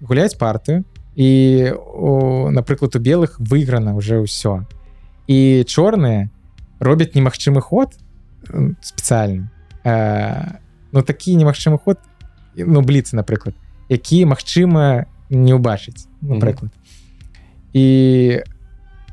гуляць 0.00 0.34
парты 0.34 0.82
і 1.14 1.72
напрыклад 2.50 2.96
у 2.96 2.98
белых 2.98 3.38
выйграна 3.38 3.94
уже 3.94 4.18
ўсё 4.18 4.66
і 5.26 5.64
чорныя 5.66 6.28
робяць 6.80 7.14
немагчымы 7.14 7.60
ход 7.60 7.94
спецыяльны 8.82 9.48
э, 9.84 10.58
ну 10.92 11.02
такі 11.02 11.36
немагчымы 11.36 11.78
ход 11.78 11.98
ну 12.56 12.82
бліцы 12.82 13.14
напрыклад 13.14 13.54
які 13.88 14.26
магчыма 14.26 15.06
не 15.30 15.54
ўбачыць 15.54 16.08
напрыклад 16.22 16.70
mm 16.70 16.78
-hmm. 16.78 16.83
І 17.74 18.40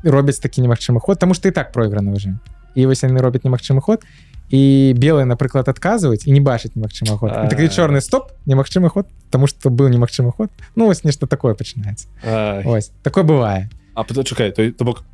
робяць 0.02 0.38
такі 0.38 0.62
немагчымы 0.62 1.00
ход 1.00 1.18
тому 1.18 1.34
что 1.34 1.48
і 1.48 1.52
так 1.52 1.72
пройграны 1.72 2.14
уже. 2.14 2.38
І 2.74 2.86
вось 2.86 3.02
яны 3.02 3.20
робяць 3.20 3.44
немагчымы 3.44 3.80
ход. 3.80 4.04
І 4.48 4.94
белые 4.96 5.24
напрыклад 5.24 5.68
адказваюць 5.68 6.26
і 6.26 6.32
не 6.32 6.40
бачыць 6.40 6.72
немагчыма 6.74 7.18
ход. 7.18 7.32
Так 7.50 7.72
чорны 7.72 8.00
стоп 8.00 8.32
немагчымы 8.46 8.88
ход 8.88 9.06
тому 9.30 9.46
что 9.46 9.70
был 9.70 9.88
немагчымы 9.88 10.32
ход. 10.32 10.50
Ну 10.74 10.86
вось 10.86 11.04
нешта 11.04 11.26
такое 11.26 11.54
пачынаецца 11.54 12.06
ось 12.64 12.90
такое 13.02 13.24
бывае 13.24 13.70
а 13.94 14.04
чакай 14.04 14.52
то, 14.52 14.84
бок 14.84 15.04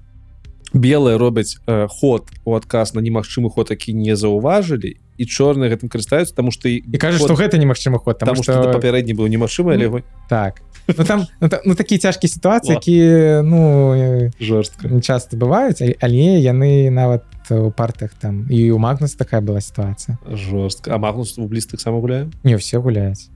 белые 0.72 1.16
робяць 1.16 1.56
э, 1.66 1.86
ход 1.88 2.28
у 2.44 2.54
адказ 2.54 2.94
на 2.94 3.00
немагчымы 3.00 3.50
ход 3.50 3.68
такі 3.68 3.92
не 3.92 4.16
заўважылі 4.16 4.96
і 5.18 5.24
чорныя 5.24 5.72
гэтым 5.72 5.88
карыстаюцца 5.88 6.34
тому 6.34 6.50
что 6.50 6.68
і, 6.68 6.76
і 6.84 6.98
кажа 6.98 7.18
что 7.18 7.34
гэта 7.34 7.58
немагчымы 7.58 7.98
ход 7.98 8.18
там 8.18 8.36
что 8.36 8.72
папярэдні 8.72 9.14
быў 9.14 9.28
немагчымы 9.28 9.74
але 9.74 10.02
так 10.28 10.62
ну, 10.88 11.04
там 11.04 11.26
ну, 11.40 11.48
та, 11.48 11.60
такія 11.74 11.98
цяжкія 11.98 12.30
сітуацыі 12.30 12.72
які 12.72 12.98
ну 13.44 14.30
жорстка 14.40 14.88
часто 15.00 15.36
бываюць 15.36 15.82
але 16.00 16.40
яны 16.40 16.90
нават 16.90 17.24
там 17.48 17.64
у 17.64 17.70
партах 17.70 18.10
там. 18.14 18.46
І 18.50 18.70
у 18.72 18.78
магнус 18.78 19.14
такая 19.14 19.40
была 19.40 19.60
сітуацыя 19.60 20.18
жорстка 20.32 20.94
а 20.94 20.98
магнус 20.98 21.38
у 21.38 21.46
блістых 21.46 21.80
сама 21.80 22.00
гуляю 22.00 22.32
не 22.44 22.56
все 22.56 22.78
гуляюць 22.78 23.28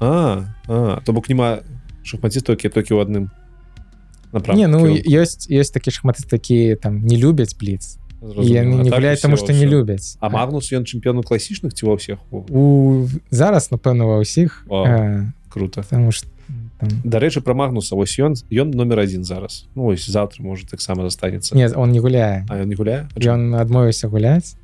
а, 0.00 0.46
а 0.68 1.00
то 1.04 1.12
бок 1.12 1.28
няма 1.28 1.60
шахматістаў 2.02 2.54
які 2.54 2.68
толькі 2.68 2.94
ў 2.94 3.02
адным 3.02 3.30
не 4.54 4.66
ну 4.66 4.86
ёсць 4.86 5.50
ёсць 5.50 5.74
такі 5.74 5.90
шахматы 5.90 6.22
такі 6.26 6.76
там 6.76 7.02
не 7.02 7.16
любяць 7.16 7.54
бліц 7.58 7.98
яны 8.20 8.86
не 8.86 8.90
так 8.90 9.00
гуляюць 9.00 9.22
таму 9.22 9.36
што 9.36 9.52
не 9.52 9.66
любяць 9.66 10.16
а 10.20 10.30
магнус 10.30 10.70
ён 10.72 10.86
чэмпіёну 10.86 11.22
класічных 11.26 11.74
ці 11.74 11.86
ва 11.86 11.98
ўсіх 11.98 12.18
у 12.30 13.06
зараз 13.30 13.70
напэўна 13.70 14.06
ва 14.06 14.22
ўсіх 14.22 14.66
круто. 15.50 15.82
потому 15.82 16.12
что 16.12 16.28
дарэчы 17.04 17.40
про 17.40 17.54
магнуса 17.54 17.96
вось 17.96 18.18
ён 18.18 18.34
ён 18.50 18.70
номер 18.70 18.98
один 19.00 19.24
зараз. 19.24 19.66
Ну, 19.74 19.86
ось 19.86 20.06
завтра 20.06 20.42
может 20.42 20.70
таксама 20.70 21.02
застанецца. 21.04 21.56
Нет 21.56 21.76
он 21.76 21.92
не 21.92 22.00
гуляе. 22.00 22.46
А, 22.48 22.64
не 22.64 22.74
гуляе? 22.74 23.08
Ён 23.16 23.54
адмовіўся 23.54 24.08
гуляць. 24.08 24.56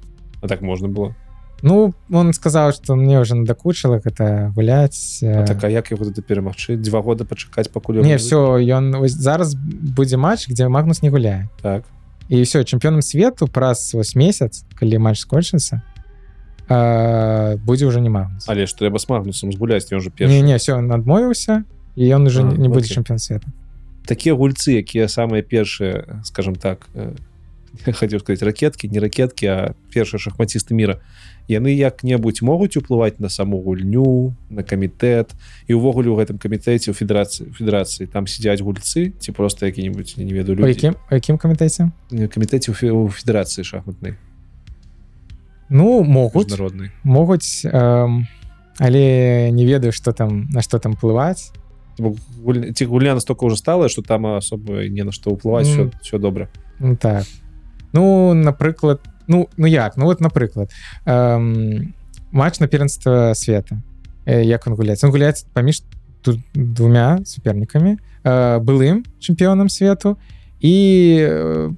А 0.42 0.48
так 0.48 0.62
можна 0.62 0.88
было. 0.88 1.14
Ну 1.62 1.94
он 2.12 2.32
сказаў 2.32 2.72
что 2.72 2.96
мне 2.96 3.20
уже 3.20 3.34
надакучыла 3.34 3.98
гэта 4.04 4.52
гуляць 4.54 5.20
А 5.22 5.42
э, 5.42 5.46
так 5.46 5.64
а 5.64 5.68
як 5.68 5.90
яго 5.90 6.04
тады 6.04 6.20
перамагчы? 6.20 6.76
Два 6.76 7.00
года 7.00 7.24
пачакаць 7.24 7.68
пакуль 7.68 8.04
не 8.04 8.12
ён 8.12 8.18
все 8.18 8.60
ён 8.60 8.92
вось 8.98 9.12
зараз 9.12 9.54
будзе 9.56 10.16
матч 10.16 10.48
где 10.48 10.68
магнус 10.68 11.02
не 11.02 11.08
гуляе. 11.08 11.48
Так. 11.62 11.84
І 12.28 12.42
все 12.42 12.60
чэмпіёнам 12.60 13.00
свету 13.00 13.48
праз 13.48 13.94
вось 13.94 14.14
месяц 14.14 14.64
калі 14.74 14.98
матч 14.98 15.24
скончыцца 15.24 15.80
будзе 16.68 17.86
уже 17.86 18.00
не 18.00 18.10
магнус. 18.10 18.44
Але 18.48 18.66
ж 18.66 18.74
трэба 18.76 18.98
с 18.98 19.08
магнусом 19.08 19.52
згуляць 19.52 19.88
ён 19.92 20.02
не 20.04 20.10
першы. 20.10 20.42
Не 20.42 20.56
все 20.58 20.74
он 20.74 20.92
адмовіўся 20.92 21.64
і 21.96 22.04
ён 22.04 22.26
уже 22.26 22.42
А, 22.42 22.52
не 22.52 22.68
будзе 22.68 22.94
чэмпіён 22.94 23.18
света. 23.18 23.48
Такія 24.06 24.34
гульцы 24.36 24.76
якія 24.78 25.08
самыя 25.08 25.42
першыя 25.42 26.20
скажем 26.24 26.54
так 26.54 26.86
э, 26.94 27.16
хацеў 27.84 28.20
сказать 28.20 28.42
ракеткі 28.42 28.88
не 28.88 29.00
ракеткі 29.00 29.46
а 29.46 29.74
першыя 29.92 30.20
шахматісты 30.20 30.74
мира. 30.74 31.00
Яны 31.48 31.70
як-небудзь 31.72 32.42
могуць 32.42 32.76
уплываць 32.76 33.18
на 33.18 33.28
саму 33.28 33.62
гульню 33.62 34.34
на 34.50 34.62
камітэт 34.62 35.30
і 35.68 35.74
увогуле 35.74 36.10
у 36.10 36.16
гэтым 36.18 36.38
камітэце 36.38 36.90
у 36.90 36.94
федэрацыі 36.94 37.50
федэрацыі 37.54 38.06
там 38.06 38.26
сядзяць 38.26 38.60
гульцы 38.60 39.14
ці 39.18 39.32
просто 39.32 39.66
які-нибудь 39.66 40.14
не 40.18 40.32
ведаю 40.34 40.58
у 40.58 40.66
людзі 40.66 40.92
якім 41.10 41.38
камітэце 41.38 41.90
камітэце 42.10 42.74
у 42.92 43.08
федэрацыі 43.08 43.62
шахматнай 43.62 44.18
ну 45.70 46.02
могуць 46.02 46.50
міжнароднай 46.50 46.90
могуць 47.04 47.62
эм, 47.62 48.26
але 48.78 49.50
не 49.50 49.64
ведаю 49.64 49.92
что 49.92 50.12
там 50.12 50.50
на 50.50 50.62
что 50.62 50.78
там 50.78 50.98
плываць 50.98 51.54
гуль- 51.98 52.72
ці 52.72 52.84
гульня 52.84 53.14
настолько 53.14 53.44
уже 53.44 53.56
стала 53.56 53.88
что 53.88 54.02
там 54.02 54.26
асоба 54.26 54.88
не 54.88 55.04
на 55.04 55.12
што 55.12 55.30
ўплываць 55.30 55.68
mm. 55.68 55.92
все 56.02 56.18
добра 56.18 56.48
ну, 56.78 56.96
так 56.96 57.24
ну 57.92 58.34
напрыклад 58.34 59.00
ну 59.26 59.48
ну 59.56 59.66
як 59.66 59.96
ну 59.96 60.04
вот 60.04 60.20
напрыклад 60.20 60.70
эм, 61.04 61.94
матч 62.32 62.58
на 62.58 62.68
перенства 62.68 63.32
света. 63.34 63.82
Э, 64.26 64.44
як 64.44 64.66
он 64.66 64.74
гуляць 64.74 65.04
он 65.04 65.10
гуляць 65.10 65.46
паміж 65.54 65.82
тут 66.22 66.40
двумя 66.54 67.20
супернікамі 67.24 67.96
э, 68.24 68.58
былым 68.58 69.04
чэмпіёнам 69.20 69.68
свету 69.68 70.18
і 70.60 71.74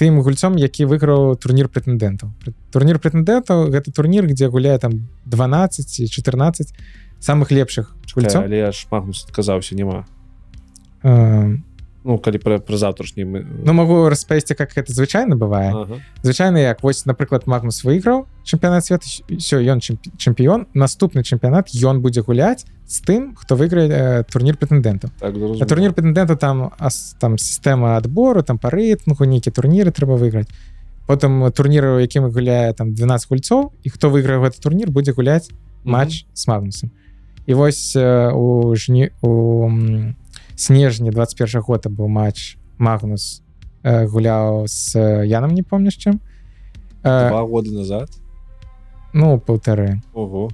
тым 0.00 0.22
гульцом 0.24 0.56
які 0.56 0.88
выйграў 0.88 1.36
турнір 1.36 1.68
прэтэндэнтаў 1.68 2.32
турнір 2.72 2.98
прэтэндэнтаў 2.98 3.68
гэта 3.68 3.92
турнір 3.92 4.26
где 4.26 4.48
гуляе 4.48 4.78
там 4.78 5.08
12 5.26 5.88
ці 5.88 6.08
14 6.08 6.72
самых 7.20 7.52
лепшых 7.52 7.94
гульцоў 8.16 8.44
але 8.44 8.72
ж 8.72 8.86
магнус 8.90 9.24
адказаўся 9.28 9.74
няма 9.74 10.04
э, 11.02 11.56
ну 12.04 12.18
калі 12.18 12.38
пра, 12.40 12.58
пра 12.58 12.76
завтрашні 12.76 13.24
мы 13.24 13.44
ну 13.64 13.72
могу 13.72 14.08
распавесці 14.08 14.54
как 14.54 14.76
это 14.76 14.92
звычайна 14.92 15.36
бывае 15.36 15.68
ага. 15.70 16.00
звычайна 16.22 16.56
як 16.58 16.82
вось 16.82 17.04
напрыклад 17.04 17.46
магнус 17.46 17.84
выйграў 17.84 18.24
чэмпіянат 18.44 18.84
света 18.84 19.04
все 19.36 19.60
ён 19.60 19.84
чэмпі- 19.84 20.16
чэмпіён 20.16 20.66
наступны 20.74 21.22
чэмпіянат 21.22 21.68
ён 21.76 22.00
будзе 22.00 22.22
гуляць 22.22 22.64
з 22.88 22.98
тым 23.04 23.36
хто 23.36 23.54
выйграе 23.54 23.88
э, 23.88 24.24
турнір 24.24 24.56
прэтэндэнтаў 24.56 25.10
так 25.20 25.36
зразумела. 25.36 25.66
турнір 25.68 25.92
прэтэндэнта 25.92 26.36
там 26.36 26.72
ас, 26.78 27.16
там 27.20 27.36
сістэма 27.36 27.96
адбору 27.96 28.42
там 28.42 28.58
па 28.58 28.70
рэйтынгу 28.70 29.24
нейкі 29.28 29.52
турніры 29.52 29.92
трэба 29.92 30.16
выйграць 30.16 30.48
потым 31.06 31.52
турніры 31.52 32.00
якім 32.00 32.30
гуляе 32.32 32.72
там 32.72 32.94
12 32.94 33.28
гульцоў 33.28 33.72
і 33.84 33.88
хто 33.90 34.08
выйграе 34.08 34.40
гэты 34.40 34.56
турнір 34.62 34.90
будзе 34.90 35.12
гуляць 35.12 35.50
матч 35.84 36.24
с 36.32 36.46
магнусом 36.46 36.92
і 37.45 37.53
вось 37.53 37.95
э, 37.95 38.31
у 38.33 38.75
жні 38.75 39.09
у 39.21 39.65
м, 39.67 40.15
снежні 40.55 41.11
21 41.11 41.61
года 41.61 41.89
быў 41.89 42.07
матч 42.07 42.57
магнус 42.77 43.43
э, 43.83 44.05
гуляў 44.07 44.65
с 44.67 44.95
янам 45.25 45.51
не 45.53 45.63
помніш 45.63 45.95
чым 45.97 46.19
э, 47.03 47.29
два 47.29 47.43
года 47.43 47.71
назад 47.71 48.09
ну 49.13 49.37
полторы 49.39 50.01
ого 50.13 50.49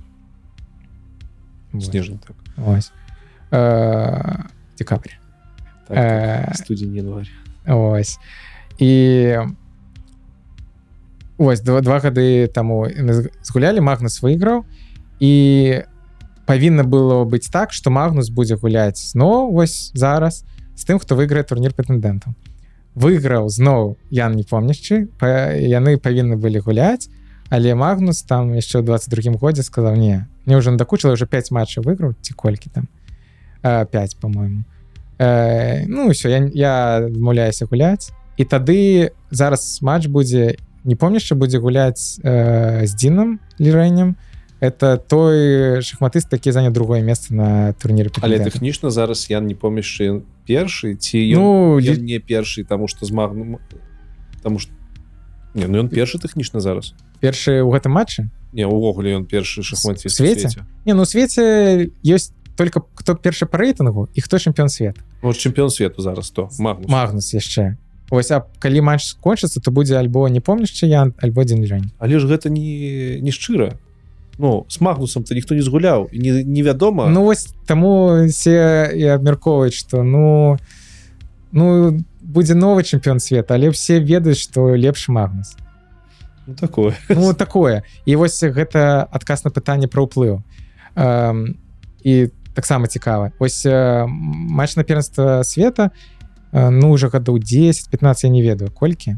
снежень 1.80 2.20
так, 2.20 2.36
ось 2.68 2.92
э, 3.52 4.44
декабрь 4.78 5.12
так 5.88 5.98
Э, 5.98 6.54
студень 6.56 6.96
январь 6.96 7.30
ось 7.68 8.20
і 8.80 9.38
ось 11.38 11.62
два, 11.62 11.82
два 11.82 12.00
гады 12.00 12.48
таму 12.48 12.86
яны 12.88 13.14
з- 13.14 13.30
згулялі 13.44 13.82
магнус 13.82 14.22
выйграў 14.24 14.64
і 15.20 15.84
павінна 16.47 16.85
было 16.85 17.25
быць 17.25 17.51
так 17.51 17.73
что 17.73 17.91
магнус 17.91 18.31
будзе 18.31 18.57
гуляць 18.57 18.99
зноў 19.13 19.53
вось 19.53 19.91
зараз 19.95 20.45
з 20.75 20.83
тым 20.87 20.99
хто 21.03 21.19
выйграе 21.19 21.43
турнір 21.43 21.75
прэтэндэнтаў 21.75 22.33
выйграў 22.95 23.51
зноў 23.51 23.99
ян 24.11 24.39
не 24.39 24.45
помнішчы 24.47 25.07
па, 25.19 25.53
яны 25.53 25.99
павінны 25.99 26.39
былі 26.39 26.63
гуляць 26.63 27.11
але 27.51 27.75
магнус 27.75 28.23
там 28.23 28.55
яшчэ 28.55 28.81
ў 28.81 28.87
22 28.87 29.37
годзе 29.43 29.67
сказаў 29.67 29.99
не 29.99 30.27
мне 30.47 30.57
уже 30.57 30.71
надакучыла 30.71 31.13
уже 31.13 31.27
5 31.27 31.51
матчаў 31.51 31.85
выйграў 31.85 32.15
ці 32.23 32.33
колькі 32.35 32.71
там? 32.71 32.89
5 33.63 34.17
по-моему 34.23 34.63
э, 35.19 35.85
ну 35.87 36.11
все 36.11 36.31
я, 36.31 36.41
я 36.55 36.75
адмаўляюся 37.11 37.67
гуляць 37.67 38.15
і 38.37 38.45
тады 38.45 39.11
зараз 39.31 39.83
матч 39.83 40.07
будзе 40.07 40.57
не 40.85 40.95
помнішча 40.95 41.35
будзе 41.35 41.59
гуляць 41.59 42.21
э, 42.23 42.87
з 42.87 42.95
дзінам 42.95 43.41
лірэннем 43.59 44.17
это 44.61 44.97
той 44.97 45.83
шахматыст 45.83 46.31
такі 46.31 46.51
заняў 46.53 46.73
другое 46.73 47.03
месца 47.03 47.35
на 47.35 47.73
турніры 47.75 48.11
але 48.23 48.41
тэхнічна 48.41 48.91
зараз 48.91 49.29
ян 49.31 49.47
не 49.47 49.55
помнішчы 49.55 50.23
першы 50.47 50.97
ці 50.97 51.19
ён, 51.19 51.41
ну 51.41 51.79
ён 51.81 52.01
не 52.01 52.19
першы 52.19 52.65
таму 52.65 52.89
што 52.89 53.05
з 53.05 53.13
магнум 53.13 53.59
тому 54.43 54.59
что 54.59 54.73
не 55.57 55.67
ну 55.67 55.81
ён 55.81 55.89
першы 55.89 56.21
тэхнічна 56.21 56.61
зараз. 56.61 56.93
Першы 57.21 57.65
ў 57.65 57.69
гэтым 57.73 57.97
матчы? 57.97 58.29
Не 58.53 58.69
увогуле 58.69 59.17
ён 59.17 59.25
першы 59.25 59.65
шахмаціст 59.65 60.21
У 60.21 60.25
свеце? 60.25 60.65
не 60.85 60.93
ну 60.93 61.05
свеце 61.05 61.91
ёсць 62.05 62.33
только 62.57 62.85
хто 62.95 63.17
першы 63.17 63.45
па 63.49 63.59
рэйтынгу 63.59 64.09
і 64.13 64.21
хто 64.21 64.37
чэмпіён 64.37 64.69
свет 64.69 64.97
Ну, 65.23 65.33
чэмпіён 65.33 65.71
свету 65.71 66.03
зараз 66.03 66.31
то 66.31 66.49
магнус. 66.59 66.89
Магнус 66.89 67.33
яшчэ. 67.35 67.77
Ось 68.11 68.31
а 68.31 68.45
калі 68.61 68.81
матч 68.81 69.05
скончыцца 69.17 69.61
то 69.61 69.73
будзе 69.73 69.97
альбо 69.97 70.29
не 70.29 70.41
помніш 70.41 70.71
чыян 70.77 71.13
альбо 71.19 71.45
дзень 71.45 71.65
лёнь 71.65 71.89
але 71.99 72.21
ж 72.21 72.29
гэта 72.29 72.49
не 72.49 73.19
не 73.21 73.33
шчыра 73.33 73.81
Ну 74.39 74.67
с 74.69 74.81
магнусам 74.81 75.25
то 75.25 75.35
ніхто 75.35 75.55
не 75.55 75.63
згуляў 75.63 76.09
не 76.13 76.45
невядома. 76.45 77.09
Ну 77.09 77.25
вось 77.25 77.55
таму 77.67 78.27
все 78.29 78.91
і 78.95 79.05
абмяркоўваюць 79.17 79.75
что 79.75 80.03
ну 80.03 80.57
ну 81.53 82.01
будзе 82.21 82.55
новы 82.55 82.83
чэмпіён 82.83 83.21
света 83.21 83.55
але 83.55 83.71
все 83.71 84.01
ведаюць 84.01 84.39
что 84.39 84.75
лепшы 84.77 85.13
магнус. 85.13 85.57
Ну, 86.47 86.55
такое. 86.55 86.95
Ну 87.09 87.35
такое. 87.35 87.83
І 88.05 88.17
вось 88.17 88.43
гэта 88.43 89.09
адказ 89.11 89.45
на 89.45 89.51
пытанне 89.51 89.89
про 89.89 90.07
ўплыў. 90.07 90.43
Эм, 90.95 91.59
і 92.05 92.31
таксама 92.55 92.87
цікава. 92.87 93.33
Ось 93.39 93.67
э, 93.67 94.07
матч 94.07 94.77
на 94.77 94.85
перенства 94.85 95.43
света 95.45 95.91
э, 96.53 96.71
ну 96.71 96.91
уже 96.91 97.09
гадоў 97.09 97.39
10-15 97.39 98.15
я 98.23 98.31
не 98.31 98.43
ведаю 98.43 98.71
колькі 98.71 99.17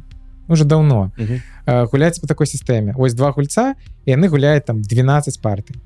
уже 0.48 0.64
давно. 0.64 1.12
Мгм. 1.16 1.40
Э, 1.66 1.86
гуляць 1.86 2.18
по 2.18 2.26
такой 2.26 2.46
сістэме 2.46 2.94
ось 2.96 3.14
два 3.14 3.30
гульца 3.30 3.74
і 4.04 4.10
яны 4.10 4.28
гуляюць 4.28 4.64
там 4.64 4.82
12 4.82 5.40
партый 5.40 5.76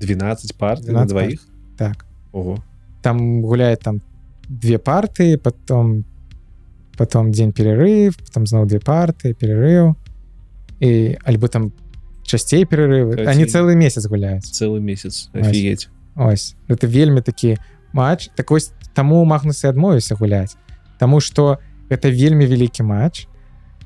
12 0.00 0.56
пар 0.56 0.80
12 0.80 0.92
на 0.92 1.06
двоих? 1.06 1.40
так. 1.76 2.06
Ого. 2.32 2.62
Там 3.02 3.42
гуляет 3.42 3.80
там 3.80 4.02
две 4.48 4.78
парты 4.78 5.38
потом 5.38 6.04
потом 6.96 7.30
день 7.30 7.52
перерыв 7.52 8.18
потом 8.18 8.46
зноў 8.46 8.66
две 8.66 8.78
парты 8.78 9.34
перерыв. 9.34 9.94
І 10.80 11.18
альбо 11.24 11.48
там 11.48 11.72
часцей 12.22 12.64
перерывы 12.64 13.16
Кацей. 13.16 13.26
они 13.26 13.44
целый 13.44 13.76
месяц 13.76 14.06
гуляюць 14.06 14.50
целый 14.50 14.80
месяц. 14.80 15.30
Ось. 15.34 15.88
ось. 16.16 16.56
Это 16.68 16.86
вельмі 16.86 17.20
такі 17.20 17.58
матч. 17.92 18.30
Так 18.34 18.50
вось 18.50 18.72
таму 18.94 19.24
магнусы 19.24 19.68
адмовіўся 19.68 20.14
гуляць 20.14 20.56
Таму 20.98 21.20
что 21.20 21.58
это 21.88 22.10
вельмі 22.10 22.46
вялікі 22.46 22.82
матч 22.82 23.28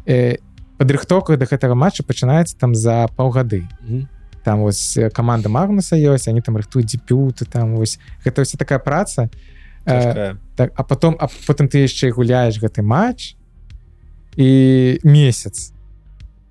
э, 0.06 0.36
падрыхтоўка 0.78 1.36
да 1.36 1.46
гэтага 1.46 1.74
матча 1.74 2.02
пачынаецца 2.02 2.58
там 2.58 2.74
за 2.74 3.08
паўгады. 3.16 3.68
Мгм. 3.82 4.08
там 4.44 4.60
вось 4.60 4.98
команда 5.14 5.48
магнуса 5.48 5.96
ёсць 5.96 6.28
они 6.28 6.40
там 6.40 6.56
рыхтуюць 6.56 6.86
дзепюты 6.86 7.44
там 7.46 7.76
вось. 7.76 7.98
Гэта 8.24 8.44
вся 8.44 8.58
такая 8.58 8.78
праца. 8.78 9.30
Э, 9.86 10.34
так 10.56 10.72
а 10.76 10.82
потом 10.82 11.16
а 11.18 11.28
потым 11.46 11.68
ты 11.68 11.86
яшчэ 11.86 12.08
і 12.08 12.16
гуляеш 12.18 12.58
гэты 12.58 12.82
матч 12.82 13.34
і 14.36 14.98
месяц. 15.04 15.72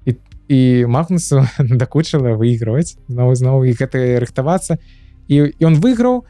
І, 0.05 0.15
і 0.47 0.85
магнусу 0.85 1.43
дакучыла 1.59 2.35
выйгрываць 2.35 2.97
зноў 3.07 3.35
зноў 3.35 3.63
і 3.67 3.75
гэта 3.75 4.19
рыхтавацца. 4.19 4.79
І 5.27 5.55
ён 5.59 5.79
выйграў 5.79 6.25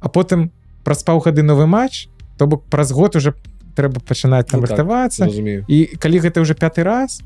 а 0.00 0.08
потым 0.08 0.52
праз 0.84 1.04
паўгады 1.04 1.42
новы 1.42 1.66
матч 1.66 2.08
то 2.36 2.46
бок 2.46 2.64
праз 2.68 2.92
год 2.92 3.16
уже 3.16 3.34
трэба 3.74 4.00
пачынаць 4.00 4.46
там 4.50 4.60
Ну 4.60 4.66
так, 4.66 4.78
рыхтавацца. 4.78 5.26
разумею 5.26 5.64
і 5.68 5.96
калі 5.98 6.18
гэта 6.18 6.40
уже 6.40 6.54
пяты 6.54 6.82
раз 6.82 7.20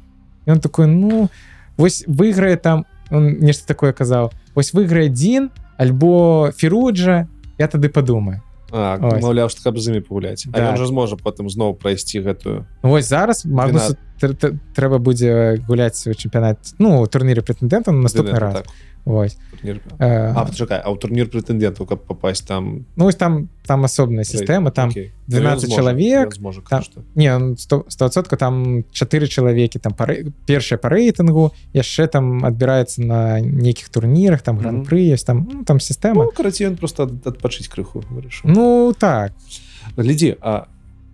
ён 0.47 0.61
такой 0.61 0.87
ну 0.87 1.29
вось 1.77 2.05
выйграе 2.07 2.57
там 2.57 2.85
он 3.11 3.39
нешта 3.41 3.67
такое 3.67 3.93
казаў 3.93 4.33
вось 4.55 4.73
выйграе 4.75 5.09
адзін 5.09 5.51
альбо 5.79 6.51
феруджа 6.57 7.29
я 7.59 7.67
тады 7.69 7.89
падумаю 7.89 8.43
маўляў 8.73 9.49
што 9.49 9.63
каб 9.65 9.79
з 9.81 9.89
імі 9.89 10.01
пагуляць. 10.05 10.45
А 10.53 10.53
Так. 10.53 10.75
ён 10.75 10.77
жа 10.77 10.87
зможа 10.87 11.17
потым 11.17 11.49
зноў 11.49 11.73
прайсці 11.75 12.21
гэтую 12.21 12.67
Ну, 12.83 12.91
Вось 12.91 13.09
зараз 13.09 13.45
тр- 13.45 13.97
трэба 14.19 14.99
будзе 14.99 15.57
гуляць 15.67 16.07
у 16.07 16.13
чэмпіянат 16.15 16.75
ну 16.79 17.07
турніры 17.07 17.43
прэтэндэнтаў 17.43 17.93
на 17.95 18.03
наступны 18.09 18.39
раз. 18.39 18.55
так, 18.55 18.67
Вось 19.09 19.39
турнір. 19.51 19.81
А 19.99 20.45
пачакай 20.45 20.83
а 20.85 20.91
ў 20.93 20.99
турнір 21.01 21.31
прэтэндэнтаў 21.33 21.87
каб 21.89 22.05
попасть 22.05 22.45
там? 22.47 22.85
Ну 22.97 23.05
вось 23.09 23.17
там 23.17 23.49
там 23.65 23.85
асобная 23.85 24.25
сістэма 24.25 24.71
там 24.71 24.91
Окей. 24.91 25.13
12 25.29 25.69
Ну, 25.71 25.77
чалавек, 25.77 26.35
зможа, 26.35 26.61
там- 26.69 26.83
не 27.15 27.31
он 27.35 27.57
100 27.57 27.87
100% 27.89 28.37
там 28.37 28.85
чатыры 28.93 29.27
чалавекі 29.27 29.79
там 29.79 29.95
пары 29.95 30.29
першая 30.47 30.77
па 30.79 30.89
рэйтынгу 30.93 31.53
яшчэ 31.73 32.09
там 32.09 32.45
адбіраецца 32.45 33.01
на 33.01 33.41
нейкіх 33.41 33.89
турнірах 33.89 34.43
там 34.43 34.59
гран-пры 34.59 35.09
ёсць 35.15 35.25
там 35.25 35.49
ну, 35.51 35.65
там 35.65 35.79
сістэма 35.81 36.25
Ну, 36.29 36.31
карацей 36.37 36.67
ён 36.69 36.77
просто 36.77 37.05
ад- 37.05 37.25
адпачыць 37.27 37.69
крыху 37.69 38.05
вырашыў 38.11 38.45
ну 38.45 38.93
так. 38.99 39.33
Глядзі 39.97 40.37
а 40.43 40.67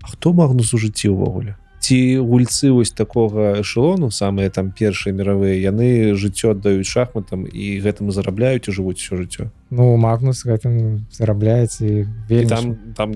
а 0.02 0.06
хто 0.09 0.32
магнус 0.32 0.74
у 0.74 0.78
жыцці 0.78 1.09
ўвогуле 1.14 1.56
ці 1.85 2.16
гульцы 2.24 2.73
вось 2.73 2.97
такога 2.97 3.61
эшелону 3.61 4.09
самыя 4.09 4.48
там 4.48 4.73
першыя 4.73 5.12
мировыя 5.12 5.61
яны 5.61 6.16
жыццё 6.16 6.56
аддаюць 6.56 6.89
шахматам 6.89 7.44
і 7.44 7.77
гэтым 7.85 8.09
зарабляюць 8.09 8.65
і 8.65 8.73
жывуць 8.73 8.97
усё 9.05 9.20
жыццё. 9.20 9.52
Ну 9.69 9.93
Магнус 10.01 10.48
гэтым 10.48 11.05
зарабляецца 11.12 11.85
і 11.85 12.09
вельмі 12.24 12.48
там 12.48 12.65
там 12.97 13.09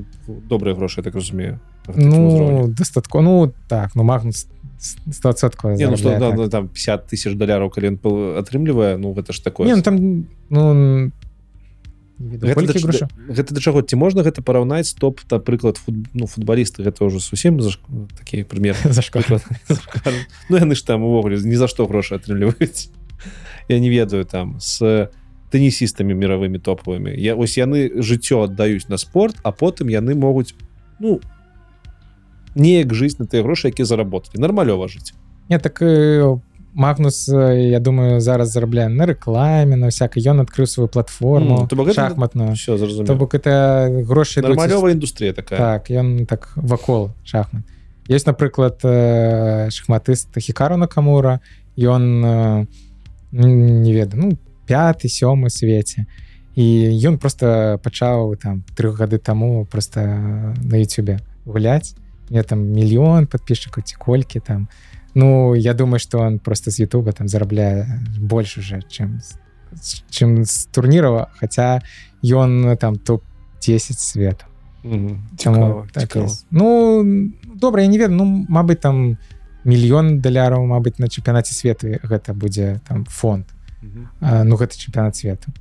добрыя 0.53 0.77
грошы 0.77 1.01
так 1.01 1.17
разумею 1.17 1.57
ну 1.89 2.69
дастатко 2.69 3.25
ну 3.25 3.53
так 3.69 3.97
ну 3.97 4.05
Магнус 4.05 4.45
100% 4.79 5.77
Не, 5.77 5.89
ну, 5.89 5.97
да, 5.97 6.19
так. 6.21 6.37
ну, 6.37 6.49
там 6.49 6.69
50 6.69 7.09
тысяч 7.09 7.35
даляраў 7.35 7.71
калі 7.73 7.97
ён 7.97 7.99
атрымлівае 8.39 9.01
ну 9.01 9.17
гэта 9.17 9.33
ж 9.33 9.41
такое 9.41 9.67
Не, 9.67 9.77
ну 9.77 9.83
там 9.83 10.29
ну 10.51 11.11
гэта, 12.19 12.47
да, 12.47 12.53
грошаў? 12.55 13.09
гэта 13.29 13.55
да 13.55 13.61
чаго? 13.61 13.83
Ці 13.83 13.97
можна 13.97 14.23
гэта 14.27 14.43
параўнаць 14.43 14.95
топ 14.99 15.23
напрыклад 15.31 15.79
фут, 15.79 15.95
ну 16.15 16.27
футбалісты? 16.27 16.83
Гэта 16.83 17.07
ўжо 17.07 17.23
зусім 17.23 17.63
заш... 17.63 17.79
такі 18.19 18.43
пример 18.45 18.77
за 18.85 19.03
школ 19.03 19.23
ну 20.49 20.57
яны 20.59 20.75
ж 20.75 20.83
там 20.87 21.03
увогуле 21.03 21.39
ні 21.39 21.57
за 21.57 21.69
што 21.71 21.87
грошы 21.87 22.19
атрымліваюць. 22.19 22.91
Я 23.69 23.79
не 23.79 23.91
ведаю 23.91 24.25
там 24.25 24.59
с 24.61 25.09
тэнісістамі 25.51 26.13
мировымі 26.13 26.61
топавымі 26.61 27.15
я 27.17 27.33
ось 27.33 27.57
яны 27.57 28.03
жыццё 28.03 28.45
аддаюць 28.45 28.89
на 28.93 29.01
спорт 29.01 29.41
а 29.43 29.53
потым 29.53 29.89
яны 29.89 30.13
могуць 30.13 30.53
ну 31.01 31.21
неяк 32.59 32.93
жыць 32.93 33.17
на 33.19 33.27
тыя 33.27 33.43
грошы 33.43 33.71
які 33.71 33.85
заработалі. 33.85 34.43
Нармалёва 34.43 34.89
жыць. 34.89 35.15
Не 35.49 35.59
так 35.59 35.81
э, 35.81 36.41
Магнус 36.75 37.29
я 37.29 37.81
думаю 37.81 38.21
зараз 38.21 38.53
зарабляе 38.53 38.89
на 38.89 39.07
рэкламе 39.07 39.77
на 39.77 39.89
всякой 39.89 40.23
ён 40.23 40.45
адкрыў 40.45 40.67
сваю 40.67 40.89
платформу 40.89 41.67
то 41.67 41.77
бок 41.77 41.93
шахматную 41.93 42.55
все 42.55 42.77
зразумела 42.77 43.15
бок 43.17 43.35
это 43.35 43.89
грошы 44.05 44.43
нармалёвая 44.43 44.93
індустрія 44.93 45.33
такая 45.33 45.59
так 45.59 45.91
ён 45.91 46.27
так 46.27 46.53
вакол 46.57 47.11
шахмат. 47.25 47.65
Есть 48.09 48.27
напрыклад 48.27 48.81
шахматыст 48.81 50.29
хікару 50.39 50.77
накамура. 50.77 51.41
Ён 51.77 52.67
не 53.33 53.93
ведаю 53.93 54.23
ну 54.23 54.39
пяты 54.67 55.09
сёмы 55.09 55.51
свеце 55.51 56.07
і 56.55 56.65
ён 57.09 57.19
просто 57.19 57.79
пачаў 57.83 58.37
там 58.37 58.65
трох 58.77 58.99
гады 58.99 59.19
таму 59.19 59.65
просто 59.65 60.01
на 60.63 60.77
Ютубе 60.77 61.21
гуляць 61.45 61.95
мне 62.31 62.43
там 62.43 62.61
мільён 62.61 63.27
подписчикаў 63.27 63.85
ці 63.85 63.97
колькі 63.97 64.41
там 64.41 64.69
ну 65.19 65.55
я 65.55 65.75
думаю 65.75 65.99
что 65.99 66.19
он 66.19 66.39
просто 66.39 66.71
з 66.71 66.79
Ютуба 66.81 67.13
там 67.13 67.29
зарабляе 67.29 67.87
больш 68.21 68.59
уже 68.59 68.77
чым 68.89 69.21
з- 69.21 69.35
з- 69.83 70.03
чым 70.11 70.45
з 70.45 70.67
турнірова 70.71 71.27
хотя 71.41 71.81
ён 72.23 72.77
там 72.77 72.95
топ-10 72.97 73.99
свету 73.99 74.45
Мгм. 74.85 75.23
Таму 75.37 75.57
Цікава, 75.57 75.87
так 75.93 76.03
цікава. 76.03 76.29
ну 76.51 77.05
добра 77.55 77.83
я 77.83 77.89
не 77.89 77.99
ведаю 77.99 78.17
ну 78.17 78.47
Мабыць 78.49 78.81
там 78.81 79.19
мільён 79.65 80.21
даляраў 80.21 80.63
Мабыць 80.67 80.99
на 81.01 81.07
чэмпіянаце 81.09 81.53
свету 81.53 81.87
гэта 82.05 82.33
будзе 82.33 82.81
там 82.89 83.05
фонд 83.05 83.45
Мгм. 83.83 84.09
а, 84.21 84.45
ну 84.45 84.57
гэта 84.57 84.79
чэмпіянат 84.79 85.17
свету 85.17 85.53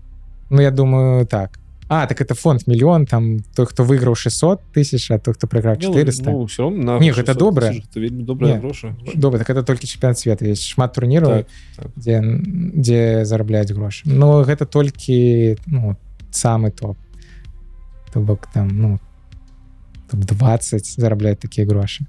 Ну 0.49 0.61
я 0.61 0.71
думаю 0.71 1.25
так 1.25 1.59
А 1.89 2.05
так 2.05 2.19
это 2.19 2.35
фонд 2.35 2.67
мільён 2.67 3.05
там 3.05 3.39
той 3.55 3.65
хто 3.65 3.83
выйграў 3.83 4.15
600 4.15 4.59
тысяч 4.75 5.07
а 5.09 5.19
той 5.19 5.33
хто 5.33 5.47
прайграў 5.47 5.77
400 5.79 6.31
ну, 6.31 6.45
все 6.45 6.63
равно 6.63 6.83
на 6.83 6.99
Не, 6.99 7.11
гэта 7.11 7.31
600 7.31 7.37
добра. 7.37 7.67
тысяч, 7.71 7.83
гэта 7.87 7.99
вельмі 7.99 8.23
добрыя 8.23 8.53
Не. 8.55 8.59
грошы 8.59 8.95
добра 9.15 9.39
так 9.39 9.49
это 9.49 9.63
толькі 9.63 9.87
чэмпіянат 9.87 10.19
свету 10.19 10.45
есть 10.45 10.67
шмат 10.67 10.93
турніраў 10.93 11.29
Так, 11.29 11.47
так. 11.77 11.87
дзе 11.95 12.21
дзе 12.75 13.23
зарабляюць 13.25 13.71
грошы 13.71 14.03
но 14.05 14.43
гэта 14.43 14.65
толькі 14.65 15.55
ну 15.67 15.95
самы 16.31 16.71
топ. 16.71 16.97
То 18.13 18.19
бок 18.19 18.47
там 18.53 18.67
ну 18.67 18.99
топ 20.11 20.19
20 20.19 20.85
зарабляюць 20.99 21.39
такія 21.39 21.65
грошы 21.67 22.03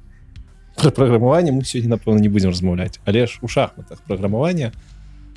Пра 0.74 0.90
праграмаванне 0.90 1.52
мы 1.52 1.62
сёння 1.62 1.94
напэўна 1.94 2.18
не 2.18 2.28
будзем 2.28 2.50
размаўляць 2.50 2.98
але 3.06 3.26
ж 3.26 3.38
у 3.42 3.48
шахматах 3.48 4.02
праграмаванне 4.06 4.72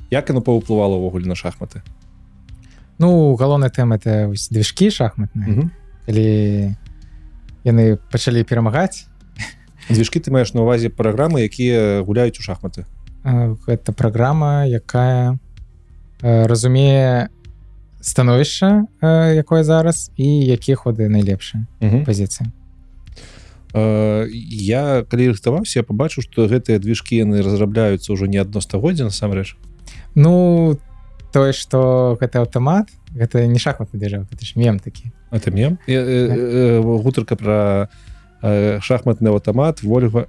як 0.09 0.29
яно 0.29 0.41
паўплывала 0.41 0.97
ўвогуле 0.97 1.25
на 1.29 1.35
шахматы 1.35 1.81
Ну 3.01 3.33
галоўная 3.35 3.73
тэма 3.73 3.97
это 3.97 4.29
вось 4.29 4.47
движкі 4.53 4.93
шахматныя. 4.93 5.49
Мгм. 5.49 5.71
калі 6.05 6.75
яны 7.63 7.97
пачалі 8.11 8.43
перамагаць. 8.43 9.07
Дзвіжкі 9.89 10.19
ты 10.21 10.31
маеш 10.31 10.53
на 10.53 10.61
увазе 10.61 10.89
праграмы 10.89 11.41
якія 11.41 12.01
гуляюць 12.05 12.37
у 12.39 12.45
шахматы. 12.45 12.85
Э, 13.23 13.57
гэта 13.67 13.93
праграма 13.93 14.65
якая 14.65 15.37
э, 16.21 16.47
разумее 16.47 17.29
становішча 18.01 18.85
э, 19.01 19.35
якое 19.35 19.63
зараз 19.63 20.11
і 20.17 20.25
якія 20.25 20.77
ходы 20.77 21.09
найлепшыя 21.09 21.65
пазіцыі. 22.05 22.49
Э, 23.73 24.25
я 24.29 25.05
калі 25.09 25.33
рыхтаваўся 25.33 25.79
я 25.79 25.83
побачыў 25.83 26.21
што 26.21 26.45
гэтыя 26.45 26.77
движкі 26.77 27.17
яны 27.17 27.41
разрабляюцца 27.41 28.13
ўжо 28.13 28.25
не 28.25 28.37
адно 28.37 28.61
стагоддзя 28.61 29.05
насамрэч. 29.09 29.57
Ну 30.15 30.77
тое 31.31 31.53
што 31.53 32.17
гэта 32.19 32.39
аўтамат 32.39 32.89
гэта 33.15 33.45
не 33.47 33.59
шахматны 33.59 34.09
ж 34.09 34.25
мем 34.55 34.79
такі 34.79 35.11
это 35.31 35.51
мем? 35.51 35.79
Я, 35.87 36.01
э, 36.01 36.27
э, 36.27 36.81
гутарка 36.81 37.35
про 37.35 37.89
э, 38.41 38.79
шахматны 38.81 39.29
аўтамат 39.29 39.83
вольга 39.83 40.27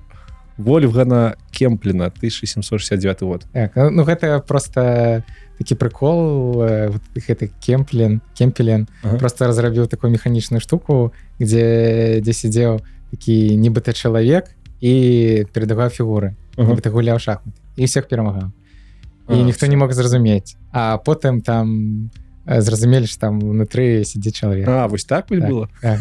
вольфгана 0.58 1.34
кемпліна 1.50 2.06
1769 2.06 3.22
год. 3.22 3.46
Так, 3.52 3.72
ну, 3.76 3.90
ну 3.90 4.04
гэта 4.04 4.40
просто 4.46 5.24
такі 5.58 5.74
прикол 5.74 6.62
э, 6.62 6.88
вот 6.88 7.02
гэты 7.14 7.50
кемплен 7.60 8.20
кемпелен 8.34 8.88
Ага. 9.02 9.18
просто 9.18 9.46
разрабіў 9.46 9.86
такую 9.86 10.10
механічную 10.12 10.60
штуку 10.60 11.12
дзе 11.40 12.20
дзе 12.20 12.32
сидзеў 12.32 12.80
такі 13.10 13.56
нібыта 13.56 13.92
чалавек 13.92 14.50
і 14.80 15.46
перадаваў 15.52 15.88
фігуры 15.88 16.34
Ага. 16.56 16.76
гуляў 16.90 17.18
шахмат 17.18 17.54
і 17.76 17.84
всех 17.84 18.08
перамагаў 18.08 18.50
і 19.28 19.42
ніхто 19.42 19.66
всё. 19.66 19.70
не 19.70 19.76
мог 19.76 19.92
зразумець 19.92 20.56
а 20.72 20.98
потым 20.98 21.40
там 21.42 22.10
э, 22.46 22.60
зразумелі 22.60 23.06
ж 23.06 23.20
там 23.20 23.38
унутры 23.42 24.04
сядзі 24.04 24.30
чалавек 24.32 24.68
А 24.68 24.86
вось 24.86 25.04
так 25.04 25.26
Так. 25.28 25.38
было 25.50 25.68
Так. 25.80 26.00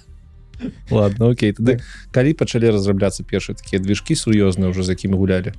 ладно 0.90 1.30
Окей 1.30 1.52
тады 1.52 1.76
Так. 1.78 1.86
калі 2.12 2.32
пачалі 2.34 2.70
разрабляцца 2.70 3.24
першыя 3.24 3.56
такія 3.56 3.80
движкі 3.82 4.14
сур'ёзныя 4.14 4.68
уже 4.70 4.82
з 4.82 4.88
якімі 4.90 5.16
гулялі 5.16 5.52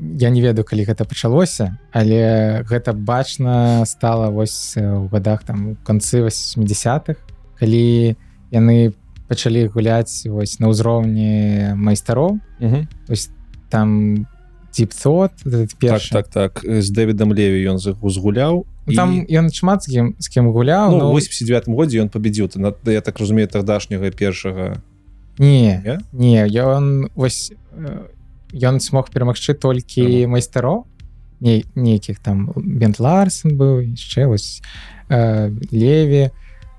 я 0.00 0.30
не 0.30 0.40
ведаю 0.40 0.64
калі 0.64 0.84
гэта 0.88 1.04
пачалося 1.04 1.76
але 1.92 2.64
гэта 2.64 2.92
бачна 2.96 3.84
стала 3.84 4.30
вось 4.30 4.76
э, 4.76 4.80
у 4.96 5.08
годах 5.08 5.44
там 5.44 5.76
канцы 5.84 6.24
80-х 6.24 7.20
калі 7.60 8.16
яны 8.50 8.94
пачалі 9.28 9.68
гуляць 9.68 10.24
вось 10.26 10.58
на 10.58 10.72
ўзроўні 10.72 11.74
майстароў 11.76 12.40
ось 13.08 13.28
там 13.68 14.26
типцот 14.70 15.32
так 15.42 15.74
першы 15.78 16.12
так 16.12 16.28
так 16.28 16.62
з 16.64 16.90
дэвідам 16.90 17.34
леві 17.34 17.74
ён 17.74 17.78
з 17.78 17.96
узгуляў 18.00 18.66
Ну, 18.90 18.96
там 18.96 19.26
ён 19.28 19.52
шмат 19.54 19.84
з 19.84 19.92
кім 19.92 20.06
з 20.18 20.26
кім 20.28 20.50
гуляў 20.50 20.90
ну, 20.90 20.98
но... 20.98 21.12
89 21.12 21.68
годзе 21.68 22.02
ён 22.02 22.08
победзіў 22.08 22.50
на 22.56 22.74
я 22.90 23.00
так 23.00 23.18
разумею 23.18 23.48
тагдашняга 23.48 24.10
першага 24.10 24.82
не 25.38 25.82
Не? 25.84 25.98
не 26.12 26.46
ён 26.48 27.10
вось 27.14 27.52
э, 27.76 28.08
ён 28.52 28.80
смог 28.80 29.10
перамагчы 29.10 29.54
толькі 29.54 30.26
майстароў 30.26 30.86
не 31.40 31.64
нейкіх 31.74 32.18
там 32.18 32.50
бент 32.56 32.98
ларсен 32.98 33.56
быў 33.56 33.94
яшчэ 33.94 34.26
вось 34.26 34.62
э, 35.08 35.54
леві 35.70 36.30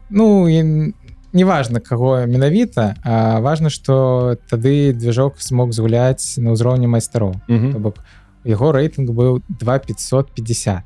ну 0.10 0.50
і 0.50 0.92
неважно 1.34 1.80
каго 1.80 2.26
менавіта 2.28 2.96
важно 3.42 3.70
что 3.70 4.38
тады 4.50 4.94
движок 4.94 5.40
смог 5.40 5.72
згуляць 5.72 6.38
на 6.38 6.52
ўзроўні 6.52 6.88
майстароў. 6.88 7.36
Бок 7.80 8.00
яго 8.44 8.72
рэйтынг 8.72 9.12
быў 9.12 9.42
2550 9.50 10.84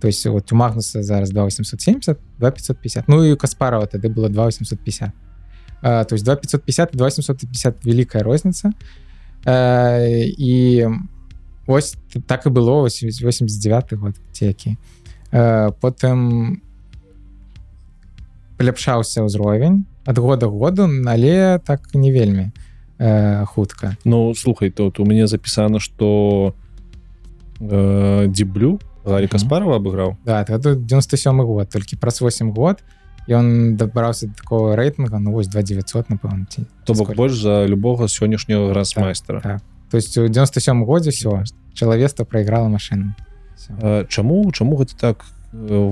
то 0.00 0.08
есть 0.08 0.26
вот 0.26 0.52
у 0.52 0.56
магнуса 0.56 1.02
зараз 1.02 1.30
2870 1.30 2.18
2550 2.38 3.08
ну 3.08 3.24
і 3.24 3.32
у 3.32 3.36
каспарова 3.36 3.86
тады 3.86 4.08
было 4.08 4.28
2850 4.28 5.10
а, 5.82 6.04
то 6.04 6.14
есть 6.14 6.24
2550 6.24 6.94
и 6.94 6.96
2850 6.96 7.84
великая 7.84 8.22
розніца. 8.22 8.72
А, 9.44 9.98
і 10.38 10.86
ось 11.66 11.96
так 12.26 12.46
і 12.46 12.48
было 12.48 12.82
ось 12.82 13.02
89 13.02 13.92
год 13.92 14.14
ці 14.32 14.46
які. 14.46 14.76
Потым 15.80 16.60
паляпшаўся 18.56 19.24
ўзровень 19.24 19.84
ад 20.04 20.18
года 20.18 20.48
году 20.48 20.88
але 21.06 21.58
так 21.64 21.94
не 21.94 22.12
вельмі 22.12 22.52
э, 22.98 23.44
хутка 23.46 23.96
Ну 24.04 24.34
слухай 24.34 24.70
тут 24.70 25.00
у 25.00 25.04
мяне 25.04 25.26
запісана 25.26 25.80
что 25.80 26.54
э, 27.60 28.26
дзеблю 28.28 28.80
Мгм. 29.06 29.28
Каспарова 29.28 29.76
абыграў 29.76 30.16
да 30.24 30.42
это 30.42 30.74
97 30.74 31.42
год 31.42 31.70
толькі 31.70 31.96
праз 31.96 32.20
8 32.20 32.50
год 32.50 32.82
ён 33.28 33.76
дабраўся 33.76 34.28
такого 34.28 34.74
рэйтынга 34.74 35.18
ну 35.18 35.32
вось 35.32 35.46
2900 35.48 36.10
напэўна 36.10 36.46
ці 36.50 36.66
то 36.84 36.94
бок 36.94 37.14
больш 37.14 37.38
за 37.38 37.66
любога 37.66 38.08
сённяшняго 38.08 38.70
грасмайстра 38.70 39.40
так. 39.40 39.62
то 39.90 39.96
есть 39.96 40.18
у 40.18 40.26
97 40.26 40.84
годзе 40.84 41.10
все 41.10 41.44
чалавецтва 41.76 42.24
прайграла 42.24 42.68
машину. 42.68 43.14
А 43.80 44.04
чаму 44.06 44.50
чаму 44.52 44.76
гэта 44.76 44.96
так 44.98 45.24
э, 45.24 45.35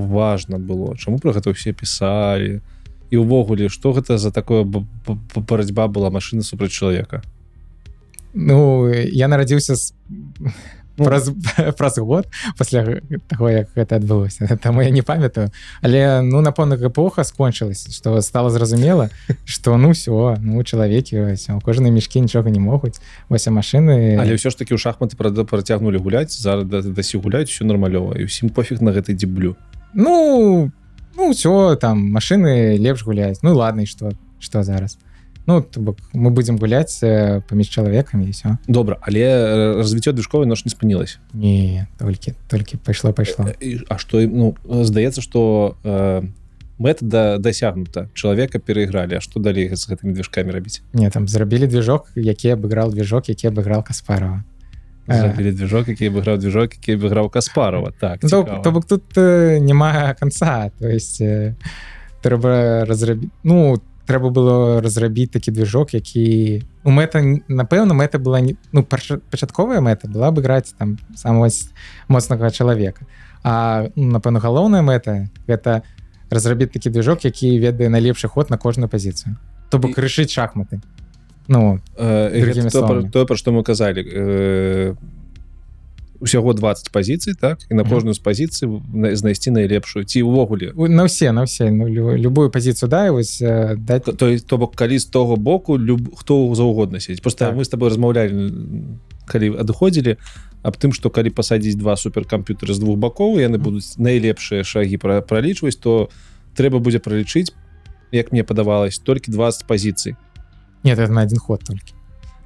важна 0.09 0.57
было 0.57 0.95
чаму 0.97 1.19
про 1.19 1.33
гэта 1.33 1.51
ўсе 1.51 1.73
пісалі. 1.73 2.61
І 3.13 3.21
ўвогуле 3.21 3.69
што 3.69 3.93
гэта 3.93 4.17
за 4.17 4.31
такое 4.31 4.65
барацьба 4.65 5.87
была 5.87 6.09
машина 6.09 6.41
супраць 6.41 6.73
чалавека? 6.73 7.21
Ну 8.33 8.87
я 8.91 9.27
нарадзіўся 9.27 9.75
з 9.75 9.93
Ну. 10.97 11.05
праз, 11.05 11.31
праз 11.77 11.97
год 11.99 12.27
пасля 12.57 13.01
таго 13.27 13.49
як 13.49 13.67
гэта 13.75 13.97
адбылося. 13.97 14.57
Таму 14.63 14.81
я 14.81 14.89
не 14.89 15.01
памятаю. 15.01 15.51
Але 15.81 16.21
ну 16.21 16.41
напэўна 16.41 16.75
эпоха 16.79 17.23
скончылася 17.23 17.91
што 17.91 18.21
стала 18.21 18.49
зразумела 18.49 19.09
што 19.45 19.77
ну 19.77 19.91
все 19.91 20.37
ну 20.39 20.63
чалавекі 20.63 21.35
ось, 21.35 21.49
у 21.49 21.59
кожнай 21.59 21.91
мешкі 21.91 22.21
нічога 22.21 22.49
не 22.49 22.59
могуць. 22.59 22.99
Вось 23.29 23.47
а 23.47 23.51
машины 23.51 24.15
але 24.19 24.39
ўсё 24.39 24.49
ж 24.49 24.55
таки 24.55 24.73
ў 24.73 24.79
шахматы 24.79 25.15
правда 25.19 25.43
працягнулі 25.43 25.97
гуляць 25.99 26.31
зараз 26.31 26.65
да, 26.65 26.81
дасі 26.81 27.17
гуляюць 27.17 27.49
все 27.49 27.65
нармалёва 27.65 28.15
і 28.15 28.31
ўсім 28.31 28.49
пофіг 28.49 28.79
на 28.81 28.95
гэтай 28.95 29.15
дзеблю 29.15 29.55
ну 29.93 30.71
ну 31.15 31.31
все 31.31 31.75
там 31.75 31.99
машины 32.11 32.77
лепш 32.77 33.03
гуляюць 33.03 33.43
ну 33.43 33.55
ладно 33.55 33.83
і 33.83 33.85
что 33.85 34.11
что 34.39 34.63
зараз 34.63 34.97
ну 35.47 35.65
бок 35.77 35.97
мы 36.13 36.29
будзем 36.29 36.57
гуляць 36.57 36.99
э, 37.03 37.41
паміж 37.49 37.69
чалавекамі 37.69 38.25
і 38.25 38.31
все 38.31 38.57
добра 38.67 38.97
але 39.01 39.19
э, 39.21 39.77
развіццё 39.77 40.11
движковай 40.13 40.47
нож 40.47 40.65
не 40.65 40.71
спынілась 40.71 41.17
не 41.33 41.87
толькі 41.97 42.33
толькі 42.47 42.77
пайшло 42.77 43.13
пайшло 43.13 43.45
І- 43.61 43.79
а 43.89 43.97
што 43.97 44.21
ну 44.21 44.55
здаецца 44.65 45.21
что 45.21 45.75
э, 45.83 46.23
мэта 46.79 47.05
да 47.05 47.37
дасягнута 47.37 48.09
чалавека 48.13 48.59
перайгралі 48.59 49.15
А 49.15 49.21
што 49.21 49.39
далей 49.39 49.69
з 49.75 49.87
гэтымі 49.89 50.13
движкамі 50.13 50.51
рабіць 50.51 50.81
не 50.93 51.09
там 51.09 51.27
зрабілі 51.27 51.67
движок 51.67 52.11
які 52.15 52.49
абыграл 52.57 52.91
движок 52.91 53.29
які 53.29 53.47
абыграл 53.47 53.83
каспарова. 53.83 54.43
Э. 55.07 55.19
зрабілі 55.19 55.51
движок 55.51 55.87
які 55.87 56.09
абыграў 56.09 56.37
движок 56.37 56.73
які 56.73 56.97
абыграў 56.97 57.29
каспарова. 57.29 57.93
Так 57.99 58.19
Ну, 58.23 58.29
то, 58.29 58.61
то 58.63 58.71
бок 58.71 58.85
тут 58.85 59.03
э, 59.15 59.59
няма 59.59 60.13
канца 60.19 60.71
то 60.79 60.87
есть 60.87 61.21
э, 61.21 61.53
трэба 62.23 62.85
разрабіць 62.85 63.29
ну 63.43 63.77
трэба 64.05 64.29
было 64.29 64.81
разрабіць 64.81 65.31
такі 65.33 65.51
движок 65.51 65.93
які 65.93 66.63
у 66.83 66.91
мэта 66.91 67.21
напэўна 67.47 67.93
мэта 67.93 68.19
была 68.19 68.39
не 68.41 68.55
ну 68.71 68.83
перша- 68.83 69.19
пачатковая 69.31 69.81
мэта 69.81 70.07
была 70.07 70.29
абыграць 70.29 70.73
там 70.77 70.97
самого 71.15 71.49
моцнага 72.07 72.49
чалавека 72.51 73.05
а 73.43 73.87
ну, 73.95 74.17
напэўна 74.17 74.39
галоўная 74.39 74.81
мэта 74.81 75.29
гэта 75.47 75.81
разрабіць 76.29 76.71
такі 76.73 76.89
движок 76.89 77.25
які 77.25 77.57
ведае 77.59 77.89
найлепшы 77.89 78.27
ход 78.27 78.49
на 78.49 78.57
кожную 78.57 78.89
пазіцыю 78.89 79.35
то 79.69 79.79
бок 79.79 79.97
рашыць 79.97 80.29
шахматы 80.31 80.81
ну 81.47 81.79
Э, 81.97 82.29
Другімі 82.41 82.69
гэта 82.69 82.71
то, 82.71 82.79
словамі. 82.79 83.09
тое 83.09 83.25
пра 83.25 83.37
што 83.37 83.51
мы 83.51 83.63
казалі 83.63 84.01
э, 84.01 84.95
усяго 86.19 86.53
20 86.53 86.91
пазіцый 86.91 87.33
так? 87.39 87.59
І 87.69 87.73
на 87.73 87.83
кожную 87.83 88.13
з 88.13 88.19
пазіцый 88.19 88.69
на- 88.93 89.15
знайсці 89.15 89.51
найлепшую 89.51 90.05
ці 90.05 90.21
ўвогуле. 90.23 90.71
На 90.75 91.03
ўсе 91.09 91.31
на 91.31 91.43
ўсе 91.43 91.71
ну, 91.71 91.87
лю- 91.89 92.17
любую 92.17 92.49
пазіцыю 92.51 92.89
дай 92.89 93.09
вось 93.11 93.41
э, 93.41 93.75
даць 93.75 94.05
то 94.45 94.57
бок 94.57 94.75
калі 94.75 94.99
з 94.99 95.05
того 95.05 95.35
боку 95.35 95.77
люб 95.79 96.13
хто 96.15 96.53
заўгодна 96.55 96.99
сядзець 96.99 97.21
просто 97.21 97.45
Так. 97.49 97.55
мы 97.55 97.65
с 97.65 97.69
тобой 97.69 97.89
размаўлялі 97.89 98.53
калі 99.25 99.57
адыходзілі 99.57 100.17
аб 100.61 100.77
тым 100.77 100.93
што 100.93 101.09
калі 101.09 101.29
пасадзіць 101.33 101.75
два 101.81 101.97
суперкамп'ютары 101.97 102.73
з 102.73 102.79
двух 102.79 102.97
бакоў 103.01 103.41
яны 103.41 103.57
будуць 103.57 103.97
найлепшыя 103.97 104.61
шагі 104.63 104.97
пра- 105.01 105.21
пралічваць 105.25 105.81
то 105.81 106.09
трэба 106.55 106.77
будзе 106.79 106.99
пралічыць 107.01 107.49
як 108.13 108.31
мне 108.31 108.43
падавалось 108.43 108.99
толькі 108.99 109.31
20 109.31 109.65
пазіцый. 109.67 110.15
Нет 110.85 111.01
на 111.09 111.21
один 111.25 111.39
ход 111.39 111.63
толькі 111.65 111.94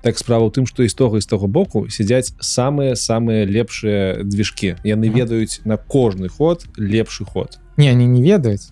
так 0.02 0.18
справа 0.18 0.48
ў 0.48 0.52
тым 0.56 0.66
што 0.66 0.84
і 0.84 0.90
з 0.90 0.96
того 0.96 1.18
і 1.18 1.22
з 1.22 1.28
таго 1.28 1.48
боку 1.48 1.90
сядзяць 1.90 2.34
самыя 2.40 2.96
самыя 2.96 3.46
лепшыя 3.46 4.24
движкі 4.24 4.76
яны 4.84 5.10
Мгм. 5.10 5.16
ведаюць 5.20 5.62
на 5.66 5.78
кожны 5.78 6.30
ход 6.30 6.66
лепшы 6.78 7.26
ход. 7.26 7.60
Не 7.78 7.90
они 7.92 8.06
не 8.06 8.24
ведаюць 8.24 8.72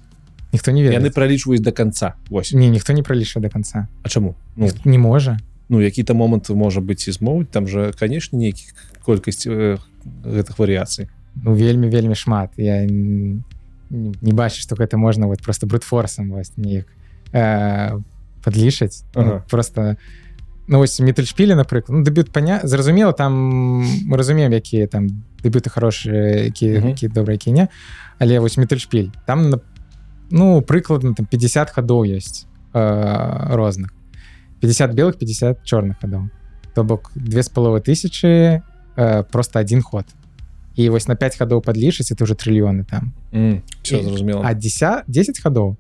ніхто 0.53 0.71
не 0.71 0.83
ведае 0.83 0.99
яны 0.99 1.11
пралічваюць 1.11 1.61
до 1.61 1.71
конца 1.71 2.15
Вось. 2.29 2.53
Не 2.53 2.69
ніхто 2.69 2.93
не 2.93 3.03
пралічва 3.03 3.41
до 3.41 3.49
конца 3.49 3.87
А 4.03 4.09
чаму? 4.09 4.35
Ну. 4.55 4.67
Ну, 4.67 4.91
не 4.91 4.97
можа. 4.97 5.37
Ну 5.69 5.81
які-то 5.81 6.15
момант 6.15 6.49
можа 6.49 6.79
быць 6.79 7.07
і 7.07 7.11
змоўць 7.11 7.51
там 7.51 7.67
же 7.67 7.91
канешне 7.99 8.39
нейкі 8.39 8.63
колькасць 9.03 9.43
э, 9.47 9.77
гэтых 10.23 10.55
варыяцый. 10.59 11.11
Ну 11.35 11.53
вельмі 11.53 11.87
вельмі 11.91 12.15
шмат. 12.15 12.51
Я 12.55 12.85
не, 12.85 13.43
не 13.89 14.31
бачу 14.31 14.61
что 14.61 14.75
гэта 14.75 14.95
можна 14.97 15.27
вот 15.27 15.41
просто 15.43 15.67
брутфорсом 15.67 16.31
вось 16.31 16.55
неяк 16.55 16.87
э, 17.33 17.99
подлішаць 18.43 19.03
Ага. 19.13 19.25
ну, 19.25 19.41
просто 19.49 19.97
ну 20.67 20.77
вось 20.79 20.99
метальшпілі 20.99 21.55
напрыклад 21.55 21.89
ну, 21.97 22.03
дэбют 22.03 22.31
паня 22.31 22.59
зразумела 22.63 23.13
там 23.13 23.33
мы 24.07 24.17
разумеем 24.17 24.51
якія 24.51 24.87
там 24.87 25.07
дэбюты 25.43 25.69
хорошие 25.69 26.45
які 26.45 26.69
Мгм. 26.79 26.87
які 26.89 27.07
добрыя 27.07 27.31
які 27.33 27.51
не 27.51 27.67
але 28.19 28.39
вось 28.39 28.57
метальшпіль 28.57 29.09
там 29.25 29.49
на- 29.49 29.59
ну 30.31 30.59
прыкладна 30.61 31.13
там 31.15 31.25
50 31.25 31.69
хадоў 31.71 32.03
ёсць 32.05 32.45
э, 32.73 33.55
розных 33.55 33.89
50 34.59 34.91
белых 34.93 35.17
50 35.17 35.57
чорных 35.65 35.95
хадоў 36.01 36.29
то 36.75 36.83
бок 36.83 37.11
две 37.15 37.41
з 37.43 37.49
паловы 37.49 37.79
тысячи 37.81 38.61
э, 38.97 39.23
просто 39.31 39.59
один 39.59 39.81
ход. 39.81 40.05
І 40.75 40.89
вось 40.89 41.07
на 41.07 41.15
5 41.15 41.37
хадоў 41.37 41.61
падлічыць 41.61 42.11
это 42.11 42.23
уже 42.23 42.33
трыльёны 42.35 42.83
там. 42.85 43.11
Все 43.81 43.97
І- 43.97 44.03
зразумела 44.03 44.41
а 44.45 44.53
10 44.53 45.03
10 45.07 45.39
хадоў 45.39 45.75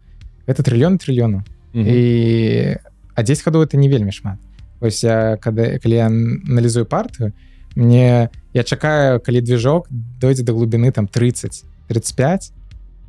это 0.47 0.63
трыльён 0.63 0.97
трыльёну 0.97 1.41
Мгм. 1.73 1.85
і 1.87 2.77
а 3.15 3.23
10 3.23 3.43
хадоў 3.43 3.61
это 3.61 3.77
не 3.77 3.89
вельмі 3.89 4.11
шмат 4.11 4.37
ось 4.79 5.03
я 5.03 5.37
кады 5.37 5.79
калі 5.79 5.95
я 5.95 6.05
аналізую 6.07 6.85
партыю 6.85 7.33
мне 7.75 8.29
я 8.53 8.63
чакаю 8.63 9.19
калі 9.19 9.41
движок 9.41 9.87
дойдзе 9.91 10.43
до 10.43 10.53
глубины 10.53 10.91
там 10.91 11.07
30 11.07 11.63
35 11.87 12.51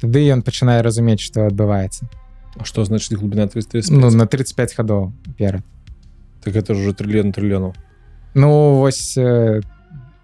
тады 0.01 0.20
ён 0.28 0.43
пачынае 0.43 0.82
разумець 0.82 1.20
што 1.20 1.47
адбываецца 1.47 2.09
А 2.59 2.65
што 2.65 2.85
значыць 2.85 3.19
глубіна 3.19 3.47
335 3.47 3.90
ну 3.90 4.11
на 4.11 4.27
35 4.27 4.74
хадоў 4.74 5.12
перад 5.36 5.62
так 6.43 6.57
это 6.57 6.73
уже 6.73 6.93
трыльён 6.95 7.32
трыльёнаў 7.32 7.74
ну 8.35 8.78
вось 8.78 9.16
э, 9.16 9.61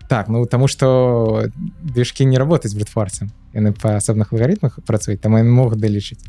так 0.09 0.29
ну 0.29 0.47
тому 0.47 0.69
что 0.69 1.49
движки 1.83 2.25
не 2.25 2.39
работаюць 2.39 2.75
брутфорцем 2.75 3.31
яны 3.53 3.73
па 3.73 3.97
асобных 3.97 4.33
алгарытмах 4.33 4.79
працуюць 4.87 5.21
там 5.21 5.37
яны 5.37 5.51
могуць 5.51 5.79
далічыць 5.79 6.21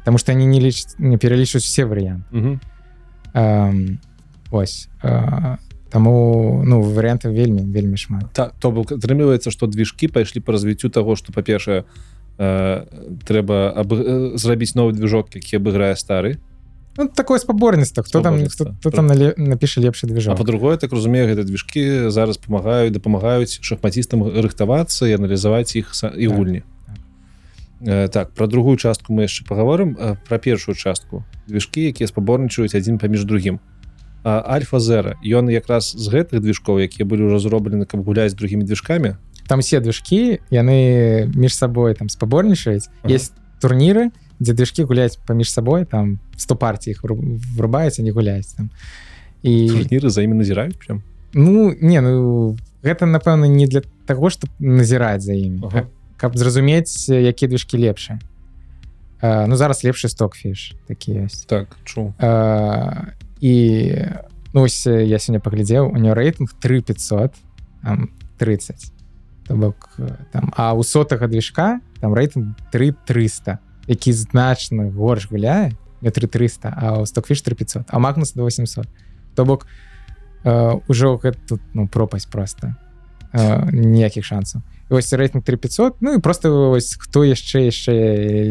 потому 0.00 0.18
что 0.18 0.32
они 0.32 0.46
не 0.46 0.60
лічаць 0.60 0.94
не 0.98 1.18
пералічваюць 1.18 1.64
все 1.64 1.84
Мгм. 2.30 2.60
Эм, 3.34 4.00
ось 4.50 4.88
таму 5.90 6.62
ну 6.64 6.80
варыянтаў 6.82 7.32
вельмі 7.32 7.64
вельмі 7.64 7.96
шмат. 7.96 8.28
Так 8.32 8.54
то 8.60 8.70
бок 8.70 8.92
атрымліваецца 8.92 9.50
што 9.50 9.66
движкі 9.66 10.08
пайшлі 10.12 10.40
по 10.40 10.52
развіццю 10.52 10.88
того 10.92 11.16
что 11.16 11.32
па-першае 11.32 11.84
э, 12.38 12.84
трэба 13.24 13.72
аб... 13.72 13.92
э, 13.92 14.36
зрабіць 14.36 14.74
новы 14.76 14.92
движок 14.92 15.32
які 15.34 15.56
абыграе 15.56 15.96
стары 15.96 16.38
ну, 16.96 17.08
такое 17.08 17.38
спаборніцтва 17.38 18.02
хто 18.02 18.20
там 18.20 18.44
хто, 18.46 18.74
хто 18.80 18.90
там 18.90 19.06
нале, 19.06 19.32
напіша 19.36 19.80
лепшы 19.80 20.06
А 20.06 20.08
движок 20.08 20.36
по-другое 20.36 20.76
так 20.76 20.92
разумею 20.92 21.28
гэта 21.28 21.44
движкі 21.44 22.10
зараз 22.10 22.36
памагаюць 22.36 22.92
дапамагаюць 22.92 23.60
шахматістам 23.62 24.28
рыхтавацца 24.28 25.08
і 25.08 25.16
аналізаваць 25.16 25.76
іх 25.76 25.94
са- 25.96 26.12
і 26.12 26.28
Так, 26.28 26.36
гульні. 26.36 26.62
Э, 27.80 28.08
так 28.08 28.34
про 28.36 28.46
другую 28.46 28.76
частку 28.76 29.14
мы 29.14 29.24
яшчэ 29.24 29.48
паговорым 29.48 29.96
про 30.28 30.38
першую 30.38 30.74
частку. 30.74 31.24
Движкі 31.46 31.80
якія 31.88 32.06
спаборнічаюць 32.06 32.74
адзін 32.74 32.98
паміж 32.98 33.24
другім 33.24 33.56
А, 33.56 33.77
альфа 34.24 34.80
зера 34.80 35.16
ён 35.24 35.48
якраз 35.50 35.92
з 35.92 36.06
гэтых 36.08 36.40
движкоў 36.40 36.82
якія 36.82 37.06
былі 37.06 37.30
ўжо 37.30 37.38
зроблены 37.38 37.86
каб 37.86 38.02
гуляць 38.02 38.32
з 38.32 38.38
другімі 38.38 38.64
движкамі 38.64 39.16
там 39.48 39.60
все 39.60 39.80
движкі 39.80 40.38
яны 40.52 41.26
між 41.34 41.56
сабой 41.56 41.94
там 41.94 42.08
спаборнічаюць. 42.08 42.92
Ага. 43.02 43.14
есть 43.14 43.32
турніры 43.60 44.12
дзе 44.38 44.52
движкі 44.52 44.84
гуляць 44.84 45.16
паміж 45.26 45.50
сабой 45.50 45.84
там 45.84 46.20
100 46.36 46.56
партій 46.56 46.90
іх 46.90 47.02
врубаюць 47.02 47.98
не 47.98 48.12
гуляюць 48.12 48.52
там. 48.54 48.70
І 49.42 49.70
турніры 49.72 50.10
за 50.10 50.22
імі 50.22 50.34
назіраюць 50.44 50.76
прям? 50.76 51.02
Ну 51.32 51.74
не 51.80 52.00
ну 52.00 52.56
гэта 52.84 53.08
напэўна 53.08 53.48
не 53.48 53.66
для 53.66 53.82
таго 54.06 54.28
чтобы 54.28 54.52
назіраць 54.60 55.24
за 55.24 55.32
імі 55.32 55.64
Ага. 55.64 55.88
каб 56.16 56.36
зразумець 56.36 57.08
якія 57.08 57.48
движкі 57.48 57.80
лепшы. 57.80 58.20
Э, 59.20 59.46
ну 59.46 59.56
зараз 59.56 59.82
лепшы 59.82 60.08
стокфіш 60.08 60.76
такі 60.86 61.24
ёсць. 61.24 61.46
Так 61.48 61.76
чу. 61.84 62.14
Э, 62.20 63.16
і 63.40 63.94
ну 64.52 64.62
ось 64.62 64.86
э, 64.86 65.04
я 65.04 65.18
сёння 65.18 65.40
паглядзеў 65.40 65.92
у 65.92 65.96
него 65.96 66.14
рэйтынг 66.14 66.50
3500 66.60 67.34
там, 67.82 68.10
30 68.38 68.92
То 69.48 69.56
бок 69.56 69.88
там 70.32 70.52
а 70.56 70.74
у 70.74 70.82
сотага 70.82 71.28
движка 71.28 71.80
там 72.00 72.14
рэйтынг 72.14 72.54
3300 72.72 73.58
які 73.86 74.12
значна 74.12 74.90
горш 74.90 75.28
гуляе 75.30 75.72
метры 76.00 76.26
300 76.26 76.68
а 76.68 77.00
ў 77.00 77.06
стокфіш 77.06 77.42
3500 77.42 77.88
а 77.88 77.98
магнус 77.98 78.32
до 78.32 78.44
800 78.44 78.86
то 79.34 79.44
бок 79.44 79.66
э, 80.44 80.80
ужо 80.88 81.16
гэта 81.16 81.38
тут 81.48 81.60
ну 81.74 81.88
пропасть 81.88 82.30
просто. 82.30 82.74
Э, 83.32 83.68
ніякіх 83.72 84.24
шансаў 84.24 84.62
вось 84.88 85.12
рэйтинг 85.12 85.44
3500 85.44 86.00
Ну 86.00 86.14
і 86.14 86.18
просто 86.18 86.70
вось 86.70 86.96
хто 86.96 87.24
яшчэ 87.24 87.68
яшчэ 87.68 87.92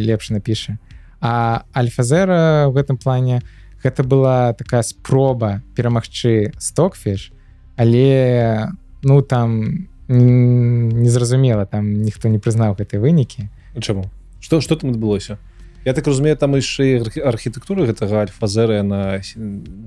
лепш 0.05 0.29
напіша 0.29 0.77
а 1.19 1.63
альфазера 1.73 2.69
в 2.69 2.77
гэтым 2.77 2.97
плане 2.97 3.41
гэта 3.83 4.03
была 4.03 4.53
такая 4.53 4.81
спроба 4.81 5.61
перамагчы 5.75 6.53
стокфіш 6.57 7.31
але 7.77 8.69
ну 9.03 9.21
там 9.21 9.87
незразумела 10.07 11.65
там 11.65 12.01
ніхто 12.01 12.29
не 12.29 12.39
прызнаў 12.39 12.75
гэтай 12.79 12.99
вынікі. 12.99 13.49
Чаму? 13.79 14.09
Что 14.39 14.61
что 14.61 14.75
там 14.75 14.91
адбылося? 14.91 15.37
Я 15.85 15.93
так 15.93 16.07
разумею 16.07 16.35
там 16.37 16.55
яшчэ 16.55 17.03
архітэктуры 17.23 17.85
гэтага 17.87 18.27
альфазеры 18.27 18.83
на 18.83 19.21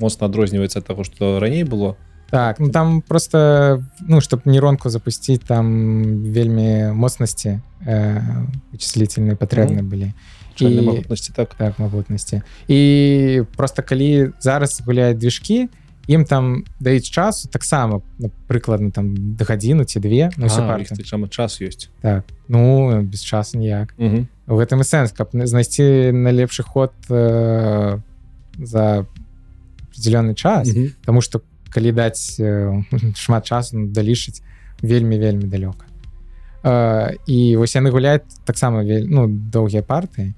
моцна 0.00 0.26
адрозніваецца 0.26 0.80
таго 0.80 1.04
што 1.04 1.40
раней 1.40 1.64
было. 1.64 1.96
Так 2.30 2.60
ну 2.60 2.70
там 2.70 3.02
просто 3.02 3.82
ну 4.00 4.20
чтоб 4.20 4.46
нейронку 4.46 4.88
запусціць 4.88 5.40
там 5.40 6.22
вельмі 6.22 6.92
моцнасці 6.92 7.60
э, 7.86 8.20
вычислительные 8.72 9.36
патрэбны 9.36 9.82
былі 9.82 10.12
могутнасці 10.68 11.32
так. 11.36 11.54
Так 11.54 11.78
могутнасці 11.78 12.42
і 12.68 13.42
просто 13.56 13.82
калі 13.82 14.32
зараз 14.40 14.82
гуляюць 14.86 15.18
движкі 15.18 15.68
ім 16.10 16.24
там 16.24 16.64
даюць 16.80 17.06
часу 17.06 17.48
таксама 17.48 18.02
прыкладна 18.48 18.90
там 18.90 19.14
да 19.36 19.44
гадзіну 19.44 19.84
ці 19.84 20.00
две 20.00 20.30
ну, 20.36 20.48
чаму 21.04 21.28
час 21.28 21.60
ёсць 21.62 21.86
так 22.02 22.24
ну 22.48 23.02
без 23.02 23.22
часу 23.22 23.58
ніяк 23.58 23.94
у 24.50 24.58
гэтым 24.58 24.82
і 24.82 24.86
сэнс 24.86 25.14
каб 25.14 25.30
знайсці 25.32 26.10
найлепшы 26.10 26.62
ход 26.66 26.92
э, 27.08 27.98
за 28.58 29.06
определенный 29.90 30.34
час 30.34 30.68
Таму 31.04 31.20
что 31.22 31.42
калі 31.70 31.92
даць 31.92 32.40
э, 32.40 32.82
шмат 33.14 33.46
часу 33.46 33.78
ну, 33.78 33.86
далішыць 33.86 34.42
вельмі 34.82 35.18
вельмі 35.18 35.46
далёка 35.46 35.86
э, 36.64 37.14
і 37.26 37.56
вось 37.56 37.76
яны 37.76 37.94
гуляюць 37.94 38.26
таксама 38.44 38.82
ну 38.82 39.28
доўгія 39.28 39.82
партыі 39.82 40.34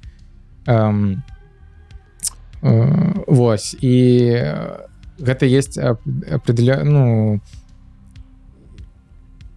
э, 0.66 1.16
э, 2.62 3.24
Вось 3.26 3.76
і 3.80 3.94
гэта 5.18 5.46
есть 5.46 5.78
определен 5.78 6.88
ну 6.88 7.40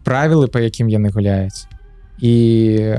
правілы 0.04 0.48
по 0.48 0.60
якім 0.60 0.88
яны 0.88 1.10
гуляюць. 1.10 1.68
І 2.22 2.96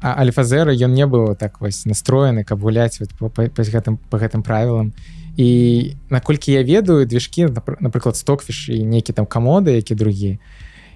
альфазера 0.00 0.72
ён 0.72 0.94
не 0.94 1.06
быў 1.06 1.36
так 1.36 1.60
вось 1.60 1.84
настроены 1.86 2.44
каб 2.44 2.60
гуляць 2.60 3.00
вот, 3.00 3.10
по, 3.18 3.28
по, 3.28 3.48
по 3.48 3.62
гэтым 3.62 3.98
по 4.10 4.18
гэтым 4.18 4.42
правілам. 4.42 4.92
І 5.36 5.94
наколькі 6.10 6.52
я 6.52 6.62
ведаю 6.62 7.06
движкі 7.06 7.46
напрыклад 7.80 8.16
стокфіш 8.16 8.68
і 8.68 8.84
нейкі 8.84 9.12
там 9.12 9.26
камоды 9.26 9.76
які 9.76 9.94
другі 9.94 10.40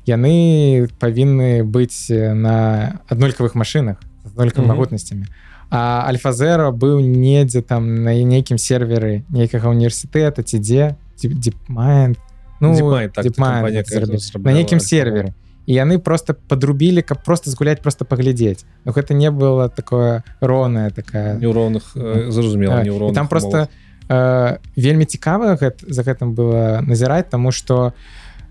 яны 0.06 0.88
павінны 0.98 1.62
быць 1.62 2.10
на 2.10 2.98
аднолькавых 3.06 3.54
машинах 3.54 4.02
только 4.36 4.62
магутнасцямі 4.62 5.26
а 5.72 6.04
альфазера 6.04 6.68
быў 6.68 7.00
недзе 7.00 7.62
там 7.64 8.04
на 8.04 8.12
нейкім 8.12 8.60
серверы 8.60 9.24
нейкага 9.32 9.72
універсітэта 9.72 10.44
ці 10.44 10.60
дзе 10.60 11.00
дипмайн 11.16 12.12
ну 12.60 12.76
так, 13.08 13.24
на 13.40 14.52
нейкім 14.52 14.78
сервере. 14.80 15.32
І 15.64 15.72
яны 15.72 15.96
просто 15.98 16.34
подрубілі 16.34 17.00
каб 17.00 17.24
просто 17.24 17.48
згуляць 17.48 17.80
просто 17.80 18.04
паглядзець 18.04 18.68
но 18.84 18.92
гэта 18.92 19.14
не 19.14 19.30
было 19.30 19.70
такое 19.72 20.24
роўная 20.44 20.90
такая 20.90 21.40
неўроўных 21.40 21.96
зразумела 22.28 22.84
там 23.14 23.28
просто 23.28 23.68
э, 24.12 24.58
вельмі 24.76 25.08
цікава 25.08 25.56
гэта 25.56 25.88
за 25.88 26.02
гэтым 26.04 26.36
было 26.36 26.84
назіраць 26.84 27.32
тому 27.32 27.48
что 27.48 27.94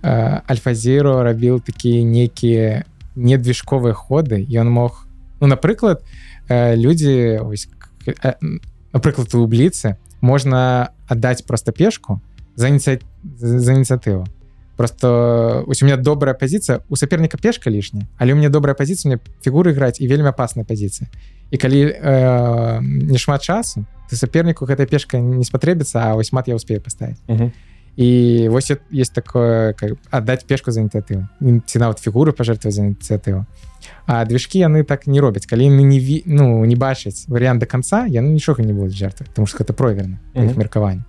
э, 0.02 0.42
альфазіру 0.48 1.22
рабіў 1.22 1.62
такія 1.62 2.02
нейкія 2.02 2.86
недвижковыя 3.14 3.94
ходы 3.94 4.42
ён 4.50 4.74
мог 4.74 5.06
ну 5.38 5.46
напрыклад 5.46 6.02
у 6.02 6.06
Э, 6.06 6.31
людзі 6.76 7.40
э, 8.06 8.34
напрыклад 8.94 9.34
у 9.36 9.48
бліцы 9.48 9.96
можна 10.22 10.92
аддаць 11.08 11.42
просто 11.42 11.72
пешку 11.72 12.22
за 12.56 12.68
ініцыя... 12.68 13.00
за 13.24 13.74
ініцыятыву 13.74 14.28
просто 14.78 15.64
у 15.68 15.86
меня 15.86 15.98
добрая 15.98 16.34
пазіцыя 16.34 16.82
у 16.90 16.96
саперніка 16.96 17.38
пешка 17.38 17.70
лішняя 17.70 18.08
але 18.18 18.34
у 18.34 18.36
мне 18.36 18.50
добрая 18.50 18.76
пазіцыя 18.76 19.14
мне 19.14 19.20
фігуры 19.44 19.74
граць 19.74 20.02
і 20.02 20.08
вельмі 20.08 20.30
опасная 20.30 20.66
пазіцыя 20.66 21.10
і 21.52 21.58
калі 21.58 21.82
э, 21.86 22.80
не 22.82 23.18
шмат 23.18 23.42
часу 23.42 23.86
ты 24.10 24.16
саперніку 24.16 24.66
гэтая 24.66 24.88
пешка 24.88 25.20
не 25.20 25.44
спатрэбіцца 25.44 26.12
а 26.12 26.16
вось 26.16 26.32
мат 26.32 26.48
я 26.48 26.56
успею 26.56 26.82
паставіць 26.82 27.22
uh 27.28 27.38
-huh. 27.38 27.52
І 27.96 28.48
вось 28.50 28.72
есть 28.92 29.14
такое 29.14 29.76
аддаць 30.10 30.44
пешку 30.44 30.72
за 30.72 30.82
ініцыятыву 30.82 31.28
ці 31.66 31.80
нават 31.80 32.00
фігуры 32.00 32.32
пажертвы 32.32 32.72
за 32.72 32.88
ініцыятыву 32.88 33.46
а 34.06 34.26
движкі 34.26 34.60
яны 34.60 34.84
так 34.84 35.08
не 35.08 35.20
робяць 35.20 35.46
калі 35.46 35.68
яны 35.68 35.84
не 35.84 36.00
ві... 36.00 36.24
ну 36.26 36.66
не 36.66 36.76
бачаць 36.76 37.28
варыянт 37.28 37.60
до 37.60 37.66
конца 37.66 38.06
яны 38.06 38.32
нічога 38.32 38.64
не 38.64 38.74
будуць 38.74 38.96
жертвы 38.96 39.28
потому 39.28 39.48
что 39.48 39.64
гэта 39.64 39.74
проверна 39.74 40.20
mm 40.34 40.48
-hmm. 40.48 40.58
меркаванне 40.58 41.04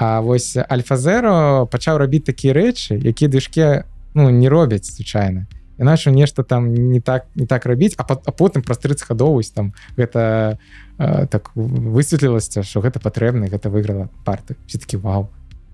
А 0.00 0.20
вось 0.20 0.56
альфа-зеро 0.56 1.66
пачаў 1.66 1.98
рабіць 1.98 2.24
такія 2.24 2.54
рэчы 2.54 2.94
якія 3.08 3.28
движкі 3.28 3.82
ну 4.14 4.30
не 4.30 4.48
робяць 4.48 4.86
звычайна 4.86 5.46
іначе 5.78 6.10
нешта 6.10 6.42
там 6.42 6.74
не 6.74 7.00
так 7.00 7.26
не 7.34 7.46
так 7.46 7.66
рабіць 7.66 7.94
а, 7.98 8.02
а 8.02 8.30
потым 8.30 8.62
праз 8.62 8.78
30 8.78 9.08
гадоўвось 9.08 9.50
там 9.50 9.74
гэта 9.96 10.58
э, 10.98 11.26
так 11.26 11.50
высветлілася 11.54 12.62
что 12.62 12.80
гэта 12.80 13.00
патрэбна 13.00 13.48
гэта 13.48 13.70
выйграла 13.70 14.08
парты 14.24 14.56
все-таки 14.66 14.96
вау 14.96 15.28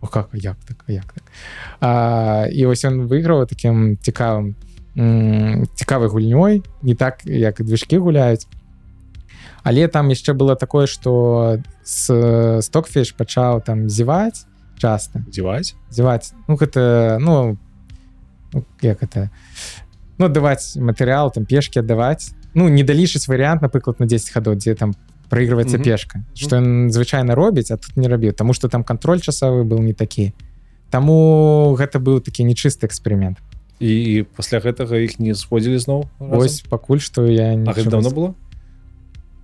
О, 0.05 0.07
как 0.07 0.29
як 0.33 0.57
так 0.69 0.85
як 0.89 1.13
так? 1.13 1.25
А, 1.81 2.47
і 2.53 2.67
вось 2.67 2.85
он 2.85 3.09
выйграў 3.09 3.47
таким 3.49 3.97
цікавым 3.97 4.55
цікавай 5.75 6.09
гульнёй 6.09 6.63
не 6.83 6.95
так 6.95 7.25
як 7.25 7.65
движкі 7.65 7.99
гуляюць 7.99 8.47
але 9.65 9.89
там 9.89 10.13
яшчэ 10.13 10.35
было 10.37 10.57
такое 10.57 10.87
что 10.87 11.59
с 11.83 12.13
стокфіш 12.61 13.17
пачаў 13.17 13.65
там 13.65 13.89
зіваць 13.89 14.45
часто. 14.77 15.25
Дзіваць 15.27 15.75
зіваць 15.91 16.35
ну 16.49 16.57
гэта 16.57 17.17
ну, 17.19 17.57
ну 18.53 18.65
як 18.83 19.03
это? 19.03 19.31
Ну 20.19 20.29
даваць 20.29 20.77
матэрыял 20.77 21.33
там 21.33 21.47
пешки 21.47 21.79
аддаваць 21.81 22.37
ну 22.53 22.69
не 22.69 22.85
далішаць 22.85 23.27
варыянт 23.27 23.63
напрыклад 23.63 24.01
на 24.01 24.07
10 24.07 24.31
хадоў 24.31 24.61
дзе 24.61 24.75
там 24.75 24.93
проигрываецца 25.29 25.77
mm 25.77 25.81
-hmm. 25.81 25.85
пешка 25.85 26.25
что 26.35 26.57
ён 26.57 26.91
звычайна 26.91 27.35
робіць 27.35 27.71
а 27.71 27.77
тут 27.77 27.97
не 27.97 28.09
рабіў 28.09 28.33
тому 28.33 28.55
что 28.55 28.69
там 28.69 28.85
контроль 28.85 29.19
часовы 29.19 29.65
был 29.65 29.81
не 29.81 29.93
такі 29.93 30.33
Таму 30.95 31.75
гэта 31.75 31.99
быў 31.99 32.23
такі 32.23 32.47
нечысты 32.47 32.87
эксперимент. 32.87 33.43
І 33.83 34.23
пасля 34.39 34.63
гэтага 34.63 35.03
іх 35.03 35.19
не 35.19 35.35
сходзілі 35.35 35.83
зноў 35.83 36.07
ось 36.23 36.63
пакуль 36.71 37.03
што 37.03 37.27
я 37.27 37.59
не 37.59 37.67
давно 37.67 38.15
было? 38.15 38.31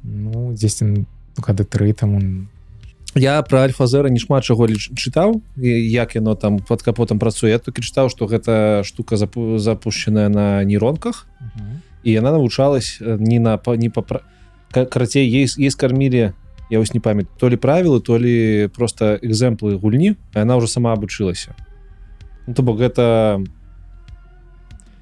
Ну 0.06 0.54
10 0.54 1.10
гады 1.42 1.66
тры 1.66 1.90
там 1.92 2.46
я 3.18 3.42
про 3.42 3.66
альфа-зера 3.66 4.06
не 4.14 4.22
шмат 4.22 4.46
чаго 4.46 4.70
чытаў 4.70 5.42
як 5.58 6.14
яно 6.14 6.38
там 6.38 6.60
под 6.62 6.86
капотам 6.86 7.18
працуе 7.18 7.58
толькі 7.58 7.82
чытаў 7.82 8.14
что 8.14 8.30
гэта 8.30 8.86
штука 8.86 9.18
запу 9.18 9.58
запущенная 9.58 10.28
на 10.28 10.62
нейронках 10.62 11.26
uh 11.26 11.44
-huh. 11.44 11.82
і 12.04 12.12
яна 12.12 12.30
навучалась 12.30 13.02
не 13.02 13.40
на 13.40 13.58
не 13.66 13.90
па 13.90 14.22
карацей 14.72 15.28
есть 15.28 15.58
есть 15.58 15.76
кармілі 15.76 16.32
я 16.70 16.78
вось 16.78 16.94
не 16.94 17.00
памят 17.00 17.26
то 17.38 17.48
ли 17.48 17.56
правілы 17.56 18.00
то 18.00 18.18
ли 18.18 18.68
просто 18.68 19.18
экземплы 19.22 19.76
гульні 19.76 20.16
она 20.34 20.56
уже 20.56 20.68
сама 20.68 20.92
абучылася 20.92 21.54
ну, 22.46 22.54
то 22.54 22.62
бок 22.62 22.78
гэта 22.78 23.38
не 23.38 23.46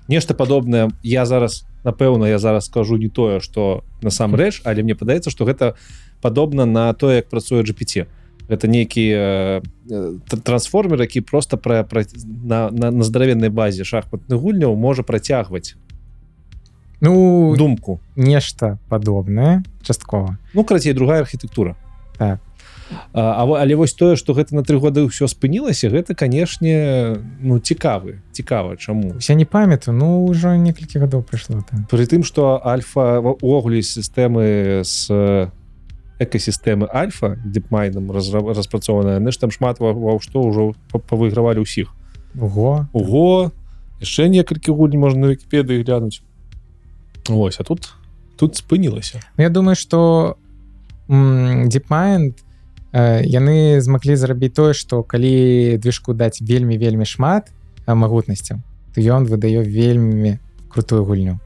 нешта 0.08 0.34
падобнае. 0.34 0.88
Я 1.02 1.26
зараз 1.26 1.64
напэўна 1.84 2.26
я 2.28 2.38
зараз 2.38 2.66
скажу 2.66 2.96
не 2.96 3.08
тое 3.08 3.40
что 3.40 3.84
насамрэч 4.02 4.62
але 4.64 4.82
мне 4.82 4.94
падаецца 4.94 5.30
что 5.30 5.44
гэта 5.44 5.76
падобна 6.20 6.64
на 6.64 6.92
то 6.92 7.12
як 7.12 7.28
працуе 7.28 7.62
GPT 7.62 8.06
это 8.48 8.66
нейкі 8.66 9.04
э, 9.12 9.62
трансформер 10.42 11.00
які 11.00 11.20
просто 11.20 11.56
пра, 11.56 11.84
пра 11.84 12.04
на, 12.24 12.70
на, 12.70 12.90
на 12.90 13.04
здаравенной 13.04 13.48
базе 13.48 13.84
шахматных 13.84 14.40
гульняў 14.40 14.74
можа 14.74 15.02
працягваць 15.02 15.76
ну 17.00 17.54
думку. 17.56 18.00
нешта 18.16 18.78
падобнае 18.88 19.62
часткова 19.82 20.38
ну 20.54 20.64
крацей 20.64 20.92
другая 20.92 21.20
архітэктура 21.20 21.76
так. 22.18 22.40
А, 23.12 23.44
але 23.44 23.76
вось 23.76 23.92
тое 23.92 24.16
что 24.16 24.32
гэта 24.32 24.54
на 24.54 24.62
тры 24.64 24.78
годы 24.80 25.04
ўсё 25.04 25.28
спынілася 25.28 25.92
гэта 25.92 26.14
канешне 26.14 27.20
ну 27.40 27.60
цікавы 27.60 28.24
цікава 28.32 28.76
чаму. 28.76 29.20
Я 29.20 29.34
не 29.34 29.44
памятаю 29.44 29.96
ну 29.96 30.24
ўжо 30.24 30.56
некалькі 30.56 30.98
гадоў 30.98 31.22
прыйшло 31.22 31.62
там 31.68 31.86
пры 31.90 32.06
тым 32.06 32.24
что 32.24 32.60
альфа 32.64 33.20
увогуле 33.20 33.82
сістэмы 33.82 34.82
с 34.84 35.06
экасістэмы 36.18 36.88
альфа 36.90 37.36
дипмайном 37.44 38.10
распрацоўваная 38.10 39.20
наш 39.20 39.36
там 39.36 39.50
шмат 39.50 39.80
ва 39.80 39.94
што 40.20 40.42
ўжо 40.42 40.74
павыгравалі 40.90 41.62
ўсіх. 41.62 41.94
Ого. 42.40 42.86
Ого! 42.92 43.52
Яшчэ 44.00 44.28
некалькі 44.28 44.72
гульні 44.72 44.98
можна 44.98 45.26
на 45.26 45.34
вкіпедыі 45.34 45.82
глянуць 45.82 46.22
Вось 47.28 47.60
а 47.60 47.64
тут 47.64 47.92
тут 48.36 48.56
спынілася 48.56 49.20
Ну, 49.36 49.44
я 49.44 49.50
думаю 49.50 49.76
что 49.76 50.36
DeepMind 51.08 52.34
э, 52.92 53.22
яны 53.24 53.80
змаглі 53.80 54.16
зрабіць 54.16 54.54
тое 54.54 54.74
што 54.74 55.02
калі 55.02 55.78
движку 55.78 56.14
даць 56.14 56.40
вельмі 56.40 56.78
вельмі 56.78 57.04
шмат 57.04 57.52
магутнасцяў 57.86 58.58
то 58.94 59.00
ён 59.00 59.24
выдае 59.24 59.62
вельмі 59.64 60.38
крутую 60.68 61.04
гульню. 61.04 61.38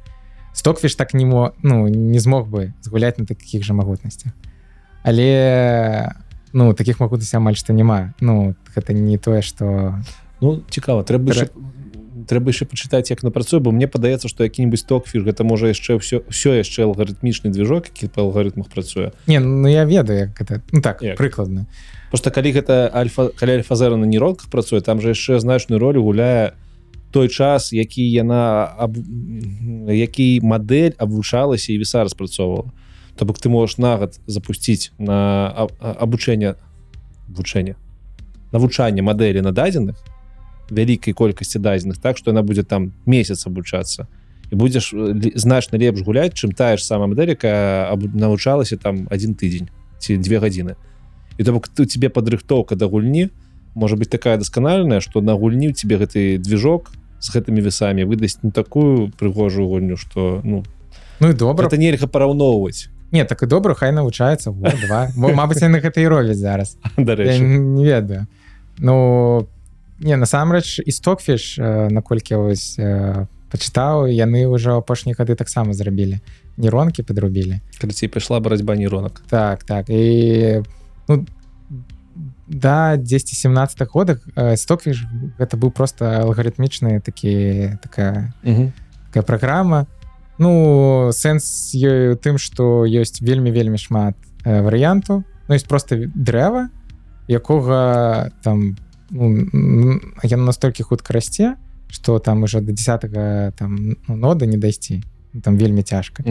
Стоквіш 0.53 0.95
так 0.95 1.15
не 1.15 1.25
мо 1.25 1.53
ну 1.63 1.89
не 1.89 2.19
змог 2.19 2.49
бы 2.49 2.73
згуляць 2.83 3.19
на 3.19 3.27
таких 3.27 3.65
же 3.65 3.73
магутнасцях. 3.73 4.33
Але 5.03 6.13
ну 6.53 6.75
таких 6.75 7.01
магутнасцей 7.01 7.39
амаль 7.39 7.57
што 7.57 7.73
няма. 7.73 8.15
Ну 8.21 8.55
гэта 8.75 8.93
не 8.93 9.19
тое 9.19 9.43
что 9.43 9.99
Ну 10.41 10.63
цікава 10.71 11.05
трэба 11.05 11.31
яшчэ- 11.33 11.55
трэба 12.29 12.51
яшчэ 12.51 12.67
пачытаць 12.67 13.11
як 13.11 13.23
напрацуе 13.23 13.61
бо 13.61 13.73
мне 13.73 13.87
падаецца 13.87 14.29
што 14.29 14.45
які-нибудь 14.45 14.81
стокфір 14.81 15.25
гэта 15.27 15.45
можа 15.45 15.73
яшчэ 15.73 15.99
ўсё 15.99 16.23
все 16.29 16.51
яшчэ 16.59 16.87
алгарытмічны 16.87 17.51
движок 17.51 17.89
які 17.93 18.09
па 18.09 18.23
алгарытмах 18.23 18.69
працуе. 18.69 19.13
Не 19.27 19.41
ну 19.41 19.69
я 19.69 19.85
ведаю 19.85 20.31
як 20.31 20.41
это 20.41 20.63
ну 20.73 20.83
так 20.83 21.03
Як? 21.03 21.17
прыкладна. 21.17 21.67
Просто 22.11 22.31
калі 22.31 22.53
гэта 22.53 22.91
альфа 22.93 23.29
каля 23.35 23.59
альфазера 23.59 23.97
на 23.97 24.05
нейронках 24.05 24.51
працуе 24.51 24.81
там 24.81 25.01
же 25.01 25.15
яшчэ 25.15 25.41
значную 25.41 25.79
ролю 25.79 26.03
гуляе 26.03 26.53
той 27.11 27.29
час 27.29 27.73
які 27.73 28.03
яна 28.11 28.73
аб... 28.79 28.97
які 29.89 30.41
мадэль 30.43 30.97
абвучалася 30.99 31.73
і 31.73 31.79
віса 31.79 32.05
распрацоўвала. 32.05 32.73
То 33.17 33.25
бок 33.25 33.39
ты 33.39 33.49
можаш 33.49 33.79
на 33.79 33.97
год 33.97 34.21
запусціць 34.27 34.93
на 34.99 35.69
абучэнне 35.79 36.57
вучэння 37.29 37.77
навучанне 38.53 39.03
мадэлі 39.03 39.41
на 39.41 39.53
дадзеных 39.53 39.97
вялікай 40.71 41.15
колькасці 41.15 41.59
дадзеных 41.59 41.99
так 41.99 42.19
што 42.19 42.31
яна 42.31 42.43
будзе 42.43 42.63
там 42.63 42.93
месяц 43.07 43.47
абучацца 43.47 44.07
і 44.51 44.55
будзеш 44.55 44.93
э, 44.93 45.33
значна 45.35 45.79
лепш 45.79 46.03
гуляць 46.03 46.35
чым 46.35 46.53
тая 46.53 46.77
ж 46.77 46.85
самая 46.85 47.09
мадэль 47.09 47.35
якая 47.35 47.91
навучалася 47.97 48.77
там 48.77 49.09
один 49.11 49.35
тыдзень 49.35 49.71
ці 49.99 50.17
две 50.17 50.39
гадзіны 50.39 50.77
і 51.39 51.45
то 51.45 51.53
бок 51.53 51.69
ты 51.69 51.87
тебе 51.87 52.09
падрыхтоўка 52.09 52.77
да 52.77 52.87
гульні 52.87 53.31
можа 53.75 53.97
быть 53.97 54.11
такая 54.11 54.37
дасканальная 54.37 55.01
што 55.01 55.21
на 55.21 55.35
гульні 55.35 55.71
ў 55.71 55.75
тебе 55.75 55.97
гэты 55.97 56.39
движок 56.39 56.93
з 57.23 57.33
гэтымі 57.33 57.61
весамі 57.63 58.05
выдасць 58.05 58.43
не 58.43 58.51
такую 58.51 59.11
прыгожую 59.19 59.69
гульню 59.69 59.97
что 59.97 60.41
ну 60.45 60.63
ну 61.23 61.31
і 61.31 61.35
добра 61.35 61.69
это 61.69 61.79
нельга 61.79 62.07
параўноўваць. 62.11 62.91
Не 63.13 63.25
так 63.25 63.43
і 63.43 63.47
добра 63.47 63.75
хай 63.79 63.93
навучаецца 63.93 64.51
два. 64.51 65.07
Мабыць 65.15 65.63
яны 65.63 65.79
гэта 65.79 66.03
і 66.03 66.09
робяць 66.11 66.41
зараз. 66.41 66.77
Не 66.99 67.85
ведаю. 67.85 68.27
Ну 68.79 69.47
не 70.03 70.17
насамрэч 70.17 70.83
і 70.85 70.93
стокфіш 70.93 71.59
наколькі 71.91 72.43
вось 72.43 72.77
э, 72.79 73.27
пачытаў 73.53 74.11
яны 74.11 74.49
ўжо 74.51 74.83
апошнія 74.83 75.15
гады 75.19 75.35
таксама 75.39 75.73
зрабілі. 75.73 76.19
Нейронкі 76.57 77.03
подрубілі 77.03 77.61
карацей 77.81 78.09
пайшла 78.09 78.41
барацьба 78.41 78.77
нейронак 78.77 79.23
так 79.29 79.65
так. 79.65 79.89
І 79.89 80.63
ну, 81.09 81.27
да 82.47 82.97
10 82.97 83.29
17 83.29 83.89
годах 83.89 84.19
э, 84.37 84.57
стокфіш 84.57 85.07
гэта 85.39 85.57
быў 85.57 85.71
просто 85.71 86.27
алгарытмічны 86.27 87.01
такі 87.01 87.79
такая 87.83 88.35
такая 88.43 89.23
праграма. 89.23 89.87
Ну 90.39 91.11
сэнс 91.13 91.75
ёю 91.79 92.17
тым 92.17 92.39
што 92.39 92.85
ёсць 92.85 93.23
вельмі 93.23 93.51
вельмі 93.51 93.79
шмат 93.79 94.17
э, 94.45 94.63
варыянту 94.63 95.25
ну 95.49 95.55
есть 95.55 95.69
просто 95.69 96.11
дрэва 96.15 96.69
якога 97.29 98.33
там 98.43 98.77
ну, 99.13 100.01
яно 100.23 100.45
настолькі 100.45 100.83
хутка 100.83 101.13
расце 101.13 101.57
что 101.93 102.19
там 102.19 102.43
уже 102.43 102.61
до 102.61 102.73
10 102.73 103.01
там 103.57 103.97
ну, 104.09 104.17
нода 104.17 104.47
не 104.47 104.57
дайсці 104.57 105.03
Ну, 105.33 105.41
там 105.41 105.57
вельмі 105.57 105.83
цяжка 105.83 106.23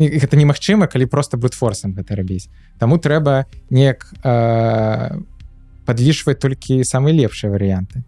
І 0.00 0.08
гэта 0.08 0.36
немагчыма 0.36 0.88
калі 0.88 1.06
просто 1.06 1.36
брутфорсам 1.36 1.92
гэта 1.92 2.16
рабіць 2.16 2.48
Таму 2.78 2.96
трэба 2.96 3.44
неяк 3.70 4.08
э, 4.24 5.16
падлічваць 5.84 6.40
толькі 6.40 6.84
самыя 6.84 7.12
лепшыя 7.16 7.52
варыянты 7.52 8.04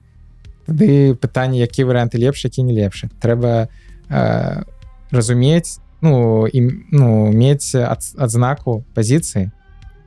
Тады 0.67 1.15
пытанне 1.17 1.61
які 1.61 1.85
варыянты 1.85 2.21
лепш 2.21 2.45
які 2.45 2.63
не 2.63 2.77
лепшы 2.77 3.09
трэба 3.21 3.69
э, 4.09 4.63
разумець 5.11 5.81
ну 6.01 6.47
і 6.47 6.61
ну 6.93 7.33
мець 7.33 7.75
ад, 7.75 8.05
адзнаку 8.17 8.85
пазіцыі 8.95 9.49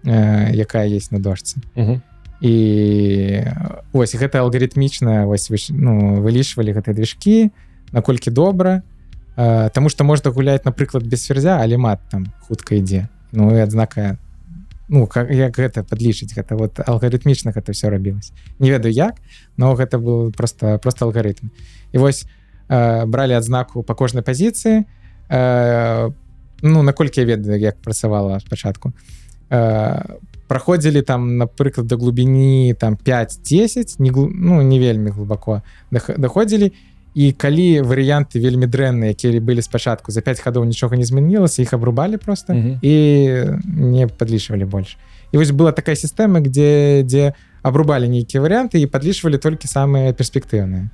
э, 0.05 0.53
якая 0.53 0.85
есть 0.85 1.11
на 1.11 1.19
дошцы 1.19 1.61
і 1.75 2.01
ось 3.93 4.15
гэта 4.15 4.43
алгарытмічна 4.43 5.25
вось 5.25 5.49
вы, 5.49 5.57
ну, 5.69 6.21
вылічвалі 6.21 6.75
гэтыя 6.75 6.93
движкі 6.93 7.49
наколькі 7.91 8.31
добра. 8.31 8.83
Э, 9.37 9.69
Таму 9.73 9.89
што 9.89 10.03
можна 10.03 10.31
гуляць 10.31 10.65
напрыклад 10.65 11.07
без 11.07 11.25
ферзя 11.25 11.59
але 11.61 11.77
мат 11.77 11.99
там 12.11 12.27
хутка 12.47 12.75
ідзе. 12.75 13.07
Ну 13.31 13.55
і 13.55 13.59
адзнака 13.59 14.17
ну 14.87 15.07
как 15.07 15.31
як 15.31 15.57
гэта 15.57 15.83
падлічыць 15.83 16.35
гэта 16.35 16.55
вот 16.55 16.79
алгарытмічна 16.79 17.51
гэта 17.51 17.71
все 17.71 17.89
рабілася. 17.89 18.33
Не 18.59 18.69
ведаю 18.71 18.93
як 18.93 19.15
но 19.57 19.75
гэта 19.75 19.97
был 19.97 20.31
просто 20.31 20.79
просто 20.79 21.05
алгарытм. 21.05 21.49
І 21.91 21.97
вось 21.97 22.27
э, 22.69 23.05
бралі 23.05 23.33
адзнаку 23.33 23.83
по 23.83 23.95
кожнай 23.95 24.23
пазіцыі. 24.23 24.85
Э, 25.29 26.11
ну 26.61 26.83
наколькі 26.83 27.21
я 27.21 27.25
ведаю 27.25 27.59
як 27.59 27.81
працавала 27.81 28.39
спачатку. 28.39 28.93
Э, 29.49 30.19
праходзілі 30.47 31.01
там 31.01 31.37
напрыклад 31.37 31.87
да 31.87 31.95
глубіні 31.95 32.75
там 32.79 32.97
5-10 33.05 33.95
не 33.99 34.11
ну 34.11 34.61
не 34.61 34.79
вельмі 34.79 35.09
глубоко 35.09 35.61
даходзілі 35.91 36.71
і 37.15 37.31
калі 37.31 37.81
варыянты 37.81 38.43
вельмі 38.43 38.67
дрэнныя 38.67 39.15
якія 39.15 39.39
былі 39.39 39.61
спачатку 39.61 40.11
за 40.11 40.21
5 40.21 40.45
гадоў 40.45 40.65
нічога 40.65 40.97
не 40.97 41.05
змянілася 41.05 41.61
іх 41.61 41.73
абрубалі 41.73 42.17
просто 42.17 42.53
і 42.81 42.95
не 43.65 44.07
падлічвалі 44.07 44.65
больш 44.65 44.97
і 45.31 45.37
вось 45.37 45.51
была 45.51 45.71
такая 45.71 45.95
сістэма 45.95 46.39
где 46.39 47.01
дзе 47.03 47.33
абрубалі 47.63 48.07
нейкія 48.07 48.43
варыянты 48.43 48.77
і 48.77 48.87
падлічвалі 48.87 49.37
толькі 49.37 49.67
самыя 49.67 50.13
перспектыўныя 50.13 50.89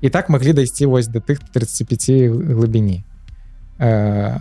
і 0.00 0.08
так 0.10 0.28
маглі 0.28 0.52
дайсці 0.52 0.86
вось 0.86 1.08
да 1.08 1.18
тых 1.18 1.40
35 1.52 2.30
глыбіні 2.30 3.02
э, 3.80 4.38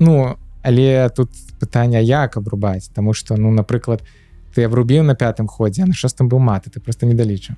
ну 0.00 0.36
але 0.62 1.08
тут 1.10 1.30
пытанне 1.60 2.02
як 2.02 2.36
абрубаць? 2.36 2.88
Таму 2.94 3.12
что 3.12 3.36
ну 3.36 3.50
напрыклад 3.50 4.02
ты 4.54 4.64
абрубіў 4.64 5.02
на 5.02 5.14
пятым 5.14 5.46
ходзе 5.46 5.82
а 5.82 5.86
на 5.86 5.94
шостым 5.94 6.28
быў 6.28 6.38
маты 6.38 6.70
ты 6.70 6.80
просто 6.80 7.06
не 7.06 7.14
далічыў. 7.14 7.56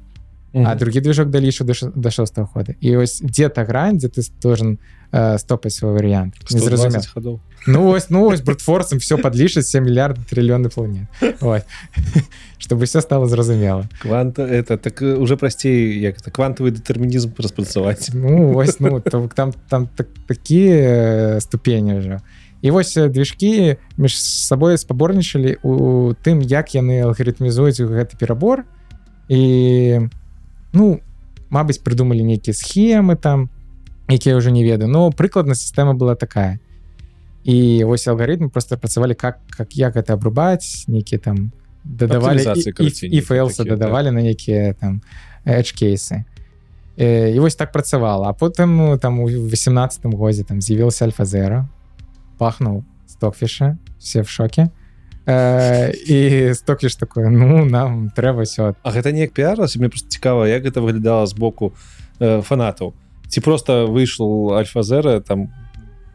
А 0.55 0.75
другі 0.75 1.01
движок 1.01 1.29
далічу 1.29 1.65
до, 1.65 1.73
до 1.95 2.11
шостого 2.11 2.47
хода. 2.47 2.75
І 2.81 2.97
ось 2.97 3.21
дзе 3.25 3.49
та 3.49 3.65
грань 3.65 3.99
дзе 3.99 4.09
ты 4.09 4.21
должен 4.43 4.79
э, 5.13 5.39
стопаць 5.39 5.75
свой 5.75 5.93
варыянт? 5.93 6.35
Зразумеў. 6.49 7.41
Ну 7.67 7.89
ось 7.89 8.11
ну 8.11 8.27
ось 8.27 8.41
брутфорсом 8.41 8.99
все 8.99 9.17
подлічыць 9.17 9.67
7 9.67 9.85
мільярд 9.85 10.19
трыльёны 10.29 10.69
планет. 10.69 11.09
Чтобы 12.59 12.85
все 12.85 13.01
стало 13.01 13.27
зразумела. 13.27 13.89
Кванта 14.03 14.43
это 14.43 14.77
так 14.77 15.01
э, 15.03 15.17
уже 15.17 15.37
прасцей 15.37 15.99
як 15.99 16.21
это 16.21 16.31
квантавы 16.31 16.71
дэтэрмінізм 16.71 17.33
распрацаваць 17.39 18.11
ну 18.13 18.53
ось 18.57 18.81
ну 18.81 19.01
там 19.01 19.53
там 19.69 19.89
так, 19.97 20.07
такія 20.27 21.41
ступені 21.41 21.95
ўжо 21.95 22.21
і 22.63 22.71
вось 22.71 22.97
э, 22.97 23.09
движкі 23.11 23.77
між 23.99 24.17
сабой 24.23 24.79
спаборнічалі 24.79 25.59
у 25.63 26.15
тым 26.23 26.41
як 26.41 26.75
яны 26.79 27.03
алгарытмізуюць 27.03 27.83
гэты 27.83 28.17
перабор. 28.17 28.65
І 29.29 30.09
ну 30.73 31.03
Мабыць 31.53 31.83
прыдумалі 31.85 32.25
нейкія 32.25 32.57
схемы 32.57 33.13
там 33.13 33.51
якія 34.09 34.41
ўжо 34.41 34.49
не 34.49 34.65
ведаю. 34.65 34.89
Но 34.89 35.11
прыкладна 35.13 35.53
сістэма 35.53 35.93
была 35.93 36.17
такая. 36.17 36.57
І 37.45 37.85
вось 37.85 38.09
алгарытмы 38.09 38.49
просто 38.49 38.79
працавалі 38.79 39.15
как 39.15 39.43
как 39.51 39.77
як 39.77 39.99
гэта 39.99 40.15
абрубаць 40.15 40.89
нейкія 40.89 41.19
там 41.19 41.53
дадавалі 41.85 42.47
і 42.87 43.21
фэлса 43.21 43.67
дадавалі 43.67 44.15
на 44.15 44.23
нейкія 44.23 44.73
там 44.79 45.03
эчкейсы 45.45 46.25
і 46.97 47.39
вось 47.43 47.57
так 47.57 47.73
працавала. 47.73 48.31
А 48.31 48.33
потым 48.33 48.77
ну, 48.77 48.99
там 48.99 49.21
у 49.21 49.27
18 49.27 50.07
годзе 50.15 50.45
там 50.45 50.63
з'явілася 50.63 51.05
альфа-зера 51.05 51.69
пахнуў 52.43 52.83
стокфіша 53.07 53.77
все 54.03 54.23
в 54.27 54.29
шоке. 54.29 54.69
Э, 55.27 55.95
і 55.95 56.51
стокіш 56.55 56.97
такое 56.99 57.31
ну 57.31 57.65
нам 57.65 58.11
трэба 58.11 58.43
все 58.43 58.75
А 58.83 58.91
гэта 58.91 59.13
неяк 59.15 59.31
піарас 59.31 59.77
мне 59.77 59.89
просто 59.89 60.09
цікава 60.11 60.49
як 60.51 60.67
гэта 60.67 60.83
выглядала 60.83 61.27
з 61.31 61.35
боку 61.39 61.73
э, 62.19 62.43
фанатаў 62.43 62.91
ці 63.31 63.41
просто 63.41 63.87
выйшаў 63.87 64.59
альфа-зера 64.59 65.21
там 65.21 65.47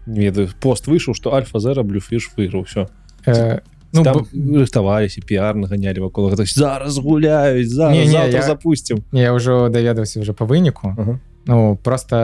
не 0.07 0.27
ведаю 0.27 0.49
пост 0.59 0.88
выйшаў 0.91 1.15
што 1.15 1.31
альфа-зера 1.31 1.88
блюфіш 1.88 2.35
выйграў 2.35 2.67
все 2.67 2.88
э, 3.25 3.64
ну, 3.93 4.03
там 4.03 4.27
б- 4.27 4.59
рыхтаваліся 4.59 5.23
піар 5.23 5.56
наганялі 5.56 6.03
вакол 6.11 6.27
гэта 6.27 6.43
зараз 6.43 6.99
гуляюць 6.99 7.72
зараз 7.72 7.95
Не, 7.95 8.11
не, 8.11 8.27
я- 8.27 8.41
запусцім 8.43 9.07
я 9.15 9.31
ўжо 9.31 9.69
даведаўся 9.72 10.19
уже 10.19 10.33
по 10.33 10.43
выніку 10.43 10.91
Ага. 10.99 11.19
Ну 11.48 11.76
просто 11.82 12.16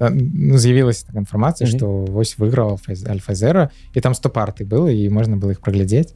э, 0.00 0.10
ну, 0.10 0.58
з'явілася 0.58 1.06
так 1.06 1.16
інфармацыя 1.16 1.68
Мгм. 1.68 1.76
что 1.78 1.86
вось 2.12 2.38
выйграў 2.38 2.78
альфа-зера 3.08 3.70
і 3.94 4.00
там 4.00 4.14
100 4.14 4.28
парты 4.30 4.64
было 4.64 4.88
і 4.90 5.08
можна 5.10 5.36
было 5.36 5.52
іх 5.52 5.60
праглядзець 5.60 6.14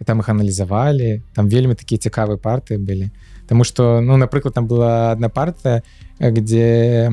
і 0.00 0.04
там 0.04 0.20
их 0.20 0.28
аналізавалі 0.28 1.22
там 1.34 1.48
вельмі 1.48 1.74
такія 1.74 1.98
цікавыя 1.98 2.36
парты 2.38 2.78
былі 2.78 3.10
Таму 3.46 3.64
что 3.64 4.00
ну 4.00 4.16
напрыклад 4.16 4.54
там 4.54 4.66
была 4.66 5.12
одна 5.12 5.28
партия 5.28 5.82
где 6.20 7.10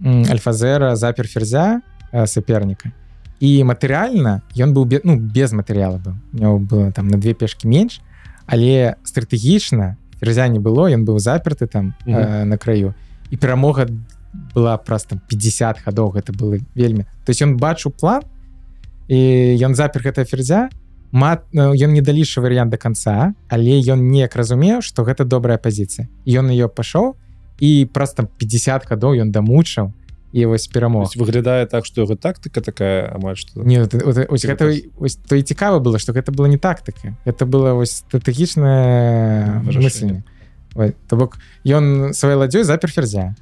м, 0.00 0.24
альфа-зера 0.30 0.96
запер 0.96 1.26
ферзя 1.26 1.80
э, 2.12 2.26
соперника 2.26 2.92
і 3.40 3.62
матэрыяльна 3.64 4.42
ён 4.56 4.74
быў 4.74 4.84
бе, 4.84 5.00
ну 5.04 5.16
без 5.16 5.52
матэрыяла 5.52 5.98
быў 5.98 6.14
у 6.54 6.58
было 6.58 6.92
там 6.92 7.08
на 7.08 7.16
две 7.18 7.34
пешки 7.34 7.66
менш 7.66 8.00
але 8.46 8.96
стратэгічна 9.04 9.96
ферзя 10.20 10.48
не 10.48 10.58
было 10.58 10.88
ён 10.92 11.04
быў 11.04 11.18
заперты 11.18 11.66
там 11.66 11.94
Мгм. 12.04 12.16
э, 12.18 12.44
на 12.44 12.56
краю 12.58 12.88
і 12.88 13.07
перамога 13.36 13.86
была 14.54 14.76
праз 14.78 15.04
там 15.04 15.20
50 15.28 15.84
гадоў 15.84 16.12
гэта 16.16 16.32
было 16.32 16.58
вельмі 16.74 17.04
то 17.24 17.30
есть 17.30 17.42
ён 17.42 17.56
бачыў 17.56 17.92
план 17.92 18.22
і 19.08 19.56
ён 19.64 19.74
запер 19.74 20.02
гэта 20.02 20.24
ферзя. 20.24 20.68
Мат 21.10 21.48
ну, 21.52 21.72
ён 21.72 21.96
не 21.96 22.02
далейшы 22.04 22.40
варыянт 22.40 22.70
до 22.70 22.76
конца 22.76 23.32
але 23.48 23.80
ён 23.80 24.08
неяк 24.12 24.36
разумеў 24.36 24.82
что 24.82 25.04
гэта 25.04 25.24
добрая 25.24 25.58
пазіцыя. 25.58 26.08
Ён 26.26 26.50
ее 26.50 26.68
пашоў 26.68 27.16
і 27.60 27.88
праз 27.92 28.12
там 28.14 28.28
50 28.28 28.84
гадоў 28.84 29.16
ён 29.16 29.32
дамучыў 29.32 29.92
і 30.32 30.44
вось 30.44 30.68
перамог. 30.68 31.08
Выглядае 31.16 31.64
так 31.66 31.86
што 31.86 32.04
яго 32.04 32.16
тактыка 32.16 32.60
такая 32.60 33.08
амаль 33.16 33.36
што 33.36 33.64
не 33.64 33.80
ось 33.80 34.44
гэта 34.44 34.68
ось, 35.00 35.16
то 35.16 35.36
і 35.36 35.42
цікава 35.42 35.80
было 35.80 35.98
что 35.98 36.12
гэта 36.12 36.32
было 36.32 36.46
не 36.46 36.58
тактыка. 36.58 37.16
Это 37.24 37.46
было 37.46 37.72
вось 37.72 38.04
стратэгічнае 38.04 39.64
Вырашэнне. 39.64 39.84
мысленне 39.84 40.24
Ой, 40.78 40.94
то 41.08 41.16
бок 41.16 41.38
ён 41.66 42.14
сваёй 42.14 42.38
ладдзёй 42.38 42.62
запер 42.62 42.90
ферзя. 42.94 43.34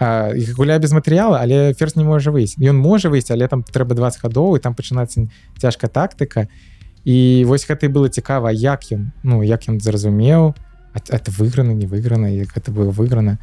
А, 0.00 0.32
іх 0.32 0.56
гуляе 0.56 0.78
без 0.80 0.94
матэрыяла 0.96 1.44
але 1.44 1.74
ферзь 1.76 2.00
не 2.00 2.04
можа 2.04 2.32
выйсці. 2.32 2.64
Ён 2.64 2.80
можа 2.80 3.12
выйсці 3.12 3.36
але 3.36 3.44
там 3.44 3.60
трэба 3.62 3.92
20 3.92 4.24
гадоў 4.24 4.56
і 4.56 4.62
там 4.64 4.72
пачынаецца 4.72 5.28
цяжкая 5.60 5.92
тактыка. 5.92 6.48
І 7.04 7.44
вось 7.44 7.68
гэта 7.68 7.86
і 7.86 7.92
было 7.92 8.08
цікава 8.08 8.48
як 8.56 8.88
ён 8.88 9.12
ну 9.22 9.44
як 9.44 9.68
ён 9.68 9.84
зразумеў 9.84 10.56
это 10.96 11.28
выйграна 11.28 11.76
не 11.76 11.84
выйграна 11.84 12.32
як 12.32 12.56
гэта 12.56 12.72
было 12.72 12.88
выйграна. 12.88 13.36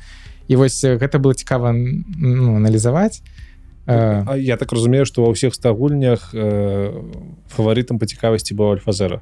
І 0.50 0.58
вось 0.58 0.82
гэта 0.82 1.22
было 1.22 1.38
цікава 1.38 1.70
ну, 1.72 2.58
аналізаваць. 2.58 3.22
А 3.86 4.34
я 4.34 4.58
так 4.58 4.74
разумею 4.74 5.06
што 5.06 5.22
ва 5.22 5.30
ўсіх 5.30 5.54
стагульнях 5.54 6.34
э, 6.34 6.98
фаварытам 7.54 8.02
па 8.02 8.10
цікавасці 8.10 8.58
быў 8.58 8.82
альфазера 8.82 9.22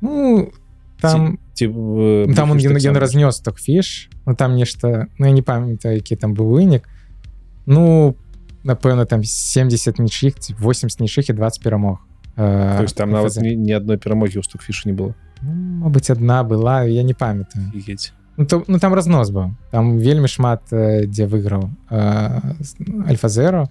ну 0.00 0.52
там 1.01 1.37
ці 1.53 1.67
э, 1.67 2.25
Ну, 2.27 2.33
там 2.33 2.51
он, 2.51 2.57
Буфіш 2.57 2.71
ён, 2.71 2.77
ён 2.77 2.93
таксама? 2.93 2.99
разнёс 2.99 3.41
ток 3.43 3.57
фіш 3.59 4.09
ну 4.25 4.35
там 4.35 4.55
нешта 4.55 5.07
ну 5.17 5.25
я 5.25 5.31
не 5.31 5.41
памятаю 5.41 5.95
які 5.95 6.15
там 6.15 6.33
быў 6.33 6.49
вынік 6.53 6.83
ну 7.65 8.15
напэўна 8.63 9.05
там 9.05 9.23
70 9.23 9.97
нічых 9.99 10.39
ці 10.39 10.53
80 10.59 10.99
нічых 11.01 11.29
і 11.29 11.33
20 11.33 11.63
перамог 11.63 11.97
То 12.35 12.83
есть 12.83 12.95
там 12.95 13.09
нават 13.11 13.31
ФЗ. 13.33 13.37
ні, 13.41 13.55
ні 13.55 13.73
адной 13.73 13.97
перамогі 13.97 14.39
ў 14.39 14.43
стокфіша 14.43 14.89
не 14.89 14.93
было 14.95 15.13
ну, 15.41 15.89
Мабыць 15.89 16.09
адна 16.11 16.43
была 16.43 16.83
я 16.85 17.03
не 17.03 17.13
памятаю 17.13 17.67
Офігеть. 17.73 18.13
ну, 18.37 18.45
то, 18.45 18.63
ну 18.67 18.79
там 18.79 18.93
разнос 18.93 19.29
быў 19.31 19.51
там 19.71 19.97
вельмі 19.99 20.27
шмат 20.27 20.61
э, 20.71 21.05
дзе 21.07 21.25
выйграў 21.27 21.69
альфа-зеро 23.07 23.67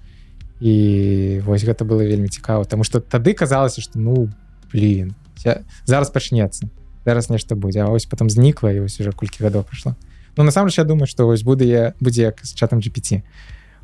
і 0.60 1.40
вось 1.46 1.64
гэта 1.64 1.84
было 1.84 2.04
вельмі 2.04 2.28
цікава 2.28 2.64
тому 2.64 2.84
что 2.84 3.00
тады 3.00 3.32
казалася 3.34 3.80
что 3.80 3.98
ну 3.98 4.28
блин 4.72 5.14
ся- 5.36 5.62
зараз 5.86 6.10
пачнецца 6.10 6.68
зараз 7.05 7.29
нешта 7.29 7.55
будзе. 7.55 7.81
А 7.81 7.89
ось 7.89 8.05
потом 8.05 8.29
знікла 8.29 8.71
і 8.71 8.79
ось 8.79 8.99
уже 8.99 9.11
колькі 9.11 9.43
гадоў 9.43 9.63
прайшло. 9.63 9.95
Ну 10.37 10.43
насамрэч 10.43 10.77
я 10.77 10.83
думаю 10.83 11.07
что 11.07 11.25
вось 11.25 11.43
буду 11.43 11.63
я 11.63 11.93
будзе 11.99 12.21
як 12.21 12.39
з 12.43 12.53
чатам 12.53 12.79
GPT 12.79 13.21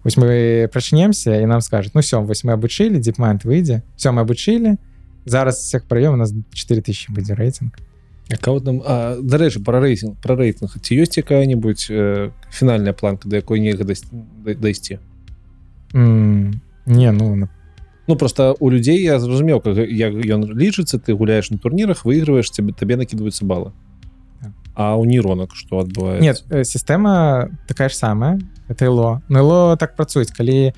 Вось 0.03 0.17
мы 0.17 0.67
прачнемся 0.67 1.35
і 1.35 1.45
нам 1.45 1.61
скажуць 1.61 1.93
ну 1.93 2.01
все 2.01 2.17
вось 2.19 2.43
мы 2.43 2.53
обучылі 2.53 3.00
дипмент 3.00 3.45
выйдзе 3.45 3.82
все 3.95 4.09
мы 4.11 4.22
обучылі 4.22 4.77
зараз 5.25 5.56
всех 5.58 5.85
праём 5.88 6.14
у 6.14 6.17
нас 6.17 6.33
4000 6.53 7.11
будзе 7.14 7.35
рэйтинг 7.35 7.72
А 8.32 8.38
кого 8.38 8.59
там 8.59 8.82
а, 8.85 9.17
дарэчы 9.22 9.64
пра 9.64 9.80
рэйтинг 9.80 10.16
пра 10.24 10.35
рэйтынг. 10.35 10.80
Ці 10.82 10.95
ёсць 10.95 11.17
якая-нибудь 11.17 11.88
э, 11.90 12.32
фінальная 12.50 12.93
планка 12.93 13.27
да 13.30 13.35
якой 13.35 13.59
нельга 13.59 13.83
дайс- 13.83 14.06
да- 14.45 14.53
дайсці? 14.56 15.00
М, 15.93 16.61
не 16.85 17.11
ну 17.11 17.35
на- 17.35 17.50
Ну 18.12 18.18
просто 18.18 18.58
у 18.60 18.70
людзей 18.70 19.02
я 19.02 19.20
зразумеў 19.20 19.62
как 19.64 19.78
як 19.78 20.12
ён 20.12 20.44
лічыцца 20.44 21.00
ты 21.00 21.16
гуляеш 21.16 21.50
на 21.50 21.58
турнірах 21.58 22.04
выигрываешь 22.04 22.52
тебе 22.52 22.74
табе 22.74 22.98
накидываются 22.98 23.46
баллы 23.46 23.72
Так. 24.42 24.52
а 24.76 24.98
у 24.98 25.06
нейронак 25.06 25.56
что 25.56 25.80
адбываецца? 25.80 26.20
Нет 26.20 26.44
э, 26.50 26.66
сістэма 26.66 27.48
такая 27.70 27.88
ж 27.88 27.96
самая 27.96 28.42
это 28.68 28.92
ло 28.92 29.22
нло 29.30 29.78
так 29.80 29.96
працуюць 29.96 30.36
калі 30.36 30.74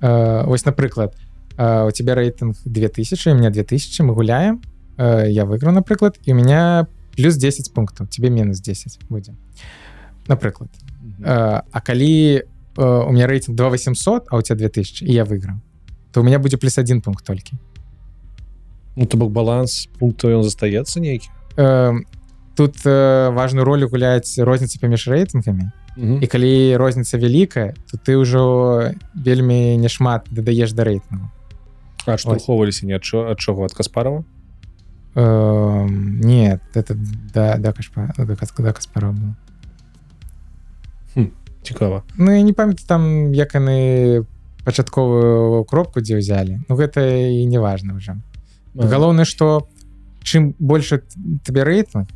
э, 0.00 0.44
вось 0.44 0.66
напрыклад 0.66 1.16
э, 1.56 1.86
у 1.88 1.90
тебя 1.90 2.14
рейтинг 2.14 2.56
2000 2.66 3.30
у 3.30 3.34
меня 3.34 3.48
2000 3.48 4.02
мы 4.02 4.12
гуляем 4.12 4.60
э, 4.98 5.30
я 5.30 5.46
выиграю 5.46 5.72
напрыклад 5.72 6.20
і 6.26 6.32
у 6.32 6.34
меня 6.34 6.86
плюс 7.16 7.36
10 7.36 7.72
пунктов 7.72 8.10
тебе 8.10 8.28
минус 8.28 8.60
10 8.60 8.98
будзе 9.08 9.32
напрыклад. 10.28 10.68
Э, 11.20 11.62
а 11.72 11.80
калі 11.80 12.44
э, 12.76 13.06
у 13.08 13.10
меня 13.10 13.26
рейтинг 13.26 13.56
2800 13.56 14.26
а 14.28 14.36
у 14.36 14.42
тебя 14.42 14.58
2000 14.58 15.06
і 15.06 15.12
я 15.14 15.24
выиграў 15.24 15.64
то 16.14 16.20
у 16.20 16.24
меня 16.24 16.38
будзе 16.38 16.56
плюс 16.56 16.78
один 16.78 17.00
пункт 17.00 17.26
толькі 17.26 17.58
ну 18.96 19.06
то 19.06 19.16
бок 19.18 19.32
баланс 19.34 19.88
пункту 19.98 20.30
ён 20.30 20.42
застаецца 20.46 21.00
нейкі 21.02 21.26
э, 21.58 21.92
тут 22.54 22.76
э, 22.86 23.30
важную 23.34 23.64
ролю 23.66 23.88
гуляць 23.90 24.38
розніцы 24.38 24.78
паміж 24.78 25.08
рэйтынгамі 25.10 25.70
і 26.22 26.26
калі 26.26 26.76
розніца 26.78 27.18
вялікая 27.18 27.74
то 27.90 27.98
ты 27.98 28.14
ўжо 28.14 28.94
вельмі 29.14 29.74
няшмат 29.82 30.26
дадаеш 30.30 30.70
да 30.72 30.86
рэйтынгу 30.86 31.26
адштурхоўваліся 32.06 32.86
не 32.86 32.94
ад 32.94 33.02
чо- 33.02 33.26
ад 33.30 33.38
чого 33.40 33.64
ад 33.64 33.72
каспарова? 33.74 34.22
Э, 35.14 35.86
нет 35.90 36.60
это 36.74 36.94
да 37.34 37.56
да 37.58 37.72
кашпа 37.72 38.14
да, 38.18 38.36
Кас- 38.36 38.54
да 38.58 38.72
каспара 38.72 39.14
цікава 41.62 42.02
Ну 42.16 42.30
я 42.30 42.42
не 42.42 42.52
памятаю 42.52 42.86
там 42.86 43.32
як 43.32 43.54
яны 43.54 44.26
пачатковую 44.64 45.64
кропку 45.64 46.00
дзе 46.00 46.18
ўзялі 46.18 46.64
Ну 46.68 46.76
гэта 46.76 47.04
і 47.04 47.44
не 47.46 47.58
важно 47.58 47.94
уже. 47.96 48.16
Галоўнае 48.74 49.24
что 49.24 49.68
чым 50.24 50.56
больше 50.58 51.04
табе 51.44 51.64
рэйтынг 51.64 52.08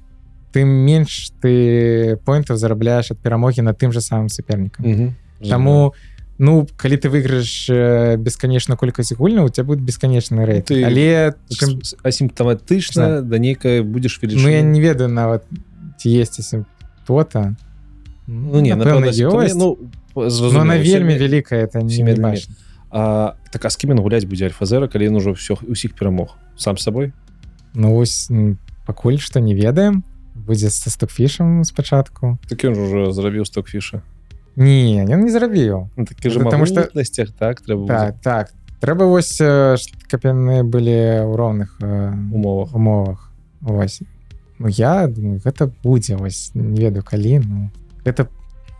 тым 0.52 0.68
менш 0.68 1.30
ты 1.40 2.16
поинтаў 2.24 2.56
зарабляеш 2.56 3.12
ад 3.12 3.18
перамогі 3.20 3.62
на 3.62 3.74
тым 3.74 3.92
же 3.92 4.00
самым 4.00 4.28
сапернікам. 4.28 5.14
Таму 5.44 5.94
ну 6.38 6.66
калі 6.76 6.96
ты 6.96 7.10
выйграеш 7.10 7.66
э, 7.68 8.16
бесканечна 8.16 8.76
колькасць 8.78 9.12
гульняў 9.12 9.46
у 9.46 9.48
тебя 9.50 9.64
будет 9.64 9.82
бесканечны 9.82 10.46
рэйт 10.46 10.70
Ты- 10.70 10.86
але 10.86 11.34
чым, 11.50 11.82
асімптаматычна 12.06 13.22
да. 13.22 13.38
нейкая 13.38 13.82
будзеш 13.82 14.22
велічыні 14.22 14.42
ну 14.42 14.48
я 14.48 14.62
не 14.62 14.80
ведаю 14.80 15.10
нават 15.10 15.42
ці 15.98 16.08
есть 16.08 16.38
то-то 17.06 17.56
ну 18.28 18.60
не 18.60 18.70
напэўна, 18.70 19.10
напэўна 19.10 19.10
ёсць, 19.10 19.58
ну 19.58 19.78
но 19.82 19.98
зразумела, 20.26 20.62
она 20.62 20.76
вельмі 20.78 21.14
вялікая 21.16 21.64
это 21.66 21.82
не. 21.82 22.38
А 22.90 23.34
так 23.52 23.64
а 23.64 23.70
з 23.70 23.76
кім 23.76 23.90
ён 23.92 24.00
гуляць 24.00 24.24
будзе 24.24 24.48
альфа-зера 24.48 24.88
калі 24.88 25.08
ён 25.12 25.16
ужо 25.20 25.36
ўсё 25.36 25.60
усіх 25.68 25.92
перамог 25.94 26.36
сам 26.56 26.78
сабой 26.80 27.12
ну 27.74 27.92
ось 28.00 28.30
м, 28.30 28.56
пакуль 28.86 29.18
што 29.20 29.40
не 29.40 29.52
ведаем 29.54 30.04
будзе 30.34 30.70
са 30.70 30.88
стокфішам 30.88 31.64
спачатку 31.68 32.38
так 32.48 32.64
ён 32.64 32.72
ўжо 32.72 33.12
зрабіў 33.12 33.44
стокфіша 33.44 34.00
не 34.56 35.04
ён 35.04 35.20
не 35.20 35.30
зрабіў 35.30 35.92
Ну, 35.96 36.04
такі 36.08 36.30
ж 36.30 36.40
Потому 36.40 36.64
што- 36.64 36.80
магутнасцях 36.80 37.28
так 37.36 37.60
трэба 37.60 37.80
будзе 37.84 37.92
так. 37.92 38.16
Так 38.24 38.46
трэба 38.80 39.04
вось 39.04 39.36
э, 39.40 39.76
каб 40.08 40.24
яны 40.24 40.62
былі 40.64 41.28
ў 41.28 41.34
роўных 41.36 41.76
э, 41.82 42.14
умовах. 42.32 42.74
умовах. 42.74 43.32
Вось 43.60 44.00
Ну 44.58 44.68
я 44.68 45.06
думаю 45.06 45.40
гэта 45.44 45.68
будзе 45.84 46.16
вось 46.16 46.52
не 46.54 46.80
ведаю 46.88 47.04
калі 47.04 47.38
ну 47.44 47.70
гэта 48.04 48.28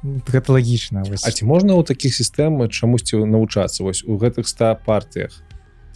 гэта 0.02 0.52
лагічна 0.52 1.02
вось. 1.02 1.26
А 1.26 1.30
ці 1.30 1.44
можна 1.44 1.74
ў 1.74 1.84
такіх 1.84 2.14
сістэм 2.14 2.68
чамусьці 2.68 3.18
навучацца 3.26 3.82
вось 3.82 4.04
у 4.06 4.18
гэтых 4.18 4.46
100 4.46 4.84
партыях. 4.86 5.42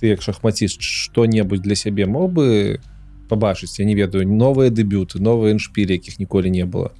Ты 0.01 0.11
як 0.11 0.23
шахмаціст 0.23 0.83
што-небудзь 0.83 1.63
для 1.63 1.75
сябе 1.75 2.07
мог 2.07 2.33
бы 2.33 2.81
пабачыць? 3.29 3.79
Я 3.79 3.85
не 3.87 3.95
ведаю 3.95 4.27
новыя 4.27 4.71
дэбюты 4.71 5.23
новыя 5.23 5.55
іншпілі 5.55 5.93
якіх 5.95 6.19
ніколі 6.19 6.51
не 6.51 6.67
было. 6.67 6.91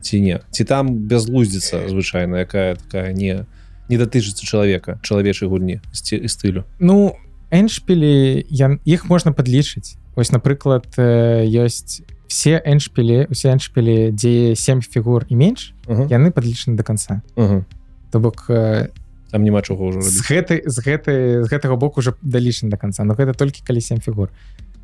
Ці 0.00 0.20
не? 0.20 0.40
Ці 0.50 0.64
там 0.64 1.08
бязлуздзіца 1.08 1.88
звычайна 1.88 2.44
якая 2.44 2.76
такая 2.76 3.12
не 3.12 3.46
не 3.88 3.96
датычыцца 3.98 4.44
чалавека 4.44 5.00
чалавечай 5.02 5.48
гульні 5.48 5.80
сці- 5.92 6.28
стылю? 6.28 6.64
Ну 6.78 7.16
эншпілі 7.50 8.46
я 8.48 8.78
іх 8.84 9.08
можна 9.08 9.32
падлічыць. 9.32 9.96
Ось 10.14 10.30
напрыклад 10.30 10.86
ёсць 10.98 12.02
все 12.30 12.62
эншпілі 12.62 13.26
усе 13.26 13.50
эншпілі 13.50 14.14
дзе 14.14 14.54
7 14.54 14.80
фігур 14.86 15.26
і 15.26 15.34
менш 15.34 15.74
Ага, 15.90 16.06
яны 16.06 16.30
падлічаны 16.30 16.78
до 16.78 16.86
конца. 16.86 17.22
Ага. 17.34 17.66
то 18.10 18.20
бок 18.20 18.46
э, 18.48 18.88
там 19.30 19.42
няма 19.42 19.62
чаго 19.62 19.90
ўжо 19.90 20.00
з 20.00 20.22
гэтай 20.22 20.62
з 20.62 20.78
гэтай 20.78 21.42
з 21.42 21.48
гэтага 21.50 21.74
боку 21.74 22.00
уже 22.00 22.14
далічаны 22.22 22.70
до 22.70 22.78
конца. 22.78 23.02
Но 23.02 23.14
гэта 23.14 23.34
толькі 23.34 23.62
калі 23.66 23.80
7 23.82 23.98
фігур. 23.98 24.30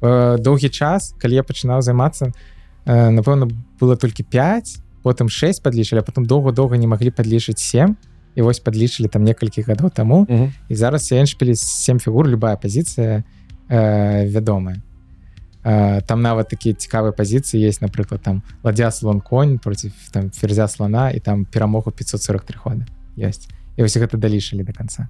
Э, 0.02 0.38
доўгі 0.38 0.68
час 0.74 1.14
калі 1.22 1.38
я 1.38 1.42
пачынаў 1.46 1.86
займацца 1.86 2.34
э, 2.84 3.10
напэўна 3.14 3.46
было 3.78 3.94
толькі 3.96 4.26
5 4.26 4.82
потым 5.06 5.30
6 5.30 5.62
падлічылі 5.62 6.02
а 6.02 6.02
потом 6.02 6.26
доўга-доўга 6.26 6.74
не 6.76 6.90
маглі 6.90 7.14
падлічыць 7.14 7.62
7 7.62 7.94
і 8.34 8.42
вось 8.42 8.58
падлічылі 8.58 9.06
там 9.06 9.22
некалькі 9.22 9.62
гадоў 9.62 9.90
таму. 9.94 10.26
Мгм. 10.28 10.50
і 10.68 10.74
зараз 10.74 11.12
эншпілі 11.14 11.54
7 11.54 11.98
фігур 12.02 12.26
любая 12.26 12.58
пазіцыя 12.58 13.22
э, 13.70 14.26
вядомая 14.34 14.82
там 15.65 16.21
нават 16.21 16.49
такія 16.49 16.73
цікавыя 16.73 17.11
пазіцыі 17.13 17.61
есть 17.61 17.81
напрыклад 17.81 18.21
там 18.23 18.41
ладдзя 18.63 18.91
слон 18.91 19.21
конь 19.21 19.59
против 19.59 19.91
там 20.11 20.31
ферзя 20.31 20.67
слона 20.67 21.11
і 21.11 21.19
там 21.19 21.45
перамогу 21.45 21.91
543 21.91 22.57
хода 22.57 22.85
ёсць 23.17 23.45
і 23.77 23.81
вось 23.81 23.97
гэта 23.97 24.17
далішалі 24.17 24.63
до 24.63 24.73
конца 24.73 25.07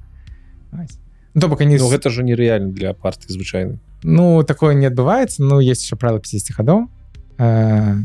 Ось. 0.74 0.98
то 1.40 1.48
бок 1.48 1.62
они 1.62 1.78
Ну 1.78 1.88
гэта 1.88 2.10
ж 2.10 2.24
нереальна 2.24 2.72
для 2.72 2.94
партыі 2.94 3.32
звычайна 3.32 3.80
ну 4.04 4.44
такое 4.44 4.74
не 4.76 4.88
адбываецца 4.88 5.44
ну 5.44 5.62
есть 5.62 5.84
еще 5.84 5.96
правила 5.96 6.20
50 6.20 6.56
ходов 6.56 6.90
э, 7.38 7.96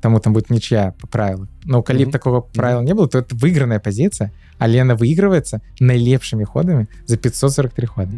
тому 0.00 0.18
там 0.18 0.32
будет 0.32 0.50
нічья 0.50 0.92
по 1.00 1.06
правилу 1.06 1.46
но 1.64 1.82
калі 1.82 1.98
б 1.98 2.02
Мгм. 2.08 2.12
такого 2.12 2.40
правила 2.40 2.82
не 2.82 2.94
было 2.94 3.06
то 3.08 3.18
это 3.18 3.36
выигранная 3.36 3.78
позиция 3.78 4.32
але 4.58 4.82
она 4.82 4.94
выигрывается 4.94 5.60
найлепшымі 5.80 6.44
ходами 6.44 6.86
за 7.06 7.16
543 7.16 7.86
хода 7.86 8.12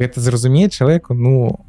гэта 0.00 0.20
зразумець 0.20 0.72
чалавеку 0.74 1.14
ну 1.14 1.60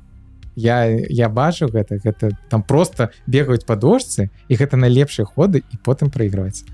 я 0.56 0.86
я 0.86 1.28
бачу 1.28 1.68
гэта 1.68 1.98
гэта 2.02 2.36
там 2.48 2.62
просто 2.62 3.10
бегаюць 3.26 3.66
по 3.66 3.76
дошцы 3.76 4.30
і 4.48 4.54
гэта 4.54 4.76
найлепшыя 4.76 5.26
ходы 5.26 5.64
і 5.70 5.76
потым 5.84 6.10
проигрываецца 6.10 6.64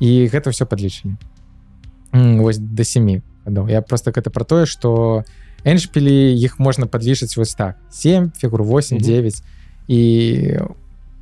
і 0.00 0.26
гэта 0.32 0.50
все 0.50 0.64
подлічылі 0.64 1.16
вось 2.12 2.58
до 2.58 2.84
7 2.84 3.22
гадоў. 3.44 3.68
Я 3.68 3.82
просто 3.82 4.10
гэта 4.10 4.30
про 4.30 4.44
тое 4.44 4.66
что 4.66 5.24
эншпілі 5.64 6.34
іх 6.40 6.58
можна 6.58 6.86
подлічыць 6.86 7.36
вось 7.36 7.54
так. 7.54 7.76
7 7.90 8.32
фігур 8.36 8.62
8 8.64 8.96
Мгм. 8.96 9.06
9 9.06 9.42
і 9.88 10.58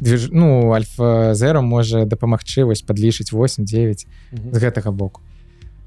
движ... 0.01 0.31
ну 0.33 0.73
альфа 0.73 1.35
0 1.35 1.63
можа 1.63 2.05
дапамагчы 2.05 2.65
вось 2.65 2.83
подлічыць 2.83 3.33
8 3.33 3.65
9 3.65 4.07
з 4.53 4.59
гэтага 4.59 4.91
боку. 4.91 5.21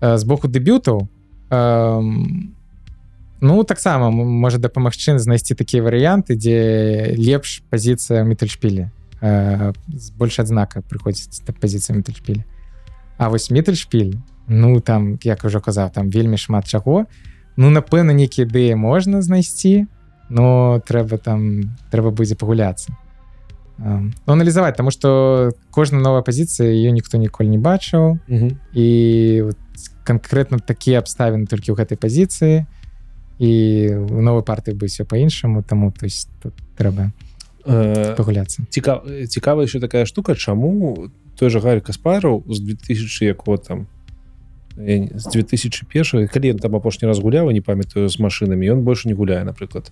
Э, 0.01 0.17
з 0.17 0.23
боку 0.23 0.47
дэбютаў 0.47 1.07
эм, 1.49 2.55
ну 3.41 3.63
таксама 3.63 4.09
можа 4.11 4.57
дапамагчы 4.57 5.17
знайсці 5.19 5.57
такія 5.57 5.83
варыянты 5.83 6.37
дзе 6.37 7.17
лепш 7.17 7.61
пазіцыя 7.69 8.23
мітальшпілі 8.23 8.89
э, 9.21 9.73
з 9.73 10.05
больш 10.15 10.39
адзнака 10.39 10.81
прыходзіць 10.85 11.43
пазіцыя 11.59 11.97
мітальшпілі 11.97 12.45
А 13.21 13.29
вось 13.29 13.51
мітальшпіль 13.51 14.13
ну 14.47 14.79
там 14.79 15.19
як 15.23 15.45
ужо 15.45 15.61
казаў 15.61 15.93
там 15.93 16.09
вельмі 16.09 16.37
шмат 16.37 16.65
чаго. 16.65 17.05
Ну 17.55 17.69
напэўна 17.69 18.17
нейкія 18.17 18.49
ідэі 18.49 18.73
можна 18.73 19.21
знайсці 19.21 19.85
но 20.29 20.81
трэба 20.81 21.21
там 21.21 21.69
трэба 21.93 22.09
будзе 22.09 22.33
пагуляцца. 22.33 22.97
Ну, 23.77 24.09
аналізаваць 24.25 24.73
тому 24.73 24.89
что 24.89 25.53
кожна 25.69 26.01
новая 26.01 26.25
пазіцыя 26.25 26.65
ее 26.65 26.89
ніхто 26.91 27.21
ніколі 27.21 27.49
не 27.49 27.61
бачыў. 27.61 28.17
І 28.73 29.41
вот 29.45 29.57
конкретно 30.03 30.57
такія 30.57 30.97
абставіны 30.97 31.45
толькі 31.45 31.71
ў 31.71 31.77
гэтай 31.77 32.01
пазіцыі 32.01 32.65
і 33.41 33.51
у 33.97 34.21
новай 34.21 34.45
партыі 34.45 34.77
бы 34.77 34.85
все 34.85 35.03
по-іншаму 35.03 35.63
таму 35.63 35.91
то 35.91 36.05
есть 36.05 36.29
тут 36.43 36.53
трэба 36.77 37.09
пагуляцца 37.65 38.61
цікав 38.69 39.09
цікава 39.27 39.63
еще 39.63 39.79
такая 39.79 40.05
штука 40.05 40.35
чаму 40.35 41.09
той 41.35 41.49
же 41.49 41.59
гарь 41.59 41.81
каспараў 41.81 42.43
з 42.45 42.59
2000 42.59 43.25
якого 43.25 43.57
там 43.57 43.87
з 44.77 45.25
2001 45.33 46.27
калі 46.27 46.53
ён 46.53 46.59
там 46.61 46.75
апошні 46.75 47.07
раз 47.07 47.17
гуляў 47.17 47.49
не 47.49 47.61
памятаю 47.61 48.09
з 48.09 48.19
машинамі 48.19 48.69
ён 48.77 48.85
больше 48.85 49.07
не 49.09 49.17
гуляе 49.17 49.43
напрыклад 49.43 49.89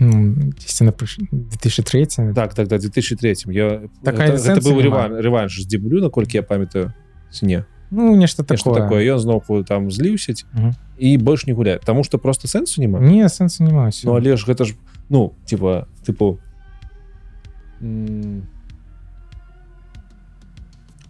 Ну, 0.00 0.48
дзесьці 0.56 0.88
напыш 0.88 1.20
2003 1.30 2.32
так 2.32 2.54
так 2.54 2.68
да 2.68 2.78
2003 2.78 3.52
я 3.52 3.84
Такая 4.00 4.32
гэта 4.32 4.56
ліцэнзія 4.56 4.64
быў 4.64 4.80
рэван, 4.80 5.20
рэванш 5.20 5.60
з 5.60 5.68
дзеблю 5.68 6.00
наколькі 6.00 6.40
я 6.40 6.42
памятаю 6.42 6.94
ці 7.28 7.44
не 7.44 7.64
ну 7.90 8.14
нешта 8.16 8.42
Нешта 8.42 8.64
такое, 8.70 8.82
такое. 8.82 9.04
Ён 9.14 9.18
зноўку 9.18 9.62
там 9.64 9.90
зліўся 9.90 10.34
Мгм. 10.52 10.74
і 10.98 11.18
больш 11.18 11.46
не 11.46 11.52
гуляе 11.52 11.78
Таму 11.78 12.04
что 12.04 12.18
просто 12.18 12.48
сэнсу 12.48 12.80
няма 12.80 13.00
не 13.00 13.28
сэнсу 13.28 13.64
няма 13.64 13.90
Ну 14.04 14.14
але 14.14 14.36
ж 14.36 14.46
гэта 14.46 14.64
ж 14.64 14.74
ну 15.08 15.32
типа 15.46 15.86
тыпу 16.06 16.38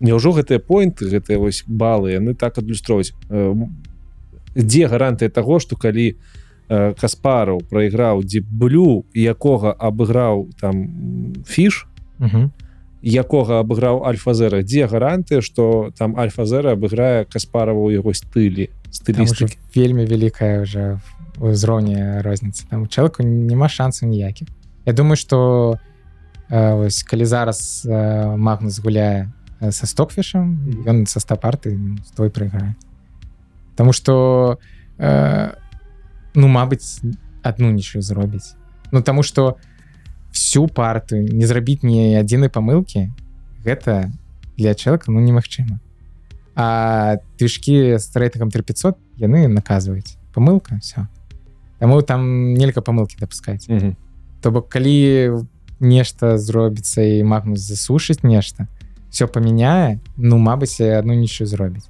Няўжо 0.00 0.32
гэтыя 0.32 0.58
поінты 0.64 1.10
гэтыя 1.12 1.36
вось 1.38 1.64
балы 1.68 2.12
яны 2.16 2.34
так 2.34 2.56
адлюстроўваць 2.58 3.12
Э, 3.28 3.52
дзе 4.56 4.88
гарантыя 4.88 5.28
таго 5.28 5.60
што 5.60 5.76
калі 5.76 6.16
э, 6.68 6.94
каспараў 6.96 7.60
прайграў 7.68 8.24
дзеблю 8.24 9.04
якога 9.14 9.70
абыграў 9.76 10.48
там 10.60 11.34
фіш 11.46 11.86
якога 13.02 13.60
абыграў 13.64 14.04
альфа-зера 14.04 14.62
дзе 14.62 14.86
гарантыя 14.86 15.40
што 15.40 15.90
там 15.96 16.16
альфа-зера 16.20 16.76
абыграе 16.76 17.24
каспарава 17.24 17.80
ў 17.80 18.00
яго 18.00 18.12
стылі 18.12 18.68
стылістыкі? 18.92 19.56
Вельмі 19.74 20.04
вялікая 20.04 20.62
уже 20.62 21.00
узроўні 21.40 22.20
розніца 22.20 22.68
там 22.68 22.86
чалавеку 22.86 23.22
няма 23.22 23.68
шансаў 23.68 24.08
ніякіх. 24.08 24.48
Я 24.84 24.92
думаю 24.92 25.16
что 25.16 25.78
э, 26.50 26.88
калі 27.06 27.24
зараз 27.24 27.86
э, 27.88 28.36
магнус 28.36 28.78
гуляе 28.80 29.32
са 29.60 29.86
стокфішам 29.86 30.60
Мгм. 30.60 30.84
ён 30.88 31.06
са 31.06 31.20
ста 31.20 31.36
парты 31.36 31.76
той 32.16 32.30
прайграе 32.30 32.76
Таму 33.76 33.92
что 33.92 34.58
э, 34.98 35.52
ну 36.34 36.48
Мабыць 36.48 37.00
одну 37.42 37.70
нічую 37.70 38.02
зробіць. 38.02 38.54
Ну 38.92 39.02
таму 39.02 39.22
что 39.22 39.56
всю 40.32 40.66
партыю 40.66 41.26
не 41.26 41.46
зрабіць 41.46 41.82
ні 41.82 42.16
адзінай 42.18 42.48
памылкі 42.48 43.10
гэта 43.64 44.10
для 44.56 44.74
чалавека 44.74 45.12
ну 45.12 45.20
немагчыма 45.20 45.80
а 46.54 47.18
движкі 47.38 47.98
з 47.98 48.06
рэйтыгам 48.14 48.50
3500 48.50 48.98
яны 49.16 49.48
наказваюць 49.48 50.16
памылка 50.34 50.78
все 50.82 51.06
Таму 51.80 52.02
там 52.02 52.52
нельга 52.54 52.82
памылкі 52.84 53.16
дапускаць 53.20 53.68
Мгм. 53.68 53.96
То 54.42 54.50
бок 54.50 54.68
калі 54.68 55.40
нешта 55.80 56.36
зробіцца 56.36 57.00
і 57.00 57.22
магнус 57.24 57.60
засушыць 57.60 58.22
нешта 58.22 58.68
все 59.10 59.26
памяняе 59.26 60.00
ну 60.16 60.38
Мабыць 60.38 60.80
одну 60.80 61.14
нічую 61.14 61.46
зробіць 61.46 61.88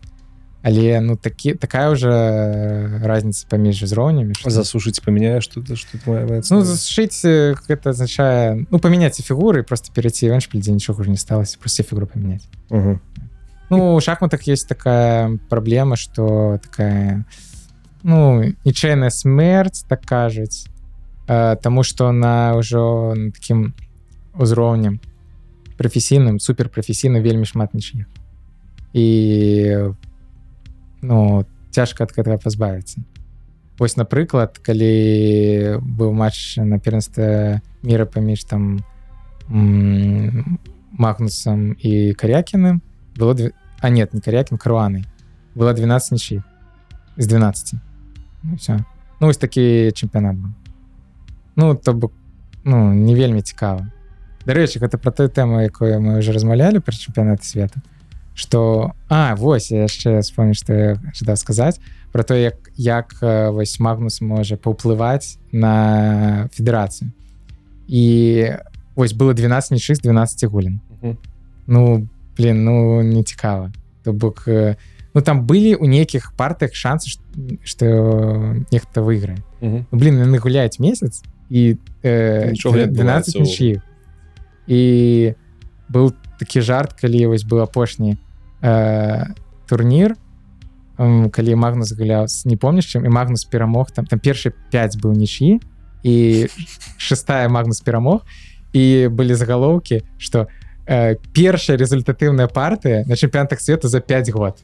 але 0.63 1.01
ну 1.01 1.17
такі 1.17 1.55
такая 1.55 1.91
уже 1.91 2.11
разница 3.03 3.47
паміж 3.49 3.83
узроўнямі 3.83 4.35
што- 4.35 4.51
засушыць 4.51 5.01
памяняе 5.01 5.41
что 5.41 5.65
что 5.77 5.99
ну 6.51 6.61
засушыць 6.63 7.25
э, 7.25 7.55
гэта 7.69 7.91
азначае 7.91 8.67
ну 8.71 8.79
памяняць 8.79 9.21
фігуры 9.23 9.63
просто 9.63 9.93
перейти 9.93 10.29
ваншпіль 10.31 10.61
дзе 10.61 10.73
нічога 10.73 11.01
уже 11.01 11.11
не 11.11 11.17
сталася 11.17 11.57
просто 11.61 11.83
фігуру 11.83 12.07
памяняць. 12.07 12.49
Ну, 13.71 13.95
у 13.95 14.01
шахматах 14.01 14.43
есть 14.49 14.67
такая 14.69 15.39
проблема, 15.49 15.95
что 15.95 16.59
такая, 16.61 17.25
ну, 18.03 18.43
нечаянная 18.65 19.11
смерть, 19.11 19.85
так 19.89 20.03
кажуць, 20.03 20.67
э, 21.29 21.57
тому 21.63 21.85
что 21.85 22.11
на 22.11 22.57
ўжо 22.57 23.15
на 23.15 23.31
таким 23.31 23.75
узроўнем 24.35 25.01
прафесійным, 25.79 26.41
суперпрафесійна 26.41 27.21
вельмі 27.21 27.47
шмат 27.47 27.73
нічых. 27.73 28.05
І 28.93 29.77
ну, 31.03 31.47
цяжка 31.71 32.05
ад 32.05 32.13
гэтага 32.17 32.39
пазбавіцца. 32.43 33.01
Вось, 33.79 33.97
напрыклад, 33.97 34.59
калі 34.61 35.81
быў 35.81 36.13
матч 36.13 36.57
на 36.61 36.79
пернстве 36.79 37.61
мира 37.83 38.05
паміж 38.05 38.45
там 38.45 38.85
Магнусам 40.93 41.73
і 41.79 42.15
Карякіным, 42.15 42.83
было 43.17 43.35
две... 43.35 43.53
а 43.81 43.91
нет 43.91 44.15
не 44.15 44.21
корякин 44.21 44.59
каруаны 44.59 45.05
было 45.55 45.73
12 45.73 46.13
ничьих 46.13 46.43
из 47.17 47.27
12 47.27 47.75
ну, 48.43 48.57
все 48.57 48.85
ну 49.21 49.27
вось 49.27 49.37
такі 49.37 49.93
чэмпіянат 49.93 50.37
быў. 50.37 50.53
Ну 51.57 51.75
то 51.75 51.93
бок 51.93 52.13
ну 52.65 52.93
не 52.93 53.15
вельмі 53.15 53.43
цікава. 53.43 53.91
Дарэчы 54.47 54.81
гэта 54.81 54.97
про 54.97 55.13
той 55.13 55.29
тэму 55.29 55.61
якую 55.61 56.01
мы 56.01 56.19
уже 56.19 56.33
размаўлялі 56.33 56.81
пра 56.81 56.95
чэмпіянаты 56.97 57.45
свету 57.45 57.81
что 58.35 58.93
а 59.09 59.37
вось 59.37 59.71
я 59.71 59.83
яшчэ 59.83 60.21
вспомню 60.21 60.55
что 60.55 60.73
я 60.73 60.97
жадаў 61.15 61.37
сказаць 61.37 61.81
про 62.13 62.23
то 62.23 62.35
як 62.35 62.71
як 62.77 63.15
э, 63.23 63.51
вось 63.51 63.79
магнус 63.81 64.21
можа 64.21 64.57
паўплываць 64.57 65.39
на 65.53 66.49
федэрацыю 66.55 67.13
і 67.87 68.55
вось 68.95 69.13
было 69.13 69.35
12 69.35 69.73
нічых 69.73 69.97
з 69.97 70.01
12 70.01 70.45
гулін. 70.45 70.81
Ну 71.67 72.09
блин 72.37 72.65
ну 72.65 73.03
не 73.03 73.23
цікава. 73.23 73.73
То 74.05 74.13
бок 74.13 74.45
э, 74.47 74.77
ну 75.15 75.23
там 75.23 75.47
былі 75.47 75.75
у 75.75 75.87
нейкіх 75.87 76.33
партыях 76.37 76.75
шансы 76.75 77.11
что 77.65 78.57
нехта 78.71 79.03
выйграе. 79.03 79.39
Ну, 79.61 79.87
блин 79.91 80.19
яны 80.19 80.39
гуляюць 80.39 80.79
месяц 80.79 81.23
і 81.51 81.77
э, 82.03 82.51
Нічога 82.51 82.79
не 82.79 82.87
12 82.87 83.37
адбываецца 83.37 83.39
нічых. 83.39 83.83
і 84.67 85.35
быў 85.91 86.15
такі 86.41 86.65
жарт 86.65 86.97
калі 86.97 87.37
вось 87.37 87.45
быў 87.45 87.61
апошні 87.61 88.17
э, 88.65 89.29
турнір. 89.69 90.17
Калі 90.97 91.55
магнус 91.57 91.93
гуляў 91.97 92.29
з 92.29 92.45
не 92.45 92.57
помніш 92.57 92.89
чым 92.89 93.05
і 93.05 93.13
магнус 93.13 93.45
перамог 93.45 93.93
там 93.93 94.09
там 94.09 94.21
першы 94.21 94.53
5 94.73 95.01
быў 95.01 95.13
нічі 95.13 95.61
і 96.03 96.49
шестая 96.97 97.49
магнус 97.49 97.81
перамог. 97.85 98.25
І 98.73 99.09
былі 99.13 99.37
загалоўкі 99.37 100.01
что 100.17 100.49
э, 100.89 101.17
першая 101.37 101.77
результатыўная 101.77 102.49
партыя 102.49 103.05
на 103.05 103.17
чэмпіянтах 103.17 103.61
свету 103.61 103.89
за 103.89 104.01
5 104.01 104.31
год. 104.33 104.57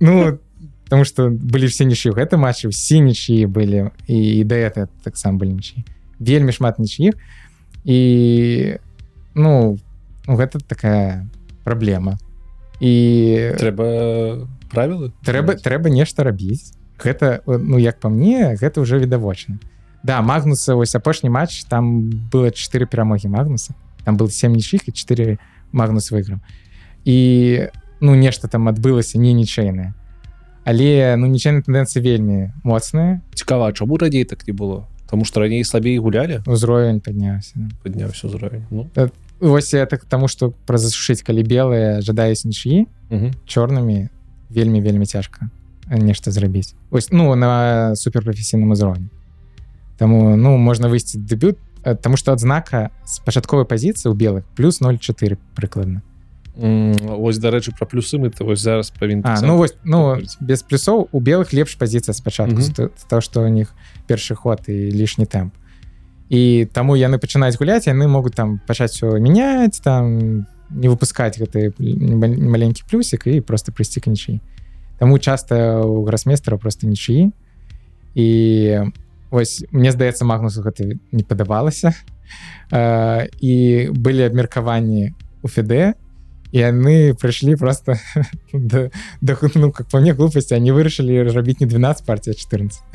Ну 0.00 0.38
потому 0.84 1.04
что 1.04 1.30
былі 1.30 1.68
все 1.68 1.84
нічы 1.84 2.10
гэта 2.10 2.40
матчы 2.40 2.72
ўсе 2.72 2.98
нічі 2.98 3.46
былі 3.46 3.92
і 4.08 4.44
да 4.44 4.56
это 4.56 4.88
таксама 5.04 5.38
былі 5.38 5.60
нічі. 5.60 5.84
Вельмі 6.18 6.52
шмат 6.52 6.80
нічых 6.80 7.14
і 7.84 8.00
ну 9.34 9.78
ну, 10.30 10.38
гэта 10.38 10.62
такая 10.62 11.26
праблема 11.66 12.14
і 12.78 12.94
трэба 13.58 14.46
правілы 14.70 15.10
трэба 15.26 15.58
трэба 15.58 15.90
нешта 15.90 16.22
рабіць 16.22 16.78
гэта 17.02 17.42
ну 17.46 17.82
як 17.82 17.98
по 17.98 18.08
мне 18.08 18.54
гэта 18.54 18.80
уже 18.80 18.98
відавочна. 18.98 19.58
Да 20.02 20.22
магнуса 20.22 20.74
ось 20.74 20.94
апошні 20.94 21.30
матч 21.30 21.64
там 21.64 22.10
было 22.30 22.50
4 22.50 22.86
перамогі 22.86 23.28
магнуса. 23.28 23.74
Там 24.04 24.16
был 24.16 24.30
7 24.30 24.52
нічых 24.52 24.86
і 24.86 24.92
4 24.92 25.38
магнус 25.72 26.12
выйграў. 26.12 26.38
І 27.04 27.68
ну 28.00 28.14
нешта 28.14 28.48
там 28.48 28.68
адбылася 28.68 29.18
не 29.18 29.32
нічайнае 29.32 29.94
але 30.64 31.16
ну 31.16 31.26
нічайная 31.26 31.62
тэндэнцыя 31.62 32.02
вельмі 32.02 32.52
моцная. 32.62 33.20
Цікава 33.34 33.72
чаму 33.72 33.96
раней 33.96 34.24
так 34.24 34.46
не 34.46 34.52
было? 34.52 34.86
Таму 35.10 35.24
што 35.24 35.40
раней 35.40 35.64
слабей 35.64 35.98
гулялі? 35.98 36.42
Узровень 36.46 37.00
падняўся 37.00 37.52
да. 37.56 37.68
падняўся 37.82 38.28
ўзровень 38.28 38.64
ну. 38.70 38.86
Вось 39.40 39.72
я 39.72 39.86
так 39.86 40.04
таму 40.04 40.28
што 40.28 40.52
праз 40.66 40.84
засушыць 40.84 41.24
калі 41.24 41.42
белыя 41.42 42.00
жадаюць 42.04 42.44
нічыі 42.44 42.86
чорнымі 43.46 44.08
вельмі 44.50 44.80
вельмі 44.80 45.06
цяжка 45.06 45.48
нешта 45.88 46.30
зрабіць 46.30 46.74
ось 46.90 47.10
ну 47.10 47.34
на 47.34 47.96
суперпрафесійным 47.96 48.70
узроўні 48.70 49.08
Таму 49.96 50.36
ну 50.36 50.56
можна 50.56 50.88
выйсці 50.88 51.18
дэбют 51.18 51.58
э, 51.84 51.94
Таму 51.94 52.16
што 52.16 52.32
адзнака 52.32 52.90
з 53.04 53.20
пачатковай 53.20 53.64
пазіцыі 53.64 54.12
ў 54.12 54.16
белых 54.16 54.44
плюс 54.56 54.80
0,4 54.80 55.36
прыкладна 55.56 56.02
Вось 56.56 57.38
дарэчы 57.38 57.72
пра 57.72 57.86
плюсы 57.86 58.18
мы 58.18 58.30
то 58.30 58.44
вось 58.44 58.60
зараз 58.60 58.90
павін 58.90 59.22
А, 59.24 59.40
ну 59.40 59.56
вось 59.56 59.74
ну 59.84 60.16
без 60.40 60.62
плюсоў 60.62 61.08
у 61.12 61.20
белых 61.20 61.52
лепш 61.52 61.74
пазіцыя 61.74 62.14
спачатку 62.14 62.60
mm 62.60 62.70
-hmm. 62.76 62.90
то 63.08 63.20
што 63.20 63.42
у 63.42 63.48
них 63.48 63.74
першы 64.08 64.34
ход 64.34 64.60
і 64.68 64.72
лішні 64.72 65.24
тэмп 65.24 65.50
і 66.30 66.68
таму 66.72 66.96
яны 66.96 67.18
пачынаюць 67.18 67.58
гуляць 67.58 67.86
яны 67.86 68.08
могуць 68.08 68.34
там 68.34 68.60
пачаць 68.66 68.94
все 68.94 69.18
мяняць 69.18 69.82
там 69.82 70.46
не 70.70 70.88
выпускаць 70.88 71.36
гэты 71.36 71.74
маленькі 71.78 72.84
плюсик 72.90 73.26
і 73.26 73.40
просто 73.40 73.72
прыйсці 73.72 74.00
к 74.00 74.10
нічыі 74.10 74.40
Таму 75.00 75.18
часта 75.18 75.80
у 75.80 76.04
грасмейстера 76.04 76.56
просто 76.56 76.86
нічыі 76.86 77.32
і 78.14 78.28
ось 79.30 79.64
мне 79.72 79.92
здаецца 79.92 80.24
магнусу 80.24 80.62
гэта 80.62 80.96
не 81.12 81.24
падабалася 81.24 81.92
Э, 82.70 83.28
і 83.40 83.88
былі 83.90 84.24
абмеркаванні 84.24 85.14
у 85.42 85.48
фіде 85.48 85.94
і 86.52 86.58
яны 86.58 87.14
прыйшлі 87.14 87.56
просто 87.56 87.96
да, 88.52 88.90
да 89.20 89.36
ну 89.54 89.72
как 89.72 89.88
по 89.88 90.00
мне 90.00 90.12
глупости. 90.12 90.54
Они 90.54 90.72
вырашылі 90.72 91.32
рабіць 91.32 91.60
не 91.60 91.66
12 91.66 92.06
партий 92.06 92.30
а 92.30 92.34
14 92.34 92.82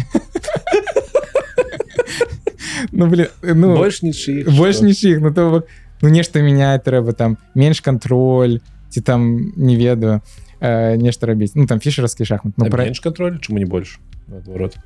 ну 2.92 3.08
блин 3.08 3.28
ну 3.42 3.76
больш 3.76 4.02
нічых 4.02 4.50
больш 4.56 4.82
нічых 4.82 5.22
ну 5.22 5.34
то 5.34 5.50
бок, 5.50 5.68
ну 6.02 6.10
нешта 6.10 6.42
мяняць 6.42 6.84
трэба 6.84 7.14
там 7.14 7.38
менш 7.56 7.82
контроль 7.82 8.60
ці 8.90 9.02
там 9.02 9.52
не 9.56 9.76
ведаю 9.76 10.22
э, 10.60 10.98
нешта 10.98 11.28
рабіць 11.28 11.56
ну 11.56 11.66
там 11.68 11.80
фішерскі 11.80 12.26
шахмат 12.26 12.54
ну, 12.58 12.70
пра... 12.70 12.84
менш 12.86 13.00
контроль 13.00 13.40
чаму 13.40 13.60
не 13.60 13.66
больш 13.66 14.00
наадварот 14.28 14.78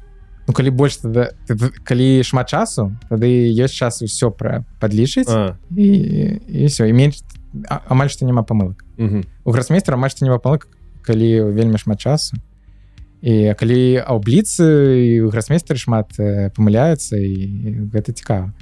ну 0.48 0.54
калі 0.54 0.70
больш 0.70 0.98
тада 0.98 1.32
тады- 1.48 1.74
калі 1.84 2.24
шмат 2.24 2.50
часу 2.50 2.92
тады 3.10 3.30
ёсць 3.54 3.78
час 3.78 4.02
усё 4.02 4.32
пра 4.32 4.66
падлічыць 4.80 5.30
А, 5.30 5.56
і 5.76 5.88
і 6.48 6.66
все 6.66 6.90
і 6.90 6.94
менш 6.94 7.22
амаль 7.88 8.10
што 8.10 8.26
няма 8.26 8.42
памылак 8.44 8.84
у 9.46 9.52
грасмейстера 9.52 9.98
амаль 9.98 10.10
што 10.10 10.26
няма 10.26 10.40
памылак 10.40 10.68
калі 11.06 11.54
вельмі 11.54 11.78
шмат 11.78 12.00
часу 12.00 12.38
і 13.22 13.54
калі 13.54 14.00
а 14.00 14.16
ў 14.16 14.20
бліцы 14.24 14.66
і 14.66 15.14
ў 15.26 15.30
грасмейстары 15.32 15.80
шмат 15.80 16.16
э, 16.20 16.50
памыляюцца 16.56 17.20
і 17.20 17.90
гэта 17.92 18.16
цікава. 18.16 18.54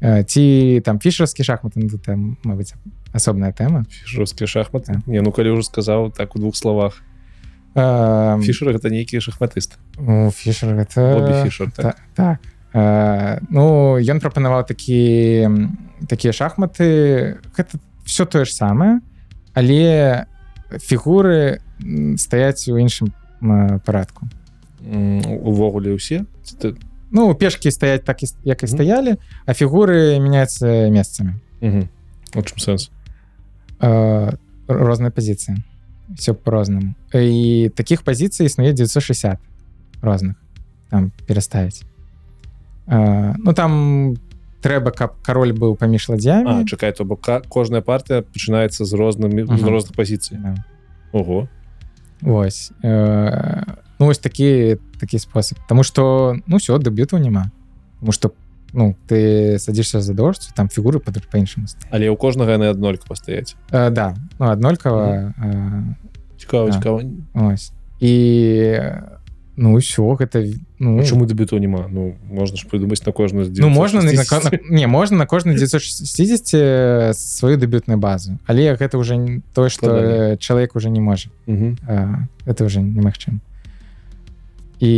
Э, 0.00 0.22
ці 0.22 0.80
там 0.84 1.00
фішерскі 1.00 1.44
шахмат 1.44 1.74
ну, 1.76 1.88
там 1.98 2.38
мабыць 2.44 2.74
асобная 3.12 3.52
тэма. 3.52 3.84
Жорсткія 4.06 4.46
шахматы 4.46 5.00
Так. 5.00 5.06
не 5.06 5.20
ну 5.20 5.32
калі 5.32 5.58
ўжо 5.58 5.66
сказаў 5.66 6.10
так 6.14 6.36
у 6.36 6.38
двух 6.38 6.56
словах. 6.56 7.02
Фішер 7.74 8.74
гэта 8.74 8.90
нейкі 8.90 9.18
шахматыст. 9.18 9.78
ну, 9.98 10.30
фішер 10.30 10.74
гэта 10.74 11.44
фішер 11.44 11.70
так. 11.70 11.96
Та- 12.14 12.38
так 12.38 12.38
Э, 12.72 13.42
ну 13.50 13.98
ён 13.98 14.22
прапанаваў 14.22 14.62
такі 14.62 15.50
такія 16.06 16.30
шахматы. 16.30 17.42
Гэта 17.58 17.82
все 18.06 18.26
тое 18.26 18.46
ж 18.46 18.54
самае 18.54 19.02
але 19.54 20.26
фігуры 20.78 21.60
стаяць 22.16 22.68
у 22.70 22.78
іншым 22.78 23.10
парадку. 23.40 24.28
Увогуле 24.80 25.96
ўсе? 25.96 26.24
Ну 27.10 27.34
пешки 27.34 27.70
стаять 27.70 28.04
так 28.04 28.22
і 28.22 28.26
як 28.44 28.62
і 28.62 28.66
стаялі 28.66 29.16
а 29.46 29.52
фігуры 29.52 30.20
мяняцца 30.20 30.88
месцамі. 30.88 31.34
У 31.60 32.42
чым 32.42 32.56
сэнс? 32.56 32.90
Розная 34.68 35.10
пазіцыя 35.10 35.58
все 36.14 36.32
по-рознаму. 36.34 36.94
І 37.14 37.70
таких 37.74 38.02
пазіцый 38.02 38.46
існуе 38.46 38.72
960 38.72 39.38
розных 40.02 40.34
там 40.90 41.12
пераставіць. 41.26 41.82
Ну 42.86 43.52
там 43.54 44.16
трэба 44.62 44.90
каб 44.90 45.14
кароль 45.22 45.52
быў 45.52 45.76
паміж 45.76 46.08
А 46.08 46.12
ладзямі 46.12 46.66
чакай 46.66 46.92
то 46.92 47.04
бок 47.04 47.28
кожная 47.48 47.80
партыя 47.80 48.22
пачынаецца 48.22 48.84
з 48.84 48.92
рознымі 48.92 49.46
з 49.46 49.62
розных 49.62 49.94
пазіцый. 49.94 50.38
Ого 51.12 51.48
Вось 52.22 52.72
э, 52.82 53.62
ну 53.98 54.06
вось 54.06 54.18
такі 54.18 54.76
такі 55.00 55.18
спосаб 55.18 55.58
Таму 55.68 55.82
что 55.82 56.36
ну 56.46 56.56
все 56.56 56.78
дэбюту 56.78 57.18
няма 57.18 57.50
Таму 58.00 58.12
что 58.12 58.32
ну 58.72 58.94
ты 59.08 59.58
садишься 59.58 60.00
за 60.00 60.14
дождь 60.14 60.50
там 60.54 60.68
фігуры 60.68 61.00
па- 61.00 61.12
па-іншаму 61.32 61.66
але 61.90 62.06
ў 62.10 62.16
кожнага 62.16 62.52
яны 62.52 62.70
аднолька 62.70 63.04
пастаяць 63.08 63.56
Э, 63.72 63.90
да. 63.90 64.14
Ну 64.38 64.46
аднолькава 64.46 65.34
э, 65.38 65.82
цікава 66.38 66.70
Так. 66.70 66.74
цікава 66.78 67.02
ось. 67.34 67.72
І 68.00 68.78
ну 69.60 69.76
ўсё 69.76 70.16
гэта 70.16 70.40
ну, 70.80 71.04
чаму 71.04 71.28
дэбюту 71.28 71.60
няма 71.60 71.84
ну 71.92 72.16
можна 72.24 72.56
ж 72.56 72.64
прыдумаць 72.64 73.04
на 73.04 73.12
кожную 73.12 73.44
ну 73.52 73.68
можна 73.68 74.00
на, 74.00 74.08
на, 74.08 74.24
960. 74.24 74.52
на, 74.52 74.58
не 74.72 74.86
можна 74.86 75.18
на 75.18 75.26
кожны 75.26 75.52
960 75.52 77.14
сваю 77.14 77.60
дэбютную 77.60 78.00
базу 78.00 78.40
але 78.48 78.72
гэта 78.72 78.96
не 78.96 79.42
тое 79.52 79.68
что 79.68 79.92
Складаней. 79.92 80.38
чалавек 80.38 80.76
уже 80.76 80.88
не 80.88 81.00
можа. 81.00 81.28
А, 81.86 82.24
это 82.46 82.64
уже 82.64 82.80
немагчым 82.80 83.40
і 84.80 84.92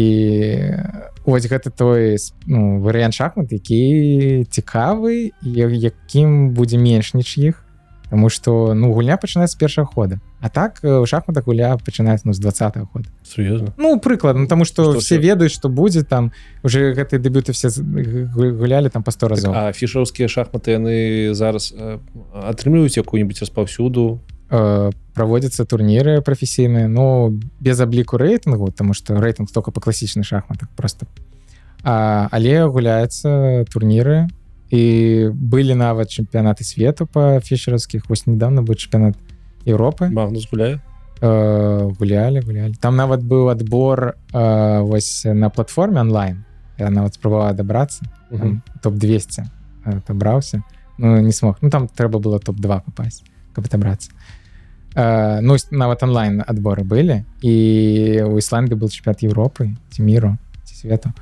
ось 1.26 1.47
гэта 1.50 1.74
той 1.74 2.16
ну, 2.47 2.78
варыянт 2.78 3.18
шахмат 3.18 3.50
які 3.50 4.47
цікавы 4.47 5.34
якім 5.42 6.55
будзе 6.55 6.78
менш 6.78 7.15
нічых 7.15 7.66
Таму 8.12 8.28
что 8.28 8.74
ну 8.74 8.92
гульня 8.92 9.16
пачынаецца 9.16 9.57
з 9.57 9.58
першага 9.58 9.91
хода 9.91 10.20
А 10.42 10.48
так 10.48 10.80
э, 10.82 10.98
у 10.98 11.06
шахматах 11.06 11.46
гуля 11.46 11.78
пачынаецца 11.78 12.26
ну, 12.26 12.32
з 12.32 12.40
20 12.42 12.76
года. 12.92 13.06
Сур'ёзна 13.22 13.74
Ну 13.78 14.00
прыкладна 14.00 14.48
тому 14.48 14.64
что 14.64 14.90
Што 14.90 14.98
все 14.98 15.16
ведаюць 15.16 15.52
что 15.52 15.68
будзе 15.68 16.02
там. 16.02 16.32
Уже 16.64 16.92
гэтыя 16.94 17.22
дэбюты 17.22 17.52
все 17.52 17.70
гулялі 17.70 18.90
там 18.90 19.04
по 19.04 19.12
100 19.12 19.28
разоў 19.28 19.52
так, 19.54 19.70
а 19.70 19.72
фішаўскія 19.72 20.26
шахматы 20.26 20.74
яны 20.74 21.32
зараз 21.34 21.70
э, 21.70 21.98
атрымліваюць 22.34 22.98
якую-нибудь 22.98 23.38
распаўсюду 23.38 24.18
э, 24.50 24.90
праводзяцца 25.14 25.64
турніры 25.64 26.20
прафесійныя 26.22 26.88
но 26.88 27.30
без 27.60 27.78
абліку 27.78 28.18
рэйтынгу 28.18 28.72
тому 28.74 28.94
что 28.94 29.14
рэйтынг 29.14 29.46
только 29.54 29.70
по 29.70 29.80
класічных 29.80 30.26
шахматах 30.26 30.68
просто. 30.74 31.06
А, 31.84 32.26
але 32.32 32.66
гуляецца 32.66 33.62
турніры 33.70 34.26
і 34.74 35.30
былі 35.30 35.78
нават 35.78 36.10
чэмпіянаты 36.10 36.64
свету 36.64 37.06
по 37.06 37.38
фішерскіх 37.38 38.08
вось 38.08 38.26
недавно 38.26 38.62
быў 38.62 38.74
чэмпіянат 38.74 39.14
Европы. 39.65 40.08
Магнус 40.08 40.49
гуляе 40.50 40.81
э, 41.23 41.91
гулялі 41.99 42.41
гулялі 42.41 42.74
там 42.81 42.97
нават 42.97 43.23
быў 43.23 43.50
адбор 43.50 44.16
э, 44.32 44.81
вось 44.81 45.24
на 45.24 45.50
платформе 45.50 46.00
онлайн. 46.00 46.44
Я 46.78 46.91
нават 46.91 47.15
спрабавала 47.15 47.52
дабрацца 47.52 48.05
Мгм. 48.31 48.62
топ-200 48.82 49.44
отобраўся 49.84 50.62
ну 50.99 51.20
не 51.20 51.32
смог. 51.32 51.58
Ну 51.60 51.70
там 51.70 51.89
трэба 51.89 52.18
было 52.18 52.39
топ-2 52.39 52.82
попасть 52.84 53.24
каб 53.55 53.65
отобрацца 53.66 54.10
э, 54.94 55.41
ну 55.41 55.57
нават 55.70 56.02
онлайн 56.02 56.42
адборы 56.47 56.82
былі 56.84 57.24
і 57.42 58.23
у 58.24 58.39
Ісланды 58.39 58.74
был 58.74 58.89
чемпіят 58.89 59.23
Европы 59.23 59.70
ці 59.91 60.02
міру 60.02 60.36
ці 60.65 60.74
свету 60.74 61.12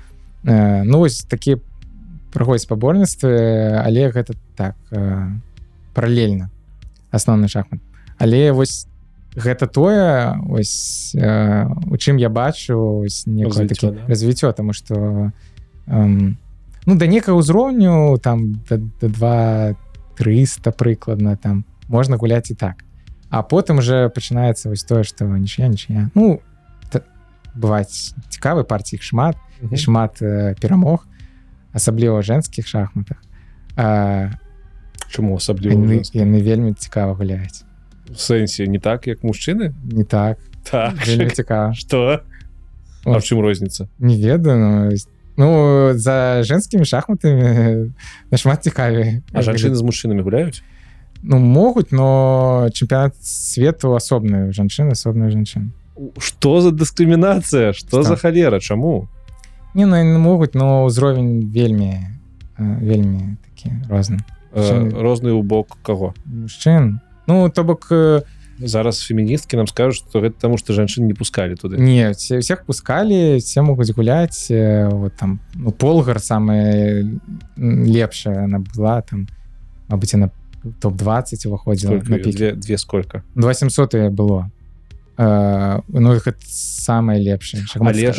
э, 0.45 0.83
ну 0.85 0.99
вось 0.99 1.23
такі 1.23 1.57
праходзяць 2.33 2.67
спаборніцтвы 2.67 3.77
але 3.85 4.11
гэта 4.11 4.35
так 4.57 4.77
э, 4.93 5.29
паралельна 5.95 6.51
асноўны 7.11 7.49
шахмат 7.49 7.81
але 8.21 8.53
вось 8.53 8.87
гэта 9.35 9.67
тое 9.67 10.37
ось 10.51 11.15
э, 11.17 11.67
у 11.91 11.97
чым 11.97 12.17
я 12.19 12.29
бачу 12.29 13.03
Развіццё, 13.07 13.91
да. 13.91 14.07
развіццё 14.07 14.53
тому 14.53 14.73
что 14.73 15.33
эм, 15.87 16.37
ну 16.87 16.97
да 16.99 17.07
некага 17.07 17.39
ўзроўню 17.39 18.19
там 18.23 18.61
да, 18.69 18.77
да 19.01 19.09
2 19.09 19.75
300 20.17 20.71
прыкладна 20.73 21.37
там 21.37 21.65
можна 21.89 22.17
гуляць 22.17 22.51
і 22.51 22.55
так. 22.55 22.85
А 23.31 23.43
потым 23.43 23.79
уже 23.79 24.09
пачынаецца 24.11 24.69
вось 24.69 24.85
тое 24.85 25.03
что 25.05 25.25
нічя 25.25 25.69
нічя 25.69 26.11
ну 26.15 26.41
та- 26.91 27.01
бываць 27.57 28.15
цікавы 28.29 28.65
партій 28.65 28.97
іх 28.97 29.03
шмат 29.03 29.37
Мгм. 29.63 29.75
і 29.75 29.77
шмат 29.77 30.23
э, 30.23 30.55
перамог 30.61 31.07
асабліва 31.73 32.19
ў 32.19 32.23
женскіх 32.23 32.67
шахматах. 32.67 33.19
А, 33.77 34.31
чаму 35.09 35.37
асабліва 35.37 35.75
яны, 35.75 36.03
яны 36.15 36.43
вельмі 36.43 36.73
цікава 36.75 37.15
гуляюць 37.15 37.63
сэнсе 38.17 38.67
не 38.67 38.79
так 38.79 39.07
як 39.07 39.23
мужчыны 39.23 39.75
не 39.85 40.05
так. 40.05 40.39
Так. 40.71 41.07
Вельмі 41.07 41.31
цікава 41.31 41.75
что 41.75 42.21
А 43.05 43.17
в 43.19 43.25
чым 43.25 43.41
розніца 43.41 43.89
не 43.99 44.17
ведаю 44.17 44.91
ну, 44.91 44.97
ну 45.37 45.99
за 45.99 46.43
женскімі 46.43 46.85
шахматамі 46.85 47.93
нашмат 48.31 48.65
цікавей 48.65 49.23
А 49.33 49.43
жанчыны 49.43 49.75
з 49.75 49.83
мужчынамі 49.83 50.23
гуляюць 50.23 50.63
ну 51.23 51.39
могуць 51.39 51.93
но 51.93 52.69
чэмпіянат 52.73 53.17
свету 53.23 53.95
асобны 53.95 54.53
жанчыны 54.53 54.93
асобная 54.93 55.31
жанчын 55.31 55.73
что 56.19 56.61
за 56.61 56.71
дыскрымінацыя 56.73 57.73
что 57.73 58.03
Што? 58.03 58.03
за 58.03 58.17
халера 58.17 58.61
чаму 58.61 59.09
не 59.75 59.87
ну 59.87 60.19
могуць 60.19 60.55
но 60.55 60.85
ўзровень 60.85 61.49
вельмі 61.49 62.05
вельмі 62.59 63.37
такі 63.49 63.73
розны 63.89 64.21
розны 64.53 65.33
ў 65.33 65.43
бок 65.43 65.79
каго 65.83 66.15
мужчын 66.25 67.01
ну 67.31 67.49
то 67.49 67.65
бок 67.65 67.87
э, 67.91 68.23
зараз 68.59 69.01
феміністкі 69.07 69.57
нам 69.57 69.67
скажуць 69.71 70.03
што 70.03 70.21
гэта 70.21 70.37
таму 70.43 70.59
што 70.59 70.75
жанчын 70.75 71.07
не 71.07 71.15
пускалі 71.15 71.55
туды 71.55 71.79
не 71.79 72.11
все 72.11 72.43
всех 72.43 72.67
пускалі 72.67 73.39
все 73.39 73.63
могуць 73.63 73.95
гуляць 73.95 74.51
вот 74.51 75.15
там 75.17 75.41
ну 75.55 75.71
полгар 75.71 76.21
самая 76.21 77.07
лепшая 77.57 78.45
она 78.45 78.59
была 78.59 79.03
там 79.03 79.29
Мабыць 79.91 80.15
она 80.15 80.31
топ-20 80.81 81.47
уваходзіла 81.49 81.99
две, 81.99 82.53
две 82.53 82.79
сколько 82.79 83.23
2700 83.35 84.13
было 84.13 84.51
э, 85.17 85.81
ну 85.89 86.19
самое 86.45 87.21
лепшае 87.23 87.65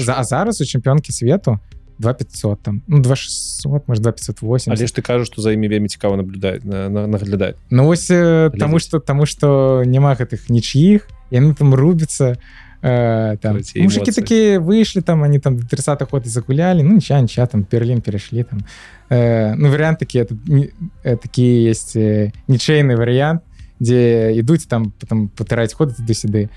за 0.04 0.16
а 0.18 0.24
зараз 0.24 0.62
у 0.62 0.66
чэмпіёнкі 0.66 1.12
свету 1.12 1.60
2500 2.02 2.62
там. 2.62 2.82
Ну 2.88 3.00
2600 3.00 3.88
может 3.88 4.04
2580 4.04 4.68
але 4.74 4.88
ж 4.88 4.92
ты 4.94 5.02
кажаш 5.02 5.28
што 5.28 5.42
за 5.42 5.52
імі 5.54 5.68
вельмі 5.68 5.88
цікава 5.88 6.18
наблюдаць 6.18 6.64
на, 6.66 6.90
на, 6.90 7.08
наглядаць 7.08 7.56
Ну 7.70 7.86
вось 7.86 8.10
э, 8.12 8.50
таму 8.60 8.76
Глядзець. 8.78 8.88
что 8.90 9.00
таму 9.00 9.26
что 9.26 9.84
няма 9.86 10.14
гэтых 10.16 10.50
нічьих 10.50 11.08
яны 11.32 11.54
там 11.56 11.74
рубятся 11.74 12.38
э, 12.84 13.38
там. 13.42 13.58
Эти 13.58 13.80
мужики 13.80 14.10
эмоции. 14.10 14.22
такие 14.22 14.60
вышли 14.60 15.02
там 15.02 15.24
они 15.24 15.40
там 15.40 15.58
до 15.58 15.68
30 15.68 16.10
хода 16.10 16.28
загуляли 16.30 16.82
ну 16.82 16.96
ничья 16.96 17.22
ничья 17.22 17.46
там 17.46 17.66
Берлин 17.72 18.02
перешли 18.02 18.44
там. 18.44 18.60
Э, 19.10 19.54
ну 19.56 19.70
вариант 19.70 20.00
такие 20.00 20.24
это 20.26 20.36
не- 20.48 20.72
э, 21.04 21.16
такие 21.18 21.64
есть 21.70 21.96
э, 21.96 22.32
ничейный 22.48 22.96
вариант 22.98 23.42
где 23.80 24.34
ідуць 24.36 24.66
там 24.68 24.92
потом 25.00 25.30
патыраць 25.36 25.74
ходы 25.74 25.94
туды 25.98 26.14
сюды. 26.14 26.50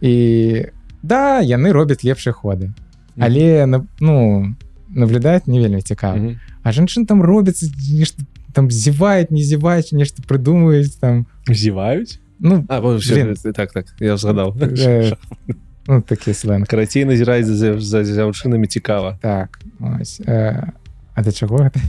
І 0.00 0.66
да 1.02 1.40
яны 1.40 1.70
робяць 1.72 2.02
лепшыя 2.04 2.32
ходы. 2.32 2.72
Але 3.18 3.66
на- 3.66 3.86
ну 4.00 4.54
наблюдать 4.94 5.46
не 5.48 5.60
вельмі 5.60 5.82
цікава. 5.82 6.16
Мгм. 6.16 6.40
а 6.62 6.72
жанчын 6.72 7.06
там 7.06 7.22
робіцца 7.22 7.66
нешта 7.92 8.22
там 8.52 8.70
зевает 8.70 9.30
не 9.30 9.42
зеваюць 9.42 9.92
нешта 9.92 10.22
прыдумаюць 10.22 10.98
там. 11.00 11.26
Зіваюць? 11.48 12.18
Ну 12.40 12.64
А, 12.68 12.80
бо, 12.80 12.96
все, 12.96 13.34
так 13.54 13.72
так 13.72 13.86
я 14.00 14.16
згадаў 14.16 14.54
Э, 14.56 15.16
ну 15.86 16.00
такі 16.02 16.34
сленг. 16.34 16.66
Карацей 16.66 17.04
назіраць 17.04 17.46
за, 17.46 17.78
за 17.80 18.02
дзяўчынамі 18.02 18.66
цікава. 18.66 19.18
Так 19.22 19.60
ось, 20.00 20.20
э, 20.26 20.72
а 21.14 21.22
да 21.22 21.30
чаго 21.32 21.58
гэта 21.58 21.80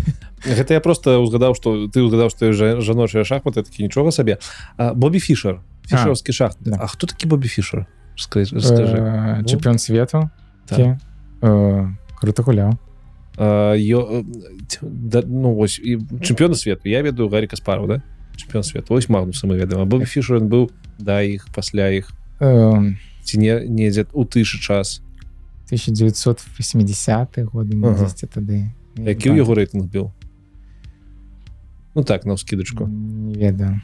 гэта 0.45 0.73
я 0.73 0.79
просто 0.79 1.17
узгадаў 1.21 1.55
што 1.55 1.87
ты 1.87 2.01
узгадаў 2.01 2.29
што 2.29 2.51
жа- 2.53 2.81
жаночыя 2.81 3.23
шахматы 3.23 3.63
такі 3.63 3.83
нічога 3.83 4.11
сабе. 4.11 4.37
А, 4.77 4.93
Бобі 4.93 5.19
фішер 5.19 5.59
фішерскі 5.87 6.33
шахт 6.33 6.57
да. 6.61 6.77
А 6.81 6.87
хто 6.87 7.07
такі 7.07 7.27
Бобі 7.27 7.47
фішер? 7.47 7.85
Чэмпіён 8.17 9.77
свету 9.77 10.29
так. 10.67 10.97
Э, 11.41 11.89
круто 12.19 12.43
гуляў 12.43 12.77
ё, 13.75 14.23
ць- 14.67 14.79
да, 14.81 15.21
ну 15.27 15.53
вось 15.53 15.79
і 15.79 15.97
чэмпіёна 15.97 16.55
свету 16.55 16.89
я 16.89 17.01
ведаю 17.01 17.29
гарі 17.29 17.47
каспару 17.47 17.87
да? 17.87 18.01
Чэмпіён 18.37 18.63
свету 18.63 18.93
ось 18.93 19.09
магнуса 19.09 19.47
мы 19.47 19.55
ведаем. 19.57 19.81
А 19.81 19.85
Бобі 19.85 20.05
фішер 20.05 20.37
ён 20.41 20.47
быў 20.47 20.69
да 20.99 21.21
іх 21.21 21.47
пасля 21.55 21.89
іх 21.91 22.11
Э, 22.39 22.95
ці 23.23 23.37
не 23.39 23.59
недзе 23.67 24.05
у 24.13 24.23
тышы 24.23 24.59
час 24.59 25.01
1980 25.71 27.37
годы 27.51 27.77
Ага. 27.83 28.07
тады 28.07 28.71
які 28.97 29.29
ў 29.31 29.37
яго 29.37 29.53
рэйтынг 29.55 29.87
быў 29.91 30.11
Ну 31.95 32.03
так 32.03 32.25
на 32.25 32.33
ўскідачку 32.35 32.87
не 32.87 33.35
ведаю. 33.39 33.79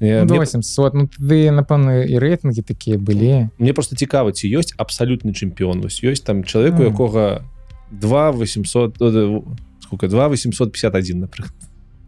Я- 0.00 0.24
ну, 0.24 0.34
мне- 0.34 0.40
800 0.44 0.94
ну 0.94 1.08
тады 1.08 1.48
напэўна 1.50 2.04
і 2.04 2.18
рэйтынгі 2.20 2.62
такія 2.62 2.98
былі 2.98 3.48
мне 3.58 3.72
просто 3.72 3.96
цікава 3.96 4.32
ці 4.32 4.48
ёсць 4.56 4.76
абсалютны 4.76 5.32
чэмпіён 5.32 5.80
вось 5.80 6.04
ёсць 6.04 6.20
там 6.24 6.44
чалавеку 6.44 6.82
А. 6.82 6.86
якога 6.92 7.44
2 7.90 8.32
800 8.32 8.96
э, 9.00 9.40
сколько 9.80 10.08
2 10.08 10.28
851 10.28 11.20
напрыклад 11.20 11.54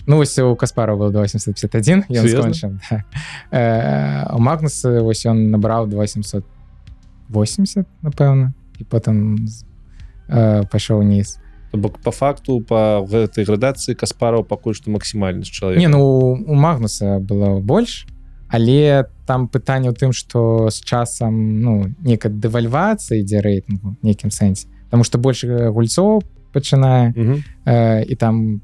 Ну 0.07 0.17
вось 0.17 0.39
у 0.39 0.57
каспара 0.57 0.97
был 0.97 1.11
851 1.11 2.05
ён 2.09 2.29
скончыў 2.29 2.79
да. 2.91 3.05
э, 3.51 4.35
у 4.35 4.41
магнуса 4.41 5.03
вось 5.03 5.27
ён 5.27 5.51
набраў 5.51 5.87
880 5.87 7.87
напэўна 8.03 8.55
і 8.79 8.85
потым 8.85 9.37
э, 10.29 10.65
пайшоў 10.71 10.99
уніз 11.05 11.39
бок 11.73 12.01
по 12.01 12.11
факту 12.11 12.61
по 12.61 13.05
гэтай 13.05 13.45
градацыі 13.45 13.95
каспараў 13.95 14.49
пакуль 14.49 14.75
што 14.75 14.91
максімальны 14.91 15.45
з 15.45 15.53
чалавек 15.53 15.79
не 15.79 15.89
ну 15.89 16.33
у 16.33 16.55
магнуса 16.55 17.21
было 17.21 17.61
больш 17.61 18.07
але 18.49 19.05
там 19.27 19.49
пытанне 19.49 19.93
ў 19.93 19.93
тым 19.93 20.17
что 20.17 20.73
з 20.73 20.81
часам 20.81 21.61
ну 21.61 21.93
некая 22.01 22.33
дэвальвацыя 22.33 23.21
ідзе 23.21 23.45
рэйтынгу 23.45 24.01
нейкім 24.01 24.33
сэнсе 24.33 24.73
потому 24.89 25.05
что 25.05 25.19
больш 25.19 25.45
э, 25.45 25.71
гульцоў 25.71 26.23
пачынае 26.53 27.13
Мгм, 27.17 27.45
э, 27.67 28.05
і 28.05 28.15
там 28.17 28.61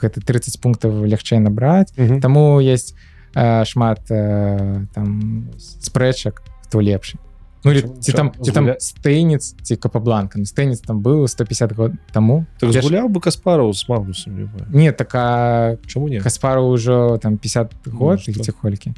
гэта 0.00 0.20
30 0.20 0.60
пунктаў 0.60 1.04
лягчэй 1.04 1.38
набраць 1.38 1.92
мгм. 1.96 2.20
Таму 2.20 2.60
есть 2.60 2.94
э, 3.34 3.64
шмат 3.64 4.00
э, 4.10 4.84
там 4.94 5.48
спрэчак 5.58 6.42
хто 6.64 6.80
лепшы 6.80 7.18
Ну 7.64 7.72
или 7.72 7.82
ці 8.00 8.12
там 8.12 8.32
ці 8.42 8.52
там 8.52 8.70
стэйніц 8.78 9.56
ці 9.62 9.76
капабланка 9.76 10.38
ну 10.38 10.44
стэйніц 10.44 10.80
там 10.86 11.02
быў 11.02 11.26
150 11.26 11.72
год 11.72 11.92
таму 12.12 12.46
так 12.60 12.70
Я 12.70 12.80
ж- 12.80 12.86
згуляў 12.86 13.08
бы 13.08 13.20
каспараў 13.20 13.72
з 13.72 13.88
магнусом 13.88 14.48
не 14.70 14.92
така 14.92 15.76
чаму 15.86 16.08
не 16.08 16.20
каспару 16.20 16.70
ўжо 16.70 17.18
там 17.18 17.38
50 17.38 17.72
год 17.90 18.20
што? 18.20 18.32
ці 18.32 18.52
колькі 18.52 18.94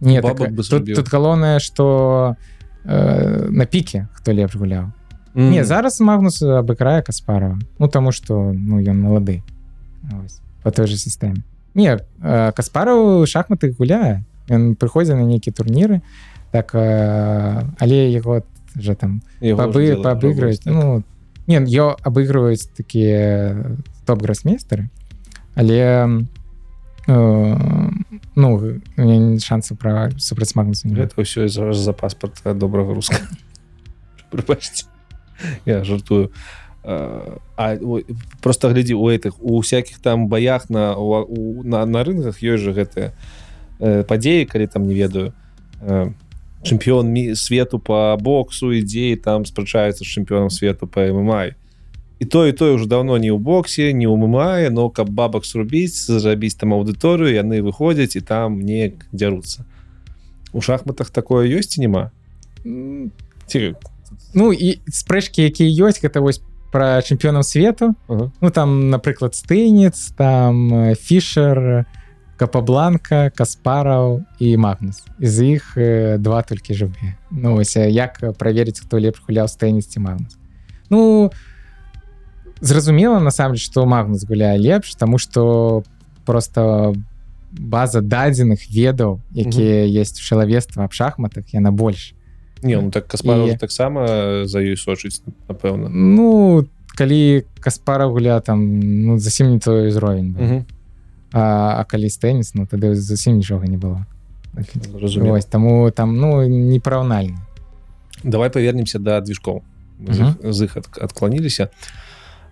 не 0.00 0.20
так, 0.22 0.36
бы 0.52 0.62
тут, 0.68 0.94
тут 0.94 1.08
галоўнае 1.08 1.60
что 1.60 2.36
э, 2.84 3.48
на 3.50 3.66
піке 3.66 4.08
хто 4.14 4.32
лепш 4.32 4.56
гуляў 4.56 4.90
Мгм. 5.38 5.50
не 5.52 5.64
зараз 5.64 6.00
магнус 6.00 6.42
абыкрае 6.42 7.02
каспарова. 7.02 7.58
Ну 7.78 7.86
таму 7.86 8.10
что 8.10 8.50
ну 8.52 8.80
ён 8.82 8.98
малады 8.98 9.42
Вось, 10.02 10.40
по 10.62 10.70
той 10.70 10.86
же 10.86 10.96
сістэме 10.96 11.46
не 11.78 11.94
э, 11.94 12.52
каспараў 12.52 13.22
шахматы 13.26 13.70
гуляе 13.70 14.24
ён 14.50 14.74
прыходзіць 14.74 15.14
на 15.14 15.22
нейкія 15.22 15.54
турніры 15.54 16.02
так 16.50 16.74
э, 16.74 17.62
але 17.78 18.10
яго 18.10 18.42
же 18.74 18.94
там 18.98 19.22
пабы 19.38 20.02
паабыгрываюць 20.02 20.66
так. 20.66 20.74
ну 20.74 21.02
не 21.46 21.62
ё 21.62 21.94
абыгрываюць 22.02 22.66
такія 22.74 23.78
топ-грасмейстары 24.10 24.90
але 25.54 26.26
э, 27.06 27.88
ну 28.34 28.48
шансы 29.38 29.78
пра 29.78 30.10
супраць 30.18 30.58
магнуса 30.58 30.90
Гэта 30.90 31.14
ўсё 31.14 31.46
зараз 31.46 31.78
за 31.78 31.94
паспорт 31.94 32.42
добрага 32.58 32.90
руска 32.90 33.22
прыбачце 34.34 34.90
я 35.66 35.84
жартую. 35.84 36.30
А, 36.84 37.38
а 37.56 37.76
ой, 37.80 38.06
просто 38.40 38.68
глядзі 38.68 38.94
у 38.94 39.10
этих 39.10 39.34
у 39.40 39.60
всяких 39.60 39.98
там 39.98 40.28
баях 40.28 40.70
на 40.70 40.96
у, 40.96 41.62
на, 41.62 41.84
на 41.86 42.04
рынках 42.04 42.42
ёсць 42.42 42.62
же 42.62 42.72
гэтыя 42.72 43.12
э, 43.80 44.04
падзеі 44.04 44.46
калі 44.46 44.66
там 44.66 44.86
не 44.86 44.94
ведаю. 44.94 45.32
Э, 45.82 46.12
чэмпіён 46.62 47.06
мі- 47.06 47.36
свету 47.36 47.78
по 47.78 48.16
боксу 48.20 48.72
ідзеі 48.72 49.16
там 49.16 49.46
спрачаюцца 49.46 50.04
з 50.04 50.10
чэмпіёнам 50.10 50.50
свету 50.50 50.86
по 50.86 51.00
ммай 51.00 51.54
і 52.18 52.24
то 52.24 52.46
і 52.46 52.52
тое 52.52 52.74
уже 52.74 52.86
давно 52.86 53.18
не 53.18 53.30
ў 53.30 53.38
боксе 53.38 53.92
не 53.92 54.06
ў 54.06 54.16
ммае 54.18 54.70
но 54.70 54.90
каб 54.90 55.10
бабак 55.10 55.46
зрубіць 55.46 55.94
зрабіць 55.94 56.58
там 56.58 56.74
аўдыторыю 56.74 57.30
яны 57.30 57.62
выходзяць 57.62 58.18
і 58.18 58.20
там 58.20 58.58
неяк 58.60 59.06
дзяруцца 59.12 59.62
у 60.52 60.60
шахматах 60.60 61.10
такое 61.10 61.46
ёсць 61.46 61.78
няма 61.78 62.10
ці 63.46 63.74
Ну 64.34 64.52
і 64.52 64.80
спрэчкі 64.88 65.44
якія 65.48 65.88
ёсць 65.88 66.02
гэта 66.02 66.20
вось 66.20 66.42
пра 66.72 67.00
чэмпіёнаў 67.00 67.42
свету. 67.42 67.94
Ага. 68.08 68.32
ну 68.40 68.50
там 68.50 68.90
напрыклад 68.90 69.34
стэйніц 69.34 70.12
там 70.16 70.92
э, 70.92 70.94
фішер 70.94 71.86
капабланка 72.36 73.30
каспараў 73.34 74.24
і 74.38 74.56
магнус. 74.56 75.02
З 75.18 75.58
іх 75.58 75.74
э, 75.76 76.18
два 76.18 76.42
толькі 76.42 76.74
жывыя. 76.74 77.16
Ну 77.30 77.56
ось 77.56 77.76
э, 77.76 77.88
як 77.88 78.20
праверыць 78.36 78.80
хто 78.80 79.00
лепш 79.00 79.24
гуляў 79.24 79.48
стэйніц 79.48 79.88
ці 79.88 80.00
магнус? 80.00 80.36
Ну 80.90 81.32
зразумела 82.60 83.18
насамрэч 83.18 83.64
што 83.64 83.86
магнус 83.86 84.24
гуляе 84.24 84.58
лепш 84.58 84.94
тому 84.94 85.18
что 85.18 85.82
просто 86.24 86.94
база 87.52 88.00
дадзеных 88.00 88.68
ведаў 88.68 89.20
якія 89.32 89.86
есть 89.88 90.20
у 90.20 90.24
чалавецтва 90.24 90.84
аб 90.84 90.92
шахматах 90.92 91.48
яна 91.54 91.72
больш 91.72 92.12
не 92.62 92.76
ну 92.80 92.90
так 92.90 93.06
каспар 93.06 93.48
І- 93.48 93.56
таксама 93.56 94.44
за 94.46 94.58
ёй 94.60 94.76
сочыць 94.76 95.22
напэўна 95.48 95.88
Ну 95.88 96.66
калі 96.96 97.44
каспара 97.60 98.06
гуля 98.06 98.40
там 98.40 98.58
ну 99.06 99.18
зусім 99.18 99.50
не 99.52 99.58
той 99.58 99.88
ўзровень 99.88 100.32
быў. 100.34 100.42
Мгм. 100.42 100.66
а, 101.32 101.80
а 101.80 101.84
калі 101.84 102.08
стэніс 102.08 102.54
ну 102.54 102.66
тады 102.66 102.94
зусім 102.94 103.36
нічога 103.38 103.66
не 103.66 103.76
было. 103.76 104.04
Вось, 105.20 105.44
таму 105.44 105.90
там 105.90 106.16
ну 106.16 106.42
непараўнальна 106.46 107.38
давай 108.24 108.50
павернемся 108.50 108.98
да 108.98 109.20
движкоў 109.20 109.62
з 110.42 110.62
іх- 110.64 110.76
адкланіліся 111.00 111.70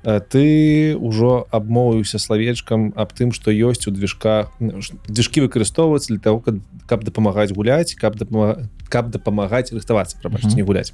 Э, 0.07 0.21
ты 0.23 0.95
ўжо 0.95 1.49
абмовіўся 1.51 2.23
словечкам 2.23 2.93
аб 2.95 3.11
тым 3.11 3.33
што 3.35 3.51
ёсць 3.51 3.89
у 3.89 3.91
движка 3.91 4.47
движкі 4.61 5.43
выкарыстоўваюцца 5.43 6.15
для 6.15 6.23
того 6.23 6.39
каб, 6.39 6.63
каб 6.87 7.03
дапамагаць 7.03 7.51
гуляць 7.51 7.99
каб 7.99 8.15
дапамагаць 8.15 8.71
каб 8.89 9.11
дапамагаць 9.11 9.73
рыхтавацца 9.73 10.17
прабачце 10.21 10.49
Мгм. 10.49 10.57
не 10.57 10.63
гуляць. 10.63 10.93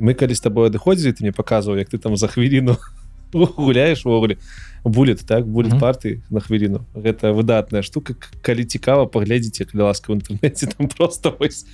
І 0.00 0.04
мы 0.04 0.14
калі 0.14 0.34
з 0.34 0.40
тобой 0.40 0.70
адыходзілі 0.70 1.12
ты 1.12 1.20
мне 1.22 1.32
паказваў 1.32 1.78
як 1.78 1.88
ты 1.88 1.98
там 1.98 2.16
за 2.16 2.28
хвіліну 2.28 2.76
гуляеш 3.32 4.06
увогуле. 4.06 4.36
Булет 4.84 5.26
так 5.26 5.46
будет 5.46 5.72
Мгм. 5.72 5.80
парты 5.80 6.20
на 6.30 6.40
хвіліну. 6.40 6.84
Гэта 6.94 7.34
выдатная 7.34 7.82
штука 7.82 8.14
калі 8.42 8.64
цікава 8.64 9.06
паглядзіце 9.06 9.64
калі 9.64 9.82
ласка 9.82 10.12
в 10.12 10.16
інтэрнэце 10.16 10.72
там 10.76 10.88
просто 10.96 11.36
вось 11.38 11.66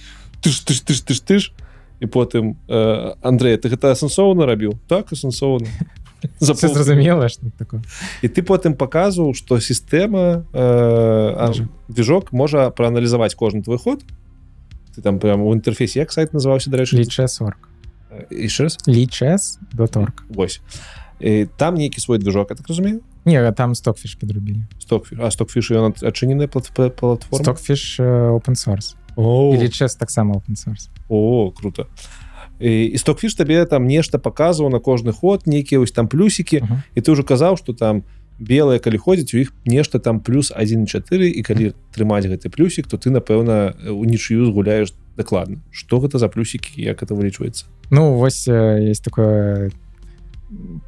ты 0.42 0.50
ж 0.50 0.64
ты 0.66 0.72
ж 0.74 0.80
ты 0.82 0.92
ж 0.94 1.00
ты 1.04 1.14
ж 1.14 1.20
ты 1.22 1.38
ж. 1.38 1.52
І 2.00 2.06
потым 2.06 2.56
э, 2.68 3.14
Андрей 3.22 3.56
ты 3.56 3.68
гэта 3.68 3.92
асэнсоўна 3.94 4.46
рабіў? 4.46 4.78
Так 4.88 5.12
асэнсоўна. 5.12 5.66
Зразумела 6.40 7.28
і 8.22 8.28
ты 8.28 8.42
потым 8.42 8.74
паказваў 8.74 9.34
што 9.34 9.60
сістэма 9.60 10.44
э, 10.52 11.66
движок 11.88 12.32
можа 12.32 12.70
прааналізаваць 12.70 13.34
кожны 13.34 13.62
твой 13.62 13.78
ход 13.78 14.02
ты 14.94 15.02
там 15.02 15.18
прям 15.18 15.42
у 15.42 15.54
інтэрфейсе 15.54 16.00
як 16.00 16.12
сайт 16.12 16.32
называўся 16.32 16.70
дарэчы 16.70 16.96
яшчэ 16.98 17.26
раз? 18.62 18.78
Лічэс.орг 18.86 20.24
Вось. 20.30 20.60
І 21.20 21.46
там 21.56 21.74
нейкі 21.74 22.00
свой 22.00 22.18
движок 22.18 22.50
я 22.50 22.56
так 22.56 22.68
разумею? 22.68 23.00
Не 23.24 23.52
там 23.52 23.74
стокфіш 23.74 24.14
подрубілі 24.14 24.66
стокфі 24.78 25.16
а 25.20 25.30
стокфіш 25.30 25.70
ён 25.70 25.94
адчынены 26.02 26.46
платформа? 26.46 27.18
Стокфіш 27.32 28.00
open 28.00 28.54
source. 28.54 28.94
Лічэс 29.16 29.96
таксама 29.96 30.34
open 30.34 30.54
source. 30.54 30.88
О 31.08 31.50
круто. 31.50 31.86
І, 32.60 32.98
стокфіш 32.98 33.34
табе 33.34 33.64
там 33.64 33.86
нешта 33.86 34.18
паказваў 34.18 34.70
на 34.70 34.78
кожны 34.78 35.12
ход 35.12 35.46
нейкія 35.46 35.78
вось 35.80 35.90
там 35.92 36.08
плюсікі 36.08 36.62
Мгм. 36.62 36.82
і 36.94 37.00
ты 37.00 37.12
ўжо 37.12 37.24
казаў 37.24 37.56
что 37.56 37.72
там 37.72 38.04
белые 38.38 38.78
калі 38.80 38.98
ходзіць 38.98 39.34
у 39.34 39.38
іх 39.38 39.52
нешта 39.64 39.98
там 39.98 40.20
плюс 40.20 40.52
1,4 40.52 41.22
і 41.22 41.42
калі 41.42 41.74
трымаць 41.94 42.26
гэты 42.26 42.50
плюсік 42.50 42.88
то 42.88 42.96
ты 42.98 43.10
напэўна 43.10 43.74
у 43.90 44.04
нічыю 44.04 44.46
згуляеш 44.46 44.92
дакладна. 45.16 45.62
Что 45.70 46.00
гэта 46.00 46.18
за 46.18 46.28
плюсікі 46.28 46.82
як 46.82 47.02
это 47.02 47.14
вылічваецца? 47.14 47.64
Ну 47.90 48.14
вось 48.14 48.48
э, 48.48 48.90
есть 48.90 49.04
такое 49.04 49.70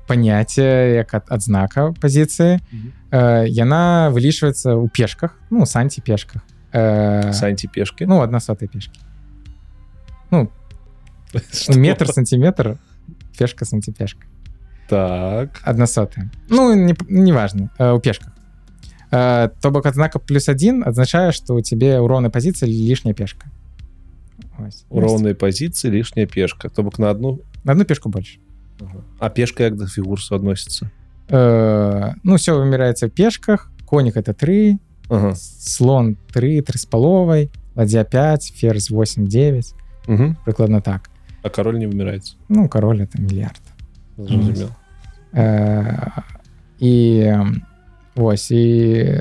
понятие 0.07 0.95
як 0.95 1.15
ад- 1.15 1.31
адзнака 1.31 1.95
пазіцыі. 2.01 2.59
Мгм. 2.73 2.93
э, 3.11 3.47
яна 3.49 4.11
вылічваецца 4.11 4.75
ў 4.75 4.91
пешках 4.91 5.39
ну 5.51 5.67
санці 5.67 6.03
пешках 6.03 6.43
э, 6.73 7.33
санці 7.33 7.69
пешки 7.69 8.07
ну 8.07 8.21
одна 8.21 8.41
сотай 8.41 8.69
пешки 8.69 8.99
метр 11.69 12.09
сантиметр 12.09 12.79
пешка 13.39 13.65
сантипешка 13.65 14.27
так. 14.89 15.61
Одна 15.65 15.87
сотая 15.87 16.31
ну 16.49 16.75
не, 16.75 16.95
неважно 17.09 17.71
э, 17.79 17.93
у 17.93 18.01
пешках. 18.01 18.33
Э, 19.11 19.51
то 19.61 19.71
бок 19.71 19.87
адзнака 19.87 20.19
плюс 20.19 20.49
один 20.49 20.83
адзначае 20.87 21.33
что 21.33 21.55
у 21.55 21.61
тебе 21.61 21.99
ў 21.99 22.07
роўнай 22.07 22.31
пазіцыі 22.31 22.67
лішняя 22.71 23.15
пешка. 23.15 23.47
Ось. 24.59 24.85
у 24.91 25.01
роўнай 25.01 25.35
пазіцыі 25.35 25.91
лішняя 25.91 26.27
пешка. 26.27 26.69
То 26.69 26.83
бок 26.83 26.99
на 26.99 27.11
одну? 27.11 27.41
На 27.65 27.73
одну 27.73 27.85
пешку 27.85 28.09
больше. 28.09 28.39
А 29.19 29.29
пешка 29.31 29.65
як 29.65 29.77
да 29.77 29.87
фігур 29.87 30.21
суадносіцца 30.21 30.91
Э, 31.29 32.13
ну 32.23 32.37
все 32.37 32.53
вымираецца 32.55 33.09
в 33.09 33.11
пешках. 33.11 33.73
Конік 33.85 34.17
это 34.17 34.33
3 34.33 34.79
ага. 35.09 35.35
слон 35.35 36.17
3 36.33 36.63
3 36.63 36.79
з 36.79 36.85
паловай 36.87 37.51
ладзя 37.75 38.05
5 38.05 38.53
ферзь 38.57 38.91
8 38.91 39.27
9 39.27 39.75
Угу. 40.09 40.37
прыкладна 40.47 40.81
так. 40.81 41.11
А 41.43 41.51
кароль 41.51 41.79
не 41.79 41.87
вымираецца 41.87 42.35
ну 42.49 42.69
кароль 42.69 43.03
это 43.03 43.21
мільярд 43.21 43.61
зразумел 44.17 44.71
Э, 45.37 46.09
і 46.79 47.33
вось 48.15 48.51
і 48.51 49.21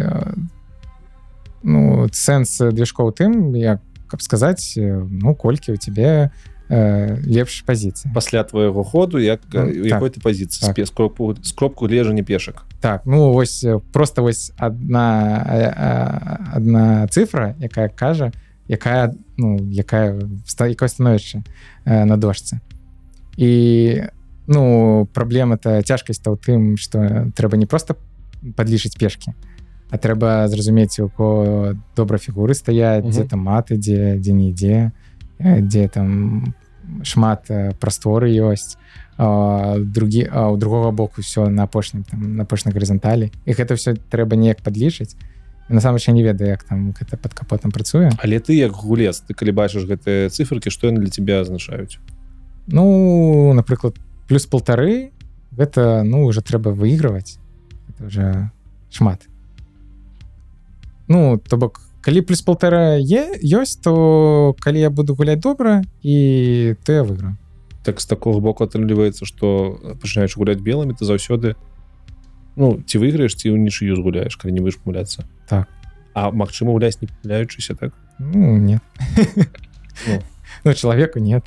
ну 1.63 2.07
сэнс 2.07 2.71
движкоў 2.71 3.11
тым 3.11 3.51
як 3.59 3.83
каб 4.07 4.21
сказаць 4.21 4.79
ну 4.79 5.35
колькі 5.35 5.75
у 5.75 5.77
тебе 5.77 6.31
э, 6.69 7.19
лепш 7.27 7.67
пазіцыі 7.67 8.13
пасля 8.13 8.43
твоего 8.43 8.83
ходу 8.83 9.19
як 9.19 9.41
Ну, 9.51 9.67
якой 9.67 10.09
ты 10.09 10.21
пазіцыі 10.23 10.67
так. 10.67 10.75
так. 10.75 10.87
скропку 10.87 11.35
скропку 11.43 11.87
лежання 11.87 12.23
пешак 12.23 12.63
так 12.79 13.01
ну 13.05 13.33
вось 13.33 13.65
просто 13.91 14.21
вось 14.21 14.53
одна 14.59 16.47
одна 16.55 17.07
цифра 17.07 17.55
якая 17.59 17.89
кажа 17.89 18.31
якая 18.67 19.13
ну 19.37 19.59
якая 19.67 20.15
якое 20.69 20.87
становішча 20.87 21.43
э, 21.85 22.05
на 22.05 22.15
дошцы 22.15 22.59
і 23.37 24.03
ну 24.47 25.07
праблема-то 25.13 25.81
цяжкасць-то 25.81 26.33
ў 26.33 26.37
тым 26.37 26.77
что 26.77 27.31
трэба 27.35 27.57
не 27.57 27.65
просто 27.65 27.97
падлічыць 28.55 28.97
пешки 28.97 29.33
а 29.89 29.97
трэба 29.97 30.47
зразумець 30.47 30.99
у 30.99 31.09
кого 31.09 31.73
добра 31.95 32.17
фігуры 32.17 32.53
стаяць 32.53 33.05
дзе 33.05 33.25
там 33.25 33.45
маты 33.45 33.77
дзе 33.77 34.17
дзе 34.17 34.33
не 34.33 34.49
ідзе 34.51 34.91
дзе 35.39 35.87
там 35.89 36.53
шмат 37.01 37.49
прасторы 37.79 38.29
ёсць 38.29 38.77
другі 39.17 40.27
а 40.31 40.49
у 40.49 40.57
другого 40.57 40.91
боку 40.91 41.21
все 41.21 41.49
на 41.49 41.63
апошнім 41.63 42.03
там 42.03 42.35
на 42.35 42.43
апошняй 42.43 42.73
гарызанталі 42.73 43.31
і 43.45 43.51
гэта 43.53 43.75
все 43.75 43.95
трэба 43.95 44.35
неяк 44.35 44.61
падлічыць 44.61 45.15
насамрэч 45.69 46.07
я 46.07 46.13
не 46.13 46.23
ведаю 46.23 46.49
як 46.49 46.63
там 46.63 46.93
гэта 46.93 47.17
под 47.17 47.33
капотам 47.33 47.71
працуе 47.71 48.11
але 48.21 48.39
ты 48.39 48.53
як 48.53 48.71
гулец 48.71 49.21
ты 49.25 49.33
калі 49.33 49.51
бачыш 49.51 49.89
гэтыя 49.89 50.29
циферкі 50.29 50.69
што 50.69 50.87
яны 50.87 51.01
для 51.01 51.09
тебя 51.09 51.41
азначаюць 51.41 51.97
Ну 52.67 53.53
напрыклад 53.53 53.95
плюс 54.27 54.45
полторы 54.45 55.11
гэта 55.51 56.03
ну 56.03 56.25
уже 56.25 56.41
трэба 56.41 56.69
выигрываць 56.69 57.39
это 57.89 58.05
уже 58.05 58.51
шмат. 58.89 59.21
Ну 61.07 61.37
то 61.37 61.57
бок 61.57 61.81
калі 62.01 62.21
плюс 62.21 62.41
полтора 62.41 62.97
е 62.97 63.37
ёсць 63.41 63.79
то 63.81 64.55
калі 64.59 64.79
я 64.79 64.89
буду 64.89 65.15
гуляць 65.15 65.41
добра 65.41 65.83
і 66.01 66.75
то 66.83 66.93
я 66.93 67.03
выйграю. 67.03 67.37
Так 67.83 68.01
з 68.01 68.05
такого 68.05 68.39
боку 68.39 68.65
атрымліваецца 68.65 69.25
что 69.25 69.79
пачынаеш 70.01 70.37
гуляць 70.37 70.59
белымі 70.59 70.97
ты 70.97 71.05
заўсёды 71.05 71.55
ну 72.55 72.81
ці 72.81 72.97
выйграеш 72.97 73.35
ці 73.35 73.53
ў 73.53 73.57
нічыю 73.61 73.95
згуляеш 73.95 74.35
калі 74.35 74.53
не 74.53 74.61
будешь 74.61 74.81
памыляцца. 74.81 75.25
Так. 75.47 75.69
а 76.15 76.31
магчыма 76.31 76.71
гуляць 76.71 77.01
не 77.01 77.07
памыляючыся 77.07 77.75
так? 77.75 77.93
Ну 78.17 78.57
нет. 78.57 78.81
Ну. 80.07 80.23
ну 80.63 80.73
человеку 80.73 81.19
нет 81.19 81.45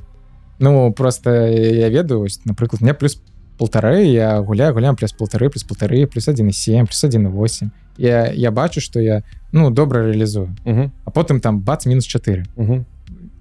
ну 0.59 0.93
просто 0.93 1.31
я 1.49 1.89
ведаю 1.89 2.21
вось, 2.21 2.41
напрыклад 2.45 2.81
мне 2.81 2.95
плюс 2.95 3.23
полторы 3.59 4.05
я 4.05 4.41
гуляю 4.41 4.73
гуляем 4.73 4.97
плюс 4.97 5.13
полторы 5.13 5.51
плюс 5.51 5.65
полторы 5.65 6.07
плюс 6.07 6.29
1,7 6.29 6.87
плюс 6.87 7.05
1,8 7.05 7.71
я 7.97 8.31
я 8.31 8.51
бачу 8.51 8.81
что 8.81 9.01
я 9.01 9.23
ну 9.53 9.71
добра 9.71 10.07
реалізую 10.07 10.57
угу. 10.65 10.91
а 11.05 11.11
потым 11.11 11.41
там 11.41 11.61
бац 11.61 11.87
мінус 11.87 12.05
4 12.07 12.45
Угу. 12.57 12.85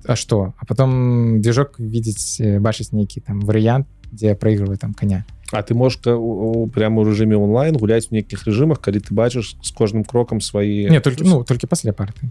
А 0.05 0.15
что 0.15 0.53
а 0.57 0.65
потом 0.65 1.41
движок 1.41 1.79
видеть 1.79 2.39
бачыць 2.39 2.93
нейкі 2.93 3.19
там 3.19 3.41
варыянт 3.41 3.85
дзе 4.11 4.27
я 4.27 4.35
проигрываю 4.35 4.77
там 4.77 4.93
коня. 4.93 5.25
А 5.53 5.63
ты 5.63 5.73
можешь 5.73 5.99
у- 6.05 6.63
у- 6.63 6.67
прямо 6.67 7.01
ў 7.01 7.07
рэжыме 7.07 7.35
онлайн 7.37 7.77
гуляць 7.77 8.11
у 8.11 8.15
нейкіх 8.15 8.43
рэжымах 8.43 8.81
калі 8.81 8.99
ты 8.99 9.13
бачыш 9.15 9.55
з 9.63 9.71
кожным 9.71 10.03
крокам 10.03 10.41
свае 10.41 10.89
не 10.89 10.99
только 10.99 11.23
ну 11.23 11.43
только 11.43 11.67
пасля 11.67 11.93
парты. 11.93 12.27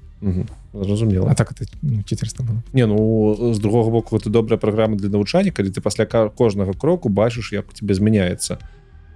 Зразумела 0.74 1.30
а 1.30 1.34
так 1.34 1.52
это 1.52 1.64
ну, 1.82 2.02
читерство 2.02 2.44
было. 2.44 2.62
Не 2.72 2.86
ну 2.86 3.54
з 3.54 3.58
другого 3.58 3.90
боку 3.90 4.16
это 4.16 4.28
добрая 4.28 4.58
праграма 4.58 4.96
для 4.96 5.08
навучання 5.08 5.50
калі 5.50 5.70
ты 5.70 5.80
пасля 5.80 6.04
кожнага 6.06 6.72
кроку 6.74 7.08
бачыш 7.08 7.52
як 7.52 7.64
у 7.70 7.72
тебе 7.72 7.94
змяняецца 7.94 8.58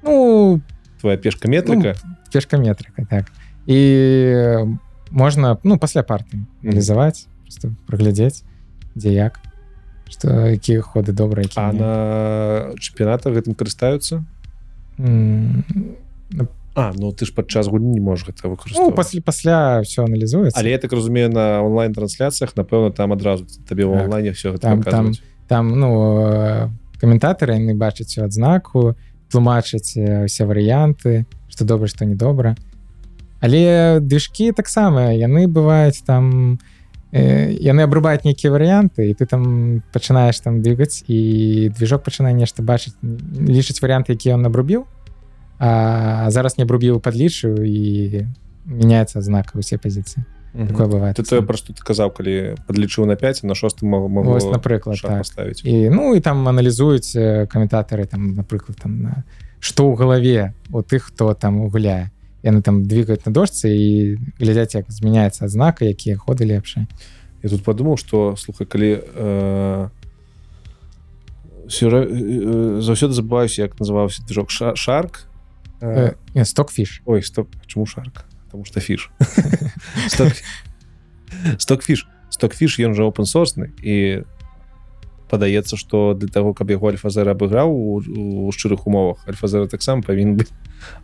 ну 0.02 0.60
твоя 1.00 1.16
пешка 1.18 1.48
метрика. 1.48 1.94
пешка 2.32 2.56
метрика 2.56 3.06
так. 3.10 3.32
І 3.66 4.64
можна 5.10 5.58
ну 5.62 5.76
пасля 5.78 6.00
парты 6.02 6.40
реалізаваць 6.62 7.26
просто 7.42 7.72
праглядзець 7.86 8.44
дзе 8.96 9.12
як 9.12 9.40
что 10.10 10.28
якія 10.50 10.82
ходы 10.82 11.12
добрыя 11.12 11.46
якія 11.46 11.68
а 11.68 11.72
не. 11.72 11.78
на 11.78 11.92
чэмпіянатах 12.78 13.32
гэтым 13.34 13.54
карыстаюцца 13.54 14.24
М, 14.98 15.64
А 16.74 16.92
ну 16.94 17.10
ты 17.12 17.26
ж 17.26 17.34
падчас 17.34 17.66
гульні 17.66 17.98
не 17.98 18.00
можаш 18.00 18.28
гэта 18.30 18.46
ну 18.46 18.50
выкарыстоўваць 18.54 18.94
пасля 18.96 19.20
пасля 19.22 19.58
все 19.82 20.04
аналізуецца 20.04 20.54
Але 20.60 20.70
я 20.70 20.78
так 20.78 20.92
разумею 20.92 21.28
на 21.30 21.62
онлайн 21.62 21.92
трансляцыях 21.92 22.54
напэўна 22.56 22.92
там 22.94 23.12
адразу 23.12 23.46
табе 23.68 23.86
в 23.86 23.92
Так. 23.94 24.04
онлайне 24.04 24.30
все 24.32 24.56
Там- 24.58 24.82
паказваюць. 24.82 25.22
там 25.48 25.68
ну 25.80 25.88
э, 26.20 26.68
каментатары 27.00 27.54
яны 27.58 27.74
бачаць 27.74 28.18
адзнаку 28.18 28.94
тлумачаць 29.30 29.96
э, 29.96 30.24
усе 30.24 30.44
варыянты 30.46 31.26
что 31.48 31.64
добра 31.64 31.86
что 31.88 32.04
недобра 32.04 32.54
але 33.40 33.98
движкі 34.00 34.52
таксама 34.52 35.10
яны 35.14 35.48
бываюць 35.48 36.02
там 36.06 36.54
э, 36.54 36.58
яны 37.12 37.82
абрубаюць 37.82 38.22
нейкія 38.22 38.54
варыянты 38.54 39.10
і 39.10 39.14
ты 39.18 39.26
там 39.26 39.82
пачынаеш 39.92 40.38
там 40.40 40.62
двигаць 40.62 41.02
і 41.10 41.70
движок 41.74 42.06
пачынае 42.06 42.34
нешта 42.34 42.62
бачыць 42.62 42.94
лічыць 43.02 43.82
варыянты 43.82 44.14
які 44.14 44.38
ён 44.38 44.46
абрубіў 44.46 44.86
а 45.58 46.30
зараз 46.30 46.56
не 46.56 46.64
абрубіў 46.64 47.02
падлічыў 47.02 47.66
і 47.66 48.26
меняецца 48.64 49.18
адзнака 49.18 49.58
усе 49.58 49.76
пазіцыі. 49.76 50.24
Такое 50.54 50.86
бывает 50.86 51.14
ты 51.14 51.22
тое 51.22 51.42
пра 51.42 51.54
што 51.58 51.74
ты 51.74 51.82
казаў 51.82 52.10
калі 52.10 52.54
падлічыў 52.66 53.06
на 53.06 53.14
5 53.14 53.42
на 53.42 53.54
шостым 53.54 53.90
могу 53.90 54.34
Вось, 54.34 54.46
напрыклад 54.46 54.98
так. 55.02 55.18
паставіць. 55.18 55.62
І 55.64 55.90
ну 55.90 56.14
і 56.14 56.20
там 56.20 56.48
аналізуюць 56.48 57.14
каментатары 57.46 58.06
там 58.06 58.34
напрыклад 58.34 58.78
там 58.82 59.02
на 59.02 59.24
што 59.60 59.90
ў 59.90 59.94
галаве 59.98 60.54
у 60.72 60.82
тых 60.82 61.10
хто 61.10 61.34
там 61.34 61.68
гуляе 61.68 62.10
яны 62.42 62.62
там 62.62 62.84
двигаюць 62.84 63.26
на 63.26 63.32
дошцы 63.32 63.68
і 63.70 64.16
глядзяць 64.40 64.74
як 64.74 64.90
змяняецца 64.90 65.44
адзнака 65.44 65.84
якія 65.84 66.16
ходы 66.16 66.44
лепшыя 66.44 66.86
я 67.42 67.48
тут 67.48 67.64
подумаў 67.64 67.96
что 67.96 68.36
слухай 68.36 68.66
калі 68.66 69.00
э, 69.00 69.88
сюра- 71.68 72.06
э, 72.08 72.80
заўсёды 72.80 73.12
забываюся 73.12 73.62
як 73.62 73.78
называўся 73.80 74.24
движок 74.26 74.50
Ша- 74.50 74.76
шарк? 74.76 75.26
Э, 75.80 76.14
э, 76.34 76.44
стокфіш 76.44 77.02
ой 77.06 77.22
стоп 77.22 77.48
чому 77.66 77.86
шарк? 77.86 78.24
Потому 78.46 78.64
что 78.64 78.80
фіш 78.80 79.10
стокфіш 81.58 82.08
стокфіш 82.30 82.80
ён 82.80 82.94
жа 82.94 83.04
опенсорсны 83.04 83.70
і 83.82 84.24
падаецца 85.30 85.78
что 85.78 86.14
для 86.14 86.28
того 86.28 86.52
каб 86.54 86.70
яго 86.70 86.90
альфазер 86.90 87.28
абыграў 87.30 87.70
у, 87.70 88.02
у 88.46 88.52
шчырых 88.52 88.86
умовах 88.90 89.22
альфазера 89.30 89.70
таксама 89.70 90.02
павінен 90.02 90.36
быць 90.36 90.50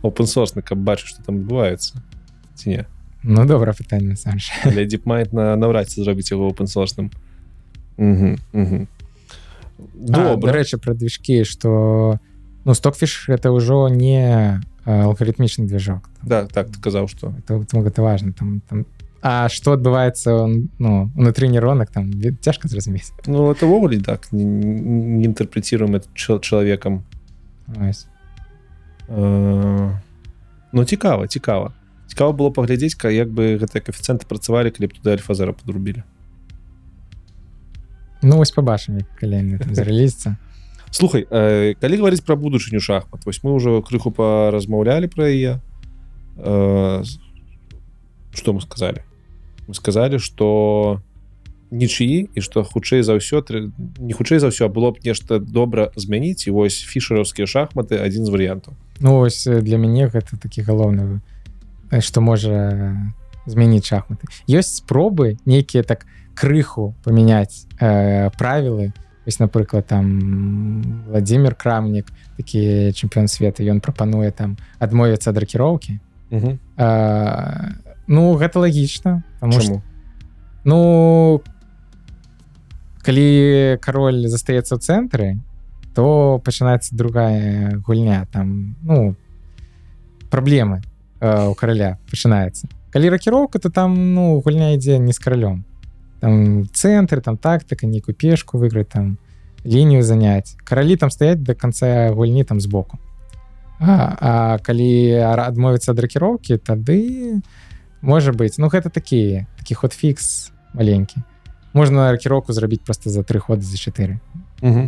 опенсорсны 0.03 0.61
каб 0.61 0.83
бачыць 0.83 1.15
что 1.15 1.23
там 1.23 1.41
адбываецца 1.41 2.03
ці 2.55 2.69
не? 2.69 2.85
Ну 3.23 3.45
добра 3.45 3.73
пытанне 3.73 4.15
для 4.65 4.85
дипмайт 4.91 5.33
на 5.33 5.55
наўрад 5.55 5.89
ці 5.89 6.03
зробіць 6.03 6.31
яго 6.31 6.51
опенсорсным 6.51 7.11
добра. 9.95 10.51
рэчы 10.53 10.77
пра 10.77 10.93
движкі 10.93 11.43
что 11.43 12.19
ну 12.65 12.73
стокфіш 12.73 13.29
это 13.29 13.55
ўжо 13.55 13.87
не 13.87 14.59
алгарытмічны 14.85 15.67
движок 15.67 16.09
да 16.21 16.45
так 16.45 16.69
ты 16.69 16.81
казаў 16.81 17.07
что 17.07 17.33
это, 17.39 17.63
это, 17.63 17.79
гэта 17.79 18.01
важно 18.01 18.33
там 18.33 18.61
там 18.69 18.85
А 19.21 19.49
что 19.49 19.73
адбываецца 19.73 20.45
ну 20.77 21.09
унутры 21.15 21.47
нейронак 21.47 21.89
там 21.91 22.11
цяжка 22.41 22.67
зразумець 22.67 23.11
Ну 23.25 23.51
этовогуле 23.51 23.99
так 23.99 24.31
не, 24.31 24.43
не 24.43 25.25
інтэрпрэціруем 25.25 25.95
это 25.95 26.07
чалавекам 26.15 27.03
Ось. 27.81 28.07
э, 29.09 29.91
Ну 30.71 30.85
цікава 30.85 31.27
цікава 31.27 31.73
цікава 32.07 32.31
было 32.31 32.51
паглядзець 32.51 32.95
ка 32.95 33.09
як 33.09 33.29
бы 33.29 33.57
гэтыя 33.57 33.81
каэфіцыенты 33.81 34.27
працавалі 34.29 34.71
калі 34.71 34.87
б 34.87 34.93
туды 34.93 35.11
альфазера 35.11 35.53
подрубілі. 35.53 36.03
Ну 38.21 38.37
вось 38.37 38.51
побачым 38.51 39.01
калі 39.19 39.57
зарэлізцца 39.71 40.37
Слухай 40.91 41.27
э, 41.29 41.73
калі 41.81 41.97
гаварыць 41.97 42.23
пра 42.23 42.35
будучыню 42.35 42.79
шахмат 42.79 43.25
вось 43.25 43.43
мы 43.43 43.53
ўжо 43.57 43.81
крыху 43.81 44.11
паразмаўлялі 44.11 45.07
пра 45.07 45.27
яе. 45.27 45.59
Э, 46.37 47.03
что 48.37 48.53
мы 48.53 48.61
сказали? 48.61 49.03
Мы 49.67 49.73
сказали 49.73 50.17
что 50.17 51.01
нічыі 51.71 52.29
і 52.33 52.41
что 52.41 52.63
хутчэй 52.63 53.03
за 53.03 53.19
ўсё 53.19 53.43
не 53.99 54.13
хутчэй 54.13 54.39
за 54.39 54.47
ўсё 54.47 54.69
было 54.69 54.91
б 54.95 55.03
нешта 55.03 55.39
добра 55.39 55.91
змяніць 55.95 56.47
і 56.47 56.55
вось 56.55 56.79
фішераўскія 56.79 57.47
шахматы 57.47 57.99
адзін 57.99 58.23
з 58.23 58.29
варыянтаў 58.31 58.73
Ну 58.99 59.19
ось 59.19 59.43
для 59.43 59.77
мяне 59.77 60.07
гэта 60.07 60.39
такі 60.39 60.63
галоўны 60.63 61.19
что 61.99 62.21
можа 62.21 62.95
змяніць 63.45 63.87
шахматы. 63.87 64.27
Ёсць 64.47 64.79
спробы 64.79 65.39
нейкія 65.45 65.83
так 65.83 66.05
крыху 66.35 66.95
памяняць 67.03 67.67
э, 67.79 68.29
правілы 68.37 68.93
ось 69.27 69.39
напрыклад 69.39 69.87
там 69.87 71.03
владимир 71.07 71.55
крамнік 71.55 72.07
такі 72.37 72.95
чэмпіён 72.95 73.27
света 73.27 73.63
ён 73.63 73.83
прапануе 73.83 74.31
там 74.31 74.55
адмовіцца 74.79 75.31
ад 75.31 75.37
ракіроўкі 75.37 75.99
э, 76.31 76.57
ну 78.07 78.33
гэта 78.35 78.59
лагічна 78.59 79.23
Чаму? 79.39 79.61
Что, 79.61 79.81
ну 80.63 81.41
калі 83.03 83.77
кароль 83.79 84.27
застаецца 84.27 84.75
ў 84.75 84.79
цэнтры 84.83 85.27
то 85.95 86.41
пачынаецца 86.43 86.95
другая 86.95 87.79
гульня 87.85 88.27
там 88.31 88.75
ну 88.83 89.15
праблемы 90.29 90.81
э, 91.19 91.47
у 91.47 91.55
караля 91.55 91.97
пачынаецца. 92.11 92.67
Калі 92.91 93.09
ракіроўка 93.09 93.59
то 93.59 93.69
там 93.69 94.13
ну 94.13 94.41
гульня 94.41 94.75
ідзе 94.75 94.99
не 94.99 95.13
з 95.13 95.19
каралём. 95.19 95.63
Там 96.19 96.65
цэнтры 96.69 97.21
там 97.21 97.37
тактыка 97.37 97.87
нейкую 97.87 98.15
пешку 98.15 98.57
выйграць 98.57 98.91
там 98.93 99.17
лінію 99.65 100.03
заняць. 100.03 100.55
Каралі 100.63 100.97
там 100.97 101.09
стаяць 101.09 101.39
до 101.39 101.55
конца 101.55 102.11
гульні 102.11 102.43
там 102.43 102.61
збоку. 102.61 102.99
А, 103.79 104.17
а 104.19 104.57
калі 104.57 105.21
адмовіцца 105.21 105.91
ад 105.93 105.99
ракіроўкі 105.99 106.57
тады 106.57 107.41
можа 108.01 108.31
быть. 108.31 108.55
Ну 108.57 108.67
гэта 108.67 108.89
такі 108.89 109.45
такі 109.57 109.73
ход 109.75 109.93
фікс 109.93 110.51
маленькі 110.73 111.21
можна 111.73 112.11
ракіроўку 112.11 112.53
зрабіць 112.53 112.81
просто 112.85 113.09
за 113.09 113.23
тры 113.23 113.39
ходы 113.39 113.61
за 113.61 113.77
4 113.77 114.19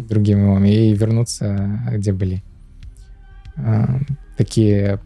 другими 0.10 0.74
і 0.74 0.94
вернуцца 0.94 1.46
дзе 1.98 2.14
былі 2.14 2.42
такія 4.38 5.00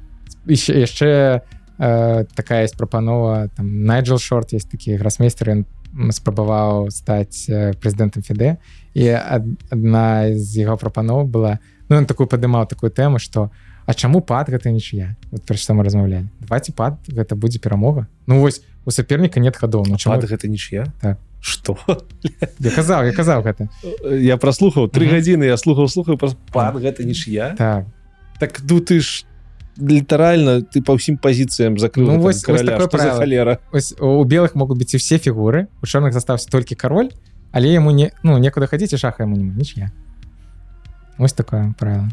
яшчэ 0.47 1.41
такая 1.77 2.63
есть 2.63 2.77
прапанова 2.77 3.49
там 3.55 3.83
найджел 3.83 4.19
шорт 4.19 4.53
есть 4.53 4.69
такі 4.69 4.95
грасмейстер 4.95 5.49
ён 5.49 5.65
спрабаваў 6.11 6.89
стаць 6.89 7.49
прэзідэнтам 7.49 8.23
фіде 8.23 8.57
і 8.93 9.09
адна 9.11 10.31
з 10.31 10.63
яго 10.63 10.77
прапаноў 10.77 11.27
была 11.27 11.59
ну 11.89 12.05
такую 12.05 12.27
падымаў 12.27 12.67
такую 12.67 12.91
тэму 12.91 13.19
что 13.19 13.51
А 13.85 13.93
чаму 13.93 14.21
пад 14.21 14.49
гэта 14.49 14.71
нічыя 14.71 15.15
вот 15.31 15.43
пра 15.43 15.57
што 15.57 15.73
мы 15.73 15.83
размаўлялі 15.83 16.29
давайте 16.39 16.71
пад 16.71 16.99
гэта 17.07 17.35
будзе 17.35 17.59
перамога 17.59 18.07
Ну 18.27 18.39
вось 18.39 18.63
у 18.85 18.91
саперніка 18.91 19.39
нет 19.39 19.57
хадоў 19.57 19.85
ну 19.87 19.97
чаму 19.97 20.21
гэта 20.21 20.47
нічыя 20.47 20.87
так 21.01 21.19
что? 21.43 21.77
Я 22.59 22.71
казаў 22.71 23.03
я 23.03 23.11
казаў 23.11 23.43
гэта 23.43 23.67
я 24.07 24.37
праслухаў 24.37 24.87
три 24.87 25.11
гадзіны 25.11 25.43
я 25.43 25.57
слухаў 25.57 25.87
слухаю 25.91 26.17
пад 26.17 26.79
гэта 26.79 27.03
нічыя 27.03 27.55
так 27.57 27.85
так 28.39 28.61
ду 28.63 28.79
ты 28.79 29.01
ж 29.01 29.25
літаральна 29.77 30.61
ты 30.61 30.79
па 30.85 30.93
ўсім 30.93 31.17
пазіцыям 31.17 31.75
закрыл 31.81 32.07
ну, 32.07 32.19
вось, 32.21 32.45
вось 32.47 32.61
халера 32.61 33.59
у 33.99 34.23
белых 34.23 34.55
могуць 34.55 34.77
быць 34.77 34.93
і 34.93 35.01
все 35.01 35.17
фігуры 35.17 35.67
у 35.81 35.85
чорных 35.85 36.13
застаўся 36.13 36.47
толькі 36.47 36.75
кароль 36.75 37.11
але 37.51 37.73
яму 37.73 37.91
не 37.91 38.13
ну 38.23 38.37
некуда 38.37 38.67
хадзіць 38.67 38.95
шаха 38.95 39.23
ему 39.27 39.35
не 39.35 39.49
нічя 39.49 39.91
ось 41.17 41.33
такое 41.33 41.73
правило 41.77 42.07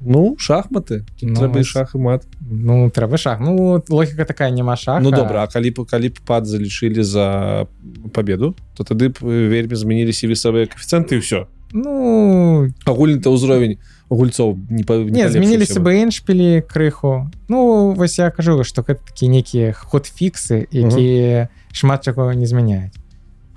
ну 0.00 0.36
шахматы. 0.38 1.04
Ну, 1.22 1.34
трэба 1.34 1.64
шах 1.64 1.94
і 1.94 1.98
мат. 1.98 2.26
Ну 2.40 2.90
трэба 2.90 3.18
шах. 3.18 3.40
Ну 3.40 3.82
логіка 3.88 4.24
такая 4.24 4.50
няма 4.50 4.76
шах 4.76 5.02
Ну 5.02 5.10
добра 5.10 5.42
а 5.42 5.46
калі 5.46 5.70
калі 5.70 6.08
б 6.08 6.18
пад 6.26 6.46
залічылі 6.46 7.02
за 7.02 7.66
победу 8.12 8.54
то 8.74 8.84
тады 8.84 9.10
б 9.10 9.18
вельмі 9.22 9.74
змяніліся 9.74 10.28
весавыя 10.28 10.66
коэфіцыенты 10.66 11.18
і 11.18 11.22
ўсё 11.22 11.46
ну 11.72 12.70
агульны-то 12.86 13.28
ўзровень 13.28 13.76
гульцоў 14.08 14.56
не, 14.70 14.84
па, 14.84 14.96
не 15.04 15.28
змяніліся 15.28 15.80
бы 15.84 16.00
эншпілі 16.00 16.64
крыху 16.64 17.28
ну 17.48 17.92
вось 17.92 18.18
я 18.18 18.30
кажу 18.30 18.64
что 18.64 18.82
гэта 18.82 19.04
такі 19.04 19.28
нейкія 19.28 19.72
ход 19.72 20.08
фіксы 20.08 20.64
якія 20.72 21.48
шмат 21.72 22.04
чаго 22.04 22.32
не 22.32 22.46
змяняюць 22.46 22.96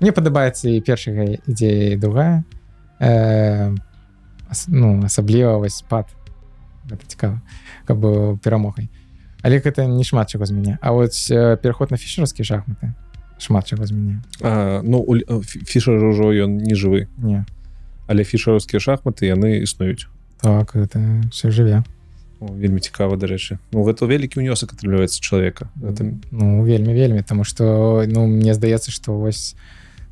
мне 0.00 0.12
падабаецца 0.12 0.68
і 0.68 0.80
першага 0.84 1.40
ідзея 1.48 1.96
другая 1.96 2.44
э, 3.00 3.72
ну 4.68 5.04
асабліва 5.04 5.56
вось 5.56 5.80
спад 5.80 6.12
гэта 6.90 7.04
цікава 7.06 7.40
каб 7.86 8.00
перамогай 8.42 8.88
але 9.42 9.58
гэта 9.58 9.86
не 9.86 10.04
шмат 10.04 10.30
чаго 10.30 10.46
змяня 10.46 10.78
А 10.80 10.92
вот 10.92 11.10
э, 11.30 11.56
пераход 11.56 11.90
на 11.90 11.96
фішерскія 11.96 12.44
шахматы 12.46 12.94
шмат 13.38 13.66
чаго 13.66 13.86
змяняе 13.86 14.22
а, 14.40 14.80
ну 14.84 14.98
у 14.98 15.16
Фі- 15.42 15.64
фішер 15.66 15.98
ўжо 15.98 16.30
ён 16.32 16.58
не 16.62 16.74
жывы 16.74 17.08
не. 17.18 17.44
Але 18.06 18.24
фішераўскія 18.24 18.78
шахматы 18.80 19.26
яны 19.26 19.62
існуюць 19.62 20.06
так 20.42 20.74
это 20.76 20.98
все 21.30 21.50
жыве 21.50 21.82
вельмі 22.42 22.80
цікава 22.82 23.14
дарэчы 23.16 23.58
Ну 23.72 23.82
гэта 23.86 24.06
вялікі 24.06 24.42
ўнёсак 24.42 24.74
атрымліваецца 24.74 25.22
чалавека 25.22 25.70
гэта 25.78 26.18
ну 26.30 26.62
вельмі 26.66 26.94
вельмі 26.94 27.22
тому 27.22 27.44
что 27.44 28.02
ну 28.06 28.26
мне 28.26 28.54
здаецца 28.54 28.90
что 28.90 29.14
вось 29.18 29.54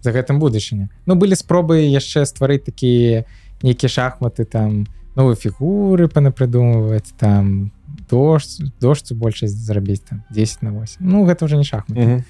за 0.02 0.10
гэтым 0.14 0.38
будучыня 0.38 0.88
ну 1.06 1.14
былі 1.14 1.34
спробы 1.34 1.86
яшчэ 1.90 2.22
стварыць 2.26 2.62
такія 2.66 3.24
нейкія 3.62 3.90
шахматы 3.90 4.44
там 4.46 4.86
новыя 5.20 5.36
фігуры 5.36 6.08
панапрыдумваць 6.08 7.12
там 7.20 7.70
дождь 8.08 8.64
дождь 8.80 9.12
большасць 9.12 9.52
зрабіць 9.52 10.00
там 10.08 10.24
10 10.30 10.62
на 10.62 10.72
8 10.72 11.04
ну 11.04 11.26
гэта 11.28 11.44
уже 11.44 11.56
не 11.56 11.64
шахмат 11.64 11.98
Мгм. 11.98 12.24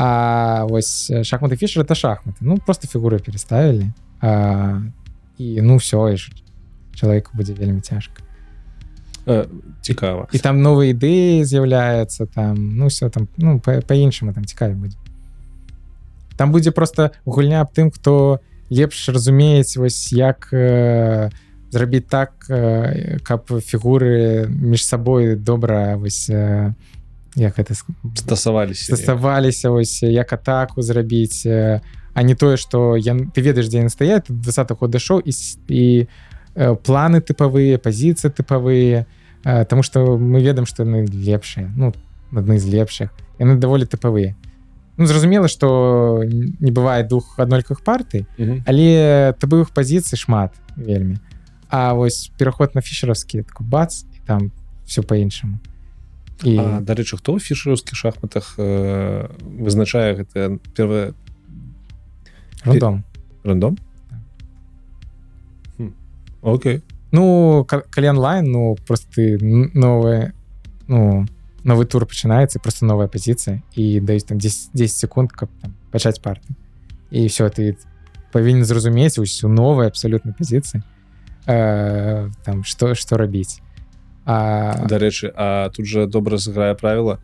А 0.00 0.64
вось 0.68 1.10
э, 1.10 1.24
шахматы 1.24 1.56
фішер 1.56 1.82
это 1.82 1.96
шахматы. 1.96 2.38
Ну 2.40 2.58
просто 2.58 2.86
фігуры 2.86 3.18
переставілі 3.18 3.90
а, 4.20 4.80
і 5.38 5.62
ну 5.62 5.76
все 5.76 6.14
і 6.14 6.16
чалавеку 6.94 7.32
будзе 7.34 7.54
вельмі 7.54 7.80
цяжка 7.80 8.22
Э, 9.28 9.44
цікава 9.80 10.24
і 10.32 10.38
там 10.40 10.62
новыя 10.64 10.96
ідэі 10.96 11.44
з'яўляецца 11.44 12.24
там 12.32 12.80
ну 12.80 12.88
все 12.88 13.12
там 13.12 13.28
ну 13.36 13.60
па-іншаму 13.60 14.32
там 14.32 14.48
цікаве 14.48 14.72
будзе 14.72 14.96
там 16.40 16.48
будзе 16.48 16.72
просто 16.72 17.12
гульня 17.28 17.60
аб 17.60 17.68
тым 17.76 17.92
хто 17.92 18.40
лепш 18.72 19.12
разумець 19.12 19.76
вось 19.76 20.16
як 20.16 20.48
э, 20.52 21.28
зрабіць 21.70 22.08
так 22.08 22.32
каб 23.22 23.42
фігуры 23.60 24.48
між 24.48 24.84
сабой 24.84 25.36
добра 25.36 25.96
вось 25.96 26.28
як 27.36 27.58
это 27.58 27.74
стасаваліся 28.14 28.96
заставаліся 28.96 29.70
ось 29.70 30.02
як 30.02 30.32
атаку 30.32 30.82
зрабіць 30.82 31.46
а 31.46 32.22
не 32.22 32.34
тое 32.34 32.56
что 32.56 32.96
я 32.96 33.14
ты 33.14 33.40
ведаеш 33.40 33.68
дзе 33.68 33.88
стаять 33.88 34.26
20 34.28 34.72
год 34.80 34.90
дайшоў 34.90 35.22
і 35.24 35.32
і 35.68 36.06
планы 36.82 37.20
тыпавыя 37.20 37.78
пазіцыі 37.78 38.30
тыпавыя 38.30 39.06
Таму 39.44 39.82
что 39.82 40.18
мы 40.18 40.42
ведаем 40.42 40.66
что 40.66 40.82
яны 40.82 41.06
лепшыя 41.06 41.70
ну 41.76 41.94
адны 42.32 42.58
з 42.58 42.66
лепшых. 42.66 43.10
Яны 43.38 43.56
даволі 43.56 43.84
тыпавыя. 43.84 44.34
Ну 44.96 45.06
зразумела 45.06 45.48
что 45.48 46.24
не 46.26 46.70
бывае 46.70 47.04
двух 47.04 47.38
аднолькавых 47.38 47.82
партый 47.84 48.26
але 48.66 49.32
тыбых 49.38 49.70
пазіцый 49.70 50.18
шмат 50.18 50.52
вельмі. 50.76 51.16
А 51.16 51.37
вось 51.70 52.30
пераход 52.38 52.74
на 52.74 52.80
фішераўскі 52.80 53.44
бац 53.60 54.04
і 54.16 54.20
там 54.26 54.52
все 54.86 55.02
по-іншаму 55.02 55.58
і 56.46 56.54
дарэчы 56.86 57.18
хто 57.18 57.34
ў 57.34 57.42
фішераўскіх 57.42 57.98
шахматах 57.98 58.54
э, 58.58 59.26
вызначае 59.42 60.22
гэта 60.22 60.58
первое 60.74 61.14
рандом. 62.62 63.02
Рандом? 63.42 63.78
Окей. 66.42 66.82
Ну 67.10 67.64
калі 67.66 68.08
онлайн 68.08 68.44
ну 68.46 68.76
просто 68.86 69.38
новые 69.42 70.32
ну 70.86 71.26
новый 71.64 71.86
тур 71.86 72.06
пачынаецца 72.06 72.62
просто 72.62 72.86
новая 72.86 73.08
пазіцыя 73.08 73.62
і 73.74 74.00
даюць 74.00 74.24
там 74.30 74.38
10 74.38 74.70
10 74.74 74.94
секунд 74.94 75.32
каб 75.32 75.50
там, 75.60 75.74
пачаць 75.90 76.22
парты. 76.22 76.54
І 77.10 77.26
все 77.26 77.50
ты 77.50 77.74
павінен 78.30 78.64
зразумець 78.64 79.18
усю 79.18 79.48
новой 79.48 79.88
абсалютна 79.88 80.32
пазіцыі 80.38 80.82
э, 81.48 82.28
там 82.44 82.64
что 82.64 82.94
что 82.94 83.16
рабіць 83.16 83.60
А... 84.24 84.86
Дарэчы 84.86 85.32
А 85.34 85.70
тут 85.70 85.86
же 85.86 86.06
добра 86.06 86.36
сыграе 86.36 86.74
правіла. 86.74 87.18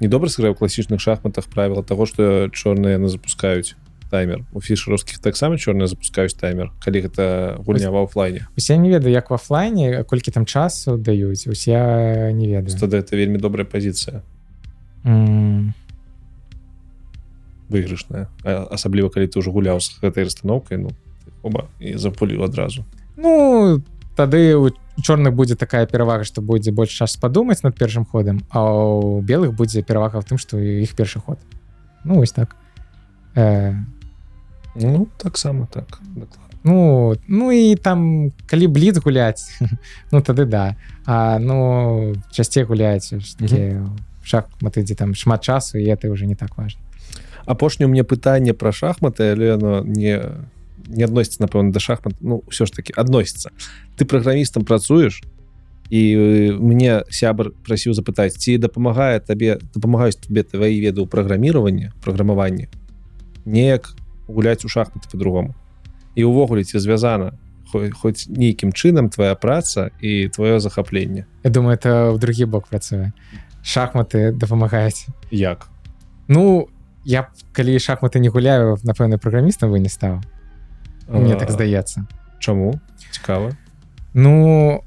Не 0.00 0.08
добра 0.08 0.30
сыграю 0.30 0.54
класічных 0.54 0.98
шахматах 1.00 1.44
правіла 1.44 1.82
того 1.82 2.06
что 2.06 2.48
чорныя 2.48 2.96
яны 2.96 3.08
запускаюць 3.08 3.76
таймер. 4.10 4.44
У 4.52 4.60
фішерскіх 4.60 5.18
таксама 5.20 5.58
чорныя 5.58 5.86
запускаюць 5.86 6.34
таймер 6.34 6.72
калі 6.80 7.04
гэта 7.04 7.60
гульня 7.60 7.90
в 7.90 7.96
офлайне. 7.96 8.48
усе 8.56 8.78
не 8.78 8.88
ведаю 8.88 9.12
як 9.12 9.30
в 9.30 9.34
офлайне 9.34 10.02
колькі 10.04 10.30
там 10.30 10.46
часу 10.46 10.96
даюць 10.96 11.46
усе 11.46 12.32
не 12.32 12.48
ведаю. 12.48 12.72
Тады 12.72 12.96
это 12.96 13.16
вельмі 13.16 13.38
добрая 13.38 13.68
пазіцыя. 13.68 14.22
Mm. 15.04 15.72
выйгрышная. 17.70 18.26
Асабліва 18.44 19.08
калі 19.08 19.30
ты 19.30 19.38
ўжо 19.38 19.54
гуляў 19.54 19.80
з 19.80 19.94
гэтай 20.02 20.26
расстаноўкай 20.26 20.78
ну 20.82 20.90
оба 21.42 21.70
і 21.78 21.94
запуліў 21.96 22.42
адразу 22.44 22.84
ну 23.20 23.82
тады 24.16 24.56
у 24.56 24.70
чорных 25.02 25.34
будзе 25.34 25.56
такая 25.56 25.86
перавага 25.86 26.24
што 26.24 26.42
будзе 26.42 26.72
больш 26.72 26.90
час 26.90 27.16
падумаць 27.16 27.62
над 27.62 27.76
першым 27.76 28.04
ходам 28.04 28.42
а 28.50 28.64
у 28.72 29.20
белых 29.20 29.54
будзе 29.54 29.82
перавага 29.82 30.20
в 30.20 30.24
тым 30.24 30.38
што 30.38 30.58
іх 30.58 30.96
першы 30.96 31.20
ход. 31.20 31.38
Ну 32.04 32.16
вось 32.16 32.32
так. 32.32 32.56
Э... 33.34 33.74
ну 34.74 35.08
таксама 35.18 35.66
так 35.72 36.00
ну 36.62 37.14
ну 37.26 37.50
і 37.52 37.76
там 37.76 38.32
калі 38.46 38.66
бліц 38.66 38.98
гуляць 38.98 39.58
ну 40.12 40.20
тады 40.20 40.44
да. 40.44 40.76
А 41.06 41.38
ну 41.38 42.14
часцей 42.30 42.64
гуляць 42.64 43.12
шахматы 44.24 44.82
дзе 44.82 44.94
там 44.94 45.14
шмат 45.14 45.42
часу 45.42 45.78
і 45.78 45.84
это 45.84 46.10
уже 46.10 46.26
не 46.26 46.34
так 46.34 46.56
важно 46.56 46.80
апошняе 47.46 47.88
мне 47.88 48.04
пытанне 48.04 48.52
пра 48.52 48.72
шахматы 48.72 49.32
але 49.32 49.54
оно 49.54 49.82
не 49.84 50.20
не 50.90 51.06
адносіцца 51.06 51.46
напэўна 51.46 51.72
да 51.72 51.80
шахмат 51.80 52.18
ну 52.20 52.42
ўсё 52.50 52.66
ж 52.66 52.74
таки 52.74 52.92
адносіцца 52.96 53.54
ты 53.96 54.04
праграмістам 54.04 54.66
працуеш 54.66 55.22
і 55.90 56.02
э, 56.14 56.52
мне 56.58 57.02
сябр 57.10 57.54
прасіў 57.66 57.94
запытаць 57.94 58.38
ці 58.38 58.58
дапамагае 58.58 59.22
табе 59.22 59.58
дапамагаюць 59.74 60.18
тебе 60.18 60.42
твои 60.42 60.78
веды 60.82 61.02
ў 61.02 61.06
праграміраванне 61.06 61.94
праграмаванне 62.02 62.68
неяк 63.44 63.94
гуляць 64.30 64.64
у 64.64 64.68
шахматы 64.68 65.10
по-другому. 65.10 65.54
І 66.14 66.24
увогуле 66.24 66.64
ці 66.64 66.78
звязана 66.78 67.32
хоць 67.70 68.26
нейкім 68.26 68.72
чынам 68.72 69.10
твоя 69.10 69.34
праца 69.34 69.90
і 70.02 70.26
твоё 70.28 70.58
захапленне 70.58 71.26
Я 71.44 71.50
думаю 71.50 71.78
это 71.78 72.10
ў 72.10 72.18
другі 72.18 72.44
бок 72.44 72.66
працуе 72.66 73.12
шахматы 73.62 74.32
дапамагаюць 74.32 75.06
як? 75.30 75.68
Ну 76.26 76.68
я 77.04 77.30
калі 77.52 77.78
шахматы 77.78 78.18
не 78.18 78.28
гуляю 78.28 78.78
напэўна 78.82 79.18
праграмістам 79.18 79.70
вы 79.70 79.78
не 79.78 79.88
стаў 79.88 80.18
мне 81.18 81.36
так 81.36 81.50
здаецца 81.50 82.06
чаму 82.38 82.80
цікава 83.10 83.52
ну 84.14 84.82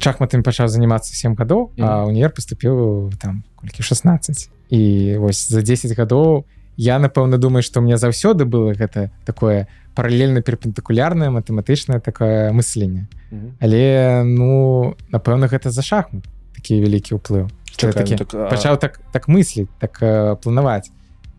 шахматамі 0.00 0.42
пачаў 0.42 0.68
занимацца 0.68 1.14
7 1.14 1.34
гадоў 1.34 1.72
mm. 1.76 1.84
а 1.84 2.04
універ 2.04 2.30
поступіў 2.30 3.12
там 3.20 3.44
колькі 3.56 3.82
16 3.82 4.50
і 4.70 5.16
вось 5.18 5.48
за 5.48 5.62
10 5.62 5.96
гадоў 5.96 6.44
я 6.76 6.98
напэўна 6.98 7.38
думаю 7.38 7.62
что 7.62 7.80
мне 7.80 7.96
заўсёды 7.96 8.44
было 8.44 8.74
гэта 8.74 9.10
такое 9.24 9.68
паралельна 9.94 10.42
перпендыкулярнае 10.42 11.30
матэматычнае 11.30 12.00
такое 12.00 12.52
мысленне 12.52 13.06
mm 13.30 13.38
-hmm. 13.38 13.50
але 13.60 14.24
ну 14.24 14.96
напэўна 15.12 15.46
гэта 15.46 15.70
за 15.70 15.82
шахмат 15.82 16.24
такі 16.54 16.80
вялікі 16.80 17.14
ўплыў 17.14 17.48
такі, 17.76 18.16
так, 18.16 18.28
пачаў 18.50 18.76
так 18.78 19.00
так 19.12 19.28
мысліць 19.28 19.68
так 19.78 19.98
планаваць 20.42 20.90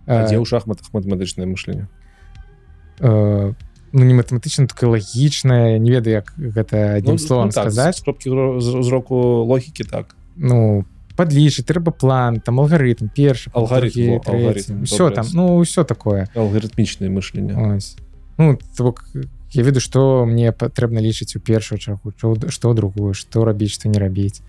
дзе 0.05 0.38
ў 0.38 0.45
шахматах 0.45 0.93
матэматычнае 0.93 1.47
мышленне 1.47 1.88
ну 3.95 4.03
не 4.03 4.14
матэматычна 4.14 4.67
так 4.67 4.83
лагічная 4.83 5.80
не 5.80 5.91
ведаю 5.91 6.19
як 6.19 6.33
гэта 6.35 6.99
адным 6.99 7.15
ну, 7.15 7.24
словом 7.24 7.48
ну, 7.48 7.51
так, 7.56 7.72
сказаць. 7.72 8.03
кропкі 8.03 8.30
зроку 8.59 9.15
логікі 9.48 9.88
так. 9.88 10.15
Ну 10.35 10.83
подлічыць 11.15 11.64
трэба 11.64 11.95
план 11.95 12.43
там 12.43 12.59
алгарытм 12.59 13.07
першы 13.07 13.48
алгарытм 13.56 14.83
все 14.83 15.09
там 15.15 15.25
ну 15.32 15.56
ўсё 15.64 15.88
такое. 15.88 16.27
Алгарытмічнае 16.35 17.07
мышленне 17.07 17.80
ну 18.38 18.59
бок 18.77 19.07
я 19.56 19.64
веду 19.64 19.80
что 19.80 20.25
мне 20.27 20.51
патрэбна 20.51 20.99
лічыць 20.99 21.35
у 21.35 21.40
першую 21.40 21.80
чаргу 21.80 22.11
что 22.11 22.74
другую 22.74 23.14
что 23.14 23.45
рабіць 23.45 23.72
что 23.80 23.88
не 23.88 23.98
рабіць 23.98 24.43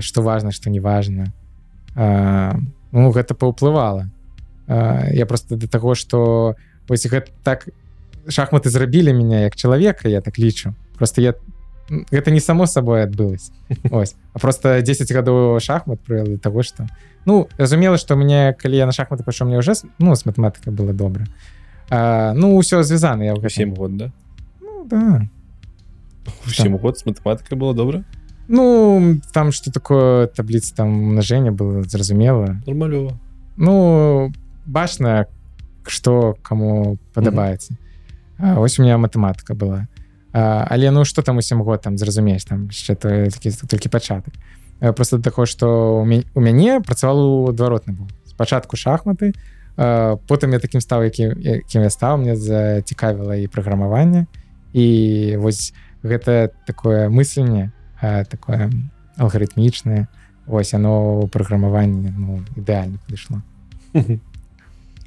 что 0.00 0.22
важно 0.22 0.52
что 0.52 0.70
не 0.70 0.80
важно 0.80 1.32
ну 1.94 3.10
гэта 3.12 3.34
паўплывала. 3.34 4.08
Я 4.66 5.26
просто 5.26 5.56
для 5.56 5.68
того 5.68 5.94
что 5.94 6.56
вось 6.88 7.04
гэта 7.04 7.28
так 7.44 7.68
шахматы 8.28 8.70
зрабілі 8.70 9.12
меня 9.12 9.40
як 9.40 9.56
чалавека 9.56 10.08
я 10.08 10.20
так 10.20 10.38
лічу 10.38 10.74
просто 10.98 11.20
я 11.20 11.34
гэта 11.88 12.30
не 12.30 12.40
само 12.40 12.66
сабой 12.66 13.02
адбылось 13.02 13.50
ось. 13.90 14.14
А 14.32 14.38
просто 14.38 14.82
10 14.82 15.12
гадоў 15.12 15.60
шахмат 15.60 16.00
прывял 16.00 16.38
того 16.38 16.62
что 16.62 16.86
ну 17.24 17.48
разумела 17.56 17.98
что 17.98 18.16
мне 18.16 18.54
калі 18.58 18.76
я 18.76 18.86
на 18.86 18.92
шахматы 18.92 19.24
пайшоў 19.24 19.48
мне 19.48 19.58
уже 19.58 19.74
ну 19.98 20.14
с 20.14 20.26
математыкай 20.26 20.72
было 20.72 20.92
добра 20.92 21.26
а, 21.90 22.32
ну 22.34 22.58
ўсё 22.58 22.82
звязана 22.82 23.22
я 23.22 23.34
7 23.36 23.74
год 23.74 23.96
да? 23.96 24.12
Ну, 24.60 24.84
да. 24.84 25.28
7 26.46 26.76
год 26.76 26.98
с 26.98 27.06
математыкай 27.06 27.56
было 27.58 27.74
добра 27.74 28.04
ну 28.48 29.20
там 29.32 29.52
что 29.52 29.72
такое 29.72 30.26
табліца 30.26 30.74
там 30.74 30.88
умножэння 30.88 31.52
было 31.52 31.82
зразумела 31.82 32.60
нормалёва 32.66 33.18
ну 33.56 34.32
бачна 34.66 35.26
что 35.86 36.36
кому 36.42 36.98
падабаецца 37.14 37.72
mm 37.72 37.76
-hmm. 37.76 37.87
А, 38.38 38.60
ось 38.60 38.78
у 38.78 38.82
меня 38.82 38.98
матэматыка 38.98 39.54
была. 39.54 39.88
А, 40.32 40.66
але 40.70 40.90
ну 40.90 41.04
что 41.04 41.22
там 41.22 41.38
у 41.38 41.42
7 41.42 41.62
год 41.62 41.82
там 41.82 41.98
зразумееш 41.98 42.44
там 42.44 42.66
яшчэ 42.66 42.94
то 42.94 43.08
такі 43.30 43.50
толькі 43.50 43.88
пачатак 43.88 44.34
просто 44.94 45.18
такое 45.18 45.46
что 45.46 46.00
у 46.34 46.40
мяне 46.40 46.80
працавал 46.80 47.48
адваротны 47.48 47.94
быў 47.94 48.06
спачатку 48.26 48.76
шахматы 48.76 49.32
потым 49.76 50.52
я 50.52 50.58
таким 50.58 50.80
стаў 50.80 51.04
які 51.04 51.62
кім 51.66 51.82
я 51.82 51.90
стаў 51.90 52.18
мне 52.18 52.36
зацікавіла 52.36 53.36
і 53.36 53.48
праграмаванне 53.48 54.26
і 54.72 55.36
вось 55.38 55.72
гэта 56.02 56.50
такое 56.66 57.08
мысленне 57.08 57.72
такое 58.00 58.70
алгарытмічнае 59.16 60.06
ось 60.46 60.74
оно 60.74 61.26
праграмаванне 61.32 62.12
ну 62.12 62.44
ідэальна 62.54 62.98
падышло 63.06 63.40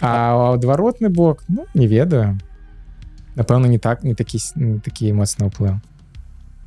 а 0.02 0.54
адваротны 0.54 1.10
бок 1.10 1.44
ну 1.48 1.66
не 1.74 1.88
ведаю 1.88 2.40
напэўна 3.36 3.68
не 3.68 3.80
так 3.80 4.04
не 4.04 4.16
такі 4.16 4.40
не 4.56 4.80
такі 4.80 5.14
моцны 5.14 5.48
ўплыў 5.48 5.80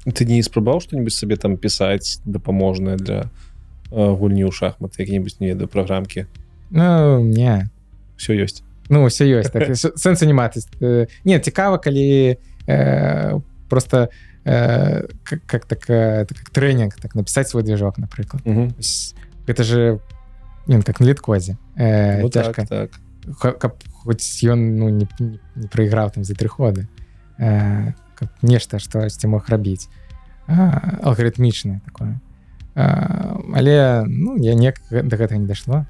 ты 0.04 0.24
не 0.24 0.42
спрабаў 0.42 0.80
что-нибудь 0.80 1.12
сабе 1.12 1.36
там 1.36 1.56
пісаць 1.56 2.20
дапаможнае 2.24 2.96
для 2.96 3.30
гульні 3.90 4.44
ў 4.48 4.52
шахмат 4.52 4.98
які-нибудь 4.98 5.40
не 5.40 5.52
ведаю 5.52 5.68
праграмкі 5.68 6.26
ну, 6.70 7.20
не 7.20 7.68
все 8.16 8.36
ёсць 8.36 8.62
ну 8.88 9.06
все 9.06 9.28
ёсць 9.28 9.50
так, 9.50 9.76
сэнс 9.76 10.22
аніматыць 10.26 10.68
э, 10.80 11.06
не 11.24 11.38
цікава 11.40 11.78
калі 11.78 12.36
э, 12.66 13.40
просто 13.68 14.08
э, 14.44 15.08
как, 15.24 15.40
как 15.46 15.64
так 15.66 15.88
э, 15.88 16.26
как 16.26 16.50
тренінг 16.50 16.96
так 17.00 17.14
напісаць 17.14 17.48
свой 17.48 17.62
движок 17.62 17.98
напрыклад 17.98 18.42
гэта 19.46 19.62
же 19.62 20.00
не, 20.66 20.80
как 20.82 21.00
на 21.00 21.04
літкозе 21.06 21.56
э, 21.76 22.22
ну, 22.22 22.28
так, 22.28 22.56
так. 22.68 22.90
Каб 23.40 23.76
хоць 24.04 24.24
ён 24.44 24.76
ну, 24.76 24.88
не, 24.88 25.08
не, 25.18 25.40
не 25.56 25.68
прайграў 25.68 26.10
там 26.10 26.24
за 26.24 26.34
тры 26.34 26.48
ходы 26.48 26.88
э, 27.38 27.92
нешта 28.42 28.78
штосьці 28.78 29.26
мог 29.26 29.48
рабіць. 29.48 29.88
Алгарытмічнае 30.46 31.80
такое. 31.84 32.20
А, 32.74 33.38
але 33.54 34.04
ну 34.06 34.36
я 34.36 34.54
не 34.54 34.74
да 34.90 35.16
гэтага 35.16 35.38
не 35.38 35.46
дашло 35.46 35.86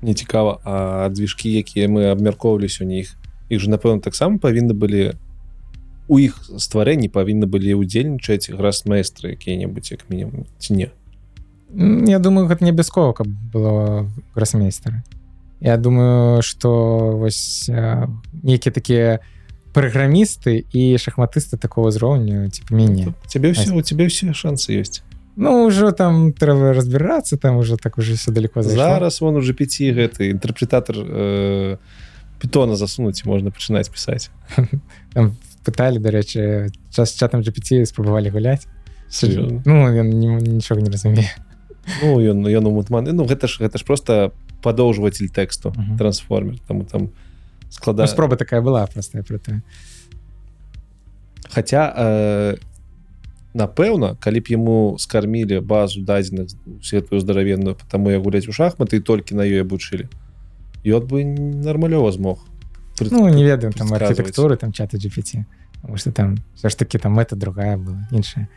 мне 0.00 0.14
цікава 0.14 0.58
а 0.64 1.08
движкі 1.12 1.52
якія 1.52 1.84
мы 1.84 2.08
абмяркоўвалі 2.08 2.64
сёння 2.64 3.04
іх 3.04 3.12
іх 3.52 3.60
же 3.60 3.68
напэўна 3.68 4.00
таксама 4.00 4.40
павінны 4.40 4.72
былі 4.72 5.20
у 6.08 6.16
іх 6.16 6.40
стварэнні 6.48 7.12
павінны 7.12 7.44
былі 7.44 7.76
ўдзельнічаць 7.76 8.48
грасмейстры 8.56 9.36
якія-небудзь 9.36 9.92
як 9.92 10.08
мінімум 10.08 10.48
ці 10.56 10.80
не? 10.80 10.88
Я 12.08 12.18
думаю 12.24 12.48
гэта 12.48 12.64
не 12.64 12.72
абавязкова 12.72 13.12
каб 13.12 13.28
было 13.28 14.08
грасмейстера 14.32 15.04
Я 15.62 15.76
думаю 15.76 16.42
что 16.42 17.14
вось 17.16 17.70
а, 17.70 18.10
нейкія 18.42 18.72
такія 18.74 19.20
праграмісты 19.72 20.66
і 20.74 20.98
шахматысты 20.98 21.56
такого 21.56 21.88
ўзроўню 21.88 22.50
типа 22.50 22.74
мяне 22.74 23.14
цябе 23.30 23.54
ўсё 23.54 23.78
у 23.78 23.82
тебе 23.82 24.10
ўсе 24.10 24.34
шансы 24.34 24.74
ёсць 24.74 25.06
Ну 25.36 25.64
ўжо 25.72 25.92
там 25.96 26.32
трэба 26.36 26.76
разбірацца 26.76 27.38
там 27.40 27.56
уже 27.56 27.76
так 27.76 27.96
уже 27.96 28.14
все 28.20 28.32
далеко 28.32 28.62
зайшло. 28.62 28.84
зараз 28.84 29.20
вон 29.20 29.36
уже 29.36 29.54
5 29.54 29.80
гэты 29.96 30.28
інтэрпретатор 30.28 30.96
э, 30.98 31.76
питона 32.38 32.76
засунуць 32.76 33.24
можна 33.24 33.50
пачынаць 33.50 33.88
пісаць. 33.88 34.28
Там 35.14 35.36
пыталі 35.64 36.02
дарэчы 36.02 36.68
час 36.90 37.14
чатам 37.14 37.40
GPT 37.40 37.86
спрабавалі 37.86 38.28
гуляць. 38.28 38.66
Ну 39.64 39.88
ён 39.88 40.10
ні- 40.10 40.58
нічога 40.60 40.82
не 40.82 40.90
разумее. 40.90 41.30
Ну 42.02 42.20
ён 42.20 42.44
ён 42.44 42.64
мутманы 42.68 43.12
Ну 43.12 43.24
гэта 43.24 43.46
ж 43.48 43.62
гэта 43.64 43.78
ж 43.78 43.84
просто 43.84 44.32
падоўжватель 44.62 45.28
тэксту 45.28 45.72
Мгм. 45.76 45.98
трансформер 45.98 46.58
там 46.66 46.84
там 46.86 47.10
склада 47.70 48.02
ну, 48.02 48.08
спроба 48.08 48.36
такая 48.36 48.60
была 48.62 48.86
простая 48.86 49.22
про 49.22 49.38
тое 49.38 49.62
Хаця 51.50 51.92
э, 51.96 52.56
напэўна 53.54 54.16
калі 54.16 54.40
б 54.40 54.46
яму 54.48 54.96
скармілі 54.98 55.60
базу 55.60 56.00
дадзеных 56.00 56.48
светлую 56.82 57.20
здаравенную 57.20 57.76
потому 57.76 58.10
я 58.10 58.18
гуляць 58.18 58.48
у 58.48 58.52
шахматы 58.52 58.96
і 58.96 59.00
толькі 59.00 59.34
на 59.34 59.44
ёй 59.44 59.60
абучылі 59.60 60.08
ён 60.84 61.02
бы 61.06 61.24
нармалёва 61.24 62.12
змог 62.12 62.46
Ну 63.00 63.28
не 63.28 63.44
ведаю 63.44 63.72
там 63.72 63.92
архітэктуры 63.92 64.56
там 64.56 64.72
чата 64.72 64.96
GPT 64.96 65.44
что 65.96 66.12
там 66.12 66.38
все 66.54 66.68
ж 66.68 66.76
таки 66.76 66.98
там 66.98 67.18
это 67.18 67.36
другая 67.36 67.76
была 67.76 68.06
іншая 68.10 68.48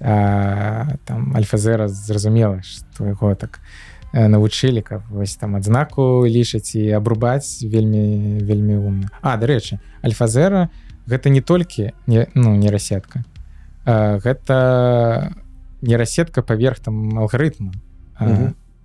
а 0.00 0.98
там 1.06 1.34
альфа-зера 1.34 1.88
зразумела 1.88 2.62
што 2.62 3.06
яго 3.06 3.34
так 3.34 3.58
э, 3.58 3.99
навучылі 4.12 4.82
каб 4.82 5.02
вось 5.10 5.36
там 5.36 5.56
адзнаку 5.56 6.26
лічыць 6.26 6.74
і 6.74 6.90
абрубаць 6.98 7.62
вельмі 7.62 8.42
вельмі 8.42 8.76
умна 8.76 9.08
А 9.22 9.36
дарэчы 9.36 9.78
альфа-зера 10.02 10.70
гэта 11.06 11.30
не 11.30 11.40
толькі 11.40 11.92
не 12.06 12.26
ну 12.34 12.54
не 12.56 12.70
расетка 12.70 13.24
а, 13.84 14.18
гэта 14.18 15.34
не 15.82 15.96
расетка 15.96 16.42
паверх 16.42 16.80
там 16.80 17.18
алгарытму 17.18 17.72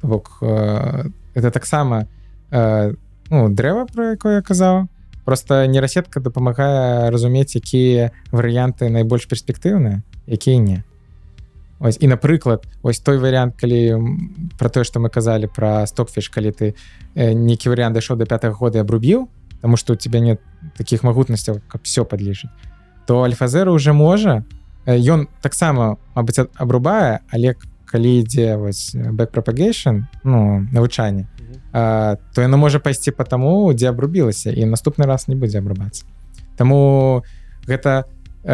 бок 0.01 0.37
это 0.41 1.51
таксама 1.51 2.07
э, 2.51 2.93
ну 3.29 3.49
дрэва 3.49 3.85
про 3.85 4.11
якое 4.11 4.35
я 4.35 4.41
казаў 4.41 4.87
просто 5.25 5.65
нейрасетка 5.67 6.19
дапамагае 6.19 7.09
разумець 7.09 7.55
якія 7.55 8.11
варыянты 8.31 8.89
найбольш 8.89 9.27
перспектыўныя 9.27 10.01
якія 10.27 10.57
не 10.57 10.83
Ось, 11.85 11.97
і 12.01 12.07
напрыклад 12.09 12.65
ось 12.81 12.97
той 12.99 13.17
варыянт 13.21 13.53
калі 13.61 13.93
про 14.57 14.69
тое 14.73 14.81
што 14.83 14.97
мы 14.99 15.09
казалі 15.13 15.45
про 15.45 15.85
стокфіш 15.85 16.29
калі 16.33 16.49
ты 16.49 16.73
э, 17.13 17.33
нейкі 17.37 17.69
варыянт 17.69 17.93
дайшоў 17.93 18.17
до 18.17 18.25
5 18.25 18.45
года 18.57 18.81
абрубіў 18.81 19.29
тому 19.61 19.77
что 19.77 19.93
у 19.93 19.95
тебя 19.95 20.19
нет 20.19 20.41
таких 20.77 21.03
магутнасцяў 21.03 21.61
каб 21.69 21.81
все 21.83 22.01
подлічыць 22.03 22.49
то 23.05 23.21
альфа-зера 23.21 23.69
уже 23.71 23.93
можа 23.93 24.43
ён 24.87 25.27
таксама 25.41 25.97
мабыць 26.15 26.39
а- 26.41 26.49
абрубае 26.57 27.19
але 27.29 27.53
к- 27.53 27.67
калі 27.85 28.19
ідзе 28.25 28.57
вось 28.57 28.95
propagation 29.29 30.05
ну 30.23 30.65
навучанне 30.73 31.27
Мгм. 31.37 31.59
а, 31.73 32.17
то 32.33 32.41
яно 32.41 32.57
можа 32.57 32.79
пайсці 32.79 33.11
по 33.11 33.23
таму 33.23 33.73
дзе 33.73 33.89
абрубілася 33.89 34.49
і 34.49 34.65
наступны 34.65 35.05
раз 35.05 35.27
не 35.27 35.35
будзе 35.35 35.59
абрубацца 35.59 36.05
Таму 36.57 37.23
гэта 37.67 38.05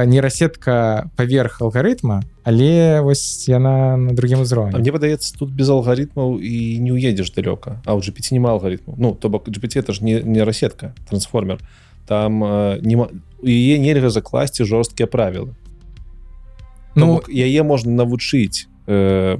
нейрасетка 0.06 1.10
паверх 1.16 1.62
алгарытма 1.62 2.22
але 2.44 3.02
вось 3.02 3.48
яна 3.50 3.98
на 3.98 4.14
другім 4.14 4.42
узроўні. 4.42 4.80
Мне 4.80 4.92
падаецца 4.92 5.38
тут 5.38 5.54
без 5.54 5.70
алгарытмаў 5.70 6.42
і 6.42 6.80
не 6.82 6.92
уедзеш 6.92 7.30
далёка. 7.38 7.82
А 7.86 7.94
ў 7.94 8.02
GPT 8.02 8.34
нема 8.34 8.58
алгарытмаў. 8.58 8.98
Ну 8.98 9.14
то 9.14 9.30
бок 9.30 9.48
GPT 9.48 9.78
это 9.80 9.94
ж 9.94 10.02
не, 10.02 10.22
не 10.22 10.42
расетка 10.44 10.96
трансформер. 11.10 11.62
Там 12.08 12.44
э, 12.44 12.80
нема 12.82 13.10
у 13.42 13.48
яе 13.48 13.78
нельга 13.78 14.10
закласці 14.10 14.66
жорсткія 14.66 15.06
правілы. 15.06 15.54
Ну 16.96 17.06
ну 17.06 17.22
яе 17.30 17.62
можна 17.64 17.94
навучыць 17.94 18.66
э, 18.88 19.38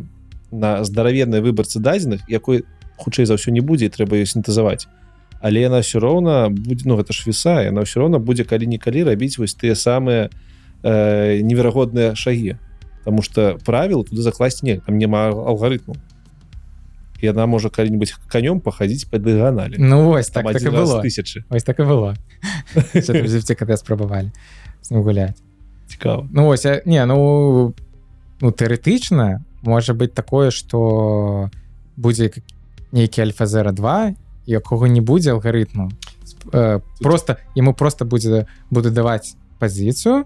на 0.52 0.84
здаравенной 0.84 1.42
выбарцы 1.42 1.80
дадзеных 1.82 2.22
якой 2.30 2.66
хутчэй 2.98 3.26
за 3.26 3.34
ўсё 3.34 3.50
не 3.50 3.66
будзе 3.66 3.90
трэба 3.90 4.22
ее 4.22 4.30
сінтэзаваць. 4.30 4.86
Але 5.42 5.66
яна 5.66 5.82
все 5.82 5.98
роўна 5.98 6.54
будзе 6.54 6.86
ну 6.86 7.02
гэта 7.02 7.18
ж 7.18 7.26
віса 7.26 7.66
яна 7.66 7.82
ўсё 7.82 8.06
роўна 8.06 8.22
будзе 8.22 8.46
калі-нікалі 8.46 9.10
рабіць 9.10 9.42
вось 9.42 9.58
тыя 9.58 9.74
самыя 9.74 10.30
э, 10.86 11.42
неверагодныя 11.42 12.14
шагі 12.14 12.62
Таму 13.04 13.22
что 13.22 13.58
правил 13.66 14.04
туды 14.04 14.22
закласці 14.22 14.66
не 14.66 14.78
там 14.80 14.98
няма 14.98 15.30
алгарытму 15.30 15.96
яна 17.22 17.46
можа 17.46 17.70
калі-нибудь 17.70 18.14
канём 18.28 18.60
пахадзіць 18.62 19.06
па 19.10 19.18
дыганалі 19.18 19.78
ну 19.78 20.06
вось 20.06 20.30
так, 20.30 20.46
так 20.46 20.62
было. 20.62 21.02
тысячи. 21.02 21.46
Ось 21.50 21.64
так 21.64 21.80
і 21.80 21.84
было. 21.84 22.16
Когда 23.56 23.78
спрабавалі 23.78 24.32
гуляць 24.90 25.38
цікава 25.88 26.28
Ну 26.32 26.48
ось 26.48 26.66
а- 26.66 26.82
не 26.86 27.06
ну 27.06 27.74
ну 28.42 28.50
тэарэтычна 28.50 29.46
можа 29.62 29.94
быць 29.94 30.14
такое 30.14 30.52
что 30.52 31.50
будзе 31.96 32.32
нейкі 32.92 33.22
альфа-зера 33.22 33.72
2 33.72 34.16
якога 34.48 34.90
не 34.90 35.02
будзе 35.02 35.32
алгарытму 35.32 35.92
Э, 36.52 36.80
просто 37.00 37.38
ему 37.56 37.74
просто 37.74 38.06
будзе 38.06 38.48
буду 38.70 38.92
даваць 38.92 39.36
пазіцыю 39.60 40.26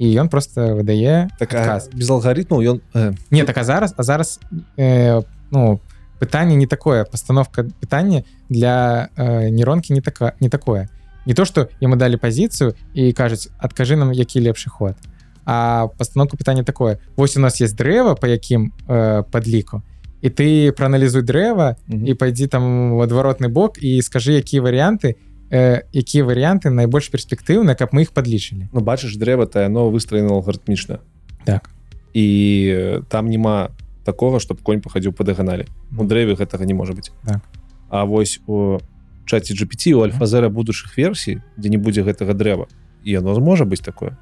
і 0.00 0.08
ён 0.16 0.28
просто 0.28 0.74
выдае 0.74 1.28
так 1.38 1.52
а, 1.54 1.60
адказ. 1.60 1.90
без 1.92 2.08
алгарытмаў 2.08 2.64
ён 2.64 2.80
э, 2.94 3.12
не 3.30 3.44
так 3.44 3.58
а 3.58 3.64
зараз 3.64 3.94
а 3.96 4.02
зараз 4.02 4.40
э, 4.76 5.22
ну 5.50 5.80
пытанне 6.18 6.56
не 6.56 6.66
такое 6.66 7.04
пастановка 7.04 7.68
пытання 7.80 8.24
для 8.48 9.08
э, 9.16 9.50
нейронкі 9.50 9.92
не 9.92 10.00
така 10.00 10.32
не 10.40 10.48
такое 10.48 10.88
не 11.26 11.34
то 11.34 11.44
что 11.44 11.68
яму 11.80 11.96
далі 11.96 12.16
пазіцыю 12.16 12.74
і 12.94 13.12
кажуць 13.12 13.48
адкажы 13.58 13.96
нам 13.96 14.12
які 14.12 14.40
лепшы 14.40 14.70
ход 14.70 14.96
а 15.44 15.88
пастановка 15.98 16.36
пытання 16.36 16.64
такое 16.64 16.98
вось 17.16 17.36
у 17.36 17.40
нас 17.40 17.60
есть 17.60 17.76
дрэва 17.76 18.14
по 18.14 18.26
якім 18.26 18.72
э, 18.88 19.22
падліку 19.30 19.82
і 20.22 20.28
ты 20.28 20.72
прааналізуй 20.72 21.22
дрэва 21.22 21.76
і 21.88 22.14
пайдзі 22.14 22.46
там 22.46 22.92
у 22.96 23.00
адваротны 23.04 23.48
бок 23.48 23.76
і 23.80 24.00
скажы 24.00 24.40
якія 24.40 24.62
варыянты 24.62 25.16
э, 25.51 25.83
якія 25.93 26.25
варыянты 26.25 26.69
найбольш 26.69 27.09
перспектыўныя 27.09 27.75
каб 27.75 27.93
мы 27.93 28.05
іх 28.07 28.11
падлічылі 28.11 28.69
Ну 28.73 28.79
бачыш 28.81 29.15
дрэва 29.17 29.45
то 29.45 29.61
яно 29.61 29.89
выстроена 29.89 30.33
алгарытмічна 30.35 30.99
так. 31.45 31.69
І 32.13 32.25
э, 32.73 33.03
там 33.09 33.29
няма 33.29 33.69
такого 34.05 34.39
чтобы 34.39 34.61
конь 34.63 34.81
пахадзіў 34.81 35.13
по 35.13 35.23
дыганалі 35.23 35.65
у 35.97 36.03
дрэве 36.03 36.35
гэтага 36.35 36.65
не 36.65 36.73
можа 36.73 36.93
быць 36.93 37.11
Так. 37.25 37.41
А 37.89 38.05
вось 38.05 38.41
у 38.47 38.79
чаце 39.25 39.53
GPT 39.53 39.93
у 39.93 40.01
альфа-зера 40.01 40.49
будучых 40.49 40.97
версій 40.97 41.41
дзе 41.57 41.69
не 41.69 41.77
будзе 41.77 42.01
гэтага 42.01 42.33
дрэва 42.33 42.67
і 43.03 43.11
яно 43.11 43.33
зможа 43.35 43.65
быць 43.65 43.81
такое. 43.85 44.17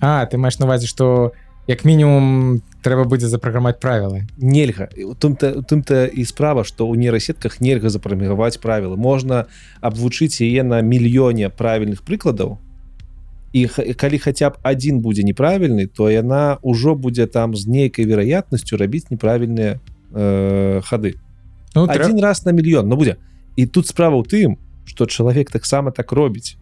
А 0.00 0.26
ты 0.26 0.36
маеш 0.36 0.58
на 0.58 0.66
увазе 0.66 0.86
што 0.86 1.32
як 1.66 1.84
мінімум 1.84 2.60
трэба 2.82 3.06
будзе 3.06 3.30
запраграмаць 3.30 3.78
правілы. 3.78 4.26
Нельга. 4.36 4.90
Тым-то 5.22 5.62
тым-то 5.62 6.10
і 6.10 6.24
справа 6.26 6.66
што 6.66 6.90
ў 6.90 6.98
нейрасетках 6.98 7.62
нельга 7.62 7.86
запрамігаваць 7.86 8.58
правілы. 8.58 8.98
Можна 8.98 9.46
абвучыць 9.78 10.42
яе 10.42 10.66
на 10.66 10.82
мільёне 10.82 11.46
правільных 11.54 12.02
прыкладаў. 12.02 12.58
І 13.54 13.68
калі 13.94 14.18
хаця 14.18 14.50
б 14.50 14.58
адзін 14.66 14.98
будзе 15.04 15.22
неправільны 15.22 15.86
то 15.86 16.10
яна 16.10 16.58
ўжо 16.66 16.98
будзе 16.98 17.30
там 17.30 17.54
з 17.54 17.70
нейкай 17.70 18.10
вероятнасцю 18.10 18.76
рабіць 18.76 19.14
неправільныя 19.14 19.78
э, 20.10 20.80
хады. 20.82 21.14
Ну, 21.74 21.86
трэ... 21.86 22.10
один 22.10 22.18
раз 22.18 22.44
на 22.44 22.50
мільён 22.50 22.88
ну 22.88 22.96
будзе. 22.98 23.22
І 23.54 23.66
тут 23.70 23.86
справа 23.86 24.18
ў 24.18 24.26
тым 24.26 24.58
что 24.84 25.06
чалавек 25.06 25.54
таксама 25.54 25.94
так 25.94 26.10
робіць. 26.10 26.58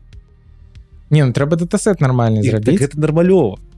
Не 1.09 1.25
ну, 1.25 1.33
трэба 1.33 1.57
датасет 1.57 2.05
нармальны 2.05 2.45
І 2.45 2.53
так 2.53 2.61
зрабіць. 2.61 2.81
гэта 2.85 3.01
нармалёва 3.01 3.70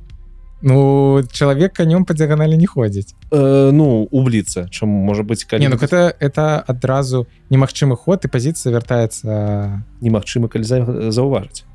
Ну 0.62 1.22
чалавек 1.32 1.72
канём 1.74 2.04
па 2.06 2.14
дыяганалі 2.14 2.54
не 2.56 2.66
ходзіць 2.66 3.14
э, 3.30 3.70
ну 3.74 4.06
убліцца 4.10 4.68
чым 4.70 4.88
можа 4.88 5.22
быць 5.26 5.42
калі 5.44 5.60
не 5.60 5.68
ну 5.68 5.76
гэта 5.76 6.14
это 6.22 6.62
адразу 6.62 7.26
немагчымы 7.50 7.96
ход 7.96 8.22
і 8.24 8.28
пазіцыя 8.30 8.70
вяртаецца 8.70 9.82
немагчыма 10.00 10.46
калі 10.48 10.62
за- 10.62 11.10
заўважыць 11.10 11.66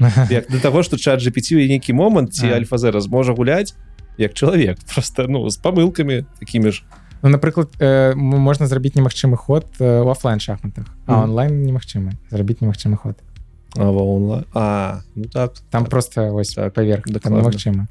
як 0.30 0.50
для 0.50 0.58
того 0.60 0.82
что 0.82 0.98
чат 0.98 1.22
GPT 1.22 1.54
нейкі 1.70 1.92
момант 1.94 2.34
ці 2.34 2.46
альфа-зера 2.50 3.00
зможа 3.00 3.32
гуляць 3.32 3.74
як 4.18 4.34
чалавек 4.34 4.78
просто 4.94 5.26
ну 5.28 5.48
з 5.50 5.56
памылкамі 5.62 6.26
такімі 6.40 6.70
ж. 6.72 6.82
Ну, 7.22 7.30
напрыклад 7.30 7.70
э, 7.80 8.14
можна 8.14 8.66
зрабіць 8.66 8.94
немагчымы 8.94 9.36
ход 9.36 9.64
э, 9.80 10.02
у 10.02 10.08
офлайн 10.08 10.40
шахматах. 10.40 10.84
А 11.06 11.12
Мгм. 11.12 11.22
онлайн 11.24 11.62
немагчыма 11.64 12.12
зрабіць 12.30 12.60
немагчымы 12.60 12.96
ход. 12.96 13.16
А, 13.76 13.88
онлайн 13.90 14.44
а 14.54 15.00
ну 15.14 15.24
так 15.24 15.54
там 15.70 15.84
так. 15.84 15.90
просто 15.90 16.32
ось 16.34 16.54
Так, 16.54 16.74
паверх 16.74 17.04
там 17.04 17.12
дакладна. 17.14 17.38
немагчыма 17.40 17.86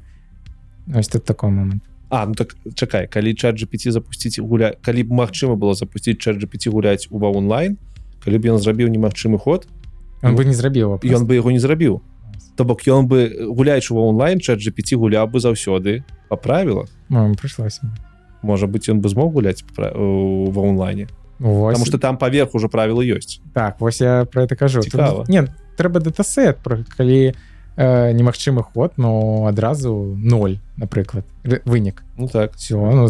ось 0.94 1.08
тут 1.08 1.24
такой 1.24 1.50
момант 1.50 1.82
А 2.08 2.24
ну 2.26 2.34
так 2.34 2.54
чакай 2.74 3.08
калі 3.08 3.34
чат 3.34 3.56
GPT 3.58 3.90
запусціць 3.90 4.38
гуля 4.38 4.74
калі 4.82 5.02
б 5.02 5.10
магчыма 5.12 5.56
было 5.58 5.74
запусціць 5.74 6.18
чат 6.18 6.36
GPT 6.38 6.70
гуляць 6.70 7.08
ува 7.10 7.30
онлайн 7.34 7.78
калі 8.24 8.38
б 8.38 8.54
ён 8.54 8.58
зрабіў 8.58 8.88
немагчымы 8.88 9.38
ход 9.38 9.66
он 10.22 10.32
Ну, 10.32 10.36
бы 10.38 10.44
не 10.44 10.54
зрабіў 10.54 10.98
ён 11.02 11.26
бы 11.26 11.34
яго 11.34 11.50
не 11.50 11.58
зрабіў. 11.60 12.00
То 12.56 12.64
бок 12.64 12.80
ён 12.88 13.06
бы 13.06 13.28
гуляючы 13.52 13.92
ва 13.94 14.06
онлайн 14.08 14.40
чат 14.40 14.58
GPT 14.62 14.96
гуляў 14.96 15.26
бы 15.28 15.40
заўсёды 15.40 16.04
па 16.28 16.36
правілах. 16.36 16.86
Прыйшлося 17.10 17.82
можа 18.42 18.66
быть 18.66 18.88
ён 18.88 19.00
бы 19.00 19.08
змог 19.08 19.32
гуляць 19.32 19.64
пра- 19.74 19.92
у- 19.92 20.50
ва 20.50 20.62
онлайне. 20.62 21.08
Вось, 21.38 21.74
потому 21.74 21.86
что 21.86 21.98
там 21.98 22.16
паверх 22.18 22.54
уже 22.54 22.68
правілы 22.68 23.04
ёсць. 23.04 23.40
Так 23.52 23.80
вось 23.80 24.00
я 24.00 24.24
про 24.24 24.44
это 24.44 24.56
кажу. 24.56 24.80
Тут- 24.80 25.28
не 25.28 25.42
трэба 25.76 26.00
датасет 26.00 26.58
про 26.62 26.78
калі 26.96 27.34
э, 27.76 28.12
немагчымы 28.12 28.62
ход 28.62 28.98
но 28.98 29.46
адразу 29.46 30.16
0 30.16 30.58
напрыклад 30.76 31.24
вынік 31.64 32.02
ну 32.16 32.28
так. 32.28 32.56
Все 32.56 32.76
ну, 32.76 33.08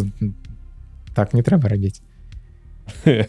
так 1.14 1.34
не 1.34 1.42
трэба 1.42 1.68
рабіць 1.68 2.02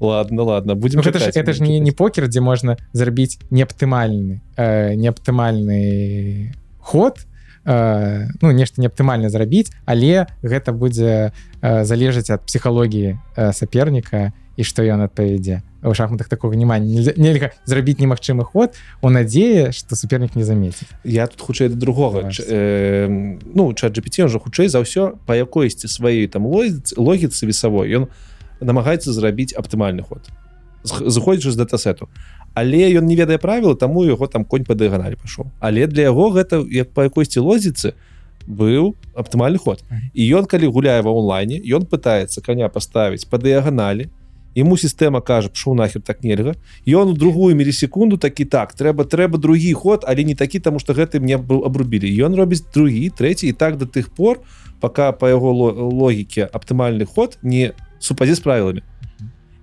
ладно 0.00 0.42
ладно 0.42 0.74
будем 0.74 1.00
ну, 1.00 1.04
гэта 1.04 1.18
ж 1.18 1.26
чакаць, 1.26 1.36
это 1.36 1.52
ж 1.52 1.62
не, 1.62 1.80
не 1.80 1.92
покер 1.92 2.28
дзе 2.28 2.40
можна 2.40 2.76
зрабіць 2.92 3.38
неаптымальны 3.50 4.40
э, 4.56 4.94
неаптымальны 4.94 6.54
ход 6.78 7.26
э, 7.64 8.28
ну 8.40 8.50
нешта 8.50 8.80
неаптымальна 8.80 9.30
зрабіць 9.30 9.70
але 9.86 10.26
гэта 10.42 10.72
будзе 10.72 11.32
э, 11.62 11.84
залежаць 11.84 12.30
ад 12.30 12.44
псіхалогіі 12.46 13.16
э, 13.36 13.52
саперніка 13.52 14.32
і 14.62 14.64
што 14.64 14.86
ён 14.86 15.02
адпавядзе 15.02 15.62
у 15.82 15.94
шахматах 15.98 16.28
такого 16.30 16.54
няма 16.54 16.78
нельзя- 16.78 17.18
нельга 17.18 17.50
зрабіць 17.66 17.98
немагчымы 17.98 18.44
ход 18.46 18.78
у 19.02 19.10
надзее 19.10 19.72
што 19.74 19.98
супернік 19.98 20.38
не 20.38 20.44
заметіць 20.46 20.86
я 21.02 21.26
тут 21.26 21.42
хутчэй 21.42 21.68
да 21.68 21.74
другога. 21.74 22.30
Ч- 22.30 22.46
э, 22.46 23.38
ну 23.54 23.74
чат 23.74 23.98
GPT 23.98 24.28
же 24.30 24.38
хутчэй 24.38 24.68
за 24.70 24.78
ўсё 24.78 25.18
па 25.26 25.34
якойсці 25.34 25.90
сваёй 25.90 26.28
там 26.30 26.46
логіцы 26.46 26.94
логіцы 26.94 27.46
весавой 27.50 27.90
ён 27.90 28.06
намагаецца 28.62 29.10
зрабіць 29.10 29.52
аптымальны 29.58 30.02
ход. 30.06 30.22
З- 30.86 31.10
заходзячы 31.10 31.50
з 31.50 31.56
датасету. 31.56 32.08
Але 32.54 32.86
ён 32.94 33.06
не 33.06 33.16
ведае 33.16 33.38
правіла 33.38 33.74
таму 33.74 34.04
яго 34.06 34.26
там 34.30 34.44
конь 34.44 34.62
па 34.64 34.74
дыяганалі 34.74 35.16
пашоў 35.18 35.50
але 35.58 35.86
для 35.86 36.02
яго 36.06 36.30
гэта 36.30 36.62
як 36.70 36.94
па 36.94 37.10
якойсці 37.10 37.40
лозіцы 37.42 37.92
быў 38.46 38.94
аптымальны 39.14 39.58
ход. 39.58 39.82
І 40.14 40.22
ён 40.34 40.46
калі 40.46 40.66
гуляе 40.70 41.02
ва 41.02 41.10
онлайне 41.10 41.58
ён 41.74 41.86
пытаецца 41.90 42.38
коня 42.44 42.68
паставіць 42.68 43.26
па 43.30 43.38
дыяганалі 43.38 44.10
ему 44.56 44.76
сістэма 44.76 45.20
кажа 45.20 45.48
пшоў 45.48 45.74
нахер 45.74 46.02
так 46.02 46.22
нельга 46.24 46.54
ён 46.86 47.08
у 47.10 47.14
другую 47.16 47.54
мілісекунду 47.56 48.16
такі 48.16 48.44
так 48.44 48.74
трэба 48.74 49.04
трэба 49.04 49.38
другі 49.38 49.72
ход 49.72 50.04
але 50.06 50.24
не 50.24 50.34
такі 50.34 50.58
таму 50.60 50.78
што 50.78 50.92
гэты 50.92 51.20
мне 51.20 51.36
быў 51.38 51.64
абрубілі 51.64 52.08
ён 52.26 52.34
робіць 52.34 52.64
другі 52.74 53.08
трэці 53.10 53.48
і 53.48 53.52
так 53.52 53.78
да 53.78 53.86
тых 53.86 54.10
пор 54.14 54.40
пока 54.80 55.12
па 55.12 55.28
яго 55.30 55.52
ло- 55.52 55.72
логіке 55.92 56.44
аптымальны 56.52 57.04
ход 57.06 57.38
не 57.42 57.72
супадзе 57.98 58.34
з 58.34 58.40
правіламі 58.40 58.82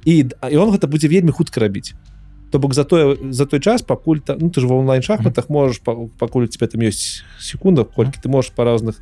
і 0.05 0.25
і 0.51 0.55
он 0.57 0.71
гэта 0.73 0.87
будзе 0.87 1.07
вельмі 1.07 1.31
хутка 1.31 1.59
рабіць 1.59 1.93
то 2.51 2.57
бок 2.57 2.73
за 2.73 2.83
тое 2.83 3.13
за 3.29 3.45
той 3.45 3.59
час 3.59 3.81
пакуль 3.85 4.17
та, 4.25 4.33
ну 4.39 4.49
ты 4.49 4.57
ж 4.61 4.65
ва 4.65 4.73
онлайн 4.79 5.01
шахматах 5.05 5.49
можаш 5.49 5.79
па- 5.85 6.09
пакуль 6.17 6.47
тебе 6.47 6.65
там 6.67 6.81
ёсць 6.81 7.21
секунда 7.37 7.83
колькі 7.83 8.17
ты 8.17 8.29
можаш 8.29 8.51
па 8.55 8.63
розных 8.65 8.97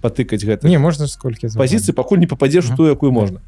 патыкаць 0.00 0.40
гэта 0.46 0.64
не 0.68 0.78
можна 0.78 1.04
сколькі 1.06 1.50
пазіцыі 1.52 1.92
пакуль 1.92 2.18
не 2.22 2.26
попадзеш 2.30 2.64
Мгм. 2.72 2.76
ту 2.76 2.86
якую 2.88 3.12
можна 3.12 3.42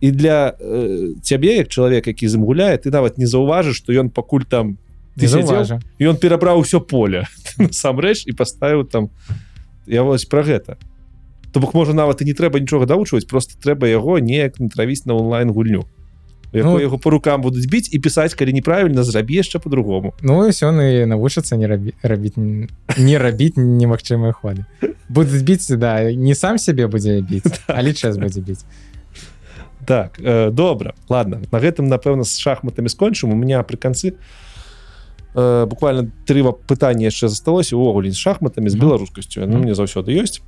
і 0.00 0.10
для 0.10 0.56
э, 0.60 1.14
цябе 1.22 1.56
як 1.56 1.68
чалавек 1.68 2.06
які 2.06 2.28
з 2.28 2.34
ім 2.34 2.44
гуляе 2.44 2.76
ты 2.76 2.90
нават 2.90 3.18
не 3.18 3.26
заўважыш 3.26 3.76
што 3.80 3.92
ён 3.92 4.10
пакуль 4.10 4.44
там 4.48 4.78
ты 5.16 5.28
сядзеў, 5.28 5.80
і 5.98 6.02
ён 6.06 6.16
перабраў 6.16 6.60
усё 6.62 6.80
поле. 6.80 7.26
Насамрэч 7.58 8.24
і 8.24 8.32
паставіў 8.32 8.84
там. 8.88 9.10
Я 9.86 10.02
вось 10.02 10.24
про 10.24 10.42
гэта 10.42 10.78
то 11.52 11.60
бок 11.60 11.74
можа 11.74 11.92
нават 11.92 12.22
і 12.22 12.24
не 12.24 12.34
трэба 12.34 12.60
нічога 12.60 12.86
давучваць 12.86 13.26
просто 13.26 13.58
трэба 13.58 13.90
яго 13.90 14.18
неяк 14.18 14.60
натравіць 14.60 15.04
на 15.06 15.14
онлайн 15.14 15.50
гульню. 15.50 15.84
Ну, 16.52 16.80
яго 16.80 16.98
по 16.98 17.10
рукам 17.10 17.42
будуць 17.42 17.66
біць 17.70 17.94
і 17.94 17.98
пісаць 17.98 18.34
калі 18.34 18.52
неправільна 18.52 19.04
зрабі 19.06 19.38
яшчэ 19.38 19.58
по-другому. 19.62 20.14
Ну 20.22 20.38
ось 20.46 20.62
он 20.62 20.82
і 20.82 21.06
навучыцца 21.06 21.54
не 21.56 21.66
рабі 21.66 21.94
рабіць 22.02 22.34
не 22.38 23.18
рабіць 23.18 23.54
немагчымыя 23.54 24.34
ходы 24.34 24.66
будуць 25.08 25.42
біць 25.42 25.70
да 25.78 26.10
не 26.10 26.34
сам 26.34 26.58
сябе 26.58 26.86
будзе 26.86 27.20
біць 27.22 27.46
але 27.66 27.94
час 27.94 28.18
будзе 28.18 28.40
біць 28.40 28.66
так 29.90 30.20
э, 30.20 30.50
добра 30.52 30.94
ладно 31.08 31.42
на 31.50 31.58
гэтым 31.58 31.90
напэўна 31.90 32.22
з 32.22 32.38
шахматамі 32.38 32.86
скончым 32.86 33.34
у 33.34 33.34
меня 33.34 33.58
пры 33.66 33.74
канцы 33.74 34.14
э, 35.34 35.66
буквально 35.66 36.12
три 36.30 36.46
пытання 36.46 37.10
яшчэ 37.10 37.26
засталося 37.26 37.74
увогуле 37.74 38.14
з 38.14 38.16
шахматамі 38.16 38.70
з 38.70 38.78
беларускасцю 38.78 39.40
ну, 39.40 39.58
Мгм. 39.58 39.62
мне 39.66 39.74
заўсёды 39.74 40.14
ёсць 40.14 40.46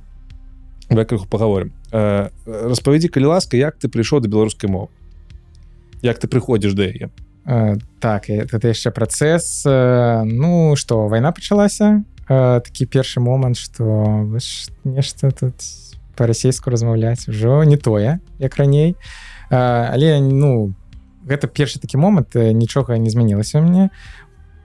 Давай 0.87 1.03
крыху 1.03 1.27
паговорым 1.27 1.75
э, 1.91 2.31
распавядзі 2.47 3.11
калі 3.11 3.35
ласка 3.35 3.59
як 3.59 3.75
ты 3.83 3.91
прыйшоў 3.91 4.23
да 4.23 4.31
беларускай 4.31 4.71
мовы? 4.71 4.87
Як 5.99 6.23
ты 6.23 6.31
прыходзіш 6.31 6.71
да 6.71 6.87
яе 6.87 7.11
Э, 7.43 7.75
так 7.99 8.31
і 8.31 8.47
гэта 8.47 8.71
яшчэ 8.71 8.95
працэс 8.95 9.67
э, 9.67 10.23
ну 10.23 10.79
што 10.79 11.11
вайна 11.11 11.35
пачалася 11.35 12.07
э, 12.31 12.63
такі 12.63 12.87
першы 12.87 13.19
момант 13.19 13.59
што 13.59 14.23
ж 14.39 14.71
нешта 14.87 15.35
тут 15.35 15.59
па-расейску 16.15 16.71
размаўляць 16.71 17.27
ужо 17.27 17.67
не 17.67 17.75
тое 17.75 18.23
як 18.39 18.55
раней 18.55 18.95
Э, 18.95 19.32
але 19.53 20.19
ну 20.21 20.73
гэта 21.27 21.47
першы 21.47 21.79
такі 21.79 21.97
момант 21.97 22.35
э, 22.35 22.51
нічога 22.51 22.97
не 22.97 23.09
змянілася 23.09 23.61
мне 23.61 23.89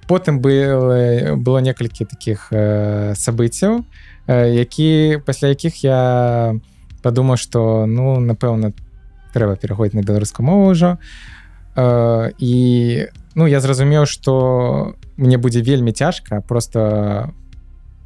потым 0.09 0.41
было 0.41 1.37
было 1.37 1.59
некалькі 1.59 2.05
таких 2.05 2.49
э, 2.51 3.15
событияў 3.15 3.85
э, 4.27 4.55
які 4.55 5.21
пасля 5.27 5.49
якіх 5.49 5.85
я 5.85 6.55
падумаў 7.03 7.37
что 7.37 7.87
ну 7.87 8.21
напэўна 8.21 8.73
трэба 9.33 9.57
пераходзіць 9.57 9.95
на 9.95 10.03
беларускую 10.03 10.47
мову 10.47 10.73
ўжо. 10.73 10.97
І 11.79 12.55
ну 13.35 13.47
я 13.47 13.61
зразумеў 13.61 14.07
что 14.07 14.97
мне 15.17 15.39
будзе 15.39 15.63
вельмі 15.63 15.93
цяжка 15.93 16.41
просто 16.41 17.31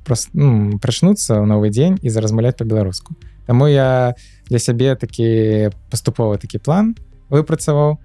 просто 0.04 0.30
ну, 0.34 0.78
прачнуцца 0.78 1.40
ў 1.40 1.46
новы 1.46 1.70
дзень 1.70 1.96
і 2.02 2.10
заразмаўляць 2.10 2.58
по-беларуску 2.58 3.14
Таму 3.46 3.66
я 3.66 4.14
для 4.52 4.60
сябе 4.60 4.92
такі 5.00 5.72
паступовы 5.88 6.36
такі 6.36 6.60
план 6.60 6.92
выпрацаваў 7.32 7.96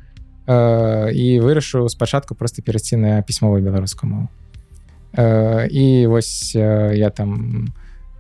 э, 0.48 1.12
і 1.12 1.44
вырашыў 1.44 1.92
спачатку 1.92 2.40
просто 2.40 2.64
перайсці 2.64 2.96
на 2.96 3.20
пісьмовую 3.22 3.60
беларускую 3.60 4.08
мову. 4.08 4.28
Э, 5.12 5.68
і 5.68 6.08
вось 6.08 6.56
э, 6.56 6.96
я 6.96 7.10
там 7.12 7.68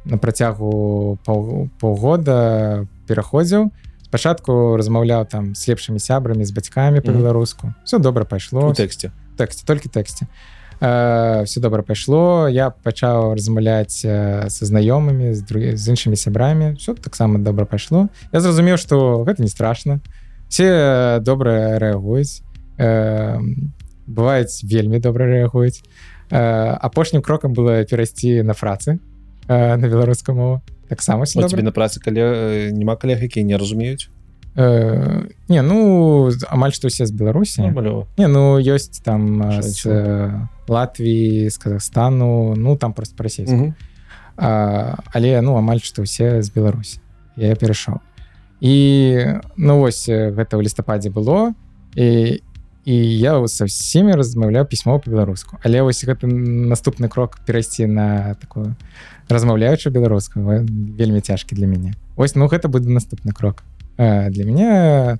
на 0.03 0.17
працягу 0.19 1.15
паў, 1.23 1.71
паўгода 1.79 2.83
пераходзіў. 3.07 3.71
Спачатку 4.11 4.75
размаўляў 4.75 5.23
там 5.31 5.55
з 5.55 5.71
лепшымі 5.71 5.99
сябрамі 6.03 6.43
з 6.43 6.51
бацькамі 6.51 6.99
по-беларуску 6.99 7.71
все 7.87 7.99
добра 7.99 8.27
пайшло. 8.27 8.67
У 8.67 8.75
тэксце. 8.75 9.15
Тэксце 9.39 9.63
толькі 9.63 9.87
тэксце. 9.87 10.27
э, 10.27 10.56
все 10.79 11.59
добра 11.59 11.81
пайшло 11.81 12.47
я 12.47 12.69
пачаў 12.69 13.33
размаўляць 13.33 14.05
са 14.05 14.47
знаёмымі 14.47 15.33
з 15.33 15.41
друг... 15.41 15.63
з 15.73 15.85
іншымі 15.89 16.15
сябрамі 16.15 16.75
все 16.77 16.93
таксама 16.93 17.39
добра 17.39 17.65
пайшло 17.65 18.09
я 18.31 18.39
зразумеў 18.39 18.77
что 18.77 19.23
гэта 19.23 19.41
не 19.41 19.49
страшно. 19.49 19.99
Все 20.49 21.19
добра 21.21 21.79
рэагуюць 21.79 22.41
бываюць 24.07 24.63
вельмі 24.63 24.99
добра 24.99 25.25
рэагуюць 25.25 25.81
апошнім 26.29 27.21
крокам 27.21 27.53
было 27.53 27.83
перайсці 27.83 28.43
на 28.43 28.53
працы 28.53 28.99
на 29.47 29.87
беларускую 29.87 30.35
мову. 30.35 30.61
Таксама 30.89 31.25
тебе 31.25 31.63
на 31.63 31.71
працы 31.71 31.99
калі 31.99 32.71
няма 32.71 32.95
калег 32.95 33.23
якія 33.23 33.45
не 33.45 33.57
разумеюць 33.57 34.09
Э, 34.57 35.29
не 35.47 35.61
ну 35.61 36.31
амаль 36.49 36.73
што 36.73 36.89
усе 36.89 37.05
з 37.05 37.13
беларусі. 37.13 37.61
Не, 38.17 38.25
ну 38.27 38.57
ёсць 38.57 38.89
там 39.05 39.45
з 39.61 39.85
э, 39.85 40.33
Латвіі 40.69 41.49
з 41.49 41.57
Казахстану 41.57 42.53
ну 42.57 42.75
там 42.75 42.93
просто 42.93 43.23
расійску 43.23 43.55
Мгм. 43.55 43.73
але 44.37 45.41
ну 45.41 45.57
амаль 45.57 45.79
што 45.81 46.03
ўсе 46.05 46.41
з 46.45 46.49
Беларусі 46.53 46.99
я 47.37 47.55
перайшоў 47.55 47.99
і 48.61 48.73
ну 49.57 49.79
вось 49.81 50.09
э, 50.09 50.29
гэта 50.33 50.57
ў 50.57 50.65
лістападзе 50.65 51.09
было 51.09 51.53
і 51.95 52.41
і 52.87 52.95
я 53.19 53.35
са 53.47 53.65
всеми 53.65 54.13
размаўляў 54.15 54.65
пісьмо 54.65 54.99
по-беларуску 54.99 55.57
але 55.65 55.81
вось 55.81 56.05
гэты 56.05 56.27
наступны 56.29 57.09
крок 57.09 57.39
перайсці 57.45 57.85
на 57.87 58.33
такую 58.39 58.75
размаўляючую 59.29 59.91
беларускую 59.93 60.45
ва- 60.45 60.63
вельмі 60.97 61.21
цяжкі 61.21 61.55
для 61.55 61.67
мяне 61.67 61.93
ось 62.15 62.35
ну 62.35 62.47
гэта 62.47 62.67
будзе 62.69 62.89
наступны 62.89 63.33
крок. 63.33 63.63
Э, 63.97 64.29
для 64.29 64.45
меня 64.45 65.17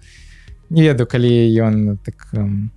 не 0.70 0.82
ведаю 0.84 1.08
калі 1.08 1.30
ён 1.62 1.98
так 2.06 2.30
м, 2.34 2.72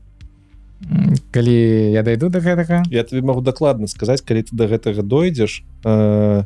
калі 1.30 1.92
я 1.92 2.02
дайду 2.02 2.28
до 2.28 2.40
гэтага. 2.40 2.82
Я 2.90 3.04
тебе 3.04 3.22
могу 3.22 3.40
дакладна 3.40 3.86
сказаць 3.86 4.22
калі 4.22 4.42
ты 4.42 4.56
до 4.56 4.66
гэтага 4.66 5.02
дойдзеш 5.02 5.62
э, 5.84 6.42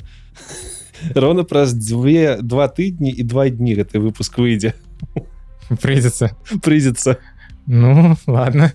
роўна 1.15 1.45
праз 1.45 1.75
дзве 1.75 2.39
два 2.43 2.69
тыдні 2.69 3.11
і 3.11 3.23
два 3.23 3.49
дні 3.49 3.75
гэты 3.79 3.99
выпуск 3.99 4.39
выйдзе. 4.39 4.75
Прыйдзецца. 5.83 6.35
Прыйдзецца. 6.61 7.19
Ну 7.67 8.17
ладно 8.27 8.73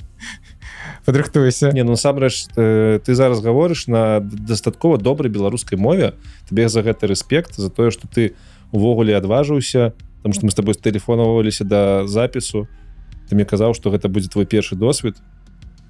падрыхтуйся. 1.09 1.71
Не 1.71 1.83
ну 1.83 1.91
насамрэч 1.91 2.53
э, 2.55 2.99
ты 3.03 3.15
зараз 3.15 3.41
гаворыш 3.41 3.87
на 3.87 4.19
дастаткова 4.21 4.97
добрай 4.97 5.31
беларускай 5.31 5.77
мове. 5.77 6.13
Табе 6.47 6.69
за 6.69 6.83
гэта 6.83 7.07
рэспект 7.07 7.55
за 7.55 7.69
тое 7.69 7.89
что 7.89 8.07
ты 8.07 8.35
увогуле 8.71 9.17
адважыўся 9.17 9.93
там 10.21 10.33
что 10.33 10.45
мы 10.45 10.51
с 10.51 10.55
тобой 10.55 10.75
тэлефонаваліся 10.75 11.65
да 11.65 12.05
запісу. 12.05 12.67
Ты 13.27 13.35
мне 13.35 13.45
казаў 13.45 13.73
что 13.73 13.89
гэта 13.89 14.07
будзе 14.07 14.29
твой 14.29 14.45
першы 14.45 14.75
досвед 14.75 15.17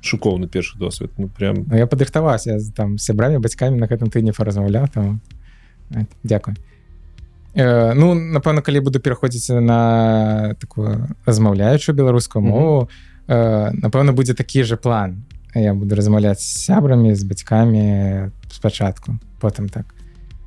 шукоўны 0.02 0.48
першы 0.48 0.78
досвед. 0.78 1.12
Ну 1.18 1.28
прям 1.28 1.66
Ну, 1.68 1.76
я 1.78 1.88
падрыхтаваўся 1.88 2.52
я 2.52 2.60
з- 2.60 2.72
там 2.72 2.98
сябрамі 2.98 3.38
бацькамі 3.40 3.78
на 3.80 3.88
гэтым 3.88 4.10
тыдні 4.10 4.32
паразмаўляў 4.38 4.88
там. 4.94 5.22
Дзякуй. 6.24 6.54
Э, 7.56 7.94
ну 7.94 8.14
напэўна 8.14 8.62
калі 8.62 8.80
буду 8.80 9.00
пераходзіць 9.00 9.50
на 9.62 10.54
такую 10.60 11.08
размаўляючую 11.26 11.96
беларускую 11.96 12.46
мову 12.46 12.90
э, 13.28 13.72
напэўна 13.74 14.14
будзе 14.14 14.34
такі 14.34 14.64
же 14.64 14.78
план. 14.78 15.24
Я 15.56 15.74
буду 15.74 15.96
размаўляць 15.96 16.40
сябрамі 16.42 17.16
з 17.16 17.24
бацькамі 17.24 18.30
спачатку 18.52 19.18
потым 19.42 19.68
так. 19.70 19.86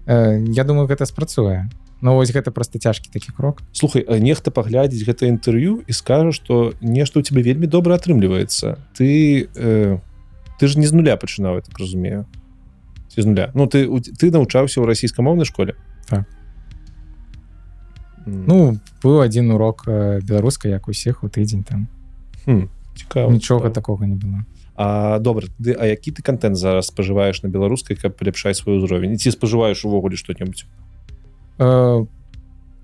Э, 0.07 0.39
я 0.53 0.65
думаю 0.65 0.87
гэта 0.87 1.07
спрацуе 1.07 1.69
Ну 2.03 2.17
вось 2.19 2.35
гэта 2.35 2.51
просто 2.51 2.79
цяжкі 2.83 3.11
такі 3.15 3.31
крок. 3.31 3.63
Слухай 3.73 4.03
нехта 4.19 4.51
паглядзець 4.51 5.07
гэта 5.07 5.31
інтэрв'ю 5.31 5.87
і 5.87 5.93
скажа 5.95 6.33
что 6.35 6.75
нешта 6.83 7.21
у 7.21 7.23
тебе 7.23 7.43
вельмі 7.47 7.71
добра 7.71 7.95
атрымліваецца. 7.95 8.77
Ты 8.99 9.47
э, 9.55 9.99
ты 10.59 10.67
ж 10.67 10.79
не 10.83 10.87
з 10.87 10.93
нуля 10.93 11.15
пачынаў 11.15 11.63
так 11.63 11.79
разумею. 11.79 12.27
Ці 13.07 13.23
з 13.23 13.27
нуля? 13.27 13.51
Ну 13.55 13.71
ты 13.71 13.87
ты 14.19 14.35
навучаўся 14.35 14.83
ў 14.83 14.91
расійскамоўнай 14.91 15.47
школе? 15.47 15.79
Так. 16.11 16.27
М, 18.27 18.51
Ну 18.51 18.79
быў 18.99 19.23
адзін 19.23 19.55
урок 19.55 19.87
э, 19.87 20.19
беларускай 20.27 20.75
як 20.75 20.91
усіх 20.91 21.23
у 21.23 21.31
тыдзень 21.31 21.63
там. 21.63 21.87
Хм, 22.45 22.67
цікава 22.99 23.31
нічога 23.31 23.71
цікава. 23.71 23.75
такога 23.75 24.07
не 24.11 24.19
было. 24.19 24.43
А 24.75 25.19
добра 25.23 25.47
ты 25.63 25.79
а 25.79 25.87
які 25.87 26.11
ты 26.11 26.23
контент 26.23 26.59
зараз 26.59 26.91
спажываеш 26.91 27.47
на 27.47 27.49
беларускай 27.49 27.95
каб 27.95 28.19
паляпшаць 28.19 28.59
свой 28.59 28.83
узровень? 28.83 29.15
Ці 29.15 29.31
спажываеш 29.31 29.87
увогуле 29.87 30.17
что-нибудь 30.17 30.67
Э, 31.59 32.05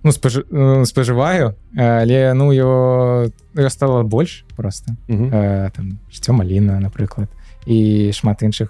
ну 0.05 0.13
спажы, 0.13 0.45
э, 0.51 0.85
спажываю 0.85 1.55
але 1.77 2.33
ну 2.35 2.53
его 2.53 3.29
стала 3.69 4.03
больш 4.03 4.45
просто. 4.57 4.97
Мгм. 5.09 5.31
э, 5.33 5.71
там 5.77 5.99
жыццё 6.11 6.33
маліна 6.33 6.81
напрыклад 6.81 7.29
і 7.67 8.13
шмат 8.13 8.43
іншых 8.43 8.69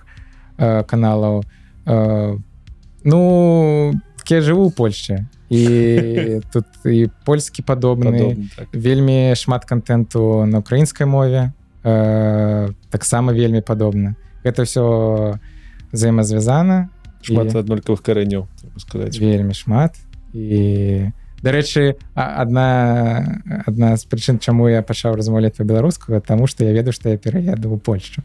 э, 0.58 0.84
каналаў 0.84 1.44
э, 1.86 2.38
ну 3.04 3.94
я 4.30 4.40
жыву 4.40 4.66
у 4.66 4.70
Польшчы 4.70 5.26
і 5.50 6.40
тут 6.52 6.64
і 6.84 7.08
польскі 7.24 7.62
падобны 7.62 8.12
Падобны, 8.12 8.48
так. 8.56 8.68
вельмі 8.72 9.34
шмат 9.36 9.64
контенту 9.64 10.44
на 10.46 10.58
украінскай 10.58 11.06
мове 11.06 11.52
э, 11.84 12.72
таксама 12.90 13.32
вельмі 13.32 13.60
падобна 13.60 14.14
гэта 14.44 14.64
все 14.64 15.38
взаемазвязана 15.92 16.88
шмат 17.22 17.54
І- 17.54 17.58
аднолькавых 17.58 18.02
карэнняў 18.02 18.46
сказаць 18.78 19.18
вельмі 19.18 19.54
шмат 19.54 19.96
і 20.32 21.10
дарэчы 21.42 21.94
адна 22.14 23.40
адна 23.66 23.94
з 23.96 24.04
прычын 24.10 24.38
чаму 24.42 24.68
я 24.68 24.82
пачаў 24.82 25.14
размаўляць 25.14 25.54
по-беларуску 25.56 26.18
таму 26.20 26.46
што 26.50 26.64
я 26.66 26.72
ведаю 26.72 26.92
што 26.92 27.10
я 27.14 27.16
пераеду 27.16 27.70
у 27.70 27.78
Польшчу 27.78 28.22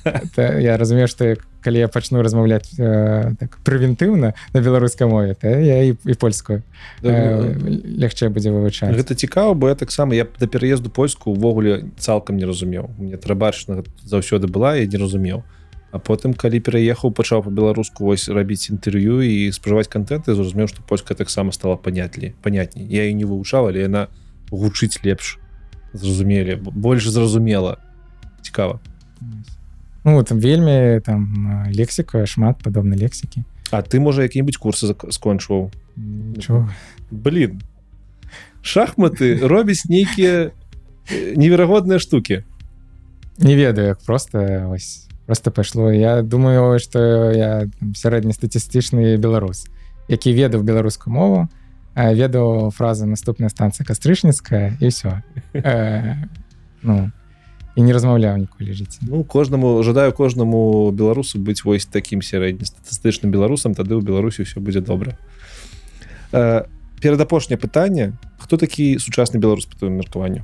я 0.36 0.76
разумею 0.76 1.08
што 1.08 1.36
калі 1.60 1.78
я 1.78 1.88
пачну 1.88 2.22
размаўляць 2.22 2.72
э, 2.78 3.36
так 3.40 3.60
прэвентыўна 3.64 4.32
на 4.32 4.60
беларускай 4.60 5.08
мове 5.08 5.34
то 5.34 5.48
я 5.48 5.82
і, 5.84 5.96
і 6.04 6.14
польскую 6.14 6.62
э, 7.02 7.56
лягчэй 8.00 8.28
будзе 8.28 8.52
вывучаць 8.52 8.92
Гэта 8.96 9.14
цікава 9.14 9.54
бо 9.54 9.68
я 9.68 9.74
таксама 9.74 10.14
я 10.14 10.26
да 10.38 10.46
пераезду 10.46 10.90
польску 10.90 11.32
увогуле 11.32 11.92
цалкам 11.98 12.36
не 12.36 12.44
разумеў. 12.44 12.90
Мне 12.98 13.16
трабачна 13.16 13.84
заўсёды 14.04 14.48
была 14.48 14.76
я 14.76 14.86
не 14.86 14.96
разумеў 14.96 15.44
А 15.90 15.98
потым 15.98 16.34
калі 16.34 16.60
пераехаў 16.60 17.10
пачаў 17.10 17.42
по-беларуску 17.42 18.06
вось 18.06 18.28
рабіць 18.30 18.70
інтэрв'ю 18.70 19.20
і 19.26 19.50
спажываць 19.50 19.90
контент 19.90 20.28
і 20.28 20.36
зразумеў 20.38 20.70
што 20.70 20.86
польска 20.86 21.14
таксама 21.18 21.52
стала 21.52 21.76
панятлі 21.76 22.34
паняцней 22.42 22.86
я 22.86 23.10
і 23.10 23.14
не 23.14 23.26
вывучаў 23.26 23.68
але 23.68 23.86
яна 23.86 24.06
гучыць 24.50 25.02
лепш. 25.04 25.38
Зразумелі 25.92 26.58
больш 26.62 27.08
зразумела. 27.08 27.76
Цікава. 28.42 28.78
Ну 30.04 30.22
там 30.22 30.40
вельмі 30.40 31.00
там 31.00 31.66
э, 31.66 31.76
лексіка 31.76 32.26
шмат 32.26 32.62
падобнай 32.62 32.98
лексікі. 32.98 33.44
А 33.70 33.82
ты 33.82 34.00
можа 34.00 34.22
які-нибудь 34.22 34.56
курсы 34.56 34.94
скончваў? 35.10 35.70
Блин 37.10 37.60
шахматы 38.62 39.38
робяць 39.40 39.88
нейкія 39.88 40.52
э, 41.10 41.34
неверагодныя 41.36 41.98
штуки 41.98 42.44
не 43.38 43.56
ведаю 43.56 43.88
як 43.88 44.00
просто 44.04 44.68
ось 44.72 45.08
просто 45.30 45.52
пайшло 45.52 45.92
я 45.92 46.22
думаю 46.22 46.80
что 46.82 47.30
я 47.30 47.70
сярэднестатістычны 47.94 49.14
беларус 49.14 49.70
які 50.10 50.34
ведаў 50.34 50.66
беларускую 50.66 51.14
мову 51.14 51.46
ведаў 51.94 52.74
фразу 52.74 53.06
наступная 53.06 53.46
станцыя 53.46 53.86
кастрычніцкая 53.86 54.74
і 54.82 54.90
все 54.90 55.22
ну 56.82 57.14
і 57.78 57.80
не 57.86 57.92
размаўляў 57.94 58.42
ніколі 58.42 58.74
жыць 58.74 58.98
Ну 59.06 59.22
кожнаму 59.22 59.78
жадаю 59.86 60.10
кожнаму 60.10 60.90
беларусу 60.90 61.38
быць 61.38 61.62
вось 61.62 61.86
таким 61.86 62.26
сярэднестатыстычным 62.26 63.30
беларусам 63.30 63.78
тады 63.78 63.94
ў 63.94 64.02
беларусі 64.02 64.42
все 64.42 64.58
будзе 64.58 64.82
добра 64.82 65.14
Э, 66.32 66.66
перадапошняе 67.00 67.58
пытанне 67.58 68.18
хто 68.38 68.56
такі 68.56 68.98
сучасны 68.98 69.38
беларус 69.38 69.66
по 69.66 69.78
твоему 69.78 70.02
меркаванню 70.02 70.42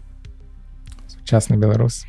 сучасны 1.11 1.59
беларус 1.59 2.07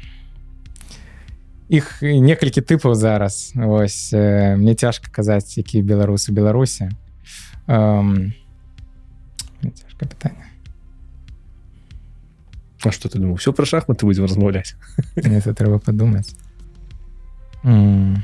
іх 1.69 2.01
некалькі 2.01 2.61
тыпаў 2.61 2.95
зараз. 2.95 3.53
Ось 3.55 4.13
э, 4.13 4.55
мне 4.55 4.75
цяжка 4.75 5.11
казаць 5.11 5.57
які 5.57 5.81
беларусы 5.81 6.31
беларусі 6.31 6.91
Эм, 7.67 8.33
мне 9.61 9.71
цяжка 9.71 10.07
пытанне. 10.07 10.45
А 12.85 12.91
что 12.91 13.09
ты 13.09 13.19
думаў 13.19 13.35
все 13.35 13.51
про 13.51 13.65
шахматы 13.65 14.05
будем 14.05 14.23
размаўляць? 14.23 14.75
Это 15.15 15.53
трэба 15.53 15.79
падумаць. 15.79 16.35
Блін. 17.63 18.23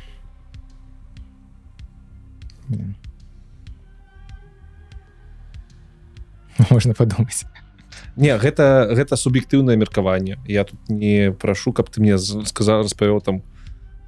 можна 6.69 6.93
падумаць 6.93 7.43
не 8.15 8.37
гэта 8.37 8.89
гэта 8.93 9.15
суб'ектыўнае 9.15 9.77
меркаванне. 9.77 10.37
Я 10.47 10.63
тут 10.63 10.79
не 10.89 11.31
прашу 11.31 11.73
каб 11.73 11.89
ты 11.89 12.01
мне 12.01 12.17
сказал 12.17 12.83
распавёў 12.83 13.21
там 13.21 13.43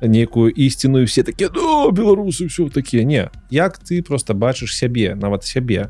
нейкую 0.01 0.51
ісціную 0.51 1.07
все 1.07 1.23
такія 1.23 1.49
ну, 1.53 1.89
беларусы 1.91 2.47
все 2.47 2.69
такія 2.69 3.03
не 3.03 3.29
як 3.49 3.79
ты 3.79 4.03
просто 4.03 4.33
бачыш 4.33 4.75
сябе 4.75 5.15
нават 5.15 5.45
сябе 5.45 5.89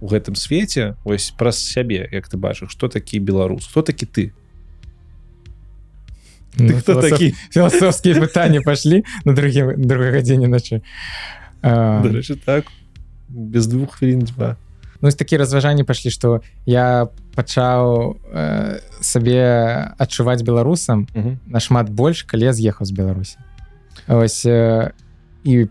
у 0.00 0.06
гэтым 0.06 0.34
свеце 0.34 0.96
ось 1.04 1.30
праз 1.30 1.58
сябе 1.58 2.08
як 2.12 2.28
ты 2.28 2.36
бачыш 2.36 2.70
что 2.70 2.88
такі 2.88 3.18
беларус 3.18 3.66
хто 3.66 3.82
такі 3.82 4.06
ты? 4.06 4.32
Ты 6.56 6.72
Ну, 6.72 6.78
хто 6.78 6.92
філасоф- 6.92 7.10
такі 7.10 7.34
філасофскія 7.50 8.14
пытанні 8.20 8.60
пашлі 8.60 9.04
на 9.24 9.32
другім 9.32 9.72
другой 9.86 10.10
гадзіне 10.12 10.48
ночы 10.48 10.82
А, 11.62 12.02
Дарэчы, 12.02 12.36
так 12.36 12.64
без 13.28 13.66
двух 13.66 13.94
хвілін 13.96 14.20
два 14.20 14.56
ну 15.02 15.08
вось 15.08 15.18
такія 15.18 15.38
разважанні 15.38 15.84
пайшлі 15.84 16.10
што 16.10 16.40
я 16.64 17.10
пачаў 17.34 18.16
э, 18.32 18.78
сабе 19.00 19.92
адчуваць 19.98 20.42
беларусам 20.46 21.06
нашмат 21.46 21.90
больш 21.90 22.22
калі 22.22 22.48
я 22.48 22.52
з'ехаў 22.54 22.86
з 22.86 22.92
беларусі 22.94 23.36
ось 24.06 24.46
э, 24.46 24.94
і 25.44 25.66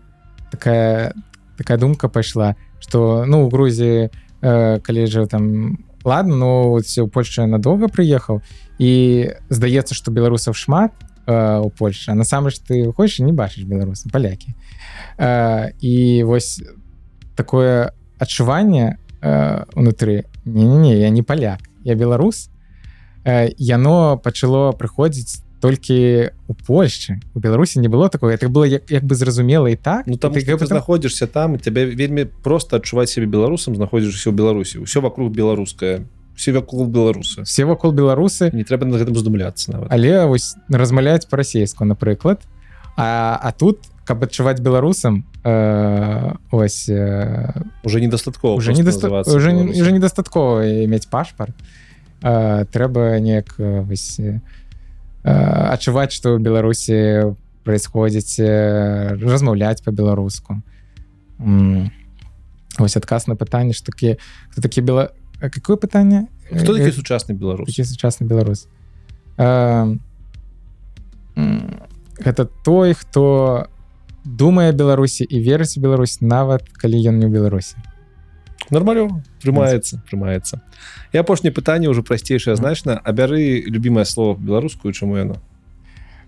такая 0.52 1.14
такая 1.56 1.78
думка 1.78 2.08
пайшла 2.08 2.54
что 2.78 3.24
ну 3.26 3.46
у 3.46 3.48
Грузіі 3.48 4.10
э, 4.42 4.80
калі 4.80 5.06
жыў 5.06 5.26
там 5.26 5.78
ладно 6.04 6.36
ну 6.36 6.50
у 6.76 7.08
Польшчы 7.08 7.46
надолго 7.46 7.88
прыехаў 7.88 8.42
і 8.78 8.92
здаецца 9.48 9.94
что 9.94 10.10
беларусаў 10.10 10.52
шмат 10.52 10.92
э, 11.26 11.58
у 11.58 11.70
Польше 11.70 12.12
а 12.12 12.14
насамрэч 12.14 12.60
ты 12.68 12.92
хочаш 12.92 13.24
не 13.24 13.32
бачыш 13.32 13.64
беларусы 13.64 14.12
палякі 14.12 14.52
э, 15.16 15.72
і 15.80 16.22
вось 16.24 16.60
такое 17.34 17.92
адчуванне 18.18 18.98
э, 19.22 19.64
унутры 19.74 20.26
не, 20.44 20.64
не, 20.64 20.78
не 20.78 20.96
я 21.00 21.10
не 21.10 21.22
паляк 21.22 21.60
я 21.84 21.94
беларус 21.94 22.50
э, 23.24 23.50
яно 23.56 24.18
пачало 24.18 24.72
прыходзіць 24.72 25.42
толькі 25.62 26.34
у 26.48 26.54
Польшчы 26.54 27.22
у 27.34 27.38
Беларусі 27.38 27.78
не 27.78 27.88
было 27.88 28.10
такое 28.10 28.34
это 28.34 28.48
было 28.48 28.64
як, 28.64 28.90
як 28.90 29.04
бы 29.04 29.14
зразумела 29.14 29.70
і 29.70 29.76
так. 29.76 30.06
Ну 30.06 30.16
там 30.16 30.32
ты, 30.32 30.42
ты, 30.42 30.58
ты 30.58 30.66
знаходзішся 30.66 31.26
там 31.26 31.58
тебе 31.58 31.86
вельмі 31.86 32.24
просто 32.24 32.76
адчуваць 32.76 33.10
сябе 33.10 33.26
беларусам 33.26 33.76
знаходзішся 33.76 34.30
ў 34.30 34.34
беларусі 34.34 34.82
ўсё 34.82 35.00
вокруг 35.00 35.30
беларускае 35.30 36.02
все 36.34 36.52
вакол 36.52 36.86
беларусы 36.86 37.44
все 37.44 37.64
вакол 37.64 37.92
беларусы 37.92 38.50
не 38.52 38.64
трэба 38.64 38.90
на 38.90 38.98
гэтым 38.98 39.14
здумляцца 39.14 39.70
нават 39.70 39.88
але 39.94 40.26
вось 40.26 40.58
размаўляюць 40.68 41.30
па-расейску 41.30 41.84
напрыклад 41.86 42.42
а, 42.96 43.38
а 43.38 43.52
тут 43.52 43.86
каб 44.04 44.22
адчуваць 44.24 44.60
беларусам 44.60 45.24
э, 45.44 46.34
ось 46.50 46.88
э, 46.88 47.52
уже 47.84 48.00
недастаткова 48.00 48.54
уже 48.54 48.72
уже, 48.72 48.82
не- 48.82 48.90
беларусам. 48.90 49.80
уже 49.82 49.92
недастаткова 49.92 50.60
мець 50.86 51.06
пашпарт 51.06 51.54
э, 52.22 52.64
трэба 52.72 53.20
неяк 53.20 53.54
э, 53.58 53.84
э, 54.18 54.40
э, 55.24 55.72
отчуваць 55.74 56.12
что 56.12 56.34
в 56.36 56.40
беларуси 56.40 57.34
происходит 57.64 58.26
э, 58.38 59.14
размаўлять 59.22 59.82
по-беларуску 59.84 60.62
ось 62.78 62.96
адказ 62.96 63.26
на 63.26 63.36
пытанне 63.36 63.72
что 63.72 63.92
такі 63.92 64.18
кто 64.50 64.62
такі 64.62 64.80
бела 64.80 65.10
А 65.40 65.50
какое 65.50 65.76
пытанне 65.76 66.26
хто 66.50 66.74
Э, 66.74 66.84
такі 66.84 66.90
сучасны 67.00 67.34
беларус 67.34 67.66
такі 67.66 67.82
сучасны 67.84 68.26
беларус 68.26 68.66
Э, 69.38 69.96
м, 71.36 71.80
гэта 72.18 72.46
той 72.64 72.92
хто 72.94 73.66
думае 74.24 74.72
беларусі 74.72 75.24
і 75.24 75.40
верыць 75.40 75.76
у 75.76 75.80
Беларусь. 75.80 76.20
Нават 76.20 76.68
калі 76.78 76.98
ён 77.08 77.18
не 77.18 77.26
ў 77.26 77.32
беларусі 77.32 77.76
нормалёва 78.70 79.20
прымаецца 79.42 80.00
прымаецца. 80.08 80.60
І 81.12 81.20
апошняе 81.20 81.52
пытанне 81.52 81.90
ўжо 81.92 82.02
прасцейшае 82.02 82.56
значна. 82.56 83.00
Абяры 83.02 83.64
любимое 83.66 84.04
слово 84.04 84.38
беларускую 84.38 84.92
чаму 84.92 85.16
яно? 85.16 85.36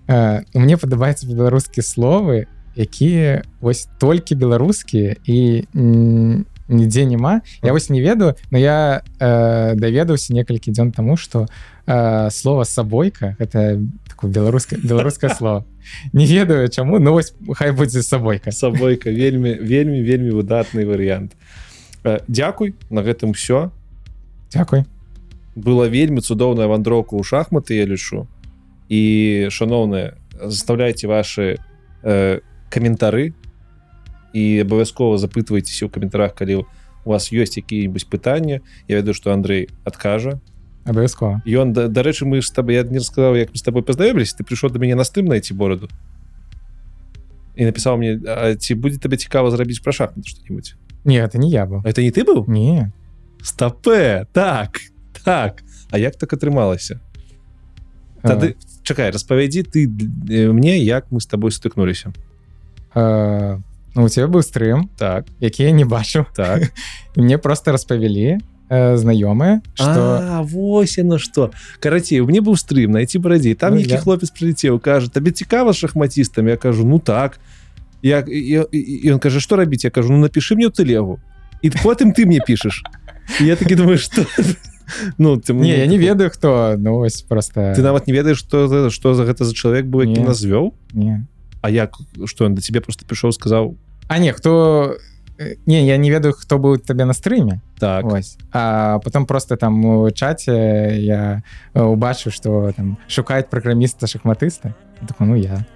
Э, 0.09 0.43
мне 0.55 0.77
падабаюцца 0.77 1.29
беларускія 1.29 1.85
словы 1.85 2.47
якія 2.77 3.47
вось 3.61 3.87
толькі 4.03 4.35
беларускія 4.35 5.17
і 5.25 5.65
нідзе 5.73 7.05
няма. 7.05 7.41
Я 7.63 7.73
вось 7.73 7.89
не 7.89 8.01
ведаю 8.01 8.35
но 8.51 8.59
я 8.59 9.03
э, 9.21 9.75
даведаўся 9.75 10.35
некалькі 10.35 10.73
дзён 10.73 10.93
таму 10.93 11.17
что 11.17 11.47
э, 11.87 12.31
слова 12.31 12.65
сабойка 12.65 13.37
это 13.39 13.81
такое 14.09 14.31
беларускае 14.31 14.81
беларускае 14.81 15.35
слово. 15.39 15.65
Не 16.13 16.27
ведаю 16.27 16.69
чаму 16.69 16.99
но 16.99 17.13
вось 17.13 17.35
хай 17.55 17.73
будзе 17.73 18.03
сабойка 18.03 18.53
сабойка 18.53 19.11
вельмі 19.11 19.55
вельмі 19.55 20.03
вельмі 20.03 20.31
выдатны 20.31 20.87
варыянт 20.87 21.33
Э, 22.05 22.21
Дзякуй 22.29 22.75
на 22.91 23.01
гэтым 23.01 23.33
все 23.33 23.71
Дякуй 24.53 24.85
была 25.57 25.89
вельмі 25.89 26.21
цудоўная 26.21 26.67
вандроўка 26.67 27.17
ў 27.17 27.23
шахматы 27.23 27.79
я 27.79 27.87
лічу. 27.87 28.27
І 28.91 29.49
шаноўныя 29.49 30.19
заставляйте 30.35 31.07
ваши 31.07 31.57
э, 32.03 32.41
каментары 32.69 33.33
і 34.35 34.45
абавязкова 34.67 35.17
запытвайцеся 35.17 35.87
ў 35.87 35.91
каментарах 35.95 36.35
калі 36.35 36.67
у 37.07 37.09
вас 37.09 37.33
ёсць 37.33 37.57
які-нибудь 37.57 38.11
пытання 38.11 38.61
я 38.89 39.01
ведаю 39.01 39.15
что 39.15 39.33
Андрей 39.33 39.71
адкажа 39.85 40.43
абавязкова. 40.85 41.43
Ён 41.47 41.73
да- 41.73 41.89
дарэчы 41.89 42.25
мы 42.25 42.41
ж 42.41 42.47
з 42.47 42.51
таб 42.51 42.71
я 42.71 42.83
не 42.83 43.01
сказаў 43.01 43.37
як 43.37 43.51
мы 43.51 43.57
з 43.57 43.63
тобой 43.63 43.83
пазнаёмились 43.83 44.35
ты 44.37 44.45
прыйшоў 44.45 44.71
да 44.71 44.79
мяне 44.79 44.95
на 44.95 45.05
стым 45.05 45.27
найти 45.29 45.55
бороду 45.55 45.89
і 47.57 47.65
напісаў 47.65 47.97
мне 47.99 48.21
"А 48.27 48.55
ці 48.55 48.75
будзе 48.75 48.99
табе 48.99 49.17
цікава 49.17 49.51
зрабіць 49.51 49.81
пра 49.83 49.93
шахмат 49.93 50.27
что-нибудь 50.27 50.75
не 51.05 51.17
это 51.17 51.39
не 51.39 51.49
я 51.49 51.67
быў. 51.67 51.83
Это 51.85 52.03
не 52.03 52.11
ты 52.11 52.25
быў? 52.25 52.49
Не. 52.49 52.93
Стапе 53.43 54.27
так 54.33 54.81
так. 55.25 55.63
А 55.91 55.99
як 55.99 56.17
так 56.17 56.33
атрымалася? 56.33 57.01
Тады 58.23 58.57
чакай 58.83 59.11
распавядзі 59.11 59.63
ты 59.63 59.87
э, 59.87 60.53
мне 60.53 60.79
як 60.79 61.11
мы 61.11 61.21
с 61.21 61.27
тобой 61.27 61.51
стыкнуліся 61.51 62.13
э, 62.95 63.61
ну 63.95 64.05
у 64.05 64.09
тебя 64.09 64.27
быў 64.27 64.43
стрым 64.43 64.89
так. 64.97 65.27
які 65.41 65.63
я 65.63 65.71
не 65.71 65.85
бачыў. 65.85 66.27
Так. 66.35 66.73
Мне 67.17 67.39
просто 67.39 67.73
распавялі 67.73 68.39
э, 68.71 68.97
знаёмыя 68.97 69.61
что 69.75 70.19
А, 70.23 70.43
вось 70.43 70.99
яно 70.99 71.19
что. 71.19 71.51
Карацей 71.81 72.21
мне 72.21 72.41
быў 72.41 72.57
стрым 72.57 72.93
найти 72.93 73.19
барадзей 73.19 73.55
там 73.55 73.73
Ну, 73.75 73.79
нейкі 73.81 73.93
я- 73.93 74.01
хлопец 74.01 74.31
прилетеў 74.31 74.81
кажа 74.81 75.09
табе 75.11 75.31
цікава 75.31 75.73
шахматістам 75.73 76.49
я 76.49 76.57
кажу 76.57 76.85
ну 76.85 76.99
так 76.99 77.39
як 78.03 78.29
ён 78.29 79.19
кажа 79.19 79.41
что 79.41 79.57
рабіць 79.57 79.85
я 79.85 79.91
кажу 79.91 80.13
ну 80.13 80.19
напиши 80.19 80.55
мне 80.55 80.67
ў 80.69 80.73
тэлегу 80.73 81.21
і 81.63 81.71
потым 81.71 82.13
ты 82.13 82.27
мне 82.27 82.41
пішаш 82.47 82.83
я 83.41 83.57
такі 83.57 83.75
думаю 83.75 83.99
что 83.99 84.25
ну 85.19 85.37
ты 85.37 85.53
не 85.55 85.71
я 85.79 85.87
не 85.87 85.97
ведаю 85.99 86.31
хто 86.31 86.77
ну 86.79 86.97
вось 86.99 87.23
просто 87.23 87.73
ты 87.77 87.83
нават 87.83 88.07
не 88.07 88.13
ведаеш 88.13 88.39
что 88.39 88.91
что 88.91 89.15
за 89.15 89.25
гэта 89.25 89.45
за 89.45 89.55
чалавек 89.55 89.87
быў 89.87 90.09
які 90.09 90.21
нас 90.21 90.41
звёў 90.41 90.73
не. 90.93 91.27
А 91.63 91.71
як 91.71 91.97
что 92.27 92.45
он 92.45 92.55
да 92.55 92.61
тебе 92.61 92.81
просто 92.81 93.05
прыйшоў 93.07 93.33
сказаў 93.33 93.77
А 94.09 94.19
не 94.19 94.33
хто 94.33 94.97
не 95.67 95.87
я 95.87 95.97
не 95.97 96.11
ведаю 96.11 96.35
хто 96.35 96.59
быў 96.59 96.79
табе 96.79 97.05
на 97.05 97.13
стрыме 97.13 97.61
так. 97.79 98.05
Ось. 98.05 98.39
А 98.53 98.99
потом 99.01 99.27
просто 99.27 99.57
там 99.57 99.85
у 99.85 100.11
чаце 100.11 100.97
я 101.01 101.43
э, 101.75 101.83
убачыў 101.83 102.33
что 102.33 102.73
там 102.77 102.99
шукаюць 103.09 103.47
праграміста 103.51 104.07
шахматыста 104.07 104.75
так, 105.01 105.19
ну 105.21 105.35
я 105.35 105.67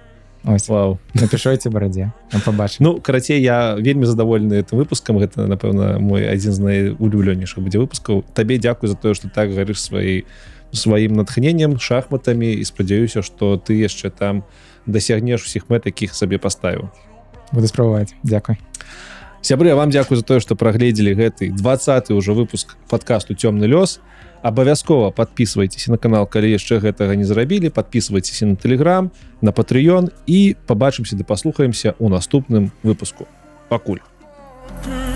ось. 0.43 0.69
Вау. 0.69 0.99
Напішойце 1.13 1.69
барадзе 1.69 2.11
побачу. 2.45 2.77
Ну 2.79 3.01
карацей 3.01 3.41
я 3.41 3.75
вельмі 3.75 4.05
задаволены 4.05 4.53
этим 4.53 4.77
выпускам 4.77 5.19
гэта 5.19 5.47
напэўна 5.47 5.99
мой 5.99 6.29
адзін 6.31 6.53
з 6.53 6.59
найулюбленейшых 6.59 7.63
будзе 7.63 7.79
выпускаў 7.79 8.23
табе 8.33 8.57
дзякуй 8.57 8.89
за 8.89 8.95
тое 8.95 9.13
что 9.13 9.29
так 9.29 9.51
гарыш 9.51 9.81
сваёй 9.81 10.25
сваім 10.71 11.13
натхненнем 11.13 11.79
шахматамі 11.79 12.53
і 12.53 12.63
спадзяюся 12.63 13.21
что 13.21 13.57
ты 13.57 13.73
яшчэ 13.73 14.09
там 14.09 14.43
дасягнеш 14.85 15.43
усіх 15.43 15.69
мэт 15.69 15.85
якіх 15.85 16.13
сабе 16.15 16.37
паставіў 16.37 16.89
буду 17.51 17.67
спрабаваць 17.67 18.13
Дякуй 18.23 18.57
сябры 19.41 19.73
вам 19.75 19.89
дзякуй 19.89 20.17
за 20.17 20.23
тое 20.23 20.39
что 20.39 20.55
прагледзелі 20.55 21.13
гэты 21.15 21.51
20 21.51 22.11
ўжо 22.11 22.33
выпуск 22.33 22.77
подкасту 22.89 23.33
цёмны 23.33 23.65
лёс 23.65 23.99
абавязкова 24.41 25.11
подписывайтесь 25.11 25.87
на 25.87 25.97
канал 25.97 26.27
калі 26.27 26.51
яшчэ 26.51 26.79
гэтага 26.79 27.15
не 27.15 27.23
зрабілі. 27.23 27.69
Подписывайтесь 27.69 28.41
на 28.41 28.55
телеграм 28.55 29.11
на 29.41 29.51
патрыён 29.51 30.11
і 30.27 30.55
побачымся 30.67 31.15
да 31.15 31.23
паслухаемся 31.23 31.95
у 31.99 32.09
наступным 32.09 32.71
выпуску. 32.83 33.27
Пакуль. 33.69 33.99
Тебя 34.85 35.08